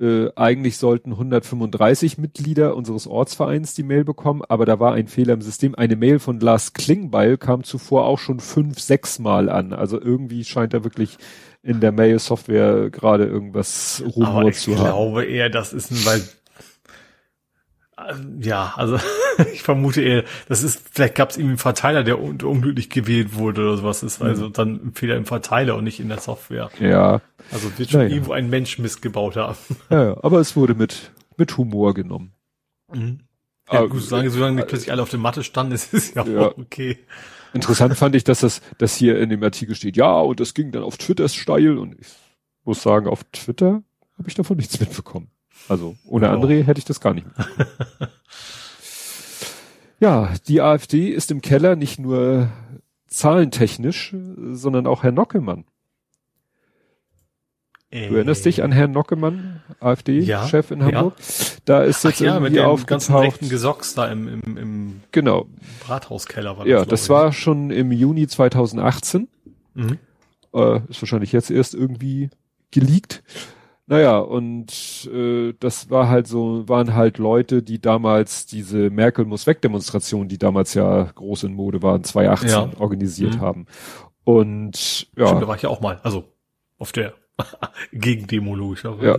äh, 0.01 0.31
eigentlich 0.35 0.79
sollten 0.79 1.13
135 1.13 2.19
Mitglieder 2.19 2.77
unseres 2.77 3.07
Ortsvereins 3.07 3.75
die 3.75 3.85
Mail 3.85 4.05
bekommen, 4.05 4.43
aber 4.49 4.67
da 4.67 4.81
war 4.81 4.95
ein 4.95 5.07
Fehler 5.07 5.35
im 5.35 5.43
System. 5.43 5.75
Eine 5.75 5.97
Mail 5.97 6.19
von 6.19 6.41
Lars 6.41 6.73
Klingbeil 6.73 7.39
kam 7.39 7.63
zuvor 7.63 8.07
auch 8.07 8.19
schon 8.19 8.41
fünf, 8.41 8.81
sechs 8.81 9.19
Mal 9.19 9.49
an. 9.49 9.73
Also 9.73 10.01
irgendwie 10.01 10.45
scheint 10.45 10.75
da 10.75 10.83
wirklich 10.83 11.19
in 11.63 11.81
der 11.81 11.93
Mail-Software 11.93 12.91
gerade 12.91 13.27
irgendwas 13.27 14.03
Rumor 14.17 14.51
zu 14.53 14.77
haben. 14.77 14.87
Ich 14.87 14.93
glaube 14.93 15.25
eher, 15.25 15.49
das 15.49 15.73
ist 15.73 15.93
ein, 15.93 16.05
weil 16.05 16.21
ja, 18.41 18.73
also 18.77 18.99
ich 19.53 19.63
vermute 19.63 20.01
eher, 20.01 20.25
das 20.49 20.63
ist, 20.63 20.83
vielleicht 20.93 21.15
gab 21.15 21.31
es 21.31 21.37
irgendwie 21.37 21.53
einen 21.53 21.59
Verteiler, 21.59 22.05
der 22.05 22.21
un 22.21 22.41
unglücklich 22.41 22.89
gewählt 22.89 23.35
wurde 23.35 23.63
oder 23.63 23.77
sowas. 23.77 24.01
Das 24.01 24.15
ist 24.15 24.23
also 24.23 24.49
mhm. 24.49 24.53
dann 24.53 24.69
ein 24.87 24.93
Fehler 24.95 25.17
im 25.17 25.27
Verteiler 25.27 25.77
und 25.77 25.85
nicht 25.85 26.01
in 26.01 26.09
der 26.09 26.19
Software. 26.19 26.71
Ja. 26.81 27.21
Also 27.51 27.77
wird 27.79 27.91
schon 27.91 28.01
naja. 28.01 28.15
irgendwo 28.15 28.33
ein 28.33 28.49
Mensch 28.49 28.79
missgebaut 28.79 29.37
haben. 29.37 29.57
Ja, 29.91 30.05
ja, 30.05 30.17
aber 30.23 30.41
es 30.41 30.57
wurde 30.57 30.75
mit, 30.75 31.13
mit 31.37 31.57
Humor 31.57 31.93
genommen. 31.93 32.33
Mhm. 32.93 33.21
Ja, 33.71 33.81
aber, 33.81 33.89
gut, 33.89 34.03
solange, 34.03 34.31
solange 34.31 34.57
nicht 34.57 34.69
plötzlich 34.69 34.91
alle 34.91 35.03
auf 35.03 35.11
der 35.11 35.19
Matte 35.19 35.45
standen, 35.45 35.73
ist 35.75 35.93
es 35.93 36.15
ja, 36.15 36.25
ja. 36.25 36.47
okay. 36.47 36.99
Interessant 37.53 37.97
fand 37.97 38.15
ich, 38.15 38.25
dass 38.25 38.41
das, 38.41 38.63
dass 38.79 38.97
hier 38.97 39.19
in 39.19 39.29
dem 39.29 39.43
Artikel 39.43 39.75
steht, 39.75 39.97
ja, 39.97 40.19
und 40.19 40.41
das 40.41 40.55
ging 40.55 40.73
dann 40.73 40.83
auf 40.83 40.97
Twitter 40.97 41.29
steil 41.29 41.77
und 41.77 42.01
ich 42.01 42.07
muss 42.65 42.83
sagen, 42.83 43.07
auf 43.07 43.25
Twitter 43.33 43.83
habe 44.17 44.29
ich 44.29 44.35
davon 44.35 44.57
nichts 44.57 44.81
mitbekommen. 44.81 45.32
Also 45.69 45.97
ohne 46.07 46.31
oh. 46.31 46.33
André 46.33 46.65
hätte 46.65 46.79
ich 46.79 46.85
das 46.85 47.01
gar 47.01 47.15
nicht. 47.15 47.27
ja, 50.01 50.33
die 50.49 50.61
AfD 50.61 51.09
ist 51.09 51.31
im 51.31 51.41
Keller 51.41 51.77
nicht 51.77 51.99
nur 51.99 52.51
zahlentechnisch, 53.07 54.15
sondern 54.53 54.87
auch 54.87 55.03
Herr 55.03 55.13
Nockemann. 55.13 55.65
Äh, 57.93 58.09
du 58.09 58.15
erinnerst 58.17 58.47
dich 58.47 58.63
an 58.63 58.73
Herrn 58.73 58.93
Nockemann, 58.93 59.61
AfD-Chef 59.79 60.71
ja, 60.71 60.77
in 60.77 60.83
Hamburg? 60.83 61.15
Ja. 61.19 61.25
Da 61.67 61.83
ist 61.83 62.03
jetzt 62.05 62.17
Ach 62.17 62.21
ja, 62.21 62.35
irgendwie 62.35 62.59
mit 62.59 62.59
dem 62.59 62.87
ganzen 62.87 63.15
rechten 63.15 63.49
Gesocks 63.51 63.95
da 63.95 64.11
im, 64.11 64.29
im, 64.29 64.57
im 64.57 65.01
genau. 65.13 65.47
Rathauskeller. 65.87 66.57
War 66.57 66.65
das, 66.65 66.71
ja, 66.71 66.85
das 66.87 67.09
war 67.11 67.33
schon 67.33 67.71
im 67.71 67.93
Juni 67.93 68.27
2018. 68.27 69.29
Mhm. 69.75 69.99
Äh, 70.55 70.81
ist 70.89 71.03
wahrscheinlich 71.03 71.33
jetzt 71.33 71.51
erst 71.51 71.75
irgendwie 71.75 72.31
geleakt. 72.71 73.23
Naja, 73.93 74.21
und 74.21 75.07
äh, 75.13 75.53
das 75.61 75.91
war 75.91 76.09
halt 76.09 76.27
so, 76.27 76.67
waren 76.67 76.95
halt 76.95 77.19
Leute, 77.19 77.63
die 77.63 77.79
damals 77.79 78.47
diese 78.47 78.89
Merkel 78.89 79.27
muss 79.27 79.47
weg 79.47 79.61
Demonstration, 79.61 80.29
die 80.29 80.39
damals 80.39 80.73
ja 80.73 81.03
groß 81.15 81.45
in 81.45 81.53
Mode 81.53 81.83
waren, 81.83 82.03
2018 82.03 82.49
ja. 82.49 82.71
organisiert 82.79 83.35
mhm. 83.35 83.41
haben. 83.43 83.67
Und 84.25 85.09
ja. 85.15 85.27
Stimmt, 85.27 85.43
da 85.43 85.49
war 85.49 85.57
ich 85.57 85.63
ja 85.63 85.69
auch 85.69 85.83
mal, 85.83 86.01
also 86.05 86.25
auf 86.79 86.93
der 86.93 87.13
Gegendemo 87.93 88.55
logischerweise. 88.55 89.07
Ja. 89.07 89.19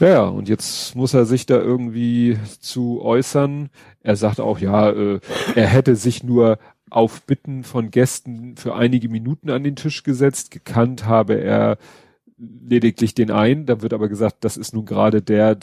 Naja, 0.00 0.24
und 0.24 0.50
jetzt 0.50 0.94
muss 0.94 1.14
er 1.14 1.24
sich 1.24 1.46
da 1.46 1.56
irgendwie 1.56 2.38
zu 2.60 3.00
äußern. 3.00 3.70
Er 4.02 4.16
sagt 4.16 4.38
auch, 4.38 4.58
ja, 4.58 4.90
äh, 4.90 5.20
er 5.54 5.66
hätte 5.66 5.96
sich 5.96 6.22
nur 6.22 6.58
auf 6.90 7.22
Bitten 7.22 7.64
von 7.64 7.90
Gästen 7.90 8.58
für 8.58 8.74
einige 8.74 9.08
Minuten 9.08 9.48
an 9.48 9.64
den 9.64 9.76
Tisch 9.76 10.02
gesetzt. 10.02 10.50
Gekannt 10.50 11.06
habe 11.06 11.40
er 11.40 11.78
lediglich 12.38 13.14
den 13.14 13.30
einen, 13.30 13.66
da 13.66 13.82
wird 13.82 13.92
aber 13.92 14.08
gesagt, 14.08 14.44
das 14.44 14.56
ist 14.56 14.74
nun 14.74 14.86
gerade 14.86 15.22
der, 15.22 15.58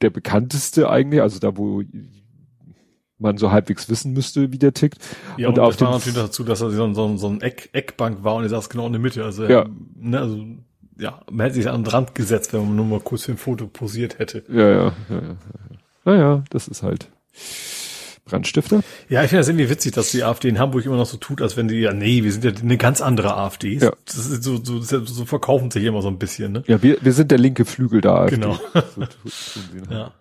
der 0.00 0.10
bekannteste 0.10 0.88
eigentlich, 0.88 1.22
also 1.22 1.38
da, 1.38 1.56
wo 1.56 1.82
man 3.18 3.36
so 3.36 3.50
halbwegs 3.50 3.88
wissen 3.88 4.12
müsste, 4.12 4.52
wie 4.52 4.58
der 4.58 4.72
tickt. 4.72 4.98
Ja, 5.36 5.48
und, 5.48 5.58
und 5.58 5.64
auf 5.64 5.76
das 5.76 5.86
war 5.86 5.92
natürlich 5.92 6.18
dazu, 6.18 6.44
dass 6.44 6.60
er 6.60 6.70
so, 6.70 6.94
so, 6.94 7.16
so 7.16 7.28
ein 7.28 7.40
Eck, 7.40 7.70
Eckbank 7.72 8.22
war 8.22 8.36
und 8.36 8.44
er 8.44 8.48
saß 8.48 8.70
genau 8.70 8.86
in 8.86 8.92
der 8.92 9.00
Mitte. 9.00 9.24
Also, 9.24 9.44
ja. 9.46 9.66
ne, 9.96 10.20
also 10.20 10.44
ja, 10.98 11.20
man 11.30 11.46
hätte 11.46 11.56
sich 11.56 11.68
an 11.68 11.82
den 11.82 11.90
Rand 11.90 12.14
gesetzt, 12.14 12.52
wenn 12.52 12.60
man 12.60 12.76
nur 12.76 12.84
mal 12.84 13.00
kurz 13.00 13.24
für 13.24 13.32
ein 13.32 13.38
Foto 13.38 13.66
posiert 13.66 14.18
hätte. 14.18 14.44
Ja, 14.48 14.68
ja, 14.68 14.92
ja, 15.08 15.16
ja. 15.16 15.36
Naja, 16.04 16.44
das 16.50 16.68
ist 16.68 16.82
halt. 16.82 17.10
Brandstifter? 18.28 18.80
Ja, 19.08 19.22
ich 19.22 19.30
finde 19.30 19.40
das 19.40 19.48
irgendwie 19.48 19.70
witzig, 19.70 19.92
dass 19.92 20.10
die 20.10 20.24
AfD 20.24 20.48
in 20.48 20.58
Hamburg 20.58 20.84
immer 20.84 20.96
noch 20.96 21.06
so 21.06 21.16
tut, 21.16 21.42
als 21.42 21.56
wenn 21.56 21.68
die, 21.68 21.76
ja, 21.76 21.92
nee, 21.92 22.22
wir 22.22 22.32
sind 22.32 22.44
ja 22.44 22.52
eine 22.52 22.76
ganz 22.76 23.00
andere 23.00 23.36
AfD. 23.36 23.74
Ja. 23.74 23.92
Das 24.04 24.16
ist 24.16 24.42
so, 24.42 24.62
so, 24.62 24.80
so 24.80 25.24
verkaufen 25.24 25.70
sich 25.70 25.84
immer 25.84 26.02
so 26.02 26.08
ein 26.08 26.18
bisschen, 26.18 26.52
ne? 26.52 26.62
Ja, 26.66 26.82
wir, 26.82 26.98
wir 27.00 27.12
sind 27.12 27.30
der 27.30 27.38
linke 27.38 27.64
Flügel 27.64 28.06
AfD. 28.06 28.36
Genau. 28.36 28.58
So 28.74 28.80
tun 28.80 29.08
sie? 29.24 29.94
Ja. 29.94 30.12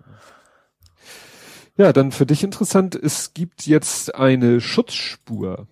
Ja, 1.78 1.94
dann 1.94 2.12
für 2.12 2.26
dich 2.26 2.44
interessant, 2.44 2.96
es 2.96 3.36
gibt 3.36 3.68
jetzt 3.68 4.16
eine 4.16 4.60
Schutzspur. 4.60 5.68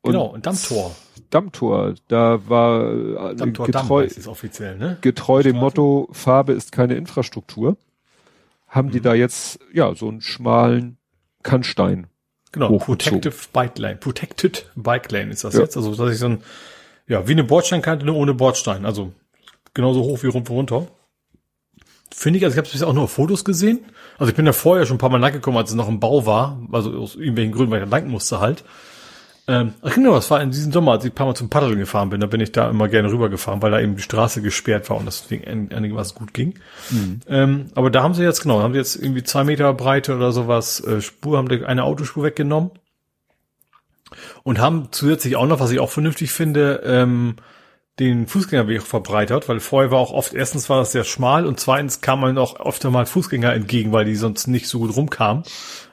Und 0.00 0.12
genau, 0.12 0.32
ein 0.32 0.40
Dammtor. 0.40 0.96
Dammtor, 1.28 1.94
da 2.08 2.48
war 2.48 2.92
äh, 2.92 3.36
Dammtor 3.36 3.66
getreu, 3.66 4.06
Damm 4.06 4.26
offiziell, 4.28 4.78
ne? 4.78 4.98
getreu 5.02 5.42
dem 5.42 5.56
Motto, 5.56 6.08
Farbe 6.12 6.52
ist 6.54 6.72
keine 6.72 6.94
Infrastruktur, 6.94 7.76
haben 8.66 8.88
mhm. 8.88 8.92
die 8.92 9.00
da 9.00 9.14
jetzt, 9.14 9.60
ja, 9.72 9.94
so 9.94 10.08
einen 10.08 10.22
schmalen 10.22 10.96
Kannstein. 11.42 12.06
Genau, 12.52 12.78
Protective 12.78 13.34
Bike 13.52 13.78
Lane. 13.78 13.96
Protected 13.96 14.70
Bike 14.74 15.10
Lane 15.12 15.30
ist 15.30 15.44
das 15.44 15.54
ja. 15.54 15.60
jetzt. 15.60 15.76
Also, 15.76 15.94
dass 15.94 16.12
ich 16.12 16.18
so 16.18 16.26
ein, 16.26 16.42
ja, 17.06 17.26
wie 17.28 17.32
eine 17.32 17.44
Bordsteinkante, 17.44 18.04
nur 18.04 18.16
ohne 18.16 18.34
Bordstein. 18.34 18.84
Also, 18.84 19.12
genauso 19.74 20.02
hoch 20.02 20.22
wie 20.22 20.28
runter. 20.28 20.88
Finde 22.12 22.38
ich, 22.38 22.44
also 22.44 22.54
ich 22.54 22.58
habe 22.58 22.68
bisher 22.68 22.88
auch 22.88 22.92
nur 22.92 23.08
Fotos 23.08 23.44
gesehen. 23.44 23.80
Also 24.18 24.30
ich 24.30 24.36
bin 24.36 24.44
ja 24.44 24.52
vorher 24.52 24.84
schon 24.84 24.96
ein 24.96 24.98
paar 24.98 25.10
Mal 25.10 25.20
lang 25.20 25.32
gekommen, 25.32 25.56
als 25.56 25.70
es 25.70 25.76
noch 25.76 25.88
im 25.88 26.00
Bau 26.00 26.26
war. 26.26 26.60
Also 26.72 26.90
aus 26.98 27.14
irgendwelchen 27.14 27.52
Gründen, 27.52 27.70
weil 27.70 27.82
ich 27.82 27.88
da 27.88 27.96
lang 27.96 28.08
musste 28.08 28.40
halt. 28.40 28.64
Ähm, 29.50 29.74
ach 29.82 29.92
genau, 29.92 30.14
das 30.14 30.30
war 30.30 30.40
in 30.40 30.52
diesem 30.52 30.70
Sommer, 30.70 30.92
als 30.92 31.04
ich 31.04 31.10
ein 31.10 31.14
paar 31.16 31.26
Mal 31.26 31.34
zum 31.34 31.50
Paddeln 31.50 31.76
gefahren 31.76 32.08
bin, 32.08 32.20
da 32.20 32.28
bin 32.28 32.40
ich 32.40 32.52
da 32.52 32.70
immer 32.70 32.86
gerne 32.86 33.10
rübergefahren, 33.10 33.60
weil 33.60 33.72
da 33.72 33.80
eben 33.80 33.96
die 33.96 34.02
Straße 34.02 34.42
gesperrt 34.42 34.88
war 34.90 34.96
und 34.96 35.06
das 35.06 35.22
deswegen 35.22 35.72
einigermaßen 35.74 36.16
gut 36.16 36.32
ging. 36.32 36.54
Mhm. 36.90 37.20
Ähm, 37.26 37.66
aber 37.74 37.90
da 37.90 38.04
haben 38.04 38.14
sie 38.14 38.22
jetzt, 38.22 38.42
genau, 38.42 38.62
haben 38.62 38.74
sie 38.74 38.78
jetzt 38.78 38.94
irgendwie 38.94 39.24
zwei 39.24 39.42
Meter 39.42 39.74
Breite 39.74 40.14
oder 40.14 40.30
sowas, 40.30 40.78
äh, 40.84 41.00
Spur, 41.00 41.36
haben 41.36 41.50
eine 41.64 41.82
Autospur 41.82 42.22
weggenommen. 42.22 42.70
Und 44.44 44.60
haben 44.60 44.88
zusätzlich 44.92 45.34
auch 45.34 45.46
noch, 45.46 45.58
was 45.58 45.72
ich 45.72 45.80
auch 45.80 45.90
vernünftig 45.90 46.30
finde, 46.30 46.82
ähm, 46.84 47.34
den 48.00 48.26
Fußgängerweg 48.26 48.82
verbreitert, 48.82 49.48
weil 49.48 49.60
vorher 49.60 49.90
war 49.90 49.98
auch 49.98 50.10
oft, 50.10 50.32
erstens 50.32 50.70
war 50.70 50.78
das 50.78 50.92
sehr 50.92 51.04
schmal 51.04 51.46
und 51.46 51.60
zweitens 51.60 52.00
kam 52.00 52.20
man 52.20 52.38
auch 52.38 52.58
oft 52.58 52.82
mal 52.84 53.04
Fußgänger 53.04 53.52
entgegen, 53.52 53.92
weil 53.92 54.06
die 54.06 54.16
sonst 54.16 54.46
nicht 54.48 54.66
so 54.66 54.78
gut 54.78 54.96
rumkamen. 54.96 55.44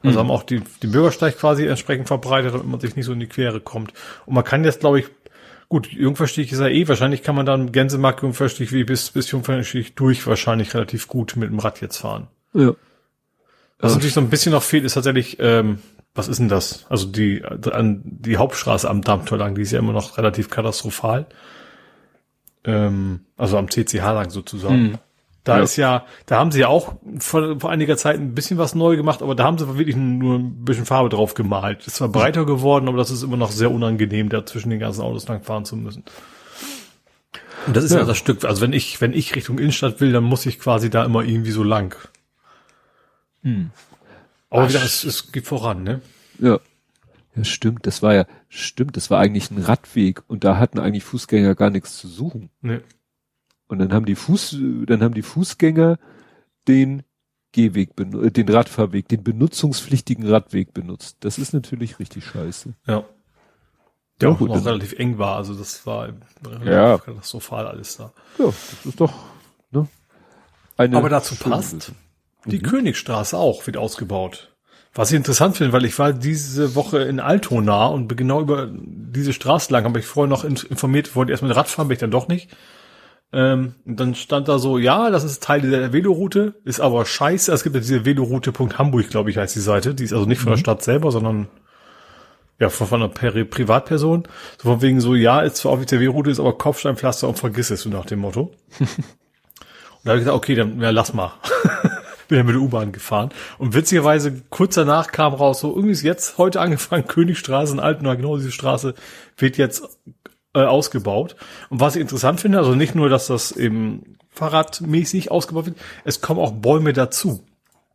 Also 0.04 0.16
mhm. 0.16 0.24
haben 0.24 0.32
auch 0.32 0.44
die, 0.44 0.62
den 0.82 0.92
Bürgersteig 0.92 1.38
quasi 1.38 1.66
entsprechend 1.68 2.08
verbreitet, 2.08 2.54
damit 2.54 2.66
man 2.66 2.80
sich 2.80 2.96
nicht 2.96 3.06
so 3.06 3.12
in 3.12 3.20
die 3.20 3.28
Quere 3.28 3.60
kommt. 3.60 3.94
Und 4.26 4.36
man 4.36 4.46
kann 4.46 4.64
jetzt, 4.64 4.80
glaube 4.80 5.02
ich, 5.02 5.08
gut, 5.68 5.92
Jungverstich 5.92 6.52
ist 6.52 6.60
ja 6.60 6.68
eh, 6.68 6.88
wahrscheinlich 6.88 7.24
kann 7.24 7.36
man 7.36 7.46
dann 7.46 7.74
Gänsemarkt 7.74 8.24
Jungverstich 8.24 8.72
wie 8.72 8.86
bis, 8.86 9.12
bis 9.12 9.30
Jungverstich 9.30 9.96
durch 9.96 10.26
wahrscheinlich 10.26 10.74
relativ 10.74 11.10
gut 11.10 11.36
mit 11.36 11.50
dem 11.50 11.60
Rad 11.60 11.82
jetzt 11.82 11.98
fahren. 11.98 12.28
Ja. 12.54 12.74
Was 13.80 13.94
natürlich 13.94 14.14
so 14.14 14.22
ein 14.22 14.30
bisschen 14.30 14.54
noch 14.54 14.64
fehlt, 14.64 14.86
ist 14.86 14.94
tatsächlich, 14.94 15.38
ähm, 15.40 15.80
was 16.16 16.30
ist 16.30 16.40
denn 16.40 16.50
das? 16.50 16.86
Also 16.90 17.06
die, 17.06 17.44
an, 17.44 18.02
die 18.04 18.38
Hauptstraße 18.38 18.90
am 18.90 19.02
Dammtor 19.02 19.38
lang, 19.38 19.56
die 19.56 19.62
ist 19.62 19.72
ja 19.72 19.80
immer 19.80 19.94
noch 19.94 20.18
relativ 20.18 20.50
katastrophal 20.50 21.28
ähm, 22.68 23.22
also 23.36 23.58
am 23.58 23.70
CCH 23.70 23.96
lang 23.96 24.30
sozusagen. 24.30 24.84
Mhm. 24.84 24.98
Da 25.44 25.58
ja. 25.58 25.64
ist 25.64 25.78
ja, 25.78 26.06
da 26.26 26.38
haben 26.38 26.52
sie 26.52 26.60
ja 26.60 26.68
auch 26.68 26.96
vor, 27.20 27.62
vor 27.62 27.70
einiger 27.70 27.96
Zeit 27.96 28.20
ein 28.20 28.36
bisschen 28.36 28.58
was 28.58 28.76
neu 28.76 28.98
gemacht, 28.98 29.22
aber 29.22 29.34
da 29.34 29.46
haben 29.46 29.58
sie 29.58 29.78
wirklich 29.78 29.96
nur 29.96 30.40
ein 30.40 30.66
bisschen 30.66 30.86
Farbe 30.86 31.08
drauf 31.08 31.36
gemalt. 31.36 31.88
Ist 31.88 31.96
zwar 31.96 32.10
breiter 32.10 32.46
geworden, 32.46 32.90
aber 32.90 32.98
das 32.98 33.12
ist 33.12 33.24
immer 33.24 33.38
noch 33.38 33.52
sehr 33.52 33.72
unangenehm, 33.72 34.28
da 34.28 34.46
zwischen 34.46 34.70
den 34.70 34.80
ganzen 34.80 35.02
Autos 35.02 35.26
lang 35.30 35.42
fahren 35.44 35.64
zu 35.64 35.78
müssen. 35.78 36.04
Und 37.66 37.78
das 37.78 37.86
ist 37.86 37.94
ja. 37.94 38.00
ja 38.00 38.06
das 38.06 38.18
Stück, 38.18 38.44
also 38.44 38.62
wenn 38.62 38.74
ich, 38.74 39.00
wenn 39.00 39.14
ich 39.14 39.36
Richtung 39.36 39.58
Innenstadt 39.58 40.02
will, 40.02 40.12
dann 40.12 40.26
muss 40.26 40.46
ich 40.46 40.60
quasi 40.60 40.90
da 40.90 41.06
immer 41.06 41.24
irgendwie 41.24 41.52
so 41.52 41.64
lang. 41.64 41.96
Hm. 43.44 43.72
Aber 44.50 44.64
Ach, 44.64 44.70
wieder, 44.70 44.84
es, 44.84 45.06
es 45.06 45.32
geht 45.32 45.48
voran, 45.48 45.84
ne? 45.84 46.02
Ja. 46.40 46.60
Ja, 47.38 47.44
stimmt. 47.44 47.86
Das 47.86 48.02
war 48.02 48.14
ja, 48.14 48.26
stimmt. 48.50 48.98
Das 48.98 49.10
war 49.10 49.20
eigentlich 49.20 49.52
ein 49.52 49.62
Radweg 49.62 50.24
und 50.28 50.44
da 50.44 50.58
hatten 50.58 50.80
eigentlich 50.80 51.04
Fußgänger 51.04 51.56
gar 51.56 51.70
nichts 51.70 51.98
zu 51.98 52.08
suchen. 52.08 52.50
Nee. 52.62 52.80
Und 53.68 53.80
dann 53.80 53.94
haben 53.94 54.06
die 54.06 54.16
Fuß, 54.16 54.58
dann 54.86 55.04
haben 55.04 55.14
die 55.14 55.22
Fußgänger 55.22 56.00
den 56.68 57.04
Gehweg, 57.52 58.00
äh, 58.00 58.32
den 58.32 58.50
Radfahrweg, 58.50 59.08
den 59.08 59.24
benutzungspflichtigen 59.24 60.28
Radweg 60.28 60.74
benutzt. 60.74 61.18
Das 61.22 61.38
ist 61.38 61.54
natürlich 61.54 62.00
richtig 62.00 62.26
scheiße. 62.26 62.74
Ja. 62.86 63.04
Der 64.20 64.30
ja, 64.30 64.36
auch 64.36 64.40
gut, 64.40 64.50
noch 64.50 64.66
relativ 64.66 64.94
eng 64.94 65.20
war, 65.20 65.36
also 65.36 65.54
das 65.54 65.86
war 65.86 66.10
ja. 66.66 66.98
katastrophal 66.98 67.68
alles 67.68 67.98
da. 67.98 68.14
Ja, 68.40 68.46
das 68.46 68.86
ist 68.86 69.00
doch, 69.00 69.14
ne? 69.70 69.88
Eine 70.76 70.98
Aber 70.98 71.10
dazu 71.10 71.36
passt, 71.36 71.92
die 72.46 72.58
mhm. 72.58 72.64
Königstraße 72.64 73.38
auch 73.38 73.68
wird 73.68 73.78
ausgebaut. 73.78 74.57
Was 74.98 75.12
ich 75.12 75.16
interessant 75.16 75.56
finde, 75.56 75.74
weil 75.74 75.86
ich 75.86 76.00
war 76.00 76.12
diese 76.12 76.74
Woche 76.74 76.98
in 77.04 77.20
Altona 77.20 77.86
und 77.86 78.08
bin 78.08 78.18
genau 78.18 78.42
über 78.42 78.68
diese 78.72 79.32
Straße 79.32 79.72
lang, 79.72 79.84
habe 79.86 80.00
ich 80.00 80.08
vorher 80.08 80.28
noch 80.28 80.44
informiert, 80.44 81.16
wollte 81.16 81.32
erstmal 81.32 81.52
Rad 81.52 81.68
fahren, 81.68 81.88
bin 81.88 81.94
ich 81.94 82.00
dann 82.00 82.10
doch 82.10 82.28
nicht. 82.28 82.50
Ähm, 83.32 83.76
und 83.86 84.00
dann 84.00 84.16
stand 84.16 84.48
da 84.48 84.58
so, 84.58 84.80
ja, 84.80 85.12
das 85.12 85.24
ist 85.24 85.44
Teil 85.44 85.62
der 85.62 85.94
Veloroute, 85.94 86.56
ist 86.64 86.80
aber 86.80 87.06
scheiße. 87.06 87.52
Es 87.52 87.62
gibt 87.62 87.76
ja 87.76 87.82
diese 87.82 88.06
Veloroute.hamburg, 88.06 89.08
glaube 89.10 89.30
ich, 89.30 89.38
heißt 89.38 89.56
die 89.56 89.60
Seite. 89.60 89.94
Die 89.94 90.04
ist 90.04 90.14
also 90.14 90.26
nicht 90.26 90.40
von 90.40 90.50
der 90.50 90.58
mhm. 90.58 90.62
Stadt 90.62 90.82
selber, 90.82 91.12
sondern 91.12 91.48
Ja, 92.58 92.70
von, 92.70 92.88
von 92.88 93.04
einer 93.04 93.12
Pri 93.14 93.46
Privatperson. 93.46 94.28
So 94.58 94.70
von 94.70 94.82
wegen 94.82 95.00
so, 95.00 95.14
ja, 95.14 95.42
ist 95.42 95.58
zwar 95.58 95.74
offiziell 95.74 96.02
W-Route, 96.02 96.32
ist 96.32 96.40
aber 96.40 96.58
Kopfsteinpflaster 96.58 97.28
und 97.28 97.38
vergiss 97.38 97.70
es, 97.70 97.82
so 97.84 97.90
nach 97.92 98.06
dem 98.06 98.18
Motto. 98.18 98.52
und 98.80 98.90
da 100.06 100.10
habe 100.10 100.18
ich 100.18 100.26
gesagt, 100.26 100.38
okay, 100.38 100.56
dann 100.56 100.82
ja, 100.82 100.90
lass 100.90 101.14
mal. 101.14 101.34
Bin 102.28 102.38
dann 102.38 102.46
mit 102.46 102.56
der 102.56 102.62
U-Bahn 102.62 102.92
gefahren. 102.92 103.30
Und 103.58 103.74
witzigerweise, 103.74 104.42
kurz 104.50 104.76
danach 104.76 105.12
kam 105.12 105.34
raus, 105.34 105.62
so 105.62 105.70
irgendwie 105.70 105.92
ist 105.92 106.04
jetzt 106.04 106.38
heute 106.38 106.60
angefangen, 106.62 107.08
Königstraße 107.08 107.74
in 107.74 107.80
Altenau, 107.80 108.16
genau 108.16 108.38
diese 108.38 108.52
Straße, 108.52 108.94
wird 109.38 109.58
jetzt 109.58 109.84
äh, 110.54 110.64
ausgebaut. 110.64 111.36
Und 111.70 111.80
was 111.80 111.96
ich 111.96 112.02
interessant 112.02 112.42
finde, 112.42 112.58
also 112.58 112.76
nicht 112.76 112.96
nur, 112.96 113.10
dass 113.10 113.28
das 113.28 113.52
eben 113.52 114.18
fahrradmäßig 114.30 115.32
ausgebaut 115.32 115.68
wird, 115.68 115.78
es 116.04 116.22
kommen 116.22 116.40
auch 116.40 116.52
Bäume 116.52 116.94
dazu. 116.94 117.44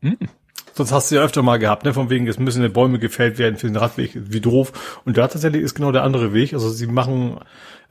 Mhm. 0.00 0.18
Sonst 0.74 0.92
hast 0.92 1.10
du 1.10 1.16
ja 1.16 1.22
öfter 1.22 1.42
mal 1.42 1.58
gehabt, 1.58 1.84
ne? 1.84 1.92
Von 1.92 2.08
wegen, 2.08 2.26
es 2.26 2.38
müssen 2.38 2.62
die 2.62 2.68
Bäume 2.68 2.98
gefällt 2.98 3.38
werden 3.38 3.56
für 3.56 3.66
den 3.66 3.76
Radweg, 3.76 4.12
wie 4.14 4.40
doof. 4.40 5.00
Und 5.04 5.18
da 5.18 5.28
tatsächlich 5.28 5.62
ist 5.62 5.74
genau 5.74 5.92
der 5.92 6.02
andere 6.02 6.32
Weg. 6.32 6.54
Also 6.54 6.70
sie 6.70 6.86
machen, 6.86 7.40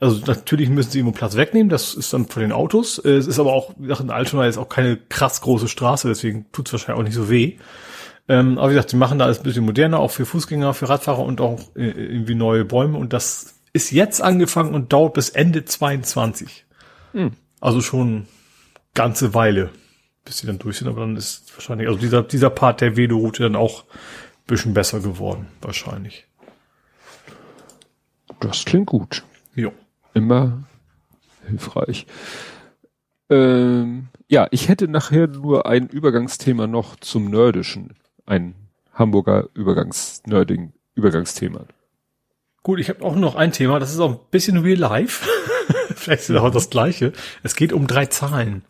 also 0.00 0.20
natürlich 0.26 0.68
müssen 0.68 0.90
sie 0.90 0.98
irgendwo 0.98 1.16
Platz 1.16 1.36
wegnehmen, 1.36 1.68
das 1.68 1.94
ist 1.94 2.12
dann 2.12 2.26
von 2.26 2.42
den 2.42 2.52
Autos. 2.52 2.98
Es 2.98 3.26
ist 3.26 3.38
aber 3.38 3.52
auch, 3.52 3.74
wie 3.78 3.84
gesagt, 3.84 4.00
in 4.00 4.10
Altona 4.10 4.46
ist 4.46 4.58
auch 4.58 4.68
keine 4.68 4.96
krass 4.96 5.40
große 5.40 5.68
Straße, 5.68 6.08
deswegen 6.08 6.46
tut 6.52 6.66
es 6.66 6.72
wahrscheinlich 6.72 7.00
auch 7.00 7.04
nicht 7.04 7.14
so 7.14 7.30
weh. 7.30 7.56
Ähm, 8.28 8.58
aber 8.58 8.70
wie 8.70 8.74
gesagt, 8.74 8.90
sie 8.90 8.96
machen 8.96 9.18
da 9.18 9.26
alles 9.26 9.38
ein 9.38 9.44
bisschen 9.44 9.64
moderner, 9.64 10.00
auch 10.00 10.10
für 10.10 10.26
Fußgänger, 10.26 10.74
für 10.74 10.88
Radfahrer 10.88 11.24
und 11.24 11.40
auch 11.40 11.74
äh, 11.76 11.90
irgendwie 11.90 12.34
neue 12.34 12.64
Bäume. 12.64 12.98
Und 12.98 13.12
das 13.12 13.54
ist 13.72 13.90
jetzt 13.90 14.20
angefangen 14.22 14.74
und 14.74 14.92
dauert 14.92 15.14
bis 15.14 15.28
Ende 15.28 15.64
22. 15.64 16.66
Hm. 17.12 17.32
Also 17.60 17.80
schon 17.80 18.26
ganze 18.94 19.34
Weile 19.34 19.70
bis 20.24 20.38
sie 20.38 20.46
dann 20.46 20.58
durch 20.58 20.78
sind, 20.78 20.88
aber 20.88 21.00
dann 21.00 21.16
ist 21.16 21.52
wahrscheinlich, 21.54 21.88
also 21.88 21.98
dieser, 21.98 22.22
dieser 22.22 22.50
Part 22.50 22.80
der 22.80 22.96
Vedo-Route 22.96 23.42
dann 23.42 23.56
auch 23.56 23.84
ein 23.84 24.46
bisschen 24.46 24.74
besser 24.74 25.00
geworden, 25.00 25.46
wahrscheinlich. 25.60 26.26
Das 28.40 28.64
klingt 28.64 28.86
gut. 28.86 29.22
Jo. 29.54 29.72
Immer 30.14 30.64
hilfreich. 31.46 32.06
Ähm, 33.30 34.08
ja, 34.28 34.48
ich 34.50 34.68
hätte 34.68 34.88
nachher 34.88 35.26
nur 35.26 35.66
ein 35.66 35.88
Übergangsthema 35.88 36.66
noch 36.66 36.96
zum 36.96 37.30
Nerdischen. 37.30 37.94
Ein 38.26 38.54
Hamburger 38.92 39.48
Übergangs, 39.54 40.22
Nerding 40.26 40.72
Übergangsthema. 40.94 41.66
Gut, 42.62 42.78
ich 42.78 42.88
habe 42.88 43.04
auch 43.04 43.16
noch 43.16 43.34
ein 43.34 43.52
Thema, 43.52 43.80
das 43.80 43.92
ist 43.92 44.00
auch 44.00 44.10
ein 44.10 44.20
bisschen 44.30 44.58
real 44.58 44.78
life. 44.78 45.26
Vielleicht 45.94 46.22
ist 46.22 46.30
es 46.30 46.36
auch 46.36 46.50
das 46.50 46.70
gleiche. 46.70 47.12
Es 47.42 47.56
geht 47.56 47.72
um 47.72 47.86
drei 47.86 48.06
Zahlen. 48.06 48.64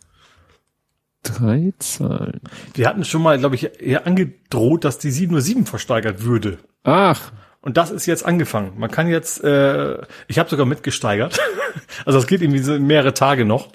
Drei 1.23 1.73
Zahlen. 1.79 2.41
Wir 2.73 2.87
hatten 2.87 3.05
schon 3.05 3.21
mal, 3.21 3.39
glaube 3.39 3.55
ich, 3.55 3.81
eher 3.81 4.05
angedroht, 4.05 4.83
dass 4.83 4.99
die 4.99 5.09
707 5.09 5.65
versteigert 5.65 6.23
würde. 6.23 6.59
Ach. 6.83 7.31
Und 7.61 7.77
das 7.77 7.91
ist 7.91 8.05
jetzt 8.05 8.25
angefangen. 8.25 8.73
Man 8.77 8.91
kann 8.91 9.07
jetzt, 9.07 9.41
äh, 9.41 10.01
ich 10.27 10.37
habe 10.37 10.49
sogar 10.49 10.65
mitgesteigert. 10.65 11.39
also 12.05 12.19
es 12.19 12.27
geht 12.27 12.41
irgendwie 12.41 12.59
so 12.59 12.77
mehrere 12.77 13.13
Tage 13.13 13.45
noch. 13.45 13.69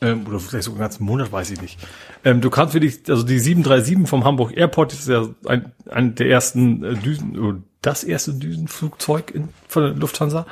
Ähm, 0.00 0.26
oder 0.26 0.38
vielleicht 0.38 0.64
sogar 0.64 0.78
einen 0.78 0.88
ganzen 0.88 1.04
Monat, 1.04 1.32
weiß 1.32 1.50
ich 1.50 1.60
nicht. 1.60 1.78
Ähm, 2.24 2.40
du 2.40 2.48
kannst 2.48 2.72
für 2.72 2.80
dich, 2.80 3.00
also 3.08 3.24
die 3.24 3.38
737 3.38 4.08
vom 4.08 4.24
Hamburg 4.24 4.56
Airport 4.56 4.92
ist 4.92 5.08
ja 5.08 5.26
ein, 5.46 5.72
ein 5.90 6.14
der 6.14 6.28
ersten 6.28 6.84
äh, 6.84 6.94
Düsen, 6.94 7.38
oder 7.38 7.58
das 7.82 8.04
erste 8.04 8.34
Düsenflugzeug 8.34 9.32
in, 9.34 9.48
von 9.68 9.82
der 9.82 9.92
Lufthansa. 9.94 10.46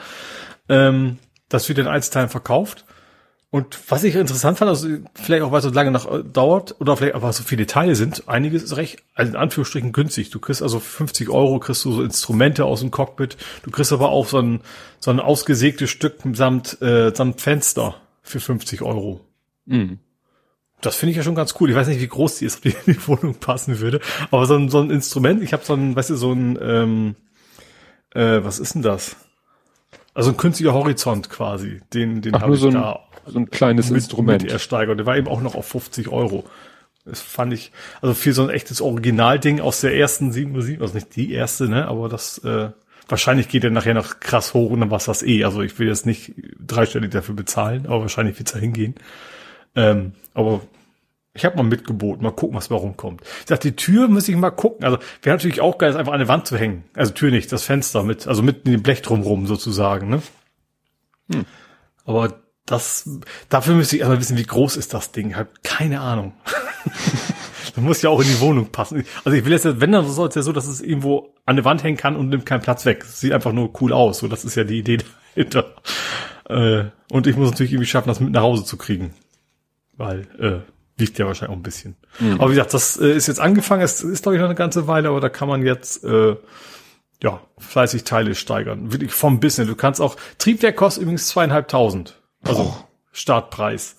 Ähm, 0.69 1.19
das 1.49 1.69
wird 1.69 1.79
in 1.79 1.87
Einzelteilen 1.87 2.29
verkauft. 2.29 2.85
Und 3.51 3.79
was 3.89 4.05
ich 4.05 4.15
interessant 4.15 4.59
fand, 4.59 4.69
also 4.69 4.89
vielleicht 5.15 5.43
auch, 5.43 5.53
weil 5.53 5.59
es 5.59 5.65
so 5.65 5.71
lange 5.71 5.91
noch 5.91 6.13
äh, 6.13 6.23
dauert 6.23 6.79
oder 6.81 6.99
vielleicht 6.99 7.15
aber 7.15 7.33
so 7.33 7.43
viele 7.43 7.67
Teile 7.67 7.95
sind, 7.95 8.29
einiges 8.29 8.63
ist 8.63 8.77
recht, 8.77 9.03
also 9.15 9.33
in 9.33 9.37
Anführungsstrichen 9.37 9.93
günstig. 9.93 10.29
Du 10.29 10.39
kriegst 10.39 10.63
also 10.63 10.79
50 10.79 11.31
Euro, 11.31 11.59
kriegst 11.59 11.83
du 11.87 11.93
so 11.93 12.03
Instrumente 12.03 12.67
aus 12.67 12.81
dem 12.81 12.91
Cockpit. 12.91 13.39
Du 13.63 13.71
kriegst 13.71 13.91
aber 13.93 14.11
auch 14.11 14.27
so 14.27 14.39
ein, 14.39 14.61
so 15.01 15.11
ein 15.11 15.19
ausgesägtes 15.19 15.89
Stück 15.89 16.17
samt, 16.35 16.83
äh, 16.83 17.15
samt 17.15 17.41
Fenster 17.41 17.95
für 18.23 18.39
50 18.39 18.83
Euro. 18.83 19.21
Mhm. 19.65 19.99
Das 20.83 20.97
finde 20.97 21.13
ich 21.13 21.17
ja 21.17 21.23
schon 21.23 21.35
ganz 21.35 21.55
cool. 21.59 21.71
Ich 21.71 21.77
weiß 21.77 21.89
nicht, 21.89 22.03
wie 22.03 22.07
groß 22.07 22.39
die 22.39 22.45
ist, 22.45 22.57
ob 22.59 22.63
die 22.63 22.77
in 22.87 22.95
die 22.95 23.07
Wohnung 23.09 23.37
passen 23.37 23.81
würde. 23.81 24.01
Aber 24.31 24.45
so 24.45 24.57
ein, 24.57 24.69
so 24.69 24.79
ein 24.81 24.91
Instrument, 24.91 25.43
ich 25.43 25.55
habe 25.55 25.65
so 25.65 25.73
ein, 25.73 25.97
weißt 25.97 26.11
du, 26.11 26.17
so 26.17 26.33
ein, 26.33 26.59
ähm, 26.61 27.17
äh, 28.15 28.45
was 28.45 28.59
ist 28.59 28.75
denn 28.75 28.83
das? 28.83 29.17
Also 30.13 30.31
ein 30.31 30.37
künstlicher 30.37 30.75
Horizont 30.75 31.31
quasi. 31.31 31.81
Den, 31.95 32.21
den 32.21 32.41
habe 32.41 32.55
ich 32.55 32.61
so 32.61 32.71
da 32.71 33.08
so 33.31 33.39
ein 33.39 33.51
kleines 33.51 33.91
mit, 33.91 33.99
Instrument. 33.99 34.43
Mit 34.43 34.53
ersteigert. 34.53 34.99
Der 34.99 35.07
war 35.07 35.17
eben 35.17 35.29
auch 35.29 35.41
noch 35.41 35.55
auf 35.55 35.67
50 35.67 36.09
Euro. 36.09 36.45
Das 37.05 37.21
fand 37.21 37.53
ich, 37.53 37.73
also 38.03 38.15
für 38.15 38.33
so 38.33 38.43
ein 38.43 38.51
echtes 38.51 38.81
Originalding 38.81 39.61
aus 39.61 39.81
der 39.81 39.97
ersten 39.97 40.31
707, 40.31 40.83
also 40.83 40.95
nicht 40.95 41.17
die 41.17 41.33
erste, 41.33 41.69
ne, 41.69 41.89
aber 41.89 42.09
das, 42.09 42.39
äh, 42.45 42.71
wahrscheinlich 43.09 43.49
geht 43.49 43.65
er 43.65 43.71
nachher 43.71 43.95
noch 43.95 44.21
krass 44.21 44.53
hoch 44.55 44.71
und 44.71 44.81
dann 44.81 44.91
war 44.91 44.99
das 44.99 45.23
eh. 45.23 45.45
Also 45.45 45.63
ich 45.63 45.79
will 45.79 45.89
jetzt 45.89 46.07
nicht 46.07 46.35
dreistellig 46.65 47.11
dafür 47.11 47.35
bezahlen, 47.35 47.87
aber 47.87 48.03
wahrscheinlich 48.03 48.39
wird's 48.39 48.53
da 48.53 48.59
hingehen. 48.59 48.95
Ähm, 49.75 50.13
aber 50.35 50.61
ich 51.35 51.45
habe 51.45 51.57
mal 51.57 51.63
mitgeboten, 51.63 52.23
mal 52.23 52.33
gucken, 52.33 52.57
was 52.57 52.71
warum 52.71 52.97
kommt. 52.97 53.23
Ich 53.41 53.47
dachte, 53.47 53.71
die 53.71 53.77
Tür 53.77 54.09
muss 54.09 54.29
ich 54.29 54.37
mal 54.37 54.51
gucken. 54.51 54.85
Also 54.85 54.99
wäre 55.23 55.37
natürlich 55.37 55.61
auch 55.61 55.79
geil, 55.79 55.97
einfach 55.97 56.13
an 56.13 56.19
der 56.19 56.29
Wand 56.29 56.47
zu 56.47 56.57
hängen. 56.57 56.85
Also 56.95 57.13
Tür 57.13 57.31
nicht, 57.31 57.51
das 57.53 57.65
Fenster 57.65 58.03
mit, 58.03 58.27
also 58.27 58.43
mit 58.43 58.67
in 58.67 58.73
dem 58.73 58.83
Blech 58.83 59.03
drumrum 59.03 59.47
sozusagen, 59.47 60.09
ne? 60.09 60.23
Hm. 61.33 61.45
Aber 62.05 62.41
das, 62.69 63.09
dafür 63.49 63.75
müsste 63.75 63.97
ich 63.97 64.01
erstmal 64.01 64.21
wissen, 64.21 64.37
wie 64.37 64.45
groß 64.45 64.77
ist 64.77 64.95
das 64.95 65.13
Ding. 65.13 65.37
Hab 65.37 65.63
keine 65.65 66.01
Ahnung. 66.01 66.33
das 67.75 67.83
muss 67.83 68.03
ja 68.03 68.11
auch 68.11 68.21
in 68.21 68.29
die 68.29 68.41
Wohnung 68.41 68.71
passen. 68.71 69.05
Also 69.25 69.37
ich 69.37 69.45
will 69.45 69.53
jetzt, 69.53 69.81
wenn 69.81 69.93
dann 69.93 70.07
soll 70.09 70.29
es 70.29 70.35
ja 70.35 70.43
so, 70.43 70.53
dass 70.53 70.67
es 70.67 70.81
irgendwo 70.81 71.35
an 71.47 71.57
der 71.57 71.65
Wand 71.65 71.83
hängen 71.83 71.97
kann 71.97 72.17
und 72.17 72.29
nimmt 72.29 72.47
keinen 72.47 72.61
Platz 72.61 72.85
weg. 72.85 73.05
sieht 73.05 73.33
einfach 73.33 73.53
nur 73.53 73.71
cool 73.81 73.93
aus. 73.93 74.19
So, 74.19 74.29
das 74.29 74.45
ist 74.45 74.55
ja 74.55 74.65
die 74.65 74.79
Idee 74.79 74.99
dahinter. 75.35 75.75
Äh, 76.49 76.85
und 77.11 77.27
ich 77.27 77.37
muss 77.37 77.51
natürlich 77.51 77.73
irgendwie 77.73 77.89
schaffen, 77.89 78.09
das 78.09 78.21
mit 78.21 78.33
nach 78.33 78.43
Hause 78.43 78.65
zu 78.65 78.77
kriegen. 78.77 79.15
Weil, 79.97 80.27
äh, 80.39 80.61
wiegt 80.99 81.19
ja 81.19 81.27
wahrscheinlich 81.27 81.53
auch 81.53 81.59
ein 81.59 81.63
bisschen. 81.63 81.97
Mhm. 82.19 82.35
Aber 82.35 82.51
wie 82.51 82.55
gesagt, 82.55 82.75
das 82.75 82.99
äh, 82.99 83.13
ist 83.13 83.29
jetzt 83.29 83.41
angefangen, 83.41 83.83
es 83.83 84.03
ist, 84.03 84.23
glaube 84.23 84.37
ich, 84.37 84.41
noch 84.41 84.49
eine 84.49 84.57
ganze 84.57 84.87
Weile, 84.87 85.09
aber 85.09 85.21
da 85.21 85.29
kann 85.29 85.49
man 85.49 85.65
jetzt 85.65 86.05
äh, 86.05 86.37
ja 87.23 87.41
fleißig 87.59 88.05
Teile 88.05 88.35
steigern. 88.35 88.93
Wirklich 88.93 89.13
vom 89.13 89.41
Business. 89.41 89.69
Du 89.69 89.77
kannst 89.77 90.01
auch, 90.01 90.17
Triebwerk 90.39 90.77
kostet 90.77 91.03
übrigens 91.03 91.29
zweieinhalbtausend. 91.29 92.18
Also 92.43 92.63
oh. 92.63 92.85
Startpreis. 93.13 93.97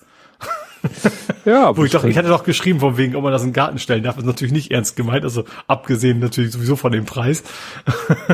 ja, 1.44 1.76
wo 1.76 1.84
ich 1.84 1.92
doch, 1.92 2.04
ich 2.04 2.16
hatte 2.16 2.28
doch 2.28 2.44
geschrieben 2.44 2.80
von 2.80 2.96
wegen, 2.96 3.14
ob 3.16 3.22
man 3.22 3.32
das 3.32 3.42
in 3.42 3.48
den 3.48 3.54
Garten 3.54 3.78
stellen 3.78 4.02
darf, 4.02 4.16
ist 4.16 4.24
natürlich 4.24 4.52
nicht 4.52 4.70
ernst 4.70 4.96
gemeint, 4.96 5.24
also 5.24 5.44
abgesehen 5.66 6.18
natürlich 6.20 6.52
sowieso 6.52 6.76
von 6.76 6.92
dem 6.92 7.04
Preis. 7.04 7.42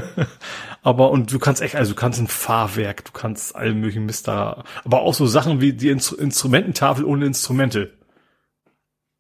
aber 0.83 1.11
und 1.11 1.33
du 1.33 1.39
kannst 1.39 1.61
echt, 1.63 1.75
also 1.75 1.93
du 1.93 2.01
kannst 2.01 2.21
ein 2.21 2.29
Fahrwerk, 2.29 3.05
du 3.05 3.13
kannst 3.13 3.57
allen 3.57 3.81
möglichen 3.81 4.07
Mist 4.07 4.29
da, 4.29 4.65
aber 4.85 5.01
auch 5.01 5.15
so 5.15 5.27
Sachen 5.27 5.61
wie 5.61 5.73
die 5.73 5.91
Instru 5.91 6.17
Instrumententafel 6.17 7.05
ohne 7.05 7.27
Instrumente. 7.27 7.95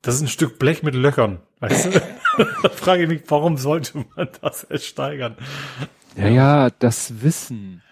Das 0.02 0.14
ist 0.14 0.20
ein 0.20 0.28
Stück 0.28 0.58
Blech 0.58 0.82
mit 0.84 0.94
Löchern, 0.94 1.40
weißt 1.58 1.86
du? 1.86 2.02
da 2.62 2.68
frage 2.68 3.04
ich 3.04 3.08
mich, 3.08 3.22
warum 3.26 3.56
sollte 3.56 4.04
man 4.14 4.28
das 4.40 4.62
ersteigern? 4.64 5.36
Ja, 6.16 6.28
ja, 6.28 6.70
das 6.70 7.22
Wissen. 7.22 7.82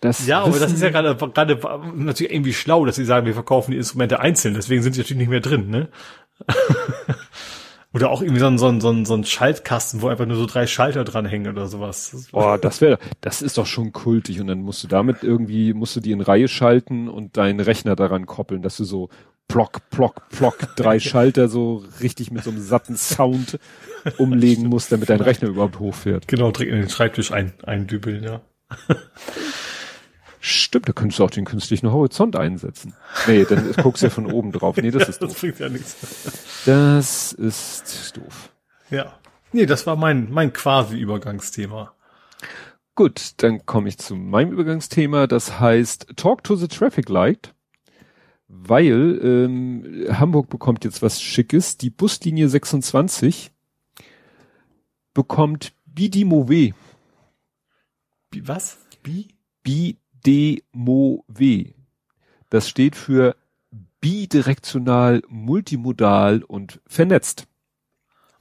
Das 0.00 0.26
ja, 0.26 0.42
aber 0.42 0.58
das 0.58 0.72
ist 0.72 0.82
ja 0.82 0.90
gerade 0.90 1.14
gerade 1.16 1.58
natürlich 1.94 2.32
irgendwie 2.32 2.52
schlau, 2.52 2.84
dass 2.84 2.96
sie 2.96 3.04
sagen, 3.04 3.26
wir 3.26 3.34
verkaufen 3.34 3.72
die 3.72 3.76
Instrumente 3.76 4.20
einzeln, 4.20 4.54
deswegen 4.54 4.82
sind 4.82 4.92
sie 4.94 5.00
natürlich 5.00 5.18
nicht 5.18 5.30
mehr 5.30 5.40
drin, 5.40 5.70
ne? 5.70 5.88
oder 7.92 8.10
auch 8.10 8.22
irgendwie 8.22 8.40
so 8.40 8.46
ein, 8.46 8.58
so, 8.58 8.68
ein, 8.68 8.80
so, 8.80 8.90
ein, 8.90 9.04
so 9.06 9.14
ein 9.14 9.24
Schaltkasten, 9.24 10.02
wo 10.02 10.08
einfach 10.08 10.26
nur 10.26 10.36
so 10.36 10.46
drei 10.46 10.66
Schalter 10.66 11.04
dranhängen 11.04 11.50
oder 11.50 11.66
sowas. 11.66 12.28
Boah, 12.30 12.58
das 12.58 12.80
wäre, 12.80 12.98
das 13.22 13.42
ist 13.42 13.58
doch 13.58 13.66
schon 13.66 13.92
kultig 13.92 14.40
und 14.40 14.46
dann 14.46 14.60
musst 14.60 14.84
du 14.84 14.88
damit 14.88 15.24
irgendwie, 15.24 15.72
musst 15.72 15.96
du 15.96 16.00
die 16.00 16.12
in 16.12 16.20
Reihe 16.20 16.48
schalten 16.48 17.08
und 17.08 17.36
deinen 17.36 17.60
Rechner 17.60 17.96
daran 17.96 18.26
koppeln, 18.26 18.62
dass 18.62 18.76
du 18.76 18.84
so 18.84 19.08
plock, 19.48 19.88
plock, 19.90 20.28
plock, 20.28 20.76
drei 20.76 21.00
Schalter 21.00 21.48
so 21.48 21.82
richtig 22.00 22.30
mit 22.30 22.44
so 22.44 22.50
einem 22.50 22.60
satten 22.60 22.96
Sound 22.96 23.58
umlegen 24.18 24.66
musst, 24.68 24.92
damit 24.92 25.08
dein 25.08 25.20
Rechner 25.20 25.48
überhaupt 25.48 25.78
hochfährt. 25.78 26.28
Genau, 26.28 26.50
direkt 26.50 26.72
in 26.72 26.80
den 26.80 26.90
Schreibtisch 26.90 27.32
ein, 27.32 27.54
eindübeln, 27.64 28.22
ja. 28.22 28.42
Stimmt, 30.40 30.88
da 30.88 30.92
könntest 30.92 31.18
du 31.18 31.24
auch 31.24 31.30
den 31.30 31.44
künstlichen 31.44 31.90
Horizont 31.90 32.36
einsetzen. 32.36 32.94
Nee, 33.26 33.44
dann 33.44 33.72
guckst 33.82 34.02
du 34.02 34.06
ja 34.06 34.10
von 34.10 34.26
oben 34.26 34.52
drauf. 34.52 34.76
Nee, 34.76 34.90
das 34.90 35.08
ist 35.08 35.22
doof. 35.22 35.30
Das 35.30 35.40
bringt 35.40 35.58
ja 35.58 35.68
nichts. 35.68 36.62
Das 36.64 37.32
ist 37.32 38.16
doof. 38.16 38.52
Ja. 38.90 39.18
Nee, 39.52 39.66
das 39.66 39.86
war 39.86 39.96
mein, 39.96 40.30
mein 40.30 40.52
quasi 40.52 40.98
Übergangsthema. 40.98 41.94
Gut, 42.94 43.32
dann 43.38 43.64
komme 43.64 43.88
ich 43.88 43.98
zu 43.98 44.14
meinem 44.16 44.52
Übergangsthema. 44.52 45.26
Das 45.26 45.58
heißt 45.58 46.08
Talk 46.16 46.44
to 46.44 46.56
the 46.56 46.68
Traffic 46.68 47.08
Light. 47.08 47.54
Weil 48.48 49.20
ähm, 49.22 50.06
Hamburg 50.10 50.48
bekommt 50.48 50.84
jetzt 50.84 51.02
was 51.02 51.20
Schickes. 51.20 51.76
Die 51.76 51.90
Buslinie 51.90 52.48
26 52.48 53.52
bekommt 55.14 55.74
Bidimove. 55.86 56.72
Was? 58.42 58.78
Bi? 59.02 59.28
Bi 59.62 59.96
BDMOW. 60.22 61.74
Das 62.50 62.68
steht 62.68 62.96
für 62.96 63.36
bidirektional, 64.00 65.22
multimodal 65.28 66.42
und 66.42 66.80
vernetzt. 66.86 67.46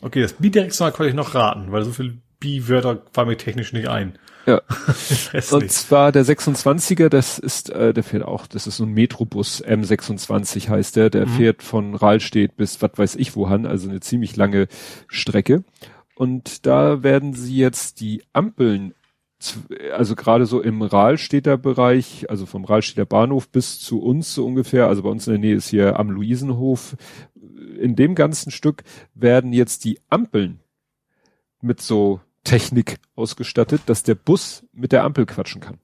Okay, 0.01 0.22
das 0.22 0.33
bidirektional 0.33 0.91
konnte 0.91 1.09
ich 1.09 1.15
noch 1.15 1.33
raten, 1.33 1.72
weil 1.72 1.83
so 1.83 1.91
viel 1.91 2.22
B-Wörter 2.39 3.01
fallen 3.11 3.30
mir 3.30 3.38
technisch 3.38 3.73
nicht 3.73 3.88
ein. 3.88 4.17
Ja. 4.45 4.61
und 5.51 5.72
zwar 5.72 6.11
der 6.11 6.23
26er, 6.23 7.09
das 7.09 7.39
ist, 7.39 7.69
äh, 7.69 7.93
der 7.93 8.03
fährt 8.03 8.23
auch, 8.23 8.47
das 8.47 8.67
ist 8.67 8.77
so 8.77 8.85
ein 8.85 8.93
Metrobus, 8.93 9.64
M26 9.64 10.69
heißt 10.69 10.95
der, 10.95 11.09
der 11.09 11.25
mhm. 11.25 11.31
fährt 11.31 11.64
von 11.64 11.95
Rahlstedt 11.95 12.56
bis 12.56 12.81
was 12.81 12.91
weiß 12.95 13.15
ich 13.15 13.35
wohin, 13.35 13.65
also 13.65 13.89
eine 13.89 13.99
ziemlich 13.99 14.35
lange 14.35 14.67
Strecke. 15.07 15.64
Und 16.15 16.65
da 16.65 17.03
werden 17.03 17.33
sie 17.33 17.57
jetzt 17.57 17.99
die 17.99 18.23
Ampeln, 18.33 18.93
also 19.93 20.16
gerade 20.16 20.45
so 20.45 20.61
im 20.61 20.82
Rahlstädter 20.82 21.57
Bereich, 21.57 22.30
also 22.30 22.45
vom 22.45 22.66
Rahlstädter 22.66 23.06
Bahnhof 23.06 23.49
bis 23.49 23.80
zu 23.80 24.01
uns 24.01 24.33
so 24.33 24.45
ungefähr, 24.45 24.88
also 24.88 25.03
bei 25.03 25.09
uns 25.09 25.27
in 25.27 25.33
der 25.33 25.40
Nähe 25.40 25.56
ist 25.56 25.69
hier 25.69 25.99
am 25.99 26.09
Luisenhof, 26.09 26.95
in 27.80 27.95
dem 27.95 28.16
ganzen 28.16 28.51
Stück 28.51 28.83
werden 29.14 29.53
jetzt 29.53 29.85
die 29.85 29.99
Ampeln 30.09 30.59
mit 31.61 31.82
so 31.82 32.19
Technik 32.43 32.98
ausgestattet, 33.16 33.82
dass 33.85 34.03
der 34.03 34.16
Bus 34.16 34.64
mit 34.74 34.91
der 34.91 35.03
Ampel 35.03 35.25
quatschen 35.25 35.61
kann. 35.61 35.77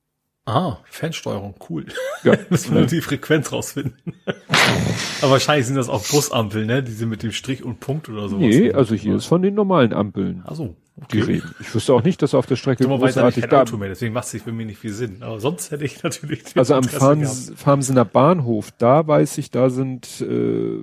Ah, 0.46 0.78
Fernsteuerung, 0.86 1.56
cool. 1.70 1.86
Ja. 2.24 2.38
Müssen 2.50 2.74
wir 2.74 2.82
nur 2.82 2.88
die 2.88 3.02
Frequenz 3.02 3.52
rausfinden. 3.52 3.98
Aber 5.22 5.32
wahrscheinlich 5.32 5.68
sind 5.68 5.76
das 5.76 5.88
auch 5.88 6.06
Busampeln, 6.06 6.68
ne? 6.68 6.84
Diese 6.84 7.06
mit 7.06 7.24
dem 7.24 7.32
Strich 7.32 7.64
und 7.64 7.80
Punkt 7.80 8.10
oder 8.10 8.28
so. 8.28 8.38
Nee, 8.38 8.74
also 8.74 8.94
hier 8.94 9.16
ist 9.16 9.26
von 9.26 9.42
den 9.42 9.54
normalen 9.54 9.94
Ampeln. 9.94 10.44
Ach 10.46 10.56
so, 10.56 10.76
okay. 10.98 11.08
die 11.12 11.22
reden. 11.22 11.56
Ich 11.60 11.74
wüsste 11.74 11.94
auch 11.94 12.04
nicht, 12.04 12.22
dass 12.22 12.34
auf 12.34 12.46
der 12.46 12.56
Strecke 12.56 12.86
großartig 12.86 13.46
da... 13.46 13.62
Auto 13.62 13.78
mehr, 13.78 13.90
deswegen 13.90 14.14
macht 14.14 14.34
es 14.34 14.42
für 14.42 14.52
mich 14.52 14.68
nicht 14.68 14.80
viel 14.80 14.94
Sinn. 14.94 15.18
Aber 15.22 15.40
sonst 15.40 15.72
hätte 15.72 15.86
ich 15.86 16.04
natürlich... 16.04 16.44
Also 16.56 16.76
am 16.76 16.84
Farmsener 16.84 18.06
Bahnhof, 18.06 18.72
da 18.78 19.06
weiß 19.08 19.38
ich, 19.38 19.52
da 19.52 19.70
sind... 19.70 20.22
Äh, 20.22 20.80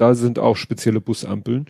da 0.00 0.14
sind 0.14 0.38
auch 0.38 0.56
spezielle 0.56 1.02
Busampeln. 1.02 1.66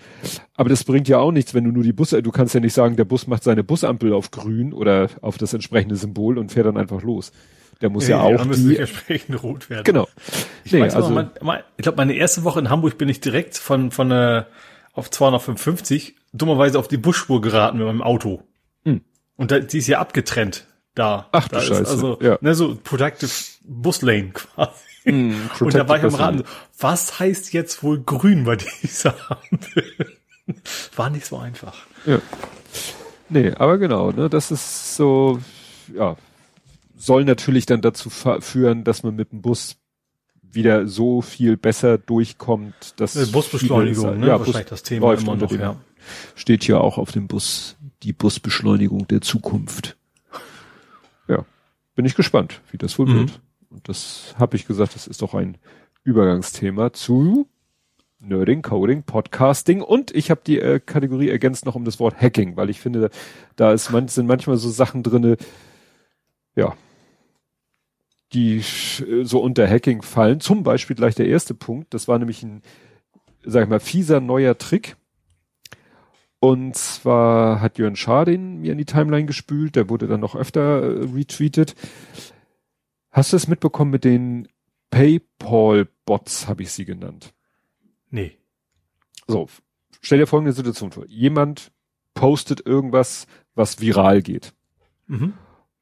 Aber 0.55 0.69
das 0.69 0.85
bringt 0.85 1.09
ja 1.09 1.19
auch 1.19 1.33
nichts, 1.33 1.53
wenn 1.53 1.65
du 1.65 1.73
nur 1.73 1.83
die 1.83 1.93
Busse, 1.93 2.23
du 2.23 2.31
kannst 2.31 2.55
ja 2.55 2.61
nicht 2.61 2.75
sagen, 2.75 2.95
der 2.95 3.05
Bus 3.05 3.27
macht 3.27 3.43
seine 3.43 3.65
Busampel 3.65 4.13
auf 4.13 4.31
grün 4.31 4.73
oder 4.73 5.11
auf 5.21 5.37
das 5.37 5.53
entsprechende 5.53 5.97
Symbol 5.97 6.39
und 6.39 6.53
fährt 6.53 6.67
dann 6.67 6.77
einfach 6.77 7.03
los. 7.03 7.33
Der 7.81 7.91
muss 7.91 8.07
ja, 8.07 8.19
ja 8.19 8.23
auch. 8.23 8.47
Dann 8.47 8.53
die, 8.53 8.77
entsprechend 8.77 9.43
rot 9.43 9.69
werden. 9.69 9.85
Genau. 9.85 10.07
Ich, 10.65 10.73
nee, 10.73 10.83
also, 10.83 11.11
mal, 11.11 11.65
ich 11.77 11.83
glaube, 11.83 11.97
meine 11.97 12.13
erste 12.13 12.45
Woche 12.45 12.61
in 12.61 12.71
Hamburg 12.71 12.99
bin 12.99 13.09
ich 13.09 13.21
direkt 13.21 13.57
von, 13.57 13.91
von 13.91 14.11
äh, 14.13 14.45
auf 14.93 15.11
255 15.11 16.15
dummerweise 16.33 16.79
auf 16.79 16.89
die 16.89 16.97
Busspur 16.97 17.41
geraten 17.41 17.79
mit 17.79 17.87
meinem 17.87 18.03
Auto. 18.03 18.43
Hm. 18.85 19.03
Und 19.37 19.51
da, 19.51 19.61
die 19.61 19.79
ist 19.79 19.87
ja 19.87 20.01
abgetrennt 20.01 20.67
da. 20.95 21.29
Ach 21.33 21.49
da 21.49 21.61
du 21.61 21.67
Scheiße. 21.67 21.91
Also, 21.91 22.19
ja. 22.21 22.39
ne, 22.41 22.55
so 22.55 22.77
Productive 22.77 23.31
Bus 23.65 24.03
Lane 24.03 24.31
quasi. 24.35 24.73
Mm, 25.05 25.35
und 25.61 25.75
da 25.75 25.89
war 25.89 25.97
ich 25.97 26.05
am 26.05 26.15
Raten, 26.15 26.45
was 26.79 27.19
heißt 27.19 27.55
jetzt 27.55 27.83
wohl 27.83 28.01
grün 28.01 28.45
bei 28.45 28.57
dieser 28.83 29.15
Ampel? 29.31 29.85
war 30.97 31.11
nicht 31.11 31.27
so 31.27 31.39
einfach. 31.39 31.87
Ja. 32.05 32.21
Nee, 33.29 33.53
aber 33.53 33.79
genau, 33.79 34.11
ne, 34.11 34.29
das 34.29 34.51
ist 34.51 34.97
so, 34.97 35.39
ja, 35.95 36.17
soll 36.97 37.25
natürlich 37.25 37.65
dann 37.65 37.81
dazu 37.81 38.11
führen, 38.11 38.85
dass 38.85 39.03
man 39.05 39.15
mit 39.15 39.33
dem 39.33 39.41
Bus 39.41 39.77
wieder 40.43 40.89
so 40.89 41.23
viel 41.23 41.57
besser 41.57 41.97
durchkommt, 41.97 43.01
dass 43.01 43.15
Busbeschleunigung, 43.31 44.19
ne? 44.19 44.27
ja, 44.27 44.39
Bus 44.39 44.65
das 44.69 44.83
Thema 44.83 45.15
immer 45.15 45.37
noch, 45.37 45.53
ja. 45.53 45.77
Steht 46.35 46.65
hier 46.65 46.81
auch 46.81 46.99
auf 46.99 47.13
dem 47.13 47.27
Bus 47.27 47.77
die 48.03 48.13
Busbeschleunigung 48.13 49.07
der 49.09 49.21
Zukunft. 49.21 49.97
Ja, 51.29 51.45
bin 51.95 52.05
ich 52.05 52.15
gespannt, 52.15 52.61
wie 52.71 52.79
das 52.79 52.99
wohl 52.99 53.07
mhm. 53.07 53.19
wird. 53.21 53.41
Und 53.71 53.89
das 53.89 54.35
habe 54.39 54.57
ich 54.57 54.67
gesagt, 54.67 54.95
das 54.95 55.07
ist 55.07 55.23
doch 55.23 55.35
ein 55.35 55.59
Übergangsthema 56.03 56.93
zu 56.93 57.47
Nerding, 58.21 58.63
Coding, 58.63 59.03
Podcasting 59.03 59.81
und 59.81 60.15
ich 60.15 60.31
habe 60.31 60.43
die 60.47 60.59
äh, 60.61 60.79
Kategorie 60.79 61.31
ergänzt 61.31 61.65
noch 61.65 61.75
um 61.75 61.87
das 61.87 61.99
Wort 61.99 62.21
Hacking, 62.21 62.57
weil 62.57 62.69
ich 62.69 62.79
finde, 62.79 63.11
da 63.57 63.73
ist 63.73 63.91
man, 63.91 64.09
sind 64.09 64.27
manchmal 64.27 64.59
so 64.59 64.69
Sachen 64.69 65.03
drinne, 65.03 65.39
ja, 66.55 66.77
die 68.33 68.63
so 69.23 69.41
unter 69.41 69.69
Hacking 69.69 70.03
fallen. 70.03 70.41
Zum 70.41 70.63
Beispiel 70.63 70.97
gleich 70.97 71.15
der 71.15 71.29
erste 71.29 71.55
Punkt, 71.55 71.95
das 71.95 72.09
war 72.09 72.19
nämlich 72.19 72.43
ein, 72.43 72.63
sag 73.43 73.65
ich 73.65 73.71
mal, 73.71 73.81
fieser 73.81 74.21
neuer 74.21 74.57
Trick. 74.59 74.97
Und 76.41 76.75
zwar 76.75 77.61
hat 77.61 77.79
Jörn 77.79 77.97
Schadin 77.97 78.63
mir 78.63 78.73
in 78.73 78.79
die 78.79 78.87
Timeline 78.87 79.27
gespült, 79.27 79.77
der 79.77 79.91
wurde 79.91 80.07
dann 80.07 80.21
noch 80.21 80.35
öfter 80.35 80.83
äh, 80.83 81.05
retweetet. 81.15 81.75
Hast 83.11 83.33
du 83.33 83.37
es 83.37 83.47
mitbekommen 83.47 83.91
mit 83.91 84.05
den 84.05 84.49
PayPal-Bots, 84.91 86.49
habe 86.49 86.63
ich 86.63 86.73
sie 86.73 86.87
genannt? 86.87 87.35
Nee. 88.09 88.39
So, 89.27 89.49
stell 90.01 90.19
dir 90.19 90.27
folgende 90.27 90.53
Situation 90.53 90.93
vor. 90.93 91.05
Jemand 91.07 91.73
postet 92.15 92.65
irgendwas, 92.67 93.27
was 93.55 93.81
viral 93.81 94.23
geht. 94.23 94.55
Mhm. 95.07 95.35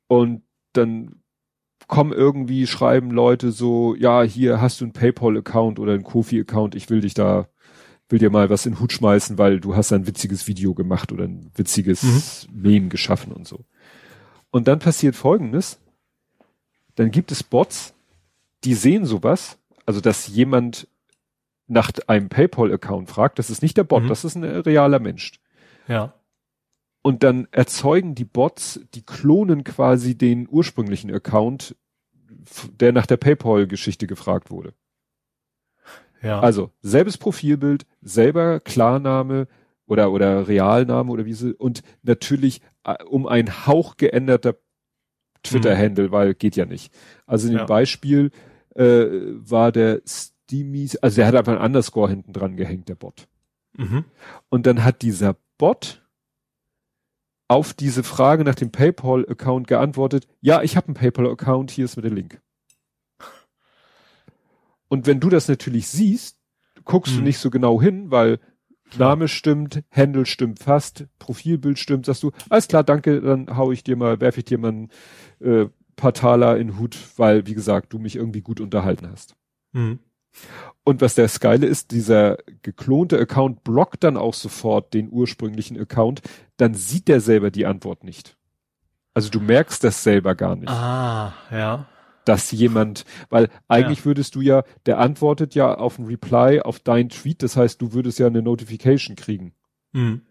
Und 0.08 0.42
dann 0.72 1.22
kommen 1.86 2.12
irgendwie, 2.12 2.66
schreiben 2.66 3.10
Leute 3.10 3.52
so, 3.52 3.94
ja, 3.94 4.22
hier 4.22 4.60
hast 4.60 4.80
du 4.80 4.84
einen 4.84 4.92
PayPal-Account 4.92 5.78
oder 5.78 5.92
einen 5.92 6.02
Kofi-Account, 6.02 6.74
ich 6.74 6.90
will 6.90 7.00
dich 7.00 7.14
da, 7.14 7.48
will 8.08 8.18
dir 8.18 8.30
mal 8.30 8.50
was 8.50 8.66
in 8.66 8.72
den 8.72 8.80
Hut 8.80 8.92
schmeißen, 8.92 9.38
weil 9.38 9.60
du 9.60 9.76
hast 9.76 9.92
ein 9.92 10.06
witziges 10.06 10.46
Video 10.46 10.74
gemacht 10.74 11.12
oder 11.12 11.24
ein 11.24 11.50
witziges 11.54 12.02
mhm. 12.48 12.62
Meme 12.62 12.88
geschaffen 12.88 13.32
und 13.32 13.46
so. 13.46 13.64
Und 14.50 14.66
dann 14.66 14.78
passiert 14.78 15.14
folgendes, 15.14 15.78
dann 16.94 17.10
gibt 17.10 17.30
es 17.32 17.42
Bots, 17.42 17.94
die 18.64 18.74
sehen 18.74 19.04
sowas, 19.04 19.58
also 19.86 20.00
dass 20.00 20.26
jemand 20.26 20.88
nach 21.66 21.92
einem 22.06 22.28
PayPal-Account 22.28 23.10
fragt, 23.10 23.38
das 23.38 23.50
ist 23.50 23.62
nicht 23.62 23.76
der 23.76 23.84
Bot, 23.84 24.04
mhm. 24.04 24.08
das 24.08 24.24
ist 24.24 24.34
ein 24.34 24.44
realer 24.44 24.98
Mensch. 25.00 25.38
Ja. 25.86 26.14
Und 27.02 27.22
dann 27.22 27.46
erzeugen 27.52 28.14
die 28.14 28.24
Bots, 28.24 28.80
die 28.94 29.02
klonen 29.02 29.64
quasi 29.64 30.16
den 30.16 30.48
ursprünglichen 30.50 31.12
Account, 31.14 31.76
der 32.80 32.92
nach 32.92 33.06
der 33.06 33.18
PayPal-Geschichte 33.18 34.06
gefragt 34.06 34.50
wurde. 34.50 34.74
Ja. 36.22 36.40
Also 36.40 36.70
selbes 36.80 37.18
Profilbild, 37.18 37.86
selber 38.02 38.60
Klarname 38.60 39.46
oder 39.86 40.12
oder 40.12 40.48
Realname 40.48 41.10
oder 41.10 41.24
wie 41.24 41.32
sie 41.32 41.54
und 41.54 41.82
natürlich 42.02 42.60
äh, 42.84 43.02
um 43.04 43.26
ein 43.26 43.66
Hauch 43.66 43.96
geänderter 43.96 44.56
Twitter-Handle, 45.42 46.08
mhm. 46.08 46.12
weil 46.12 46.34
geht 46.34 46.56
ja 46.56 46.66
nicht. 46.66 46.92
Also 47.26 47.46
in 47.46 47.54
dem 47.54 47.60
ja. 47.60 47.66
Beispiel 47.66 48.30
äh, 48.74 49.06
war 49.10 49.72
der 49.72 50.02
Steamy, 50.06 50.90
also 51.00 51.16
der 51.16 51.26
hat 51.26 51.34
einfach 51.34 51.52
einen 51.52 51.64
Underscore 51.64 52.10
hinten 52.10 52.32
dran 52.32 52.56
gehängt, 52.56 52.88
der 52.88 52.96
Bot. 52.96 53.28
Mhm. 53.76 54.04
Und 54.48 54.66
dann 54.66 54.84
hat 54.84 55.02
dieser 55.02 55.36
Bot 55.56 56.04
auf 57.48 57.72
diese 57.72 58.02
Frage 58.02 58.44
nach 58.44 58.54
dem 58.54 58.70
PayPal-Account 58.70 59.68
geantwortet, 59.68 60.28
ja, 60.40 60.62
ich 60.62 60.76
habe 60.76 60.88
einen 60.88 60.94
PayPal-Account, 60.94 61.70
hier 61.70 61.86
ist 61.86 61.96
mit 61.96 62.04
dem 62.04 62.14
Link. 62.14 62.42
Und 64.88 65.06
wenn 65.06 65.20
du 65.20 65.28
das 65.28 65.48
natürlich 65.48 65.88
siehst, 65.88 66.38
guckst 66.84 67.12
mhm. 67.14 67.18
du 67.18 67.24
nicht 67.24 67.38
so 67.38 67.50
genau 67.50 67.80
hin, 67.80 68.10
weil 68.10 68.40
Name 68.96 69.28
stimmt, 69.28 69.82
Handle 69.90 70.24
stimmt 70.24 70.60
fast, 70.60 71.06
Profilbild 71.18 71.78
stimmt, 71.78 72.06
sagst 72.06 72.22
du, 72.22 72.32
alles 72.48 72.68
klar, 72.68 72.82
danke, 72.82 73.20
dann 73.20 73.56
hau 73.56 73.70
ich 73.70 73.84
dir 73.84 73.96
mal, 73.96 74.20
werfe 74.20 74.38
ich 74.38 74.46
dir 74.46 74.58
mal 74.58 74.72
ein 74.72 74.90
äh, 75.40 75.66
paar 75.96 76.14
Taler 76.14 76.56
in 76.56 76.78
Hut, 76.78 76.96
weil, 77.16 77.46
wie 77.46 77.54
gesagt, 77.54 77.92
du 77.92 77.98
mich 77.98 78.16
irgendwie 78.16 78.40
gut 78.40 78.60
unterhalten 78.60 79.08
hast. 79.10 79.36
Mhm. 79.72 79.98
Und 80.84 81.00
was 81.02 81.14
der 81.14 81.28
Skyle 81.28 81.66
ist, 81.66 81.90
dieser 81.90 82.38
geklonte 82.62 83.18
Account 83.18 83.64
blockt 83.64 84.04
dann 84.04 84.16
auch 84.16 84.34
sofort 84.34 84.94
den 84.94 85.10
ursprünglichen 85.10 85.78
Account, 85.78 86.22
dann 86.56 86.74
sieht 86.74 87.08
der 87.08 87.20
selber 87.20 87.50
die 87.50 87.66
Antwort 87.66 88.04
nicht. 88.04 88.36
Also 89.12 89.28
du 89.30 89.40
merkst 89.40 89.82
das 89.84 90.02
selber 90.02 90.34
gar 90.34 90.56
nicht. 90.56 90.70
Ah, 90.70 91.34
ja 91.50 91.86
dass 92.28 92.50
jemand, 92.52 93.04
weil 93.30 93.48
eigentlich 93.68 94.00
ja. 94.00 94.04
würdest 94.04 94.34
du 94.34 94.42
ja, 94.42 94.64
der 94.84 94.98
antwortet 94.98 95.54
ja 95.54 95.74
auf 95.74 95.98
ein 95.98 96.04
Reply 96.04 96.60
auf 96.60 96.78
dein 96.78 97.08
Tweet, 97.08 97.42
das 97.42 97.56
heißt, 97.56 97.80
du 97.80 97.94
würdest 97.94 98.18
ja 98.18 98.26
eine 98.26 98.42
Notification 98.42 99.16
kriegen. 99.16 99.54
Mhm. 99.92 100.22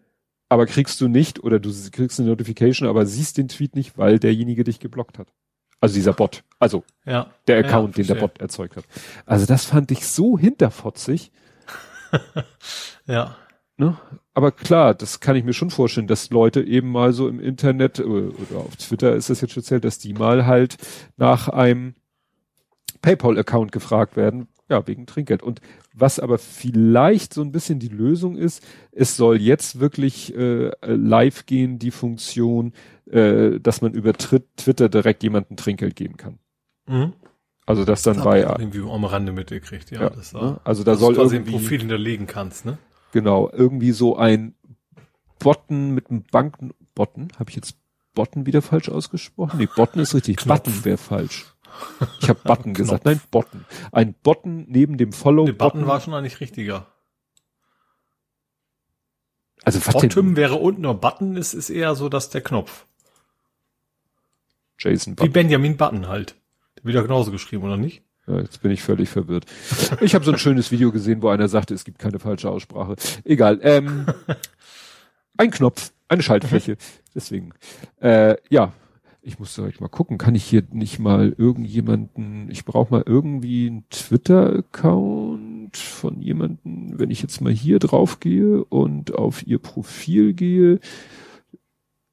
Aber 0.48 0.66
kriegst 0.66 1.00
du 1.00 1.08
nicht, 1.08 1.42
oder 1.42 1.58
du 1.58 1.70
kriegst 1.90 2.20
eine 2.20 2.28
Notification, 2.28 2.88
aber 2.88 3.04
siehst 3.04 3.36
den 3.36 3.48
Tweet 3.48 3.74
nicht, 3.74 3.98
weil 3.98 4.18
derjenige 4.18 4.64
dich 4.64 4.78
geblockt 4.78 5.18
hat. 5.18 5.32
Also 5.80 5.96
dieser 5.96 6.12
Bot. 6.12 6.44
Also 6.58 6.84
ja. 7.04 7.32
der 7.46 7.58
Account, 7.58 7.96
ja, 7.96 8.02
den 8.02 8.14
der 8.14 8.20
Bot 8.20 8.40
erzeugt 8.40 8.76
hat. 8.76 8.84
Also 9.26 9.46
das 9.46 9.64
fand 9.64 9.90
ich 9.90 10.06
so 10.06 10.38
hinterfotzig. 10.38 11.32
ja. 13.06 13.36
Ne? 13.76 13.96
Aber 14.38 14.52
klar, 14.52 14.94
das 14.94 15.18
kann 15.18 15.34
ich 15.34 15.42
mir 15.42 15.52
schon 15.52 15.70
vorstellen, 15.70 16.06
dass 16.06 16.30
Leute 16.30 16.62
eben 16.62 16.92
mal 16.92 17.12
so 17.12 17.26
im 17.26 17.40
Internet 17.40 17.98
oder, 17.98 18.28
oder 18.28 18.60
auf 18.60 18.76
Twitter 18.76 19.16
ist 19.16 19.30
das 19.30 19.40
jetzt 19.40 19.50
speziell, 19.50 19.80
dass 19.80 19.98
die 19.98 20.12
mal 20.12 20.46
halt 20.46 20.76
nach 21.16 21.48
einem 21.48 21.96
PayPal-Account 23.02 23.72
gefragt 23.72 24.16
werden, 24.16 24.46
ja, 24.70 24.86
wegen 24.86 25.06
Trinkgeld. 25.06 25.42
Und 25.42 25.60
was 25.92 26.20
aber 26.20 26.38
vielleicht 26.38 27.34
so 27.34 27.42
ein 27.42 27.50
bisschen 27.50 27.80
die 27.80 27.88
Lösung 27.88 28.36
ist, 28.36 28.64
es 28.92 29.16
soll 29.16 29.40
jetzt 29.40 29.80
wirklich 29.80 30.32
äh, 30.36 30.70
live 30.86 31.46
gehen, 31.46 31.80
die 31.80 31.90
Funktion, 31.90 32.74
äh, 33.10 33.58
dass 33.58 33.82
man 33.82 33.92
über 33.92 34.12
Twitter 34.12 34.88
direkt 34.88 35.24
jemanden 35.24 35.56
Trinkgeld 35.56 35.96
geben 35.96 36.16
kann. 36.16 36.38
Mhm. 36.86 37.12
Also 37.66 37.84
das 37.84 38.02
dann 38.02 38.14
das 38.14 38.24
bei 38.24 38.42
irgendwie 38.42 38.88
am 38.88 39.04
Rande 39.04 39.32
mitgekriegt, 39.32 39.90
ja. 39.90 40.02
ja 40.02 40.10
das, 40.10 40.32
ne? 40.32 40.60
Also 40.62 40.84
da 40.84 40.94
soll 40.94 41.16
irgendwie 41.16 41.38
ein 41.38 41.44
Profil 41.44 41.80
hinterlegen 41.80 42.28
kannst, 42.28 42.64
ne? 42.64 42.78
Genau, 43.12 43.50
irgendwie 43.52 43.92
so 43.92 44.16
ein 44.16 44.54
Botten 45.38 45.94
mit 45.94 46.10
einem 46.10 46.22
Bank, 46.22 46.56
Botten? 46.94 47.28
Habe 47.38 47.50
ich 47.50 47.56
jetzt 47.56 47.76
Botten 48.14 48.46
wieder 48.46 48.62
falsch 48.62 48.88
ausgesprochen? 48.88 49.58
Nee, 49.58 49.68
Botten 49.74 50.00
ist 50.00 50.14
richtig. 50.14 50.44
Button 50.44 50.84
wäre 50.84 50.98
falsch. 50.98 51.46
Ich 52.20 52.28
habe 52.28 52.40
Button 52.42 52.74
gesagt. 52.74 53.04
Nein, 53.04 53.20
Botten. 53.30 53.64
Ein 53.92 54.14
Botten 54.14 54.66
neben 54.68 54.98
dem 54.98 55.12
Follow. 55.12 55.44
Nee, 55.44 55.52
Button 55.52 55.86
war 55.86 56.00
schon 56.00 56.14
eigentlich 56.14 56.40
richtiger. 56.40 56.86
Also 59.64 59.84
was 59.86 59.94
Bottom 59.94 60.36
wäre 60.36 60.54
unten, 60.56 60.82
nur 60.82 60.94
Button 60.94 61.36
ist, 61.36 61.54
ist 61.54 61.70
eher 61.70 61.94
so, 61.94 62.08
dass 62.08 62.30
der 62.30 62.40
Knopf. 62.40 62.86
Jason 64.78 65.14
Button. 65.14 65.28
Wie 65.28 65.32
Benjamin 65.32 65.76
Button 65.76 66.08
halt. 66.08 66.36
Der 66.76 66.84
wird 66.84 66.94
ja 66.94 67.02
genauso 67.02 67.30
geschrieben, 67.30 67.64
oder 67.64 67.76
nicht? 67.76 68.02
Jetzt 68.28 68.62
bin 68.62 68.70
ich 68.70 68.82
völlig 68.82 69.08
verwirrt. 69.08 69.46
Ich 70.00 70.14
habe 70.14 70.24
so 70.24 70.32
ein 70.32 70.38
schönes 70.38 70.70
Video 70.70 70.92
gesehen, 70.92 71.22
wo 71.22 71.28
einer 71.28 71.48
sagte, 71.48 71.74
es 71.74 71.84
gibt 71.84 71.98
keine 71.98 72.18
falsche 72.18 72.50
Aussprache. 72.50 72.96
Egal. 73.24 73.58
Ähm, 73.62 74.06
ein 75.36 75.50
Knopf, 75.50 75.92
eine 76.08 76.22
Schaltfläche. 76.22 76.76
Deswegen. 77.14 77.52
Äh, 78.00 78.36
ja, 78.50 78.72
ich 79.28 79.38
muss 79.38 79.54
direkt 79.54 79.80
mal 79.80 79.88
gucken, 79.88 80.18
kann 80.18 80.34
ich 80.34 80.44
hier 80.44 80.62
nicht 80.72 80.98
mal 80.98 81.34
irgendjemanden, 81.36 82.50
ich 82.50 82.64
brauche 82.64 82.92
mal 82.92 83.02
irgendwie 83.04 83.66
einen 83.66 83.84
Twitter-Account 83.90 85.76
von 85.76 86.22
jemanden, 86.22 86.98
wenn 86.98 87.10
ich 87.10 87.20
jetzt 87.20 87.40
mal 87.40 87.52
hier 87.52 87.78
drauf 87.78 88.20
gehe 88.20 88.64
und 88.64 89.14
auf 89.14 89.46
ihr 89.46 89.58
Profil 89.58 90.32
gehe. 90.32 90.80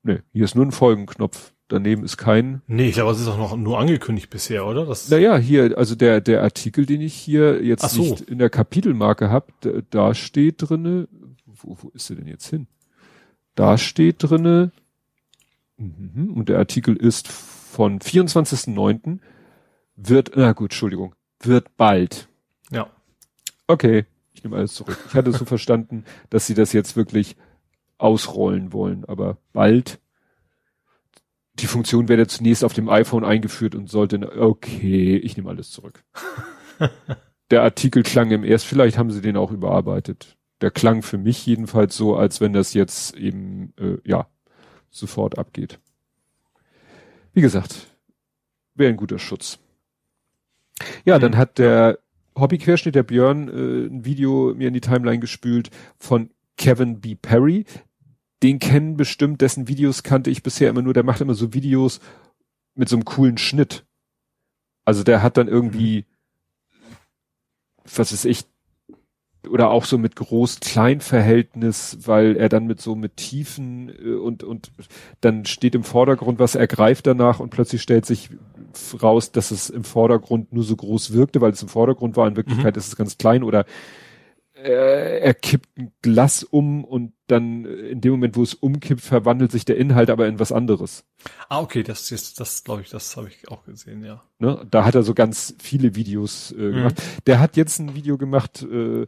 Ne, 0.03 0.23
hier 0.33 0.43
ist 0.43 0.55
nur 0.55 0.65
ein 0.65 0.71
Folgenknopf. 0.71 1.54
Daneben 1.67 2.03
ist 2.03 2.17
kein. 2.17 2.61
Nee, 2.67 2.89
ich 2.89 2.93
glaube, 2.93 3.11
es 3.11 3.19
ist 3.19 3.27
auch 3.27 3.39
noch 3.39 3.57
nur 3.57 3.79
angekündigt 3.79 4.29
bisher, 4.29 4.67
oder? 4.67 4.85
Das 4.85 5.09
naja, 5.09 5.35
hier, 5.37 5.75
also 5.77 5.95
der, 5.95 6.21
der 6.21 6.43
Artikel, 6.43 6.85
den 6.85 7.01
ich 7.01 7.15
hier 7.15 7.63
jetzt 7.63 7.89
so. 7.89 8.03
nicht 8.03 8.21
in 8.21 8.37
der 8.37 8.51
Kapitelmarke 8.51 9.31
habe, 9.31 9.47
da, 9.61 9.71
da 9.89 10.13
steht 10.13 10.57
drinne, 10.59 11.07
wo, 11.45 11.75
wo 11.81 11.89
ist 11.89 12.09
er 12.11 12.17
denn 12.17 12.27
jetzt 12.27 12.47
hin? 12.47 12.67
Da 13.55 13.79
steht 13.79 14.17
drinne, 14.19 14.71
mhm, 15.77 16.33
und 16.35 16.49
der 16.49 16.59
Artikel 16.59 16.95
ist 16.95 17.27
von 17.27 17.99
24.09. 17.99 19.19
wird, 19.95 20.33
na 20.35 20.51
gut, 20.51 20.65
Entschuldigung, 20.65 21.15
wird 21.39 21.75
bald. 21.77 22.27
Ja. 22.69 22.91
Okay, 23.65 24.05
ich 24.33 24.43
nehme 24.43 24.57
alles 24.57 24.75
zurück. 24.75 24.97
Ich 25.07 25.15
hatte 25.15 25.31
so 25.31 25.45
verstanden, 25.45 26.05
dass 26.29 26.45
sie 26.45 26.53
das 26.53 26.73
jetzt 26.73 26.95
wirklich 26.95 27.35
ausrollen 27.97 28.71
wollen, 28.71 29.03
aber 29.05 29.37
bald 29.51 29.99
die 31.59 31.67
Funktion 31.67 32.09
werde 32.09 32.27
zunächst 32.27 32.63
auf 32.63 32.73
dem 32.73 32.89
iPhone 32.89 33.23
eingeführt 33.23 33.75
und 33.75 33.89
sollte, 33.89 34.41
okay, 34.41 35.17
ich 35.17 35.37
nehme 35.37 35.49
alles 35.49 35.71
zurück. 35.71 36.03
der 37.51 37.61
Artikel 37.61 38.03
klang 38.03 38.31
im 38.31 38.43
erst, 38.43 38.65
vielleicht 38.65 38.97
haben 38.97 39.11
sie 39.11 39.21
den 39.21 39.37
auch 39.37 39.51
überarbeitet. 39.51 40.37
Der 40.61 40.71
klang 40.71 41.01
für 41.01 41.17
mich 41.17 41.45
jedenfalls 41.45 41.95
so, 41.95 42.15
als 42.15 42.41
wenn 42.41 42.53
das 42.53 42.73
jetzt 42.73 43.15
eben, 43.15 43.73
äh, 43.77 43.97
ja, 44.03 44.27
sofort 44.89 45.37
abgeht. 45.37 45.79
Wie 47.33 47.41
gesagt, 47.41 47.87
wäre 48.75 48.89
ein 48.89 48.97
guter 48.97 49.19
Schutz. 49.19 49.59
Ja, 51.05 51.19
dann 51.19 51.37
hat 51.37 51.57
der 51.57 51.99
Hobbyquerschnitt 52.37 52.95
der 52.95 53.03
Björn 53.03 53.47
äh, 53.47 53.87
ein 53.87 54.05
Video 54.05 54.53
mir 54.55 54.67
in 54.67 54.73
die 54.73 54.81
Timeline 54.81 55.19
gespült 55.19 55.69
von 55.97 56.29
Kevin 56.57 56.99
B. 57.01 57.15
Perry 57.15 57.65
den 58.45 58.59
kennen 58.59 58.95
bestimmt, 58.95 59.41
dessen 59.41 59.67
Videos 59.67 60.03
kannte 60.03 60.29
ich 60.29 60.43
bisher 60.43 60.69
immer 60.69 60.83
nur, 60.83 60.93
der 60.93 61.01
macht 61.01 61.19
immer 61.19 61.33
so 61.33 61.55
Videos 61.55 61.99
mit 62.75 62.87
so 62.87 62.95
einem 62.95 63.03
coolen 63.03 63.39
Schnitt. 63.39 63.87
Also 64.85 65.01
der 65.01 65.23
hat 65.23 65.37
dann 65.37 65.47
irgendwie, 65.47 66.05
was 67.95 68.11
ist 68.11 68.23
ich, 68.23 68.43
oder 69.49 69.71
auch 69.71 69.85
so 69.85 69.97
mit 69.97 70.15
Groß-Klein-Verhältnis, 70.15 71.97
weil 72.05 72.37
er 72.37 72.47
dann 72.47 72.67
mit 72.67 72.81
so 72.81 72.95
mit 72.95 73.17
Tiefen 73.17 73.89
äh, 73.89 74.13
und, 74.13 74.43
und 74.43 74.71
dann 75.21 75.45
steht 75.45 75.73
im 75.73 75.83
Vordergrund 75.83 76.37
was, 76.37 76.53
er 76.53 76.67
greift 76.67 77.07
danach 77.07 77.39
und 77.39 77.49
plötzlich 77.49 77.81
stellt 77.81 78.05
sich 78.05 78.29
raus, 79.01 79.31
dass 79.31 79.49
es 79.49 79.71
im 79.71 79.83
Vordergrund 79.83 80.53
nur 80.53 80.63
so 80.63 80.75
groß 80.75 81.13
wirkte, 81.13 81.41
weil 81.41 81.51
es 81.51 81.63
im 81.63 81.69
Vordergrund 81.69 82.15
war, 82.15 82.27
in 82.27 82.35
Wirklichkeit 82.35 82.75
mhm. 82.75 82.79
ist 82.79 82.89
es 82.89 82.95
ganz 82.95 83.17
klein 83.17 83.41
oder 83.41 83.65
äh, 84.65 85.19
er 85.19 85.33
kippt 85.35 85.77
ein 85.77 85.93
Glas 86.01 86.43
um 86.43 86.83
und 86.83 87.13
dann 87.27 87.65
äh, 87.65 87.89
in 87.89 88.01
dem 88.01 88.13
Moment, 88.13 88.35
wo 88.35 88.41
es 88.41 88.55
umkippt, 88.55 89.01
verwandelt 89.01 89.51
sich 89.51 89.65
der 89.65 89.77
Inhalt 89.77 90.09
aber 90.09 90.27
in 90.27 90.39
was 90.39 90.51
anderes. 90.51 91.05
Ah, 91.49 91.61
okay, 91.61 91.83
das 91.83 92.11
ist, 92.11 92.39
das 92.39 92.63
glaube 92.63 92.81
ich, 92.81 92.89
das 92.89 93.15
habe 93.15 93.27
ich 93.29 93.47
auch 93.49 93.63
gesehen, 93.63 94.03
ja. 94.03 94.23
Ne? 94.39 94.65
Da 94.69 94.83
hat 94.83 94.95
er 94.95 95.03
so 95.03 95.13
ganz 95.13 95.53
viele 95.59 95.93
Videos 95.95 96.51
äh, 96.51 96.55
mhm. 96.55 96.73
gemacht. 96.73 96.99
Der 97.27 97.39
hat 97.39 97.57
jetzt 97.57 97.77
ein 97.79 97.93
Video 97.93 98.17
gemacht, 98.17 98.63
äh, 98.63 99.05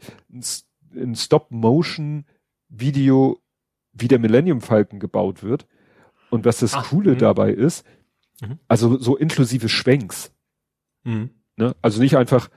ein 0.96 1.16
Stop-Motion-Video, 1.16 3.42
wie 3.94 4.08
der 4.08 4.20
Millennium 4.20 4.62
Falcon 4.62 5.00
gebaut 5.00 5.42
wird. 5.42 5.66
Und 6.30 6.46
was 6.46 6.60
das 6.60 6.76
Ach, 6.76 6.90
Coole 6.90 7.14
mh. 7.14 7.20
dabei 7.20 7.52
ist, 7.52 7.84
mhm. 8.42 8.60
also 8.68 9.00
so 9.00 9.16
inklusive 9.16 9.70
Schwenks. 9.70 10.32
Mhm. 11.04 11.30
Ne? 11.56 11.74
Also 11.82 12.00
nicht 12.02 12.18
einfach, 12.18 12.50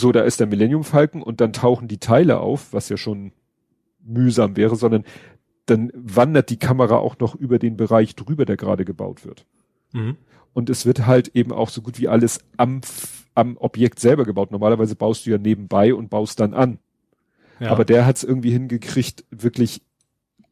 so, 0.00 0.12
da 0.12 0.22
ist 0.22 0.40
der 0.40 0.46
Millennium 0.46 0.84
Falcon 0.84 1.22
und 1.22 1.40
dann 1.40 1.52
tauchen 1.52 1.88
die 1.88 1.98
Teile 1.98 2.40
auf, 2.40 2.72
was 2.72 2.88
ja 2.88 2.96
schon 2.96 3.32
mühsam 4.02 4.56
wäre, 4.56 4.76
sondern 4.76 5.04
dann 5.66 5.92
wandert 5.94 6.50
die 6.50 6.58
Kamera 6.58 6.96
auch 6.96 7.18
noch 7.18 7.34
über 7.34 7.58
den 7.58 7.76
Bereich 7.76 8.16
drüber, 8.16 8.44
der 8.44 8.56
gerade 8.56 8.84
gebaut 8.84 9.24
wird. 9.24 9.46
Mhm. 9.92 10.16
Und 10.52 10.68
es 10.68 10.84
wird 10.84 11.06
halt 11.06 11.28
eben 11.34 11.52
auch 11.52 11.68
so 11.68 11.80
gut 11.80 12.00
wie 12.00 12.08
alles 12.08 12.40
am, 12.56 12.80
am 13.34 13.56
Objekt 13.56 14.00
selber 14.00 14.24
gebaut. 14.24 14.50
Normalerweise 14.50 14.96
baust 14.96 15.26
du 15.26 15.30
ja 15.30 15.38
nebenbei 15.38 15.94
und 15.94 16.10
baust 16.10 16.40
dann 16.40 16.54
an. 16.54 16.78
Ja. 17.60 17.70
Aber 17.70 17.84
der 17.84 18.06
hat 18.06 18.16
es 18.16 18.24
irgendwie 18.24 18.50
hingekriegt, 18.50 19.24
wirklich 19.30 19.82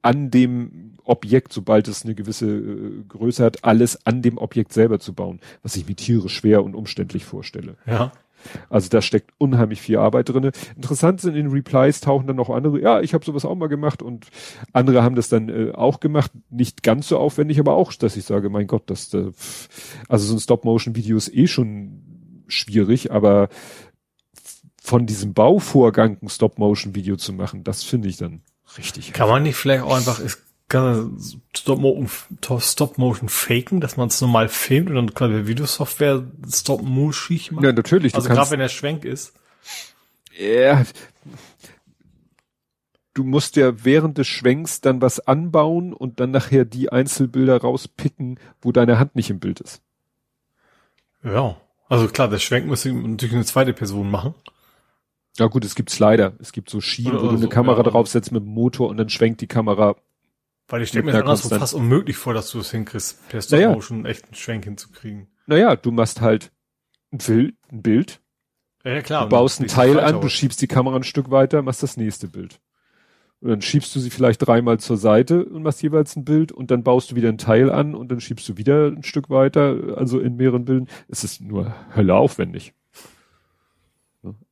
an 0.02 0.30
dem 0.30 0.94
Objekt, 1.04 1.52
sobald 1.52 1.88
es 1.88 2.04
eine 2.04 2.14
gewisse 2.14 2.46
äh, 2.46 3.02
Größe 3.08 3.44
hat, 3.44 3.64
alles 3.64 4.06
an 4.06 4.22
dem 4.22 4.38
Objekt 4.38 4.72
selber 4.72 5.00
zu 5.00 5.14
bauen, 5.14 5.40
was 5.62 5.74
ich 5.76 5.88
mir 5.88 5.96
tierisch 5.96 6.34
schwer 6.34 6.62
und 6.62 6.74
umständlich 6.74 7.24
vorstelle. 7.24 7.76
Ja. 7.86 8.12
Also 8.68 8.88
da 8.88 9.02
steckt 9.02 9.32
unheimlich 9.38 9.80
viel 9.80 9.98
Arbeit 9.98 10.28
drinne. 10.28 10.52
Interessant 10.76 11.20
sind 11.20 11.34
in 11.34 11.48
Replies 11.48 12.00
tauchen 12.00 12.26
dann 12.26 12.36
noch 12.36 12.50
andere, 12.50 12.80
ja, 12.80 13.00
ich 13.00 13.14
habe 13.14 13.24
sowas 13.24 13.44
auch 13.44 13.54
mal 13.54 13.68
gemacht 13.68 14.02
und 14.02 14.26
andere 14.72 15.02
haben 15.02 15.14
das 15.14 15.28
dann 15.28 15.48
äh, 15.48 15.72
auch 15.72 16.00
gemacht, 16.00 16.32
nicht 16.50 16.82
ganz 16.82 17.08
so 17.08 17.18
aufwendig, 17.18 17.58
aber 17.58 17.74
auch, 17.74 17.92
dass 17.92 18.16
ich 18.16 18.24
sage, 18.24 18.50
mein 18.50 18.66
Gott, 18.66 18.84
das, 18.86 19.12
äh, 19.14 19.32
also 20.08 20.26
so 20.26 20.34
ein 20.34 20.40
Stop-Motion-Video 20.40 21.16
ist 21.16 21.34
eh 21.34 21.46
schon 21.46 22.44
schwierig, 22.46 23.12
aber 23.12 23.48
von 24.82 25.06
diesem 25.06 25.34
Bauvorgang 25.34 26.18
ein 26.22 26.28
Stop-Motion-Video 26.28 27.16
zu 27.16 27.32
machen, 27.32 27.64
das 27.64 27.82
finde 27.82 28.08
ich 28.08 28.16
dann 28.16 28.42
richtig. 28.78 29.12
Kann 29.12 29.28
man 29.28 29.42
nicht 29.42 29.56
vielleicht 29.56 29.82
auch 29.82 29.94
einfach, 29.94 30.20
ist 30.68 31.38
Stop-Motion 31.56 32.08
Stop 32.60 32.98
-Motion 32.98 33.28
faken, 33.28 33.80
dass 33.80 33.96
man 33.96 34.08
es 34.08 34.20
normal 34.20 34.48
filmt 34.48 34.90
und 34.90 34.96
dann 34.96 35.14
quasi 35.14 35.34
der 35.34 35.46
Videosoftware 35.46 36.24
Stop-Motion 36.50 37.38
macht? 37.52 37.64
Ja, 37.64 37.72
natürlich. 37.72 38.14
Also 38.14 38.28
gerade 38.28 38.50
wenn 38.50 38.60
der 38.60 38.68
Schwenk 38.68 39.04
ist. 39.04 39.32
Ja. 40.38 40.84
Du 43.14 43.24
musst 43.24 43.56
ja 43.56 43.84
während 43.84 44.18
des 44.18 44.28
Schwenks 44.28 44.80
dann 44.80 45.02
was 45.02 45.20
anbauen 45.20 45.92
und 45.92 46.20
dann 46.20 46.30
nachher 46.30 46.64
die 46.64 46.92
Einzelbilder 46.92 47.60
rauspicken, 47.60 48.38
wo 48.60 48.70
deine 48.70 48.98
Hand 48.98 49.16
nicht 49.16 49.30
im 49.30 49.40
Bild 49.40 49.60
ist. 49.60 49.82
Ja. 51.24 51.56
Also 51.88 52.06
klar, 52.08 52.28
der 52.28 52.38
Schwenk 52.38 52.66
müsste 52.66 52.92
natürlich 52.92 53.34
eine 53.34 53.44
zweite 53.44 53.72
Person 53.72 54.10
machen. 54.10 54.34
Ja 55.38 55.46
gut, 55.46 55.64
es 55.64 55.74
gibt 55.74 55.90
Slider. 55.90 56.34
Es 56.40 56.52
gibt 56.52 56.68
so 56.68 56.80
Schienen, 56.80 57.14
wo 57.14 57.22
du 57.22 57.28
eine 57.30 57.38
so, 57.38 57.48
Kamera 57.48 57.78
ja. 57.78 57.90
draufsetzt 57.90 58.32
mit 58.32 58.42
dem 58.42 58.50
Motor 58.50 58.88
und 58.88 58.98
dann 58.98 59.08
schwenkt 59.08 59.40
die 59.40 59.46
Kamera 59.46 59.96
weil 60.68 60.82
ich 60.82 60.90
stelle 60.90 61.04
mir 61.04 61.12
das 61.12 61.22
anderswo 61.22 61.48
fast 61.48 61.74
unmöglich 61.74 62.16
vor, 62.16 62.34
dass 62.34 62.50
du 62.50 62.60
es 62.60 62.70
hinkriegst, 62.70 63.28
per 63.28 63.40
Stop 63.40 63.58
naja. 63.58 63.72
Motion 63.72 64.04
echt 64.04 64.24
einen 64.24 64.34
Schwenk 64.34 64.64
hinzukriegen. 64.64 65.28
Naja, 65.46 65.76
du 65.76 65.90
machst 65.90 66.20
halt 66.20 66.52
ein 67.10 67.18
Bild, 67.18 67.56
ein 67.72 67.82
Bild. 67.82 68.20
Ja, 68.84 69.00
klar. 69.00 69.24
Du 69.24 69.30
baust 69.30 69.60
ein 69.60 69.66
Teil 69.66 69.98
an, 69.98 70.20
du 70.20 70.28
schiebst 70.28 70.60
die 70.60 70.66
Kamera 70.66 70.96
ein 70.96 71.02
Stück 71.04 71.30
weiter, 71.30 71.62
machst 71.62 71.82
das 71.82 71.96
nächste 71.96 72.28
Bild. 72.28 72.60
Und 73.40 73.50
dann 73.50 73.62
schiebst 73.62 73.94
du 73.94 74.00
sie 74.00 74.10
vielleicht 74.10 74.46
dreimal 74.46 74.78
zur 74.78 74.96
Seite 74.96 75.44
und 75.44 75.62
machst 75.62 75.82
jeweils 75.82 76.16
ein 76.16 76.24
Bild 76.24 76.52
und 76.52 76.70
dann 76.70 76.82
baust 76.82 77.10
du 77.10 77.16
wieder 77.16 77.28
ein 77.28 77.38
Teil 77.38 77.70
an 77.70 77.94
und 77.94 78.10
dann 78.10 78.20
schiebst 78.20 78.48
du 78.48 78.56
wieder 78.56 78.88
ein 78.88 79.04
Stück 79.04 79.30
weiter, 79.30 79.94
also 79.96 80.18
in 80.20 80.36
mehreren 80.36 80.64
Bildern. 80.64 80.88
Es 81.08 81.24
ist 81.24 81.40
nur 81.40 81.74
Hölle 81.94 82.14
aufwendig. 82.14 82.74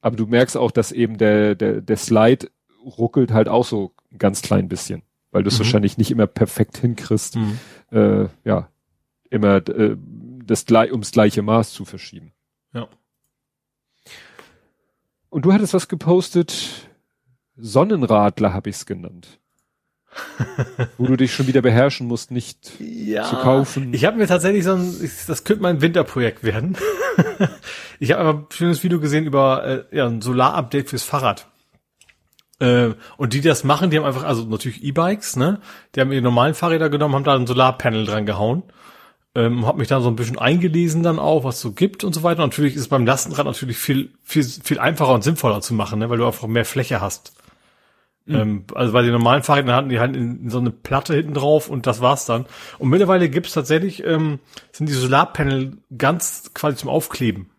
Aber 0.00 0.16
du 0.16 0.26
merkst 0.26 0.56
auch, 0.56 0.70
dass 0.70 0.92
eben 0.92 1.18
der, 1.18 1.56
der, 1.56 1.80
der 1.80 1.96
Slide 1.96 2.48
ruckelt 2.84 3.32
halt 3.32 3.48
auch 3.48 3.64
so 3.64 3.92
ein 4.12 4.18
ganz 4.18 4.40
klein 4.40 4.68
bisschen 4.68 5.02
weil 5.36 5.42
du 5.42 5.48
es 5.48 5.56
mhm. 5.56 5.64
wahrscheinlich 5.64 5.98
nicht 5.98 6.10
immer 6.10 6.26
perfekt 6.26 6.78
hinkriegst, 6.78 7.36
mhm. 7.36 7.58
äh, 7.90 8.28
ja, 8.44 8.70
immer 9.28 9.56
äh, 9.68 9.94
das 10.46 10.64
ums 10.70 11.12
gleiche 11.12 11.42
Maß 11.42 11.74
zu 11.74 11.84
verschieben. 11.84 12.32
Ja. 12.72 12.88
Und 15.28 15.44
du 15.44 15.52
hattest 15.52 15.74
was 15.74 15.88
gepostet, 15.88 16.88
Sonnenradler 17.54 18.54
habe 18.54 18.70
ich 18.70 18.76
es 18.76 18.86
genannt. 18.86 19.38
wo 20.96 21.04
du 21.04 21.18
dich 21.18 21.34
schon 21.34 21.48
wieder 21.48 21.60
beherrschen 21.60 22.06
musst, 22.06 22.30
nicht 22.30 22.80
ja, 22.80 23.24
zu 23.24 23.36
kaufen. 23.36 23.92
Ich 23.92 24.06
habe 24.06 24.16
mir 24.16 24.26
tatsächlich 24.26 24.64
so 24.64 24.72
ein, 24.72 25.10
das 25.26 25.44
könnte 25.44 25.62
mein 25.62 25.82
Winterprojekt 25.82 26.44
werden. 26.44 26.78
ich 28.00 28.12
habe 28.12 28.22
aber 28.22 28.38
ein 28.38 28.46
schönes 28.48 28.82
Video 28.82 29.00
gesehen 29.00 29.26
über 29.26 29.86
äh, 29.92 29.96
ja, 29.98 30.06
ein 30.06 30.22
Solar-Update 30.22 30.88
fürs 30.88 31.02
Fahrrad. 31.02 31.46
Äh, 32.58 32.90
und 33.16 33.32
die, 33.32 33.40
die 33.40 33.48
das 33.48 33.64
machen, 33.64 33.90
die 33.90 33.98
haben 33.98 34.04
einfach, 34.04 34.24
also 34.24 34.44
natürlich 34.44 34.82
E-Bikes, 34.82 35.36
ne? 35.36 35.60
Die 35.94 36.00
haben 36.00 36.12
ihre 36.12 36.22
normalen 36.22 36.54
Fahrräder 36.54 36.88
genommen, 36.88 37.14
haben 37.14 37.24
da 37.24 37.34
ein 37.34 37.46
Solarpanel 37.46 38.06
dran 38.06 38.26
gehauen. 38.26 38.62
Ähm, 39.34 39.66
hab 39.66 39.76
mich 39.76 39.88
da 39.88 40.00
so 40.00 40.08
ein 40.08 40.16
bisschen 40.16 40.38
eingelesen 40.38 41.02
dann 41.02 41.18
auch, 41.18 41.44
was 41.44 41.60
so 41.60 41.72
gibt 41.72 42.04
und 42.04 42.14
so 42.14 42.22
weiter. 42.22 42.42
Und 42.42 42.50
natürlich 42.50 42.74
ist 42.74 42.82
es 42.82 42.88
beim 42.88 43.04
Lastenrad 43.04 43.44
natürlich 43.44 43.76
viel, 43.76 44.10
viel, 44.22 44.44
viel 44.44 44.78
einfacher 44.78 45.12
und 45.12 45.24
sinnvoller 45.24 45.60
zu 45.60 45.74
machen, 45.74 45.98
ne? 45.98 46.08
weil 46.08 46.16
du 46.16 46.26
einfach 46.26 46.48
mehr 46.48 46.64
Fläche 46.64 47.02
hast. 47.02 47.34
Mhm. 48.24 48.34
Ähm, 48.34 48.64
also 48.74 48.94
bei 48.94 49.02
den 49.02 49.12
normalen 49.12 49.42
Fahrrädern 49.42 49.74
hatten 49.74 49.88
die 49.90 50.00
halt 50.00 50.16
in, 50.16 50.44
in, 50.44 50.50
so 50.50 50.58
eine 50.58 50.70
Platte 50.70 51.14
hinten 51.14 51.34
drauf 51.34 51.68
und 51.68 51.86
das 51.86 52.00
war's 52.00 52.24
dann. 52.24 52.46
Und 52.78 52.88
mittlerweile 52.88 53.28
gibt's 53.28 53.52
tatsächlich, 53.52 54.04
ähm, 54.04 54.38
sind 54.72 54.88
die 54.88 54.94
Solarpanel 54.94 55.78
ganz 55.96 56.50
quasi 56.54 56.78
zum 56.78 56.88
Aufkleben. 56.88 57.50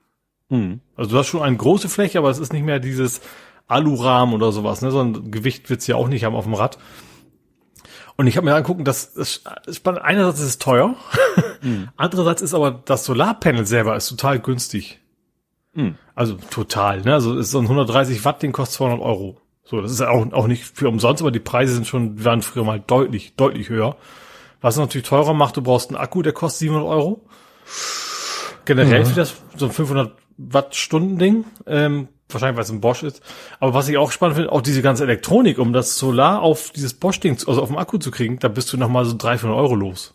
Mhm. 0.49 0.81
Also 0.95 1.11
du 1.11 1.17
hast 1.17 1.27
schon 1.27 1.43
eine 1.43 1.57
große 1.57 1.89
Fläche, 1.89 2.17
aber 2.17 2.31
es 2.31 2.39
ist 2.39 2.53
nicht 2.53 2.65
mehr 2.65 2.79
dieses 2.79 3.21
Alurahmen 3.67 4.33
oder 4.33 4.51
sowas, 4.51 4.81
ne? 4.81 4.91
Sondern 4.91 5.31
Gewicht 5.31 5.69
wird's 5.69 5.87
ja 5.87 5.95
auch 5.95 6.07
nicht 6.07 6.23
haben 6.23 6.35
auf 6.35 6.45
dem 6.45 6.53
Rad. 6.53 6.77
Und 8.15 8.25
ich 8.25 8.35
habe 8.35 8.45
mir 8.45 8.55
angucken, 8.55 8.83
das 8.83 9.05
ist 9.05 9.43
spannend. 9.71 10.01
Einerseits 10.01 10.39
ist 10.39 10.47
es 10.47 10.57
teuer, 10.57 10.95
mhm. 11.61 11.89
andererseits 11.97 12.41
ist 12.41 12.53
aber 12.53 12.71
das 12.71 13.05
Solarpanel 13.05 13.65
selber 13.65 13.95
ist 13.95 14.09
total 14.09 14.39
günstig. 14.39 14.99
Mhm. 15.73 15.95
Also 16.15 16.35
total, 16.49 17.01
ne? 17.01 17.13
Also 17.13 17.37
ist 17.37 17.51
so 17.51 17.59
ein 17.59 17.65
130 17.65 18.25
Watt, 18.25 18.41
den 18.41 18.51
kostet 18.51 18.77
200 18.77 18.99
Euro. 19.01 19.39
So, 19.63 19.81
das 19.81 19.91
ist 19.91 20.01
auch, 20.01 20.31
auch 20.31 20.47
nicht 20.47 20.63
für 20.63 20.87
umsonst, 20.87 21.21
aber 21.21 21.31
die 21.31 21.39
Preise 21.39 21.73
sind 21.73 21.85
schon, 21.85 22.23
waren 22.23 22.41
früher 22.41 22.63
mal 22.63 22.79
deutlich, 22.79 23.35
deutlich 23.35 23.69
höher. 23.69 23.97
Was 24.61 24.77
natürlich 24.77 25.07
teurer 25.07 25.33
macht, 25.33 25.57
du 25.57 25.61
brauchst 25.61 25.89
einen 25.89 25.97
Akku, 25.97 26.21
der 26.21 26.33
kostet 26.33 26.59
700 26.59 26.89
Euro. 26.89 27.21
Generell 28.65 29.01
ja. 29.01 29.05
für 29.05 29.15
das, 29.15 29.35
so 29.55 29.65
ein 29.65 29.71
500 29.71 30.13
Wattstunden 30.37 31.17
Ding, 31.17 31.45
ähm, 31.65 32.07
wahrscheinlich 32.29 32.57
weil 32.57 32.63
es 32.63 32.69
ein 32.69 32.81
Bosch 32.81 33.03
ist. 33.03 33.21
Aber 33.59 33.73
was 33.73 33.87
ich 33.87 33.97
auch 33.97 34.11
spannend 34.11 34.35
finde, 34.35 34.51
auch 34.51 34.61
diese 34.61 34.81
ganze 34.81 35.03
Elektronik, 35.03 35.59
um 35.59 35.73
das 35.73 35.97
Solar 35.97 36.41
auf 36.41 36.71
dieses 36.71 36.93
Bosch-Ding, 36.93 37.37
also 37.47 37.61
auf 37.61 37.69
dem 37.69 37.77
Akku 37.77 37.97
zu 37.97 38.11
kriegen, 38.11 38.39
da 38.39 38.47
bist 38.47 38.71
du 38.73 38.77
nochmal 38.77 39.05
so 39.05 39.15
300 39.17 39.57
Euro 39.57 39.75
los. 39.75 40.13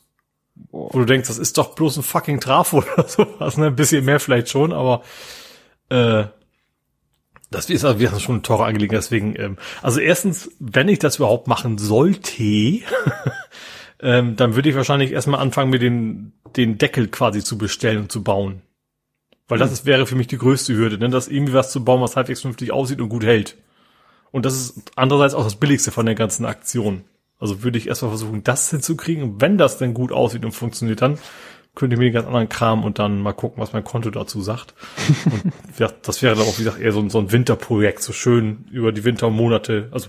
Boah. 0.55 0.91
Wo 0.92 0.99
du 0.99 1.05
denkst, 1.07 1.28
das 1.28 1.39
ist 1.39 1.57
doch 1.58 1.74
bloß 1.74 1.99
ein 1.99 2.02
fucking 2.02 2.41
Trafo 2.41 2.78
oder 2.94 3.08
sowas, 3.08 3.57
ne? 3.57 3.66
Ein 3.66 3.76
bisschen 3.76 4.05
mehr 4.05 4.20
vielleicht 4.20 4.49
schon, 4.49 4.73
aber 4.73 5.02
äh, 5.89 6.24
das 7.50 7.68
ist 7.68 7.84
also 7.84 8.00
wir 8.00 8.18
schon 8.18 8.36
ein 8.36 8.42
teurer 8.42 8.66
Angelegenheit, 8.66 9.05
deswegen, 9.05 9.34
ähm, 9.39 9.58
also 9.82 10.00
erstens, 10.00 10.50
wenn 10.58 10.89
ich 10.89 10.99
das 10.99 11.16
überhaupt 11.16 11.49
machen 11.49 11.78
sollte, 11.78 12.42
ähm, 14.00 14.36
dann 14.36 14.55
würde 14.55 14.70
ich 14.70 14.74
wahrscheinlich 14.74 15.12
erstmal 15.12 15.41
anfangen, 15.41 15.70
mir 15.70 15.78
den, 15.78 16.32
den 16.57 16.78
Deckel 16.78 17.08
quasi 17.08 17.42
zu 17.42 17.58
bestellen 17.58 17.99
und 17.99 18.12
zu 18.12 18.23
bauen. 18.23 18.62
Weil 19.52 19.58
das 19.58 19.70
ist, 19.70 19.84
wäre 19.84 20.06
für 20.06 20.16
mich 20.16 20.28
die 20.28 20.39
größte 20.39 20.74
Hürde, 20.74 20.97
ne? 20.97 21.10
das 21.10 21.28
irgendwie 21.28 21.52
was 21.52 21.70
zu 21.70 21.84
bauen, 21.84 22.00
was 22.00 22.16
halbwegs 22.16 22.40
vernünftig 22.40 22.72
aussieht 22.72 23.02
und 23.02 23.10
gut 23.10 23.22
hält. 23.22 23.58
Und 24.31 24.47
das 24.47 24.55
ist 24.55 24.81
andererseits 24.97 25.34
auch 25.34 25.44
das 25.44 25.56
Billigste 25.56 25.90
von 25.90 26.06
der 26.06 26.14
ganzen 26.14 26.47
Aktion. 26.47 27.05
Also 27.39 27.62
würde 27.62 27.76
ich 27.76 27.86
erstmal 27.86 28.12
versuchen, 28.12 28.42
das 28.42 28.70
hinzukriegen. 28.70 29.24
Und 29.24 29.40
wenn 29.42 29.58
das 29.58 29.76
denn 29.76 29.92
gut 29.92 30.10
aussieht 30.10 30.47
und 30.47 30.52
funktioniert, 30.52 31.02
dann 31.02 31.18
könnte 31.74 31.92
ich 31.92 31.98
mir 31.98 32.06
den 32.06 32.14
ganz 32.14 32.26
anderen 32.26 32.48
Kram 32.48 32.82
und 32.82 32.98
dann 32.98 33.20
mal 33.20 33.34
gucken, 33.34 33.62
was 33.62 33.74
mein 33.74 33.84
Konto 33.84 34.08
dazu 34.08 34.40
sagt. 34.40 34.72
und 35.31 35.52
das 36.02 36.22
wäre 36.22 36.34
dann 36.34 36.47
auch, 36.47 36.58
wie 36.58 36.64
gesagt, 36.64 36.81
eher 36.81 36.92
so 36.92 37.00
ein, 37.00 37.10
so 37.10 37.18
ein 37.18 37.31
Winterprojekt, 37.31 38.02
so 38.02 38.14
schön 38.14 38.64
über 38.70 38.90
die 38.90 39.05
Wintermonate, 39.05 39.90
also, 39.90 40.08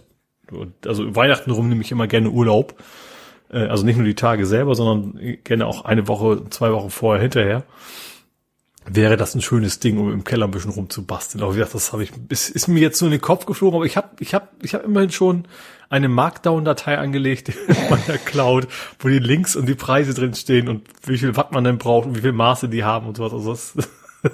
also 0.85 1.17
Weihnachten 1.17 1.51
rum 1.51 1.67
nehme 1.67 1.81
ich 1.81 1.91
immer 1.91 2.07
gerne 2.07 2.29
Urlaub. 2.29 2.81
Äh, 3.51 3.65
also 3.65 3.83
nicht 3.85 3.97
nur 3.97 4.05
die 4.05 4.15
Tage 4.15 4.45
selber, 4.45 4.73
sondern 4.73 5.37
gerne 5.43 5.67
auch 5.67 5.83
eine 5.83 6.07
Woche, 6.07 6.49
zwei 6.49 6.71
Wochen 6.71 6.91
vorher, 6.91 7.21
hinterher. 7.21 7.65
Wäre 8.85 9.17
das 9.17 9.35
ein 9.35 9.41
schönes 9.41 9.79
Ding, 9.79 9.97
um 9.97 10.11
im 10.11 10.23
Keller 10.23 10.45
ein 10.45 10.51
bisschen 10.51 10.71
rumzubasteln. 10.71 11.43
Aber 11.43 11.53
wie 11.53 11.59
gesagt, 11.59 11.75
das 11.75 11.93
habe 11.93 12.03
ich, 12.03 12.11
ist, 12.29 12.49
ist 12.49 12.67
mir 12.67 12.79
jetzt 12.79 12.99
so 12.99 13.05
in 13.05 13.11
den 13.11 13.21
Kopf 13.21 13.45
geflogen, 13.45 13.77
aber 13.77 13.85
ich 13.85 13.97
habe 13.97 14.09
ich 14.19 14.33
hab, 14.33 14.51
ich 14.63 14.73
hab 14.73 14.83
immerhin 14.83 15.11
schon 15.11 15.47
eine 15.89 16.09
Markdown-Datei 16.09 16.97
angelegt 16.97 17.49
in 17.67 17.75
meiner 17.89 18.17
Cloud, 18.17 18.67
wo 18.99 19.07
die 19.07 19.19
Links 19.19 19.55
und 19.55 19.67
die 19.67 19.75
Preise 19.75 20.13
drin 20.13 20.33
stehen 20.33 20.67
und 20.67 20.87
wie 21.05 21.17
viel 21.17 21.35
Watt 21.37 21.51
man 21.51 21.63
denn 21.63 21.77
braucht 21.77 22.07
und 22.07 22.15
wie 22.15 22.21
viel 22.21 22.33
Maße 22.33 22.67
die 22.67 22.83
haben 22.83 23.07
und 23.07 23.17
sowas. 23.17 23.33
Also 23.33 23.51
das, 23.51 23.73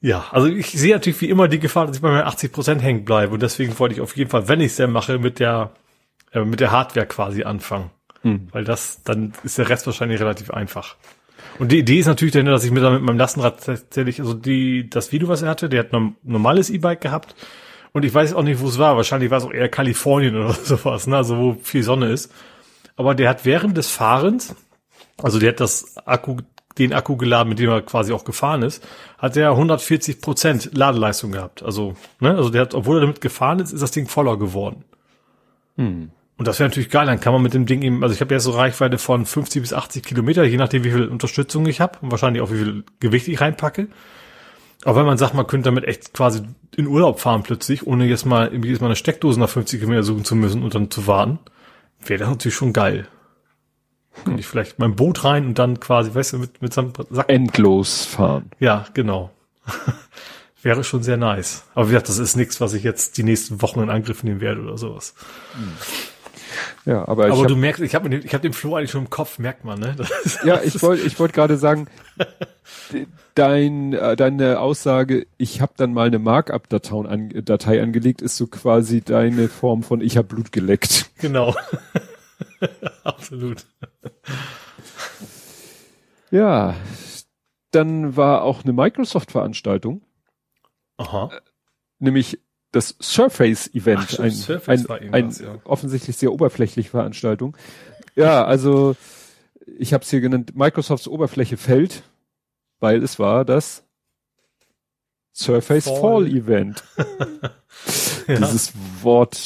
ja, 0.00 0.26
also 0.30 0.48
ich 0.48 0.72
sehe 0.72 0.92
natürlich 0.92 1.20
wie 1.20 1.30
immer 1.30 1.48
die 1.48 1.60
Gefahr, 1.60 1.86
dass 1.86 1.96
ich 1.96 2.02
bei 2.02 2.10
meinen 2.10 2.26
80 2.26 2.52
Prozent 2.52 2.82
hängen 2.82 3.04
bleibe 3.04 3.34
und 3.34 3.42
deswegen 3.42 3.78
wollte 3.78 3.94
ich 3.94 4.00
auf 4.00 4.16
jeden 4.16 4.30
Fall, 4.30 4.48
wenn 4.48 4.60
ich 4.60 4.72
es 4.72 4.76
denn 4.76 4.90
mache, 4.90 5.18
mit 5.18 5.38
der 5.38 5.72
äh, 6.32 6.44
mit 6.44 6.60
der 6.60 6.70
Hardware 6.70 7.06
quasi 7.06 7.42
anfangen, 7.44 7.90
hm. 8.22 8.48
weil 8.52 8.64
das 8.64 9.02
dann 9.02 9.32
ist 9.42 9.58
der 9.58 9.68
Rest 9.68 9.86
wahrscheinlich 9.86 10.20
relativ 10.20 10.50
einfach. 10.50 10.96
Und 11.60 11.70
die 11.72 11.78
Idee 11.78 11.98
ist 11.98 12.06
natürlich 12.06 12.32
dann, 12.32 12.46
dass 12.46 12.64
ich 12.64 12.70
mir 12.70 12.80
da 12.80 12.88
mit 12.88 13.02
meinem 13.02 13.18
Lastenrad 13.18 13.62
tatsächlich, 13.62 14.18
also 14.18 14.32
die, 14.32 14.88
das 14.88 15.12
Video, 15.12 15.28
was 15.28 15.42
er 15.42 15.50
hatte, 15.50 15.68
der 15.68 15.80
hat 15.80 15.92
ein 15.92 16.16
normales 16.22 16.70
E-Bike 16.70 17.02
gehabt 17.02 17.34
und 17.92 18.02
ich 18.02 18.14
weiß 18.14 18.32
auch 18.32 18.42
nicht, 18.42 18.60
wo 18.60 18.68
es 18.68 18.78
war. 18.78 18.96
Wahrscheinlich 18.96 19.30
war 19.30 19.38
es 19.38 19.44
auch 19.44 19.52
eher 19.52 19.68
Kalifornien 19.68 20.36
oder 20.42 20.54
sowas, 20.54 21.06
ne? 21.06 21.18
also 21.18 21.36
wo 21.36 21.56
viel 21.62 21.82
Sonne 21.82 22.06
ist. 22.06 22.32
Aber 22.96 23.14
der 23.14 23.28
hat 23.28 23.44
während 23.44 23.76
des 23.76 23.90
Fahrens, 23.90 24.56
also 25.22 25.38
der 25.38 25.50
hat 25.50 25.60
das 25.60 25.98
Akku, 26.06 26.38
den 26.78 26.94
Akku 26.94 27.18
geladen, 27.18 27.50
mit 27.50 27.58
dem 27.58 27.68
er 27.68 27.82
quasi 27.82 28.14
auch 28.14 28.24
gefahren 28.24 28.62
ist, 28.62 28.82
hat 29.18 29.36
er 29.36 29.50
140 29.50 30.22
Prozent 30.22 30.70
Ladeleistung 30.72 31.30
gehabt. 31.30 31.62
Also, 31.62 31.94
ne, 32.20 32.30
also 32.36 32.48
der 32.48 32.62
hat, 32.62 32.74
obwohl 32.74 32.96
er 32.96 33.00
damit 33.02 33.20
gefahren 33.20 33.58
ist, 33.58 33.72
ist 33.72 33.82
das 33.82 33.90
Ding 33.90 34.08
voller 34.08 34.38
geworden. 34.38 34.82
Hm. 35.76 36.10
Und 36.40 36.48
das 36.48 36.58
wäre 36.58 36.70
natürlich 36.70 36.88
geil, 36.88 37.04
dann 37.04 37.20
kann 37.20 37.34
man 37.34 37.42
mit 37.42 37.52
dem 37.52 37.66
Ding 37.66 37.82
eben, 37.82 38.02
also 38.02 38.14
ich 38.14 38.22
habe 38.22 38.32
ja 38.32 38.40
so 38.40 38.52
Reichweite 38.52 38.96
von 38.96 39.26
50 39.26 39.60
bis 39.60 39.74
80 39.74 40.02
Kilometer, 40.02 40.42
je 40.42 40.56
nachdem 40.56 40.84
wie 40.84 40.90
viel 40.90 41.04
Unterstützung 41.04 41.66
ich 41.66 41.82
habe 41.82 41.98
und 42.00 42.10
wahrscheinlich 42.10 42.42
auch 42.42 42.50
wie 42.50 42.56
viel 42.56 42.84
Gewicht 42.98 43.28
ich 43.28 43.42
reinpacke. 43.42 43.88
Aber 44.84 45.00
wenn 45.00 45.04
man 45.04 45.18
sagt, 45.18 45.34
man 45.34 45.46
könnte 45.46 45.66
damit 45.66 45.84
echt 45.84 46.14
quasi 46.14 46.40
in 46.76 46.86
Urlaub 46.86 47.20
fahren 47.20 47.42
plötzlich, 47.42 47.86
ohne 47.86 48.06
jetzt 48.06 48.24
mal 48.24 48.48
irgendwie 48.48 48.70
jetzt 48.70 48.80
mal 48.80 48.86
eine 48.86 48.96
Steckdose 48.96 49.38
nach 49.38 49.50
50 49.50 49.80
Kilometer 49.80 50.02
suchen 50.02 50.24
zu 50.24 50.34
müssen 50.34 50.62
und 50.62 50.74
dann 50.74 50.90
zu 50.90 51.06
warten, 51.06 51.40
wäre 52.06 52.20
das 52.20 52.30
natürlich 52.30 52.56
schon 52.56 52.72
geil. 52.72 53.06
Könnte 54.24 54.40
ich 54.40 54.46
vielleicht 54.46 54.78
mein 54.78 54.96
Boot 54.96 55.24
rein 55.24 55.44
und 55.44 55.58
dann 55.58 55.78
quasi, 55.78 56.14
weißt 56.14 56.32
du, 56.32 56.38
mit, 56.38 56.62
mit 56.62 56.72
seinem 56.72 56.94
Sack. 57.10 57.28
Endlos 57.28 58.06
fahren. 58.06 58.50
Ja, 58.60 58.86
genau. 58.94 59.30
wäre 60.62 60.84
schon 60.84 61.02
sehr 61.02 61.18
nice. 61.18 61.64
Aber 61.74 61.88
wie 61.88 61.90
gesagt, 61.90 62.08
das 62.08 62.18
ist 62.18 62.36
nichts, 62.36 62.62
was 62.62 62.72
ich 62.72 62.82
jetzt 62.82 63.18
die 63.18 63.24
nächsten 63.24 63.60
Wochen 63.60 63.80
in 63.80 63.90
Angriff 63.90 64.22
nehmen 64.22 64.40
werde 64.40 64.62
oder 64.62 64.78
sowas. 64.78 65.14
Hm. 65.52 65.72
Ja, 66.84 67.06
aber 67.08 67.26
aber 67.26 67.46
du 67.46 67.56
merkst, 67.56 67.82
ich 67.82 67.94
habe 67.94 68.14
ich 68.14 68.34
hab 68.34 68.42
den 68.42 68.52
Floh 68.52 68.76
eigentlich 68.76 68.90
schon 68.90 69.04
im 69.04 69.10
Kopf, 69.10 69.38
merkt 69.38 69.64
man, 69.64 69.78
ne? 69.78 69.94
Das, 69.98 70.38
ja, 70.44 70.60
ich 70.62 70.80
wollte 70.82 71.06
ich 71.06 71.18
wollte 71.18 71.34
gerade 71.34 71.56
sagen, 71.56 71.88
dein 73.34 73.92
äh, 73.92 74.16
deine 74.16 74.60
Aussage, 74.60 75.26
ich 75.36 75.60
habe 75.60 75.72
dann 75.76 75.92
mal 75.92 76.06
eine 76.06 76.18
Markup-Datei 76.18 77.08
an, 77.08 77.30
Datei 77.44 77.82
angelegt, 77.82 78.22
ist 78.22 78.36
so 78.36 78.46
quasi 78.46 79.00
deine 79.00 79.48
Form 79.48 79.82
von 79.82 80.00
ich 80.00 80.16
habe 80.16 80.28
Blut 80.28 80.52
geleckt. 80.52 81.10
Genau. 81.18 81.54
Absolut. 83.04 83.66
Ja, 86.30 86.76
dann 87.70 88.16
war 88.16 88.42
auch 88.42 88.64
eine 88.64 88.72
Microsoft-Veranstaltung. 88.72 90.02
Aha. 90.96 91.30
Nämlich 91.98 92.38
das 92.72 92.94
Surface-Event, 93.00 94.20
ein, 94.20 94.30
Surface 94.30 94.88
ein, 94.88 95.12
ein 95.14 95.30
ja. 95.30 95.58
offensichtlich 95.64 96.16
sehr 96.16 96.32
oberflächliche 96.32 96.90
Veranstaltung. 96.90 97.56
Ja, 98.14 98.44
also 98.44 98.96
ich 99.78 99.92
habe 99.92 100.04
es 100.04 100.10
hier 100.10 100.20
genannt, 100.20 100.52
Microsofts 100.54 101.08
Oberfläche 101.08 101.56
fällt, 101.56 102.02
weil 102.78 103.02
es 103.02 103.18
war 103.18 103.44
das 103.44 103.84
Surface 105.32 105.84
Fall, 105.84 106.00
Fall 106.00 106.26
Event. 106.26 106.84
ja. 108.26 108.36
Dieses 108.36 108.72
Wort 109.02 109.40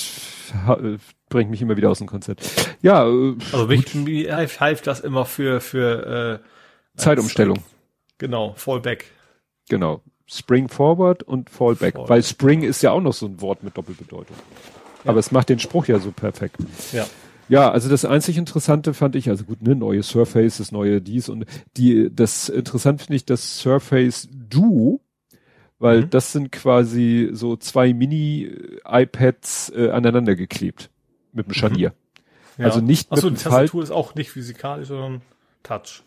bringt 1.28 1.50
mich 1.50 1.62
immer 1.62 1.76
wieder 1.76 1.90
aus 1.90 1.98
dem 1.98 2.06
Konzept. 2.06 2.76
Ja, 2.82 3.06
äh, 3.06 3.36
also 3.52 3.66
mich, 3.66 4.06
wie 4.06 4.32
hilft 4.32 4.86
das 4.86 5.00
immer 5.00 5.24
für 5.24 5.60
für 5.60 6.42
äh, 6.42 6.98
Zeitumstellung. 6.98 7.58
Als, 7.58 7.66
genau, 8.18 8.54
Fallback. 8.56 9.06
Genau. 9.68 10.02
Spring 10.26 10.68
Forward 10.68 11.22
und 11.22 11.50
Fallback, 11.50 11.94
Fall. 11.94 12.08
weil 12.08 12.22
Spring 12.22 12.62
ist 12.62 12.82
ja 12.82 12.92
auch 12.92 13.00
noch 13.00 13.12
so 13.12 13.26
ein 13.26 13.40
Wort 13.40 13.62
mit 13.62 13.76
Doppelbedeutung. 13.76 14.36
Ja. 15.04 15.10
Aber 15.10 15.18
es 15.18 15.30
macht 15.32 15.48
den 15.48 15.58
Spruch 15.58 15.86
ja 15.86 15.98
so 15.98 16.12
perfekt. 16.12 16.56
Ja. 16.92 17.06
Ja, 17.48 17.70
also 17.70 17.90
das 17.90 18.06
einzig 18.06 18.38
Interessante 18.38 18.94
fand 18.94 19.16
ich, 19.16 19.28
also 19.28 19.44
gut, 19.44 19.60
ne, 19.60 19.74
neue 19.74 20.02
Surface, 20.02 20.58
das 20.58 20.72
neue 20.72 21.02
dies 21.02 21.28
und 21.28 21.44
die, 21.76 22.08
das 22.10 22.48
interessant 22.48 23.02
finde 23.02 23.16
ich 23.16 23.26
das 23.26 23.58
Surface 23.58 24.28
Duo, 24.32 25.00
weil 25.78 26.02
mhm. 26.02 26.10
das 26.10 26.32
sind 26.32 26.52
quasi 26.52 27.28
so 27.32 27.56
zwei 27.56 27.92
Mini-iPads 27.92 29.72
äh, 29.76 29.90
aneinander 29.90 30.36
geklebt 30.36 30.90
mit 31.32 31.46
dem 31.46 31.52
Scharnier. 31.52 31.90
Mhm. 31.90 32.62
Ja. 32.62 32.66
Also 32.66 32.80
nicht 32.80 33.12
Achso, 33.12 33.28
mit 33.28 33.40
die 33.40 33.44
Tastatur 33.44 33.82
ist 33.82 33.90
auch 33.90 34.14
nicht 34.14 34.30
physikalisch, 34.30 34.88
sondern 34.88 35.20
Touch. 35.62 36.02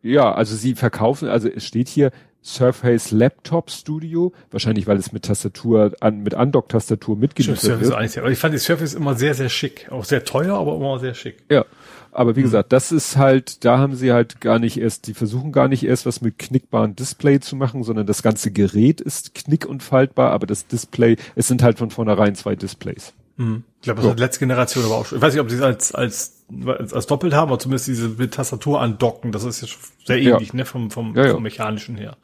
Ja, 0.00 0.32
also 0.32 0.54
sie 0.56 0.74
verkaufen, 0.74 1.28
also 1.28 1.48
es 1.48 1.64
steht 1.64 1.88
hier 1.88 2.12
Surface 2.54 3.10
Laptop 3.10 3.70
Studio, 3.70 4.32
wahrscheinlich 4.50 4.86
weil 4.86 4.96
es 4.96 5.12
mit 5.12 5.24
Tastatur 5.24 5.92
an 6.00 6.20
mit 6.20 6.34
Andock-Tastatur 6.34 7.16
mitgeliefert 7.16 7.80
wird. 7.80 7.92
Aber 7.92 8.30
ich 8.30 8.38
fand 8.38 8.54
die 8.54 8.58
Surface 8.58 8.94
immer 8.94 9.14
sehr 9.14 9.34
sehr 9.34 9.48
schick, 9.48 9.88
auch 9.90 10.04
sehr 10.04 10.24
teuer, 10.24 10.56
aber 10.56 10.76
immer 10.76 10.98
sehr 10.98 11.14
schick. 11.14 11.36
Ja, 11.50 11.64
aber 12.10 12.36
wie 12.36 12.40
mhm. 12.40 12.44
gesagt, 12.44 12.72
das 12.72 12.90
ist 12.90 13.16
halt, 13.16 13.64
da 13.64 13.78
haben 13.78 13.94
sie 13.94 14.12
halt 14.12 14.40
gar 14.40 14.58
nicht 14.58 14.78
erst, 14.78 15.06
die 15.06 15.14
versuchen 15.14 15.52
gar 15.52 15.68
nicht 15.68 15.84
erst 15.84 16.06
was 16.06 16.20
mit 16.20 16.38
knickbaren 16.38 16.96
Display 16.96 17.40
zu 17.40 17.54
machen, 17.56 17.84
sondern 17.84 18.06
das 18.06 18.22
ganze 18.22 18.50
Gerät 18.50 19.00
ist 19.00 19.34
knick 19.34 19.66
und 19.66 19.82
faltbar, 19.82 20.30
aber 20.30 20.46
das 20.46 20.66
Display, 20.66 21.16
es 21.36 21.48
sind 21.48 21.62
halt 21.62 21.78
von 21.78 21.90
vornherein 21.90 22.34
zwei 22.34 22.56
Displays. 22.56 23.12
Hm. 23.38 23.62
Ich 23.76 23.82
glaube, 23.82 23.98
das 23.98 24.04
so. 24.04 24.12
ist 24.12 24.18
letzte 24.18 24.40
Generation 24.40 24.84
aber 24.84 24.96
auch 24.96 25.06
schon. 25.06 25.18
Ich 25.18 25.22
weiß 25.22 25.32
nicht, 25.32 25.40
ob 25.40 25.48
sie 25.48 25.56
es 25.56 25.62
als, 25.62 25.94
als, 25.94 26.44
als, 26.66 26.92
als 26.92 27.06
doppelt 27.06 27.32
haben, 27.34 27.48
aber 27.48 27.58
zumindest 27.58 27.86
diese 27.86 28.08
mit 28.08 28.34
Tastatur 28.34 28.80
andocken, 28.80 29.30
das 29.30 29.44
ist 29.44 29.62
ja 29.62 29.68
schon 29.68 29.80
sehr 30.04 30.18
ähnlich, 30.18 30.48
ja. 30.48 30.56
ne, 30.56 30.64
vom, 30.64 30.90
vom, 30.90 31.16
ja, 31.16 31.26
ja. 31.26 31.34
vom 31.34 31.42
mechanischen 31.44 31.96
her. 31.96 32.16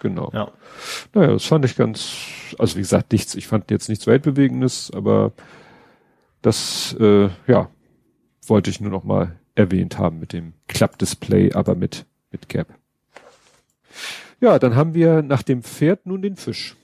Genau. 0.00 0.30
Ja. 0.32 0.50
Naja, 1.12 1.32
das 1.32 1.44
fand 1.44 1.64
ich 1.66 1.76
ganz, 1.76 2.14
also 2.58 2.76
wie 2.76 2.80
gesagt, 2.80 3.12
nichts, 3.12 3.34
ich 3.34 3.46
fand 3.46 3.70
jetzt 3.70 3.88
nichts 3.88 4.06
Weltbewegendes, 4.06 4.90
aber 4.94 5.32
das, 6.40 6.96
äh, 6.98 7.28
ja, 7.46 7.70
wollte 8.46 8.70
ich 8.70 8.80
nur 8.80 8.90
noch 8.90 9.04
mal 9.04 9.38
erwähnt 9.54 9.98
haben 9.98 10.18
mit 10.18 10.32
dem 10.32 10.54
Klappdisplay, 10.68 11.52
aber 11.52 11.74
mit, 11.74 12.06
mit 12.30 12.48
Gap. 12.48 12.68
Ja, 14.40 14.58
dann 14.58 14.76
haben 14.76 14.94
wir 14.94 15.22
nach 15.22 15.42
dem 15.42 15.62
Pferd 15.62 16.06
nun 16.06 16.22
den 16.22 16.36
Fisch. 16.36 16.76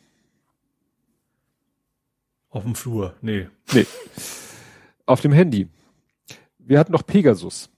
Auf 2.50 2.64
dem 2.64 2.74
Flur, 2.74 3.14
nee. 3.22 3.48
Nee. 3.72 3.86
Auf 5.06 5.20
dem 5.20 5.32
Handy. 5.32 5.68
Wir 6.58 6.78
hatten 6.78 6.92
noch 6.92 7.06
Pegasus. 7.06 7.70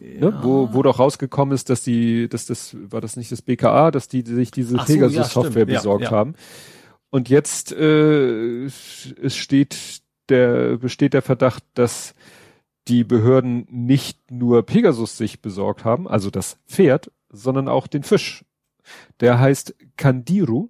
Ja. 0.00 0.30
Ne, 0.30 0.38
wo, 0.42 0.72
wo 0.72 0.82
doch 0.82 0.98
rausgekommen 0.98 1.54
ist, 1.54 1.70
dass 1.70 1.82
die, 1.82 2.28
dass 2.28 2.46
das, 2.46 2.76
war 2.90 3.00
das 3.00 3.16
nicht 3.16 3.30
das 3.30 3.42
BKA, 3.42 3.90
dass 3.90 4.08
die 4.08 4.22
sich 4.22 4.50
diese 4.50 4.76
Pegasus-Software 4.78 5.68
ja, 5.68 5.76
besorgt 5.76 6.04
ja, 6.04 6.10
haben. 6.10 6.34
Und 7.10 7.28
jetzt 7.28 7.72
äh, 7.72 8.64
es 8.64 9.36
steht 9.36 10.02
der, 10.28 10.76
besteht 10.78 11.14
der 11.14 11.22
Verdacht, 11.22 11.62
dass 11.74 12.14
die 12.88 13.04
Behörden 13.04 13.66
nicht 13.70 14.30
nur 14.30 14.64
Pegasus 14.64 15.16
sich 15.16 15.40
besorgt 15.40 15.84
haben, 15.84 16.08
also 16.08 16.30
das 16.30 16.58
Pferd, 16.66 17.10
sondern 17.30 17.68
auch 17.68 17.86
den 17.86 18.02
Fisch. 18.02 18.44
Der 19.20 19.38
heißt 19.38 19.74
Kandiru. 19.96 20.68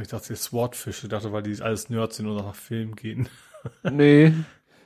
Ich 0.00 0.08
dachte, 0.08 0.28
die 0.28 0.36
Swordfish. 0.36 1.02
Ich 1.04 1.08
dachte, 1.08 1.32
weil 1.32 1.42
die 1.42 1.60
alles 1.60 1.88
Nerds 1.90 2.16
sind 2.16 2.26
und 2.26 2.36
nach 2.36 2.54
Film 2.54 2.96
gehen. 2.96 3.28
nee. 3.90 4.32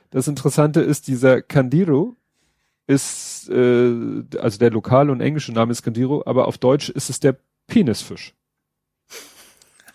Das 0.09 0.27
Interessante 0.27 0.81
ist, 0.81 1.07
dieser 1.07 1.41
Kandiru 1.41 2.15
ist, 2.87 3.49
äh, 3.49 4.23
also 4.39 4.57
der 4.59 4.71
lokale 4.71 5.11
und 5.11 5.21
englische 5.21 5.53
Name 5.53 5.71
ist 5.71 5.83
Kandiru, 5.83 6.23
aber 6.25 6.47
auf 6.47 6.57
Deutsch 6.57 6.89
ist 6.89 7.09
es 7.09 7.19
der 7.19 7.37
Penisfisch. 7.67 8.33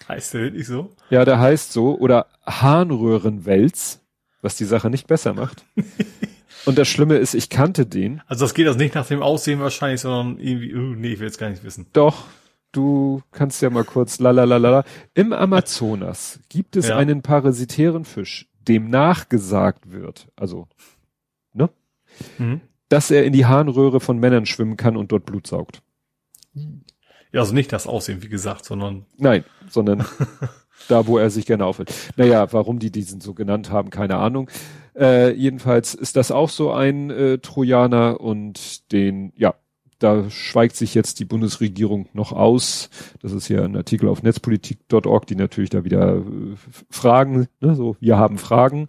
Heißt 0.08 0.34
der 0.34 0.42
wirklich 0.42 0.66
so? 0.66 0.90
Ja, 1.10 1.24
der 1.24 1.38
heißt 1.38 1.72
so. 1.72 1.98
Oder 1.98 2.26
Harnröhrenwels, 2.46 4.00
was 4.40 4.56
die 4.56 4.64
Sache 4.64 4.88
nicht 4.88 5.06
besser 5.06 5.34
macht. 5.34 5.64
Und 6.64 6.78
das 6.78 6.88
Schlimme 6.88 7.16
ist, 7.16 7.34
ich 7.34 7.48
kannte 7.48 7.86
den. 7.86 8.22
Also 8.26 8.44
das 8.44 8.54
geht 8.54 8.66
also 8.66 8.78
nicht 8.78 8.94
nach 8.94 9.06
dem 9.06 9.22
Aussehen 9.22 9.60
wahrscheinlich, 9.60 10.00
sondern 10.00 10.38
irgendwie, 10.40 10.74
uh, 10.74 10.94
nee, 10.94 11.12
ich 11.12 11.20
will 11.20 11.26
jetzt 11.26 11.38
gar 11.38 11.50
nicht 11.50 11.62
wissen. 11.62 11.86
Doch, 11.92 12.24
du 12.76 13.22
kannst 13.32 13.62
ja 13.62 13.70
mal 13.70 13.84
kurz 13.84 14.18
lalalala. 14.18 14.84
Im 15.14 15.32
Amazonas 15.32 16.40
gibt 16.48 16.76
es 16.76 16.88
ja. 16.88 16.96
einen 16.96 17.22
parasitären 17.22 18.04
Fisch, 18.04 18.48
dem 18.68 18.90
nachgesagt 18.90 19.90
wird, 19.90 20.28
also, 20.36 20.68
ne? 21.52 21.70
Mhm. 22.38 22.60
Dass 22.88 23.10
er 23.10 23.24
in 23.24 23.32
die 23.32 23.46
Harnröhre 23.46 23.98
von 23.98 24.18
Männern 24.18 24.46
schwimmen 24.46 24.76
kann 24.76 24.96
und 24.96 25.10
dort 25.10 25.26
Blut 25.26 25.46
saugt. 25.46 25.82
Ja, 27.32 27.40
also 27.40 27.52
nicht 27.52 27.72
das 27.72 27.86
Aussehen, 27.86 28.22
wie 28.22 28.28
gesagt, 28.28 28.64
sondern. 28.64 29.06
Nein, 29.16 29.44
sondern 29.68 30.04
da, 30.88 31.06
wo 31.06 31.18
er 31.18 31.30
sich 31.30 31.46
gerne 31.46 31.64
aufhält. 31.64 31.92
Naja, 32.16 32.52
warum 32.52 32.78
die 32.78 32.92
diesen 32.92 33.20
so 33.20 33.34
genannt 33.34 33.70
haben, 33.70 33.90
keine 33.90 34.16
Ahnung. 34.16 34.50
Äh, 34.94 35.32
jedenfalls 35.32 35.94
ist 35.94 36.16
das 36.16 36.30
auch 36.30 36.48
so 36.48 36.72
ein 36.72 37.10
äh, 37.10 37.38
Trojaner 37.38 38.20
und 38.20 38.92
den, 38.92 39.32
ja, 39.36 39.54
da 39.98 40.28
schweigt 40.30 40.76
sich 40.76 40.94
jetzt 40.94 41.20
die 41.20 41.24
Bundesregierung 41.24 42.08
noch 42.12 42.32
aus. 42.32 42.90
Das 43.20 43.32
ist 43.32 43.48
ja 43.48 43.64
ein 43.64 43.76
Artikel 43.76 44.08
auf 44.08 44.22
netzpolitik.org, 44.22 45.26
die 45.26 45.36
natürlich 45.36 45.70
da 45.70 45.84
wieder 45.84 46.16
äh, 46.16 46.22
fragen, 46.90 47.48
ne, 47.60 47.74
so, 47.74 47.96
wir 48.00 48.18
haben 48.18 48.38
Fragen. 48.38 48.88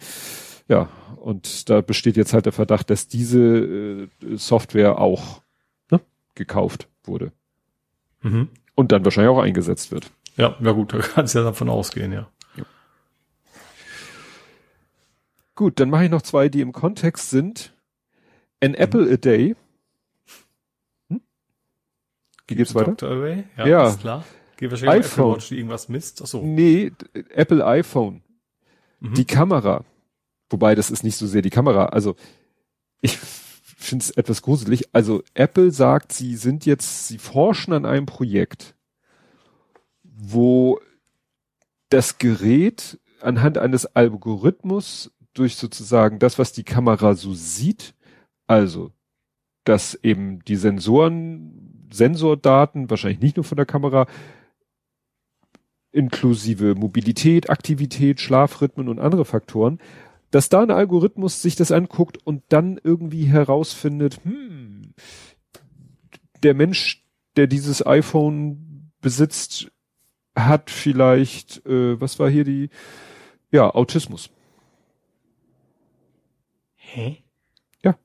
Ja, 0.68 0.90
und 1.16 1.70
da 1.70 1.82
besteht 1.82 2.18
jetzt 2.18 2.34
halt 2.34 2.46
der 2.46 2.54
Verdacht, 2.54 2.90
dass 2.90 3.08
diese 3.08 3.40
äh, 3.40 4.08
Software 4.36 5.00
auch 5.00 5.42
ne, 5.92 6.02
gekauft 6.36 6.90
wurde. 7.04 7.32
Mhm. 8.22 8.50
Und 8.76 8.92
dann 8.92 9.06
wahrscheinlich 9.06 9.32
auch 9.32 9.42
eingesetzt 9.42 9.92
wird. 9.92 10.12
Ja, 10.36 10.56
ja 10.60 10.72
gut, 10.72 10.94
da 10.94 11.00
kannst 11.00 11.36
du 11.36 11.40
ja 11.40 11.46
davon 11.46 11.70
ausgehen, 11.70 12.12
ja. 12.12 12.28
ja. 12.58 12.64
Gut, 15.56 15.80
dann 15.80 15.90
mache 15.90 16.06
ich 16.06 16.12
noch 16.12 16.22
zwei, 16.22 16.50
die 16.50 16.62
im 16.62 16.74
Kontext 16.74 17.30
sind. 17.30 17.74
An 18.62 18.74
Apple 18.74 19.12
a 19.12 19.18
Day. 19.18 19.56
Wie 22.48 22.56
geht's 22.56 22.76
weiter? 22.76 22.92
Dr. 22.92 23.10
Away? 23.10 23.44
Ja, 23.58 23.68
ja. 23.68 23.90
ist 23.90 24.02
klar. 24.02 24.24
Geht 24.58 24.72
wahrscheinlich 24.72 25.06
iPhone. 25.06 25.26
Apple 25.26 25.36
Watch, 25.36 25.50
die 25.50 25.58
irgendwas 25.58 25.90
misst. 25.90 26.22
Ach 26.24 26.28
so. 26.28 26.42
Nee, 26.42 26.92
Apple 27.30 27.66
iPhone. 27.66 28.24
Mhm. 29.00 29.14
Die 29.14 29.26
Kamera. 29.26 29.84
Wobei, 30.50 30.76
das 30.76 30.90
ist 30.90 31.04
nicht 31.04 31.18
so 31.18 31.28
sehr 31.28 31.42
die 31.42 31.50
Kamera. 31.50 31.88
Also, 31.88 32.16
ich 33.02 33.18
finde 33.18 34.04
es 34.04 34.12
etwas 34.12 34.42
gruselig. 34.42 34.86
Also, 34.94 35.24
Apple 35.34 35.72
sagt, 35.72 36.14
sie 36.14 36.36
sind 36.36 36.66
jetzt, 36.66 37.08
sie 37.08 37.18
forschen 37.18 37.74
an 37.74 37.86
einem 37.86 38.06
Projekt 38.06 38.76
wo 40.18 40.80
das 41.90 42.18
Gerät 42.18 43.00
anhand 43.22 43.58
eines 43.58 43.86
Algorithmus 43.96 45.12
durch 45.34 45.56
sozusagen 45.56 46.20
das, 46.20 46.40
was 46.40 46.52
die 46.52 46.64
Kamera 46.64 47.14
so 47.14 47.34
sieht, 47.34 47.94
also 48.48 48.92
dass 49.64 49.96
eben 49.96 50.44
die 50.46 50.56
Sensoren, 50.56 51.67
Sensordaten, 51.90 52.90
wahrscheinlich 52.90 53.22
nicht 53.22 53.38
nur 53.38 53.44
von 53.44 53.56
der 53.56 53.66
Kamera, 53.66 54.08
inklusive 55.92 56.76
Mobilität, 56.76 57.50
Aktivität, 57.50 58.22
Schlafrhythmen 58.22 58.88
und 58.88 59.00
andere 59.00 59.26
Faktoren, 59.26 59.80
dass 60.32 60.50
da 60.50 60.62
ein 60.62 60.72
Algorithmus 60.72 61.42
sich 61.42 61.56
das 61.56 61.72
anguckt 61.72 62.18
und 62.26 62.44
dann 62.50 62.80
irgendwie 62.84 63.26
herausfindet, 63.26 64.20
hm, 64.24 64.94
der 66.44 66.54
Mensch, 66.54 67.04
der 67.36 67.48
dieses 67.48 67.86
iPhone 67.86 68.92
besitzt, 69.02 69.72
hat 70.36 70.70
vielleicht, 70.70 71.66
äh, 71.66 72.00
was 72.00 72.20
war 72.20 72.30
hier 72.30 72.44
die, 72.44 72.70
ja, 73.52 73.74
Autismus. 73.74 74.30
Hä? 76.76 77.24
Ja. 77.84 77.98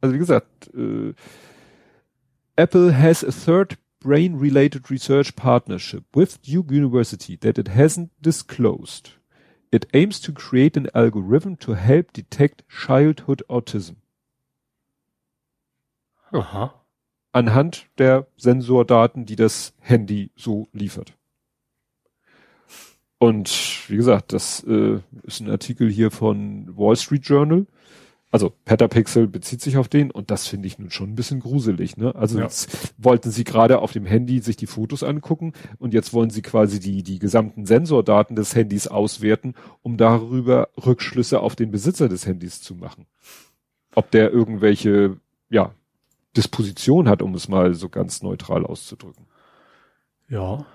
Also 0.00 0.14
wie 0.14 0.18
gesagt, 0.18 0.74
äh, 0.74 1.14
Apple 2.58 2.92
has 2.92 3.22
a 3.22 3.30
third 3.30 3.78
brain-related 4.00 4.90
research 4.90 5.36
partnership 5.36 6.04
with 6.14 6.42
Duke 6.42 6.70
University 6.70 7.36
that 7.36 7.58
it 7.58 7.68
hasn't 7.68 8.10
disclosed. 8.20 9.12
It 9.70 9.86
aims 9.94 10.20
to 10.20 10.32
create 10.32 10.76
an 10.76 10.88
algorithm 10.94 11.56
to 11.58 11.74
help 11.74 12.12
detect 12.12 12.64
childhood 12.68 13.42
autism. 13.48 13.96
Aha 16.32 16.74
anhand 17.32 17.86
der 17.98 18.26
Sensordaten, 18.36 19.24
die 19.24 19.36
das 19.36 19.74
Handy 19.80 20.30
so 20.36 20.68
liefert. 20.72 21.14
Und 23.18 23.50
wie 23.88 23.96
gesagt, 23.96 24.32
das 24.32 24.62
äh, 24.64 25.00
ist 25.24 25.40
ein 25.40 25.50
Artikel 25.50 25.90
hier 25.90 26.10
von 26.10 26.76
Wall 26.76 26.96
Street 26.96 27.26
Journal. 27.26 27.66
Also 28.30 28.52
Petapixel 28.66 29.26
bezieht 29.26 29.62
sich 29.62 29.78
auf 29.78 29.88
den 29.88 30.10
und 30.10 30.30
das 30.30 30.46
finde 30.46 30.66
ich 30.66 30.78
nun 30.78 30.90
schon 30.90 31.10
ein 31.10 31.14
bisschen 31.14 31.40
gruselig. 31.40 31.96
Ne? 31.96 32.14
Also 32.14 32.38
ja. 32.38 32.44
jetzt 32.44 32.94
wollten 32.98 33.30
sie 33.30 33.44
gerade 33.44 33.78
auf 33.78 33.92
dem 33.92 34.04
Handy 34.04 34.40
sich 34.40 34.56
die 34.56 34.66
Fotos 34.66 35.02
angucken 35.02 35.54
und 35.78 35.94
jetzt 35.94 36.12
wollen 36.12 36.28
sie 36.28 36.42
quasi 36.42 36.78
die, 36.78 37.02
die 37.02 37.18
gesamten 37.18 37.64
Sensordaten 37.64 38.36
des 38.36 38.54
Handys 38.54 38.86
auswerten, 38.86 39.54
um 39.82 39.96
darüber 39.96 40.68
Rückschlüsse 40.84 41.40
auf 41.40 41.56
den 41.56 41.70
Besitzer 41.70 42.10
des 42.10 42.26
Handys 42.26 42.60
zu 42.60 42.74
machen. 42.74 43.06
Ob 43.94 44.10
der 44.10 44.30
irgendwelche, 44.30 45.16
ja, 45.48 45.72
Disposition 46.36 47.08
hat, 47.08 47.22
um 47.22 47.34
es 47.34 47.48
mal 47.48 47.72
so 47.74 47.88
ganz 47.88 48.22
neutral 48.22 48.66
auszudrücken. 48.66 49.26
Ja. 50.28 50.66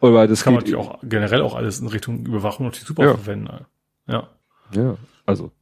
Aber 0.00 0.26
das 0.26 0.42
kann 0.42 0.54
man 0.54 0.62
natürlich 0.62 0.80
auch 0.80 0.98
generell 1.02 1.42
auch 1.42 1.54
alles 1.54 1.78
in 1.80 1.88
Richtung 1.88 2.24
Überwachung 2.24 2.66
natürlich 2.66 2.88
super 2.88 3.04
ja. 3.04 3.14
verwenden. 3.14 3.66
Ja. 4.08 4.30
Ja, 4.72 4.96
also 5.26 5.52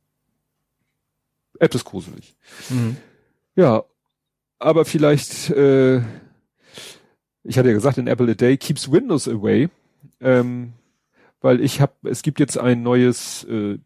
etwas 1.58 1.84
gruselig. 1.84 2.34
Mhm. 2.70 2.96
Ja, 3.56 3.84
aber 4.58 4.84
vielleicht, 4.84 5.50
äh, 5.50 5.98
ich 7.42 7.58
hatte 7.58 7.68
ja 7.68 7.74
gesagt, 7.74 7.98
in 7.98 8.06
Apple 8.06 8.30
a 8.30 8.34
Day 8.34 8.56
keeps 8.56 8.90
Windows 8.90 9.28
away, 9.28 9.68
ähm, 10.20 10.72
weil 11.40 11.60
ich 11.60 11.80
habe, 11.80 11.92
es 12.04 12.22
gibt 12.22 12.40
jetzt 12.40 12.58
ein 12.58 12.82
neues 12.82 13.44
äh, 13.44 13.78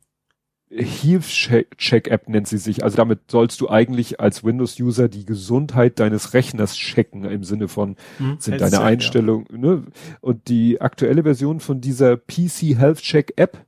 Health-Check-App 0.71 2.29
nennt 2.29 2.47
sie 2.47 2.59
sich. 2.59 2.85
Also 2.85 2.97
damit 2.97 3.31
sollst 3.31 3.61
du 3.61 3.71
eigentlich 3.71 4.21
als 4.21 4.45
Windows-User 4.45 5.09
die 5.09 5.25
Gesundheit 5.25 5.99
deines 5.99 6.35
Rechners 6.35 6.75
checken 6.75 7.25
im 7.25 7.43
Sinne 7.43 7.69
von 7.69 7.97
hm, 8.19 8.37
sind 8.39 8.61
deine 8.61 8.81
Einstellungen. 8.81 9.47
Ja. 9.51 9.59
Ne? 9.59 9.83
Und 10.21 10.49
die 10.49 10.81
aktuelle 10.81 11.23
Version 11.23 11.61
von 11.61 11.81
dieser 11.81 12.17
PC 12.17 12.77
Health 12.77 12.99
Check 12.99 13.33
App, 13.37 13.65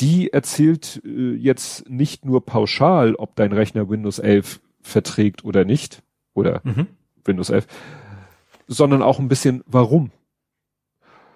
die 0.00 0.32
erzählt 0.32 1.02
äh, 1.04 1.34
jetzt 1.34 1.88
nicht 1.88 2.24
nur 2.24 2.44
pauschal, 2.44 3.14
ob 3.14 3.36
dein 3.36 3.52
Rechner 3.52 3.88
Windows 3.88 4.18
11 4.18 4.60
verträgt 4.80 5.44
oder 5.44 5.64
nicht 5.64 6.02
oder 6.34 6.60
mhm. 6.64 6.88
Windows 7.24 7.50
11, 7.50 7.66
sondern 8.66 9.02
auch 9.02 9.18
ein 9.18 9.28
bisschen 9.28 9.62
warum. 9.66 10.10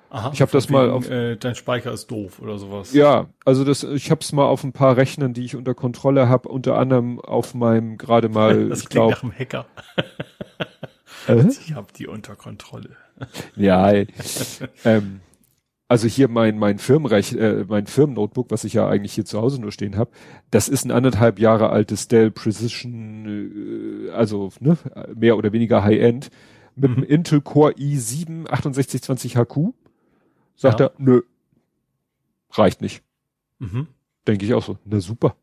Aha, 0.09 0.31
ich 0.33 0.41
habe 0.41 0.53
das 0.53 0.71
mal 0.71 0.89
auf 0.91 1.11
äh, 1.11 1.37
dein 1.37 1.55
Speicher 1.55 1.93
ist 1.93 2.11
doof 2.11 2.41
oder 2.41 2.59
sowas. 2.59 2.93
Ja, 2.93 3.29
also 3.45 3.65
das 3.65 3.83
ich 3.83 4.11
habe 4.11 4.21
es 4.21 4.33
mal 4.33 4.47
auf 4.47 4.63
ein 4.63 4.73
paar 4.73 4.97
Rechnern, 4.97 5.35
die 5.35 5.45
ich 5.45 5.57
unter 5.57 5.75
Kontrolle 5.75 6.29
habe, 6.29 6.49
unter 6.49 6.79
anderem 6.79 7.21
auf 7.21 7.55
meinem 7.55 7.99
gerade 7.99 8.29
mal 8.31 8.69
das 8.69 8.83
ich 8.83 8.89
glaube 8.89 9.13
nach 9.13 9.23
einem 9.23 9.33
Hacker. 9.33 9.67
äh? 11.27 11.45
Ich 11.49 11.75
habe 11.75 11.89
die 11.97 12.07
unter 12.07 12.37
Kontrolle. 12.37 12.91
ja, 13.57 13.93
ähm, 14.85 15.21
also 15.89 16.09
hier 16.09 16.29
mein 16.29 16.59
mein 16.59 16.79
Firmenrech 16.79 17.33
äh, 17.35 17.65
mein 17.69 17.87
Firmennotebook, 17.87 18.51
was 18.51 18.65
ich 18.65 18.75
ja 18.75 18.89
eigentlich 18.89 19.13
hier 19.13 19.25
zu 19.25 19.41
Hause 19.41 19.61
nur 19.61 19.73
stehen 19.73 19.97
habe, 19.97 20.11
das 20.51 20.69
ist 20.69 20.85
ein 20.85 20.91
anderthalb 20.91 21.39
Jahre 21.39 21.71
altes 21.71 22.09
Dell 22.09 22.31
Precision, 22.31 24.09
äh, 24.09 24.11
also 24.11 24.51
ne, 24.61 24.77
mehr 25.15 25.37
oder 25.37 25.53
weniger 25.53 25.85
High 25.85 26.01
End 26.01 26.31
mit 26.75 26.91
mhm. 26.91 26.97
einem 26.97 27.05
Intel 27.05 27.41
Core 27.41 27.73
i7 27.73 28.47
6820 28.75 29.37
HQ 29.37 29.75
Sagt 30.57 30.81
ja. 30.81 30.87
er, 30.87 30.93
nö, 30.99 31.23
reicht 32.51 32.81
nicht. 32.81 33.03
Mhm. 33.59 33.89
Denke 34.27 34.47
ich 34.47 34.55
auch 34.55 34.65
so, 34.65 34.79
na 34.85 35.01
super. 35.01 35.37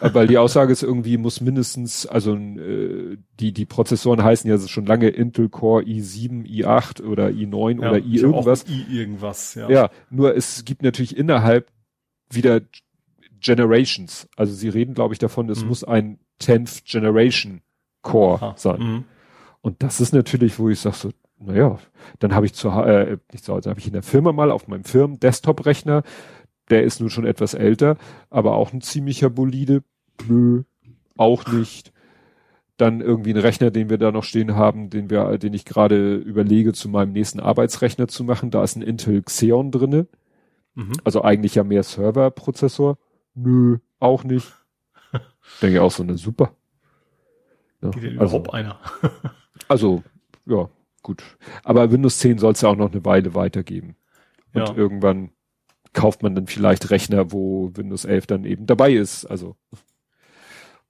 Äh, 0.00 0.10
weil 0.12 0.26
die 0.26 0.38
Aussage 0.38 0.72
ist 0.72 0.82
irgendwie, 0.82 1.16
muss 1.16 1.40
mindestens, 1.40 2.06
also 2.06 2.34
äh, 2.34 3.16
die, 3.40 3.52
die 3.52 3.66
Prozessoren 3.66 4.22
heißen 4.22 4.48
ja 4.48 4.58
schon 4.58 4.86
lange 4.86 5.08
Intel 5.08 5.48
Core 5.48 5.82
i7, 5.84 6.44
i8 6.46 7.04
oder 7.04 7.28
i9 7.28 7.82
ja, 7.82 7.90
oder 7.90 7.98
i 7.98 8.16
irgendwas. 8.16 8.64
i 8.68 8.84
irgendwas, 8.90 9.54
ja. 9.54 9.68
Ja, 9.68 9.90
nur 10.10 10.36
es 10.36 10.64
gibt 10.64 10.82
natürlich 10.82 11.16
innerhalb 11.16 11.70
wieder 12.30 12.60
Generations. 13.40 14.28
Also 14.36 14.54
sie 14.54 14.68
reden, 14.68 14.94
glaube 14.94 15.14
ich, 15.14 15.18
davon, 15.18 15.48
es 15.50 15.62
mhm. 15.62 15.68
muss 15.68 15.84
ein 15.84 16.18
10th 16.40 16.82
Generation 16.84 17.60
Core 18.02 18.36
Aha. 18.36 18.54
sein. 18.56 18.80
Mhm. 18.80 19.04
Und 19.60 19.82
das 19.82 20.00
ist 20.00 20.12
natürlich, 20.12 20.58
wo 20.58 20.68
ich 20.68 20.80
sage 20.80 20.96
so, 20.96 21.10
naja, 21.38 21.78
dann 22.18 22.34
habe 22.34 22.46
ich 22.46 22.54
zu, 22.54 22.68
äh, 22.68 23.18
nicht 23.32 23.44
zu 23.44 23.52
Hause, 23.52 23.70
habe 23.70 23.80
ich 23.80 23.86
in 23.86 23.92
der 23.92 24.02
Firma 24.02 24.32
mal 24.32 24.50
auf 24.50 24.68
meinem 24.68 24.84
Firmen-Desktop-Rechner, 24.84 26.02
der 26.70 26.84
ist 26.84 27.00
nun 27.00 27.10
schon 27.10 27.26
etwas 27.26 27.54
älter, 27.54 27.96
aber 28.30 28.56
auch 28.56 28.72
ein 28.72 28.80
ziemlicher 28.80 29.30
Bolide. 29.30 29.82
Nö, 30.28 30.62
auch 31.16 31.46
nicht. 31.46 31.92
Dann 32.76 33.00
irgendwie 33.00 33.32
ein 33.32 33.38
Rechner, 33.38 33.70
den 33.70 33.88
wir 33.88 33.96
da 33.98 34.12
noch 34.12 34.24
stehen 34.24 34.54
haben, 34.54 34.90
den 34.90 35.08
wir, 35.08 35.38
den 35.38 35.54
ich 35.54 35.64
gerade 35.64 36.16
überlege, 36.16 36.72
zu 36.72 36.88
meinem 36.88 37.12
nächsten 37.12 37.40
Arbeitsrechner 37.40 38.08
zu 38.08 38.24
machen. 38.24 38.50
Da 38.50 38.62
ist 38.62 38.76
ein 38.76 38.82
Intel 38.82 39.22
Xeon 39.22 39.70
drinne. 39.70 40.08
Mhm. 40.74 40.92
Also 41.04 41.22
eigentlich 41.22 41.54
ja 41.54 41.64
mehr 41.64 41.82
Serverprozessor. 41.82 42.98
Nö, 43.34 43.78
auch 43.98 44.24
nicht. 44.24 44.52
Denke 45.62 45.82
auch 45.82 45.90
so 45.90 46.02
eine 46.02 46.18
super. 46.18 46.54
Ja, 47.82 47.90
Geht 47.90 48.18
also, 48.18 48.36
überhaupt 48.36 48.54
einer? 48.54 48.78
also, 49.68 50.02
ja, 50.44 50.68
gut. 51.02 51.22
Aber 51.64 51.90
Windows 51.90 52.18
10 52.18 52.38
soll 52.38 52.52
es 52.52 52.60
ja 52.60 52.68
auch 52.68 52.76
noch 52.76 52.92
eine 52.92 53.04
Weile 53.04 53.34
weitergeben. 53.34 53.96
Und 54.52 54.68
ja. 54.68 54.74
irgendwann 54.74 55.30
kauft 55.96 56.22
man 56.22 56.34
dann 56.34 56.46
vielleicht 56.46 56.90
Rechner, 56.90 57.32
wo 57.32 57.72
Windows 57.74 58.04
11 58.04 58.26
dann 58.26 58.44
eben 58.44 58.66
dabei 58.66 58.92
ist. 58.92 59.24
Also 59.24 59.56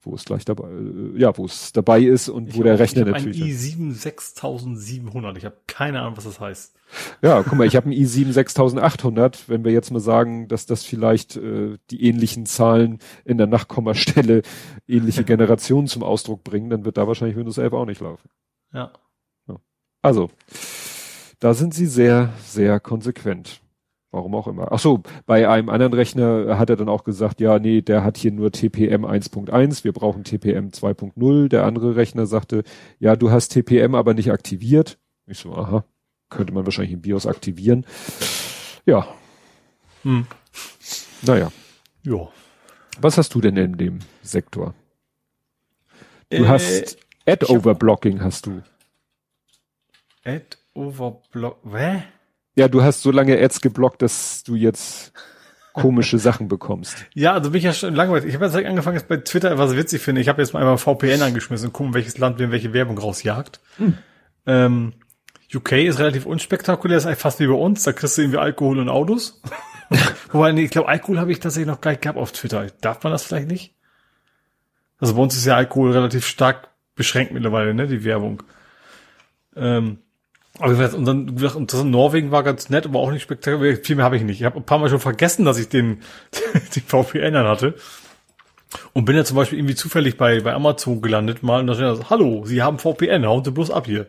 wo 0.01 0.15
es 0.15 0.25
gleich 0.25 0.45
dabei, 0.45 0.69
äh, 0.69 1.19
ja, 1.19 1.35
wo 1.37 1.45
es 1.45 1.73
dabei 1.73 2.01
ist 2.01 2.29
und 2.29 2.49
ich 2.49 2.57
wo 2.57 2.63
der 2.63 2.79
Rechner 2.79 3.07
ich 3.07 3.13
natürlich. 3.13 3.41
Ein 3.41 3.49
i7 3.49 3.93
6700. 3.93 5.37
Ich 5.37 5.45
habe 5.45 5.57
keine 5.65 6.01
Ahnung, 6.01 6.15
was 6.15 6.25
das 6.25 6.39
heißt. 6.39 6.75
Ja, 7.21 7.43
guck 7.43 7.57
mal, 7.57 7.67
ich 7.67 7.75
habe 7.75 7.89
ein 7.89 7.93
i7 7.93 8.31
6800. 8.31 9.49
Wenn 9.49 9.65
wir 9.65 9.71
jetzt 9.71 9.91
mal 9.91 9.99
sagen, 9.99 10.47
dass 10.47 10.65
das 10.65 10.83
vielleicht 10.83 11.35
äh, 11.35 11.77
die 11.89 12.03
ähnlichen 12.03 12.45
Zahlen 12.45 12.99
in 13.25 13.37
der 13.37 13.47
Nachkommastelle 13.47 14.43
ähnliche 14.87 15.23
Generationen 15.25 15.87
zum 15.87 16.03
Ausdruck 16.03 16.43
bringen, 16.43 16.69
dann 16.69 16.85
wird 16.85 16.97
da 16.97 17.07
wahrscheinlich 17.07 17.35
Windows 17.35 17.57
11 17.57 17.73
auch 17.73 17.85
nicht 17.85 18.01
laufen. 18.01 18.29
Ja. 18.73 18.93
Also, 20.01 20.29
da 21.39 21.53
sind 21.53 21.73
sie 21.73 21.87
sehr, 21.87 22.31
sehr 22.45 22.79
konsequent. 22.79 23.61
Warum 24.11 24.35
auch 24.35 24.47
immer. 24.47 24.71
Ach 24.71 24.79
so, 24.79 25.03
bei 25.25 25.49
einem 25.49 25.69
anderen 25.69 25.93
Rechner 25.93 26.57
hat 26.57 26.69
er 26.69 26.77
dann 26.77 26.87
auch 26.87 27.03
gesagt, 27.03 27.41
ja, 27.41 27.59
nee, 27.59 27.81
der 27.81 28.03
hat 28.03 28.17
hier 28.17 28.31
nur 28.31 28.51
TPM 28.51 29.05
1.1, 29.05 29.83
wir 29.83 29.91
brauchen 29.91 30.23
TPM 30.23 30.69
2.0. 30.69 31.49
Der 31.49 31.65
andere 31.65 31.95
Rechner 31.97 32.25
sagte, 32.25 32.63
ja, 32.99 33.15
du 33.17 33.31
hast 33.31 33.49
TPM 33.49 33.95
aber 33.95 34.13
nicht 34.13 34.31
aktiviert. 34.31 34.97
Ich 35.25 35.39
so, 35.39 35.53
aha, 35.53 35.83
könnte 36.29 36.53
man 36.53 36.65
wahrscheinlich 36.65 36.93
im 36.93 37.01
BIOS 37.01 37.27
aktivieren. 37.27 37.85
Ja. 38.85 39.07
Hm. 40.03 40.25
Naja. 41.23 41.51
Ja. 42.03 42.29
Was 43.01 43.17
hast 43.17 43.35
du 43.35 43.41
denn 43.41 43.57
in 43.57 43.77
dem 43.77 43.99
Sektor? 44.21 44.73
Du 46.29 46.43
äh, 46.43 46.47
hast 46.47 46.97
Ad-Overblocking 47.25 48.21
hast 48.21 48.45
du. 48.45 48.63
Ad 50.23 50.57
Overblock. 50.73 51.59
Hä? 51.71 52.03
Ja, 52.57 52.67
du 52.67 52.81
hast 52.81 53.03
so 53.03 53.11
lange 53.11 53.39
Ads 53.39 53.61
geblockt, 53.61 54.01
dass 54.01 54.43
du 54.43 54.55
jetzt 54.55 55.13
komische 55.73 56.17
Sachen 56.17 56.47
bekommst. 56.47 57.05
Ja, 57.13 57.33
also 57.33 57.51
bin 57.51 57.59
ich 57.59 57.65
ja 57.65 57.73
schon 57.73 57.93
langweilig. 57.93 58.25
Ich 58.25 58.33
habe 58.33 58.45
jetzt 58.45 58.55
angefangen, 58.55 58.97
jetzt 58.97 59.07
bei 59.07 59.17
Twitter, 59.17 59.59
was 59.59 59.75
witzig 59.75 60.01
finde. 60.01 60.21
Ich 60.21 60.27
habe 60.27 60.41
jetzt 60.41 60.53
mal 60.53 60.61
einmal 60.61 60.79
VPN 60.79 61.21
angeschmissen 61.21 61.67
und 61.67 61.73
gucken, 61.73 61.93
welches 61.93 62.17
Land 62.17 62.39
mir 62.39 62.51
welche 62.51 62.73
Werbung 62.73 62.97
rausjagt. 62.97 63.59
Hm. 63.77 63.97
Ähm, 64.47 64.93
UK 65.53 65.73
ist 65.73 65.99
relativ 65.99 66.25
unspektakulär, 66.25 66.97
ist 66.97 67.05
eigentlich 67.05 67.19
fast 67.19 67.39
wie 67.39 67.45
bei 67.45 67.53
uns. 67.53 67.83
Da 67.83 67.93
kriegst 67.93 68.17
du 68.17 68.23
irgendwie 68.23 68.39
Alkohol 68.39 68.79
und 68.79 68.89
Autos. 68.89 69.39
Wobei, 70.31 70.51
nee, 70.51 70.63
ich 70.63 70.71
glaube, 70.71 70.89
Alkohol 70.89 71.19
habe 71.19 71.31
ich 71.31 71.39
tatsächlich 71.39 71.67
noch 71.67 71.81
gar 71.81 71.91
nicht 71.91 72.01
gehabt 72.01 72.17
auf 72.17 72.31
Twitter. 72.31 72.65
Darf 72.81 73.03
man 73.03 73.13
das 73.13 73.23
vielleicht 73.23 73.47
nicht? 73.47 73.75
Also 74.97 75.13
bei 75.13 75.21
uns 75.21 75.35
ist 75.35 75.45
ja 75.45 75.55
Alkohol 75.55 75.91
relativ 75.91 76.25
stark 76.25 76.69
beschränkt 76.95 77.33
mittlerweile, 77.33 77.75
ne, 77.75 77.85
die 77.85 78.03
Werbung. 78.03 78.41
Ähm, 79.55 79.99
aber 80.59 80.73
ich 80.73 80.79
weiß, 80.79 80.95
und 80.95 81.05
dann, 81.05 81.29
und 81.29 81.73
das 81.73 81.81
in 81.81 81.91
Norwegen 81.91 82.31
war 82.31 82.43
ganz 82.43 82.69
nett, 82.69 82.85
aber 82.85 82.99
auch 82.99 83.11
nicht 83.11 83.21
spektakulär. 83.21 83.77
Viel 83.77 83.95
mehr 83.95 84.05
habe 84.05 84.17
ich 84.17 84.23
nicht. 84.23 84.39
Ich 84.39 84.45
habe 84.45 84.57
ein 84.57 84.65
paar 84.65 84.79
Mal 84.79 84.89
schon 84.89 84.99
vergessen, 84.99 85.45
dass 85.45 85.59
ich 85.59 85.69
den, 85.69 86.01
den 86.75 86.83
VPN 86.83 87.33
dann 87.33 87.47
hatte. 87.47 87.75
Und 88.93 89.05
bin 89.05 89.15
ja 89.15 89.23
zum 89.23 89.37
Beispiel 89.37 89.59
irgendwie 89.59 89.75
zufällig 89.75 90.17
bei, 90.17 90.41
bei 90.41 90.53
Amazon 90.53 91.01
gelandet 91.01 91.41
mal 91.41 91.61
und 91.61 91.67
da 91.67 91.73
steht 91.73 91.85
das, 91.85 92.09
hallo, 92.09 92.43
Sie 92.45 92.61
haben 92.61 92.79
VPN, 92.79 93.25
hauen 93.25 93.43
Sie 93.43 93.51
bloß 93.51 93.71
ab 93.71 93.85
hier. 93.85 94.07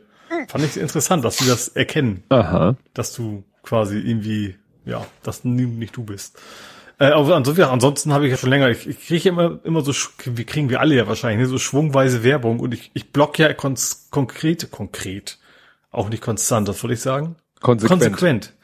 Fand 0.49 0.65
ich 0.65 0.77
interessant, 0.77 1.25
dass 1.25 1.39
Sie 1.39 1.49
das 1.49 1.69
erkennen. 1.69 2.25
Aha. 2.29 2.77
Dass 2.93 3.15
du 3.15 3.45
quasi 3.63 3.99
irgendwie, 3.99 4.57
ja, 4.85 5.07
dass 5.23 5.45
nicht 5.45 5.97
du 5.97 6.05
bist. 6.05 6.41
Äh, 6.99 7.07
aber 7.07 7.37
ansonsten, 7.37 7.61
ja, 7.61 7.71
ansonsten 7.71 8.13
habe 8.13 8.27
ich 8.27 8.33
ja 8.33 8.37
schon 8.37 8.51
länger, 8.51 8.69
ich, 8.69 8.89
ich 8.89 9.07
kriege 9.07 9.29
immer, 9.29 9.61
immer 9.63 9.83
so, 9.83 9.93
wie 10.25 10.45
kriegen 10.45 10.71
wir 10.71 10.81
alle 10.81 10.97
ja 10.97 11.07
wahrscheinlich, 11.07 11.47
ne, 11.47 11.47
so 11.47 11.59
schwungweise 11.59 12.25
Werbung 12.25 12.59
und 12.59 12.75
ich, 12.75 12.91
ich 12.95 13.13
block 13.13 13.39
ja 13.39 13.53
kon 13.55 13.77
konkret, 14.11 14.71
konkret 14.73 15.39
auch 15.91 16.09
nicht 16.09 16.23
konstant, 16.23 16.69
das 16.69 16.83
würde 16.83 16.95
ich 16.95 17.01
sagen. 17.01 17.37
Konsequent. 17.61 18.03
Konsequent. 18.03 18.55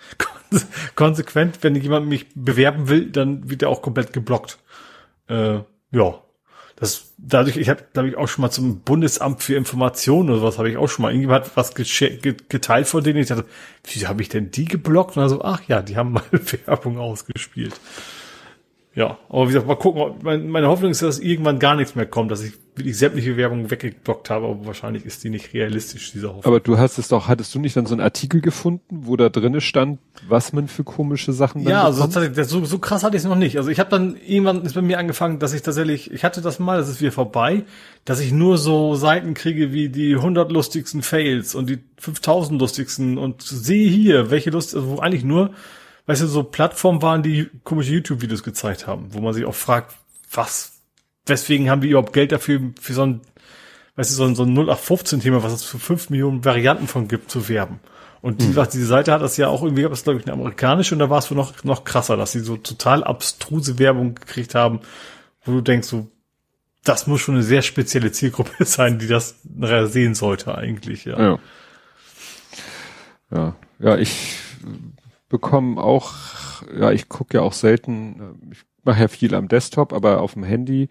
Konsequent, 0.95 1.59
wenn 1.63 1.75
jemand 1.75 2.07
mich 2.07 2.27
bewerben 2.35 2.89
will, 2.89 3.11
dann 3.11 3.51
wird 3.51 3.63
er 3.63 3.69
auch 3.69 3.83
komplett 3.83 4.13
geblockt. 4.13 4.59
Äh, 5.29 5.61
ja. 5.91 6.21
Das, 6.77 7.13
dadurch, 7.19 7.57
ich 7.57 7.69
habe, 7.69 7.85
glaube 7.93 8.09
ich, 8.09 8.17
auch 8.17 8.27
schon 8.27 8.43
mal 8.43 8.51
zum 8.51 8.81
Bundesamt 8.81 9.43
für 9.43 9.55
Informationen 9.55 10.31
oder 10.31 10.43
was 10.43 10.59
habe 10.59 10.69
ich 10.69 10.77
auch 10.77 10.89
schon 10.89 11.05
mal. 11.05 11.11
Irgendjemand 11.11 11.45
hat 11.45 11.57
was 11.57 11.75
geteilt 11.75 12.89
von 12.89 13.05
denen. 13.05 13.21
Ich 13.21 13.29
dachte, 13.29 13.45
wieso 13.85 14.09
habe 14.09 14.23
ich 14.23 14.29
denn 14.29 14.51
die 14.51 14.65
geblockt? 14.65 15.17
Und 15.17 15.23
dann 15.23 15.31
so, 15.31 15.43
ach 15.43 15.63
ja, 15.69 15.83
die 15.83 15.97
haben 15.97 16.13
mal 16.13 16.25
Werbung 16.33 16.99
ausgespielt. 16.99 17.75
Ja, 18.97 19.19
aber 19.29 19.43
wie 19.45 19.49
gesagt, 19.49 19.67
mal 19.67 19.75
gucken. 19.75 20.15
Meine 20.23 20.69
Hoffnung 20.69 20.93
ist, 20.93 21.03
dass 21.03 21.19
irgendwann 21.19 21.59
gar 21.59 21.75
nichts 21.75 21.97
mehr 21.97 22.07
kommt, 22.07 22.31
dass 22.31 22.43
ich 22.43 22.53
wirklich 22.77 22.97
sämtliche 22.97 23.37
Werbung 23.37 23.71
weggeblockt 23.71 24.31
habe, 24.31 24.47
aber 24.47 24.67
wahrscheinlich 24.67 25.05
ist 25.05 25.25
die 25.25 25.31
nicht 25.31 25.53
realistisch, 25.53 26.13
diese 26.13 26.29
Hoffnung. 26.29 26.45
Aber 26.45 26.61
du 26.61 26.79
hast 26.79 26.99
es 26.99 27.09
doch, 27.09 27.27
hattest 27.27 27.53
du 27.55 27.59
nicht 27.59 27.77
dann 27.77 27.87
so 27.87 27.95
einen 27.95 28.01
Artikel 28.01 28.41
gefunden, 28.41 28.83
wo 28.91 29.17
da 29.17 29.31
drinne 29.31 29.61
stand, 29.61 29.99
was 30.29 30.53
man 30.53 30.69
für 30.69 30.85
komische 30.85 31.33
Sachen 31.33 31.65
dann 31.65 31.73
Ja, 31.73 31.85
also 31.85 32.03
tatsächlich, 32.03 32.47
so, 32.47 32.65
so 32.65 32.79
krass 32.79 33.03
hatte 33.03 33.17
ich 33.17 33.25
es 33.25 33.29
noch 33.29 33.37
nicht. 33.37 33.57
Also 33.59 33.71
ich 33.71 33.81
habe 33.81 33.91
dann, 33.91 34.17
irgendwann 34.25 34.63
ist 34.63 34.75
bei 34.75 34.83
mir 34.83 34.99
angefangen, 34.99 35.41
dass 35.41 35.55
ich 35.55 35.63
tatsächlich, 35.63 36.13
ich 36.13 36.23
hatte 36.25 36.41
das 36.41 36.61
mal, 36.61 36.79
das 36.79 36.89
ist 36.89 37.01
wieder 37.01 37.13
vorbei, 37.13 37.65
dass 38.05 38.21
ich 38.21 38.31
nur 38.31 38.59
so 38.59 38.95
Seiten 38.95 39.35
kriege 39.35 39.73
wie 39.73 39.89
die 39.89 40.15
100 40.15 40.53
lustigsten 40.53 41.03
Fails 41.03 41.57
und 41.57 41.69
die 41.69 41.79
5000 41.99 42.61
lustigsten 42.61 43.19
und 43.19 43.43
sehe 43.43 43.89
hier, 43.89 44.31
welche 44.31 44.51
Lust, 44.51 44.75
also 44.75 44.89
wo 44.89 44.99
eigentlich 44.99 45.25
nur 45.25 45.51
weißt 46.07 46.23
du, 46.23 46.27
so 46.27 46.43
Plattformen 46.43 47.03
waren, 47.03 47.23
die 47.23 47.49
komische 47.65 47.93
YouTube-Videos 47.93 48.43
gezeigt 48.43 48.87
haben, 48.87 49.09
wo 49.11 49.21
man 49.21 49.35
sich 49.35 49.45
auch 49.45 49.55
fragt, 49.55 49.95
was, 50.31 50.81
weswegen 51.27 51.71
haben 51.71 51.81
die 51.81 51.91
überhaupt 51.91 52.13
Geld 52.13 52.33
dafür, 52.33 52.61
für 52.81 52.93
so 52.93 53.07
ein, 53.07 53.21
weißt 53.97 54.11
du, 54.11 54.15
so 54.15 54.25
ein, 54.25 54.35
so 54.35 54.43
ein 54.43 54.57
0815-Thema, 54.57 55.43
was 55.43 55.53
es 55.53 55.65
für 55.65 55.79
fünf 55.79 56.11
Millionen 56.11 56.45
Varianten 56.45 56.89
von 56.89 57.09
gibt, 57.09 57.31
zu 57.31 57.49
werben. 57.49 57.81
Und 58.21 58.41
die, 58.41 58.57
hm. 58.57 58.67
diese 58.73 58.87
Seite 58.87 59.13
hat 59.13 59.23
das 59.23 59.37
ja 59.37 59.49
auch 59.49 59.63
irgendwie, 59.63 59.83
gab 59.83 59.93
es 59.93 60.05
glaube 60.05 60.19
ich 60.19 60.25
eine 60.25 60.33
amerikanische 60.33 60.95
und 60.95 60.99
da 60.99 61.11
war 61.11 61.19
es 61.19 61.31
wohl 61.31 61.37
noch, 61.37 61.63
noch 61.63 61.85
krasser, 61.85 62.17
dass 62.17 62.33
sie 62.33 62.41
so 62.41 62.57
total 62.57 63.05
abstruse 63.05 63.79
Werbung 63.79 64.15
gekriegt 64.15 64.55
haben, 64.55 64.81
wo 65.45 65.53
du 65.53 65.61
denkst, 65.61 65.89
so, 65.89 66.11
das 66.85 67.07
muss 67.07 67.21
schon 67.21 67.35
eine 67.35 67.45
sehr 67.45 67.63
spezielle 67.63 68.13
Zielgruppe 68.13 68.53
sein, 68.65 68.99
die 68.99 69.07
das 69.07 69.37
nachher 69.45 69.87
sehen 69.87 70.15
sollte 70.15 70.57
eigentlich, 70.57 71.05
ja. 71.05 71.19
Ja, 71.21 71.39
ja, 73.31 73.57
ja 73.79 73.99
ich 73.99 74.39
bekommen 75.29 75.79
auch, 75.79 76.13
ja, 76.79 76.93
ich 76.93 77.09
gucke 77.09 77.39
ja 77.39 77.43
auch 77.43 77.53
selten, 77.53 78.51
ich 78.51 78.65
mache 78.85 79.01
ja 79.01 79.09
viel 79.09 79.35
am 79.35 79.49
Desktop, 79.49 79.93
aber 79.93 80.21
auf 80.21 80.35
dem 80.35 80.45
Handy, 80.45 80.89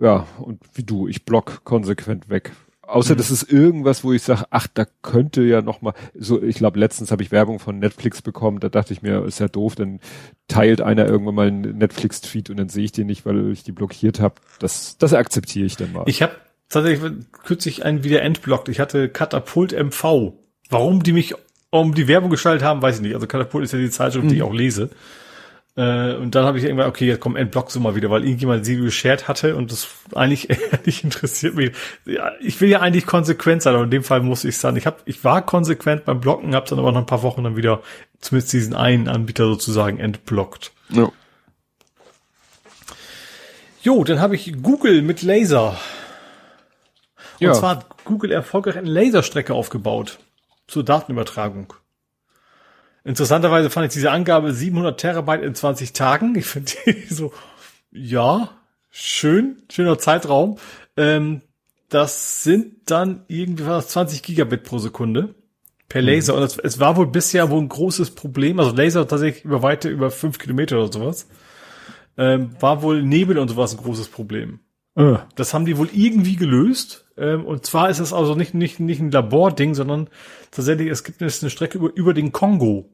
ja, 0.00 0.26
und 0.38 0.62
wie 0.74 0.84
du, 0.84 1.08
ich 1.08 1.24
block 1.24 1.64
konsequent 1.64 2.28
weg. 2.28 2.52
Außer 2.90 3.14
mhm. 3.14 3.18
das 3.18 3.30
ist 3.30 3.52
irgendwas, 3.52 4.02
wo 4.02 4.12
ich 4.12 4.22
sage, 4.22 4.44
ach, 4.50 4.66
da 4.66 4.84
könnte 5.02 5.42
ja 5.42 5.62
noch 5.62 5.80
mal 5.80 5.94
so. 6.14 6.42
Ich 6.42 6.56
glaube, 6.56 6.78
letztens 6.78 7.12
habe 7.12 7.22
ich 7.22 7.30
Werbung 7.30 7.60
von 7.60 7.78
Netflix 7.78 8.20
bekommen. 8.20 8.58
Da 8.58 8.68
dachte 8.68 8.92
ich 8.92 9.00
mir, 9.00 9.24
ist 9.24 9.38
ja 9.38 9.46
doof. 9.46 9.76
Dann 9.76 10.00
teilt 10.48 10.80
einer 10.80 11.06
irgendwann 11.06 11.34
mal 11.36 11.46
einen 11.46 11.78
Netflix-Tweet 11.78 12.50
und 12.50 12.56
dann 12.56 12.68
sehe 12.68 12.84
ich 12.84 12.92
den 12.92 13.06
nicht, 13.06 13.24
weil 13.24 13.52
ich 13.52 13.62
die 13.62 13.72
blockiert 13.72 14.18
habe. 14.18 14.36
Das, 14.58 14.98
das 14.98 15.14
akzeptiere 15.14 15.66
ich 15.66 15.76
dann 15.76 15.92
mal. 15.92 16.02
Ich 16.06 16.20
habe 16.20 16.32
tatsächlich 16.68 17.12
kürzlich 17.44 17.84
einen 17.84 18.02
wieder 18.02 18.22
entblockt. 18.22 18.68
Ich 18.68 18.80
hatte 18.80 19.08
Katapult 19.08 19.72
MV. 19.72 20.32
Warum 20.68 21.02
die 21.02 21.12
mich 21.12 21.34
um 21.70 21.94
die 21.94 22.08
Werbung 22.08 22.30
geschaltet 22.30 22.64
haben, 22.64 22.82
weiß 22.82 22.96
ich 22.96 23.02
nicht. 23.02 23.14
Also 23.14 23.26
Katapult 23.26 23.64
ist 23.64 23.72
ja 23.72 23.78
die 23.78 23.90
Zeitschrift, 23.90 24.24
mhm. 24.24 24.28
die 24.28 24.36
ich 24.36 24.42
auch 24.42 24.52
lese. 24.52 24.90
Äh, 25.76 26.14
und 26.16 26.34
dann 26.34 26.44
habe 26.44 26.58
ich 26.58 26.64
irgendwann, 26.64 26.88
okay, 26.88 27.06
jetzt 27.06 27.20
komm, 27.20 27.36
entblock 27.36 27.70
so 27.70 27.78
mal 27.78 27.94
wieder, 27.94 28.10
weil 28.10 28.24
irgendjemand 28.24 28.66
sie 28.66 28.76
geshared 28.76 29.28
hatte 29.28 29.54
und 29.56 29.70
das 29.70 29.88
eigentlich 30.14 30.48
nicht 30.84 31.04
interessiert 31.04 31.54
mich. 31.54 31.72
Ja, 32.06 32.32
ich 32.40 32.60
will 32.60 32.68
ja 32.68 32.80
eigentlich 32.80 33.06
konsequent 33.06 33.62
sein, 33.62 33.74
aber 33.74 33.84
in 33.84 33.90
dem 33.90 34.02
Fall 34.02 34.20
muss 34.20 34.44
ich 34.44 34.58
sagen, 34.58 34.76
ich 34.76 34.86
hab, 34.86 35.00
ich 35.04 35.22
war 35.22 35.46
konsequent 35.46 36.04
beim 36.04 36.20
Blocken, 36.20 36.54
habe 36.54 36.68
dann 36.68 36.80
aber 36.80 36.90
nach 36.90 37.00
ein 37.00 37.06
paar 37.06 37.22
Wochen 37.22 37.44
dann 37.44 37.56
wieder 37.56 37.82
zumindest 38.20 38.52
diesen 38.52 38.74
einen 38.74 39.08
Anbieter 39.08 39.44
sozusagen 39.44 39.98
entblockt. 39.98 40.72
Ja. 40.88 41.10
Jo, 43.82 44.04
dann 44.04 44.20
habe 44.20 44.34
ich 44.34 44.62
Google 44.62 45.00
mit 45.02 45.22
Laser. 45.22 45.78
Und 47.38 47.46
ja. 47.46 47.54
zwar 47.54 47.70
hat 47.70 48.04
Google 48.04 48.32
erfolgreich 48.32 48.76
eine 48.76 48.90
Laserstrecke 48.90 49.54
aufgebaut 49.54 50.18
zur 50.70 50.84
Datenübertragung. 50.84 51.74
Interessanterweise 53.04 53.70
fand 53.70 53.86
ich 53.86 53.92
diese 53.92 54.10
Angabe 54.10 54.52
700 54.52 54.98
Terabyte 55.00 55.42
in 55.42 55.54
20 55.54 55.92
Tagen. 55.92 56.34
Ich 56.36 56.46
finde 56.46 56.72
die 56.86 57.06
so, 57.14 57.32
ja, 57.90 58.50
schön, 58.90 59.62
schöner 59.70 59.98
Zeitraum. 59.98 60.58
Ähm, 60.96 61.42
das 61.88 62.44
sind 62.44 62.90
dann 62.90 63.24
irgendwie 63.26 63.66
was 63.66 63.88
20 63.88 64.22
Gigabit 64.22 64.64
pro 64.64 64.78
Sekunde 64.78 65.34
per 65.88 66.02
Laser. 66.02 66.34
Mhm. 66.34 66.38
Und 66.38 66.44
es, 66.44 66.58
es, 66.58 66.78
war 66.78 66.96
wohl 66.96 67.08
bisher 67.08 67.50
wohl 67.50 67.60
ein 67.60 67.68
großes 67.68 68.12
Problem. 68.12 68.60
Also 68.60 68.74
Laser 68.74 69.06
tatsächlich 69.08 69.44
über 69.44 69.62
weite, 69.62 69.88
über 69.88 70.10
fünf 70.10 70.38
Kilometer 70.38 70.78
oder 70.78 70.92
sowas. 70.92 71.28
Ähm, 72.16 72.54
war 72.60 72.82
wohl 72.82 73.02
Nebel 73.02 73.38
und 73.38 73.48
sowas 73.48 73.72
ein 73.72 73.82
großes 73.82 74.08
Problem. 74.08 74.60
Äh. 74.94 75.16
Das 75.34 75.52
haben 75.52 75.64
die 75.64 75.76
wohl 75.76 75.88
irgendwie 75.92 76.36
gelöst. 76.36 76.99
Ähm, 77.16 77.44
und 77.44 77.66
zwar 77.66 77.90
ist 77.90 77.98
es 77.98 78.12
also 78.12 78.34
nicht, 78.34 78.54
nicht, 78.54 78.80
nicht 78.80 79.00
ein 79.00 79.10
Labording, 79.10 79.74
sondern 79.74 80.08
tatsächlich, 80.50 80.88
es 80.88 81.04
gibt 81.04 81.20
eine 81.20 81.30
Strecke 81.30 81.78
über, 81.78 81.94
über 81.94 82.14
den 82.14 82.32
Kongo. 82.32 82.88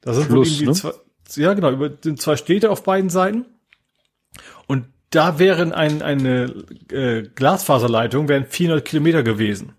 Da 0.00 0.14
sind 0.14 0.26
Fluss, 0.26 0.60
irgendwie 0.60 0.66
ne? 0.66 0.72
zwei, 0.72 0.92
ja 1.40 1.54
genau, 1.54 1.70
über 1.70 2.00
zwei 2.16 2.36
Städte 2.36 2.70
auf 2.70 2.82
beiden 2.82 3.10
Seiten. 3.10 3.46
Und 4.66 4.86
da 5.10 5.38
wären 5.38 5.72
ein, 5.72 6.02
eine 6.02 6.64
äh, 6.90 7.22
Glasfaserleitung, 7.34 8.28
wären 8.28 8.46
400 8.46 8.84
Kilometer 8.84 9.22
gewesen. 9.22 9.74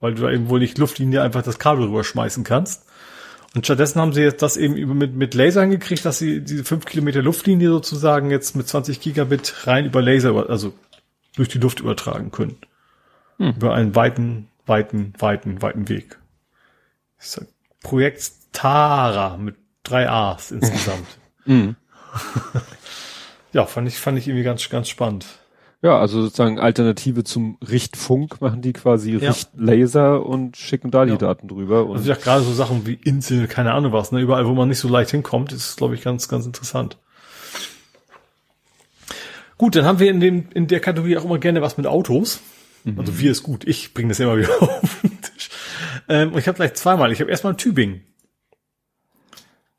Weil 0.00 0.14
du 0.14 0.22
da 0.22 0.30
eben 0.30 0.48
wohl 0.48 0.60
nicht 0.60 0.78
Luftlinie 0.78 1.22
einfach 1.22 1.42
das 1.42 1.58
Kabel 1.58 1.86
rüberschmeißen 1.86 2.44
kannst. 2.44 2.86
Und 3.54 3.64
stattdessen 3.64 4.00
haben 4.00 4.12
sie 4.12 4.22
jetzt 4.22 4.42
das 4.42 4.56
eben 4.56 4.76
über 4.76 4.94
mit, 4.94 5.14
mit 5.14 5.34
Lasern 5.34 5.70
gekriegt, 5.70 6.04
dass 6.04 6.18
sie 6.18 6.40
diese 6.40 6.64
5 6.64 6.84
Kilometer 6.84 7.22
Luftlinie 7.22 7.68
sozusagen 7.68 8.30
jetzt 8.30 8.56
mit 8.56 8.66
20 8.66 9.00
Gigabit 9.00 9.66
rein 9.66 9.86
über 9.86 10.02
Laser, 10.02 10.48
also 10.50 10.74
durch 11.36 11.48
die 11.48 11.58
Luft 11.58 11.80
übertragen 11.80 12.30
können. 12.30 12.56
Hm. 13.38 13.54
Über 13.56 13.74
einen 13.74 13.94
weiten, 13.94 14.48
weiten, 14.66 15.12
weiten, 15.18 15.60
weiten 15.62 15.88
Weg. 15.88 16.18
Das 17.18 17.36
ist 17.36 17.46
Projekt 17.82 18.32
Tara 18.52 19.36
mit 19.36 19.56
drei 19.82 20.08
A's 20.08 20.50
insgesamt. 20.50 21.06
mhm. 21.44 21.76
ja, 23.52 23.66
fand 23.66 23.88
ich, 23.88 23.98
fand 23.98 24.18
ich 24.18 24.28
irgendwie 24.28 24.44
ganz, 24.44 24.68
ganz 24.68 24.88
spannend. 24.88 25.26
Ja, 25.82 25.98
also 25.98 26.22
sozusagen 26.22 26.58
Alternative 26.58 27.24
zum 27.24 27.58
Richtfunk 27.60 28.40
machen 28.40 28.62
die 28.62 28.72
quasi 28.72 29.18
ja. 29.18 29.28
Richtlaser 29.28 30.24
und 30.24 30.56
schicken 30.56 30.90
da 30.90 31.04
die 31.04 31.12
ja. 31.12 31.18
Daten 31.18 31.46
drüber. 31.46 31.84
Und 31.84 31.98
also 31.98 32.08
ja, 32.08 32.16
gerade 32.16 32.42
so 32.42 32.54
Sachen 32.54 32.86
wie 32.86 32.94
Insel, 32.94 33.48
keine 33.48 33.74
Ahnung 33.74 33.92
was, 33.92 34.10
ne, 34.10 34.20
überall, 34.20 34.46
wo 34.46 34.54
man 34.54 34.68
nicht 34.70 34.78
so 34.78 34.88
leicht 34.88 35.10
hinkommt, 35.10 35.52
ist, 35.52 35.76
glaube 35.76 35.94
ich, 35.94 36.02
ganz, 36.02 36.26
ganz 36.28 36.46
interessant. 36.46 36.96
Gut, 39.56 39.76
dann 39.76 39.84
haben 39.84 39.98
wir 39.98 40.10
in, 40.10 40.20
den, 40.20 40.48
in 40.54 40.66
der 40.66 40.80
Kategorie 40.80 41.16
auch 41.16 41.24
immer 41.24 41.38
gerne 41.38 41.62
was 41.62 41.76
mit 41.76 41.86
Autos. 41.86 42.40
Mhm. 42.84 42.98
Also 42.98 43.18
wir 43.18 43.30
ist 43.30 43.42
gut, 43.42 43.66
ich 43.66 43.94
bringe 43.94 44.08
das 44.10 44.20
immer 44.20 44.36
wieder 44.38 44.62
auf 44.62 45.00
den 45.02 45.20
Tisch. 45.20 45.50
Ähm, 46.08 46.32
und 46.32 46.38
ich 46.38 46.48
habe 46.48 46.56
gleich 46.56 46.74
zweimal. 46.74 47.12
Ich 47.12 47.20
habe 47.20 47.30
erstmal 47.30 47.56
Tübingen. 47.56 48.02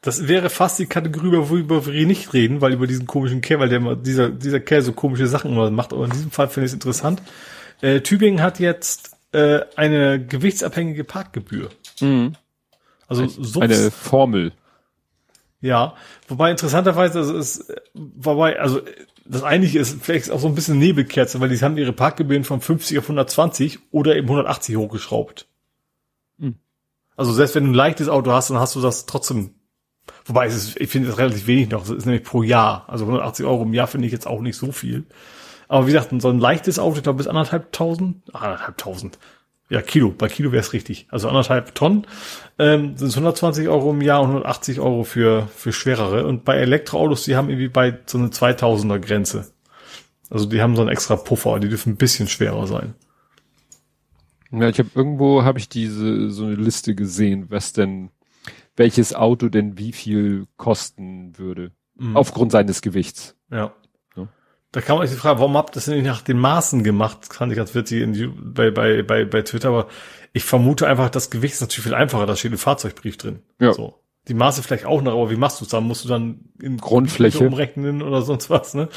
Das 0.01 0.27
wäre 0.27 0.51
fast 0.51 0.77
die 0.77 0.85
Kategorie, 0.85 1.31
worüber 1.31 1.87
wir 1.87 2.05
nicht 2.05 2.33
reden, 2.33 2.61
weil 2.61 2.73
über 2.73 2.85
diesen 2.85 3.07
komischen 3.07 3.41
Kerl, 3.41 3.59
weil 3.59 3.69
der 3.69 3.79
immer, 3.79 3.95
dieser, 3.95 4.29
dieser 4.29 4.59
Kerl 4.59 4.83
so 4.83 4.93
komische 4.93 5.25
Sachen 5.25 5.51
immer 5.51 5.71
macht, 5.71 5.93
aber 5.93 6.05
in 6.05 6.11
diesem 6.11 6.29
Fall 6.29 6.47
finde 6.47 6.65
ich 6.65 6.69
es 6.69 6.75
interessant. 6.75 7.23
Äh, 7.81 8.01
Tübingen 8.01 8.43
hat 8.43 8.59
jetzt 8.59 9.17
äh, 9.31 9.61
eine 9.75 10.23
gewichtsabhängige 10.23 11.03
Parkgebühr. 11.03 11.69
Mhm. 11.99 12.35
Also 13.07 13.27
so 13.27 13.59
eine 13.59 13.89
Formel. 13.89 14.51
Ja, 15.59 15.95
wobei 16.27 16.51
interessanterweise 16.51 17.19
also 17.19 17.35
ist, 17.35 17.73
wobei, 17.93 18.59
also 18.59 18.81
das 19.25 19.43
eigentliche 19.43 19.79
ist 19.79 20.01
vielleicht 20.01 20.31
auch 20.31 20.39
so 20.39 20.47
ein 20.47 20.55
bisschen 20.55 20.77
Nebelkerze, 20.79 21.39
weil 21.39 21.49
die 21.49 21.57
haben 21.59 21.77
ihre 21.77 21.93
Parkgebühren 21.93 22.43
von 22.43 22.61
50 22.61 22.99
auf 22.99 23.05
120 23.05 23.79
oder 23.91 24.15
eben 24.15 24.27
180 24.27 24.77
hochgeschraubt. 24.77 25.47
Mhm. 26.37 26.55
Also 27.15 27.33
selbst 27.33 27.55
wenn 27.55 27.65
du 27.65 27.71
ein 27.71 27.75
leichtes 27.75 28.07
Auto 28.07 28.31
hast, 28.31 28.49
dann 28.49 28.59
hast 28.59 28.75
du 28.75 28.81
das 28.81 29.05
trotzdem 29.05 29.55
Wobei 30.25 30.47
es 30.47 30.55
ist, 30.55 30.79
ich 30.79 30.89
finde 30.89 31.09
es 31.09 31.17
relativ 31.17 31.47
wenig 31.47 31.69
noch. 31.69 31.83
Es 31.83 31.89
ist 31.89 32.05
nämlich 32.05 32.23
pro 32.23 32.43
Jahr. 32.43 32.85
Also 32.87 33.05
180 33.05 33.45
Euro 33.45 33.63
im 33.63 33.73
Jahr 33.73 33.87
finde 33.87 34.07
ich 34.07 34.13
jetzt 34.13 34.27
auch 34.27 34.41
nicht 34.41 34.57
so 34.57 34.71
viel. 34.71 35.05
Aber 35.67 35.87
wie 35.87 35.91
gesagt, 35.91 36.09
so 36.21 36.29
ein 36.29 36.39
leichtes 36.39 36.79
Auto, 36.79 36.97
ich 36.97 37.03
glaube 37.03 37.17
bis 37.17 37.27
anderthalb 37.27 37.71
tausend, 37.71 38.23
anderthalb 38.33 38.77
tausend. 38.77 39.17
Ja, 39.69 39.81
Kilo. 39.81 40.11
Bei 40.11 40.27
Kilo 40.27 40.51
wäre 40.51 40.61
es 40.61 40.73
richtig. 40.73 41.07
Also 41.09 41.27
anderthalb 41.27 41.73
Tonnen 41.73 42.05
ähm, 42.59 42.95
sind 42.97 43.09
120 43.09 43.67
Euro 43.67 43.91
im 43.91 44.01
Jahr 44.01 44.21
und 44.21 44.29
180 44.29 44.79
Euro 44.79 45.03
für, 45.03 45.47
für 45.55 45.73
schwerere. 45.73 46.27
Und 46.27 46.45
bei 46.45 46.55
Elektroautos, 46.57 47.23
die 47.23 47.35
haben 47.35 47.49
irgendwie 47.49 47.69
bei 47.69 47.97
so 48.05 48.19
eine 48.19 48.27
2000er 48.27 48.99
Grenze. 48.99 49.51
Also 50.29 50.45
die 50.45 50.61
haben 50.61 50.75
so 50.75 50.81
einen 50.81 50.91
extra 50.91 51.15
Puffer. 51.15 51.59
Die 51.59 51.69
dürfen 51.69 51.93
ein 51.93 51.97
bisschen 51.97 52.27
schwerer 52.27 52.67
sein. 52.67 52.93
Ja, 54.51 54.69
ich 54.69 54.77
habe 54.77 54.89
irgendwo 54.93 55.43
habe 55.43 55.57
ich 55.57 55.67
diese 55.67 56.29
so 56.29 56.45
eine 56.45 56.55
Liste 56.55 56.93
gesehen, 56.93 57.47
was 57.49 57.73
denn 57.73 58.11
welches 58.75 59.15
Auto 59.15 59.49
denn 59.49 59.77
wie 59.77 59.91
viel 59.91 60.45
kosten 60.57 61.37
würde. 61.37 61.71
Mhm. 61.95 62.15
Aufgrund 62.15 62.51
seines 62.51 62.81
Gewichts. 62.81 63.35
Ja. 63.51 63.73
Da 64.75 64.81
kann 64.81 64.97
man 64.97 65.07
sich 65.07 65.17
fragen, 65.17 65.39
warum 65.39 65.55
habt 65.55 65.69
ihr 65.69 65.73
das 65.75 65.87
nicht 65.87 66.03
nach 66.03 66.21
den 66.21 66.37
Maßen 66.37 66.83
gemacht? 66.83 67.19
Das 67.21 67.37
fand 67.37 67.49
ich 67.49 67.57
ganz 67.57 67.73
witzig 67.73 68.01
in, 68.01 68.53
bei, 68.53 68.71
bei, 68.71 69.03
bei, 69.03 69.23
bei 69.23 69.41
Twitter, 69.41 69.69
aber 69.69 69.87
ich 70.33 70.43
vermute 70.43 70.85
einfach, 70.85 71.09
das 71.09 71.29
Gewicht 71.29 71.53
ist 71.53 71.61
natürlich 71.61 71.85
viel 71.85 71.93
einfacher, 71.93 72.25
da 72.25 72.35
steht 72.35 72.51
ein 72.51 72.57
Fahrzeugbrief 72.57 73.15
drin. 73.15 73.39
Ja. 73.57 73.71
So. 73.71 74.01
Die 74.27 74.33
Maße 74.33 74.61
vielleicht 74.63 74.83
auch 74.83 75.01
noch, 75.01 75.13
aber 75.13 75.29
wie 75.29 75.37
machst 75.37 75.61
du 75.61 75.63
es 75.63 75.71
dann? 75.71 75.85
Musst 75.85 76.03
du 76.03 76.09
dann 76.09 76.49
in 76.61 76.75
Grundfläche 76.75 77.47
umrechnen 77.47 78.01
oder 78.01 78.21
sonst 78.21 78.49
was, 78.49 78.73
ne? 78.73 78.89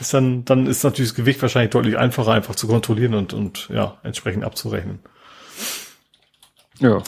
Ist 0.00 0.12
dann, 0.12 0.44
dann 0.44 0.66
ist 0.66 0.84
natürlich 0.84 1.12
das 1.12 1.16
Gewicht 1.16 1.40
wahrscheinlich 1.40 1.70
deutlich 1.70 1.96
einfacher, 1.96 2.32
einfach 2.32 2.54
zu 2.54 2.66
kontrollieren 2.66 3.14
und, 3.14 3.32
und 3.32 3.70
ja, 3.70 3.96
entsprechend 4.02 4.44
abzurechnen. 4.44 4.98
Ja. 6.78 7.02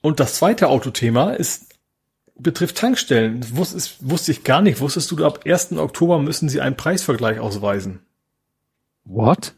Und 0.00 0.18
das 0.18 0.34
zweite 0.34 0.66
Autothema 0.66 1.30
ist, 1.30 1.71
betrifft 2.36 2.76
Tankstellen. 2.76 3.40
Das 3.40 3.56
wusste, 3.56 3.76
ist, 3.76 3.96
wusste 4.00 4.32
ich 4.32 4.44
gar 4.44 4.62
nicht. 4.62 4.80
Wusstest 4.80 5.10
du, 5.10 5.24
ab 5.24 5.40
1. 5.44 5.72
Oktober 5.72 6.18
müssen 6.18 6.48
sie 6.48 6.60
einen 6.60 6.76
Preisvergleich 6.76 7.38
ausweisen? 7.38 8.00
What? 9.04 9.54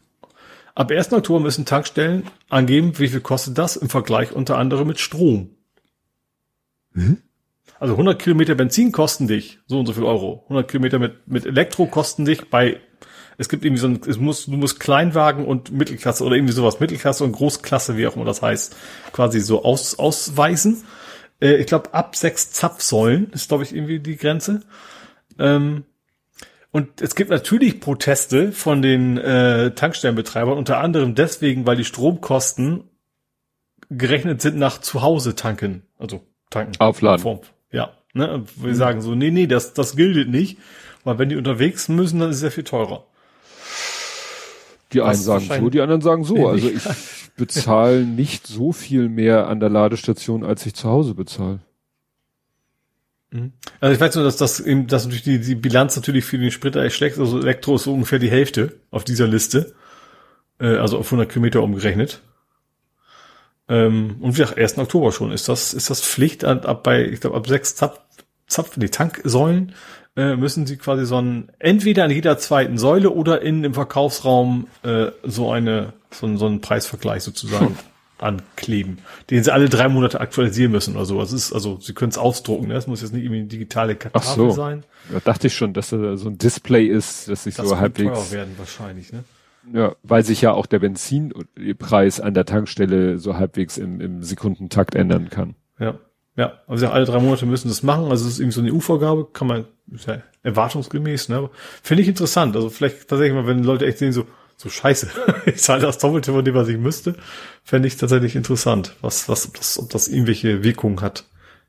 Ab 0.73 0.91
1. 0.91 1.13
Oktober 1.13 1.39
müssen 1.39 1.65
Tankstellen 1.65 2.23
angeben, 2.49 2.99
wie 2.99 3.07
viel 3.07 3.21
kostet 3.21 3.57
das 3.57 3.75
im 3.77 3.89
Vergleich 3.89 4.33
unter 4.33 4.57
anderem 4.57 4.87
mit 4.87 4.99
Strom. 4.99 5.51
Hm? 6.93 7.21
Also 7.79 7.93
100 7.93 8.21
Kilometer 8.21 8.55
Benzin 8.55 8.91
kosten 8.91 9.27
dich 9.27 9.59
so 9.67 9.79
und 9.79 9.85
so 9.85 9.93
viel 9.93 10.03
Euro. 10.03 10.43
100 10.45 10.69
Kilometer 10.69 10.99
mit, 10.99 11.27
mit 11.27 11.45
Elektro 11.45 11.87
kosten 11.87 12.25
dich 12.25 12.49
bei 12.49 12.79
es 13.37 13.49
gibt 13.49 13.65
irgendwie 13.65 13.81
so 13.81 13.87
ein, 13.87 14.01
es 14.07 14.17
muss, 14.17 14.45
du 14.45 14.53
musst 14.53 14.79
Kleinwagen 14.79 15.45
und 15.45 15.71
Mittelklasse 15.71 16.23
oder 16.23 16.35
irgendwie 16.35 16.53
sowas, 16.53 16.79
Mittelklasse 16.79 17.23
und 17.23 17.33
Großklasse, 17.33 17.97
wie 17.97 18.07
auch 18.07 18.15
immer 18.15 18.25
das 18.25 18.41
heißt, 18.41 18.75
quasi 19.11 19.39
so 19.41 19.63
aus, 19.63 19.99
ausweisen. 19.99 20.83
Äh, 21.41 21.55
ich 21.55 21.67
glaube, 21.67 21.93
ab 21.93 22.15
sechs 22.15 22.51
Zapfsäulen 22.51 23.31
ist, 23.31 23.49
glaube 23.49 23.63
ich, 23.63 23.75
irgendwie 23.75 23.99
die 23.99 24.17
Grenze. 24.17 24.61
Ähm, 25.39 25.83
und 26.71 27.01
es 27.01 27.15
gibt 27.15 27.29
natürlich 27.29 27.79
Proteste 27.79 28.51
von 28.51 28.81
den 28.81 29.17
äh, 29.17 29.71
Tankstellenbetreibern, 29.71 30.57
unter 30.57 30.79
anderem 30.79 31.15
deswegen, 31.15 31.65
weil 31.65 31.77
die 31.77 31.85
Stromkosten 31.85 32.89
gerechnet 33.89 34.41
sind 34.41 34.57
nach 34.57 34.79
Zuhause 34.81 35.35
tanken, 35.35 35.83
also 35.97 36.21
tanken. 36.49 36.73
Aufladen. 36.79 37.21
Form. 37.21 37.39
Ja, 37.71 37.93
ne? 38.13 38.43
Wir 38.57 38.71
mhm. 38.71 38.75
sagen 38.75 39.01
so, 39.01 39.15
nee, 39.15 39.31
nee, 39.31 39.47
das, 39.47 39.73
das 39.73 39.95
gilt 39.95 40.29
nicht, 40.29 40.57
weil 41.03 41.17
wenn 41.17 41.29
die 41.29 41.37
unterwegs 41.37 41.87
müssen, 41.87 42.19
dann 42.19 42.29
ist 42.29 42.37
es 42.37 42.41
sehr 42.41 42.51
viel 42.51 42.63
teurer. 42.65 43.05
Die 44.91 45.01
einen 45.01 45.15
sagen 45.15 45.45
so, 45.47 45.69
die 45.69 45.81
anderen 45.81 46.01
sagen 46.01 46.23
so. 46.23 46.47
Also 46.47 46.69
ich 46.69 46.81
bezahle 47.35 48.05
nicht 48.05 48.47
so 48.47 48.71
viel 48.71 49.09
mehr 49.09 49.47
an 49.47 49.59
der 49.59 49.69
Ladestation, 49.69 50.43
als 50.43 50.65
ich 50.65 50.73
zu 50.73 50.89
Hause 50.89 51.13
bezahle. 51.13 51.59
Mhm. 53.31 53.53
Also 53.79 53.93
ich 53.93 53.99
weiß 53.99 54.15
nur, 54.15 54.23
dass 54.23 54.37
das 54.37 54.59
eben, 54.59 54.87
dass 54.87 55.05
natürlich 55.05 55.23
die, 55.23 55.39
die 55.39 55.55
Bilanz 55.55 55.95
natürlich 55.95 56.25
für 56.25 56.37
den 56.37 56.51
Sprit 56.51 56.75
echt 56.75 56.95
schlecht, 56.95 57.19
also 57.19 57.39
Elektro 57.39 57.75
ist 57.75 57.83
so 57.83 57.93
ungefähr 57.93 58.19
die 58.19 58.31
Hälfte 58.31 58.79
auf 58.91 59.03
dieser 59.03 59.27
Liste. 59.27 59.75
Äh, 60.59 60.77
also 60.77 60.97
auf 60.97 61.07
100 61.07 61.29
Kilometer 61.29 61.61
umgerechnet. 61.61 62.21
Ähm, 63.67 64.17
und 64.21 64.37
wie 64.37 64.41
gesagt, 64.41 64.57
1. 64.57 64.77
Oktober 64.77 65.11
schon 65.11 65.31
ist 65.31 65.49
das, 65.49 65.73
ist 65.73 65.89
das 65.89 66.01
Pflicht 66.01 66.45
ab, 66.45 66.67
ab 66.67 66.83
bei, 66.83 67.05
ich 67.05 67.19
glaube, 67.19 67.35
ab 67.35 67.47
sechs 67.47 67.75
Zapf, 67.75 67.99
Zapf, 68.47 68.71
die 68.75 68.89
Tanksäulen 68.89 69.73
äh, 70.15 70.35
müssen 70.35 70.65
sie 70.65 70.77
quasi 70.77 71.05
so 71.05 71.21
ein, 71.21 71.49
entweder 71.59 72.05
an 72.05 72.11
jeder 72.11 72.37
zweiten 72.37 72.77
Säule 72.77 73.11
oder 73.11 73.41
in 73.41 73.63
im 73.63 73.73
Verkaufsraum 73.73 74.67
äh, 74.83 75.07
so 75.23 75.51
eine, 75.51 75.93
so, 76.11 76.35
so 76.37 76.45
einen 76.45 76.61
Preisvergleich 76.61 77.23
sozusagen 77.23 77.77
ankleben, 78.17 78.99
den 79.29 79.43
sie 79.43 79.51
alle 79.51 79.67
drei 79.67 79.89
Monate 79.89 80.21
aktualisieren 80.21 80.71
müssen 80.71 80.95
oder 80.95 81.05
so. 81.05 81.19
Das 81.19 81.33
ist, 81.33 81.51
also 81.51 81.79
sie 81.81 81.93
können 81.93 82.11
es 82.11 82.17
ausdrucken, 82.17 82.67
ne? 82.67 82.75
das 82.75 82.87
muss 82.87 83.01
jetzt 83.01 83.13
nicht 83.13 83.23
irgendwie 83.23 83.41
eine 83.41 83.47
digitale 83.49 83.99
Tafel 83.99 84.35
so. 84.35 84.51
sein. 84.51 84.83
Da 85.11 85.19
dachte 85.19 85.47
ich 85.47 85.53
schon, 85.53 85.73
dass 85.73 85.89
da 85.89 86.15
so 86.15 86.29
ein 86.29 86.37
Display 86.37 86.85
ist, 86.85 87.27
dass 87.27 87.43
sich 87.43 87.55
das 87.55 87.67
so 87.67 87.77
halbwegs. 87.77 88.13
Teuer 88.13 88.31
werden 88.31 88.55
wahrscheinlich, 88.57 89.11
ne? 89.11 89.23
Ja, 89.73 89.95
weil 90.03 90.23
sich 90.23 90.41
ja 90.41 90.51
auch 90.53 90.67
der 90.67 90.79
Benzinpreis 90.79 92.19
an 92.19 92.35
der 92.35 92.45
Tankstelle 92.45 93.17
so 93.17 93.35
halbwegs 93.35 93.77
im, 93.77 93.99
im 93.99 94.21
Sekundentakt 94.21 94.93
ändern 94.93 95.29
kann. 95.29 95.55
Ja. 95.79 95.97
Ja, 96.35 96.59
also 96.67 96.87
alle 96.89 97.05
drei 97.05 97.19
Monate 97.19 97.45
müssen 97.45 97.69
das 97.69 97.81
machen. 97.81 98.11
Also 98.11 98.25
es 98.25 98.33
ist 98.33 98.39
irgendwie 98.39 98.55
so 98.55 98.61
eine 98.61 98.73
EU-Vorgabe, 98.73 99.27
kann 99.31 99.47
man, 99.47 99.65
ja 100.05 100.21
erwartungsgemäß, 100.45 101.29
ne? 101.29 101.49
Finde 101.81 102.03
ich 102.03 102.07
interessant. 102.07 102.55
Also 102.55 102.69
vielleicht 102.69 103.07
tatsächlich 103.07 103.33
mal, 103.33 103.47
wenn 103.47 103.63
Leute 103.63 103.87
echt 103.87 103.97
sehen, 103.97 104.13
so, 104.13 104.27
so 104.57 104.69
scheiße, 104.69 105.09
ich 105.47 105.57
zahle 105.57 105.81
das 105.81 105.97
Doppelte 105.97 106.31
von 106.31 106.45
dem, 106.45 106.53
was 106.53 106.67
ich 106.67 106.77
müsste, 106.77 107.15
fände 107.63 107.87
ich 107.87 107.97
tatsächlich 107.97 108.35
interessant, 108.35 108.95
was, 109.01 109.27
was, 109.27 109.47
ob 109.47 109.57
das, 109.57 109.79
ob 109.79 109.89
das 109.89 110.07
irgendwelche 110.07 110.63
Wirkungen 110.63 111.01
hat. 111.01 111.25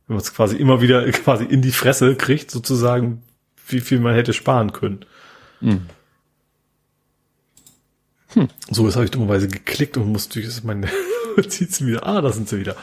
Wenn 0.07 0.17
man 0.17 0.23
es 0.23 0.35
quasi 0.35 0.57
immer 0.57 0.83
wieder 0.83 1.11
quasi 1.12 1.45
in 1.45 1.62
die 1.62 1.73
Fresse 1.73 2.15
kriegt, 2.15 2.51
sozusagen, 2.51 3.23
wie 3.67 3.81
viel 3.81 3.99
man 3.99 4.15
hätte 4.15 4.35
sparen 4.35 4.73
können. 4.73 5.05
Hm. 5.61 5.86
Hm. 8.35 8.49
So, 8.70 8.85
jetzt 8.85 8.97
habe 8.97 9.07
ich 9.07 9.11
dummerweise 9.11 9.49
geklickt 9.49 9.97
und 9.97 10.12
muss 10.12 10.28
durch 10.28 10.62
meine 10.65 10.89
Notizen 11.36 11.86
wieder. 11.86 12.07
Ah, 12.07 12.20
da 12.20 12.31
sind 12.31 12.49
sie 12.49 12.61
wieder. 12.61 12.77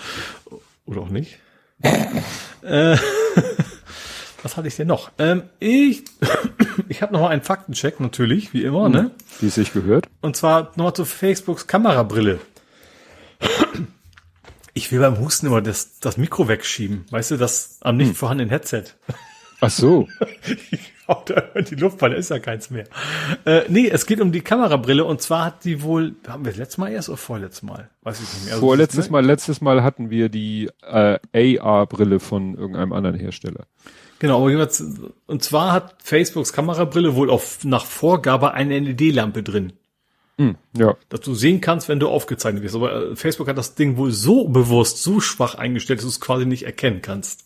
Oder 0.86 1.02
auch 1.02 1.10
nicht. 1.10 1.38
Äh, 1.84 2.98
was 4.44 4.58
hatte 4.58 4.68
ich 4.68 4.76
denn 4.76 4.88
noch? 4.88 5.12
Ähm, 5.18 5.44
ich 5.60 6.03
ich 6.88 7.02
habe 7.02 7.14
noch 7.14 7.22
mal 7.22 7.30
einen 7.30 7.42
Faktencheck 7.42 8.00
natürlich, 8.00 8.53
wie 8.53 8.64
immer, 8.64 8.90
ne? 8.90 9.12
Wie 9.40 9.48
es 9.48 9.56
sich 9.56 9.74
gehört. 9.74 10.08
Und 10.22 10.36
zwar 10.36 10.72
nochmal 10.76 10.94
zu 10.94 11.06
Facebooks 11.06 11.68
Kamerabrille. 11.68 12.40
Ich 14.74 14.92
will 14.92 15.00
beim 15.00 15.20
Husten 15.20 15.48
immer 15.48 15.62
das, 15.62 16.00
das 16.00 16.18
Mikro 16.18 16.48
wegschieben. 16.48 17.06
Weißt 17.12 17.32
du, 17.32 17.38
das 17.38 17.78
am 17.82 17.98
nicht 17.98 18.10
hm. 18.10 18.16
vorhandenen 18.16 18.50
Headset. 18.50 18.86
Ach 19.62 19.70
so. 19.70 20.08
ich 20.72 20.93
da 21.26 21.36
in 21.56 21.66
die 21.66 21.76
Luft, 21.76 22.02
weil 22.02 22.12
da 22.12 22.16
ist 22.16 22.30
ja 22.30 22.40
keins 22.40 22.70
mehr. 22.70 22.86
Äh, 23.46 23.62
nee, 23.68 23.90
es 23.90 24.06
geht 24.06 24.22
um 24.22 24.32
die 24.32 24.42
Kamerabrille 24.42 25.06
und 25.06 25.22
zwar 25.22 25.46
hat 25.46 25.66
die 25.66 25.82
wohl, 25.82 26.16
haben 26.28 26.46
wir 26.46 26.52
das 26.52 26.60
letztes 26.60 26.78
Mal 26.78 26.92
erst 26.92 27.10
oder 27.10 27.18
vorletztes 27.18 27.64
Mal? 27.64 27.90
Weiß 28.02 28.22
ich 28.22 28.34
nicht 28.34 28.46
mehr. 28.46 28.54
Also 28.56 28.66
Vorletztes 28.66 29.10
Mal, 29.10 29.26
letztes 29.26 29.62
Mal 29.62 29.84
hatten 29.84 30.10
wir 30.10 30.30
die 30.30 30.70
äh, 30.82 31.60
AR-Brille 31.60 32.20
von 32.20 32.56
irgendeinem 32.56 32.94
anderen 32.94 33.18
Hersteller. 33.18 33.66
Genau, 34.20 34.40
aber 34.40 34.52
jeweils, 34.52 34.84
und 35.26 35.44
zwar 35.44 35.74
hat 35.74 35.96
Facebooks 36.02 36.54
Kamerabrille 36.54 37.16
wohl 37.16 37.30
auf, 37.30 37.66
nach 37.66 37.86
Vorgabe 37.86 38.54
eine 38.54 38.80
LED-Lampe 38.80 39.44
drin. 39.44 39.74
Mm, 40.38 40.52
ja. 40.78 40.96
Dass 41.10 41.22
du 41.22 41.36
sehen 41.36 41.62
kannst, 41.62 41.90
wenn 41.90 42.00
du 42.00 42.08
aufgezeichnet 42.08 42.64
wirst. 42.64 42.76
Aber 42.76 43.12
äh, 43.12 43.16
Facebook 43.16 43.48
hat 43.48 43.58
das 43.58 43.76
Ding 43.76 43.98
wohl 43.98 44.12
so 44.12 44.48
bewusst, 44.48 45.04
so 45.04 45.20
schwach 45.20 45.56
eingestellt, 45.56 46.00
dass 46.00 46.06
du 46.06 46.10
es 46.10 46.22
quasi 46.22 46.46
nicht 46.46 46.64
erkennen 46.64 47.02
kannst. 47.02 47.46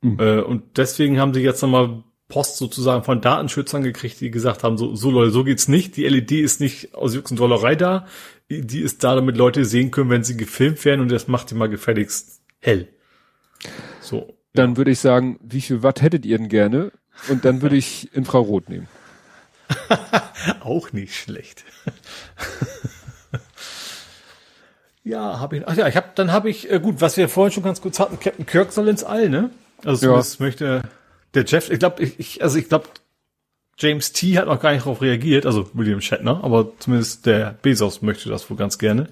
Mhm. 0.00 0.18
Äh, 0.20 0.40
und 0.40 0.76
deswegen 0.76 1.18
haben 1.18 1.34
sie 1.34 1.40
jetzt 1.40 1.62
nochmal 1.62 2.02
Post 2.28 2.58
sozusagen 2.58 3.04
von 3.04 3.20
Datenschützern 3.20 3.82
gekriegt, 3.82 4.20
die 4.20 4.30
gesagt 4.30 4.62
haben, 4.62 4.76
so, 4.76 4.94
so 4.94 5.10
Leute, 5.10 5.30
so 5.30 5.44
geht's 5.44 5.66
nicht. 5.66 5.96
Die 5.96 6.06
LED 6.06 6.32
ist 6.32 6.60
nicht 6.60 6.94
aus 6.94 7.16
und 7.16 7.38
Dollerei 7.38 7.74
da. 7.74 8.06
Die 8.50 8.80
ist 8.80 9.02
da, 9.02 9.14
damit 9.14 9.36
Leute 9.36 9.64
sehen 9.64 9.90
können, 9.90 10.10
wenn 10.10 10.24
sie 10.24 10.36
gefilmt 10.36 10.84
werden 10.84 11.00
und 11.00 11.10
das 11.10 11.28
macht 11.28 11.50
die 11.50 11.54
mal 11.54 11.68
gefälligst 11.68 12.42
hell. 12.60 12.88
So. 14.00 14.34
Dann 14.54 14.76
würde 14.76 14.90
ich 14.90 14.98
sagen, 14.98 15.38
wie 15.42 15.60
viel 15.60 15.82
Watt 15.82 16.02
hättet 16.02 16.26
ihr 16.26 16.38
denn 16.38 16.48
gerne? 16.48 16.92
Und 17.28 17.44
dann 17.44 17.62
würde 17.62 17.76
ich 17.76 18.12
Infrarot 18.14 18.68
nehmen. 18.68 18.88
Auch 20.60 20.92
nicht 20.92 21.14
schlecht. 21.14 21.64
ja, 25.04 25.40
habe 25.40 25.58
ich. 25.58 25.68
Ach 25.68 25.76
ja, 25.76 25.88
ich 25.88 25.96
habe 25.96 26.08
dann 26.14 26.32
habe 26.32 26.48
ich 26.48 26.70
äh, 26.70 26.80
gut, 26.80 27.00
was 27.00 27.16
wir 27.16 27.28
vorhin 27.28 27.52
schon 27.52 27.64
ganz 27.64 27.80
kurz 27.82 28.00
hatten. 28.00 28.18
Captain 28.18 28.46
Kirk 28.46 28.72
soll 28.72 28.88
ins 28.88 29.04
All, 29.04 29.28
ne? 29.28 29.50
Also 29.84 30.14
ja. 30.14 30.22
möchte 30.38 30.82
der 31.34 31.44
Jeff, 31.44 31.70
ich 31.70 31.78
glaube, 31.78 32.02
ich, 32.02 32.18
ich, 32.18 32.42
also 32.42 32.58
ich 32.58 32.68
glaube, 32.68 32.88
James 33.78 34.12
T. 34.12 34.36
hat 34.38 34.46
noch 34.46 34.60
gar 34.60 34.72
nicht 34.72 34.82
darauf 34.82 35.00
reagiert, 35.00 35.46
also 35.46 35.70
William 35.72 36.00
Shatner, 36.00 36.42
aber 36.42 36.72
zumindest 36.80 37.26
der 37.26 37.56
Bezos 37.62 38.02
möchte 38.02 38.28
das 38.28 38.50
wohl 38.50 38.56
ganz 38.56 38.78
gerne. 38.78 39.08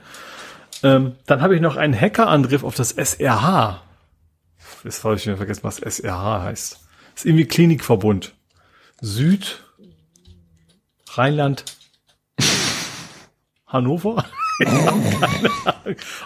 Ähm, 0.83 1.15
dann 1.27 1.41
habe 1.41 1.55
ich 1.55 1.61
noch 1.61 1.77
einen 1.77 1.99
Hackerangriff 1.99 2.65
auf 2.65 2.75
das 2.75 2.91
SRH. 2.91 3.83
Jetzt 4.83 5.05
habe 5.05 5.15
ich 5.15 5.27
mir 5.27 5.37
vergessen, 5.37 5.63
was 5.63 5.79
SRH 5.79 6.43
heißt. 6.43 6.73
Das 6.73 7.25
ist 7.25 7.27
irgendwie 7.27 7.47
Klinikverbund. 7.47 8.35
Süd, 9.01 9.63
Rheinland, 11.11 11.65
Hannover. 13.67 14.25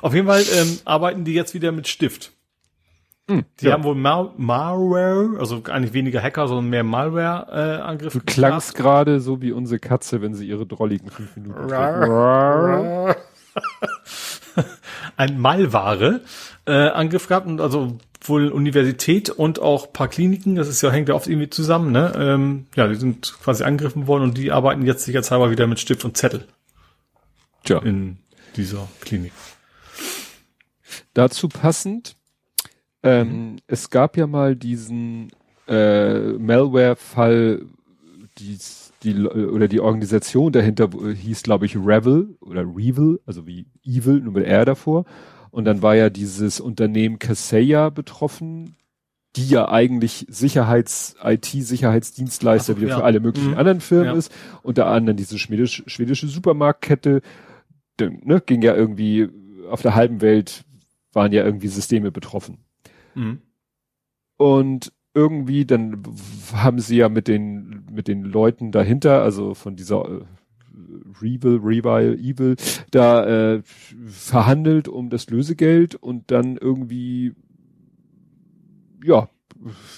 auf 0.02 0.15
jeden 0.15 0.27
Fall 0.27 0.44
ähm, 0.55 0.78
arbeiten 0.85 1.25
die 1.25 1.35
jetzt 1.35 1.52
wieder 1.52 1.73
mit 1.73 1.89
Stift. 1.89 2.33
Hm, 3.31 3.44
die 3.60 3.67
ja. 3.67 3.75
haben 3.75 3.84
wohl 3.84 3.94
Mal 3.94 4.28
Malware, 4.36 5.39
also 5.39 5.62
eigentlich 5.68 5.92
weniger 5.92 6.20
Hacker, 6.20 6.49
sondern 6.49 6.68
mehr 6.68 6.83
Malware-Angriffe. 6.83 8.18
Äh, 8.18 8.20
du 8.20 8.26
klangst 8.26 8.75
gerade 8.75 9.20
so 9.20 9.41
wie 9.41 9.52
unsere 9.52 9.78
Katze, 9.78 10.20
wenn 10.20 10.34
sie 10.34 10.49
ihre 10.49 10.67
drolligen 10.67 11.12
fünf 11.12 11.36
Minuten 11.36 11.70
Ein 15.17 15.41
Malware-Angriff 15.41 17.25
äh, 17.25 17.28
gehabt 17.28 17.47
und 17.47 17.60
also 17.60 17.99
wohl 18.23 18.49
Universität 18.49 19.31
und 19.31 19.60
auch 19.60 19.92
paar 19.92 20.09
Kliniken, 20.09 20.57
das 20.57 20.67
ist 20.67 20.83
ja, 20.83 20.91
hängt 20.91 21.09
ja 21.09 21.15
oft 21.15 21.28
irgendwie 21.28 21.50
zusammen, 21.50 21.92
ne? 21.92 22.12
Ähm, 22.17 22.67
ja, 22.75 22.89
die 22.89 22.97
sind 22.97 23.33
quasi 23.42 23.62
angegriffen 23.62 24.09
worden 24.09 24.25
und 24.25 24.36
die 24.39 24.50
arbeiten 24.50 24.84
jetzt 24.84 25.05
sicherheitshalber 25.05 25.52
wieder 25.52 25.68
mit 25.68 25.78
Stift 25.78 26.05
und 26.05 26.17
Zettel. 26.17 26.49
Tja. 27.62 27.78
In 27.78 28.18
dieser 28.57 28.89
Klinik. 29.00 29.33
Dazu 31.15 31.49
passend, 31.49 32.17
ähm, 33.03 33.29
mhm. 33.29 33.57
Es 33.67 33.91
gab 33.91 34.17
ja 34.17 34.27
mal 34.27 34.57
diesen 34.57 35.29
äh, 35.69 36.33
Malware-Fall, 36.33 37.62
die, 38.39 38.59
die 39.03 39.27
oder 39.27 39.69
die 39.69 39.81
Organisation 39.81 40.53
dahinter 40.53 40.91
hieß, 41.15 41.43
glaube 41.43 41.67
ich, 41.67 41.77
Revel 41.77 42.37
oder 42.41 42.62
Revil, 42.62 43.20
also 43.27 43.47
wie 43.47 43.67
Evil, 43.85 44.20
nur 44.20 44.35
mit 44.35 44.47
R 44.47 44.65
davor. 44.65 45.05
Und 45.51 45.65
dann 45.65 45.83
war 45.83 45.97
ja 45.97 46.11
dieses 46.11 46.61
Unternehmen 46.61 47.19
Kaseya 47.19 47.91
betroffen, 47.91 48.77
die 49.37 49.49
ja 49.49 49.69
eigentlich 49.69 50.27
Sicherheits, 50.29 51.17
IT-Sicherheitsdienstleister 51.23 52.75
so, 52.75 52.81
wieder 52.81 52.91
ja. 52.91 52.99
für 52.99 53.05
alle 53.05 53.20
möglichen 53.20 53.53
mhm. 53.53 53.59
anderen 53.59 53.81
Firmen 53.81 54.07
ja. 54.07 54.15
ist. 54.15 54.33
Unter 54.62 54.87
anderem 54.87 55.17
diese 55.17 55.39
schwedisch, 55.39 55.83
schwedische 55.87 56.27
Supermarktkette, 56.29 57.20
ne, 58.01 58.43
ging 58.45 58.62
ja 58.62 58.75
irgendwie 58.75 59.29
auf 59.69 59.83
der 59.83 59.95
halben 59.95 60.20
Welt 60.20 60.65
waren 61.12 61.33
ja 61.33 61.45
irgendwie 61.45 61.69
Systeme 61.69 62.11
betroffen. 62.12 62.59
Mhm. 63.15 63.41
Und 64.37 64.93
irgendwie, 65.15 65.65
dann 65.65 66.03
haben 66.55 66.79
sie 66.79 66.97
ja 66.97 67.09
mit 67.09 67.29
den, 67.29 67.85
mit 67.91 68.09
den 68.09 68.23
Leuten 68.23 68.73
dahinter, 68.73 69.23
also 69.23 69.55
von 69.55 69.77
dieser 69.77 70.09
äh, 70.09 70.21
Revil, 71.21 71.61
Revile, 71.63 72.15
Evil, 72.15 72.57
da 72.91 73.55
äh, 73.55 73.63
verhandelt 74.07 74.89
um 74.89 75.11
das 75.11 75.29
Lösegeld 75.29 75.97
und 75.97 76.31
dann 76.31 76.57
irgendwie, 76.57 77.35
ja, 79.05 79.29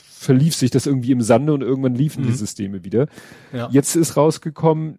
verlief 0.09 0.55
sich 0.55 0.71
das 0.71 0.87
irgendwie 0.87 1.13
im 1.13 1.21
Sande 1.21 1.53
und 1.53 1.63
irgendwann 1.63 1.95
liefen 1.95 2.23
mhm. 2.23 2.29
die 2.29 2.35
Systeme 2.35 2.85
wieder. 2.85 3.09
Ja. 3.53 3.69
Jetzt 3.71 3.97
ist 3.97 4.17
rausgekommen, 4.17 4.99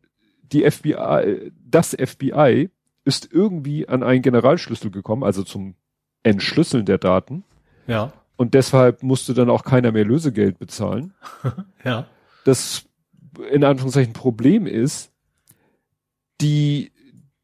die 0.52 0.70
FBI, 0.70 1.52
das 1.66 1.96
FBI 2.00 2.70
ist 3.06 3.30
irgendwie 3.32 3.88
an 3.88 4.04
einen 4.04 4.22
Generalschlüssel 4.22 4.92
gekommen, 4.92 5.24
also 5.24 5.44
zum 5.44 5.76
Entschlüsseln 6.22 6.86
der 6.86 6.98
Daten. 7.00 7.44
Ja. 7.88 8.14
Und 8.36 8.54
deshalb 8.54 9.04
musste 9.04 9.34
dann 9.34 9.50
auch 9.50 9.64
keiner 9.64 9.92
mehr 9.92 10.06
Lösegeld 10.06 10.60
bezahlen. 10.60 11.14
ja. 11.84 12.08
Das 12.46 12.86
in 13.52 13.64
Anführungszeichen 13.64 14.14
Problem 14.14 14.66
ist, 14.66 15.12
die, 16.42 16.92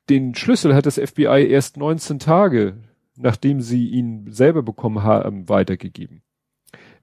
den 0.09 0.35
Schlüssel 0.35 0.75
hat 0.75 0.85
das 0.85 0.99
FBI 0.99 1.47
erst 1.49 1.77
19 1.77 2.19
Tage, 2.19 2.77
nachdem 3.15 3.61
sie 3.61 3.87
ihn 3.89 4.31
selber 4.31 4.63
bekommen 4.63 5.03
haben, 5.03 5.49
weitergegeben. 5.49 6.21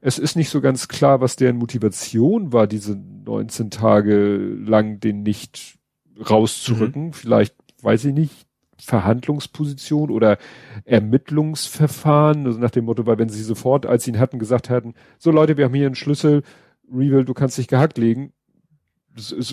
Es 0.00 0.18
ist 0.18 0.36
nicht 0.36 0.50
so 0.50 0.60
ganz 0.60 0.88
klar, 0.88 1.20
was 1.20 1.36
deren 1.36 1.56
Motivation 1.56 2.52
war, 2.52 2.66
diese 2.66 2.96
19 2.96 3.70
Tage 3.70 4.36
lang 4.36 5.00
den 5.00 5.22
nicht 5.22 5.78
rauszurücken. 6.18 7.06
Mhm. 7.06 7.12
Vielleicht, 7.12 7.54
weiß 7.82 8.04
ich 8.06 8.14
nicht, 8.14 8.45
Verhandlungsposition 8.78 10.10
oder 10.10 10.38
Ermittlungsverfahren, 10.84 12.46
also 12.46 12.58
nach 12.58 12.70
dem 12.70 12.84
Motto, 12.84 13.06
weil 13.06 13.18
wenn 13.18 13.28
sie 13.28 13.42
sofort, 13.42 13.86
als 13.86 14.04
sie 14.04 14.12
ihn 14.12 14.18
hatten, 14.18 14.38
gesagt 14.38 14.70
hatten, 14.70 14.94
so 15.18 15.30
Leute, 15.30 15.56
wir 15.56 15.64
haben 15.64 15.74
hier 15.74 15.86
einen 15.86 15.94
Schlüssel, 15.94 16.42
Revil, 16.90 17.24
du 17.24 17.34
kannst 17.34 17.58
dich 17.58 17.68
gehackt 17.68 17.98
legen, 17.98 18.32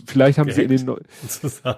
vielleicht 0.06 0.38
haben 0.38 0.48
gehackt. 0.48 0.70
sie 0.70 0.76
in 0.76 0.86
den 0.86 0.98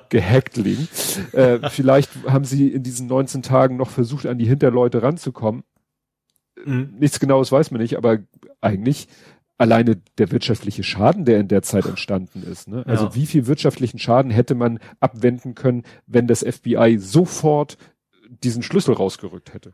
gehackt 0.10 0.58
liegen. 0.58 0.88
äh, 1.34 1.60
vielleicht 1.70 2.10
haben 2.28 2.46
sie 2.46 2.70
in 2.70 2.84
diesen 2.84 3.08
19 3.08 3.44
Tagen 3.44 3.78
noch 3.78 3.90
versucht, 3.90 4.26
an 4.26 4.38
die 4.38 4.48
Hinterleute 4.48 5.04
ranzukommen. 5.04 5.64
Mhm. 6.64 6.96
Nichts 7.00 7.20
genaues 7.20 7.52
weiß 7.52 7.72
man 7.72 7.82
nicht, 7.82 7.98
aber 7.98 8.20
eigentlich 8.62 9.08
alleine 9.58 9.98
der 10.18 10.32
wirtschaftliche 10.32 10.84
Schaden, 10.84 11.26
der 11.26 11.40
in 11.40 11.48
der 11.48 11.62
Zeit 11.62 11.86
entstanden 11.86 12.44
ist. 12.44 12.68
Ne? 12.68 12.84
Also 12.88 13.06
ja. 13.06 13.16
wie 13.16 13.26
viel 13.26 13.48
wirtschaftlichen 13.48 14.00
Schaden 14.00 14.32
hätte 14.32 14.56
man 14.56 14.80
abwenden 15.00 15.56
können, 15.56 15.84
wenn 16.08 16.28
das 16.28 16.44
FBI 16.44 16.98
sofort 17.00 17.78
diesen 18.44 18.64
Schlüssel 18.64 18.94
rausgerückt 18.94 19.54
hätte? 19.54 19.74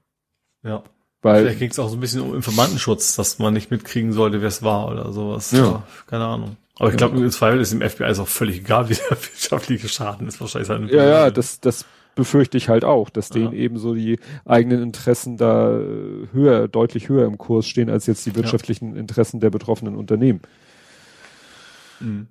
Ja. 0.64 0.84
Weil, 1.24 1.44
Vielleicht 1.44 1.60
ging 1.60 1.72
es 1.72 1.80
auch 1.80 1.90
so 1.90 1.98
ein 1.98 2.00
bisschen 2.00 2.22
um 2.22 2.34
Informantenschutz, 2.34 3.16
dass 3.16 3.38
man 3.38 3.54
nicht 3.54 3.70
mitkriegen 3.70 4.12
sollte, 4.12 4.42
wer 4.42 4.48
es 4.48 4.64
war 4.64 4.92
oder 4.92 5.12
sowas. 5.12 5.52
Ja. 5.52 5.66
ja. 5.66 5.84
Keine 6.08 6.26
Ahnung. 6.26 6.58
Aber 6.80 6.90
ich 6.90 6.98
glaube, 6.98 7.18
ja. 7.18 7.24
im 7.24 7.32
Zweifel 7.32 7.60
ist 7.60 7.74
dem 7.74 7.88
FBI 7.88 8.10
ist 8.10 8.20
auch 8.20 8.28
völlig 8.28 8.58
egal, 8.58 8.90
wie 8.90 8.96
der 8.96 9.10
wirtschaftliche 9.12 9.88
Schaden 9.88 10.28
ist. 10.28 10.42
Wahrscheinlich 10.42 10.68
sein. 10.68 10.88
Ja, 10.88 11.06
ja, 11.06 11.32
das, 11.32 11.60
das 11.60 11.86
befürchte 12.16 12.58
ich 12.58 12.70
halt 12.70 12.84
auch, 12.84 13.10
dass 13.10 13.30
denen 13.30 13.54
eben 13.54 13.78
so 13.78 13.94
die 13.94 14.20
eigenen 14.46 14.82
Interessen 14.84 15.38
da 15.38 15.80
äh, 15.80 16.28
höher, 16.34 16.68
deutlich 16.68 17.10
höher 17.10 17.26
im 17.26 17.38
Kurs 17.38 17.68
stehen 17.68 17.90
als 17.90 18.06
jetzt 18.06 18.26
die 18.26 18.36
wirtschaftlichen 18.36 18.96
ja. 18.96 19.00
Interessen 19.00 19.40
der 19.40 19.50
betroffenen 19.50 19.96
Unternehmen. 19.96 20.42
Mhm. 22.00 22.28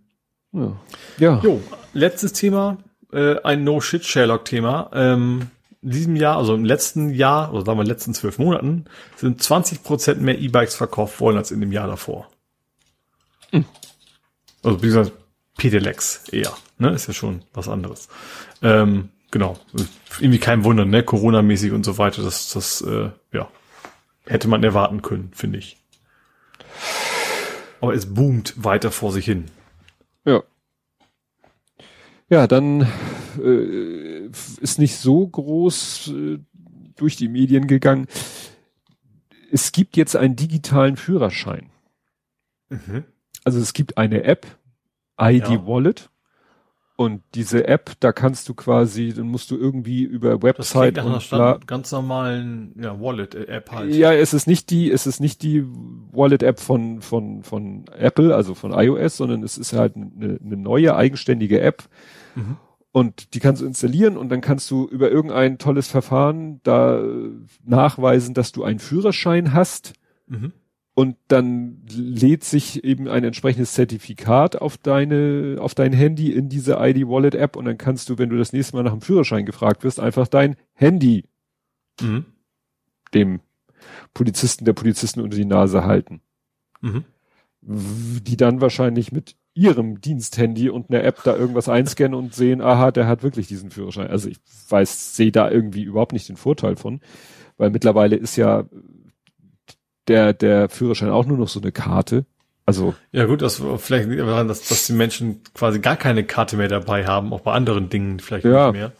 Ja. 0.52 0.76
ja. 1.18 1.40
Jo, 1.42 1.60
letztes 1.92 2.32
Thema, 2.32 2.78
äh, 3.12 3.40
ein 3.42 3.64
No-Shit-Sherlock-Thema. 3.64 4.90
Ähm, 4.92 5.50
in 5.82 5.90
diesem 5.90 6.16
Jahr, 6.16 6.36
also 6.36 6.54
im 6.54 6.64
letzten 6.64 7.10
Jahr, 7.10 7.52
oder 7.52 7.64
sagen 7.64 7.78
wir 7.78 7.82
in 7.82 7.88
den 7.88 7.94
letzten 7.94 8.14
zwölf 8.14 8.38
Monaten, 8.38 8.84
sind 9.16 9.42
20 9.42 9.82
Prozent 9.82 10.20
mehr 10.20 10.38
E-Bikes 10.38 10.74
verkauft 10.74 11.20
worden 11.20 11.38
als 11.38 11.50
in 11.50 11.60
dem 11.60 11.72
Jahr 11.72 11.86
davor. 11.86 12.28
Mhm. 13.50 13.64
Also 14.62 14.82
wie 14.82 14.86
gesagt, 14.86 15.12
Pedelecs 15.56 16.28
eher, 16.30 16.52
ne? 16.78 16.90
Ist 16.90 17.06
ja 17.06 17.14
schon 17.14 17.42
was 17.52 17.68
anderes. 17.68 18.08
Ähm, 18.62 19.10
genau. 19.30 19.58
Irgendwie 20.18 20.38
kein 20.38 20.64
Wunder, 20.64 20.84
ne? 20.84 21.02
Corona-mäßig 21.02 21.72
und 21.72 21.84
so 21.84 21.98
weiter. 21.98 22.22
Das, 22.22 22.52
das, 22.52 22.80
äh, 22.82 23.10
ja, 23.32 23.48
hätte 24.26 24.48
man 24.48 24.62
erwarten 24.62 25.02
können, 25.02 25.30
finde 25.32 25.58
ich. 25.58 25.76
Aber 27.80 27.94
es 27.94 28.12
boomt 28.12 28.54
weiter 28.56 28.90
vor 28.90 29.12
sich 29.12 29.24
hin. 29.24 29.46
Ja. 30.24 30.42
Ja, 32.28 32.46
dann 32.46 32.86
äh, 33.42 34.26
ist 34.60 34.78
nicht 34.78 34.96
so 34.96 35.26
groß 35.26 36.12
äh, 36.14 36.38
durch 36.96 37.16
die 37.16 37.28
Medien 37.28 37.66
gegangen. 37.66 38.06
Es 39.50 39.72
gibt 39.72 39.96
jetzt 39.96 40.14
einen 40.14 40.36
digitalen 40.36 40.96
Führerschein. 40.96 41.70
Mhm. 42.68 43.04
Also 43.42 43.58
es 43.58 43.72
gibt 43.72 43.98
eine 43.98 44.22
App, 44.24 44.46
ID 45.20 45.48
ja. 45.48 45.66
Wallet. 45.66 46.10
Und 47.00 47.22
diese 47.34 47.66
App, 47.66 47.92
da 48.00 48.12
kannst 48.12 48.46
du 48.50 48.52
quasi, 48.52 49.14
dann 49.14 49.26
musst 49.26 49.50
du 49.50 49.56
irgendwie 49.56 50.02
über 50.02 50.42
Website 50.42 50.98
das 50.98 51.06
und 51.06 51.30
bla, 51.30 51.58
ganz 51.66 51.90
normalen 51.92 52.74
ja, 52.78 53.00
Wallet-App 53.00 53.72
halt. 53.72 53.94
Ja, 53.94 54.12
es 54.12 54.34
ist 54.34 54.46
nicht 54.46 54.68
die, 54.68 54.90
es 54.90 55.06
ist 55.06 55.18
nicht 55.18 55.42
die 55.42 55.64
Wallet-App 56.12 56.60
von 56.60 57.00
von 57.00 57.42
von 57.42 57.86
Apple, 57.96 58.36
also 58.36 58.54
von 58.54 58.72
iOS, 58.72 59.16
sondern 59.16 59.42
es 59.42 59.56
ist 59.56 59.72
halt 59.72 59.96
eine, 59.96 60.38
eine 60.44 60.56
neue 60.58 60.94
eigenständige 60.94 61.62
App. 61.62 61.84
Mhm. 62.34 62.58
Und 62.92 63.32
die 63.32 63.40
kannst 63.40 63.62
du 63.62 63.66
installieren 63.66 64.18
und 64.18 64.28
dann 64.28 64.42
kannst 64.42 64.70
du 64.70 64.86
über 64.86 65.10
irgendein 65.10 65.56
tolles 65.56 65.88
Verfahren 65.88 66.60
da 66.64 67.02
nachweisen, 67.64 68.34
dass 68.34 68.52
du 68.52 68.62
einen 68.62 68.78
Führerschein 68.78 69.54
hast. 69.54 69.94
Mhm 70.26 70.52
und 71.00 71.16
dann 71.28 71.78
lädt 71.88 72.44
sich 72.44 72.84
eben 72.84 73.08
ein 73.08 73.24
entsprechendes 73.24 73.72
Zertifikat 73.72 74.60
auf 74.60 74.76
deine, 74.76 75.56
auf 75.58 75.74
dein 75.74 75.94
Handy 75.94 76.30
in 76.30 76.50
diese 76.50 76.74
ID 76.78 77.08
Wallet 77.08 77.34
App 77.34 77.56
und 77.56 77.64
dann 77.64 77.78
kannst 77.78 78.10
du, 78.10 78.18
wenn 78.18 78.28
du 78.28 78.36
das 78.36 78.52
nächste 78.52 78.76
Mal 78.76 78.82
nach 78.82 78.92
dem 78.92 79.00
Führerschein 79.00 79.46
gefragt 79.46 79.82
wirst, 79.82 79.98
einfach 79.98 80.28
dein 80.28 80.56
Handy 80.74 81.24
mhm. 82.02 82.26
dem 83.14 83.40
Polizisten, 84.12 84.66
der 84.66 84.74
Polizisten 84.74 85.22
unter 85.22 85.38
die 85.38 85.46
Nase 85.46 85.84
halten. 85.84 86.20
Mhm. 86.82 87.06
Die 87.62 88.36
dann 88.36 88.60
wahrscheinlich 88.60 89.10
mit 89.10 89.36
ihrem 89.54 90.02
Diensthandy 90.02 90.68
und 90.68 90.90
einer 90.90 91.02
App 91.02 91.24
da 91.24 91.34
irgendwas 91.34 91.70
einscannen 91.70 92.12
und 92.14 92.34
sehen, 92.34 92.60
aha, 92.60 92.90
der 92.90 93.06
hat 93.06 93.22
wirklich 93.22 93.46
diesen 93.46 93.70
Führerschein. 93.70 94.08
Also 94.08 94.28
ich 94.28 94.36
weiß, 94.68 95.16
sehe 95.16 95.32
da 95.32 95.50
irgendwie 95.50 95.82
überhaupt 95.82 96.12
nicht 96.12 96.28
den 96.28 96.36
Vorteil 96.36 96.76
von, 96.76 97.00
weil 97.56 97.70
mittlerweile 97.70 98.16
ist 98.16 98.36
ja 98.36 98.66
der, 100.08 100.32
der 100.32 100.68
Führerschein 100.68 101.10
auch 101.10 101.26
nur 101.26 101.38
noch 101.38 101.48
so 101.48 101.60
eine 101.60 101.72
Karte. 101.72 102.26
Also. 102.66 102.94
Ja 103.10 103.24
gut, 103.24 103.42
das 103.42 103.62
vielleicht 103.78 104.08
liegt 104.08 104.20
daran, 104.20 104.48
dass, 104.48 104.68
dass 104.68 104.86
die 104.86 104.92
Menschen 104.92 105.42
quasi 105.54 105.80
gar 105.80 105.96
keine 105.96 106.24
Karte 106.24 106.56
mehr 106.56 106.68
dabei 106.68 107.06
haben, 107.06 107.32
auch 107.32 107.40
bei 107.40 107.52
anderen 107.52 107.88
Dingen 107.88 108.20
vielleicht 108.20 108.44
ja, 108.44 108.66
nicht 108.66 108.80
mehr. 108.80 108.92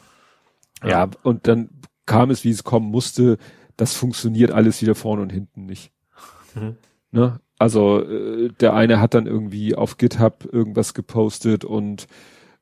Ja. 0.82 0.88
ja, 0.88 1.10
und 1.22 1.46
dann 1.46 1.68
kam 2.06 2.30
es, 2.30 2.42
wie 2.44 2.50
es 2.50 2.64
kommen 2.64 2.90
musste. 2.90 3.38
Das 3.76 3.94
funktioniert 3.94 4.50
alles 4.50 4.82
wieder 4.82 4.94
vorne 4.94 5.22
und 5.22 5.30
hinten 5.30 5.66
nicht. 5.66 5.92
Mhm. 6.54 6.76
Ne? 7.12 7.40
Also 7.58 8.02
äh, 8.02 8.50
der 8.60 8.74
eine 8.74 9.00
hat 9.00 9.14
dann 9.14 9.26
irgendwie 9.26 9.74
auf 9.74 9.98
GitHub 9.98 10.48
irgendwas 10.50 10.94
gepostet 10.94 11.64
und 11.64 12.06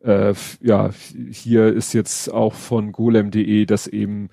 äh, 0.00 0.34
ja, 0.60 0.90
hier 1.30 1.66
ist 1.72 1.92
jetzt 1.92 2.32
auch 2.32 2.54
von 2.54 2.92
golem.de, 2.92 3.64
dass 3.64 3.86
eben 3.86 4.28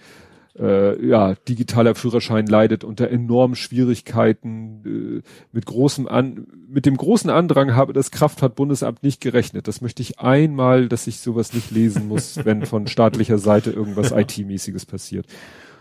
äh, 0.58 1.06
ja, 1.06 1.35
digitaler 1.48 1.95
Führerschein 1.95 2.48
leidet 2.48 2.84
unter 2.84 3.09
enormen 3.09 3.56
Schwierigkeiten. 3.56 5.22
Äh, 5.24 5.30
mit 5.51 5.66
großem 5.66 6.08
An 6.08 6.48
mit 6.67 6.85
dem 6.85 6.98
großen 6.98 7.30
Andrang 7.30 7.75
habe 7.75 7.93
das 7.93 8.11
Kraftfahrtbundesamt 8.11 9.03
nicht 9.03 9.22
gerechnet. 9.22 9.67
Das 9.67 9.82
möchte 9.82 10.01
ich 10.01 10.19
einmal, 10.19 10.88
dass 10.88 11.08
ich 11.08 11.19
sowas 11.19 11.53
nicht 11.53 11.72
lesen 11.72 12.08
muss, 12.08 12.38
wenn 12.45 12.66
von 12.66 12.88
staatlicher 12.88 13.38
Seite 13.38 13.72
irgendwas 13.72 14.11
IT-mäßiges 14.11 14.85
passiert. 14.85 15.27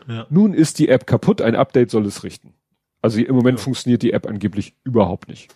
Ja. 0.09 0.27
Nun 0.29 0.55
ist 0.55 0.79
die 0.79 0.89
App 0.89 1.07
kaputt, 1.07 1.41
ein 1.41 1.57
Update 1.57 1.91
soll 1.91 2.07
es 2.07 2.25
richten. 2.25 2.55
Also 3.01 3.21
im 3.21 3.35
Moment 3.35 3.59
ja. 3.59 3.65
funktioniert 3.65 4.03
die 4.03 4.13
App 4.13 4.27
angeblich 4.27 4.75
überhaupt 4.85 5.29
nicht. 5.29 5.55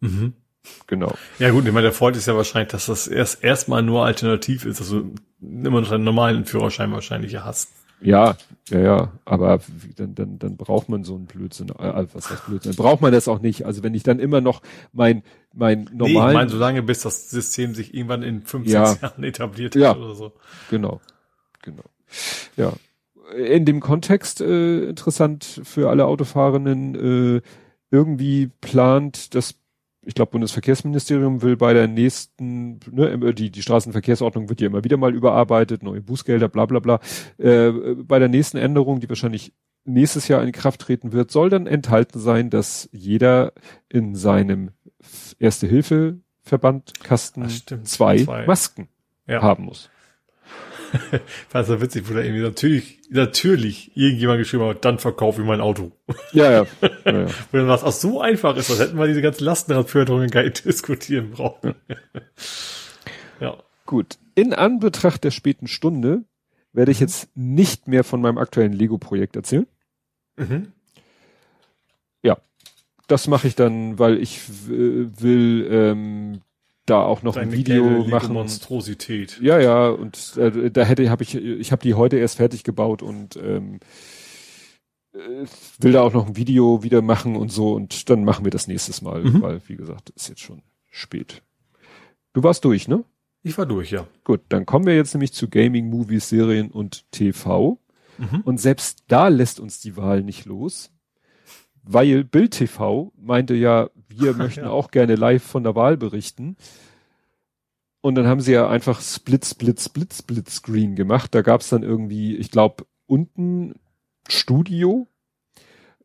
Mhm. 0.00 0.34
Genau. 0.86 1.14
Ja 1.38 1.50
gut, 1.50 1.66
ich 1.66 1.72
meine, 1.72 1.84
der 1.84 1.92
Vorteil 1.92 2.18
ist 2.18 2.26
ja 2.26 2.36
wahrscheinlich, 2.36 2.70
dass 2.72 2.86
das 2.86 3.08
erst 3.08 3.42
erstmal 3.42 3.82
nur 3.82 4.04
alternativ 4.04 4.66
ist, 4.66 4.80
also 4.80 5.04
immer 5.40 5.80
noch 5.80 5.90
einen 5.90 6.04
normalen 6.04 6.44
Führerschein 6.44 6.92
wahrscheinlich 6.92 7.36
hast. 7.36 7.70
Ja, 8.00 8.36
ja, 8.70 8.78
ja, 8.78 9.12
aber 9.24 9.60
dann, 9.96 10.14
dann, 10.14 10.38
dann 10.38 10.56
braucht 10.56 10.88
man 10.88 11.04
so 11.04 11.16
einen 11.16 11.26
Blödsinn, 11.26 11.70
äh, 11.70 12.06
was 12.12 12.30
heißt 12.30 12.46
Blödsinn, 12.46 12.76
braucht 12.76 13.00
man 13.00 13.12
das 13.12 13.26
auch 13.26 13.40
nicht. 13.40 13.66
Also 13.66 13.82
wenn 13.82 13.94
ich 13.94 14.04
dann 14.04 14.20
immer 14.20 14.40
noch 14.40 14.62
mein, 14.92 15.22
mein 15.52 15.84
normalen... 15.92 16.12
Nee, 16.12 16.12
ich 16.12 16.34
meine, 16.34 16.50
solange 16.50 16.82
bis 16.82 17.00
das 17.00 17.30
System 17.30 17.74
sich 17.74 17.94
irgendwann 17.94 18.22
in 18.22 18.42
15 18.42 18.72
ja, 18.72 18.94
Jahren 18.94 19.24
etabliert 19.24 19.74
hat 19.74 19.82
ja, 19.82 19.96
oder 19.96 20.14
so. 20.14 20.32
Genau, 20.70 21.00
genau. 21.62 21.84
Ja, 22.56 22.72
in 23.36 23.64
dem 23.64 23.80
Kontext 23.80 24.40
äh, 24.40 24.88
interessant 24.88 25.60
für 25.64 25.90
alle 25.90 26.06
Autofahrenden, 26.06 27.36
äh, 27.36 27.42
irgendwie 27.90 28.50
plant 28.60 29.34
das 29.34 29.54
ich 30.02 30.14
glaube, 30.14 30.32
Bundesverkehrsministerium 30.32 31.42
will 31.42 31.56
bei 31.56 31.74
der 31.74 31.86
nächsten, 31.86 32.80
ne, 32.90 33.34
die, 33.34 33.50
die 33.50 33.62
Straßenverkehrsordnung 33.62 34.48
wird 34.48 34.60
ja 34.60 34.68
immer 34.68 34.84
wieder 34.84 34.96
mal 34.96 35.14
überarbeitet, 35.14 35.82
neue 35.82 36.00
Bußgelder, 36.00 36.48
bla 36.48 36.66
bla 36.66 36.78
bla. 36.78 37.00
Äh, 37.38 37.72
bei 37.96 38.18
der 38.18 38.28
nächsten 38.28 38.56
Änderung, 38.56 39.00
die 39.00 39.08
wahrscheinlich 39.08 39.52
nächstes 39.84 40.28
Jahr 40.28 40.42
in 40.42 40.52
Kraft 40.52 40.80
treten 40.80 41.12
wird, 41.12 41.30
soll 41.30 41.50
dann 41.50 41.66
enthalten 41.66 42.18
sein, 42.18 42.48
dass 42.50 42.88
jeder 42.92 43.52
in 43.88 44.14
seinem 44.14 44.70
Erste-Hilfe-Verband-Kasten 45.38 47.48
zwei, 47.84 48.18
zwei, 48.18 48.46
Masken 48.46 48.88
ja. 49.26 49.42
haben 49.42 49.64
muss. 49.64 49.90
Fand 51.48 51.66
so 51.66 51.80
witzig, 51.80 52.08
wo 52.08 52.14
da 52.14 52.20
irgendwie 52.20 52.42
natürlich, 52.42 52.98
natürlich 53.10 53.96
irgendjemand 53.96 54.38
geschrieben 54.38 54.64
hat, 54.64 54.84
dann 54.84 54.98
verkaufe 54.98 55.40
ich 55.40 55.46
mein 55.46 55.60
Auto. 55.60 55.92
Ja, 56.32 56.50
ja. 56.50 56.66
ja, 57.04 57.20
ja. 57.20 57.26
Wo 57.50 57.56
dann 57.56 57.68
was 57.68 57.84
auch 57.84 57.92
so 57.92 58.20
einfach 58.20 58.56
ist, 58.56 58.70
das 58.70 58.80
hätten 58.80 58.98
wir 58.98 59.06
diese 59.06 59.22
ganzen 59.22 59.44
Lastenradförderungen 59.44 60.30
gar 60.30 60.42
nicht 60.42 60.64
diskutieren 60.64 61.30
brauchen. 61.30 61.74
Ja. 63.40 63.56
Gut. 63.86 64.18
In 64.34 64.54
Anbetracht 64.54 65.24
der 65.24 65.30
späten 65.30 65.66
Stunde 65.66 66.24
werde 66.72 66.92
ich 66.92 67.00
mhm. 67.00 67.06
jetzt 67.06 67.28
nicht 67.34 67.88
mehr 67.88 68.04
von 68.04 68.20
meinem 68.20 68.38
aktuellen 68.38 68.72
Lego-Projekt 68.72 69.36
erzählen. 69.36 69.66
Mhm. 70.36 70.72
Ja. 72.22 72.38
Das 73.06 73.26
mache 73.26 73.48
ich 73.48 73.56
dann, 73.56 73.98
weil 73.98 74.18
ich 74.18 74.40
will 74.68 75.68
ähm, 75.70 76.40
da 76.90 77.02
auch 77.02 77.22
noch 77.22 77.34
Deine 77.34 77.52
ein 77.52 77.56
Video 77.56 78.04
machen. 78.04 78.34
Monstrosität. 78.34 79.40
Ja, 79.40 79.58
ja, 79.58 79.88
und 79.88 80.36
äh, 80.36 80.70
da 80.70 80.84
hätte 80.84 81.08
habe 81.10 81.22
ich 81.22 81.34
ich 81.34 81.72
habe 81.72 81.82
die 81.82 81.94
heute 81.94 82.16
erst 82.16 82.36
fertig 82.36 82.64
gebaut 82.64 83.02
und 83.02 83.36
ähm, 83.36 83.80
äh, 85.12 85.46
will 85.78 85.92
da 85.92 86.02
auch 86.02 86.12
noch 86.12 86.26
ein 86.26 86.36
Video 86.36 86.82
wieder 86.82 87.02
machen 87.02 87.36
und 87.36 87.50
so 87.50 87.72
und 87.72 88.10
dann 88.10 88.24
machen 88.24 88.44
wir 88.44 88.50
das 88.50 88.66
nächstes 88.66 89.02
Mal, 89.02 89.22
mhm. 89.22 89.42
weil 89.42 89.60
wie 89.66 89.76
gesagt, 89.76 90.10
ist 90.10 90.28
jetzt 90.28 90.40
schon 90.40 90.62
spät. 90.90 91.42
Du 92.32 92.42
warst 92.42 92.64
durch, 92.64 92.88
ne? 92.88 93.04
Ich 93.42 93.56
war 93.56 93.66
durch, 93.66 93.90
ja. 93.90 94.06
Gut, 94.24 94.40
dann 94.50 94.66
kommen 94.66 94.86
wir 94.86 94.94
jetzt 94.94 95.14
nämlich 95.14 95.32
zu 95.32 95.48
Gaming, 95.48 95.88
Movies, 95.88 96.28
Serien 96.28 96.70
und 96.70 97.10
TV. 97.10 97.78
Mhm. 98.18 98.42
Und 98.44 98.60
selbst 98.60 99.04
da 99.08 99.28
lässt 99.28 99.60
uns 99.60 99.80
die 99.80 99.96
Wahl 99.96 100.22
nicht 100.22 100.44
los, 100.44 100.90
weil 101.82 102.24
Bild 102.24 102.52
TV 102.52 103.12
meinte 103.16 103.54
ja, 103.54 103.88
wir 104.10 104.34
möchten 104.36 104.64
ja. 104.64 104.70
auch 104.70 104.90
gerne 104.90 105.14
live 105.14 105.42
von 105.42 105.62
der 105.62 105.74
Wahl 105.74 105.96
berichten. 105.96 106.56
Und 108.02 108.14
dann 108.14 108.26
haben 108.26 108.40
sie 108.40 108.52
ja 108.52 108.68
einfach 108.68 109.00
Split, 109.00 109.44
Split, 109.44 109.80
Split, 109.80 110.14
Split 110.14 110.48
Screen 110.48 110.96
gemacht. 110.96 111.34
Da 111.34 111.42
gab's 111.42 111.68
dann 111.68 111.82
irgendwie, 111.82 112.36
ich 112.36 112.50
glaube, 112.50 112.86
unten 113.06 113.74
Studio, 114.28 115.06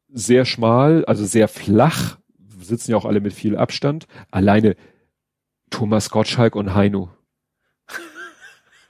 sehr 0.09 0.45
schmal, 0.45 1.05
also 1.05 1.25
sehr 1.25 1.47
flach, 1.47 2.17
sitzen 2.59 2.91
ja 2.91 2.97
auch 2.97 3.05
alle 3.05 3.21
mit 3.21 3.33
viel 3.33 3.57
Abstand. 3.57 4.07
Alleine 4.31 4.75
Thomas 5.69 6.09
Gottschalk 6.09 6.55
und 6.55 6.73
Heino. 6.73 7.11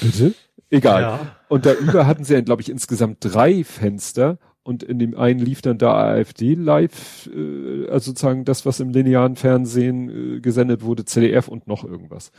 Bitte? 0.00 0.34
Egal. 0.70 1.02
Ja. 1.02 1.36
Und 1.48 1.66
da 1.66 1.74
über 1.74 2.06
hatten 2.06 2.24
sie, 2.24 2.42
glaube 2.42 2.62
ich, 2.62 2.70
insgesamt 2.70 3.18
drei 3.20 3.64
Fenster 3.64 4.38
und 4.62 4.82
in 4.82 4.98
dem 4.98 5.16
einen 5.16 5.40
lief 5.40 5.62
dann 5.62 5.78
da 5.78 5.94
AfD 5.94 6.54
live, 6.54 7.28
äh, 7.34 7.88
also 7.88 8.10
sozusagen 8.10 8.44
das, 8.44 8.66
was 8.66 8.80
im 8.80 8.90
linearen 8.90 9.36
Fernsehen 9.36 10.36
äh, 10.36 10.40
gesendet 10.40 10.82
wurde, 10.82 11.04
ZDF 11.04 11.48
und 11.48 11.66
noch 11.66 11.84
irgendwas. 11.84 12.30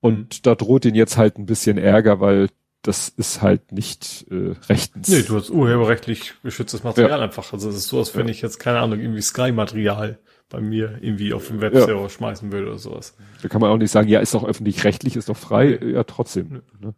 Und 0.00 0.18
mhm. 0.18 0.42
da 0.42 0.54
droht 0.54 0.84
ihnen 0.84 0.94
jetzt 0.94 1.16
halt 1.16 1.38
ein 1.38 1.46
bisschen 1.46 1.78
Ärger, 1.78 2.20
weil 2.20 2.48
das 2.82 3.08
ist 3.08 3.42
halt 3.42 3.72
nicht 3.72 4.26
äh, 4.30 4.54
rechtens. 4.68 5.08
Nee, 5.08 5.22
du 5.22 5.36
hast 5.36 5.50
urheberrechtlich 5.50 6.34
geschütztes 6.42 6.84
Material 6.84 7.18
ja. 7.18 7.24
einfach. 7.24 7.52
Also 7.52 7.68
es 7.70 7.76
ist 7.76 7.88
so, 7.88 7.98
als 7.98 8.16
wenn 8.16 8.28
ich 8.28 8.40
jetzt, 8.40 8.58
keine 8.58 8.78
Ahnung, 8.78 9.00
irgendwie 9.00 9.20
Sky-Material 9.20 10.18
bei 10.48 10.60
mir 10.60 10.98
irgendwie 11.00 11.32
auf 11.34 11.48
dem 11.48 11.60
Webserver 11.60 12.02
ja. 12.02 12.08
schmeißen 12.08 12.50
würde 12.50 12.68
oder 12.68 12.78
sowas. 12.78 13.14
Da 13.42 13.48
kann 13.48 13.60
man 13.60 13.70
auch 13.70 13.76
nicht 13.76 13.90
sagen, 13.90 14.08
ja, 14.08 14.20
ist 14.20 14.34
doch 14.34 14.44
öffentlich-rechtlich, 14.44 15.16
ist 15.16 15.28
doch 15.28 15.36
frei. 15.36 15.78
Ja, 15.82 16.04
trotzdem. 16.04 16.62
Ne? 16.80 16.94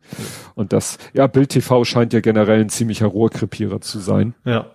Und 0.55 0.73
das, 0.73 0.99
ja, 1.12 1.27
Bild 1.27 1.51
TV 1.51 1.85
scheint 1.85 2.12
ja 2.12 2.20
generell 2.20 2.61
ein 2.61 2.69
ziemlicher 2.69 3.07
Rohrkrepierer 3.07 3.81
zu 3.81 3.99
sein. 3.99 4.35
Ja. 4.45 4.70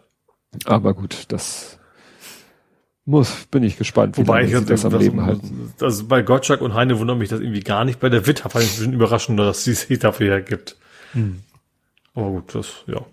Aber 0.66 0.94
gut, 0.94 1.26
das 1.30 1.80
muss, 3.06 3.46
bin 3.52 3.64
ich 3.64 3.78
gespannt, 3.78 4.18
wie 4.18 4.22
Wobei 4.22 4.44
ich 4.44 4.52
das, 4.52 4.66
das 4.66 4.86
am 4.86 4.98
Leben 4.98 5.22
halten. 5.22 5.74
Also 5.80 6.08
bei 6.08 6.22
Gottschalk 6.22 6.62
und 6.62 6.74
Heine 6.74 7.00
wundert 7.00 7.18
mich 7.18 7.30
das 7.30 7.40
irgendwie 7.40 7.62
gar 7.62 7.86
nicht. 7.86 8.00
Bei 8.00 8.10
der 8.10 8.26
Witt 8.26 8.40
fand 8.40 8.56
ich 8.56 8.72
ein 8.72 8.78
bisschen 8.78 8.94
überraschend, 8.94 9.40
dass 9.40 9.64
sie 9.64 9.74
sich 9.74 10.00
dafür 10.00 10.28
hergibt. 10.28 10.76
Hm. 11.14 11.44
Aber 12.14 12.32
gut, 12.32 12.56
das, 12.56 12.84
ja. 12.88 13.06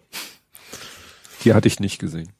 Die 1.44 1.54
hatte 1.54 1.68
ich 1.68 1.78
nicht 1.78 1.98
gesehen. 1.98 2.30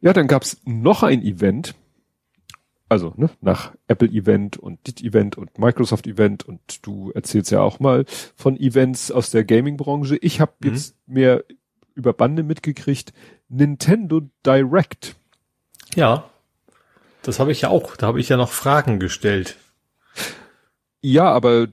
Ja, 0.00 0.12
dann 0.12 0.26
gab's 0.26 0.58
noch 0.64 1.02
ein 1.02 1.22
Event, 1.22 1.74
also 2.88 3.12
ne, 3.16 3.30
nach 3.40 3.72
Apple 3.88 4.08
Event 4.08 4.56
und 4.56 4.86
DIT 4.86 5.02
Event 5.02 5.36
und 5.36 5.58
Microsoft 5.58 6.06
Event 6.06 6.44
und 6.44 6.86
du 6.86 7.10
erzählst 7.12 7.50
ja 7.50 7.60
auch 7.60 7.80
mal 7.80 8.04
von 8.36 8.56
Events 8.56 9.10
aus 9.10 9.30
der 9.30 9.44
Gaming 9.44 9.76
Branche. 9.76 10.16
Ich 10.20 10.40
habe 10.40 10.52
mhm. 10.60 10.70
jetzt 10.70 10.96
mehr 11.06 11.44
über 11.94 12.12
Bande 12.12 12.42
mitgekriegt. 12.42 13.12
Nintendo 13.48 14.22
Direct. 14.44 15.16
Ja, 15.94 16.28
das 17.22 17.40
habe 17.40 17.52
ich 17.52 17.62
ja 17.62 17.70
auch. 17.70 17.96
Da 17.96 18.06
habe 18.06 18.20
ich 18.20 18.28
ja 18.28 18.36
noch 18.36 18.50
Fragen 18.50 19.00
gestellt. 19.00 19.56
Ja, 21.00 21.24
aber 21.32 21.68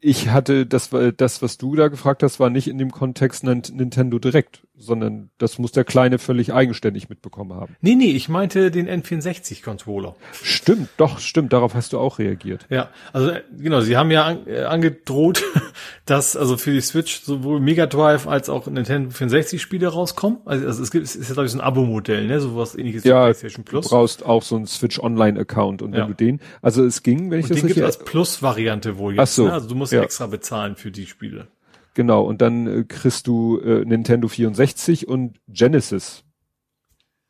ich 0.00 0.30
hatte 0.30 0.66
das, 0.66 0.90
das, 1.16 1.42
was 1.42 1.58
du 1.58 1.76
da 1.76 1.86
gefragt 1.88 2.24
hast, 2.24 2.40
war 2.40 2.50
nicht 2.50 2.66
in 2.66 2.78
dem 2.78 2.90
Kontext 2.90 3.44
Nintendo 3.44 4.18
Direct 4.18 4.66
sondern 4.82 5.30
das 5.38 5.58
muss 5.58 5.72
der 5.72 5.84
Kleine 5.84 6.18
völlig 6.18 6.52
eigenständig 6.52 7.08
mitbekommen 7.08 7.54
haben. 7.54 7.76
Nee, 7.80 7.94
nee, 7.94 8.10
ich 8.10 8.28
meinte 8.28 8.70
den 8.70 8.88
N64-Controller. 8.88 10.16
Stimmt, 10.42 10.88
doch, 10.96 11.18
stimmt, 11.18 11.52
darauf 11.52 11.74
hast 11.74 11.92
du 11.92 11.98
auch 11.98 12.18
reagiert. 12.18 12.66
Ja, 12.68 12.90
also 13.12 13.30
äh, 13.30 13.42
genau, 13.56 13.80
sie 13.80 13.96
haben 13.96 14.10
ja 14.10 14.24
an, 14.24 14.46
äh, 14.46 14.62
angedroht, 14.62 15.42
dass 16.06 16.36
also 16.36 16.56
für 16.56 16.72
die 16.72 16.80
Switch 16.80 17.22
sowohl 17.22 17.60
Mega 17.60 17.86
Drive 17.86 18.26
als 18.26 18.48
auch 18.48 18.66
Nintendo 18.66 19.10
64 19.10 19.62
Spiele 19.62 19.88
rauskommen. 19.88 20.38
Also, 20.44 20.66
also 20.66 20.82
es 20.82 20.90
gibt, 20.90 21.04
es 21.04 21.16
ist 21.16 21.28
ja 21.28 21.34
glaube 21.34 21.46
ich 21.46 21.52
so 21.52 21.58
ein 21.58 21.64
Abo-Modell, 21.64 22.26
ne, 22.26 22.40
sowas 22.40 22.74
ähnliches 22.74 23.04
ja, 23.04 23.20
wie 23.20 23.24
PlayStation 23.26 23.64
Plus. 23.64 23.86
Du 23.86 23.90
brauchst 23.90 24.24
auch 24.24 24.42
so 24.42 24.56
einen 24.56 24.66
Switch 24.66 24.98
Online-Account 24.98 25.82
und 25.82 25.92
wenn 25.92 26.00
ja. 26.00 26.06
du 26.06 26.14
den, 26.14 26.40
also 26.60 26.84
es 26.84 27.02
ging, 27.02 27.30
wenn 27.30 27.40
ich 27.40 27.44
und 27.44 27.50
das 27.50 27.58
den 27.58 27.66
richtig... 27.66 27.74
gibt 27.74 27.86
als 27.86 27.98
Plus-Variante 27.98 28.98
wohl 28.98 29.14
jetzt, 29.14 29.22
Ach 29.22 29.26
so, 29.26 29.44
ne? 29.46 29.52
also 29.52 29.68
du 29.68 29.74
musst 29.74 29.92
ja. 29.92 30.02
extra 30.02 30.26
bezahlen 30.26 30.76
für 30.76 30.90
die 30.90 31.06
Spiele. 31.06 31.48
Genau, 31.94 32.22
und 32.22 32.40
dann 32.40 32.66
äh, 32.66 32.84
kriegst 32.84 33.26
du 33.26 33.58
äh, 33.58 33.84
Nintendo 33.84 34.28
64 34.28 35.08
und 35.08 35.38
Genesis. 35.48 36.24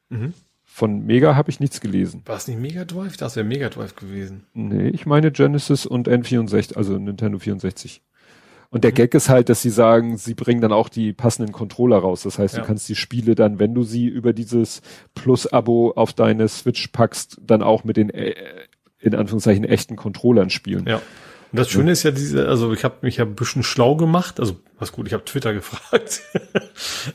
Mhm. 0.08 0.34
Von 0.64 1.04
Mega 1.04 1.36
habe 1.36 1.50
ich 1.50 1.60
nichts 1.60 1.80
gelesen. 1.80 2.22
War 2.24 2.36
es 2.36 2.48
nicht 2.48 2.58
Mega 2.58 2.84
Drive? 2.84 3.16
Das 3.16 3.36
wäre 3.36 3.44
Mega 3.44 3.68
Drive 3.68 3.94
gewesen. 3.94 4.46
Nee, 4.54 4.88
ich 4.88 5.04
meine 5.04 5.30
Genesis 5.30 5.84
und 5.84 6.08
N64, 6.08 6.76
also 6.76 6.96
Nintendo 6.96 7.38
64. 7.38 8.02
Und 8.70 8.84
der 8.84 8.92
mhm. 8.92 8.94
Gag 8.94 9.14
ist 9.14 9.28
halt, 9.28 9.50
dass 9.50 9.60
sie 9.60 9.70
sagen, 9.70 10.16
sie 10.16 10.32
bringen 10.32 10.62
dann 10.62 10.72
auch 10.72 10.88
die 10.88 11.12
passenden 11.12 11.52
Controller 11.52 11.98
raus. 11.98 12.22
Das 12.22 12.38
heißt, 12.38 12.54
ja. 12.54 12.60
du 12.60 12.66
kannst 12.66 12.88
die 12.88 12.94
Spiele 12.94 13.34
dann, 13.34 13.58
wenn 13.58 13.74
du 13.74 13.82
sie 13.82 14.06
über 14.06 14.32
dieses 14.32 14.80
Plus-Abo 15.14 15.92
auf 15.94 16.14
deine 16.14 16.48
Switch 16.48 16.88
packst, 16.88 17.38
dann 17.42 17.62
auch 17.62 17.84
mit 17.84 17.98
den 17.98 18.08
äh, 18.08 18.34
in 18.98 19.14
Anführungszeichen 19.14 19.64
echten 19.64 19.96
Controllern 19.96 20.48
spielen. 20.48 20.86
Ja. 20.86 21.02
Und 21.52 21.58
das 21.58 21.70
Schöne 21.70 21.92
ist 21.92 22.02
ja 22.02 22.10
diese, 22.10 22.48
also 22.48 22.72
ich 22.72 22.82
habe 22.82 22.96
mich 23.02 23.18
ja 23.18 23.26
ein 23.26 23.34
bisschen 23.34 23.62
schlau 23.62 23.94
gemacht, 23.94 24.40
also 24.40 24.56
was 24.78 24.90
gut, 24.90 25.06
ich 25.06 25.12
habe 25.12 25.24
Twitter 25.24 25.52
gefragt. 25.54 26.22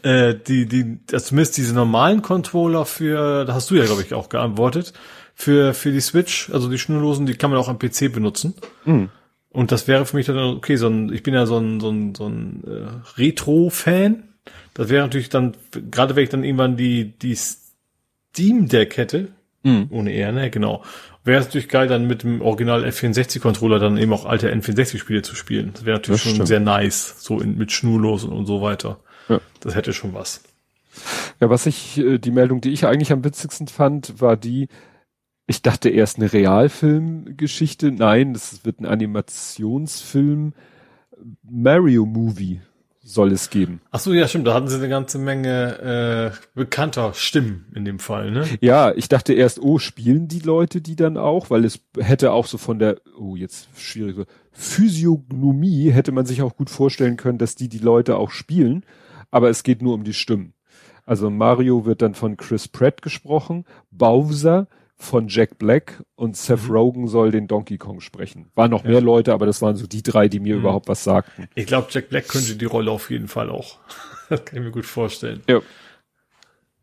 äh, 0.03 0.35
die, 0.35 0.67
die, 0.67 0.99
also 1.11 1.25
zumindest 1.25 1.57
diese 1.57 1.73
normalen 1.73 2.21
Controller 2.21 2.85
für, 2.85 3.45
da 3.45 3.55
hast 3.55 3.71
du 3.71 3.75
ja, 3.75 3.85
glaube 3.85 4.03
ich, 4.03 4.13
auch 4.13 4.29
geantwortet, 4.29 4.93
für, 5.33 5.73
für 5.73 5.91
die 5.91 6.01
Switch, 6.01 6.51
also 6.51 6.69
die 6.69 6.77
schnurlosen, 6.77 7.25
die 7.25 7.33
kann 7.33 7.49
man 7.49 7.59
auch 7.59 7.67
am 7.67 7.79
PC 7.79 8.11
benutzen. 8.13 8.53
Mhm. 8.85 9.09
Und 9.49 9.71
das 9.71 9.87
wäre 9.87 10.05
für 10.05 10.15
mich 10.15 10.27
dann, 10.27 10.37
okay, 10.37 10.75
so 10.75 10.87
ein, 10.87 11.11
ich 11.11 11.23
bin 11.23 11.33
ja 11.33 11.47
so 11.47 11.57
ein, 11.57 11.79
so 11.79 11.89
ein, 11.89 12.13
so 12.13 12.27
ein 12.27 12.63
äh, 12.67 13.19
Retro-Fan. 13.19 14.23
Das 14.75 14.89
wäre 14.89 15.03
natürlich 15.03 15.29
dann, 15.29 15.57
gerade 15.71 16.15
wenn 16.15 16.23
ich 16.23 16.29
dann 16.29 16.43
irgendwann 16.43 16.77
die, 16.77 17.17
die 17.17 17.35
Steam 17.35 18.67
Deck 18.67 18.97
hätte, 18.97 19.29
mhm. 19.67 19.87
ohne 19.89 20.13
R, 20.13 20.31
ne, 20.31 20.49
genau 20.49 20.83
wäre 21.27 21.41
es 21.41 21.45
natürlich 21.47 21.69
geil, 21.69 21.87
dann 21.87 22.07
mit 22.07 22.23
dem 22.23 22.41
Original 22.41 22.83
F64-Controller 22.85 23.77
dann 23.77 23.97
eben 23.97 24.13
auch 24.13 24.25
alte 24.25 24.51
N64-Spiele 24.51 25.21
zu 25.21 25.35
spielen. 25.35 25.71
Das 25.73 25.85
wäre 25.85 25.97
natürlich 25.97 26.21
das 26.21 26.23
schon 26.23 26.35
stimmt. 26.35 26.47
sehr 26.47 26.59
nice, 26.59 27.15
so 27.19 27.39
in, 27.39 27.57
mit 27.57 27.71
schnurlos 27.71 28.23
und, 28.23 28.31
und 28.31 28.47
so 28.47 28.61
weiter. 28.61 28.99
Ja. 29.29 29.39
Das 29.59 29.75
hätte 29.75 29.93
schon 29.93 30.13
was. 30.13 30.41
Ja, 31.39 31.49
was 31.51 31.67
ich, 31.67 31.99
äh, 31.99 32.17
die 32.17 32.31
Meldung, 32.31 32.61
die 32.61 32.71
ich 32.71 32.87
eigentlich 32.87 33.11
am 33.11 33.23
witzigsten 33.23 33.67
fand, 33.67 34.19
war 34.19 34.37
die, 34.37 34.69
ich 35.45 35.61
dachte 35.61 35.89
erst 35.89 36.17
eine 36.17 36.31
Realfilmgeschichte. 36.33 37.91
Nein, 37.91 38.33
das 38.33 38.65
wird 38.65 38.79
ein 38.79 38.85
Animationsfilm. 38.85 40.53
Mario 41.43 42.05
Movie 42.05 42.61
soll 43.07 43.31
es 43.31 43.49
geben. 43.49 43.79
Ach 43.91 43.99
so, 43.99 44.13
ja, 44.13 44.27
stimmt. 44.27 44.47
Da 44.47 44.53
hatten 44.53 44.67
sie 44.67 44.75
eine 44.75 44.89
ganze 44.89 45.17
Menge 45.17 46.33
äh, 46.33 46.37
bekannter 46.53 47.13
Stimmen 47.13 47.65
in 47.73 47.85
dem 47.85 47.99
Fall, 47.99 48.31
ne? 48.31 48.45
Ja, 48.59 48.91
ich 48.93 49.07
dachte 49.07 49.33
erst, 49.33 49.61
oh, 49.61 49.79
spielen 49.79 50.27
die 50.27 50.41
Leute 50.41 50.81
die 50.81 50.97
dann 50.97 51.15
auch, 51.15 51.49
weil 51.49 51.63
es 51.63 51.79
hätte 51.97 52.33
auch 52.33 52.47
so 52.47 52.57
von 52.57 52.79
der, 52.79 52.97
oh, 53.17 53.37
jetzt 53.37 53.69
schwierige 53.77 54.25
Physiognomie 54.51 55.91
hätte 55.91 56.11
man 56.11 56.25
sich 56.25 56.41
auch 56.41 56.57
gut 56.57 56.69
vorstellen 56.69 57.15
können, 57.15 57.37
dass 57.37 57.55
die 57.55 57.69
die 57.69 57.79
Leute 57.79 58.17
auch 58.17 58.31
spielen, 58.31 58.83
aber 59.31 59.49
es 59.49 59.63
geht 59.63 59.81
nur 59.81 59.93
um 59.93 60.03
die 60.03 60.13
Stimmen. 60.13 60.53
Also 61.05 61.29
Mario 61.29 61.85
wird 61.85 62.01
dann 62.01 62.13
von 62.13 62.35
Chris 62.35 62.67
Pratt 62.67 63.01
gesprochen, 63.01 63.63
Bowser 63.89 64.67
von 64.97 65.27
Jack 65.27 65.59
Black 65.59 66.03
und 66.15 66.35
Seth 66.35 66.63
mhm. 66.63 66.71
Rogen 66.71 67.07
soll 67.07 67.31
den 67.31 67.47
Donkey 67.47 67.77
Kong 67.77 68.01
sprechen. 68.01 68.49
Waren 68.55 68.71
noch 68.71 68.83
ja. 68.83 68.91
mehr 68.91 69.01
Leute, 69.01 69.33
aber 69.33 69.45
das 69.45 69.61
waren 69.61 69.75
so 69.75 69.85
die 69.85 70.01
drei, 70.01 70.27
die 70.27 70.39
mir 70.39 70.55
mhm. 70.55 70.61
überhaupt 70.61 70.87
was 70.87 71.03
sagten. 71.03 71.47
Ich 71.55 71.67
glaube, 71.67 71.87
Jack 71.91 72.09
Black 72.09 72.27
könnte 72.27 72.55
die 72.55 72.65
Rolle 72.65 72.91
auf 72.91 73.11
jeden 73.11 73.27
Fall 73.27 73.49
auch. 73.49 73.77
das 74.29 74.43
kann 74.43 74.57
ich 74.57 74.65
mir 74.65 74.71
gut 74.71 74.85
vorstellen. 74.85 75.43
Ja. 75.47 75.61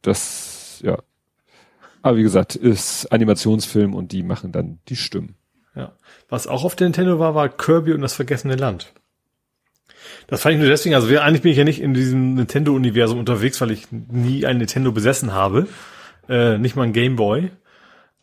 Das, 0.02 0.81
ja. 0.83 0.99
Aber 2.02 2.17
wie 2.17 2.23
gesagt, 2.23 2.55
ist 2.55 3.07
Animationsfilm 3.07 3.94
und 3.94 4.12
die 4.12 4.23
machen 4.23 4.52
dann 4.52 4.78
die 4.89 4.97
Stimmen. 4.97 5.34
Ja. 5.75 5.93
Was 6.28 6.47
auch 6.47 6.65
auf 6.65 6.76
der 6.76 6.86
Nintendo 6.86 7.18
war, 7.18 7.34
war 7.34 7.49
Kirby 7.49 7.93
und 7.93 8.01
das 8.01 8.15
vergessene 8.15 8.57
Land. 8.57 8.93
Das 10.26 10.43
fand 10.43 10.55
ich 10.55 10.60
nur 10.60 10.68
deswegen, 10.68 10.94
also 10.94 11.09
eigentlich 11.18 11.43
bin 11.43 11.52
ich 11.52 11.59
ja 11.59 11.65
nicht 11.65 11.81
in 11.81 11.94
diesem 11.94 12.34
Nintendo-Universum 12.34 13.18
unterwegs, 13.18 13.60
weil 13.60 13.70
ich 13.70 13.91
nie 13.91 14.47
ein 14.47 14.59
Nintendo 14.59 14.93
besessen 14.93 15.33
habe. 15.33 15.67
Äh, 16.28 16.59
nicht 16.59 16.76
mal 16.76 16.84
ein 16.84 16.93
Gameboy. 16.93 17.51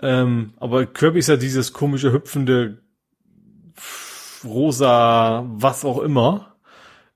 Ähm, 0.01 0.53
aber 0.59 0.85
Kirby 0.85 1.19
ist 1.19 1.29
ja 1.29 1.37
dieses 1.37 1.73
komische, 1.73 2.11
hüpfende, 2.11 2.79
rosa, 4.43 5.45
was 5.47 5.85
auch 5.85 5.99
immer. 5.99 6.55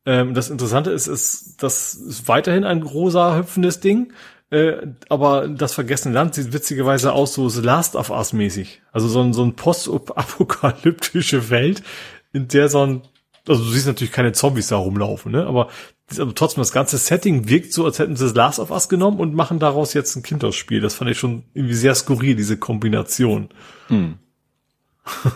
Ähm, 0.05 0.33
das 0.33 0.49
Interessante 0.49 0.91
ist, 0.91 1.07
ist, 1.07 1.63
das 1.63 1.95
ist 1.95 2.27
weiterhin 2.27 2.63
ein 2.63 2.83
rosa, 2.83 3.35
hüpfendes 3.35 3.79
Ding. 3.79 4.13
Äh, 4.51 4.87
aber 5.09 5.47
das 5.47 5.73
vergessene 5.73 6.13
Land 6.13 6.35
sieht 6.35 6.53
witzigerweise 6.53 7.13
aus 7.13 7.33
so 7.33 7.49
The 7.49 7.61
Last 7.61 7.95
of 7.95 8.11
Us 8.11 8.33
mäßig. 8.33 8.83
Also 8.91 9.07
so 9.07 9.21
ein, 9.21 9.33
so 9.33 9.43
ein 9.43 9.55
postapokalyptische 9.55 11.49
Welt, 11.49 11.81
in 12.31 12.47
der 12.47 12.69
so 12.69 12.85
ein, 12.85 13.01
also 13.47 13.63
du 13.63 13.69
siehst 13.69 13.87
natürlich 13.87 14.13
keine 14.13 14.33
Zombies 14.33 14.67
da 14.67 14.77
rumlaufen, 14.77 15.31
ne? 15.31 15.45
Aber 15.45 15.69
aber 16.19 16.35
trotzdem, 16.35 16.61
das 16.61 16.71
ganze 16.71 16.97
Setting 16.97 17.49
wirkt 17.49 17.73
so, 17.73 17.83
als 17.85 17.97
hätten 17.97 18.15
sie 18.15 18.25
das 18.25 18.35
Last 18.35 18.59
of 18.59 18.69
Us 18.69 18.89
genommen 18.89 19.19
und 19.19 19.33
machen 19.33 19.57
daraus 19.57 19.93
jetzt 19.93 20.15
ein 20.15 20.21
Kinderausspiel. 20.21 20.79
Das 20.79 20.93
fand 20.93 21.09
ich 21.09 21.17
schon 21.17 21.43
irgendwie 21.53 21.73
sehr 21.73 21.95
skurril, 21.95 22.35
diese 22.35 22.57
Kombination. 22.57 23.49
Hm. 23.87 24.19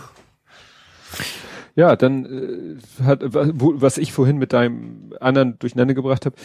ja, 1.74 1.96
dann 1.96 2.24
äh, 2.24 3.02
hat, 3.02 3.22
wo, 3.24 3.80
was 3.80 3.98
ich 3.98 4.12
vorhin 4.12 4.36
mit 4.38 4.52
deinem 4.52 5.12
anderen 5.18 5.58
durcheinander 5.58 5.94
gebracht 5.94 6.24
habe, 6.24 6.36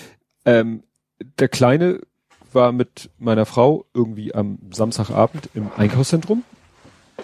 ähm, 0.45 0.84
der 1.38 1.50
Kleine 1.50 2.02
war 2.52 2.72
mit 2.72 3.11
meiner 3.19 3.45
Frau 3.45 3.85
irgendwie 3.94 4.34
am 4.34 4.58
Samstagabend 4.72 5.50
im 5.53 5.69
Einkaufszentrum 5.77 6.44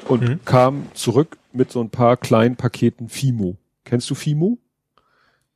und 0.08 0.22
mhm. 0.22 0.40
kam 0.46 0.88
zurück 0.94 1.38
mit 1.52 1.72
so 1.72 1.82
ein 1.82 1.90
paar 1.90 2.18
kleinen 2.18 2.58
Paketen 2.58 3.10
Fimo. 3.10 3.58
Kennst 3.84 4.10
du 4.10 4.16
Fimo? 4.16 4.58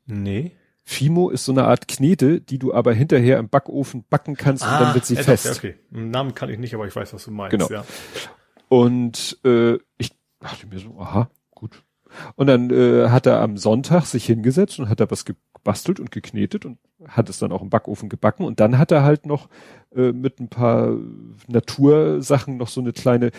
Nee. 0.06 0.52
Fimo 0.84 1.30
ist 1.30 1.46
so 1.46 1.52
eine 1.52 1.66
Art 1.66 1.88
Knete, 1.88 2.42
die 2.42 2.60
du 2.60 2.74
aber 2.74 2.94
hinterher 2.94 3.40
im 3.40 3.50
Backofen 3.50 4.06
backen 4.08 4.36
kannst 4.36 4.64
ah, 4.64 4.78
und 4.78 4.86
dann 4.86 4.94
wird 4.94 5.06
sie 5.06 5.16
fest. 5.16 5.58
Okay, 5.58 5.76
Namen 5.90 6.36
kann 6.36 6.50
ich 6.50 6.60
nicht, 6.60 6.76
aber 6.76 6.88
ich 6.88 6.96
weiß, 6.96 7.12
was 7.14 7.26
du 7.26 7.32
meinst. 7.32 7.52
Genau. 7.52 7.70
Ja. 7.70 7.84
Und 8.70 9.40
äh, 9.44 9.80
ich 9.98 10.12
dachte 10.40 10.68
mir 10.68 10.80
so, 10.80 11.00
aha, 11.00 11.30
gut. 11.52 11.84
Und 12.36 12.48
dann 12.48 12.70
äh, 12.70 13.10
hat 13.10 13.26
er 13.26 13.42
am 13.42 13.58
Sonntag 13.58 14.06
sich 14.06 14.26
hingesetzt 14.26 14.80
und 14.80 14.90
hat 14.90 15.00
da 15.00 15.10
was 15.10 15.26
gebastelt 15.66 16.00
und 16.00 16.12
geknetet 16.12 16.64
und 16.66 16.78
hat 17.08 17.28
es 17.28 17.40
dann 17.40 17.52
auch 17.52 17.64
im 17.64 17.72
Backofen 17.72 18.08
gebacken. 18.08 18.46
Und 18.46 18.60
dann 18.60 18.78
hat 18.78 18.92
er 18.92 19.04
halt 19.04 19.26
noch 19.26 19.50
äh, 19.96 20.12
mit 20.12 20.40
ein 20.40 20.48
paar 20.48 20.96
Natursachen 21.48 22.58
noch 22.58 22.68
so 22.68 22.82
eine 22.82 22.94
kleine, 22.94 23.32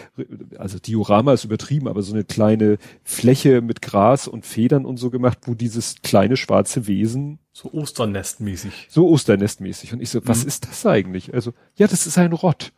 also 0.59 0.79
Diorama 0.81 1.33
ist 1.33 1.45
übertrieben, 1.45 1.87
aber 1.87 2.03
so 2.03 2.13
eine 2.13 2.25
kleine 2.25 2.79
Fläche 3.05 3.61
mit 3.61 3.81
Gras 3.81 4.27
und 4.27 4.45
Federn 4.45 4.85
und 4.85 4.97
so 4.97 5.11
gemacht, 5.11 5.39
wo 5.43 5.55
dieses 5.55 6.03
kleine 6.03 6.37
schwarze 6.37 6.89
Wesen 6.89 7.39
so 7.53 7.73
Osternestmäßig. 7.73 8.89
So 8.91 9.09
Osternestmäßig. 9.09 9.95
Und 9.95 10.03
ich 10.03 10.11
so, 10.11 10.21
was 10.25 10.43
mhm. 10.43 10.49
ist 10.49 10.69
das 10.69 10.85
eigentlich? 10.85 11.33
Also, 11.33 11.53
ja, 11.77 11.87
das 11.87 12.07
ist 12.07 12.19
ein 12.19 12.33
Rott. 12.33 12.73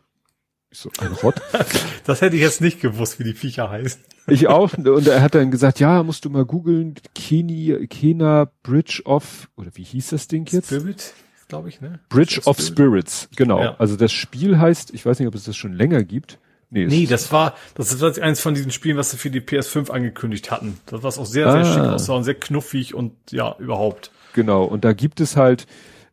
Ich 0.71 0.79
so, 0.79 0.91
ein 0.99 1.11
Rott? 1.13 1.41
das 2.05 2.21
hätte 2.21 2.35
ich 2.35 2.41
jetzt 2.41 2.61
nicht 2.61 2.79
gewusst, 2.79 3.19
wie 3.19 3.23
die 3.23 3.33
Viecher 3.33 3.69
heißen. 3.69 4.01
Ich 4.27 4.47
auch. 4.47 4.73
Und 4.77 5.07
er 5.07 5.21
hat 5.21 5.33
dann 5.35 5.49
gesagt, 5.49 5.79
ja, 5.79 6.03
musst 6.03 6.25
du 6.25 6.29
mal 6.29 6.45
googeln, 6.45 6.95
Keni, 7.15 7.87
Kena 7.87 8.51
Bridge 8.61 9.01
of, 9.05 9.49
oder 9.57 9.71
wie 9.73 9.83
hieß 9.83 10.09
das 10.09 10.27
Ding 10.27 10.47
jetzt? 10.51 10.67
Spirit, 10.67 11.13
glaube 11.47 11.69
ich, 11.69 11.81
ne? 11.81 11.99
Bridge 12.09 12.41
of 12.45 12.59
Spirits, 12.59 13.29
genau. 13.35 13.61
Ja. 13.61 13.75
Also 13.79 13.95
das 13.95 14.11
Spiel 14.11 14.59
heißt, 14.59 14.93
ich 14.93 15.05
weiß 15.05 15.19
nicht, 15.19 15.27
ob 15.27 15.35
es 15.35 15.45
das 15.45 15.57
schon 15.57 15.73
länger 15.73 16.03
gibt. 16.03 16.37
Nee, 16.69 16.85
nee 16.85 17.07
das 17.07 17.31
war, 17.31 17.55
das 17.73 17.99
war 17.99 18.15
eins 18.19 18.39
von 18.39 18.53
diesen 18.53 18.69
Spielen, 18.69 18.95
was 18.95 19.09
sie 19.09 19.17
für 19.17 19.31
die 19.31 19.41
PS5 19.41 19.89
angekündigt 19.89 20.51
hatten. 20.51 20.79
Das 20.85 21.01
war 21.01 21.09
auch 21.09 21.25
sehr, 21.25 21.51
sehr 21.51 21.61
ah. 21.61 21.65
schick 21.65 21.83
aussah 21.83 22.13
und 22.13 22.23
sehr 22.25 22.35
knuffig 22.35 22.93
und 22.93 23.13
ja, 23.31 23.55
überhaupt. 23.57 24.11
Genau. 24.33 24.65
Und 24.65 24.85
da 24.85 24.93
gibt 24.93 25.19
es 25.19 25.35
halt, 25.35 25.65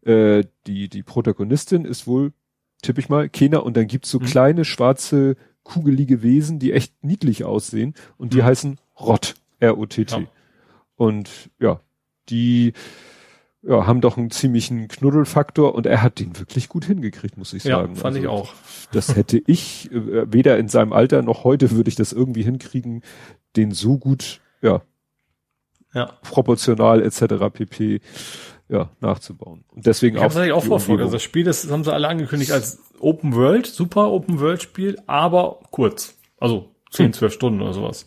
äh, 0.07 0.45
die, 0.67 0.89
die 0.89 1.03
Protagonistin 1.03 1.85
ist 1.85 2.07
wohl 2.07 2.33
tippe 2.83 3.01
ich 3.01 3.09
mal, 3.09 3.29
Kena 3.29 3.59
und 3.59 3.77
dann 3.77 3.87
gibt's 3.87 4.11
so 4.11 4.19
mhm. 4.19 4.25
kleine 4.25 4.65
schwarze 4.65 5.37
kugelige 5.63 6.23
Wesen, 6.23 6.59
die 6.59 6.73
echt 6.73 7.05
niedlich 7.05 7.45
aussehen 7.45 7.95
und 8.19 8.33
die 8.33 8.39
mhm. 8.39 8.45
heißen 8.45 8.79
Rott, 8.99 9.35
R-O-T-T. 9.61 10.15
Ja. 10.15 10.27
Und 10.97 11.51
ja, 11.59 11.81
die 12.29 12.73
ja, 13.63 13.87
haben 13.87 14.01
doch 14.01 14.17
einen 14.17 14.31
ziemlichen 14.31 14.89
Knuddelfaktor 14.89 15.75
und 15.75 15.87
er 15.87 16.03
hat 16.03 16.21
den 16.21 16.39
wirklich 16.39 16.69
gut 16.69 16.85
hingekriegt, 16.85 17.37
muss 17.37 17.53
ich 17.53 17.65
sagen. 17.65 17.95
Ja, 17.95 18.01
fand 18.01 18.17
also, 18.17 18.21
ich 18.21 18.27
auch. 18.29 18.55
Das 18.93 19.17
hätte 19.17 19.43
ich, 19.45 19.91
äh, 19.91 20.33
weder 20.33 20.57
in 20.59 20.69
seinem 20.69 20.93
Alter 20.93 21.23
noch 21.23 21.45
heute 21.45 21.73
würde 21.73 21.89
ich 21.89 21.97
das 21.97 22.13
irgendwie 22.13 22.43
hinkriegen, 22.43 23.03
den 23.57 23.73
so 23.73 23.99
gut, 23.99 24.41
ja, 24.63 24.83
ja. 25.95 26.13
proportional 26.23 27.03
etc. 27.03 27.51
pp 27.53 28.01
ja, 28.69 28.91
nachzubauen. 29.01 29.65
Und 29.75 29.87
deswegen 29.87 30.17
ich 30.17 30.23
auch. 30.23 30.43
Ich 30.43 30.53
auch 30.53 30.65
verfolgt. 30.65 31.03
Also 31.03 31.15
das 31.15 31.23
Spiel, 31.23 31.45
das 31.45 31.71
haben 31.71 31.85
sie 31.85 31.93
alle 31.93 32.09
angekündigt 32.09 32.53
als 32.53 32.81
Open 33.01 33.35
World, 33.35 33.67
super 33.67 34.11
Open 34.11 34.41
World 34.41 34.63
Spiel, 34.63 34.99
aber 35.07 35.61
kurz. 35.71 36.17
Also 36.39 36.71
10, 36.91 37.07
hm. 37.07 37.13
12 37.13 37.33
Stunden 37.33 37.63
oder 37.63 37.73
sowas. 37.73 38.07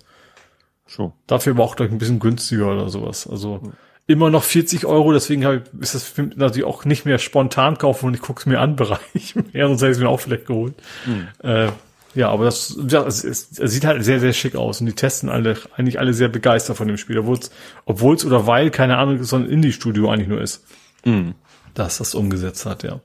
Schon. 0.86 1.14
Dafür 1.28 1.58
war 1.58 1.66
auch 1.66 1.76
gleich 1.76 1.92
ein 1.92 1.98
bisschen 1.98 2.20
günstiger 2.20 2.72
oder 2.72 2.90
sowas. 2.90 3.28
Also 3.28 3.62
hm. 3.62 3.74
immer 4.08 4.30
noch 4.30 4.44
40 4.44 4.86
Euro, 4.86 5.14
deswegen 5.14 5.46
habe 5.46 5.64
ich, 5.64 5.82
ist 5.82 5.96
das 5.96 6.14
natürlich 6.36 6.66
auch 6.66 6.86
nicht 6.86 7.06
mehr 7.06 7.20
spontan 7.20 7.78
kaufen 7.78 8.08
und 8.08 8.14
ich 8.16 8.22
gucke 8.22 8.40
es 8.42 8.46
mir 8.46 8.60
an 8.60 8.76
Bereich. 8.76 9.36
ja, 9.54 9.68
sonst 9.68 9.82
hätte 9.82 9.92
ich 9.92 9.98
es 9.98 10.04
mir 10.04 10.10
auch 10.10 10.20
vielleicht 10.20 10.46
geholt. 10.46 10.76
Hm. 11.06 11.28
Äh, 11.42 11.70
ja, 12.16 12.30
aber 12.30 12.46
das, 12.46 12.78
ja, 12.88 13.06
es, 13.06 13.24
es, 13.24 13.60
es 13.60 13.72
sieht 13.72 13.86
halt 13.86 14.04
sehr, 14.04 14.20
sehr 14.20 14.34
schick 14.34 14.56
aus 14.56 14.80
und 14.80 14.88
die 14.88 14.94
testen 14.94 15.30
alle, 15.30 15.58
eigentlich 15.76 16.00
alle 16.00 16.14
sehr 16.14 16.30
begeistert 16.30 16.78
von 16.78 16.88
dem 16.88 16.98
Spiel, 16.98 17.20
obwohl 17.20 18.16
es 18.16 18.26
oder 18.26 18.48
weil, 18.48 18.72
keine 18.72 18.98
Ahnung, 18.98 19.24
so 19.24 19.36
ein 19.36 19.46
Indie-Studio 19.46 20.10
eigentlich 20.10 20.28
nur 20.28 20.42
ist. 20.42 20.66
Mhm. 21.06 21.36
Dass 21.74 22.00
das 22.00 22.16
umgesetzt 22.16 22.66
hat, 22.66 22.84
ja. 22.84 23.00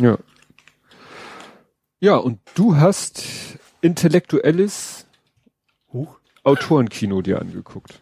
Ja. 0.00 0.18
Ja, 2.00 2.16
und 2.16 2.38
du 2.54 2.76
hast 2.76 3.24
intellektuelles 3.80 5.06
Huch. 5.92 6.18
Autorenkino 6.44 7.22
dir 7.22 7.40
angeguckt. 7.40 8.00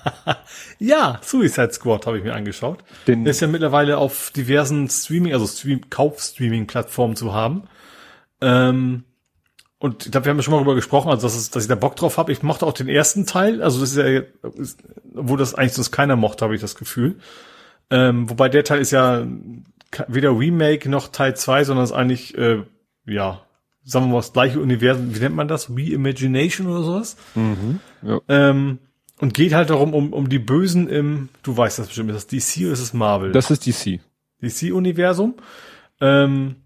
ja, 0.78 1.18
Suicide 1.22 1.72
Squad 1.72 2.06
habe 2.06 2.18
ich 2.18 2.24
mir 2.24 2.32
angeschaut. 2.32 2.84
Den 3.08 3.26
ist 3.26 3.40
ja 3.40 3.48
mittlerweile 3.48 3.98
auf 3.98 4.30
diversen 4.30 4.88
Streaming, 4.88 5.32
also 5.32 5.48
Stream, 5.48 5.90
Kauf-Streaming-Plattformen 5.90 7.16
zu 7.16 7.34
haben. 7.34 7.64
Ähm, 8.40 9.02
und 9.84 10.06
ich 10.06 10.12
glaube, 10.12 10.24
wir 10.24 10.30
haben 10.30 10.38
ja 10.38 10.42
schon 10.42 10.52
mal 10.52 10.60
darüber 10.60 10.76
gesprochen, 10.76 11.10
also 11.10 11.26
dass, 11.26 11.36
es, 11.36 11.50
dass 11.50 11.64
ich 11.64 11.68
da 11.68 11.74
Bock 11.74 11.94
drauf 11.94 12.16
habe. 12.16 12.32
Ich 12.32 12.42
mochte 12.42 12.64
auch 12.64 12.72
den 12.72 12.88
ersten 12.88 13.26
Teil, 13.26 13.62
also 13.62 13.80
das 13.80 13.94
ist 13.94 13.98
ja, 13.98 14.22
wo 15.12 15.36
das 15.36 15.54
eigentlich 15.54 15.74
sonst 15.74 15.90
keiner 15.90 16.16
mochte, 16.16 16.42
habe 16.42 16.54
ich 16.54 16.62
das 16.62 16.74
Gefühl. 16.74 17.16
Ähm, 17.90 18.30
wobei 18.30 18.48
der 18.48 18.64
Teil 18.64 18.80
ist 18.80 18.92
ja 18.92 19.26
weder 20.08 20.38
Remake 20.38 20.88
noch 20.88 21.08
Teil 21.08 21.36
2, 21.36 21.64
sondern 21.64 21.84
ist 21.84 21.92
eigentlich, 21.92 22.34
äh, 22.38 22.62
ja, 23.04 23.42
sagen 23.82 24.06
wir 24.06 24.12
mal 24.12 24.20
das 24.20 24.32
gleiche 24.32 24.58
Universum, 24.58 25.14
wie 25.14 25.18
nennt 25.18 25.36
man 25.36 25.48
das? 25.48 25.68
Reimagination 25.68 26.66
oder 26.66 26.82
sowas? 26.82 27.18
Mhm, 27.34 27.80
ja. 28.00 28.20
ähm, 28.30 28.78
und 29.18 29.34
geht 29.34 29.52
halt 29.52 29.68
darum, 29.68 29.92
um, 29.92 30.14
um 30.14 30.30
die 30.30 30.38
Bösen 30.38 30.88
im, 30.88 31.28
du 31.42 31.58
weißt 31.58 31.78
das 31.78 31.88
bestimmt, 31.88 32.08
ist 32.08 32.32
das 32.32 32.44
DC 32.44 32.62
oder 32.62 32.72
ist 32.72 32.80
es 32.80 32.94
Marvel? 32.94 33.32
Das 33.32 33.50
ist 33.50 33.66
DC. 33.66 34.00
DC-Universum. 34.40 35.34
Ähm, 36.00 36.56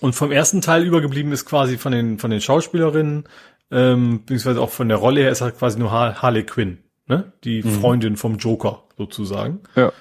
und 0.00 0.14
vom 0.14 0.32
ersten 0.32 0.60
Teil 0.60 0.84
übergeblieben 0.84 1.32
ist 1.32 1.44
quasi 1.44 1.78
von 1.78 1.92
den, 1.92 2.18
von 2.18 2.30
den 2.30 2.40
Schauspielerinnen, 2.40 3.24
ähm, 3.70 4.20
beziehungsweise 4.20 4.60
auch 4.60 4.70
von 4.70 4.88
der 4.88 4.98
Rolle 4.98 5.20
her 5.20 5.30
ist 5.30 5.40
halt 5.40 5.58
quasi 5.58 5.78
nur 5.78 5.90
Harley 5.90 6.44
Quinn, 6.44 6.78
ne? 7.06 7.32
Die 7.44 7.62
mhm. 7.62 7.70
Freundin 7.70 8.16
vom 8.16 8.36
Joker, 8.36 8.84
sozusagen. 8.96 9.60
Ja. 9.76 9.92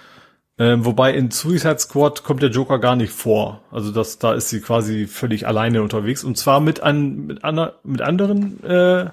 Ähm, 0.60 0.86
wobei 0.86 1.14
in 1.14 1.30
Suicide 1.30 1.78
Squad 1.78 2.24
kommt 2.24 2.42
der 2.42 2.50
Joker 2.50 2.80
gar 2.80 2.96
nicht 2.96 3.12
vor. 3.12 3.62
Also 3.72 3.92
das, 3.92 4.18
da 4.18 4.34
ist 4.34 4.50
sie 4.50 4.60
quasi 4.60 5.06
völlig 5.06 5.46
alleine 5.46 5.84
unterwegs. 5.84 6.24
Und 6.24 6.38
zwar 6.38 6.60
mit, 6.62 6.82
an, 6.82 7.28
mit, 7.28 7.44
an, 7.44 7.70
mit 7.84 8.02
anderen 8.02 8.64
äh, 8.64 9.06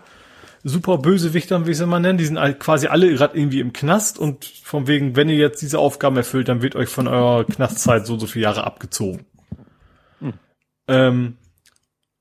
super 0.63 0.97
Bösewichtern, 0.97 1.67
wie 1.67 1.73
ich 1.73 1.77
es 1.77 1.83
immer 1.83 2.01
nennen. 2.01 2.17
Die 2.17 2.25
sind 2.25 2.39
quasi 2.59 2.87
alle 2.87 3.13
gerade 3.13 3.39
irgendwie 3.39 3.61
im 3.61 3.75
Knast 3.75 4.19
und 4.19 4.47
von 4.47 4.87
wegen, 4.87 5.17
wenn 5.17 5.29
ihr 5.29 5.37
jetzt 5.37 5.61
diese 5.61 5.79
Aufgaben 5.79 6.17
erfüllt, 6.17 6.49
dann 6.49 6.63
wird 6.63 6.77
euch 6.77 6.89
von 6.89 7.07
eurer 7.07 7.45
Knastzeit 7.45 8.07
so 8.07 8.19
so 8.19 8.27
viele 8.27 8.45
Jahre 8.45 8.65
abgezogen. 8.65 9.27
Ähm, 10.89 11.37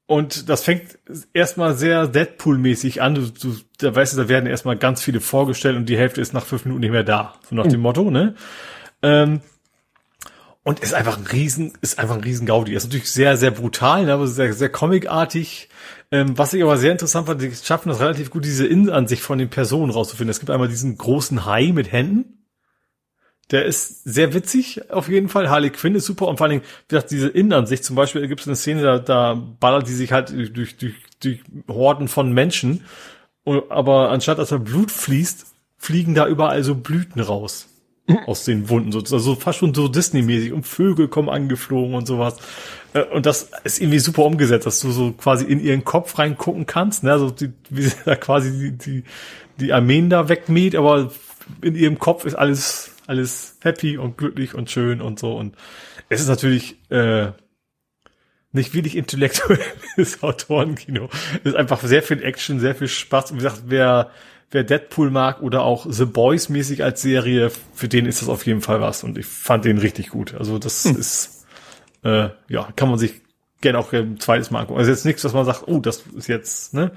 und 0.06 0.50
das 0.50 0.64
fängt 0.64 1.00
erstmal 1.34 1.76
sehr 1.76 2.08
Deadpool-mäßig 2.08 3.02
an. 3.02 3.16
Du, 3.16 3.30
du, 3.30 3.56
da 3.78 3.96
weißt 3.96 4.14
du, 4.14 4.18
da 4.18 4.30
werden 4.30 4.48
erstmal 4.48 4.78
ganz 4.78 5.02
viele 5.02 5.22
vorgestellt 5.22 5.78
und 5.78 5.88
die 5.88 5.98
Hälfte 5.98 6.22
ist 6.22 6.34
nach 6.34 6.46
fünf 6.46 6.66
Minuten 6.66 6.82
nicht 6.82 6.92
mehr 6.92 7.04
da. 7.04 7.36
So 7.50 7.56
nach 7.56 7.66
mhm. 7.66 7.70
dem 7.70 7.82
Motto, 7.82 8.12
ne? 8.12 8.36
Ähm, 9.02 9.42
und 10.64 10.80
ist 10.80 10.94
einfach 10.94 11.18
ein 11.18 11.28
riesen, 11.28 11.74
ist 11.82 12.00
einfach 12.00 12.16
ein 12.16 12.24
riesen 12.24 12.46
Gaudi. 12.46 12.74
Ist 12.74 12.86
natürlich 12.86 13.12
sehr, 13.12 13.36
sehr 13.38 13.52
brutal, 13.52 14.06
ne, 14.06 14.14
aber 14.14 14.28
sehr, 14.28 14.54
sehr 14.54 14.70
comicartig. 14.70 15.70
Ähm, 16.12 16.38
was 16.38 16.54
ich 16.54 16.64
aber 16.64 16.78
sehr 16.78 16.92
interessant 16.92 17.28
fand, 17.28 17.42
die 17.42 17.52
schaffen 17.54 17.90
das 17.90 18.00
relativ 18.00 18.30
gut, 18.30 18.46
diese 18.46 18.66
Innenansicht 18.66 19.22
von 19.22 19.40
den 19.40 19.50
Personen 19.50 19.92
rauszufinden. 19.92 20.30
Es 20.30 20.40
gibt 20.40 20.52
einmal 20.52 20.70
diesen 20.70 20.98
großen 20.98 21.46
Hai 21.46 21.72
mit 21.74 21.92
Händen 21.92 22.43
der 23.54 23.66
ist 23.66 24.04
sehr 24.04 24.34
witzig, 24.34 24.90
auf 24.90 25.08
jeden 25.08 25.30
Fall. 25.30 25.48
Harley 25.48 25.70
Quinn 25.70 25.94
ist 25.94 26.06
super 26.06 26.28
und 26.28 26.38
vor 26.38 26.46
allen 26.46 26.60
Dingen, 26.60 26.64
wie 26.64 26.96
gesagt, 26.96 27.12
diese 27.12 27.30
Innenansicht, 27.30 27.84
zum 27.84 27.96
Beispiel 27.96 28.28
gibt 28.28 28.42
es 28.42 28.48
eine 28.48 28.56
Szene, 28.56 28.82
da, 28.82 28.98
da 28.98 29.36
ballert 29.60 29.88
die 29.88 29.94
sich 29.94 30.12
halt 30.12 30.32
durch, 30.32 30.76
durch, 30.76 30.96
durch 31.22 31.40
Horden 31.70 32.08
von 32.08 32.34
Menschen. 32.34 32.84
Aber 33.46 34.10
anstatt 34.10 34.40
dass 34.40 34.50
da 34.50 34.58
Blut 34.58 34.90
fließt, 34.90 35.46
fliegen 35.78 36.16
da 36.16 36.28
überall 36.28 36.64
so 36.64 36.74
Blüten 36.74 37.22
raus. 37.22 37.70
aus 38.26 38.44
den 38.44 38.70
Wunden 38.70 38.92
sozusagen. 38.92 39.22
Also 39.22 39.36
fast 39.36 39.60
schon 39.60 39.74
so 39.74 39.88
Disney-mäßig 39.88 40.52
und 40.52 40.68
Vögel 40.68 41.08
kommen 41.08 41.30
angeflogen 41.30 41.94
und 41.94 42.06
sowas. 42.08 42.36
Äh, 42.94 43.04
und 43.04 43.26
das 43.26 43.52
ist 43.64 43.80
irgendwie 43.80 44.00
super 44.00 44.26
umgesetzt, 44.26 44.66
dass 44.66 44.80
du 44.80 44.92
so 44.92 45.12
quasi 45.14 45.46
in 45.46 45.60
ihren 45.62 45.86
Kopf 45.86 46.18
reingucken 46.18 46.66
kannst, 46.66 47.04
ne? 47.04 47.12
Also 47.12 47.30
die, 47.30 47.54
wie 47.70 47.84
sie 47.84 47.96
da 48.06 48.16
quasi 48.16 48.52
die, 48.52 48.72
die, 48.78 49.04
die 49.60 49.74
Armeen 49.74 50.10
da 50.10 50.28
wegmäht, 50.28 50.76
aber 50.76 51.12
in 51.62 51.76
ihrem 51.76 52.00
Kopf 52.00 52.26
ist 52.26 52.36
alles 52.36 52.93
alles 53.08 53.58
happy 53.62 53.98
und 53.98 54.18
glücklich 54.18 54.54
und 54.54 54.70
schön 54.70 55.02
und 55.02 55.20
so. 55.20 55.36
Und 55.36 55.56
es 56.10 56.22
ist 56.22 56.28
natürlich 56.28 56.78
äh, 56.90 57.32
nicht 58.54 58.74
wirklich 58.74 58.96
intellektuelles 58.96 60.22
Autorenkino. 60.22 61.10
Es 61.44 61.52
ist 61.52 61.56
einfach 61.56 61.82
sehr 61.84 62.04
viel 62.04 62.24
Action, 62.24 62.60
sehr 62.60 62.76
viel 62.76 62.88
Spaß. 62.88 63.32
Und 63.32 63.38
wie 63.38 63.44
gesagt, 63.44 63.64
wer, 63.68 64.12
wer 64.52 64.64
Deadpool 64.64 65.10
mag 65.10 65.42
oder 65.42 65.64
auch 65.64 65.86
The 65.90 66.06
Boys 66.06 66.50
mäßig 66.50 66.84
als 66.84 67.02
Serie, 67.02 67.52
für 67.74 67.88
den 67.88 68.06
ist 68.06 68.22
das 68.22 68.30
auf 68.30 68.46
jeden 68.46 68.62
Fall 68.62 68.80
was. 68.80 69.04
Und 69.04 69.18
ich 69.18 69.26
fand 69.26 69.66
den 69.66 69.80
richtig 69.80 70.10
gut. 70.10 70.36
Also 70.36 70.60
das 70.60 70.86
hm. 70.86 70.98
ist, 70.98 71.46
äh, 72.04 72.30
ja, 72.48 72.72
kann 72.76 72.90
man 72.90 73.00
sich 73.00 73.22
gerne 73.62 73.80
auch 73.80 73.92
ein 73.92 74.20
zweites 74.20 74.52
Mal 74.52 74.60
angucken. 74.62 74.80
Also 74.80 74.92
jetzt 74.92 75.06
nichts, 75.06 75.24
was 75.24 75.34
man 75.34 75.46
sagt, 75.46 75.64
oh, 75.68 75.80
das 75.80 76.04
ist 76.16 76.28
jetzt, 76.28 76.74
ne? 76.74 76.92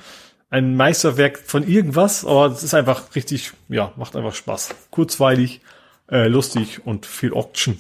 Ein 0.49 0.76
Meisterwerk 0.76 1.39
von 1.39 1.67
irgendwas, 1.67 2.25
aber 2.25 2.47
es 2.47 2.62
ist 2.62 2.75
einfach 2.75 3.15
richtig, 3.17 3.52
ja, 3.68 3.93
macht 3.97 4.15
einfach 4.15 4.35
Spaß. 4.35 4.75
Kurzweilig, 4.91 5.60
äh, 6.10 6.28
lustig 6.28 6.86
und 6.86 7.07
viel 7.07 7.33
Action. 7.35 7.78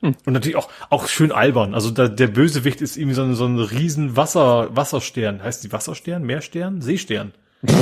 Hm. 0.00 0.14
Und 0.24 0.32
natürlich 0.32 0.56
auch, 0.56 0.68
auch 0.90 1.08
schön 1.08 1.32
albern. 1.32 1.74
Also 1.74 1.90
da, 1.90 2.08
der 2.08 2.26
Bösewicht 2.28 2.80
ist 2.80 2.96
irgendwie 2.96 3.14
so 3.14 3.22
ein, 3.22 3.34
so 3.34 3.46
ein 3.46 3.58
riesen 3.58 4.16
Wasser, 4.16 4.74
Wasserstern. 4.74 5.42
Heißt 5.42 5.64
die 5.64 5.72
Wasserstern? 5.72 6.22
Meerstern? 6.22 6.82
Seestern? 6.82 7.32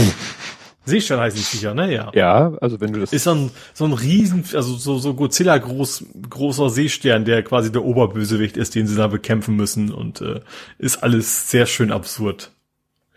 Seestern 0.87 1.19
heißt 1.19 1.37
nicht 1.37 1.49
sicher, 1.49 1.75
ne? 1.75 1.93
Ja. 1.93 2.11
Ja, 2.15 2.53
also 2.61 2.81
wenn 2.81 2.93
du 2.93 3.01
das. 3.01 3.13
Ist 3.13 3.25
so 3.25 3.35
ein, 3.35 3.51
so 3.73 3.87
ein 3.87 3.95
riesen, 3.95 4.45
also 4.53 4.75
so, 4.77 4.99
so 4.99 5.15
Godzilla 5.15 5.57
groß, 5.57 6.05
großer 6.29 6.69
Seestern, 6.69 7.25
der 7.25 7.43
quasi 7.43 7.73
der 7.73 7.85
Oberbösewicht 7.85 8.57
ist, 8.59 8.75
den 8.75 8.87
sie 8.87 8.95
da 8.95 9.07
bekämpfen 9.07 9.57
müssen 9.57 9.91
und 9.91 10.21
äh, 10.21 10.41
ist 10.79 11.03
alles 11.03 11.51
sehr 11.51 11.65
schön 11.65 11.91
absurd. 11.91 12.53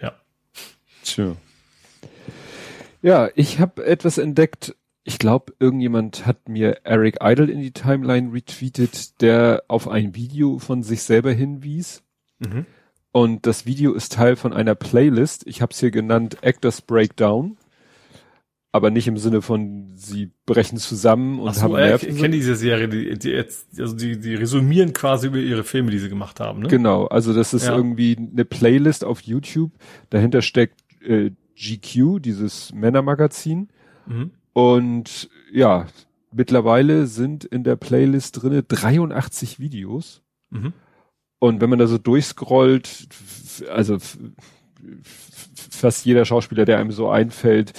Ja. 0.02 0.14
Tja. 1.04 1.36
Ja, 3.02 3.30
ich 3.36 3.60
habe 3.60 3.86
etwas 3.86 4.18
entdeckt. 4.18 4.74
Ich 5.08 5.20
glaube, 5.20 5.54
irgendjemand 5.58 6.26
hat 6.26 6.50
mir 6.50 6.82
Eric 6.84 7.20
Idle 7.24 7.50
in 7.50 7.62
die 7.62 7.72
Timeline 7.72 8.34
retweetet, 8.34 9.22
der 9.22 9.64
auf 9.70 9.88
ein 9.88 10.16
Video 10.16 10.60
von 10.60 10.84
sich 10.84 11.02
selber 11.04 11.32
hinwies. 11.32 12.04
Mhm. 12.40 12.66
Und 13.14 13.46
das 13.46 13.66
Video 13.66 13.94
ist 13.94 14.12
Teil 14.12 14.36
von 14.36 14.52
einer 14.52 14.76
Playlist. 14.76 15.48
Ich 15.48 15.62
habe 15.62 15.72
es 15.72 15.80
hier 15.80 15.92
genannt 15.92 16.40
Actors 16.42 16.82
Breakdown. 16.82 17.56
Aber 18.74 18.92
nicht 18.92 19.08
im 19.08 19.16
Sinne 19.18 19.42
von, 19.42 19.94
sie 19.96 20.32
brechen 20.46 20.78
zusammen 20.78 21.40
und 21.40 21.56
so, 21.56 21.62
haben 21.62 21.76
Nerven. 21.76 22.10
Ich 22.10 22.18
kenne 22.18 22.36
diese 22.36 22.58
Serie, 22.58 22.90
die, 22.90 23.18
die 23.18 23.30
jetzt, 23.30 23.80
also 23.80 23.96
die, 23.96 24.20
die 24.20 24.36
resümieren 24.36 24.92
quasi 24.92 25.28
über 25.28 25.38
ihre 25.38 25.64
Filme, 25.64 25.90
die 25.90 26.00
sie 26.00 26.10
gemacht 26.10 26.42
haben, 26.42 26.64
ne? 26.64 26.68
Genau, 26.68 27.06
also 27.06 27.34
das 27.34 27.54
ist 27.54 27.68
ja. 27.68 27.78
irgendwie 27.78 28.18
eine 28.18 28.44
Playlist 28.44 29.06
auf 29.06 29.22
YouTube. 29.22 29.72
Dahinter 30.10 30.42
steckt 30.42 30.82
äh, 31.02 31.32
GQ, 31.56 32.20
dieses 32.20 32.74
Männermagazin. 32.74 33.70
Mhm. 34.06 34.32
Und 34.58 35.30
ja, 35.52 35.86
mittlerweile 36.32 37.06
sind 37.06 37.46
in 37.46 37.64
der 37.64 37.76
Playlist 37.76 38.42
drinne 38.42 38.64
83 38.64 39.60
Videos. 39.60 40.24
Mhm. 40.50 40.74
Und 41.38 41.62
wenn 41.62 41.70
man 41.70 41.78
da 41.78 41.86
so 41.86 42.00
durchscrollt, 42.00 43.08
also 43.70 44.00
fast 45.04 46.08
jeder 46.08 46.26
Schauspieler, 46.26 46.66
der 46.66 46.80
einem 46.80 46.90
so 46.92 47.08
einfällt, 47.08 47.74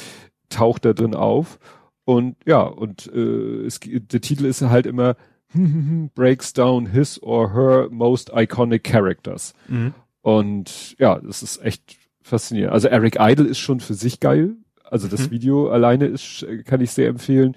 taucht 0.50 0.84
da 0.84 0.92
drin 0.92 1.16
auf. 1.16 1.58
Und 2.04 2.36
ja, 2.46 2.60
und 2.62 3.10
äh, 3.12 3.64
es, 3.66 3.80
der 3.82 4.20
Titel 4.20 4.44
ist 4.44 4.62
halt 4.62 4.86
immer 4.86 5.16
Breaks 6.14 6.52
down 6.52 6.86
his 6.86 7.20
or 7.20 7.54
her 7.54 7.88
most 7.90 8.30
iconic 8.32 8.84
characters. 8.84 9.52
Mhm. 9.66 9.94
Und 10.20 10.94
ja, 11.00 11.18
das 11.18 11.42
ist 11.42 11.60
echt 11.60 11.96
faszinierend. 12.22 12.72
Also 12.72 12.86
Eric 12.86 13.16
Idle 13.18 13.48
ist 13.48 13.58
schon 13.58 13.80
für 13.80 13.94
sich 13.94 14.20
geil. 14.20 14.54
Also 14.90 15.08
das 15.08 15.26
mhm. 15.26 15.30
Video 15.30 15.70
alleine 15.70 16.06
ist, 16.06 16.46
kann 16.64 16.80
ich 16.80 16.90
sehr 16.92 17.08
empfehlen, 17.08 17.54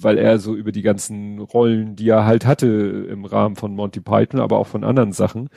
weil 0.00 0.18
er 0.18 0.38
so 0.38 0.54
über 0.54 0.72
die 0.72 0.82
ganzen 0.82 1.38
Rollen, 1.38 1.96
die 1.96 2.08
er 2.08 2.24
halt 2.24 2.46
hatte 2.46 2.66
im 3.10 3.24
Rahmen 3.24 3.56
von 3.56 3.74
Monty 3.74 4.00
Python, 4.00 4.40
aber 4.40 4.58
auch 4.58 4.66
von 4.66 4.84
anderen 4.84 5.12
Sachen. 5.12 5.48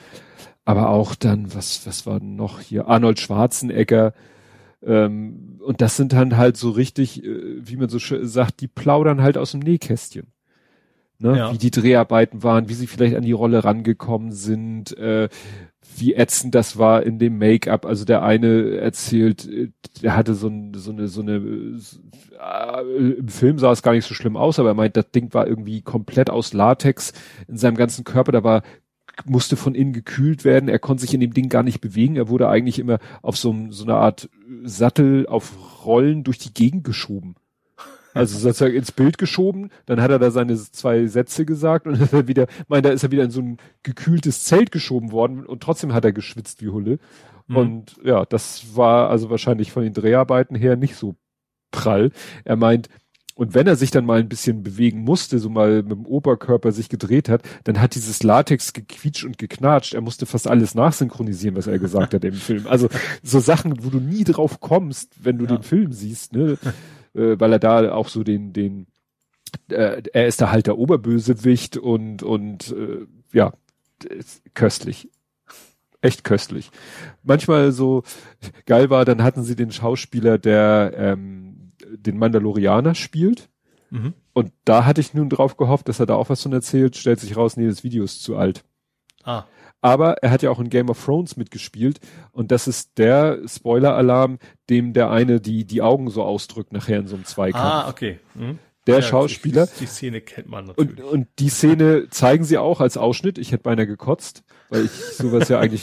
Aber 0.64 0.90
auch 0.90 1.14
dann, 1.14 1.54
was, 1.54 1.86
was 1.86 2.06
war 2.06 2.20
noch 2.20 2.60
hier? 2.60 2.86
Arnold 2.86 3.18
Schwarzenegger. 3.20 4.12
Ähm, 4.82 5.58
und 5.64 5.80
das 5.80 5.96
sind 5.96 6.12
dann 6.12 6.36
halt 6.36 6.56
so 6.56 6.70
richtig, 6.70 7.24
äh, 7.24 7.66
wie 7.66 7.76
man 7.76 7.88
so 7.88 7.98
sagt, 7.98 8.60
die 8.60 8.68
plaudern 8.68 9.22
halt 9.22 9.36
aus 9.36 9.52
dem 9.52 9.60
Nähkästchen. 9.60 10.26
Ne? 11.20 11.36
Ja. 11.36 11.52
Wie 11.52 11.58
die 11.58 11.70
Dreharbeiten 11.70 12.42
waren, 12.42 12.68
wie 12.68 12.74
sie 12.74 12.86
vielleicht 12.86 13.14
an 13.14 13.22
die 13.22 13.32
Rolle 13.32 13.62
rangekommen 13.62 14.32
sind, 14.32 14.96
äh, 14.96 15.28
wie 15.96 16.14
ätzend 16.14 16.54
das 16.54 16.78
war 16.78 17.02
in 17.02 17.18
dem 17.18 17.36
Make-up. 17.36 17.84
Also 17.84 18.04
der 18.04 18.22
eine 18.22 18.76
erzählt, 18.78 19.48
der 20.02 20.16
hatte 20.16 20.34
so, 20.34 20.48
ein, 20.48 20.72
so 20.74 20.92
eine, 20.92 21.08
so 21.08 21.20
eine, 21.20 21.34
äh, 21.34 23.12
im 23.18 23.28
Film 23.28 23.58
sah 23.58 23.72
es 23.72 23.82
gar 23.82 23.92
nicht 23.92 24.06
so 24.06 24.14
schlimm 24.14 24.36
aus, 24.36 24.58
aber 24.58 24.70
er 24.70 24.74
meint, 24.74 24.96
das 24.96 25.10
Ding 25.10 25.34
war 25.34 25.46
irgendwie 25.46 25.82
komplett 25.82 26.30
aus 26.30 26.54
Latex 26.54 27.12
in 27.48 27.58
seinem 27.58 27.76
ganzen 27.76 28.04
Körper, 28.04 28.32
da 28.32 28.42
war 28.42 28.62
musste 29.26 29.56
von 29.56 29.74
innen 29.74 29.92
gekühlt 29.92 30.44
werden. 30.44 30.70
Er 30.70 30.78
konnte 30.78 31.02
sich 31.02 31.12
in 31.12 31.20
dem 31.20 31.34
Ding 31.34 31.50
gar 31.50 31.62
nicht 31.62 31.82
bewegen. 31.82 32.16
Er 32.16 32.28
wurde 32.28 32.48
eigentlich 32.48 32.78
immer 32.78 32.98
auf 33.20 33.36
so, 33.36 33.54
so 33.68 33.84
eine 33.84 33.94
Art 33.94 34.30
Sattel 34.64 35.26
auf 35.26 35.84
Rollen 35.84 36.24
durch 36.24 36.38
die 36.38 36.54
Gegend 36.54 36.84
geschoben. 36.84 37.34
Also 38.14 38.38
sozusagen 38.38 38.74
ins 38.74 38.92
Bild 38.92 39.18
geschoben, 39.18 39.70
dann 39.86 40.00
hat 40.00 40.10
er 40.10 40.18
da 40.18 40.30
seine 40.30 40.56
zwei 40.56 41.06
Sätze 41.06 41.44
gesagt 41.44 41.86
und 41.86 42.00
ist 42.00 42.12
er 42.12 42.28
wieder, 42.28 42.46
mein, 42.68 42.82
da 42.82 42.90
ist 42.90 43.02
er 43.02 43.10
wieder 43.10 43.24
in 43.24 43.30
so 43.30 43.40
ein 43.40 43.56
gekühltes 43.82 44.44
Zelt 44.44 44.72
geschoben 44.72 45.12
worden 45.12 45.46
und 45.46 45.62
trotzdem 45.62 45.92
hat 45.92 46.04
er 46.04 46.12
geschwitzt 46.12 46.62
wie 46.62 46.68
Hulle. 46.68 46.98
Mhm. 47.46 47.56
Und 47.56 47.96
ja, 48.02 48.24
das 48.24 48.76
war 48.76 49.10
also 49.10 49.30
wahrscheinlich 49.30 49.72
von 49.72 49.82
den 49.82 49.94
Dreharbeiten 49.94 50.56
her 50.56 50.76
nicht 50.76 50.96
so 50.96 51.16
prall. 51.70 52.10
Er 52.44 52.56
meint, 52.56 52.88
und 53.40 53.54
wenn 53.54 53.66
er 53.66 53.76
sich 53.76 53.90
dann 53.90 54.04
mal 54.04 54.20
ein 54.20 54.28
bisschen 54.28 54.62
bewegen 54.62 55.00
musste, 55.00 55.38
so 55.38 55.48
mal 55.48 55.82
mit 55.82 55.92
dem 55.92 56.04
Oberkörper 56.04 56.72
sich 56.72 56.90
gedreht 56.90 57.30
hat, 57.30 57.40
dann 57.64 57.80
hat 57.80 57.94
dieses 57.94 58.22
Latex 58.22 58.74
gequietscht 58.74 59.24
und 59.24 59.38
geknatscht. 59.38 59.94
Er 59.94 60.02
musste 60.02 60.26
fast 60.26 60.46
alles 60.46 60.74
nachsynchronisieren, 60.74 61.56
was 61.56 61.66
er 61.66 61.78
gesagt 61.78 62.12
hat 62.12 62.22
im 62.22 62.34
Film. 62.34 62.66
Also 62.66 62.90
so 63.22 63.40
Sachen, 63.40 63.82
wo 63.82 63.88
du 63.88 63.98
nie 63.98 64.24
drauf 64.24 64.60
kommst, 64.60 65.24
wenn 65.24 65.38
du 65.38 65.46
ja. 65.46 65.56
den 65.56 65.62
Film 65.62 65.92
siehst, 65.92 66.34
ne? 66.34 66.58
Äh, 67.14 67.38
weil 67.38 67.52
er 67.52 67.58
da 67.58 67.92
auch 67.92 68.08
so 68.08 68.22
den, 68.22 68.52
den, 68.52 68.86
äh, 69.68 70.02
er 70.12 70.26
ist 70.26 70.40
da 70.40 70.50
halt 70.50 70.66
der 70.66 70.78
Oberbösewicht 70.78 71.76
und, 71.76 72.22
und 72.22 72.72
äh, 72.72 73.06
ja, 73.32 73.52
köstlich. 74.54 75.10
Echt 76.02 76.24
köstlich. 76.24 76.70
Manchmal 77.22 77.72
so 77.72 78.04
geil 78.64 78.88
war, 78.88 79.04
dann 79.04 79.22
hatten 79.22 79.42
sie 79.42 79.54
den 79.54 79.70
Schauspieler, 79.70 80.38
der 80.38 80.94
ähm, 80.96 81.72
den 81.90 82.18
Mandalorianer 82.18 82.94
spielt. 82.94 83.50
Mhm. 83.90 84.14
Und 84.32 84.52
da 84.64 84.86
hatte 84.86 85.00
ich 85.00 85.12
nun 85.12 85.28
drauf 85.28 85.56
gehofft, 85.56 85.88
dass 85.88 86.00
er 86.00 86.06
da 86.06 86.14
auch 86.14 86.30
was 86.30 86.42
von 86.42 86.52
erzählt, 86.52 86.96
stellt 86.96 87.20
sich 87.20 87.36
raus, 87.36 87.56
nee, 87.56 87.66
das 87.66 87.84
Video 87.84 88.04
ist 88.04 88.22
zu 88.22 88.36
alt. 88.36 88.64
Ah. 89.24 89.44
Aber 89.80 90.22
er 90.22 90.30
hat 90.30 90.42
ja 90.42 90.50
auch 90.50 90.60
in 90.60 90.68
Game 90.68 90.90
of 90.90 91.02
Thrones 91.02 91.36
mitgespielt 91.36 92.00
und 92.32 92.50
das 92.50 92.68
ist 92.68 92.98
der 92.98 93.38
Spoiler-Alarm, 93.46 94.38
dem 94.68 94.92
der 94.92 95.10
eine 95.10 95.40
die, 95.40 95.64
die 95.64 95.82
Augen 95.82 96.10
so 96.10 96.22
ausdrückt 96.22 96.72
nachher 96.72 96.98
in 96.98 97.06
so 97.06 97.14
einem 97.14 97.24
Zweikampf. 97.24 97.64
Ah, 97.64 97.88
okay. 97.88 98.20
Hm. 98.36 98.58
Der 98.86 98.96
ja, 98.96 99.02
Schauspieler. 99.02 99.66
Die, 99.66 99.80
die, 99.80 99.86
Szene 99.86 100.20
kennt 100.20 100.48
man 100.48 100.64
natürlich. 100.66 100.98
Und, 100.98 101.04
und 101.04 101.28
die 101.38 101.50
Szene 101.50 102.08
zeigen 102.10 102.44
sie 102.44 102.58
auch 102.58 102.80
als 102.80 102.96
Ausschnitt. 102.96 103.38
Ich 103.38 103.52
hätte 103.52 103.62
beinahe 103.62 103.86
gekotzt, 103.86 104.42
weil 104.70 104.86
ich 104.86 104.90
sowas 104.90 105.48
ja 105.48 105.58
eigentlich 105.60 105.82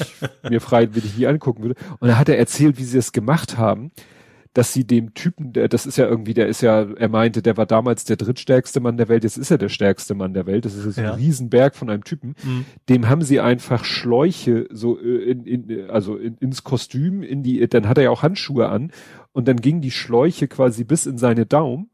mir 0.50 0.61
freiwillig 0.61 1.16
nie 1.17 1.27
angucken 1.27 1.64
würde. 1.64 1.76
Und 2.00 2.08
da 2.08 2.17
hat 2.17 2.27
er 2.27 2.38
erzählt, 2.38 2.77
wie 2.77 2.84
sie 2.84 2.98
es 2.98 3.11
gemacht 3.11 3.58
haben 3.58 3.92
dass 4.58 4.74
sie 4.74 4.86
dem 4.86 5.14
Typen, 5.14 5.53
der, 5.53 5.68
das 5.68 5.86
ist 5.86 6.00
ja 6.00 6.08
irgendwie, 6.08 6.34
der 6.34 6.48
ist 6.48 6.61
ja, 6.61 6.82
er 6.82 7.10
meinte, 7.10 7.44
der 7.44 7.58
war 7.58 7.68
damals 7.68 8.06
der 8.06 8.18
drittstärkste 8.18 8.80
Mann 8.80 8.98
der 8.98 9.08
Welt, 9.08 9.24
jetzt 9.24 9.38
ist 9.38 9.52
er 9.52 9.60
der 9.60 9.69
stärkste 9.69 10.16
Mann 10.16 10.34
der 10.34 10.48
Welt, 10.48 10.66
das 10.66 10.74
ist 10.74 10.98
ja. 10.98 11.11
ein 11.11 11.19
Riesenberg 11.19 11.76
von 11.76 11.92
einem 11.92 12.03
Typen, 12.03 12.34
mhm. 12.44 12.66
dem 12.90 13.08
haben 13.08 13.22
sie 13.22 13.40
einfach 13.40 13.86
Schläuche 13.86 14.66
so 14.72 15.00
äh, 15.00 15.30
in, 15.30 15.45
in, 15.45 15.90
also 15.92 16.18
in, 16.18 16.38
ins 16.40 16.64
Kostüm, 16.64 17.22
in 17.22 17.44
die, 17.44 17.68
dann 17.68 17.88
hat 17.88 18.00
er 18.00 18.06
ja 18.06 18.10
auch 18.10 18.24
Handschuhe 18.24 18.68
an 18.68 18.92
und 19.32 19.48
dann 19.48 19.58
gingen 19.58 19.82
die 19.82 19.92
Schläuche 19.92 20.48
quasi 20.48 20.84
bis 20.84 21.06
in 21.06 21.19
seine 21.19 21.45
Daumen 21.45 21.92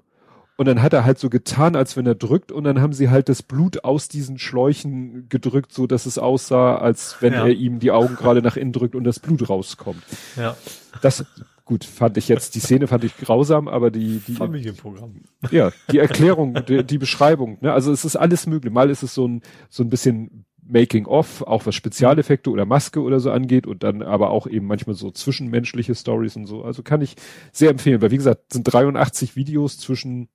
und 0.55 0.65
dann 0.65 0.81
hat 0.81 0.93
er 0.93 1.03
halt 1.03 1.19
so 1.19 1.29
getan, 1.29 1.75
als 1.75 1.97
wenn 1.97 2.05
er 2.05 2.15
drückt 2.15 2.53
und 2.53 2.63
dann 2.63 2.79
haben 2.79 2.93
sie 2.93 3.09
halt 3.09 3.27
das 3.27 3.43
Blut 3.43 3.83
aus 3.83 4.07
diesen 4.07 4.37
Schläuchen 4.37 5.27
gedrückt, 5.27 5.73
so 5.73 5.85
dass 5.85 6.05
es 6.05 6.17
aussah, 6.17 6.77
als 6.77 7.17
wenn 7.19 7.33
ja. 7.33 7.45
er 7.45 7.51
ihm 7.51 7.79
die 7.79 7.91
Augen 7.91 8.15
gerade 8.15 8.41
nach 8.41 8.55
innen 8.55 8.71
drückt 8.71 8.95
und 8.95 9.03
das 9.03 9.19
Blut 9.19 9.49
rauskommt. 9.49 10.03
Ja. 10.37 10.55
Das, 11.01 11.25
Gut, 11.65 11.85
fand 11.85 12.17
ich 12.17 12.27
jetzt, 12.27 12.55
die 12.55 12.59
Szene 12.59 12.87
fand 12.87 13.05
ich 13.05 13.15
grausam, 13.15 13.69
aber 13.69 13.89
die, 13.89 14.21
die 14.27 14.33
Familienprogramm. 14.33 15.21
Ja, 15.49 15.71
die 15.91 15.99
Erklärung, 15.99 16.55
die, 16.67 16.83
die 16.83 16.97
Beschreibung, 16.97 17.57
ne? 17.61 17.71
Also 17.71 17.91
es 17.91 18.03
ist 18.03 18.17
alles 18.17 18.47
möglich. 18.47 18.73
Mal 18.73 18.89
ist 18.89 19.01
es 19.01 19.13
so 19.13 19.27
ein, 19.27 19.41
so 19.69 19.81
ein 19.83 19.89
bisschen 19.89 20.45
Making 20.65 21.05
of, 21.05 21.41
auch 21.43 21.65
was 21.65 21.75
Spezialeffekte 21.75 22.49
oder 22.49 22.65
Maske 22.65 23.01
oder 23.01 23.19
so 23.21 23.31
angeht 23.31 23.65
und 23.65 23.83
dann 23.83 24.01
aber 24.01 24.29
auch 24.29 24.45
eben 24.45 24.65
manchmal 24.65 24.95
so 24.95 25.09
zwischenmenschliche 25.11 25.95
Stories 25.95 26.35
und 26.35 26.47
so. 26.47 26.63
Also 26.63 26.83
kann 26.83 27.01
ich 27.01 27.15
sehr 27.53 27.69
empfehlen, 27.69 28.01
weil 28.01 28.11
wie 28.11 28.17
gesagt, 28.17 28.51
sind 28.51 28.63
83 28.63 29.37
Videos 29.37 29.77
zwischen 29.77 30.27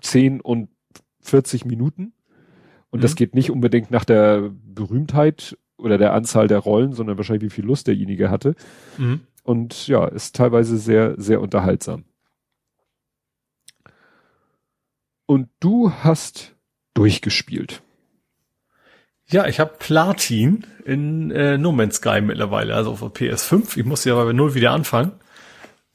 10 0.00 0.40
und 0.40 0.70
40 1.20 1.66
Minuten. 1.66 2.14
Und 2.90 3.00
mhm. 3.00 3.02
das 3.02 3.14
geht 3.14 3.34
nicht 3.34 3.50
unbedingt 3.50 3.90
nach 3.90 4.04
der 4.04 4.50
Berühmtheit 4.64 5.56
oder 5.76 5.98
der 5.98 6.14
Anzahl 6.14 6.48
der 6.48 6.58
Rollen, 6.58 6.92
sondern 6.92 7.16
wahrscheinlich 7.18 7.50
wie 7.50 7.54
viel 7.54 7.64
Lust 7.64 7.88
derjenige 7.88 8.30
hatte. 8.30 8.54
Mhm 8.96 9.20
und 9.42 9.86
ja, 9.88 10.06
ist 10.06 10.36
teilweise 10.36 10.78
sehr, 10.78 11.14
sehr 11.20 11.40
unterhaltsam. 11.40 12.04
Und 15.26 15.48
du 15.60 15.92
hast 15.92 16.54
durchgespielt. 16.94 17.82
Ja, 19.28 19.46
ich 19.46 19.60
habe 19.60 19.74
Platin 19.78 20.66
in 20.84 21.30
äh, 21.30 21.56
No 21.56 21.72
Man's 21.72 21.96
Sky 21.96 22.20
mittlerweile, 22.20 22.74
also 22.74 22.90
auf 22.90 23.02
PS5. 23.02 23.78
Ich 23.78 23.84
musste 23.86 24.10
ja 24.10 24.22
bei 24.22 24.32
Null 24.32 24.54
wieder 24.54 24.72
anfangen. 24.72 25.12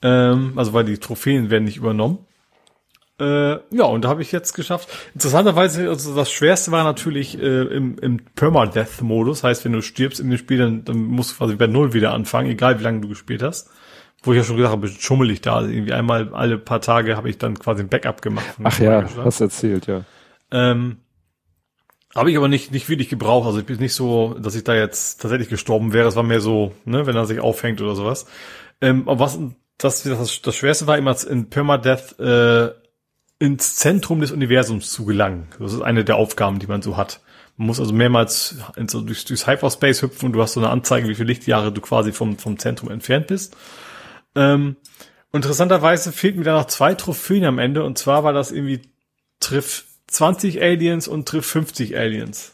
Ähm, 0.01 0.53
also 0.55 0.73
weil 0.73 0.85
die 0.85 0.97
Trophäen 0.97 1.49
werden 1.49 1.65
nicht 1.65 1.77
übernommen. 1.77 2.26
Äh, 3.19 3.53
ja, 3.75 3.85
und 3.85 4.05
da 4.05 4.09
habe 4.09 4.21
ich 4.21 4.31
jetzt 4.31 4.53
geschafft. 4.53 4.89
Interessanterweise, 5.15 5.89
also 5.89 6.15
das 6.15 6.31
Schwerste 6.31 6.71
war 6.71 6.83
natürlich 6.83 7.39
äh, 7.39 7.63
im, 7.63 7.97
im 7.97 8.19
Permadeath-Modus. 8.35 9.43
Heißt, 9.43 9.65
wenn 9.65 9.73
du 9.73 9.81
stirbst 9.81 10.19
in 10.19 10.29
dem 10.29 10.37
Spiel, 10.37 10.59
dann, 10.59 10.85
dann 10.85 10.97
musst 10.97 11.31
du 11.31 11.35
quasi 11.37 11.55
bei 11.55 11.67
Null 11.67 11.93
wieder 11.93 12.13
anfangen, 12.13 12.49
egal 12.49 12.79
wie 12.79 12.83
lange 12.83 13.01
du 13.01 13.07
gespielt 13.07 13.41
hast. 13.41 13.71
Wo 14.23 14.33
ich 14.33 14.37
ja 14.37 14.43
schon 14.43 14.57
gesagt 14.57 14.71
habe, 14.71 14.87
schummelig 14.87 15.41
da. 15.41 15.57
Also 15.57 15.69
irgendwie 15.69 15.93
einmal 15.93 16.33
alle 16.33 16.57
paar 16.57 16.81
Tage 16.81 17.17
habe 17.17 17.29
ich 17.29 17.37
dann 17.37 17.57
quasi 17.57 17.83
ein 17.83 17.89
Backup 17.89 18.21
gemacht. 18.21 18.45
Ach 18.63 18.79
ja, 18.79 19.05
hast 19.23 19.41
erzählt, 19.41 19.87
ja. 19.87 20.03
Ähm, 20.51 20.97
habe 22.15 22.31
ich 22.31 22.37
aber 22.37 22.47
nicht, 22.47 22.71
nicht 22.71 22.89
wirklich 22.89 23.09
gebraucht. 23.09 23.45
Also 23.47 23.59
ich 23.59 23.65
bin 23.65 23.77
nicht 23.77 23.93
so, 23.93 24.35
dass 24.39 24.55
ich 24.55 24.63
da 24.63 24.75
jetzt 24.75 25.21
tatsächlich 25.21 25.49
gestorben 25.49 25.93
wäre. 25.93 26.07
Es 26.07 26.15
war 26.15 26.23
mehr 26.23 26.41
so, 26.41 26.73
ne, 26.85 27.05
wenn 27.05 27.15
er 27.15 27.25
sich 27.25 27.39
aufhängt 27.39 27.81
oder 27.81 27.95
sowas. 27.95 28.25
Ähm, 28.81 29.07
aber 29.07 29.19
was 29.19 29.39
das, 29.77 30.03
das, 30.03 30.41
das 30.41 30.55
Schwerste 30.55 30.87
war 30.87 30.97
immer 30.97 31.15
in 31.27 31.49
Permadeath 31.49 32.19
äh, 32.19 32.71
ins 33.39 33.75
Zentrum 33.75 34.21
des 34.21 34.31
Universums 34.31 34.91
zu 34.91 35.05
gelangen. 35.05 35.47
Das 35.59 35.73
ist 35.73 35.81
eine 35.81 36.03
der 36.03 36.15
Aufgaben, 36.15 36.59
die 36.59 36.67
man 36.67 36.81
so 36.81 36.97
hat. 36.97 37.21
Man 37.55 37.67
muss 37.67 37.79
also 37.79 37.93
mehrmals 37.93 38.57
in 38.75 38.87
so 38.87 39.01
durch, 39.01 39.25
durchs 39.25 39.47
Hyperspace 39.47 40.03
hüpfen 40.03 40.27
und 40.27 40.33
du 40.33 40.41
hast 40.41 40.53
so 40.53 40.59
eine 40.59 40.69
Anzeige, 40.69 41.07
wie 41.07 41.15
viele 41.15 41.27
Lichtjahre 41.27 41.71
du 41.71 41.81
quasi 41.81 42.11
vom, 42.11 42.37
vom 42.37 42.59
Zentrum 42.59 42.91
entfernt 42.91 43.27
bist. 43.27 43.55
Ähm, 44.35 44.75
interessanterweise 45.33 46.11
fehlten 46.11 46.39
mir 46.39 46.45
da 46.45 46.53
noch 46.53 46.67
zwei 46.67 46.93
Trophäen 46.93 47.45
am 47.45 47.59
Ende 47.59 47.83
und 47.83 47.97
zwar 47.97 48.23
war 48.23 48.33
das 48.33 48.51
irgendwie 48.51 48.81
Triff 49.39 49.85
20 50.07 50.61
Aliens 50.61 51.07
und 51.07 51.27
Triff 51.27 51.45
50 51.45 51.97
Aliens. 51.97 52.53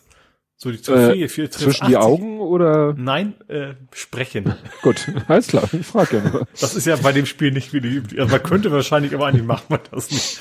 So 0.55 0.71
die 0.71 0.81
Trophäe 0.81 1.25
äh, 1.25 1.27
für 1.27 1.49
Triff 1.49 1.63
Zwischen 1.63 1.83
80. 1.83 1.87
die 1.89 1.97
Augen 1.97 2.39
oder? 2.39 2.93
Nein, 2.97 3.33
äh, 3.49 3.73
sprechen. 3.93 4.55
Gut, 4.81 5.11
alles 5.27 5.47
klar, 5.47 5.67
ich 5.73 5.85
frage 5.85 6.17
ja 6.17 6.29
nur. 6.29 6.47
Das 6.59 6.75
ist 6.75 6.87
ja 6.87 6.95
bei 6.95 7.11
dem 7.11 7.25
Spiel 7.25 7.51
nicht 7.51 7.73
wie 7.73 7.81
die 7.81 7.89
üblich. 7.89 8.19
Also 8.21 8.31
man 8.31 8.43
könnte 8.43 8.71
wahrscheinlich, 8.71 9.13
aber 9.13 9.27
eigentlich 9.27 9.45
macht 9.45 9.69
man 9.69 9.81
das 9.91 10.09
nicht. 10.09 10.39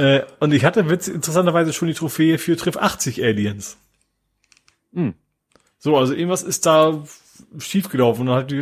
Äh, 0.00 0.24
und 0.38 0.54
ich 0.54 0.64
hatte 0.64 0.88
witz, 0.88 1.08
interessanterweise 1.08 1.74
schon 1.74 1.88
die 1.88 1.94
Trophäe 1.94 2.38
für 2.38 2.56
Triff 2.56 2.78
80 2.78 3.22
Aliens. 3.22 3.76
Hm. 4.94 5.12
So, 5.78 5.98
also 5.98 6.14
irgendwas 6.14 6.42
ist 6.42 6.64
da 6.64 7.04
schiefgelaufen 7.58 8.28
und 8.28 8.34
halt, 8.34 8.54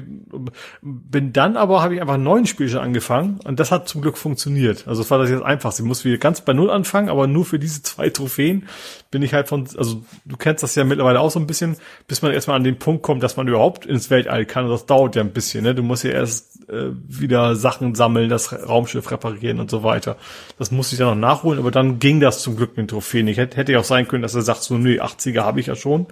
bin 0.82 1.32
dann 1.32 1.56
aber 1.56 1.82
habe 1.82 1.94
ich 1.94 2.00
einfach 2.00 2.14
einen 2.14 2.24
neuen 2.24 2.46
Spielchen 2.46 2.78
angefangen 2.78 3.40
und 3.44 3.60
das 3.60 3.70
hat 3.70 3.88
zum 3.88 4.02
Glück 4.02 4.18
funktioniert. 4.18 4.86
Also 4.86 5.02
es 5.02 5.10
war 5.10 5.18
das 5.18 5.30
jetzt 5.30 5.42
einfach. 5.42 5.72
Sie 5.72 5.82
muss 5.82 6.04
wieder 6.04 6.18
ganz 6.18 6.40
bei 6.40 6.52
Null 6.52 6.70
anfangen, 6.70 7.08
aber 7.08 7.26
nur 7.26 7.44
für 7.44 7.58
diese 7.58 7.82
zwei 7.82 8.10
Trophäen 8.10 8.68
bin 9.10 9.22
ich 9.22 9.34
halt 9.34 9.48
von, 9.48 9.66
also 9.76 10.02
du 10.24 10.36
kennst 10.36 10.62
das 10.62 10.74
ja 10.74 10.84
mittlerweile 10.84 11.20
auch 11.20 11.30
so 11.30 11.40
ein 11.40 11.46
bisschen, 11.46 11.76
bis 12.06 12.22
man 12.22 12.32
erstmal 12.32 12.56
an 12.56 12.64
den 12.64 12.78
Punkt 12.78 13.02
kommt, 13.02 13.22
dass 13.22 13.36
man 13.36 13.48
überhaupt 13.48 13.86
ins 13.86 14.10
Weltall 14.10 14.44
kann 14.46 14.64
und 14.64 14.70
das 14.70 14.86
dauert 14.86 15.16
ja 15.16 15.22
ein 15.22 15.32
bisschen. 15.32 15.64
Ne? 15.64 15.74
Du 15.74 15.82
musst 15.82 16.04
ja 16.04 16.10
erst 16.10 16.68
äh, 16.68 16.90
wieder 17.06 17.56
Sachen 17.56 17.94
sammeln, 17.94 18.28
das 18.28 18.52
Raumschiff 18.52 19.10
reparieren 19.10 19.60
und 19.60 19.70
so 19.70 19.82
weiter. 19.82 20.16
Das 20.58 20.70
musste 20.70 20.94
ich 20.94 20.98
dann 20.98 21.08
noch 21.08 21.28
nachholen, 21.28 21.58
aber 21.58 21.70
dann 21.70 21.98
ging 21.98 22.20
das 22.20 22.42
zum 22.42 22.56
Glück 22.56 22.70
mit 22.70 22.78
den 22.78 22.88
Trophäen. 22.88 23.28
Ich 23.28 23.38
hätte, 23.38 23.56
hätte 23.56 23.72
ja 23.72 23.80
auch 23.80 23.84
sein 23.84 24.08
können, 24.08 24.22
dass 24.22 24.34
er 24.34 24.42
sagt, 24.42 24.62
so, 24.62 24.76
nee, 24.76 25.00
80er 25.00 25.42
habe 25.42 25.60
ich 25.60 25.66
ja 25.66 25.74
schon 25.74 26.06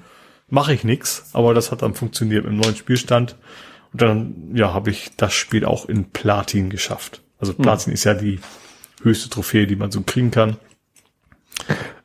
mache 0.48 0.74
ich 0.74 0.84
nix, 0.84 1.30
aber 1.32 1.54
das 1.54 1.72
hat 1.72 1.82
dann 1.82 1.94
funktioniert 1.94 2.44
mit 2.44 2.52
dem 2.52 2.60
neuen 2.60 2.76
Spielstand. 2.76 3.36
Und 3.92 4.02
dann, 4.02 4.50
ja, 4.54 4.74
habe 4.74 4.90
ich 4.90 5.10
das 5.16 5.32
Spiel 5.32 5.64
auch 5.64 5.86
in 5.86 6.10
Platin 6.10 6.70
geschafft. 6.70 7.22
Also 7.38 7.52
hm. 7.54 7.62
Platin 7.62 7.86
hm. 7.86 7.92
ist 7.94 8.04
ja 8.04 8.14
die 8.14 8.40
höchste 9.02 9.28
Trophäe, 9.28 9.66
die 9.66 9.76
man 9.76 9.90
so 9.90 10.02
kriegen 10.02 10.30
kann. 10.30 10.56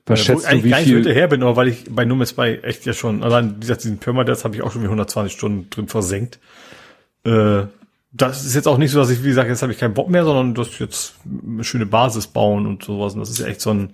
Was 0.06 0.22
äh, 0.22 0.24
schätzt 0.24 0.52
du, 0.52 0.64
wie 0.64 0.74
viel? 0.74 0.96
hinterher 0.96 1.28
bin, 1.28 1.44
aber 1.44 1.56
weil 1.56 1.68
ich 1.68 1.86
bei 1.90 2.06
Numis 2.06 2.34
bei 2.34 2.58
echt 2.60 2.86
ja 2.86 2.94
schon, 2.94 3.24
allein 3.24 3.56
wie 3.56 3.60
gesagt, 3.62 3.84
diesen 3.84 4.00
Permadeath 4.00 4.44
habe 4.44 4.56
ich 4.56 4.62
auch 4.62 4.72
schon 4.72 4.82
wie 4.82 4.88
120 4.88 5.34
Stunden 5.34 5.70
drin 5.70 5.88
versenkt. 5.88 6.40
Äh, 7.24 7.64
das 8.14 8.46
ist 8.46 8.56
jetzt 8.56 8.68
auch 8.68 8.78
nicht 8.78 8.92
so, 8.92 9.00
dass 9.00 9.10
ich, 9.10 9.24
wie 9.24 9.30
gesagt, 9.30 9.48
jetzt 9.48 9.62
habe 9.62 9.72
ich 9.72 9.78
keinen 9.78 9.94
Bock 9.94 10.10
mehr, 10.10 10.26
sondern 10.26 10.54
das 10.54 10.80
jetzt 10.80 11.16
eine 11.26 11.64
schöne 11.64 11.86
Basis 11.86 12.28
bauen 12.28 12.68
und 12.68 12.84
sowas. 12.84 13.14
Und 13.14 13.22
das 13.22 13.30
ist 13.30 13.40
ja 13.40 13.48
echt 13.48 13.62
so 13.62 13.72
ein, 13.72 13.94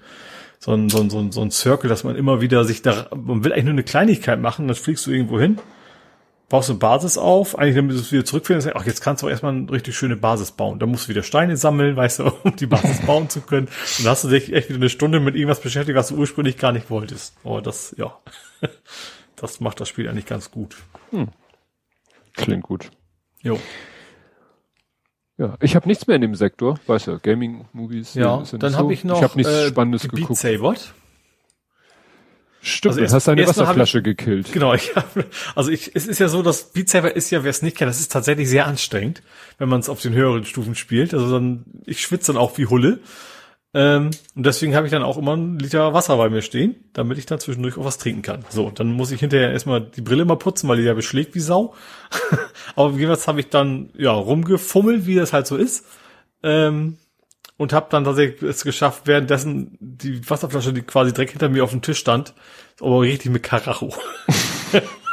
so 0.60 0.74
ein, 0.74 0.90
so 0.90 1.00
ein, 1.00 1.10
so 1.10 1.20
ein, 1.20 1.32
so 1.32 1.42
ein 1.42 1.52
Circle, 1.52 1.90
dass 1.90 2.04
man 2.04 2.16
immer 2.16 2.42
wieder 2.42 2.66
sich 2.66 2.82
da, 2.82 3.08
man 3.16 3.44
will 3.44 3.54
eigentlich 3.54 3.66
nur 3.66 3.74
eine 3.74 3.84
Kleinigkeit 3.84 4.40
machen, 4.40 4.68
dann 4.68 4.76
fliegst 4.76 5.06
du 5.06 5.12
irgendwo 5.12 5.40
hin, 5.40 5.60
baust 6.50 6.70
eine 6.70 6.80
Basis 6.80 7.18
auf, 7.18 7.58
eigentlich 7.58 7.76
damit 7.76 7.96
du 7.96 8.00
es 8.00 8.12
wieder 8.12 8.26
zurückfindest, 8.26 8.76
ach, 8.76 8.86
jetzt 8.86 9.02
kannst 9.02 9.22
du 9.22 9.28
auch 9.28 9.32
erstmal 9.32 9.54
eine 9.54 9.72
richtig 9.72 9.96
schöne 9.98 10.16
Basis 10.16 10.52
bauen. 10.52 10.80
Da 10.80 10.86
musst 10.86 11.06
du 11.06 11.10
wieder 11.10 11.24
Steine 11.24 11.58
sammeln, 11.58 11.96
weißt 11.96 12.20
du, 12.20 12.32
um 12.44 12.56
die 12.56 12.68
Basis 12.68 13.06
bauen 13.06 13.30
zu 13.30 13.42
können. 13.42 13.68
Und 13.68 14.06
dann 14.06 14.12
hast 14.12 14.24
du 14.24 14.30
dich 14.30 14.54
echt 14.54 14.70
wieder 14.70 14.78
eine 14.78 14.90
Stunde 14.90 15.20
mit 15.20 15.36
irgendwas 15.36 15.62
beschäftigt, 15.62 15.98
was 15.98 16.10
du 16.10 16.16
ursprünglich 16.16 16.58
gar 16.58 16.72
nicht 16.72 16.90
wolltest. 16.90 17.36
Aber 17.44 17.62
das, 17.62 17.96
ja, 17.98 18.18
das 19.36 19.60
macht 19.60 19.80
das 19.80 19.90
Spiel 19.90 20.08
eigentlich 20.08 20.26
ganz 20.26 20.52
gut. 20.52 20.78
Hm. 21.12 21.30
Klingt 22.34 22.64
gut. 22.64 22.92
Jo. 23.42 23.60
Ja, 25.38 25.56
ich 25.62 25.76
habe 25.76 25.88
nichts 25.88 26.08
mehr 26.08 26.16
in 26.16 26.24
dem 26.24 26.36
Sektor, 26.36 26.80
weißt 26.88 27.08
du, 27.08 27.20
Gaming-Movies. 27.20 28.16
Ja, 28.16 28.44
dann 28.54 28.72
so. 28.72 28.78
habe 28.78 28.94
ich 28.94 29.04
noch 29.04 29.18
ich 29.18 29.24
hab 29.24 29.36
nichts 29.36 29.52
äh, 29.52 29.68
Spannendes 29.68 30.02
Beat 30.04 30.16
geguckt. 30.16 30.40
Sabert. 30.40 30.94
Stimmt, 32.62 32.94
also 32.94 33.02
erst, 33.02 33.14
hast 33.14 33.28
deine 33.28 33.48
Wasserflasche 33.48 34.00
ich, 34.00 34.04
gekillt. 34.04 34.52
Genau, 34.52 34.74
ich 34.74 34.96
hab, 34.96 35.06
also 35.56 35.70
ich, 35.70 35.96
es 35.96 36.08
ist 36.08 36.20
ja 36.20 36.28
so, 36.28 36.42
dass 36.42 36.72
Beat 36.72 36.90
Saber 36.90 37.16
ist 37.16 37.30
ja, 37.30 37.44
wer 37.44 37.52
es 37.52 37.62
nicht 37.62 37.78
kennt, 37.78 37.88
das 37.88 38.00
ist 38.00 38.12
tatsächlich 38.12 38.50
sehr 38.50 38.66
anstrengend, 38.66 39.22
wenn 39.60 39.70
man 39.70 39.80
es 39.80 39.90
auf 39.90 40.02
den 40.02 40.14
höheren 40.14 40.44
Stufen 40.44 40.74
spielt. 40.74 41.14
Also 41.14 41.32
dann, 41.32 41.66
ich 41.86 42.02
schwitze 42.02 42.34
dann 42.34 42.42
auch 42.42 42.58
wie 42.58 42.66
Hulle. 42.66 43.00
Ähm, 43.74 44.12
und 44.36 44.46
deswegen 44.46 44.76
habe 44.76 44.88
ich 44.88 44.92
dann 44.92 45.04
auch 45.04 45.18
immer 45.18 45.34
einen 45.34 45.60
Liter 45.60 45.94
Wasser 45.94 46.18
bei 46.18 46.30
mir 46.30 46.42
stehen, 46.42 46.76
damit 46.94 47.18
ich 47.18 47.26
dann 47.26 47.40
zwischendurch 47.40 47.78
auch 47.78 47.86
was 47.86 47.98
trinken 47.98 48.22
kann. 48.22 48.46
So, 48.50 48.72
dann 48.72 48.94
muss 48.94 49.12
ich 49.12 49.20
hinterher 49.20 49.52
erstmal 49.52 49.82
die 49.82 50.02
Brille 50.02 50.26
mal 50.26 50.38
putzen, 50.38 50.70
weil 50.70 50.78
die 50.78 50.84
ja 50.84 50.94
beschlägt 50.94 51.36
wie 51.36 51.40
Sau. 51.40 51.76
Aber 52.76 52.92
jedenfalls 52.94 53.28
habe 53.28 53.40
ich 53.40 53.50
dann 53.50 53.90
ja 53.96 54.12
rumgefummelt, 54.12 55.06
wie 55.06 55.16
das 55.16 55.34
halt 55.34 55.48
so 55.48 55.58
ist. 55.58 55.86
Ähm, 56.44 56.98
und 57.58 57.74
habe 57.74 57.88
dann 57.90 58.04
tatsächlich 58.04 58.42
es 58.44 58.64
geschafft, 58.64 59.04
währenddessen 59.06 59.78
die 59.80 60.28
Wasserflasche, 60.30 60.74
die 60.74 60.84
quasi 60.84 61.12
direkt 61.12 61.32
hinter 61.32 61.50
mir 61.50 61.64
auf 61.64 61.72
dem 61.72 61.82
Tisch 61.82 61.98
stand, 61.98 62.34
aber 62.80 63.02
richtig 63.02 63.32
mit 63.32 63.44
Karacho. 63.44 63.94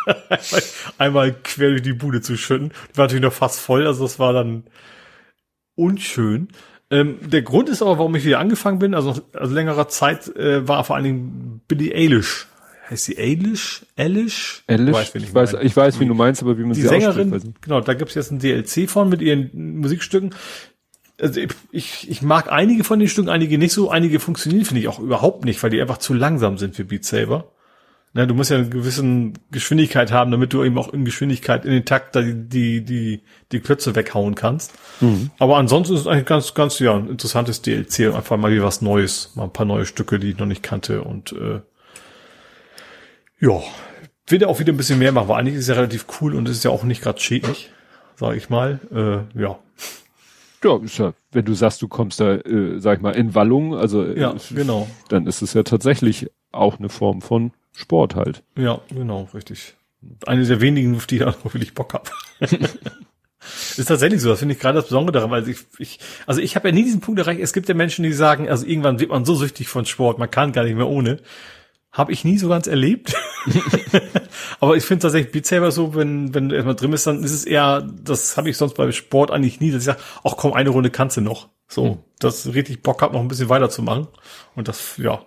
einmal 0.99 1.33
quer 1.33 1.71
durch 1.71 1.83
die 1.83 1.95
Bude 1.95 2.21
zu 2.21 2.37
schütten. 2.37 2.73
Die 2.93 2.99
war 2.99 3.07
natürlich 3.07 3.25
noch 3.25 3.33
fast 3.33 3.61
voll, 3.61 3.87
also 3.87 4.05
das 4.05 4.19
war 4.19 4.35
dann 4.35 4.65
unschön. 5.75 6.49
Ähm, 6.95 7.19
der 7.21 7.43
Grund 7.43 7.69
ist 7.69 7.83
aber, 7.83 7.99
warum 7.99 8.15
ich 8.15 8.25
wieder 8.25 8.39
angefangen 8.39 8.79
bin, 8.79 8.95
also, 8.95 9.15
also 9.33 9.53
längerer 9.53 9.89
Zeit, 9.89 10.29
äh, 10.37 10.67
war 10.69 10.85
vor 10.85 10.95
allen 10.95 11.05
Dingen 11.05 11.61
Billie 11.67 11.93
Eilish. 11.93 12.47
Heißt 12.89 13.07
sie 13.07 13.19
Eilish? 13.19 13.85
Eilish? 13.97 14.63
Eilish? 14.69 14.95
Weiß, 14.95 15.15
ich, 15.17 15.35
weiß, 15.35 15.57
ich 15.61 15.77
weiß, 15.77 15.99
wie 15.99 16.07
du 16.07 16.15
meinst, 16.15 16.43
aber 16.43 16.57
wie 16.57 16.63
man 16.63 16.75
die 16.75 16.83
sie 16.83 16.89
Sängerin, 16.89 17.55
genau, 17.61 17.81
da 17.81 17.95
gibt's 17.95 18.15
jetzt 18.15 18.31
ein 18.31 18.39
DLC 18.39 18.89
von 18.89 19.09
mit 19.09 19.23
ihren 19.23 19.79
Musikstücken. 19.81 20.37
Also 21.21 21.41
ich, 21.73 22.09
ich 22.09 22.23
mag 22.23 22.53
einige 22.53 22.85
von 22.85 23.01
den 23.01 23.09
Stücken, 23.09 23.29
einige 23.29 23.59
nicht 23.59 23.73
so, 23.73 23.91
einige 23.91 24.21
funktionieren, 24.21 24.65
finde 24.65 24.83
ich 24.83 24.89
auch 24.89 25.01
überhaupt 25.01 25.45
nicht, 25.45 25.61
weil 25.65 25.71
die 25.71 25.81
einfach 25.81 25.99
zu 25.99 26.15
langsam 26.15 26.59
sind 26.59 26.77
für 26.77 26.85
Beat 26.85 27.05
Saber. 27.05 27.53
Na, 28.17 28.27
du 28.27 28.35
musst 28.35 28.53
ja 28.53 28.59
eine 28.59 28.69
gewisse 28.69 29.33
Geschwindigkeit 29.51 30.13
haben, 30.13 30.31
damit 30.31 30.53
du 30.53 30.63
eben 30.63 30.79
auch 30.79 30.93
in 30.93 31.05
Geschwindigkeit 31.05 31.65
in 31.65 31.73
den 31.73 31.85
Takt 31.85 32.15
die, 32.15 32.49
die, 32.49 32.85
die, 32.85 33.23
die 33.51 33.61
Klötze 33.61 33.97
weghauen 33.97 34.37
kannst. 34.37 34.73
Mhm. 35.01 35.31
Aber 35.41 35.57
ansonsten 35.57 35.95
ist 35.95 36.03
es 36.03 36.07
eigentlich 36.07 36.27
ganz, 36.27 36.55
ganz, 36.55 36.79
ja, 36.79 36.95
ein 36.95 37.09
interessantes 37.09 37.61
DLC. 37.61 38.15
Einfach 38.15 38.37
mal 38.37 38.53
wie 38.53 38.63
was 38.63 38.83
Neues. 38.83 39.33
Mal 39.35 39.45
ein 39.45 39.53
paar 39.53 39.67
neue 39.67 39.85
Stücke, 39.85 40.21
die 40.21 40.31
ich 40.31 40.39
noch 40.39 40.47
nicht 40.47 40.63
kannte 40.63 41.03
und, 41.03 41.33
äh, 41.33 41.61
ja, 43.41 43.61
will 44.29 44.45
auch 44.45 44.61
wieder 44.61 44.73
ein 44.73 44.77
bisschen 44.77 45.01
mehr 45.01 45.11
machen, 45.11 45.29
weil 45.29 45.41
eigentlich 45.41 45.55
ist 45.55 45.63
es 45.63 45.69
ja 45.69 45.75
relativ 45.75 46.07
cool 46.21 46.37
und 46.37 46.49
es 46.49 46.59
ist 46.59 46.65
ja 46.65 46.71
auch 46.71 46.85
nicht 46.85 47.03
gerade 47.03 47.21
schädlich, 47.21 47.73
sag 48.15 48.37
ich 48.37 48.49
mal. 48.49 48.81
Äh, 48.93 49.41
ja. 49.41 49.59
Ja, 50.63 50.79
ist 50.83 50.99
ja, 50.99 51.13
wenn 51.33 51.45
du 51.45 51.53
sagst, 51.53 51.83
du 51.83 51.89
kommst 51.89 52.21
da, 52.21 52.37
äh, 52.37 52.79
sag 52.79 52.99
ich 52.99 53.03
mal, 53.03 53.11
in 53.11 53.35
Wallung, 53.35 53.75
also 53.75 54.05
ja, 54.05 54.33
äh, 54.33 54.55
genau. 54.55 54.89
dann 55.09 55.27
ist 55.27 55.43
es 55.43 55.53
ja 55.53 55.63
tatsächlich 55.63 56.31
auch 56.53 56.79
eine 56.79 56.89
Form 56.89 57.21
von 57.21 57.53
Sport 57.75 58.15
halt. 58.15 58.43
Ja, 58.57 58.81
genau, 58.89 59.29
richtig. 59.35 59.75
Eine 60.27 60.45
der 60.45 60.61
wenigen, 60.61 60.97
auf 60.97 61.07
die 61.07 61.17
ich 61.17 61.25
auch 61.25 61.45
wirklich 61.45 61.75
Bock 61.75 61.95
habe. 61.95 62.11
ist 63.77 63.87
tatsächlich 63.87 64.21
so, 64.21 64.31
das 64.31 64.39
finde 64.39 64.55
ich 64.55 64.61
gerade 64.61 64.77
das 64.77 64.87
Besondere 64.87 65.13
daran, 65.13 65.31
weil 65.31 65.49
ich, 65.49 65.59
ich 65.79 65.99
also 66.27 66.41
ich 66.41 66.57
habe 66.57 66.69
ja 66.69 66.75
nie 66.75 66.85
diesen 66.85 67.01
Punkt 67.01 67.19
erreicht, 67.21 67.41
es 67.41 67.53
gibt 67.53 67.69
ja 67.69 67.75
Menschen, 67.75 68.03
die 68.03 68.13
sagen, 68.13 68.49
also 68.49 68.67
irgendwann 68.67 69.01
wird 69.01 69.11
man 69.11 69.25
so 69.25 69.35
süchtig 69.35 69.69
von 69.69 69.87
Sport, 69.87 70.19
man 70.19 70.31
kann 70.31 70.53
gar 70.53 70.65
nicht 70.65 70.77
mehr 70.77 70.89
ohne. 70.89 71.21
Habe 71.91 72.13
ich 72.13 72.25
nie 72.25 72.39
so 72.39 72.49
ganz 72.49 72.67
erlebt. 72.67 73.15
Aber 74.61 74.77
ich 74.77 74.85
finde 74.85 75.03
tatsächlich 75.03 75.33
Beat 75.33 75.47
Saber 75.47 75.71
so, 75.71 75.95
wenn, 75.95 76.35
wenn 76.35 76.49
du 76.49 76.55
erstmal 76.55 76.75
drin 76.75 76.91
bist, 76.91 77.07
dann 77.07 77.23
ist 77.23 77.33
es 77.33 77.45
eher, 77.45 77.83
das 77.83 78.37
habe 78.37 78.51
ich 78.51 78.57
sonst 78.57 78.75
bei 78.75 78.91
Sport 78.93 79.31
eigentlich 79.31 79.61
nie, 79.61 79.71
dass 79.71 79.83
ich 79.83 79.87
sage, 79.87 80.01
ach 80.25 80.37
komm, 80.37 80.53
eine 80.53 80.71
Runde 80.71 80.91
kannst 80.91 81.17
du 81.17 81.21
noch. 81.21 81.49
So, 81.69 82.05
dass 82.19 82.47
ich 82.47 82.55
richtig 82.55 82.83
Bock 82.83 83.03
hab, 83.03 83.13
noch 83.13 83.21
ein 83.21 83.29
bisschen 83.29 83.49
weiterzumachen. 83.49 84.09
Und 84.55 84.69
das, 84.69 84.97
ja, 84.99 85.25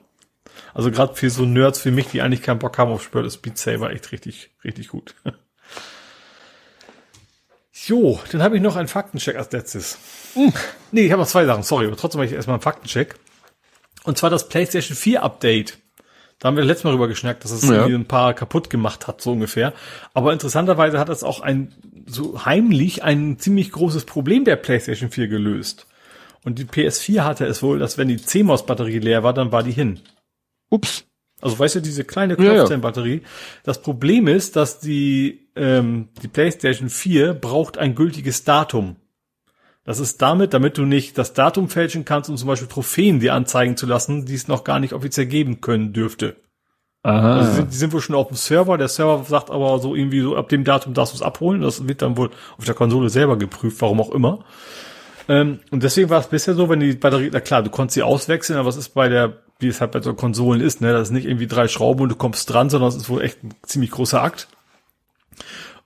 also 0.74 0.92
gerade 0.92 1.16
für 1.16 1.30
so 1.30 1.46
Nerds 1.46 1.84
wie 1.86 1.92
mich, 1.92 2.08
die 2.08 2.22
eigentlich 2.22 2.42
keinen 2.42 2.60
Bock 2.60 2.78
haben 2.78 2.92
auf 2.92 3.04
Sport, 3.04 3.26
ist 3.26 3.38
Beat 3.40 3.58
Saber 3.58 3.92
echt 3.92 4.12
richtig, 4.12 4.52
richtig 4.64 4.90
gut. 4.90 5.16
jo, 7.88 8.20
dann 8.32 8.42
habe 8.42 8.56
ich 8.56 8.62
noch 8.62 8.76
einen 8.76 8.88
Faktencheck 8.88 9.36
als 9.36 9.52
letztes. 9.52 9.98
Hm. 10.34 10.54
Nee, 10.92 11.06
ich 11.06 11.12
habe 11.12 11.22
noch 11.22 11.30
zwei 11.30 11.46
Sachen, 11.46 11.64
sorry, 11.64 11.88
aber 11.88 11.98
trotzdem 11.98 12.20
habe 12.20 12.28
ich 12.28 12.34
erstmal 12.34 12.56
einen 12.56 12.64
Faktencheck. 12.64 13.16
Und 14.04 14.18
zwar 14.18 14.30
das 14.30 14.48
PlayStation 14.48 14.96
4 14.96 15.24
Update. 15.24 15.78
Da 16.40 16.48
haben 16.48 16.58
wir 16.58 16.64
letztes 16.64 16.84
Mal 16.84 16.92
drüber 16.92 17.08
geschnackt, 17.08 17.44
dass 17.44 17.52
es 17.52 17.68
ja. 17.68 17.86
ein 17.86 18.06
paar 18.06 18.34
kaputt 18.34 18.70
gemacht 18.70 19.08
hat, 19.08 19.22
so 19.22 19.32
ungefähr. 19.32 19.74
Aber 20.14 20.34
interessanterweise 20.34 21.00
hat 21.00 21.10
es 21.10 21.24
auch 21.24 21.42
ein, 21.42 21.74
so 22.06 22.46
heimlich 22.46 23.04
ein 23.04 23.40
ziemlich 23.40 23.72
großes 23.72 24.06
Problem 24.06 24.46
der 24.46 24.56
PlayStation 24.56 25.10
4 25.10 25.28
gelöst. 25.28 25.88
Und 26.44 26.60
die 26.60 26.66
PS4 26.66 27.24
hatte 27.24 27.46
es 27.46 27.64
wohl, 27.64 27.80
dass 27.80 27.98
wenn 27.98 28.08
die 28.08 28.22
CMOS-Batterie 28.22 29.00
leer 29.00 29.24
war, 29.24 29.34
dann 29.34 29.52
war 29.52 29.64
die 29.64 29.72
hin. 29.72 30.00
Ups. 30.70 31.06
Also 31.40 31.60
weißt 31.60 31.76
du, 31.76 31.82
diese 31.82 32.04
kleine 32.04 32.36
Knopfzellenbatterie. 32.36 33.16
Ja, 33.16 33.22
ja. 33.22 33.28
Das 33.64 33.82
Problem 33.82 34.28
ist, 34.28 34.56
dass 34.56 34.80
die, 34.80 35.50
ähm, 35.56 36.10
die 36.24 36.28
PlayStation 36.28 36.90
4 36.90 37.34
braucht 37.36 37.78
ein 37.78 37.94
gültiges 37.94 38.44
Datum. 38.44 38.96
Das 39.84 40.00
ist 40.00 40.22
damit, 40.22 40.54
damit 40.54 40.78
du 40.78 40.84
nicht 40.84 41.18
das 41.18 41.34
Datum 41.34 41.70
fälschen 41.70 42.04
kannst, 42.06 42.30
um 42.30 42.38
zum 42.38 42.48
Beispiel 42.48 42.68
Trophäen 42.68 43.20
dir 43.20 43.34
anzeigen 43.34 43.78
zu 43.78 43.86
lassen, 43.86 44.26
die 44.26 44.34
es 44.34 44.48
noch 44.48 44.64
gar 44.64 44.80
nicht 44.80 44.94
offiziell 44.94 45.28
geben 45.28 45.62
können 45.62 45.94
dürfte. 45.94 46.36
Aha. 47.04 47.38
Also 47.38 47.50
die 47.50 47.56
sind, 47.56 47.72
die 47.72 47.78
sind 47.78 47.94
wohl 47.94 48.02
schon 48.02 48.16
auf 48.16 48.28
dem 48.28 48.36
Server. 48.36 48.78
Der 48.78 48.90
Server 48.90 49.24
sagt 49.24 49.50
aber 49.50 49.80
so 49.80 49.96
irgendwie 49.96 50.20
so, 50.20 50.36
ab 50.36 50.50
dem 50.50 50.66
Datum 50.66 50.94
darfst 50.94 51.14
du 51.14 51.18
es 51.18 51.22
abholen. 51.22 51.62
Das 51.62 51.88
wird 51.88 52.02
dann 52.02 52.18
wohl 52.18 52.32
auf 52.58 52.66
der 52.66 52.74
Konsole 52.74 53.10
selber 53.10 53.38
geprüft, 53.38 53.80
warum 53.80 54.02
auch 54.02 54.12
immer. 54.12 54.44
Ähm, 55.30 55.60
und 55.72 55.84
deswegen 55.84 56.10
war 56.10 56.20
es 56.20 56.28
bisher 56.28 56.54
so, 56.54 56.68
wenn 56.68 56.82
die 56.82 56.94
Batterie, 56.94 57.30
na 57.32 57.40
klar, 57.40 57.64
du 57.64 57.70
konntest 57.70 57.96
sie 57.96 58.04
auswechseln, 58.04 58.60
aber 58.60 58.68
was 58.68 58.76
ist 58.76 58.90
bei 58.90 59.08
der, 59.08 59.38
wie 59.60 59.68
es 59.68 59.82
halt 59.82 59.92
bei 59.92 60.02
so 60.02 60.14
Konsolen 60.14 60.62
ist, 60.62 60.82
ne, 60.82 60.94
das 60.94 61.10
ist 61.10 61.14
nicht 61.14 61.26
irgendwie 61.26 61.48
drei 61.48 61.68
Schrauben 61.68 62.02
und 62.02 62.10
du 62.10 62.16
kommst 62.16 62.52
dran, 62.52 62.70
sondern 62.70 62.90
es 62.90 62.96
ist 62.96 63.10
wohl 63.10 63.22
echt 63.22 63.44
ein 63.44 63.54
ziemlich 63.64 63.92
großer 63.92 64.22
Akt. 64.22 64.48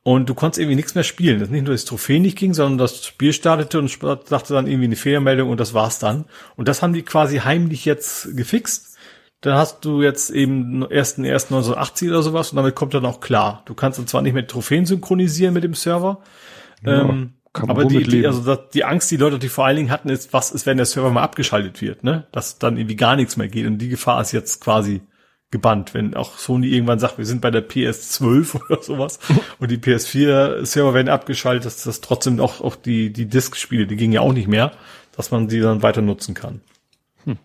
Und 0.03 0.29
du 0.29 0.33
konntest 0.33 0.59
irgendwie 0.59 0.75
nichts 0.75 0.95
mehr 0.95 1.03
spielen. 1.03 1.39
Das 1.39 1.49
ist 1.49 1.51
nicht 1.51 1.65
nur 1.65 1.75
das 1.75 1.85
Trophäe 1.85 2.19
nicht 2.19 2.37
ging, 2.37 2.55
sondern 2.55 2.79
das 2.79 3.05
Spiel 3.05 3.33
startete 3.33 3.77
und 3.77 3.91
sagte 4.25 4.53
dann 4.53 4.65
irgendwie 4.65 4.85
eine 4.85 4.95
Fehlermeldung 4.95 5.49
und 5.49 5.59
das 5.59 5.75
war's 5.75 5.99
dann. 5.99 6.25
Und 6.55 6.67
das 6.67 6.81
haben 6.81 6.93
die 6.93 7.03
quasi 7.03 7.37
heimlich 7.37 7.85
jetzt 7.85 8.35
gefixt. 8.35 8.97
Dann 9.41 9.55
hast 9.55 9.85
du 9.85 10.01
jetzt 10.01 10.31
eben 10.31 10.89
ersten 10.89 11.23
erst 11.23 11.47
1980 11.47 12.09
oder 12.09 12.23
sowas 12.23 12.51
und 12.51 12.57
damit 12.57 12.75
kommt 12.75 12.93
dann 12.93 13.05
auch 13.05 13.19
klar. 13.19 13.63
Du 13.65 13.75
kannst 13.75 13.99
dann 13.99 14.07
zwar 14.07 14.21
nicht 14.21 14.33
mit 14.33 14.49
Trophäen 14.49 14.85
synchronisieren 14.85 15.53
mit 15.53 15.63
dem 15.63 15.73
Server, 15.73 16.21
ja, 16.83 17.01
ähm, 17.01 17.33
aber 17.53 17.85
die, 17.85 18.03
die, 18.03 18.25
also 18.25 18.55
die 18.55 18.85
Angst, 18.85 19.11
die 19.11 19.17
Leute, 19.17 19.37
die 19.37 19.49
vor 19.49 19.65
allen 19.65 19.75
Dingen 19.75 19.91
hatten, 19.91 20.09
ist, 20.09 20.31
was 20.31 20.51
ist, 20.51 20.65
wenn 20.65 20.77
der 20.77 20.85
Server 20.85 21.11
mal 21.11 21.23
abgeschaltet 21.23 21.81
wird, 21.81 22.03
ne? 22.03 22.27
Dass 22.31 22.59
dann 22.59 22.77
irgendwie 22.77 22.95
gar 22.95 23.15
nichts 23.15 23.35
mehr 23.35 23.49
geht. 23.49 23.67
Und 23.67 23.77
die 23.79 23.89
Gefahr 23.89 24.21
ist 24.21 24.31
jetzt 24.31 24.61
quasi 24.61 25.01
gebannt, 25.51 25.93
wenn 25.93 26.15
auch 26.15 26.37
Sony 26.37 26.67
irgendwann 26.67 26.99
sagt, 26.99 27.17
wir 27.17 27.25
sind 27.25 27.41
bei 27.41 27.51
der 27.51 27.67
PS12 27.67 28.55
oder 28.69 28.81
sowas 28.81 29.19
und 29.59 29.69
die 29.69 29.77
PS4-Server 29.77 30.93
werden 30.93 31.09
abgeschaltet, 31.09 31.65
dass 31.65 31.83
das 31.83 31.99
trotzdem 31.99 32.39
auch, 32.39 32.61
auch 32.61 32.77
die, 32.77 33.11
die 33.11 33.25
Disk-Spiele, 33.25 33.85
die 33.85 33.97
gingen 33.97 34.13
ja 34.13 34.21
auch 34.21 34.33
nicht 34.33 34.47
mehr, 34.47 34.71
dass 35.15 35.29
man 35.31 35.49
die 35.49 35.59
dann 35.59 35.83
weiter 35.83 36.01
nutzen 36.01 36.33
kann. 36.33 36.61
Hm. 37.25 37.37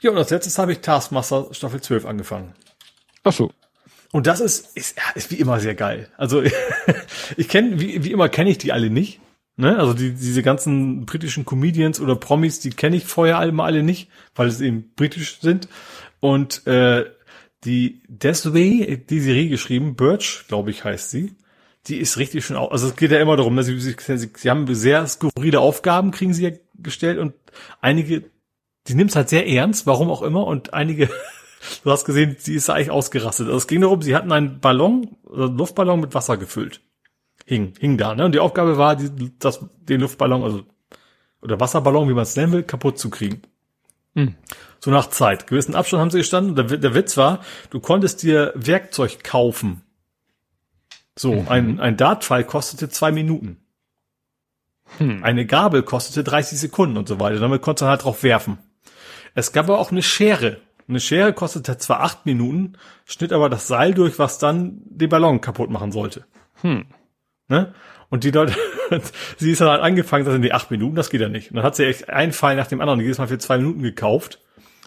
Ja, 0.00 0.10
und 0.10 0.18
als 0.18 0.30
letztes 0.30 0.58
habe 0.58 0.72
ich 0.72 0.80
Taskmaster 0.80 1.46
Staffel 1.52 1.80
12 1.80 2.06
angefangen. 2.06 2.54
Ach 3.22 3.32
so. 3.32 3.52
Und 4.12 4.26
das 4.26 4.40
ist, 4.40 4.76
ist, 4.76 4.96
ist 5.14 5.30
wie 5.30 5.36
immer 5.36 5.58
sehr 5.58 5.74
geil. 5.74 6.08
Also 6.16 6.42
ich 7.36 7.48
kenne, 7.48 7.80
wie, 7.80 8.04
wie 8.04 8.12
immer 8.12 8.28
kenne 8.28 8.50
ich 8.50 8.58
die 8.58 8.72
alle 8.72 8.90
nicht. 8.90 9.20
Ne? 9.56 9.78
Also 9.78 9.94
die, 9.94 10.12
diese 10.12 10.42
ganzen 10.42 11.06
britischen 11.06 11.44
Comedians 11.44 12.00
oder 12.00 12.14
Promis, 12.14 12.60
die 12.60 12.70
kenne 12.70 12.96
ich 12.96 13.04
vorher 13.06 13.38
alle 13.38 13.52
mal 13.52 13.64
alle 13.64 13.82
nicht, 13.82 14.10
weil 14.34 14.48
es 14.48 14.60
eben 14.60 14.92
britisch 14.94 15.40
sind. 15.40 15.66
Und 16.20 16.66
äh, 16.66 17.06
die 17.64 18.02
Desway, 18.08 18.96
die 19.08 19.20
Serie 19.20 19.48
geschrieben, 19.48 19.96
Birch, 19.96 20.44
glaube 20.46 20.70
ich, 20.70 20.84
heißt 20.84 21.10
sie. 21.10 21.34
Die 21.88 21.96
ist 21.96 22.16
richtig 22.16 22.44
schön, 22.44 22.56
also 22.56 22.86
es 22.86 22.96
geht 22.96 23.10
ja 23.10 23.18
immer 23.18 23.36
darum, 23.36 23.56
dass 23.56 23.66
sie, 23.66 23.78
sie, 23.80 23.96
sie, 23.98 24.30
sie 24.36 24.50
haben 24.50 24.72
sehr 24.72 25.04
skurrile 25.08 25.58
Aufgaben, 25.58 26.12
kriegen 26.12 26.32
sie 26.32 26.44
ja 26.44 26.50
gestellt 26.78 27.18
und 27.18 27.34
einige, 27.80 28.22
die 28.86 28.94
nimmt 28.94 29.16
halt 29.16 29.28
sehr 29.28 29.48
ernst, 29.48 29.84
warum 29.84 30.08
auch 30.08 30.22
immer, 30.22 30.46
und 30.46 30.74
einige, 30.74 31.08
du 31.84 31.90
hast 31.90 32.04
gesehen, 32.04 32.36
sie 32.38 32.54
ist 32.54 32.70
eigentlich 32.70 32.90
ausgerastet. 32.90 33.46
Also 33.46 33.58
es 33.58 33.66
ging 33.66 33.80
darum, 33.80 34.02
sie 34.02 34.14
hatten 34.14 34.32
einen 34.32 34.60
Ballon, 34.60 35.16
einen 35.32 35.56
Luftballon 35.56 36.00
mit 36.00 36.14
Wasser 36.14 36.36
gefüllt 36.36 36.80
hing, 37.44 37.74
hing 37.78 37.98
da, 37.98 38.14
ne? 38.14 38.24
Und 38.24 38.32
die 38.32 38.40
Aufgabe 38.40 38.78
war, 38.78 38.96
die, 38.96 39.38
das, 39.38 39.64
den 39.80 40.00
Luftballon, 40.00 40.42
also, 40.42 40.64
oder 41.40 41.60
Wasserballon, 41.60 42.08
wie 42.08 42.14
man 42.14 42.22
es 42.22 42.36
nennen 42.36 42.52
will, 42.52 42.62
kaputt 42.62 42.98
zu 42.98 43.10
kriegen. 43.10 43.42
Hm. 44.14 44.34
So 44.80 44.90
nach 44.90 45.08
Zeit. 45.08 45.46
Gewissen 45.46 45.74
Abstand 45.74 46.00
haben 46.00 46.10
sie 46.10 46.18
gestanden. 46.18 46.54
Der, 46.54 46.64
der 46.78 46.94
Witz 46.94 47.16
war, 47.16 47.40
du 47.70 47.80
konntest 47.80 48.22
dir 48.22 48.52
Werkzeug 48.54 49.24
kaufen. 49.24 49.82
So, 51.16 51.34
mhm. 51.34 51.48
ein, 51.48 51.80
ein 51.80 51.96
Dartpfeil 51.96 52.44
kostete 52.44 52.88
zwei 52.88 53.12
Minuten. 53.12 53.58
Hm. 54.98 55.24
Eine 55.24 55.46
Gabel 55.46 55.82
kostete 55.82 56.24
30 56.24 56.58
Sekunden 56.58 56.96
und 56.96 57.08
so 57.08 57.20
weiter. 57.20 57.38
Damit 57.38 57.62
konntest 57.62 57.82
du 57.82 57.86
halt 57.86 58.04
drauf 58.04 58.22
werfen. 58.22 58.58
Es 59.34 59.52
gab 59.52 59.68
aber 59.68 59.78
auch 59.78 59.90
eine 59.90 60.02
Schere. 60.02 60.58
Eine 60.92 61.00
Schere 61.00 61.32
kostete 61.32 61.78
zwar 61.78 62.02
acht 62.02 62.26
Minuten, 62.26 62.74
schnitt 63.06 63.32
aber 63.32 63.48
das 63.48 63.66
Seil 63.66 63.94
durch, 63.94 64.18
was 64.18 64.38
dann 64.38 64.82
den 64.84 65.08
Ballon 65.08 65.40
kaputt 65.40 65.70
machen 65.70 65.90
sollte. 65.90 66.26
Hm. 66.60 66.84
Ne? 67.48 67.72
Und 68.10 68.24
die 68.24 68.30
Leute, 68.30 68.54
sie 69.38 69.52
ist 69.52 69.62
dann 69.62 69.70
halt 69.70 69.80
angefangen, 69.80 70.26
das 70.26 70.34
sind 70.34 70.42
die 70.42 70.52
acht 70.52 70.70
Minuten, 70.70 70.94
das 70.94 71.08
geht 71.08 71.22
ja 71.22 71.30
nicht. 71.30 71.50
Und 71.50 71.56
dann 71.56 71.64
hat 71.64 71.76
sie 71.76 71.86
echt 71.86 72.10
einen 72.10 72.32
Fall 72.32 72.56
nach 72.56 72.66
dem 72.66 72.82
anderen, 72.82 73.00
jedes 73.00 73.16
Mal 73.16 73.26
für 73.26 73.38
zwei 73.38 73.56
Minuten 73.56 73.80
gekauft. 73.80 74.38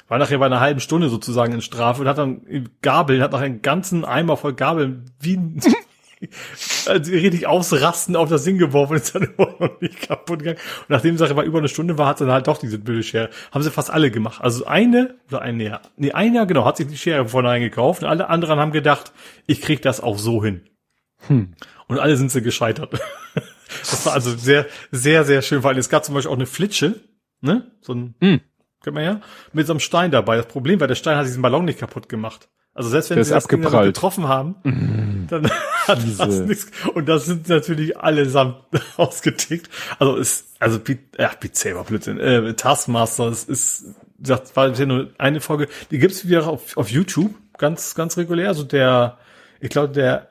War 0.08 0.19
nachher 0.19 0.38
bei 0.38 0.45
einer 0.45 0.59
halben 0.59 0.80
Stunde 0.80 1.09
sozusagen 1.09 1.53
in 1.53 1.61
Strafe 1.64 2.01
und 2.03 2.08
hat 2.08 2.19
dann 2.19 2.69
Gabeln, 2.84 3.24
hat 3.24 3.32
noch 3.32 3.42
einen 3.42 3.64
ganzen 3.64 4.06
Eimer 4.06 4.38
voll 4.38 4.53
Gabeln 4.53 5.09
wie 5.19 5.40
also 6.88 7.12
richtig 7.12 7.48
ausrasten 7.48 8.16
auf 8.16 8.30
das 8.30 8.44
Ding 8.44 8.58
geworfen 8.58 8.98
ist 8.98 9.16
dann 9.16 9.24
immer 9.38 9.56
noch 9.60 9.82
nicht 9.82 10.02
kaputt 10.02 10.40
gegangen. 10.40 10.60
Und 10.82 10.90
nachdem 10.90 11.16
es 11.16 11.22
aber 11.22 11.44
über 11.44 11.60
eine 11.60 11.68
Stunde 11.68 11.98
war, 11.98 12.08
hat 12.08 12.18
sie 12.18 12.26
dann 12.26 12.34
halt 12.34 12.48
doch 12.48 12.58
diese 12.58 12.80
blöde 12.80 13.04
Schere. 13.04 13.30
Haben 13.52 13.64
sie 13.64 13.72
fast 13.72 13.92
alle 13.92 14.12
gemacht. 14.12 14.42
Also 14.42 14.66
eine, 14.66 15.16
oder 15.30 15.42
eine, 15.42 15.64
ja, 15.64 15.82
nee, 15.98 16.12
einer, 16.12 16.45
genau, 16.45 16.66
hat 16.66 16.78
sich 16.78 16.88
die 16.88 16.98
Schere 16.98 17.28
vorne 17.28 17.60
gekauft 17.60 18.04
und 18.04 18.10
alle 18.10 18.30
anderen 18.30 18.60
haben 18.60 18.72
gedacht, 18.72 19.12
ich 19.48 19.62
krieg 19.62 19.82
das 19.82 20.02
auch 20.02 20.18
so 20.18 20.44
hin. 20.44 20.68
Hm. 21.28 21.56
Und 21.88 22.00
alle 22.00 22.18
sind 22.18 22.32
sie 22.32 22.42
gescheitert. 22.42 23.00
das 23.80 24.06
war 24.06 24.14
also 24.14 24.36
sehr, 24.36 24.66
sehr, 24.92 25.24
sehr 25.24 25.42
schön, 25.42 25.64
weil 25.64 25.78
es 25.78 25.90
gab 25.90 26.04
zum 26.06 26.16
Beispiel 26.16 26.32
auch 26.32 26.36
eine 26.36 26.45
Flitsche, 26.45 27.02
ne? 27.42 27.72
So 27.82 27.94
ein, 27.94 28.16
hm. 28.22 28.42
kennt 28.84 28.95
man 28.95 29.04
ja, 29.04 29.22
mit 29.54 29.68
so 29.68 29.74
einem 29.74 29.80
Stein 29.80 30.12
dabei. 30.12 30.38
Das 30.38 30.48
Problem 30.48 30.80
war, 30.80 30.88
der 30.88 30.95
Stein 30.95 31.18
hat 31.18 31.26
diesen 31.26 31.42
Ballon 31.42 31.66
nicht 31.66 31.80
kaputt 31.80 32.10
gemacht. 32.10 32.50
Also 32.76 32.90
selbst 32.90 33.10
wenn 33.10 33.24
sie 33.24 33.32
das 33.32 33.48
Ding 33.48 33.62
getroffen 33.62 34.28
haben, 34.28 34.56
mm. 34.64 35.28
dann 35.30 35.50
hat 35.88 36.04
Diese. 36.04 36.18
das 36.18 36.40
nichts. 36.42 36.68
Und 36.94 37.08
das 37.08 37.26
sind 37.26 37.48
natürlich 37.48 37.98
allesamt 37.98 38.58
ausgetickt. 38.98 39.70
Also 39.98 40.18
ist, 40.18 40.48
also 40.60 40.80
ja, 41.18 41.32
Beat 41.40 41.56
Saber, 41.56 41.86
Blödsinn. 41.86 42.20
Äh, 42.20 42.54
Taskmaster, 42.54 43.30
es 43.30 43.45
ist, 43.45 43.95
das 44.18 44.54
war 44.58 44.68
bisher 44.68 44.88
nur 44.88 45.10
eine 45.18 45.40
Folge. 45.40 45.70
Die 45.90 46.00
gibt's 46.00 46.28
wieder 46.28 46.48
auf, 46.48 46.76
auf 46.76 46.92
YouTube, 46.92 47.34
ganz, 47.58 47.95
ganz 47.95 48.18
regulär. 48.18 48.50
Also 48.50 48.64
der 48.64 49.20
ich 49.59 49.69
glaube, 49.69 49.93
der 49.93 50.27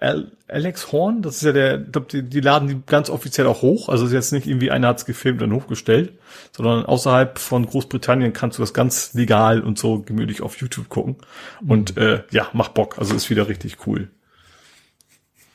Alex 0.48 0.92
Horn, 0.92 1.22
das 1.22 1.36
ist 1.36 1.42
ja 1.42 1.52
der, 1.52 1.80
ich 1.80 1.92
glaube, 1.92 2.06
die, 2.10 2.22
die 2.22 2.40
laden 2.40 2.68
die 2.68 2.82
ganz 2.86 3.08
offiziell 3.08 3.46
auch 3.46 3.62
hoch. 3.62 3.88
Also 3.88 4.06
ist 4.06 4.12
jetzt 4.12 4.32
nicht 4.32 4.46
irgendwie 4.46 4.70
einer 4.70 4.88
hat's 4.88 5.06
gefilmt 5.06 5.42
und 5.42 5.52
hochgestellt, 5.52 6.18
sondern 6.54 6.84
außerhalb 6.84 7.38
von 7.38 7.64
Großbritannien 7.66 8.32
kannst 8.32 8.58
du 8.58 8.62
das 8.62 8.74
ganz 8.74 9.14
legal 9.14 9.62
und 9.62 9.78
so 9.78 10.02
gemütlich 10.02 10.42
auf 10.42 10.56
YouTube 10.58 10.88
gucken. 10.88 11.16
Mhm. 11.60 11.70
Und 11.70 11.96
äh, 11.96 12.22
ja, 12.30 12.48
macht 12.52 12.74
Bock. 12.74 12.98
Also 12.98 13.14
ist 13.14 13.30
wieder 13.30 13.48
richtig 13.48 13.86
cool. 13.86 14.10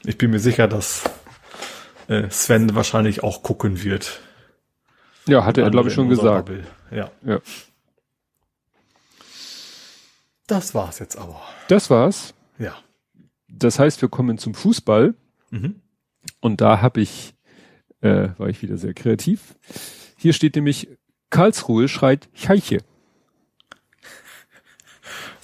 Ich 0.06 0.17
bin 0.17 0.31
mir 0.31 0.39
sicher, 0.39 0.67
dass 0.67 1.03
äh, 2.07 2.30
Sven 2.30 2.73
wahrscheinlich 2.73 3.23
auch 3.23 3.43
gucken 3.43 3.83
wird. 3.83 4.19
Ja, 5.27 5.45
hatte 5.45 5.61
er, 5.61 5.69
glaube 5.69 5.89
ich, 5.89 5.93
schon 5.93 6.09
gesagt. 6.09 6.49
Ja. 6.89 7.11
ja. 7.23 7.39
Das 10.48 10.73
war's 10.73 10.98
jetzt 10.98 11.17
aber. 11.17 11.39
Das 11.67 11.91
war's? 11.91 12.33
Ja 12.57 12.75
das 13.50 13.80
heißt, 13.80 14.02
wir 14.02 14.10
kommen 14.10 14.38
zum 14.38 14.53
Fußball. 14.53 15.16
Mhm. 15.50 15.82
Und 16.40 16.61
da 16.61 16.82
habe 16.82 17.02
ich, 17.02 17.34
äh, 18.02 18.30
war 18.38 18.48
ich 18.50 18.61
wieder 18.61 18.78
sehr 18.78 18.94
kreativ. 18.94 19.56
Hier 20.18 20.34
steht 20.34 20.56
nämlich, 20.56 20.88
Karlsruhe 21.30 21.88
schreit 21.88 22.30
Cheiche. 22.34 22.80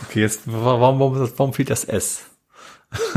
Okay, 0.04 0.22
jetzt, 0.22 0.42
warum, 0.46 1.00
warum, 1.00 1.32
warum 1.38 1.54
fehlt 1.54 1.70
das 1.70 1.86
S? 1.86 2.26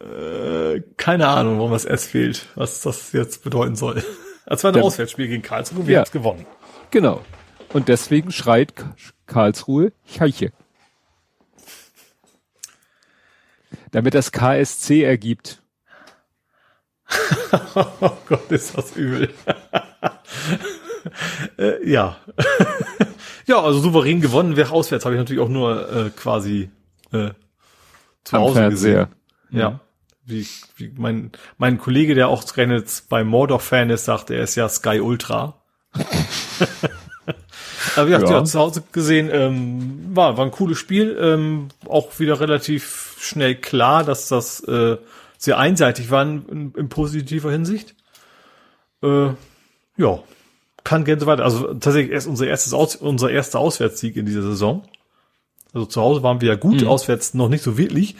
äh, 0.00 0.80
keine 0.96 1.28
Ahnung, 1.28 1.58
warum 1.58 1.72
das 1.72 1.84
S 1.84 2.06
fehlt, 2.06 2.46
was 2.54 2.80
das 2.82 3.12
jetzt 3.12 3.42
bedeuten 3.42 3.76
soll. 3.76 4.02
Als 4.46 4.62
war 4.64 4.74
ein 4.74 4.80
Auswärtsspiel 4.80 5.28
gegen 5.28 5.42
Karlsruhe, 5.42 5.86
wir 5.86 5.94
ja, 5.94 6.00
haben 6.00 6.10
gewonnen. 6.10 6.46
Genau. 6.90 7.24
Und 7.72 7.88
deswegen 7.88 8.30
schreit 8.30 8.72
Karlsruhe 9.26 9.92
Cheiche. 10.06 10.52
Damit 13.94 14.14
das 14.14 14.32
KSC 14.32 15.04
ergibt. 15.04 15.62
oh 17.76 18.10
Gott, 18.26 18.50
ist 18.50 18.76
das 18.76 18.96
übel. 18.96 19.32
äh, 21.58 21.88
ja. 21.88 22.16
ja, 23.46 23.62
also 23.62 23.78
souverän 23.78 24.20
gewonnen 24.20 24.56
wäre 24.56 24.72
auswärts, 24.72 25.04
habe 25.04 25.14
ich 25.14 25.20
natürlich 25.20 25.40
auch 25.40 25.48
nur 25.48 25.92
äh, 25.92 26.10
quasi 26.10 26.70
äh, 27.12 27.30
zu 28.24 28.36
Hause 28.36 28.54
Fernseher. 28.54 29.06
gesehen. 29.06 29.16
Mhm. 29.50 29.58
Ja. 29.60 29.80
Wie, 30.24 30.46
wie 30.76 30.92
mein, 30.96 31.30
mein 31.58 31.78
Kollege, 31.78 32.16
der 32.16 32.28
auch 32.28 32.44
jetzt 32.56 33.08
bei 33.08 33.22
Mordor-Fan 33.22 33.90
ist, 33.90 34.06
sagt, 34.06 34.30
er 34.30 34.42
ist 34.42 34.56
ja 34.56 34.68
Sky 34.68 34.98
Ultra. 34.98 35.62
Aber 37.96 38.08
ja, 38.08 38.20
ja. 38.20 38.44
zu 38.44 38.58
Hause 38.58 38.82
gesehen, 38.92 39.30
ähm, 39.32 40.10
war, 40.14 40.36
war 40.36 40.44
ein 40.44 40.50
cooles 40.50 40.78
Spiel, 40.78 41.16
ähm, 41.20 41.68
auch 41.86 42.18
wieder 42.18 42.40
relativ 42.40 43.16
schnell 43.20 43.54
klar, 43.54 44.04
dass 44.04 44.28
das 44.28 44.60
äh, 44.64 44.96
sehr 45.38 45.58
einseitig 45.58 46.10
war 46.10 46.22
in, 46.22 46.72
in 46.76 46.88
positiver 46.88 47.50
Hinsicht. 47.50 47.94
Äh, 49.02 49.28
ja, 49.96 50.22
kann 50.82 51.04
gerne 51.04 51.20
so 51.20 51.26
weiter. 51.26 51.44
Also 51.44 51.74
tatsächlich 51.74 52.12
erst 52.12 52.26
unser 52.26 52.46
erstes 52.46 52.74
Aus, 52.74 52.96
unser 52.96 53.30
erster 53.30 53.58
Auswärtssieg 53.58 54.16
in 54.16 54.26
dieser 54.26 54.42
Saison. 54.42 54.86
Also 55.72 55.86
zu 55.86 56.00
Hause 56.00 56.22
waren 56.22 56.40
wir 56.40 56.48
ja 56.48 56.56
gut, 56.56 56.82
mhm. 56.82 56.88
auswärts 56.88 57.34
noch 57.34 57.48
nicht 57.48 57.62
so 57.62 57.76
wirklich. 57.76 58.16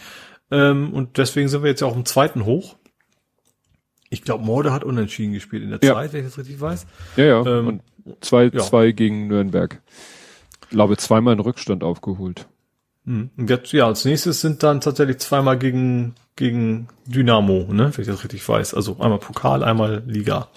Ähm, 0.51 0.93
und 0.93 1.17
deswegen 1.17 1.47
sind 1.47 1.63
wir 1.63 1.69
jetzt 1.69 1.81
ja 1.81 1.87
auch 1.87 1.95
im 1.95 2.05
zweiten 2.05 2.45
hoch. 2.45 2.75
Ich 4.09 4.21
glaube, 4.21 4.43
Morde 4.43 4.71
hat 4.71 4.83
unentschieden 4.83 5.33
gespielt 5.33 5.63
in 5.63 5.69
der 5.69 5.79
ja. 5.81 5.93
Zeit, 5.93 6.13
wenn 6.13 6.21
ich 6.21 6.27
das 6.27 6.37
richtig 6.37 6.59
weiß. 6.59 6.85
Ja, 7.17 7.25
ja. 7.25 7.45
Ähm, 7.45 7.67
und 7.67 7.81
zwei, 8.21 8.45
ja. 8.45 8.59
zwei 8.59 8.91
gegen 8.91 9.27
Nürnberg. 9.27 9.81
Ich 10.63 10.69
glaube, 10.69 10.97
zweimal 10.97 11.33
in 11.33 11.39
Rückstand 11.39 11.83
aufgeholt. 11.83 12.47
Hm. 13.05 13.29
Und 13.37 13.49
jetzt, 13.49 13.71
ja, 13.71 13.87
als 13.87 14.05
nächstes 14.05 14.41
sind 14.41 14.63
dann 14.63 14.81
tatsächlich 14.81 15.19
zweimal 15.19 15.57
gegen, 15.57 16.15
gegen 16.35 16.87
Dynamo, 17.05 17.67
ne, 17.71 17.91
wenn 17.93 18.01
ich 18.01 18.07
das 18.07 18.23
richtig 18.23 18.47
weiß. 18.47 18.73
Also 18.73 18.97
einmal 18.99 19.19
Pokal, 19.19 19.63
einmal 19.63 20.03
Liga. 20.05 20.49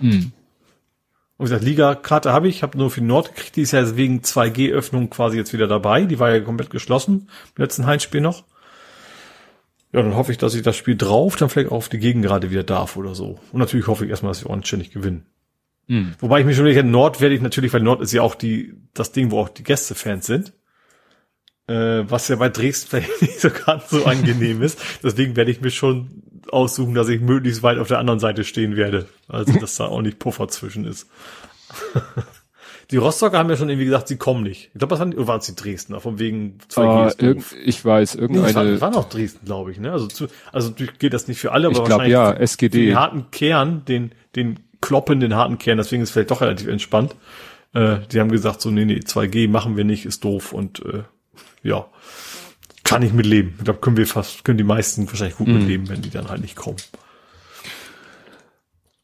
Mhm. 0.00 0.32
Und 1.38 1.46
wie 1.46 1.50
gesagt, 1.50 1.64
Liga-Karte 1.64 2.32
habe 2.32 2.48
ich, 2.48 2.62
habe 2.62 2.78
nur 2.78 2.90
für 2.90 3.02
Nord 3.02 3.34
gekriegt, 3.34 3.56
die 3.56 3.62
ist 3.62 3.72
ja 3.72 3.96
wegen 3.96 4.20
2G-Öffnung 4.20 5.10
quasi 5.10 5.36
jetzt 5.36 5.52
wieder 5.52 5.66
dabei. 5.66 6.04
Die 6.04 6.18
war 6.18 6.30
ja 6.30 6.40
komplett 6.40 6.70
geschlossen, 6.70 7.28
im 7.56 7.62
letzten 7.62 7.86
Heimspiel 7.86 8.20
noch. 8.20 8.44
Ja, 9.92 10.02
dann 10.02 10.16
hoffe 10.16 10.32
ich, 10.32 10.38
dass 10.38 10.54
ich 10.54 10.62
das 10.62 10.76
Spiel 10.76 10.96
drauf 10.96 11.36
dann 11.36 11.48
vielleicht 11.48 11.70
auf 11.70 11.88
die 11.88 11.98
Gegend 11.98 12.24
gerade 12.24 12.50
wieder 12.50 12.64
darf 12.64 12.96
oder 12.96 13.14
so. 13.14 13.38
Und 13.52 13.60
natürlich 13.60 13.86
hoffe 13.86 14.04
ich 14.04 14.10
erstmal, 14.10 14.30
dass 14.30 14.42
ich 14.42 14.50
anständig 14.50 14.90
gewinne. 14.90 15.22
Mhm. 15.88 16.14
Wobei 16.18 16.40
ich 16.40 16.46
mich 16.46 16.56
schon 16.56 16.64
nicht 16.64 16.82
Nord 16.84 17.20
werde 17.20 17.34
ich 17.34 17.40
natürlich, 17.40 17.72
weil 17.72 17.82
Nord 17.82 18.00
ist 18.00 18.12
ja 18.12 18.22
auch 18.22 18.34
die, 18.34 18.74
das 18.94 19.12
Ding, 19.12 19.30
wo 19.30 19.40
auch 19.40 19.48
die 19.48 19.62
Gästefans 19.62 20.26
sind. 20.26 20.52
Äh, 21.68 22.08
was 22.08 22.28
ja 22.28 22.36
bei 22.36 22.48
Dresden 22.48 22.88
vielleicht 22.90 23.22
nicht 23.22 23.40
so 23.40 23.50
ganz 23.50 23.90
so 23.90 24.04
angenehm 24.04 24.62
ist. 24.62 24.78
Deswegen 25.02 25.36
werde 25.36 25.50
ich 25.50 25.60
mich 25.60 25.74
schon 25.74 26.22
aussuchen, 26.50 26.94
dass 26.94 27.08
ich 27.08 27.20
möglichst 27.20 27.62
weit 27.62 27.78
auf 27.78 27.88
der 27.88 27.98
anderen 27.98 28.20
Seite 28.20 28.44
stehen 28.44 28.76
werde. 28.76 29.06
Also, 29.28 29.58
dass 29.58 29.76
da 29.76 29.86
auch 29.86 30.02
nicht 30.02 30.18
Puffer 30.18 30.48
zwischen 30.48 30.84
ist. 30.84 31.08
Die 32.92 32.98
Rostocker 32.98 33.36
haben 33.36 33.50
ja 33.50 33.56
schon 33.56 33.68
irgendwie 33.68 33.86
gesagt, 33.86 34.06
sie 34.06 34.16
kommen 34.16 34.44
nicht. 34.44 34.70
Ich 34.72 34.78
glaube, 34.78 34.90
das 34.90 35.00
waren, 35.00 35.12
oder 35.12 35.26
waren 35.26 35.40
es 35.40 35.46
die 35.46 35.56
Dresdner, 35.56 35.98
von 35.98 36.20
wegen 36.20 36.58
2G. 36.70 37.36
Uh, 37.36 37.42
ich 37.64 37.84
weiß, 37.84 38.14
irgendeine. 38.14 38.46
Nee, 38.46 38.54
waren, 38.54 38.80
waren 38.80 38.94
auch 38.94 39.08
Dresden, 39.08 39.44
glaube 39.44 39.72
ich, 39.72 39.80
ne? 39.80 39.90
Also, 39.90 40.06
zu, 40.06 40.28
also 40.52 40.70
geht 40.72 41.12
das 41.12 41.26
nicht 41.26 41.40
für 41.40 41.50
alle, 41.50 41.66
aber 41.66 41.78
ich 41.78 41.84
glaub, 41.84 42.04
ja, 42.04 42.32
SGD. 42.32 42.86
den 42.86 42.96
harten 42.96 43.30
Kern, 43.32 43.84
den, 43.86 44.12
den 44.36 44.60
kloppenden 44.80 45.34
harten 45.34 45.58
Kern, 45.58 45.78
deswegen 45.78 46.02
ist 46.02 46.10
es 46.10 46.12
vielleicht 46.12 46.30
doch 46.30 46.40
relativ 46.40 46.68
entspannt. 46.68 47.14
Äh, 47.74 47.98
die 48.10 48.20
haben 48.20 48.30
gesagt, 48.30 48.60
so, 48.60 48.70
nee, 48.70 48.84
nee, 48.84 49.00
2G 49.00 49.48
machen 49.48 49.76
wir 49.76 49.84
nicht, 49.84 50.06
ist 50.06 50.24
doof 50.24 50.52
und 50.52 50.84
äh, 50.84 51.02
ja, 51.62 51.86
kann 52.84 53.02
ich 53.02 53.12
mitleben. 53.12 53.54
Ich 53.58 53.64
glaube, 53.64 53.80
können 53.80 53.96
wir 53.96 54.06
fast, 54.06 54.44
können 54.44 54.58
die 54.58 54.64
meisten 54.64 55.08
wahrscheinlich 55.08 55.36
gut 55.36 55.48
mhm. 55.48 55.58
mitleben, 55.58 55.88
wenn 55.88 56.02
die 56.02 56.10
dann 56.10 56.28
halt 56.28 56.40
nicht 56.40 56.56
kommen. 56.56 56.76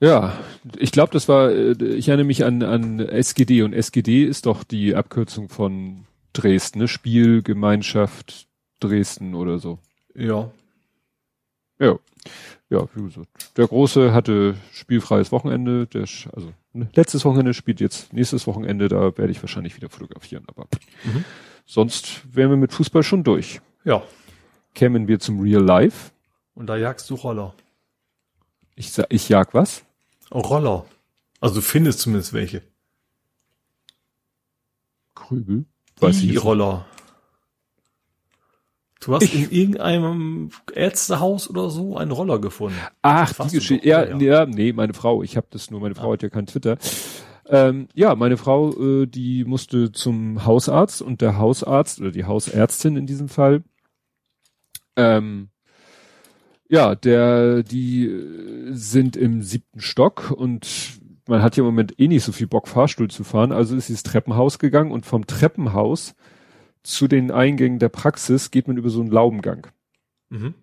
Ja, 0.00 0.36
ich 0.78 0.90
glaube, 0.90 1.12
das 1.12 1.28
war, 1.28 1.50
äh, 1.50 1.72
ich 1.72 2.08
erinnere 2.08 2.26
mich 2.26 2.44
an, 2.44 2.62
an 2.62 2.98
SGD 2.98 3.62
und 3.62 3.72
SGD 3.72 4.24
ist 4.24 4.46
doch 4.46 4.64
die 4.64 4.96
Abkürzung 4.96 5.48
von 5.48 6.06
Dresden, 6.32 6.80
ne? 6.80 6.88
Spielgemeinschaft 6.88 8.46
Dresden 8.80 9.34
oder 9.34 9.58
so. 9.58 9.78
Ja. 10.14 10.50
Ja. 11.82 11.98
Ja, 12.70 12.88
wie 12.94 13.02
gesagt. 13.02 13.28
Der 13.58 13.66
Große 13.66 14.14
hatte 14.14 14.54
spielfreies 14.72 15.30
Wochenende, 15.32 15.86
der, 15.86 16.02
also 16.02 16.54
ne, 16.72 16.88
letztes 16.94 17.24
Wochenende 17.24 17.52
spielt 17.52 17.80
jetzt 17.80 18.12
nächstes 18.14 18.46
Wochenende, 18.46 18.88
da 18.88 19.16
werde 19.18 19.30
ich 19.30 19.42
wahrscheinlich 19.42 19.76
wieder 19.76 19.90
fotografieren, 19.90 20.44
aber 20.46 20.68
mhm. 21.04 21.24
sonst 21.66 22.22
wären 22.34 22.48
wir 22.48 22.56
mit 22.56 22.72
Fußball 22.72 23.02
schon 23.02 23.24
durch. 23.24 23.60
Ja. 23.84 24.02
Kämen 24.74 25.06
wir 25.06 25.18
zum 25.18 25.40
Real 25.40 25.62
Life. 25.62 26.12
Und 26.54 26.68
da 26.68 26.76
jagst 26.76 27.10
du 27.10 27.14
Roller. 27.16 27.54
Ich, 28.74 28.96
ich 29.10 29.28
jag 29.28 29.52
was? 29.52 29.84
Roller. 30.30 30.86
Also 31.40 31.56
du 31.56 31.60
findest 31.60 31.98
zumindest 31.98 32.32
welche. 32.32 32.62
Krügel? 35.14 35.66
Weiß 35.98 36.20
Die 36.20 36.30
ich 36.30 36.42
Roller. 36.42 36.86
Du 39.02 39.14
hast 39.14 39.34
in 39.34 39.50
irgendeinem 39.50 40.50
Ärztehaus 40.74 41.50
oder 41.50 41.70
so 41.70 41.96
einen 41.96 42.12
Roller 42.12 42.38
gefunden. 42.38 42.78
Ach, 43.02 43.32
die 43.48 43.56
Geschichte. 43.56 43.86
Ja, 43.86 44.04
ja, 44.04 44.16
ja, 44.18 44.46
nee, 44.46 44.72
meine 44.72 44.94
Frau. 44.94 45.22
Ich 45.22 45.36
habe 45.36 45.48
das 45.50 45.70
nur, 45.70 45.80
meine 45.80 45.94
Frau 45.94 46.10
ah. 46.10 46.12
hat 46.12 46.22
ja 46.22 46.28
kein 46.28 46.46
Twitter. 46.46 46.78
Ähm, 47.48 47.88
ja, 47.94 48.14
meine 48.14 48.36
Frau, 48.36 48.70
äh, 48.70 49.06
die 49.06 49.44
musste 49.44 49.90
zum 49.90 50.44
Hausarzt 50.46 51.02
und 51.02 51.20
der 51.20 51.36
Hausarzt 51.38 52.00
oder 52.00 52.12
die 52.12 52.24
Hausärztin 52.24 52.96
in 52.96 53.06
diesem 53.06 53.28
Fall 53.28 53.64
ähm, 54.96 55.48
ja, 56.68 56.94
der, 56.94 57.62
die 57.62 58.06
äh, 58.06 58.72
sind 58.72 59.16
im 59.16 59.42
siebten 59.42 59.80
Stock 59.80 60.30
und 60.30 61.00
man 61.28 61.42
hat 61.42 61.56
ja 61.56 61.62
im 61.62 61.66
Moment 61.66 61.98
eh 61.98 62.08
nicht 62.08 62.24
so 62.24 62.32
viel 62.32 62.46
Bock, 62.46 62.68
Fahrstuhl 62.68 63.10
zu 63.10 63.24
fahren, 63.24 63.52
also 63.52 63.76
ist 63.76 63.86
sie 63.86 63.92
ins 63.92 64.02
Treppenhaus 64.02 64.58
gegangen 64.58 64.90
und 64.90 65.06
vom 65.06 65.26
Treppenhaus 65.26 66.14
zu 66.82 67.08
den 67.08 67.30
Eingängen 67.30 67.78
der 67.78 67.88
Praxis 67.88 68.50
geht 68.50 68.68
man 68.68 68.76
über 68.76 68.90
so 68.90 69.00
einen 69.00 69.10
Laubengang. 69.10 69.68
Mhm. 70.30 70.54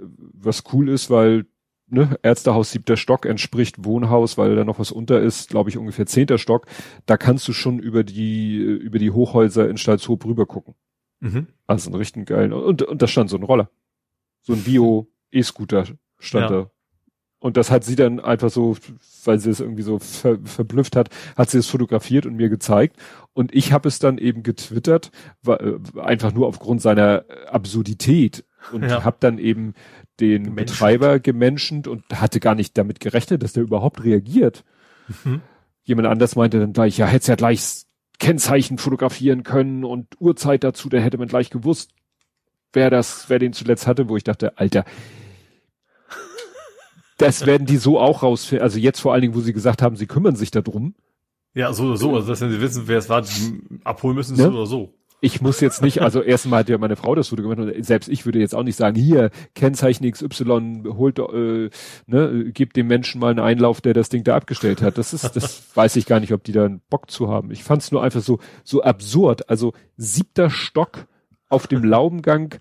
Was 0.00 0.64
cool 0.72 0.88
ist, 0.88 1.10
weil 1.10 1.46
ne, 1.88 2.18
Ärztehaus 2.22 2.70
siebter 2.70 2.96
Stock 2.96 3.26
entspricht 3.26 3.84
Wohnhaus, 3.84 4.38
weil 4.38 4.54
da 4.54 4.64
noch 4.64 4.78
was 4.78 4.92
unter 4.92 5.20
ist, 5.20 5.48
glaube 5.48 5.70
ich 5.70 5.78
ungefähr 5.78 6.06
zehnter 6.06 6.38
Stock. 6.38 6.66
Da 7.06 7.16
kannst 7.16 7.46
du 7.48 7.52
schon 7.52 7.78
über 7.78 8.04
die 8.04 8.56
über 8.56 8.98
die 8.98 9.10
Hochhäuser 9.10 9.68
in 9.68 9.78
Stalzhoop 9.78 10.24
rüber 10.24 10.46
gucken. 10.46 10.74
Mhm. 11.20 11.48
Also 11.66 11.90
einen 11.90 11.96
richtig 11.96 12.26
geilen 12.26 12.52
und 12.52 12.82
und 12.82 13.02
da 13.02 13.06
stand 13.06 13.30
so 13.30 13.36
ein 13.36 13.42
Roller, 13.42 13.70
so 14.42 14.52
ein 14.52 14.62
Bio 14.62 15.10
E-Scooter 15.30 15.84
stand 16.18 16.50
ja. 16.50 16.62
da. 16.62 16.70
Und 17.40 17.56
das 17.56 17.70
hat 17.70 17.84
sie 17.84 17.94
dann 17.94 18.18
einfach 18.18 18.50
so, 18.50 18.76
weil 19.24 19.38
sie 19.38 19.50
es 19.50 19.60
irgendwie 19.60 19.82
so 19.82 20.00
ver 20.00 20.38
verblüfft 20.44 20.96
hat, 20.96 21.10
hat 21.36 21.50
sie 21.50 21.58
es 21.58 21.68
fotografiert 21.68 22.26
und 22.26 22.34
mir 22.34 22.48
gezeigt. 22.48 22.96
Und 23.32 23.54
ich 23.54 23.72
habe 23.72 23.88
es 23.88 24.00
dann 24.00 24.18
eben 24.18 24.42
getwittert, 24.42 25.12
äh, 25.46 25.74
einfach 26.00 26.32
nur 26.32 26.48
aufgrund 26.48 26.82
seiner 26.82 27.24
Absurdität. 27.46 28.44
Und 28.72 28.82
ja. 28.82 29.04
habe 29.04 29.18
dann 29.20 29.38
eben 29.38 29.74
den 30.18 30.44
Gemenschen. 30.44 30.56
Betreiber 30.56 31.20
gemenschent 31.20 31.86
und 31.86 32.04
hatte 32.12 32.40
gar 32.40 32.56
nicht 32.56 32.76
damit 32.76 32.98
gerechnet, 32.98 33.42
dass 33.42 33.52
der 33.52 33.62
überhaupt 33.62 34.02
reagiert. 34.02 34.64
Mhm. 35.24 35.42
Jemand 35.84 36.08
anders 36.08 36.34
meinte 36.34 36.58
dann 36.58 36.72
gleich, 36.72 36.98
ja, 36.98 37.06
hätte 37.06 37.28
ja 37.28 37.36
gleich 37.36 37.84
Kennzeichen 38.18 38.78
fotografieren 38.78 39.44
können 39.44 39.84
und 39.84 40.08
Uhrzeit 40.20 40.64
dazu, 40.64 40.88
dann 40.88 41.02
hätte 41.02 41.18
man 41.18 41.28
gleich 41.28 41.50
gewusst, 41.50 41.92
wer 42.72 42.90
das, 42.90 43.30
wer 43.30 43.38
den 43.38 43.52
zuletzt 43.52 43.86
hatte, 43.86 44.08
wo 44.08 44.16
ich 44.16 44.24
dachte, 44.24 44.58
Alter, 44.58 44.84
das 47.18 47.46
werden 47.46 47.66
die 47.66 47.76
so 47.76 48.00
auch 48.00 48.22
rausfinden. 48.22 48.62
Also 48.62 48.78
jetzt 48.78 49.00
vor 49.00 49.12
allen 49.12 49.22
Dingen, 49.22 49.34
wo 49.34 49.40
sie 49.40 49.52
gesagt 49.52 49.82
haben, 49.82 49.96
sie 49.96 50.06
kümmern 50.06 50.36
sich 50.36 50.50
darum. 50.50 50.94
Ja, 51.54 51.72
so 51.72 51.84
oder 51.86 51.96
so. 51.96 52.14
Also, 52.14 52.28
dass 52.28 52.40
wenn 52.40 52.50
sie 52.50 52.60
wissen, 52.60 52.84
wer 52.86 52.98
es 52.98 53.08
war, 53.08 53.24
abholen 53.84 54.16
müssen, 54.16 54.36
ja? 54.36 54.44
so 54.44 54.50
oder 54.50 54.66
so. 54.66 54.94
Ich 55.20 55.40
muss 55.40 55.60
jetzt 55.60 55.82
nicht, 55.82 56.00
also 56.00 56.22
erstmal 56.22 56.60
hat 56.60 56.68
ja 56.68 56.78
meine 56.78 56.94
Frau 56.94 57.16
das 57.16 57.28
Foto 57.28 57.42
gemacht 57.42 57.58
und 57.58 57.84
selbst 57.84 58.08
ich 58.08 58.24
würde 58.24 58.38
jetzt 58.38 58.54
auch 58.54 58.62
nicht 58.62 58.76
sagen, 58.76 58.96
hier, 58.96 59.30
Kennzeichen 59.56 60.08
XY, 60.08 60.84
holt, 60.96 61.18
äh, 61.18 61.70
ne, 62.06 62.52
gibt 62.52 62.76
dem 62.76 62.86
Menschen 62.86 63.20
mal 63.20 63.30
einen 63.30 63.40
Einlauf, 63.40 63.80
der 63.80 63.94
das 63.94 64.10
Ding 64.10 64.22
da 64.22 64.36
abgestellt 64.36 64.80
hat. 64.80 64.96
Das 64.96 65.12
ist, 65.12 65.34
das 65.34 65.64
weiß 65.74 65.96
ich 65.96 66.06
gar 66.06 66.20
nicht, 66.20 66.32
ob 66.32 66.44
die 66.44 66.52
da 66.52 66.66
einen 66.66 66.82
Bock 66.88 67.10
zu 67.10 67.28
haben. 67.28 67.50
Ich 67.50 67.64
fand 67.64 67.82
es 67.82 67.90
nur 67.90 68.00
einfach 68.00 68.20
so, 68.20 68.38
so 68.62 68.84
absurd. 68.84 69.50
Also 69.50 69.72
siebter 69.96 70.50
Stock 70.50 71.08
auf 71.48 71.66
dem 71.66 71.82
Laubengang, 71.84 72.54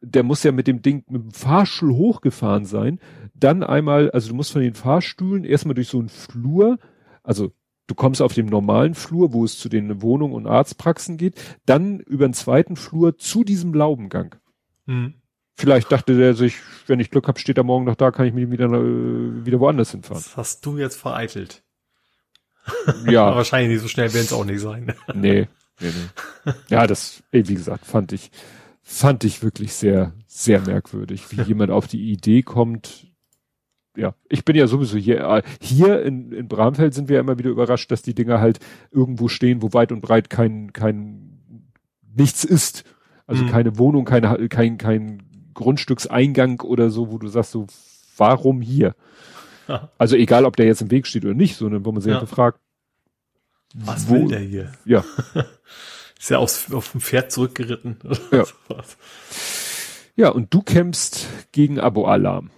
der 0.00 0.22
muss 0.22 0.44
ja 0.44 0.52
mit 0.52 0.68
dem 0.68 0.82
Ding, 0.82 1.02
mit 1.08 1.22
dem 1.24 1.30
Fahrstuhl 1.32 1.92
hochgefahren 1.92 2.66
sein. 2.66 3.00
Dann 3.38 3.62
einmal, 3.62 4.10
also 4.10 4.30
du 4.30 4.34
musst 4.34 4.52
von 4.52 4.62
den 4.62 4.74
Fahrstühlen 4.74 5.44
erstmal 5.44 5.74
durch 5.74 5.88
so 5.88 5.98
einen 5.98 6.08
Flur, 6.08 6.78
also 7.22 7.52
du 7.86 7.94
kommst 7.94 8.22
auf 8.22 8.34
dem 8.34 8.46
normalen 8.46 8.94
Flur, 8.94 9.32
wo 9.32 9.44
es 9.44 9.58
zu 9.58 9.68
den 9.68 10.02
Wohnungen 10.02 10.34
und 10.34 10.46
Arztpraxen 10.46 11.16
geht, 11.16 11.40
dann 11.66 12.00
über 12.00 12.26
den 12.26 12.34
zweiten 12.34 12.76
Flur 12.76 13.18
zu 13.18 13.44
diesem 13.44 13.74
Laubengang. 13.74 14.36
Mhm. 14.86 15.14
Vielleicht 15.54 15.90
dachte 15.90 16.16
der 16.16 16.34
sich, 16.34 16.56
wenn 16.86 17.00
ich 17.00 17.10
Glück 17.10 17.28
habe, 17.28 17.40
steht 17.40 17.56
er 17.56 17.64
morgen 17.64 17.86
noch 17.86 17.94
da, 17.94 18.10
kann 18.10 18.26
ich 18.26 18.34
mich 18.34 18.50
wieder, 18.50 18.66
äh, 18.66 19.46
wieder 19.46 19.58
woanders 19.58 19.90
hinfahren. 19.90 20.22
Das 20.22 20.36
hast 20.36 20.64
du 20.66 20.78
jetzt 20.78 20.96
vereitelt. 20.96 21.62
Ja. 23.06 23.26
wahrscheinlich 23.36 23.70
nicht 23.70 23.82
so 23.82 23.88
schnell 23.88 24.12
werden 24.12 24.24
es 24.24 24.32
auch 24.32 24.44
nicht 24.44 24.60
sein. 24.60 24.92
nee. 25.14 25.46
Nee, 25.80 25.92
nee. 26.44 26.52
Ja, 26.68 26.86
das, 26.86 27.22
wie 27.30 27.42
gesagt, 27.42 27.86
fand 27.86 28.12
ich, 28.12 28.30
fand 28.82 29.24
ich 29.24 29.42
wirklich 29.42 29.74
sehr, 29.74 30.12
sehr 30.26 30.60
merkwürdig, 30.60 31.30
wie 31.30 31.42
jemand 31.42 31.70
auf 31.70 31.86
die 31.86 32.10
Idee 32.10 32.42
kommt. 32.42 33.05
Ja, 33.96 34.14
ich 34.28 34.44
bin 34.44 34.56
ja 34.56 34.66
sowieso 34.66 34.98
hier, 34.98 35.20
äh, 35.20 35.42
hier 35.60 36.02
in, 36.02 36.32
in 36.32 36.48
Bramfeld 36.48 36.94
sind 36.94 37.08
wir 37.08 37.16
ja 37.16 37.20
immer 37.20 37.38
wieder 37.38 37.50
überrascht, 37.50 37.90
dass 37.90 38.02
die 38.02 38.14
Dinger 38.14 38.40
halt 38.40 38.58
irgendwo 38.90 39.28
stehen, 39.28 39.62
wo 39.62 39.72
weit 39.72 39.92
und 39.92 40.00
breit 40.00 40.30
kein, 40.30 40.72
kein, 40.72 41.40
nichts 42.14 42.44
ist. 42.44 42.84
Also 43.26 43.44
mhm. 43.44 43.48
keine 43.48 43.78
Wohnung, 43.78 44.04
keine, 44.04 44.48
kein, 44.48 44.78
kein 44.78 45.22
Grundstückseingang 45.54 46.60
oder 46.60 46.90
so, 46.90 47.10
wo 47.10 47.18
du 47.18 47.28
sagst 47.28 47.52
so, 47.52 47.66
warum 48.16 48.60
hier? 48.60 48.94
Ja. 49.68 49.90
Also 49.98 50.16
egal, 50.16 50.44
ob 50.44 50.56
der 50.56 50.66
jetzt 50.66 50.82
im 50.82 50.90
Weg 50.90 51.06
steht 51.06 51.24
oder 51.24 51.34
nicht, 51.34 51.56
sondern 51.56 51.84
wo 51.84 51.92
man 51.92 52.02
sich 52.02 52.12
ja. 52.12 52.24
fragt, 52.26 52.60
was 53.74 54.08
wo, 54.08 54.14
will 54.14 54.28
der 54.28 54.40
hier? 54.40 54.72
Ja. 54.84 55.04
Ist 56.18 56.30
ja 56.30 56.38
aufs, 56.38 56.72
auf 56.72 56.92
dem 56.92 57.00
Pferd 57.00 57.30
zurückgeritten. 57.30 57.98
Ja. 58.30 58.44
ja, 60.16 60.28
und 60.30 60.52
du 60.54 60.62
kämpfst 60.62 61.26
gegen 61.52 61.78
Abo-Alarm. 61.78 62.50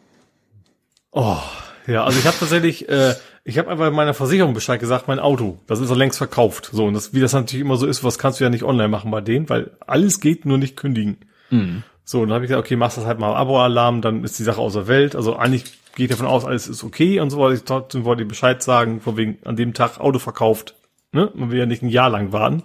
Oh, 1.11 1.39
ja, 1.87 2.05
also 2.05 2.19
ich 2.19 2.27
habe 2.27 2.37
tatsächlich, 2.39 2.89
äh, 2.89 3.15
ich 3.45 3.59
habe 3.59 3.71
einfach 3.71 3.91
meiner 3.91 4.15
Versicherung 4.15 4.53
Bescheid 4.53 4.79
gesagt, 4.79 5.09
mein 5.09 5.19
Auto, 5.19 5.59
das 5.67 5.81
ist 5.81 5.91
doch 5.91 5.97
längst 5.97 6.19
verkauft. 6.19 6.69
So, 6.73 6.87
und 6.87 6.95
das, 6.95 7.15
wie 7.15 7.21
das 7.21 7.33
natürlich 7.33 7.65
immer 7.65 7.77
so 7.77 7.87
ist, 7.87 8.05
was 8.05 8.19
kannst 8.19 8.41
du 8.41 8.45
ja 8.45 8.51
nicht 8.51 8.63
online 8.63 8.89
machen 8.89 9.11
bei 9.11 9.23
denen, 9.23 9.49
weil 9.49 9.71
alles 9.87 10.21
geht, 10.21 10.45
nur 10.45 10.59
nicht 10.59 10.77
kündigen. 10.77 11.19
Mhm. 11.51 11.83
So, 12.05 12.21
und 12.21 12.29
dann 12.29 12.35
habe 12.35 12.45
ich 12.45 12.51
gesagt, 12.51 12.67
okay, 12.67 12.77
machst 12.77 12.99
das 12.99 13.07
halt 13.07 13.19
mal 13.19 13.35
Abo-Alarm, 13.35 14.03
dann 14.03 14.23
ist 14.25 14.39
die 14.39 14.43
Sache 14.43 14.61
außer 14.61 14.87
Welt. 14.87 15.17
Also 15.17 15.37
eigentlich 15.37 15.65
geht 15.95 16.11
davon 16.11 16.27
aus, 16.27 16.45
alles 16.45 16.69
ist 16.69 16.85
okay 16.85 17.21
und 17.21 17.31
so, 17.31 17.39
weil 17.39 17.55
ich 17.55 17.65
trotzdem 17.65 18.05
wollte 18.05 18.23
ich 18.23 18.29
Bescheid 18.29 18.63
sagen, 18.63 19.01
von 19.01 19.17
wegen 19.17 19.39
an 19.45 19.57
dem 19.57 19.75
Tag 19.75 19.99
Auto 20.01 20.19
verkauft. 20.19 20.75
Ne? 21.13 21.31
Man 21.35 21.51
will 21.51 21.59
ja 21.59 21.67
nicht 21.67 21.83
ein 21.83 21.89
Jahr 21.89 22.11
lang 22.11 22.33
warten. 22.33 22.63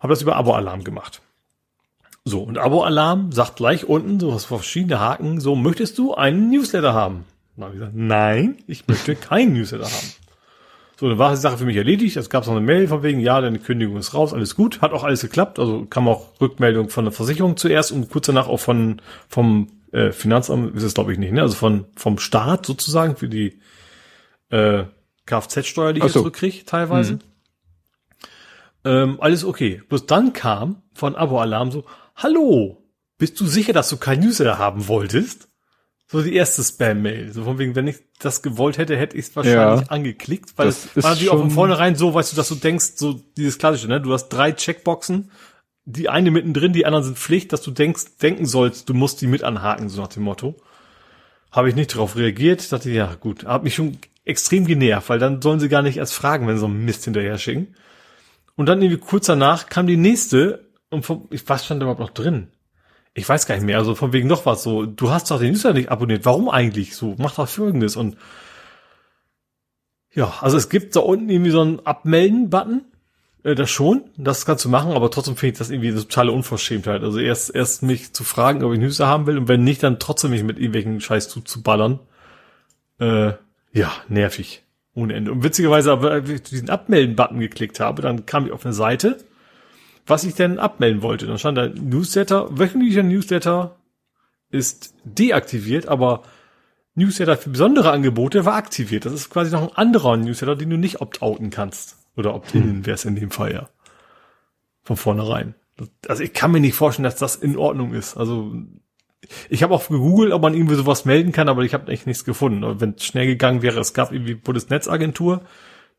Habe 0.00 0.12
das 0.12 0.22
über 0.22 0.36
Abo-Alarm 0.36 0.84
gemacht. 0.84 1.22
So, 2.24 2.42
und 2.42 2.56
Abo-Alarm 2.56 3.32
sagt 3.32 3.56
gleich 3.56 3.84
unten, 3.84 4.20
so 4.20 4.32
was 4.34 4.44
verschiedene 4.44 5.00
Haken, 5.00 5.40
so, 5.40 5.54
möchtest 5.54 5.98
du 5.98 6.14
einen 6.14 6.50
Newsletter 6.50 6.94
haben? 6.94 7.24
Dann 7.56 7.64
habe 7.64 7.74
ich 7.74 7.80
gesagt, 7.80 7.96
nein, 7.96 8.56
ich 8.66 8.86
möchte 8.88 9.14
keinen 9.14 9.52
Newsletter 9.54 9.84
haben. 9.84 10.12
So, 10.98 11.08
dann 11.08 11.18
war 11.18 11.30
die 11.30 11.36
Sache 11.36 11.58
für 11.58 11.64
mich 11.64 11.76
erledigt. 11.76 12.16
Es 12.16 12.30
gab 12.30 12.46
noch 12.46 12.52
eine 12.52 12.64
Mail 12.64 12.86
von 12.86 13.02
wegen, 13.02 13.18
ja, 13.18 13.40
deine 13.40 13.58
Kündigung 13.58 13.96
ist 13.96 14.14
raus, 14.14 14.32
alles 14.32 14.54
gut. 14.54 14.80
Hat 14.80 14.92
auch 14.92 15.04
alles 15.04 15.22
geklappt. 15.22 15.58
Also 15.58 15.84
kam 15.86 16.06
auch 16.06 16.40
Rückmeldung 16.40 16.90
von 16.90 17.04
der 17.04 17.12
Versicherung 17.12 17.56
zuerst 17.56 17.92
und 17.92 18.08
kurz 18.08 18.26
danach 18.26 18.46
auch 18.46 18.60
von 18.60 19.02
vom 19.28 19.68
äh, 19.90 20.12
Finanzamt, 20.12 20.76
ist 20.76 20.84
es 20.84 20.94
glaube 20.94 21.12
ich 21.12 21.18
nicht, 21.18 21.32
ne? 21.32 21.42
Also 21.42 21.56
von 21.56 21.86
vom 21.96 22.18
Staat 22.18 22.66
sozusagen 22.66 23.16
für 23.16 23.28
die 23.28 23.58
äh, 24.50 24.84
Kfz-Steuer, 25.26 25.92
die 25.92 26.00
ich 26.00 26.12
so. 26.12 26.20
zurückkriege, 26.20 26.64
teilweise. 26.64 27.14
Mhm. 27.14 27.20
Ähm, 28.84 29.20
alles 29.20 29.44
okay. 29.44 29.82
Bloß 29.88 30.06
dann 30.06 30.32
kam 30.32 30.82
von 30.94 31.16
Abo-Alarm 31.16 31.70
so, 31.70 31.84
hallo, 32.16 32.82
bist 33.18 33.40
du 33.40 33.46
sicher, 33.46 33.72
dass 33.72 33.88
du 33.88 33.96
kein 33.96 34.20
Newsletter 34.20 34.58
haben 34.58 34.88
wolltest? 34.88 35.48
So 36.12 36.22
die 36.22 36.34
erste 36.34 36.62
Spam-Mail. 36.62 37.32
So 37.32 37.44
von 37.44 37.58
wegen, 37.58 37.74
wenn 37.74 37.86
ich 37.86 37.96
das 38.18 38.42
gewollt 38.42 38.76
hätte, 38.76 38.98
hätte 38.98 39.16
ich 39.16 39.28
es 39.28 39.36
wahrscheinlich 39.36 39.86
ja. 39.86 39.90
angeklickt, 39.90 40.52
weil 40.56 40.66
das 40.66 40.88
es 40.94 41.02
war 41.02 41.12
natürlich 41.12 41.30
auch 41.30 41.38
von 41.38 41.50
vornherein 41.50 41.96
so, 41.96 42.12
weißt 42.12 42.32
du, 42.32 42.36
dass 42.36 42.48
du 42.48 42.54
denkst, 42.54 42.92
so 42.96 43.14
dieses 43.38 43.56
klassische, 43.56 43.88
ne? 43.88 43.98
Du 43.98 44.12
hast 44.12 44.28
drei 44.28 44.52
Checkboxen, 44.52 45.30
die 45.86 46.10
eine 46.10 46.30
mittendrin, 46.30 46.74
die 46.74 46.84
anderen 46.84 47.04
sind 47.04 47.18
Pflicht, 47.18 47.52
dass 47.54 47.62
du 47.62 47.70
denkst, 47.70 48.18
denken 48.20 48.44
sollst, 48.44 48.90
du 48.90 48.94
musst 48.94 49.22
die 49.22 49.26
mit 49.26 49.42
anhaken, 49.42 49.88
so 49.88 50.02
nach 50.02 50.08
dem 50.08 50.24
Motto. 50.24 50.54
Habe 51.50 51.70
ich 51.70 51.74
nicht 51.74 51.94
darauf 51.94 52.14
reagiert, 52.14 52.70
dachte, 52.70 52.90
ja 52.90 53.14
gut, 53.14 53.46
hat 53.46 53.64
mich 53.64 53.74
schon 53.74 53.96
extrem 54.26 54.66
genervt, 54.66 55.08
weil 55.08 55.18
dann 55.18 55.40
sollen 55.40 55.60
sie 55.60 55.70
gar 55.70 55.82
nicht 55.82 55.96
erst 55.96 56.12
fragen, 56.12 56.46
wenn 56.46 56.56
sie 56.56 56.60
so 56.60 56.66
einen 56.66 56.84
Mist 56.84 57.04
hinterher 57.04 57.38
schicken. 57.38 57.74
Und 58.54 58.66
dann 58.66 58.82
irgendwie 58.82 59.02
kurz 59.02 59.26
danach 59.26 59.70
kam 59.70 59.86
die 59.86 59.96
nächste 59.96 60.68
und 60.90 61.06
vom, 61.06 61.26
ich, 61.30 61.48
was 61.48 61.64
stand 61.64 61.80
da 61.80 61.84
überhaupt 61.84 62.00
noch 62.00 62.10
drin? 62.10 62.48
Ich 63.14 63.28
weiß 63.28 63.46
gar 63.46 63.54
nicht 63.56 63.64
mehr, 63.64 63.78
also 63.78 63.94
von 63.94 64.12
wegen 64.12 64.28
noch 64.28 64.46
was 64.46 64.62
so, 64.62 64.86
du 64.86 65.10
hast 65.10 65.30
doch 65.30 65.38
den 65.38 65.52
Newsletter 65.52 65.78
nicht 65.78 65.90
abonniert, 65.90 66.24
warum 66.24 66.48
eigentlich 66.48 66.96
so? 66.96 67.14
Mach 67.18 67.34
doch 67.34 67.48
folgendes 67.48 67.96
und 67.96 68.16
ja, 70.14 70.34
also 70.40 70.56
es 70.56 70.68
gibt 70.68 70.94
da 70.94 71.00
unten 71.00 71.30
irgendwie 71.30 71.50
so 71.50 71.60
einen 71.60 71.80
Abmelden-Button, 71.80 72.82
äh, 73.44 73.54
das 73.54 73.70
schon, 73.70 74.02
das 74.16 74.46
kannst 74.46 74.64
du 74.64 74.68
machen, 74.68 74.92
aber 74.92 75.10
trotzdem 75.10 75.36
finde 75.36 75.52
ich 75.54 75.58
das 75.58 75.70
irgendwie 75.70 75.88
eine 75.88 76.00
totale 76.00 76.32
Unverschämtheit. 76.32 77.02
Also 77.02 77.18
erst, 77.18 77.54
erst 77.54 77.82
mich 77.82 78.12
zu 78.12 78.24
fragen, 78.24 78.62
ob 78.62 78.72
ich 78.72 78.78
Newsletter 78.78 79.08
haben 79.08 79.26
will 79.26 79.38
und 79.38 79.48
wenn 79.48 79.64
nicht, 79.64 79.82
dann 79.82 79.98
trotzdem 79.98 80.30
mich 80.30 80.42
mit 80.42 80.58
irgendwelchen 80.58 81.00
Scheiß 81.00 81.28
zuzuballern. 81.28 81.98
Äh, 82.98 83.32
ja, 83.72 83.92
nervig. 84.08 84.62
Ohne 84.94 85.14
Ende. 85.14 85.32
Und 85.32 85.42
witzigerweise, 85.42 85.90
aber 85.90 86.18
ich 86.28 86.42
diesen 86.42 86.68
Abmelden-Button 86.68 87.40
geklickt 87.40 87.80
habe, 87.80 88.02
dann 88.02 88.26
kam 88.26 88.46
ich 88.46 88.52
auf 88.52 88.66
eine 88.66 88.74
Seite, 88.74 89.16
was 90.06 90.24
ich 90.24 90.34
denn 90.34 90.58
abmelden 90.58 91.02
wollte. 91.02 91.26
Dann 91.26 91.38
stand 91.38 91.58
da 91.58 91.68
Newsletter, 91.68 92.58
wöchentlicher 92.58 93.02
Newsletter 93.02 93.76
ist 94.50 94.94
deaktiviert, 95.04 95.88
aber 95.88 96.22
Newsletter 96.94 97.36
für 97.36 97.50
besondere 97.50 97.90
Angebote 97.90 98.44
war 98.44 98.54
aktiviert. 98.54 99.06
Das 99.06 99.12
ist 99.12 99.30
quasi 99.30 99.50
noch 99.50 99.62
ein 99.62 99.76
anderer 99.76 100.16
Newsletter, 100.16 100.56
den 100.56 100.70
du 100.70 100.76
nicht 100.76 101.00
opt-outen 101.00 101.50
kannst. 101.50 101.96
Oder 102.16 102.34
opt-innen 102.34 102.76
hm. 102.76 102.86
wäre 102.86 102.94
es 102.94 103.04
in 103.04 103.16
dem 103.16 103.30
Fall 103.30 103.52
ja. 103.52 103.68
Von 104.82 104.96
vornherein. 104.96 105.54
Also 106.06 106.22
ich 106.22 106.34
kann 106.34 106.52
mir 106.52 106.60
nicht 106.60 106.74
vorstellen, 106.74 107.04
dass 107.04 107.16
das 107.16 107.36
in 107.36 107.56
Ordnung 107.56 107.94
ist. 107.94 108.16
Also 108.16 108.52
ich 109.48 109.62
habe 109.62 109.74
auch 109.74 109.88
gegoogelt, 109.88 110.32
ob 110.32 110.42
man 110.42 110.54
irgendwie 110.54 110.74
sowas 110.74 111.04
melden 111.04 111.32
kann, 111.32 111.48
aber 111.48 111.62
ich 111.62 111.72
habe 111.72 111.90
echt 111.90 112.06
nichts 112.06 112.24
gefunden. 112.24 112.80
Wenn 112.80 112.94
es 112.96 113.04
schnell 113.04 113.26
gegangen 113.26 113.62
wäre, 113.62 113.80
es 113.80 113.94
gab 113.94 114.12
irgendwie 114.12 114.34
Bundesnetzagentur, 114.34 115.42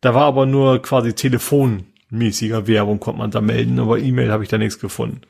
da 0.02 0.14
war 0.14 0.26
aber 0.26 0.46
nur 0.46 0.82
quasi 0.82 1.14
Telefon 1.14 1.88
mäßiger 2.14 2.68
Werbung 2.68 3.00
konnte 3.00 3.20
man 3.20 3.32
da 3.32 3.42
melden, 3.42 3.80
aber 3.80 4.00
E-Mail 4.00 4.32
habe 4.32 4.44
ich 4.44 4.50
da 4.50 4.58
nichts 4.58 4.80
gefunden. 4.80 5.22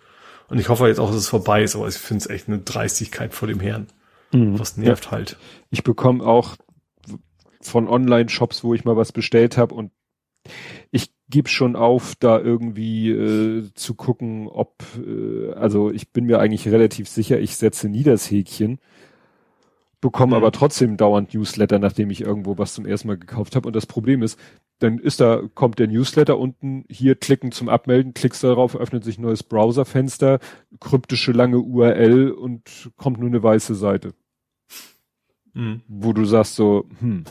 Und 0.49 0.59
ich 0.59 0.69
hoffe 0.69 0.87
jetzt 0.87 0.99
auch, 0.99 1.07
dass 1.07 1.17
es 1.17 1.29
vorbei 1.29 1.63
ist, 1.63 1.75
aber 1.75 1.87
ich 1.87 1.95
finde 1.95 2.21
es 2.21 2.29
echt 2.29 2.47
eine 2.47 2.59
Dreistigkeit 2.59 3.33
vor 3.33 3.47
dem 3.47 3.59
Herrn. 3.59 3.87
Mhm. 4.31 4.59
Was 4.59 4.77
nervt 4.77 5.05
ja. 5.05 5.11
halt. 5.11 5.37
Ich 5.71 5.83
bekomme 5.83 6.23
auch 6.23 6.55
von 7.61 7.87
Online-Shops, 7.87 8.63
wo 8.63 8.73
ich 8.73 8.83
mal 8.83 8.97
was 8.97 9.11
bestellt 9.11 9.57
habe 9.57 9.73
und 9.73 9.91
ich 10.91 11.13
gebe 11.29 11.47
schon 11.47 11.75
auf, 11.75 12.15
da 12.19 12.37
irgendwie 12.39 13.09
äh, 13.09 13.73
zu 13.73 13.95
gucken, 13.95 14.47
ob, 14.49 14.83
äh, 14.97 15.53
also 15.53 15.89
ich 15.89 16.11
bin 16.11 16.25
mir 16.25 16.39
eigentlich 16.39 16.67
relativ 16.67 17.07
sicher, 17.07 17.39
ich 17.39 17.55
setze 17.55 17.87
nie 17.87 18.03
das 18.03 18.29
Häkchen 18.29 18.79
bekomme 20.03 20.35
aber 20.35 20.51
trotzdem 20.51 20.97
dauernd 20.97 21.33
Newsletter, 21.33 21.79
nachdem 21.79 22.09
ich 22.09 22.19
irgendwo 22.19 22.57
was 22.57 22.73
zum 22.73 22.85
ersten 22.85 23.07
Mal 23.07 23.17
gekauft 23.17 23.55
habe. 23.55 23.67
Und 23.67 23.75
das 23.75 23.85
Problem 23.85 24.21
ist, 24.21 24.37
dann 24.79 24.99
ist 24.99 25.21
da, 25.21 25.41
kommt 25.55 25.79
der 25.79 25.87
Newsletter 25.87 26.37
unten, 26.37 26.83
hier 26.89 27.15
klicken 27.15 27.53
zum 27.53 27.69
Abmelden, 27.69 28.13
klickst 28.13 28.43
darauf, 28.43 28.75
öffnet 28.75 29.05
sich 29.05 29.17
ein 29.17 29.21
neues 29.21 29.43
Browserfenster, 29.43 30.39
kryptische 30.81 31.31
lange 31.31 31.59
URL 31.59 32.31
und 32.31 32.91
kommt 32.97 33.19
nur 33.19 33.29
eine 33.29 33.41
weiße 33.41 33.75
Seite. 33.75 34.13
Mhm. 35.53 35.83
Wo 35.87 36.11
du 36.11 36.25
sagst 36.25 36.55
so, 36.55 36.89
hm, 36.99 37.23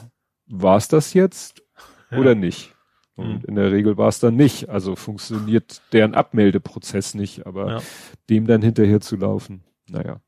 war's 0.47 0.89
das 0.89 1.13
jetzt 1.13 1.63
ja. 2.11 2.19
oder 2.19 2.35
nicht? 2.35 2.75
Und 3.17 3.43
mhm. 3.43 3.49
in 3.49 3.55
der 3.57 3.71
Regel 3.71 3.99
war 3.99 4.09
es 4.09 4.19
dann 4.19 4.37
nicht. 4.37 4.71
Also 4.71 4.97
funktioniert 4.97 5.83
deren 5.93 6.15
Abmeldeprozess 6.15 7.15
nicht, 7.15 7.47
aber 7.47 7.69
ja. 7.69 7.83
dem 8.31 8.47
dann 8.47 8.63
hinterher 8.63 9.03
zu 9.03 9.17
laufen, 9.17 9.63
naja. 9.91 10.23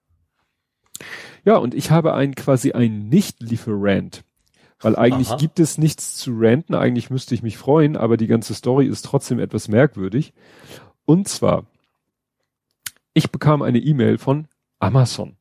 Ja, 1.44 1.56
und 1.56 1.74
ich 1.74 1.90
habe 1.90 2.14
einen 2.14 2.34
quasi 2.34 2.72
einen 2.72 3.08
Nicht-Lieferant. 3.08 4.24
Weil 4.80 4.96
eigentlich 4.96 5.30
Aha. 5.30 5.36
gibt 5.36 5.60
es 5.60 5.78
nichts 5.78 6.16
zu 6.16 6.32
ranten, 6.36 6.74
eigentlich 6.74 7.08
müsste 7.08 7.34
ich 7.34 7.42
mich 7.42 7.56
freuen, 7.56 7.96
aber 7.96 8.16
die 8.16 8.26
ganze 8.26 8.54
Story 8.54 8.86
ist 8.86 9.04
trotzdem 9.04 9.38
etwas 9.38 9.68
merkwürdig. 9.68 10.34
Und 11.06 11.28
zwar, 11.28 11.64
ich 13.14 13.30
bekam 13.30 13.62
eine 13.62 13.78
E-Mail 13.78 14.18
von 14.18 14.46
Amazon. 14.80 15.36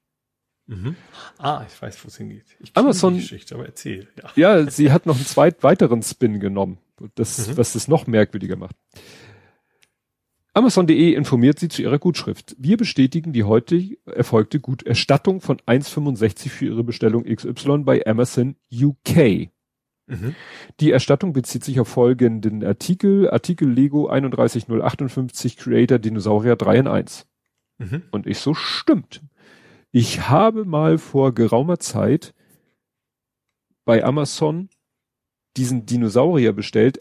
Mhm. 0.68 0.96
Ah, 1.40 1.66
ich 1.68 1.82
weiß, 1.82 2.04
wo 2.04 2.08
es 2.08 2.18
hingeht. 2.18 2.46
Ich 2.60 2.72
Amazon, 2.76 3.16
die 3.16 3.20
Geschichte, 3.20 3.56
aber 3.56 3.66
erzähl. 3.66 4.08
Ja. 4.36 4.62
ja, 4.62 4.72
sie 4.72 4.92
hat 4.92 5.06
noch 5.06 5.16
einen 5.16 5.26
zweit 5.26 5.62
weiteren 5.62 6.02
Spin 6.04 6.40
genommen, 6.40 6.78
das, 7.16 7.48
mhm. 7.48 7.58
was 7.58 7.76
es 7.76 7.88
noch 7.88 8.08
merkwürdiger 8.08 8.56
macht. 8.56 8.76
Amazon.de 10.56 11.14
informiert 11.14 11.58
Sie 11.58 11.68
zu 11.68 11.82
Ihrer 11.82 11.98
Gutschrift. 11.98 12.56
Wir 12.60 12.78
bestätigen 12.78 13.34
die 13.34 13.44
heute 13.44 13.98
erfolgte 14.06 14.60
Guterstattung 14.60 15.42
von 15.42 15.58
1,65 15.62 16.50
für 16.50 16.66
Ihre 16.66 16.84
Bestellung 16.84 17.24
XY 17.24 17.80
bei 17.80 18.06
Amazon 18.06 18.56
UK. 18.72 19.50
Mhm. 20.06 20.36
Die 20.80 20.92
Erstattung 20.92 21.34
bezieht 21.34 21.64
sich 21.64 21.80
auf 21.80 21.88
folgenden 21.88 22.64
Artikel. 22.64 23.32
Artikel 23.32 23.68
Lego 23.68 24.08
31058 24.08 25.58
Creator 25.58 25.98
Dinosaurier 25.98 26.56
3 26.56 26.78
in 26.78 26.88
1. 26.88 27.26
Mhm. 27.80 28.04
Und 28.12 28.28
ich 28.28 28.38
so, 28.38 28.54
stimmt. 28.54 29.22
Ich 29.92 30.30
habe 30.30 30.66
mal 30.66 31.00
vor 31.00 31.34
geraumer 31.34 31.80
Zeit 31.80 32.36
bei 33.86 34.04
Amazon 34.04 34.70
diesen 35.58 35.86
Dinosaurier 35.86 36.54
bestellt, 36.54 37.00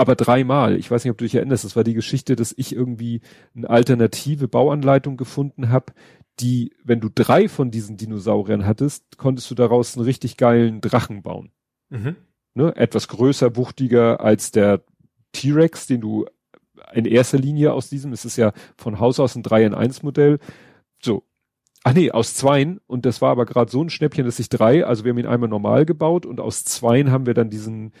aber 0.00 0.16
dreimal. 0.16 0.76
Ich 0.76 0.90
weiß 0.90 1.04
nicht, 1.04 1.10
ob 1.10 1.18
du 1.18 1.24
dich 1.24 1.34
erinnerst. 1.34 1.64
Das 1.64 1.76
war 1.76 1.84
die 1.84 1.94
Geschichte, 1.94 2.34
dass 2.34 2.54
ich 2.56 2.74
irgendwie 2.74 3.20
eine 3.54 3.68
alternative 3.68 4.48
Bauanleitung 4.48 5.16
gefunden 5.16 5.68
habe, 5.68 5.92
die, 6.40 6.72
wenn 6.82 7.00
du 7.00 7.08
drei 7.14 7.48
von 7.48 7.70
diesen 7.70 7.96
Dinosauriern 7.96 8.66
hattest, 8.66 9.18
konntest 9.18 9.50
du 9.50 9.54
daraus 9.54 9.96
einen 9.96 10.04
richtig 10.04 10.36
geilen 10.36 10.80
Drachen 10.80 11.22
bauen. 11.22 11.52
Mhm. 11.90 12.16
Ne? 12.54 12.74
Etwas 12.76 13.08
größer, 13.08 13.56
wuchtiger 13.56 14.20
als 14.20 14.50
der 14.50 14.82
T-Rex, 15.32 15.86
den 15.86 16.00
du 16.00 16.26
in 16.92 17.04
erster 17.04 17.38
Linie 17.38 17.72
aus 17.72 17.90
diesem, 17.90 18.12
es 18.12 18.24
ist 18.24 18.36
ja 18.36 18.52
von 18.76 18.98
Haus 18.98 19.20
aus 19.20 19.36
ein 19.36 19.42
3 19.42 19.66
in 19.66 19.74
1 19.74 20.02
Modell. 20.02 20.38
So. 21.02 21.24
Ach 21.84 21.94
nee, 21.94 22.10
aus 22.10 22.34
zweien. 22.34 22.80
Und 22.86 23.06
das 23.06 23.20
war 23.20 23.30
aber 23.30 23.46
gerade 23.46 23.70
so 23.70 23.82
ein 23.82 23.90
Schnäppchen, 23.90 24.24
dass 24.24 24.38
ich 24.38 24.48
drei, 24.48 24.84
also 24.84 25.04
wir 25.04 25.10
haben 25.10 25.18
ihn 25.18 25.26
einmal 25.26 25.48
normal 25.48 25.86
gebaut 25.86 26.26
und 26.26 26.40
aus 26.40 26.64
zweien 26.64 27.10
haben 27.10 27.26
wir 27.26 27.34
dann 27.34 27.50
diesen 27.50 27.92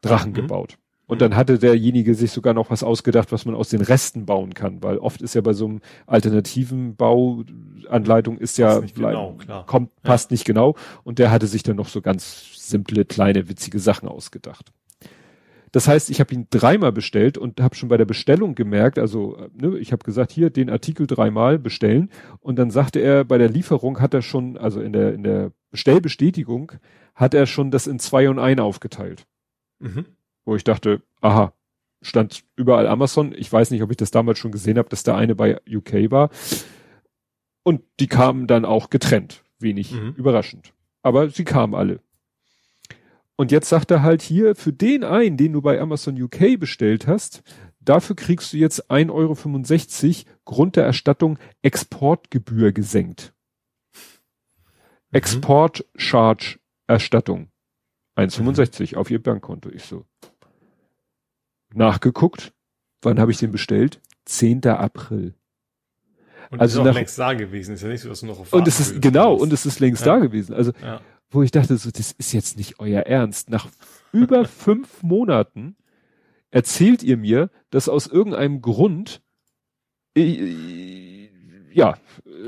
Drachen 0.00 0.30
mhm. 0.30 0.34
gebaut. 0.34 0.78
Und 1.06 1.20
dann 1.20 1.36
hatte 1.36 1.58
derjenige 1.58 2.14
sich 2.14 2.32
sogar 2.32 2.52
noch 2.52 2.70
was 2.70 2.82
ausgedacht, 2.82 3.30
was 3.30 3.44
man 3.44 3.54
aus 3.54 3.68
den 3.68 3.80
Resten 3.80 4.26
bauen 4.26 4.54
kann, 4.54 4.82
weil 4.82 4.98
oft 4.98 5.22
ist 5.22 5.34
ja 5.34 5.40
bei 5.40 5.52
so 5.52 5.66
einem 5.66 5.80
alternativen 6.06 6.96
Bauanleitung 6.96 8.38
ist 8.38 8.58
ja 8.58 8.80
genau, 8.80 9.38
kommt 9.66 9.90
passt 10.02 10.30
ja. 10.30 10.34
nicht 10.34 10.44
genau 10.44 10.74
und 11.04 11.20
der 11.20 11.30
hatte 11.30 11.46
sich 11.46 11.62
dann 11.62 11.76
noch 11.76 11.88
so 11.88 12.00
ganz 12.00 12.54
simple 12.56 13.04
kleine 13.04 13.48
witzige 13.48 13.78
Sachen 13.78 14.08
ausgedacht. 14.08 14.72
Das 15.70 15.86
heißt, 15.86 16.10
ich 16.10 16.18
habe 16.20 16.34
ihn 16.34 16.46
dreimal 16.50 16.90
bestellt 16.90 17.38
und 17.38 17.60
habe 17.60 17.76
schon 17.76 17.88
bei 17.88 17.98
der 17.98 18.04
Bestellung 18.04 18.54
gemerkt, 18.54 18.98
also 18.98 19.48
ne, 19.52 19.78
ich 19.78 19.92
habe 19.92 20.04
gesagt, 20.04 20.32
hier 20.32 20.50
den 20.50 20.70
Artikel 20.70 21.06
dreimal 21.06 21.58
bestellen 21.58 22.10
und 22.40 22.56
dann 22.56 22.70
sagte 22.70 22.98
er, 22.98 23.24
bei 23.24 23.38
der 23.38 23.48
Lieferung 23.48 24.00
hat 24.00 24.12
er 24.12 24.22
schon, 24.22 24.56
also 24.56 24.80
in 24.80 24.92
der 24.92 25.14
in 25.14 25.22
der 25.22 25.52
Bestellbestätigung 25.70 26.72
hat 27.14 27.34
er 27.34 27.46
schon 27.46 27.70
das 27.70 27.86
in 27.86 28.00
zwei 28.00 28.28
und 28.28 28.40
ein 28.40 28.58
aufgeteilt. 28.58 29.24
Mhm 29.78 30.06
wo 30.46 30.56
ich 30.56 30.64
dachte, 30.64 31.02
aha, 31.20 31.52
stand 32.00 32.44
überall 32.54 32.86
Amazon. 32.86 33.34
Ich 33.36 33.52
weiß 33.52 33.70
nicht, 33.70 33.82
ob 33.82 33.90
ich 33.90 33.96
das 33.96 34.10
damals 34.10 34.38
schon 34.38 34.52
gesehen 34.52 34.78
habe, 34.78 34.88
dass 34.88 35.02
da 35.02 35.16
eine 35.16 35.34
bei 35.34 35.60
UK 35.68 36.10
war. 36.10 36.30
Und 37.62 37.82
die 38.00 38.06
kamen 38.06 38.46
dann 38.46 38.64
auch 38.64 38.88
getrennt. 38.88 39.42
Wenig 39.58 39.92
mhm. 39.92 40.14
überraschend. 40.16 40.72
Aber 41.02 41.28
sie 41.30 41.44
kamen 41.44 41.74
alle. 41.74 42.00
Und 43.36 43.52
jetzt 43.52 43.68
sagt 43.68 43.90
er 43.90 44.02
halt 44.02 44.22
hier, 44.22 44.54
für 44.54 44.72
den 44.72 45.04
einen, 45.04 45.36
den 45.36 45.52
du 45.52 45.60
bei 45.60 45.80
Amazon 45.80 46.20
UK 46.20 46.58
bestellt 46.58 47.06
hast, 47.06 47.42
dafür 47.80 48.16
kriegst 48.16 48.52
du 48.52 48.56
jetzt 48.56 48.90
1,65 48.90 49.10
Euro 49.10 50.36
Grund 50.44 50.76
der 50.76 50.84
Erstattung 50.84 51.38
Exportgebühr 51.62 52.72
gesenkt. 52.72 53.34
Mhm. 53.94 55.16
Export 55.18 55.84
Charge 55.96 56.58
Erstattung. 56.86 57.48
1,65 58.16 58.92
mhm. 58.92 58.98
auf 58.98 59.10
ihr 59.10 59.22
Bankkonto. 59.22 59.70
Ich 59.70 59.84
so. 59.84 60.06
Nachgeguckt. 61.76 62.52
Wann 63.02 63.20
habe 63.20 63.30
ich 63.30 63.38
den 63.38 63.52
bestellt? 63.52 64.00
10. 64.24 64.66
April. 64.66 65.34
Und 66.50 66.60
also 66.60 66.78
ist 66.78 66.80
auch 66.80 66.84
nach, 66.86 66.94
längst 66.94 67.18
da 67.18 67.34
gewesen. 67.34 67.74
Ist 67.74 67.82
ja 67.82 67.88
nicht 67.88 68.00
so, 68.00 68.08
dass 68.08 68.20
du 68.20 68.26
noch 68.26 68.40
auf 68.40 68.52
Und 68.52 68.68
es 68.68 68.80
ist, 68.80 69.02
genau, 69.02 69.34
und 69.34 69.52
es 69.52 69.66
ist 69.66 69.80
längst 69.80 70.06
ja. 70.06 70.14
da 70.14 70.18
gewesen. 70.20 70.54
Also, 70.54 70.72
ja. 70.82 71.00
wo 71.30 71.42
ich 71.42 71.50
dachte, 71.50 71.76
so, 71.76 71.90
das 71.90 72.12
ist 72.12 72.32
jetzt 72.32 72.56
nicht 72.56 72.78
euer 72.78 73.02
Ernst. 73.02 73.50
Nach 73.50 73.68
über 74.12 74.44
fünf 74.48 75.02
Monaten 75.02 75.76
erzählt 76.50 77.02
ihr 77.02 77.16
mir, 77.16 77.50
dass 77.70 77.88
aus 77.88 78.06
irgendeinem 78.06 78.62
Grund, 78.62 79.22
äh, 80.16 81.28
ja, 81.76 81.98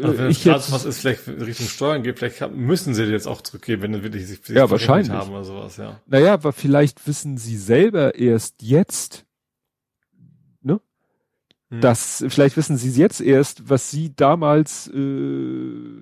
also 0.02 0.18
wenn 0.18 0.30
ich 0.30 0.42
jetzt, 0.46 0.72
was 0.72 0.86
ist 0.86 1.00
vielleicht 1.00 1.28
Richtung 1.28 1.66
Steuern 1.66 2.02
geht, 2.02 2.18
vielleicht 2.18 2.50
müssen 2.50 2.94
sie 2.94 3.04
jetzt 3.04 3.28
auch 3.28 3.42
zurückgeben, 3.42 3.82
wenn 3.82 3.94
sie 3.94 4.02
wirklich 4.02 4.26
sich, 4.26 4.40
sich 4.42 4.56
ja, 4.56 4.70
wahrscheinlich. 4.70 5.10
haben 5.10 5.30
oder 5.30 5.44
sowas, 5.44 5.76
ja. 5.76 6.00
Naja, 6.06 6.32
aber 6.32 6.54
vielleicht 6.54 7.06
wissen 7.06 7.36
sie 7.36 7.58
selber 7.58 8.14
erst 8.14 8.62
jetzt, 8.62 9.26
ne? 10.62 10.80
Hm. 11.70 11.82
Das, 11.82 12.24
vielleicht 12.28 12.56
wissen 12.56 12.78
sie 12.78 12.90
jetzt 12.98 13.20
erst, 13.20 13.68
was 13.68 13.90
sie 13.90 14.16
damals, 14.16 14.90
äh, 14.94 16.00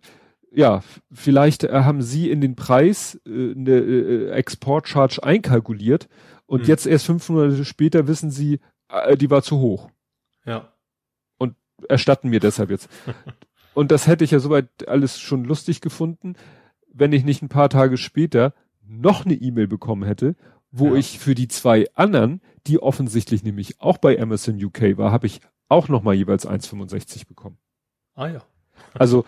ja, 0.53 0.85
vielleicht 1.13 1.65
äh, 1.65 1.73
haben 1.73 2.03
sie 2.03 2.31
in 2.31 2.41
den 2.41 2.55
Preis 2.55 3.21
äh, 3.27 3.55
eine 3.55 3.77
äh, 3.77 4.31
Exportcharge 4.31 5.21
einkalkuliert 5.25 6.09
und 6.47 6.61
hm. 6.61 6.69
jetzt 6.69 6.87
erst 6.87 7.07
fünf 7.07 7.29
Monate 7.29 7.65
später 7.65 8.07
wissen 8.07 8.31
sie, 8.31 8.61
äh, 8.89 9.17
die 9.17 9.31
war 9.31 9.43
zu 9.43 9.59
hoch. 9.59 9.91
Ja. 10.45 10.76
Erstatten 11.89 12.29
mir 12.29 12.41
deshalb 12.41 12.71
jetzt. 12.71 12.89
und 13.75 13.91
das 13.91 14.07
hätte 14.07 14.25
ich 14.25 14.31
ja 14.31 14.39
soweit 14.39 14.89
alles 14.89 15.19
schon 15.19 15.45
lustig 15.45 15.81
gefunden, 15.81 16.35
wenn 16.93 17.13
ich 17.13 17.25
nicht 17.25 17.43
ein 17.43 17.49
paar 17.49 17.69
Tage 17.69 17.97
später 17.97 18.55
noch 18.87 19.25
eine 19.25 19.35
E-Mail 19.35 19.67
bekommen 19.67 20.05
hätte, 20.05 20.37
wo 20.71 20.89
ja. 20.89 20.95
ich 20.95 21.19
für 21.19 21.35
die 21.35 21.49
zwei 21.49 21.87
anderen, 21.95 22.41
die 22.67 22.81
offensichtlich 22.81 23.43
nämlich 23.43 23.81
auch 23.81 23.99
bei 23.99 24.21
Amazon 24.21 24.63
UK 24.63 24.97
war, 24.97 25.13
habe 25.13 25.27
ich 25.27 25.41
auch 25.69 25.89
noch 25.89 26.03
mal 26.03 26.15
jeweils 26.15 26.47
1,65 26.47 27.27
bekommen. 27.27 27.59
Ah 28.15 28.29
ja. 28.29 28.43
Also 28.93 29.25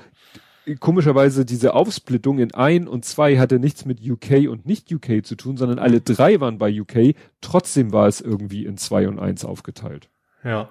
komischerweise 0.80 1.44
diese 1.46 1.74
Aufsplittung 1.74 2.38
in 2.38 2.52
ein 2.54 2.86
und 2.86 3.04
zwei 3.04 3.38
hatte 3.38 3.58
nichts 3.58 3.84
mit 3.86 4.00
UK 4.06 4.48
und 4.50 4.66
nicht 4.66 4.92
UK 4.92 5.24
zu 5.24 5.36
tun, 5.36 5.56
sondern 5.56 5.78
alle 5.78 6.00
drei 6.00 6.40
waren 6.40 6.58
bei 6.58 6.80
UK. 6.80 7.14
Trotzdem 7.40 7.92
war 7.92 8.06
es 8.06 8.20
irgendwie 8.20 8.66
in 8.66 8.76
zwei 8.76 9.08
und 9.08 9.18
eins 9.18 9.44
aufgeteilt. 9.44 10.10
Ja. 10.44 10.70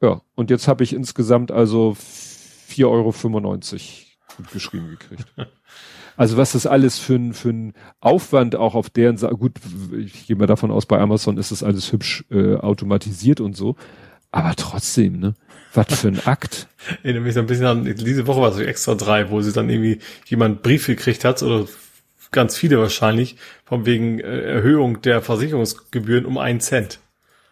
Ja. 0.00 0.22
Und 0.34 0.50
jetzt 0.50 0.68
habe 0.68 0.84
ich 0.84 0.92
insgesamt 0.92 1.50
also 1.50 1.96
4,95 2.70 2.84
Euro 2.86 3.12
geschrieben 4.52 4.88
gekriegt. 4.90 5.24
Also 6.16 6.36
was 6.36 6.52
das 6.52 6.66
alles 6.66 6.98
für 6.98 7.14
ein, 7.14 7.32
für 7.32 7.48
ein 7.48 7.72
Aufwand 8.00 8.54
auch 8.54 8.74
auf 8.74 8.90
deren 8.90 9.16
Seite, 9.16 9.36
gut, 9.36 9.52
ich 9.96 10.26
gehe 10.26 10.36
mal 10.36 10.44
davon 10.44 10.70
aus, 10.70 10.84
bei 10.84 10.98
Amazon 10.98 11.38
ist 11.38 11.50
das 11.50 11.62
alles 11.62 11.92
hübsch 11.92 12.26
äh, 12.30 12.56
automatisiert 12.56 13.40
und 13.40 13.56
so. 13.56 13.76
Aber 14.30 14.54
trotzdem, 14.54 15.18
ne? 15.18 15.34
Was 15.72 15.98
für 15.98 16.08
ein 16.08 16.20
Akt. 16.26 16.68
Erinnere 17.02 17.22
mich 17.22 17.32
so 17.32 17.40
ein 17.40 17.46
bisschen 17.46 17.64
an, 17.64 17.84
diese 17.84 18.26
Woche 18.26 18.42
war 18.42 18.50
es 18.50 18.58
extra 18.58 18.96
drei, 18.96 19.30
wo 19.30 19.40
sie 19.40 19.52
dann 19.52 19.70
irgendwie 19.70 20.00
jemand 20.26 20.62
Brief 20.62 20.88
gekriegt 20.88 21.24
hat, 21.24 21.42
oder 21.42 21.66
ganz 22.32 22.54
viele 22.54 22.78
wahrscheinlich, 22.78 23.36
von 23.64 23.86
wegen 23.86 24.20
äh, 24.20 24.42
Erhöhung 24.42 25.00
der 25.00 25.22
Versicherungsgebühren 25.22 26.26
um 26.26 26.36
einen 26.36 26.60
Cent. 26.60 27.00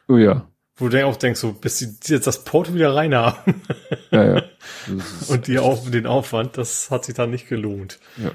Oh 0.09 0.18
ja. 0.18 0.47
Wo 0.78 0.89
du 0.89 1.05
auch 1.05 1.16
denkst, 1.16 1.40
so, 1.40 1.52
bis 1.52 1.78
sie 1.78 1.97
jetzt 2.07 2.26
das 2.26 2.44
Porto 2.44 2.73
wieder 2.73 2.94
rein 2.94 3.15
haben. 3.15 3.62
Ja, 4.10 4.36
ja. 4.36 4.42
Und 5.28 5.47
die 5.48 5.58
auf, 5.58 5.90
den 5.90 6.07
Aufwand, 6.07 6.57
das 6.57 6.90
hat 6.90 7.05
sich 7.05 7.15
dann 7.15 7.31
nicht 7.31 7.48
gelohnt. 7.48 7.98
Ja. 8.16 8.31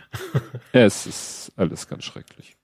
ja. 0.74 0.86
Es 0.86 1.08
ist 1.08 1.52
alles 1.56 1.88
ganz 1.88 2.04
schrecklich. 2.04 2.58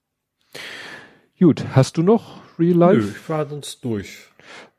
Gut, 1.38 1.64
hast 1.74 1.96
du 1.96 2.02
noch 2.02 2.40
Real 2.58 2.76
Life? 2.76 3.00
Nö, 3.00 3.12
ich 3.16 3.28
war 3.28 3.48
sonst 3.48 3.82
durch. 3.84 4.18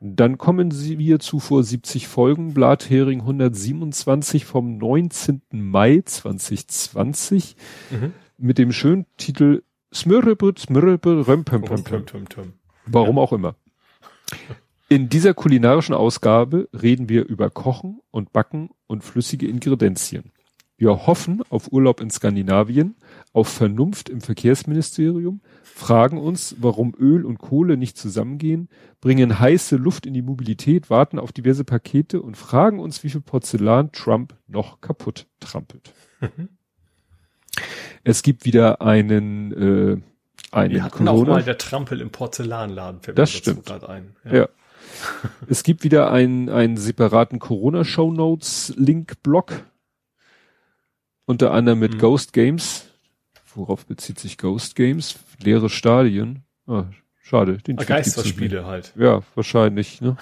Dann 0.00 0.38
kommen 0.38 0.70
sie 0.70 0.98
wir 0.98 1.18
zu 1.18 1.40
vor 1.40 1.62
70 1.62 2.06
Folgen, 2.08 2.54
Blathering 2.54 3.20
127 3.20 4.44
vom 4.44 4.76
19. 4.76 5.42
Mai 5.50 6.02
2020 6.04 7.56
mhm. 7.90 8.12
mit 8.38 8.58
dem 8.58 8.72
schönen 8.72 9.06
Titel 9.16 9.62
Smürrebut, 9.92 10.58
Smürrebut, 10.58 11.26
Römpem, 11.26 11.64
Warum 12.86 13.18
auch 13.18 13.32
immer. 13.32 13.56
In 14.92 15.08
dieser 15.08 15.32
kulinarischen 15.32 15.94
Ausgabe 15.94 16.68
reden 16.74 17.08
wir 17.08 17.24
über 17.24 17.48
Kochen 17.48 18.02
und 18.10 18.34
Backen 18.34 18.68
und 18.86 19.02
flüssige 19.02 19.48
Ingredienzien. 19.48 20.32
Wir 20.76 21.06
hoffen 21.06 21.42
auf 21.48 21.72
Urlaub 21.72 22.02
in 22.02 22.10
Skandinavien, 22.10 22.96
auf 23.32 23.48
Vernunft 23.48 24.10
im 24.10 24.20
Verkehrsministerium, 24.20 25.40
fragen 25.62 26.18
uns, 26.18 26.56
warum 26.58 26.94
Öl 26.94 27.24
und 27.24 27.38
Kohle 27.38 27.78
nicht 27.78 27.96
zusammengehen, 27.96 28.68
bringen 29.00 29.40
heiße 29.40 29.76
Luft 29.76 30.04
in 30.04 30.12
die 30.12 30.20
Mobilität, 30.20 30.90
warten 30.90 31.18
auf 31.18 31.32
diverse 31.32 31.64
Pakete 31.64 32.20
und 32.20 32.36
fragen 32.36 32.78
uns, 32.78 33.02
wie 33.02 33.08
viel 33.08 33.22
Porzellan 33.22 33.92
Trump 33.92 34.34
noch 34.46 34.82
kaputt 34.82 35.26
trampelt. 35.40 35.94
Mhm. 36.20 36.50
Es 38.04 38.22
gibt 38.22 38.44
wieder 38.44 38.82
einen, 38.82 39.52
äh, 39.52 40.02
einen 40.50 40.74
Wir 40.74 40.84
hatten 40.84 41.06
Corona. 41.06 41.22
auch 41.22 41.36
mal 41.36 41.42
der 41.42 41.56
Trampel 41.56 42.00
im 42.02 42.10
Porzellanladen. 42.10 43.00
Das 43.14 43.30
stimmt. 43.30 43.70
Ein. 43.70 44.16
Ja. 44.24 44.34
ja. 44.34 44.48
Es 45.48 45.62
gibt 45.62 45.84
wieder 45.84 46.10
einen, 46.10 46.48
einen 46.48 46.76
separaten 46.76 47.38
Corona-Show 47.38 48.12
Notes 48.12 48.72
Link-Blog. 48.76 49.64
Unter 51.24 51.52
anderem 51.52 51.78
mit 51.78 51.94
mhm. 51.94 51.98
Ghost 51.98 52.32
Games 52.32 52.86
Worauf 53.54 53.86
bezieht 53.86 54.18
sich 54.18 54.38
Ghost 54.38 54.76
Games? 54.76 55.18
Leere 55.42 55.68
Stadien. 55.68 56.44
Ah, 56.66 56.84
schade. 57.22 57.58
Den 57.58 57.76
Geisterspiele 57.76 58.66
halt. 58.66 58.94
Ja, 58.96 59.22
wahrscheinlich. 59.34 60.00
Ne? 60.00 60.16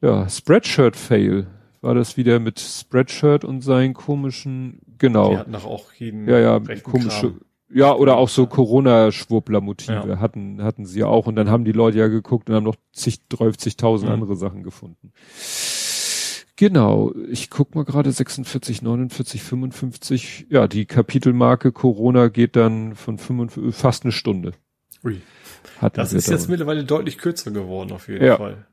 ja, 0.00 0.28
Spreadshirt 0.28 0.96
Fail. 0.96 1.46
War 1.80 1.94
das 1.94 2.16
wieder 2.16 2.38
mit 2.38 2.60
Spreadshirt 2.60 3.44
und 3.44 3.60
seinen 3.60 3.94
komischen, 3.94 4.80
genau. 4.98 5.30
Die 5.30 5.38
hatten 5.38 5.52
doch 5.52 5.66
auch 5.66 5.92
jeden 5.92 6.26
ja, 6.28 6.38
ja, 6.38 6.60
komische, 6.82 7.32
Kram. 7.32 7.40
Ja, 7.70 7.94
oder 7.94 8.16
auch 8.16 8.28
so 8.28 8.46
Corona-Schwurbler-Motive 8.46 9.92
ja. 10.08 10.20
hatten, 10.20 10.62
hatten 10.62 10.86
sie 10.86 11.00
ja 11.00 11.06
auch. 11.06 11.26
Und 11.26 11.36
dann 11.36 11.50
haben 11.50 11.64
die 11.64 11.72
Leute 11.72 11.98
ja 11.98 12.08
geguckt 12.08 12.48
und 12.48 12.54
haben 12.54 12.64
noch 12.64 12.76
zig, 12.92 13.20
30.000 13.30 14.04
mhm. 14.04 14.10
andere 14.10 14.36
Sachen 14.36 14.62
gefunden. 14.62 15.12
Genau, 16.56 17.12
ich 17.28 17.50
guck 17.50 17.74
mal 17.74 17.84
gerade 17.84 18.12
46, 18.12 18.82
49, 18.82 19.42
55. 19.42 20.46
Ja, 20.50 20.68
die 20.68 20.86
Kapitelmarke 20.86 21.72
Corona 21.72 22.28
geht 22.28 22.54
dann 22.54 22.94
von 22.94 23.18
55, 23.18 23.74
fast 23.74 24.04
eine 24.04 24.12
Stunde. 24.12 24.52
Ui. 25.02 25.20
Hatten 25.80 25.96
das 25.96 26.12
ist 26.12 26.28
jetzt 26.28 26.48
mittlerweile 26.48 26.84
deutlich 26.84 27.18
kürzer 27.18 27.50
geworden, 27.50 27.90
auf 27.92 28.08
jeden 28.08 28.24
ja. 28.24 28.36
Fall. 28.36 28.66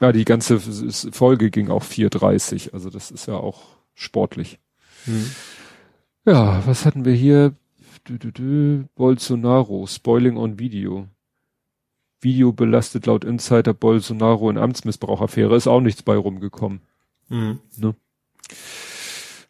Ja, 0.00 0.12
die 0.12 0.24
ganze 0.24 0.60
Folge 0.60 1.50
ging 1.50 1.70
auch 1.70 1.82
4,30, 1.82 2.72
also 2.72 2.90
das 2.90 3.10
ist 3.10 3.26
ja 3.26 3.34
auch 3.34 3.62
sportlich. 3.94 4.58
Hm. 5.04 5.30
Ja, 6.26 6.62
was 6.66 6.86
hatten 6.86 7.04
wir 7.04 7.14
hier? 7.14 7.54
Du, 8.04 8.18
du, 8.18 8.32
du, 8.32 8.84
Bolsonaro, 8.96 9.86
Spoiling 9.86 10.36
on 10.36 10.58
Video. 10.58 11.08
Video 12.20 12.52
belastet 12.52 13.06
laut 13.06 13.24
Insider 13.24 13.72
Bolsonaro 13.72 14.50
in 14.50 14.58
Amtsmissbrauchaffäre, 14.58 15.56
ist 15.56 15.66
auch 15.66 15.80
nichts 15.80 16.02
bei 16.02 16.14
rumgekommen. 16.14 16.82
Mhm. 17.30 17.60
Ne? 17.78 17.94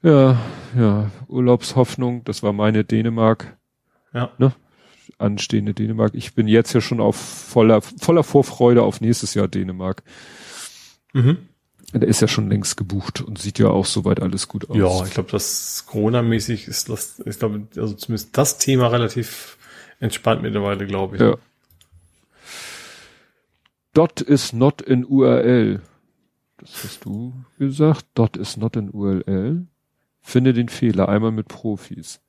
Ja, 0.02 0.40
ja, 0.78 1.10
Urlaubshoffnung, 1.26 2.22
das 2.22 2.44
war 2.44 2.52
meine 2.52 2.84
Dänemark. 2.84 3.56
Ja. 4.12 4.30
Ne? 4.38 4.54
Anstehende 5.18 5.74
Dänemark. 5.74 6.14
Ich 6.14 6.34
bin 6.34 6.46
jetzt 6.46 6.72
ja 6.74 6.80
schon 6.80 7.00
auf 7.00 7.16
voller, 7.16 7.82
voller 7.82 8.22
Vorfreude 8.22 8.82
auf 8.82 9.00
nächstes 9.00 9.34
Jahr 9.34 9.48
Dänemark. 9.48 10.04
Mhm. 11.12 11.48
Der 11.94 12.08
ist 12.08 12.20
ja 12.20 12.26
schon 12.26 12.48
längst 12.48 12.76
gebucht 12.76 13.20
und 13.20 13.38
sieht 13.38 13.60
ja 13.60 13.68
auch 13.68 13.86
soweit 13.86 14.20
alles 14.20 14.48
gut 14.48 14.68
aus. 14.68 14.76
Ja, 14.76 15.04
ich 15.04 15.12
glaube, 15.12 15.30
das 15.30 15.84
Corona-mäßig 15.86 16.66
ist 16.66 16.88
das, 16.88 17.22
ich 17.24 17.38
glaube, 17.38 17.68
also 17.76 17.94
zumindest 17.94 18.36
das 18.36 18.58
Thema 18.58 18.88
relativ 18.88 19.56
entspannt 20.00 20.42
mittlerweile, 20.42 20.86
glaube 20.86 21.16
ich. 21.16 21.22
Ja. 21.22 21.36
Dot 23.92 24.20
is 24.20 24.52
not 24.52 24.82
in 24.82 25.04
URL. 25.04 25.80
Das 26.58 26.82
hast 26.82 27.04
du 27.04 27.32
gesagt. 27.58 28.06
Dot 28.14 28.36
is 28.36 28.56
not 28.56 28.76
an 28.76 28.90
URL. 28.90 29.66
Finde 30.20 30.52
den 30.52 30.68
Fehler 30.68 31.08
einmal 31.08 31.30
mit 31.30 31.46
Profis. 31.46 32.20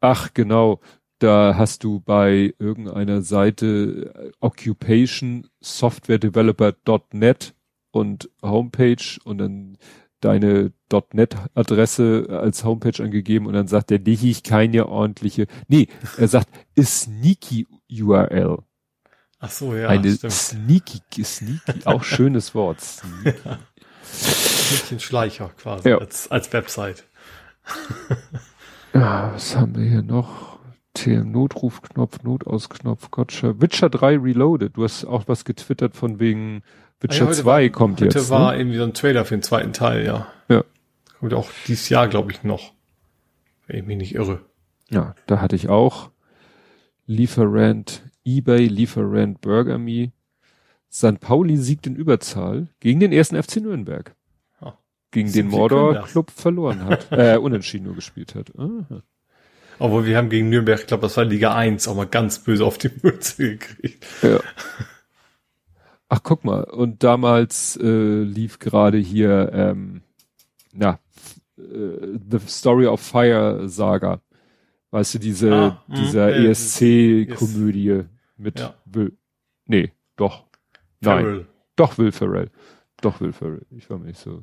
Ach, 0.00 0.34
genau. 0.34 0.80
Da 1.20 1.54
hast 1.56 1.84
du 1.84 2.00
bei 2.00 2.54
irgendeiner 2.58 3.20
Seite 3.20 4.10
äh, 4.14 4.30
Occupation 4.40 5.48
Software 5.60 6.18
Developer.net 6.18 7.54
und 7.90 8.30
Homepage 8.42 9.18
und 9.24 9.38
dann 9.38 9.78
deine 10.20 10.72
.NET 11.12 11.36
Adresse 11.54 12.26
als 12.28 12.64
Homepage 12.64 13.02
angegeben 13.02 13.46
und 13.46 13.54
dann 13.54 13.68
sagt 13.68 13.90
der, 13.90 13.98
die 13.98 14.30
ich 14.30 14.42
keine 14.42 14.86
ordentliche, 14.88 15.46
nee, 15.68 15.88
er 16.18 16.28
sagt, 16.28 16.48
sneaky 16.78 17.66
URL. 17.90 18.58
Ach 19.38 19.50
so, 19.50 19.74
ja. 19.74 19.88
Eine 19.88 20.12
stimmt. 20.12 20.32
sneaky, 20.32 21.24
sneaky, 21.24 21.86
auch 21.86 22.04
schönes 22.04 22.54
Wort. 22.54 22.80
Sneaky. 22.80 23.38
Bisschen 24.02 25.00
Schleicher 25.00 25.50
quasi 25.56 25.88
ja. 25.88 25.98
als, 25.98 26.30
als 26.30 26.52
Website. 26.52 27.04
ja, 28.94 29.32
was 29.32 29.56
haben 29.56 29.76
wir 29.76 29.88
hier 29.88 30.02
noch? 30.02 30.58
TM 30.94 31.30
Notrufknopf, 31.30 32.22
Notausknopf, 32.22 33.10
Gotcha. 33.10 33.60
Witcher 33.60 33.88
3 33.88 34.18
Reloaded. 34.18 34.76
Du 34.76 34.84
hast 34.84 35.04
auch 35.04 35.28
was 35.28 35.44
getwittert 35.44 35.96
von 35.96 36.18
wegen 36.18 36.62
Witcher 37.00 37.26
ah, 37.26 37.28
ja, 37.28 37.32
2 37.32 37.44
war, 37.44 37.68
kommt 37.70 38.00
heute 38.00 38.04
jetzt. 38.04 38.16
Heute 38.16 38.30
war 38.30 38.52
ne? 38.52 38.58
irgendwie 38.58 38.76
so 38.76 38.84
ein 38.84 38.94
Trailer 38.94 39.24
für 39.24 39.36
den 39.36 39.42
zweiten 39.42 39.72
Teil, 39.72 40.04
ja. 40.04 40.26
Ja. 40.48 40.64
Kommt 41.18 41.34
auch 41.34 41.50
dieses 41.66 41.88
Jahr, 41.88 42.08
glaube 42.08 42.32
ich, 42.32 42.44
noch. 42.44 42.72
Wenn 43.66 43.78
ich 43.78 43.86
mich 43.86 43.96
nicht 43.96 44.14
irre. 44.14 44.40
Ja, 44.90 45.14
da 45.26 45.40
hatte 45.40 45.56
ich 45.56 45.68
auch 45.68 46.10
Lieferant 47.06 48.02
eBay, 48.24 48.66
Lieferant 48.66 49.40
Burger 49.40 49.78
Me. 49.78 50.12
St. 50.92 51.20
Pauli 51.20 51.56
siegt 51.56 51.86
in 51.86 51.94
Überzahl 51.94 52.68
gegen 52.80 53.00
den 53.00 53.12
ersten 53.12 53.40
FC 53.40 53.56
Nürnberg. 53.56 54.14
Oh, 54.60 54.72
gegen 55.10 55.32
den 55.32 55.48
Mordor 55.48 56.02
Club 56.02 56.30
verloren 56.30 56.84
hat. 56.84 57.08
äh, 57.12 57.36
unentschieden 57.36 57.86
nur 57.86 57.94
gespielt 57.94 58.34
hat. 58.34 58.52
Aha. 58.58 59.02
Obwohl 59.78 60.04
wir 60.04 60.16
haben 60.18 60.28
gegen 60.28 60.50
Nürnberg, 60.50 60.80
ich 60.80 60.86
glaube, 60.86 61.02
das 61.02 61.16
war 61.16 61.24
Liga 61.24 61.54
1, 61.54 61.88
auch 61.88 61.94
mal 61.94 62.06
ganz 62.06 62.40
böse 62.40 62.64
auf 62.64 62.76
die 62.76 62.90
Mütze 63.02 63.56
gekriegt. 63.56 64.04
Ja. 64.22 64.40
Ach, 66.12 66.20
guck 66.24 66.44
mal. 66.44 66.64
Und 66.64 67.04
damals 67.04 67.76
äh, 67.76 68.22
lief 68.22 68.58
gerade 68.58 68.98
hier, 68.98 69.50
ähm, 69.54 70.02
na, 70.72 70.98
äh, 71.56 72.18
The 72.30 72.38
Story 72.48 72.86
of 72.86 73.00
Fire 73.00 73.68
Saga. 73.68 74.20
Weißt 74.90 75.14
du, 75.14 75.18
diese, 75.20 75.54
ah, 75.54 75.84
hm, 75.86 75.94
dieser 75.94 76.34
äh, 76.34 76.50
ESC-Komödie 76.50 77.84
yes. 77.84 78.06
mit 78.36 78.58
ja. 78.58 78.74
Will. 78.86 79.16
Nee, 79.66 79.92
doch. 80.16 80.46
Ferrell. 81.00 81.36
Nein. 81.36 81.46
Doch 81.76 81.96
Will 81.96 82.10
Ferrell. 82.10 82.50
Doch 83.00 83.20
Will 83.20 83.32
Ferrell. 83.32 83.64
Ich 83.70 83.88
war 83.88 83.98
mir 83.98 84.06
nicht 84.06 84.18
so, 84.18 84.42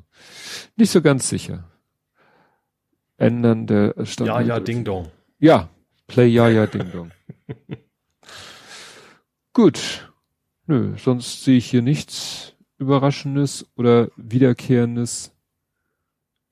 nicht 0.76 0.90
so 0.90 1.02
ganz 1.02 1.28
sicher. 1.28 1.64
Ändern 3.18 3.66
der 3.66 3.94
Stand. 4.06 4.28
Ja, 4.28 4.40
ja, 4.40 4.58
Ding 4.58 4.84
Dong. 4.84 5.10
Ja, 5.38 5.68
Play 6.06 6.28
Ja, 6.28 6.48
ja, 6.48 6.66
Ding 6.66 6.90
Dong. 6.90 7.10
Gut. 9.52 10.07
Nö, 10.68 10.92
sonst 10.98 11.44
sehe 11.44 11.56
ich 11.56 11.70
hier 11.70 11.80
nichts 11.80 12.54
Überraschendes 12.76 13.66
oder 13.74 14.10
Wiederkehrendes. 14.16 15.34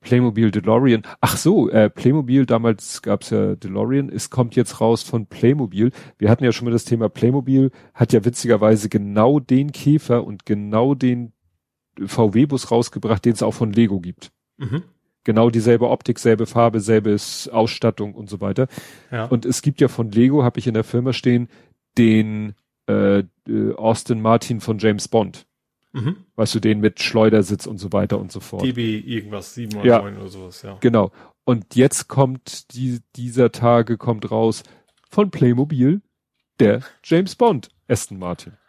Playmobil 0.01 0.49
DeLorean. 0.51 1.03
Ach 1.21 1.37
so, 1.37 1.69
äh, 1.69 1.89
Playmobil, 1.89 2.45
damals 2.45 3.01
gab's 3.01 3.29
ja 3.29 3.55
DeLorean, 3.55 4.09
es 4.09 4.29
kommt 4.29 4.55
jetzt 4.55 4.81
raus 4.81 5.03
von 5.03 5.27
Playmobil. 5.27 5.91
Wir 6.17 6.29
hatten 6.29 6.43
ja 6.43 6.51
schon 6.51 6.65
mal 6.65 6.71
das 6.71 6.85
Thema 6.85 7.09
Playmobil, 7.09 7.71
hat 7.93 8.11
ja 8.11 8.25
witzigerweise 8.25 8.89
genau 8.89 9.39
den 9.39 9.71
Käfer 9.71 10.23
und 10.23 10.45
genau 10.45 10.95
den 10.95 11.33
VW-Bus 12.03 12.71
rausgebracht, 12.71 13.23
den 13.23 13.33
es 13.33 13.43
auch 13.43 13.53
von 13.53 13.71
Lego 13.71 13.99
gibt. 13.99 14.31
Mhm. 14.57 14.83
Genau 15.25 15.49
dieselbe 15.51 15.89
Optik, 15.89 16.19
selbe 16.19 16.45
Farbe, 16.47 16.79
selbe 16.79 17.17
Ausstattung 17.51 18.15
und 18.15 18.29
so 18.29 18.41
weiter. 18.41 18.67
Ja. 19.11 19.25
Und 19.25 19.45
es 19.45 19.61
gibt 19.61 19.81
ja 19.81 19.89
von 19.89 20.09
Lego, 20.09 20.43
habe 20.43 20.59
ich 20.59 20.67
in 20.67 20.73
der 20.73 20.85
Firma 20.85 21.13
stehen, 21.13 21.49
den 21.97 22.55
äh, 22.87 23.19
äh 23.19 23.75
Austin 23.75 24.21
Martin 24.21 24.61
von 24.61 24.77
James 24.79 25.07
Bond. 25.07 25.45
Mhm. 25.93 26.17
Weißt 26.35 26.53
du, 26.55 26.59
den 26.59 26.79
mit 26.79 27.01
Schleudersitz 27.01 27.65
und 27.65 27.77
so 27.77 27.91
weiter 27.93 28.19
und 28.19 28.31
so 28.31 28.39
fort. 28.39 28.63
DB 28.63 28.99
irgendwas, 28.99 29.53
7 29.55 29.77
oder 29.77 29.85
ja, 29.85 30.01
9 30.01 30.17
oder 30.17 30.27
sowas, 30.27 30.61
ja. 30.61 30.77
Genau. 30.79 31.11
Und 31.43 31.75
jetzt 31.75 32.07
kommt 32.07 32.73
die, 32.73 32.99
dieser 33.15 33.51
Tage 33.51 33.97
kommt 33.97 34.29
raus 34.29 34.63
von 35.09 35.31
Playmobil 35.31 36.01
der 36.59 36.81
James 37.03 37.35
Bond 37.35 37.69
Aston 37.87 38.19
Martin. 38.19 38.53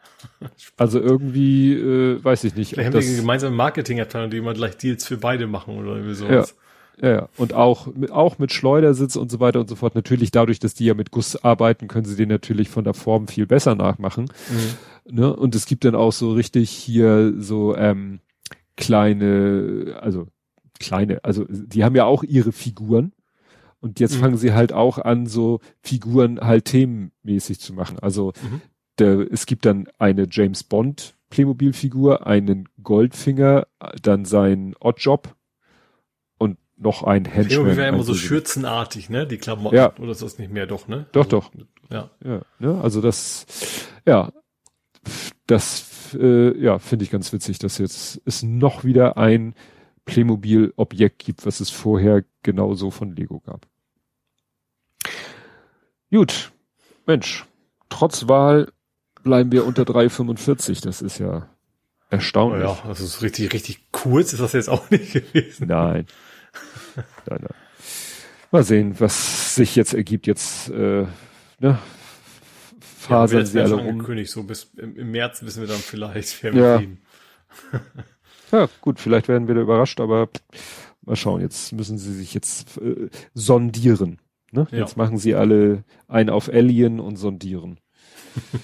Also 0.77 1.01
irgendwie, 1.01 1.75
äh, 1.75 2.23
weiß 2.23 2.43
ich 2.45 2.57
nicht. 2.57 2.71
Vielleicht 2.71 2.93
haben 2.93 3.01
die 3.01 3.07
eine 3.07 3.17
gemeinsame 3.17 3.55
Marketingabteilung, 3.55 4.31
die 4.31 4.39
immer 4.39 4.55
gleich 4.55 4.77
Deals 4.77 5.07
für 5.07 5.17
beide 5.17 5.47
machen 5.47 5.77
oder 5.77 5.95
irgendwie 5.95 6.15
sowas. 6.15 6.57
Ja, 6.57 6.63
ja. 7.01 7.29
Und 7.37 7.55
auch, 7.55 7.87
mit, 7.95 8.11
auch 8.11 8.39
mit 8.39 8.53
Schleudersitz 8.53 9.17
und 9.17 9.31
so 9.31 9.41
weiter 9.41 9.61
und 9.61 9.69
so 9.69 9.77
fort. 9.77 9.95
Natürlich 9.95 10.31
dadurch, 10.31 10.59
dass 10.59 10.75
die 10.75 10.87
ja 10.87 10.95
mit 10.95 11.11
Guss 11.11 11.43
arbeiten, 11.43 11.89
können 11.89 12.05
sie 12.05 12.17
den 12.17 12.29
natürlich 12.29 12.69
von 12.69 12.85
der 12.85 12.95
Form 12.95 13.29
viel 13.29 13.47
besser 13.47 13.75
nachmachen. 13.75 14.31
Mhm. 14.51 15.15
Ne? 15.15 15.35
Und 15.35 15.55
es 15.55 15.67
gibt 15.67 15.85
dann 15.85 15.95
auch 15.95 16.13
so 16.13 16.33
richtig 16.33 16.71
hier 16.71 17.33
so 17.39 17.77
ähm, 17.77 18.21
kleine, 18.77 19.99
also 20.01 20.27
kleine, 20.81 21.25
also 21.25 21.45
die 21.49 21.85
haben 21.85 21.97
ja 21.97 22.05
auch 22.05 22.23
ihre 22.23 22.53
Figuren. 22.53 23.13
Und 23.81 24.01
jetzt 24.01 24.17
mhm. 24.17 24.21
fangen 24.21 24.37
sie 24.37 24.53
halt 24.53 24.73
auch 24.73 24.99
an, 24.99 25.27
so 25.27 25.61
Figuren 25.83 26.41
halt 26.41 26.65
themenmäßig 26.65 27.61
zu 27.61 27.73
machen. 27.75 27.99
Also 28.01 28.33
mhm 28.43 28.61
der, 28.99 29.31
es 29.31 29.47
gibt 29.47 29.67
dann 29.67 29.89
eine 29.99 30.27
James 30.31 30.65
Bond 30.65 31.15
Playmobil-Figur, 31.31 32.27
einen 32.27 32.69
Goldfinger, 32.83 33.67
dann 34.03 34.25
sein 34.25 34.75
Oddjob 34.81 35.35
noch 36.79 37.03
ein 37.03 37.25
Henchman. 37.25 37.49
Playmobil 37.49 37.77
wäre 37.77 37.89
immer 37.89 38.03
so 38.05 38.15
schürzenartig, 38.15 39.11
ne? 39.11 39.27
Die 39.27 39.39
Klamotten. 39.39 39.77
Ja. 39.77 39.95
Oder 39.99 40.13
ist 40.13 40.23
das 40.23 40.39
nicht 40.39 40.53
mehr, 40.53 40.67
doch, 40.67 40.89
ne? 40.89 41.07
Doch, 41.13 41.25
also, 41.25 41.39
doch. 41.39 41.51
Ja. 41.91 42.11
ja 42.25 42.43
ne? 42.59 42.81
Also 42.81 43.01
das, 43.01 43.47
ja, 44.07 44.33
das, 45.47 46.15
äh, 46.19 46.57
ja, 46.59 46.79
finde 46.79 47.05
ich 47.05 47.11
ganz 47.11 47.33
witzig, 47.33 47.59
dass 47.59 47.79
jetzt 47.79 48.21
es 48.25 48.43
noch 48.43 48.85
wieder 48.85 49.17
ein 49.17 49.55
Playmobil-Objekt 50.05 51.19
gibt, 51.19 51.47
was 51.47 51.61
es 51.61 51.71
vorher 51.71 52.25
genauso 52.43 52.91
von 52.91 53.15
Lego 53.15 53.41
gab. 53.41 53.67
Gut. 56.11 56.53
Mensch, 57.07 57.47
trotz 57.89 58.29
Wahl 58.29 58.73
bleiben 59.23 59.53
wir 59.53 59.67
unter 59.67 59.83
3,45. 59.83 60.83
Das 60.83 61.03
ist 61.03 61.19
ja 61.19 61.49
erstaunlich. 62.11 62.69
Ja, 62.69 62.79
das 62.87 63.01
ist 63.01 63.23
richtig, 63.23 63.53
richtig 63.53 63.91
kurz 63.93 64.33
ist 64.33 64.41
das 64.41 64.53
jetzt 64.53 64.69
auch 64.69 64.89
nicht 64.91 65.13
gewesen. 65.33 65.69
Nein. 65.69 66.07
nein, 67.27 67.41
nein. 67.41 67.55
Mal 68.51 68.65
sehen, 68.65 68.99
was 68.99 69.55
sich 69.55 69.77
jetzt 69.77 69.95
ergibt. 69.95 70.27
Jetzt, 70.27 70.71
äh, 70.71 71.07
ne, 71.59 71.79
fasern 72.81 73.41
ja, 73.41 73.47
sie 73.47 73.61
alle 73.61 73.75
rum. 73.75 74.05
König, 74.05 74.31
so 74.31 74.43
bis 74.43 74.71
im, 74.77 74.97
im, 74.97 75.11
März 75.11 75.43
wissen 75.43 75.61
wir 75.61 75.69
dann 75.69 75.79
vielleicht, 75.79 76.43
wer 76.43 76.55
ja. 76.55 76.83
ja, 78.53 78.69
gut, 78.81 79.01
vielleicht 79.01 79.29
werden 79.29 79.49
wir 79.49 79.55
da 79.55 79.61
überrascht, 79.63 80.01
aber 80.01 80.29
mal 81.03 81.17
schauen. 81.17 81.41
Jetzt 81.41 81.73
müssen 81.73 81.99
sie 81.99 82.15
sich 82.15 82.35
jetzt 82.35 82.79
äh, 82.79 83.09
sondieren. 83.35 84.19
Ne? 84.51 84.67
Ja. 84.71 84.79
Jetzt 84.79 84.97
machen 84.97 85.19
sie 85.19 85.35
alle 85.35 85.85
ein 86.07 86.31
auf 86.31 86.49
Alien 86.49 87.01
und 87.01 87.17
sondieren. 87.17 87.81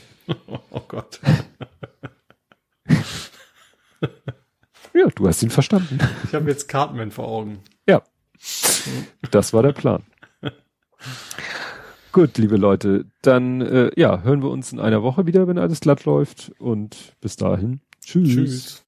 Oh 0.71 0.81
Gott. 0.89 1.21
ja, 4.95 5.07
du 5.15 5.29
hast 5.29 5.43
ihn 5.43 5.51
verstanden. 5.51 5.99
Ich 6.25 6.33
habe 6.33 6.49
jetzt 6.49 6.67
Cartman 6.67 7.11
vor 7.11 7.29
Augen. 7.29 7.61
Das 9.31 9.53
war 9.53 9.63
der 9.63 9.73
Plan. 9.73 10.03
Gut, 12.13 12.39
liebe 12.39 12.57
Leute, 12.57 13.07
dann 13.23 13.61
äh, 13.61 13.91
ja, 13.97 14.23
hören 14.23 14.43
wir 14.43 14.51
uns 14.51 14.73
in 14.73 14.79
einer 14.79 15.03
Woche 15.03 15.27
wieder, 15.27 15.49
wenn 15.49 15.59
alles 15.59 15.81
glatt 15.81 16.05
läuft. 16.05 16.53
Und 16.59 17.15
bis 17.21 17.37
dahin, 17.37 17.81
tschüss. 18.01 18.29
Tschüss. 18.29 18.85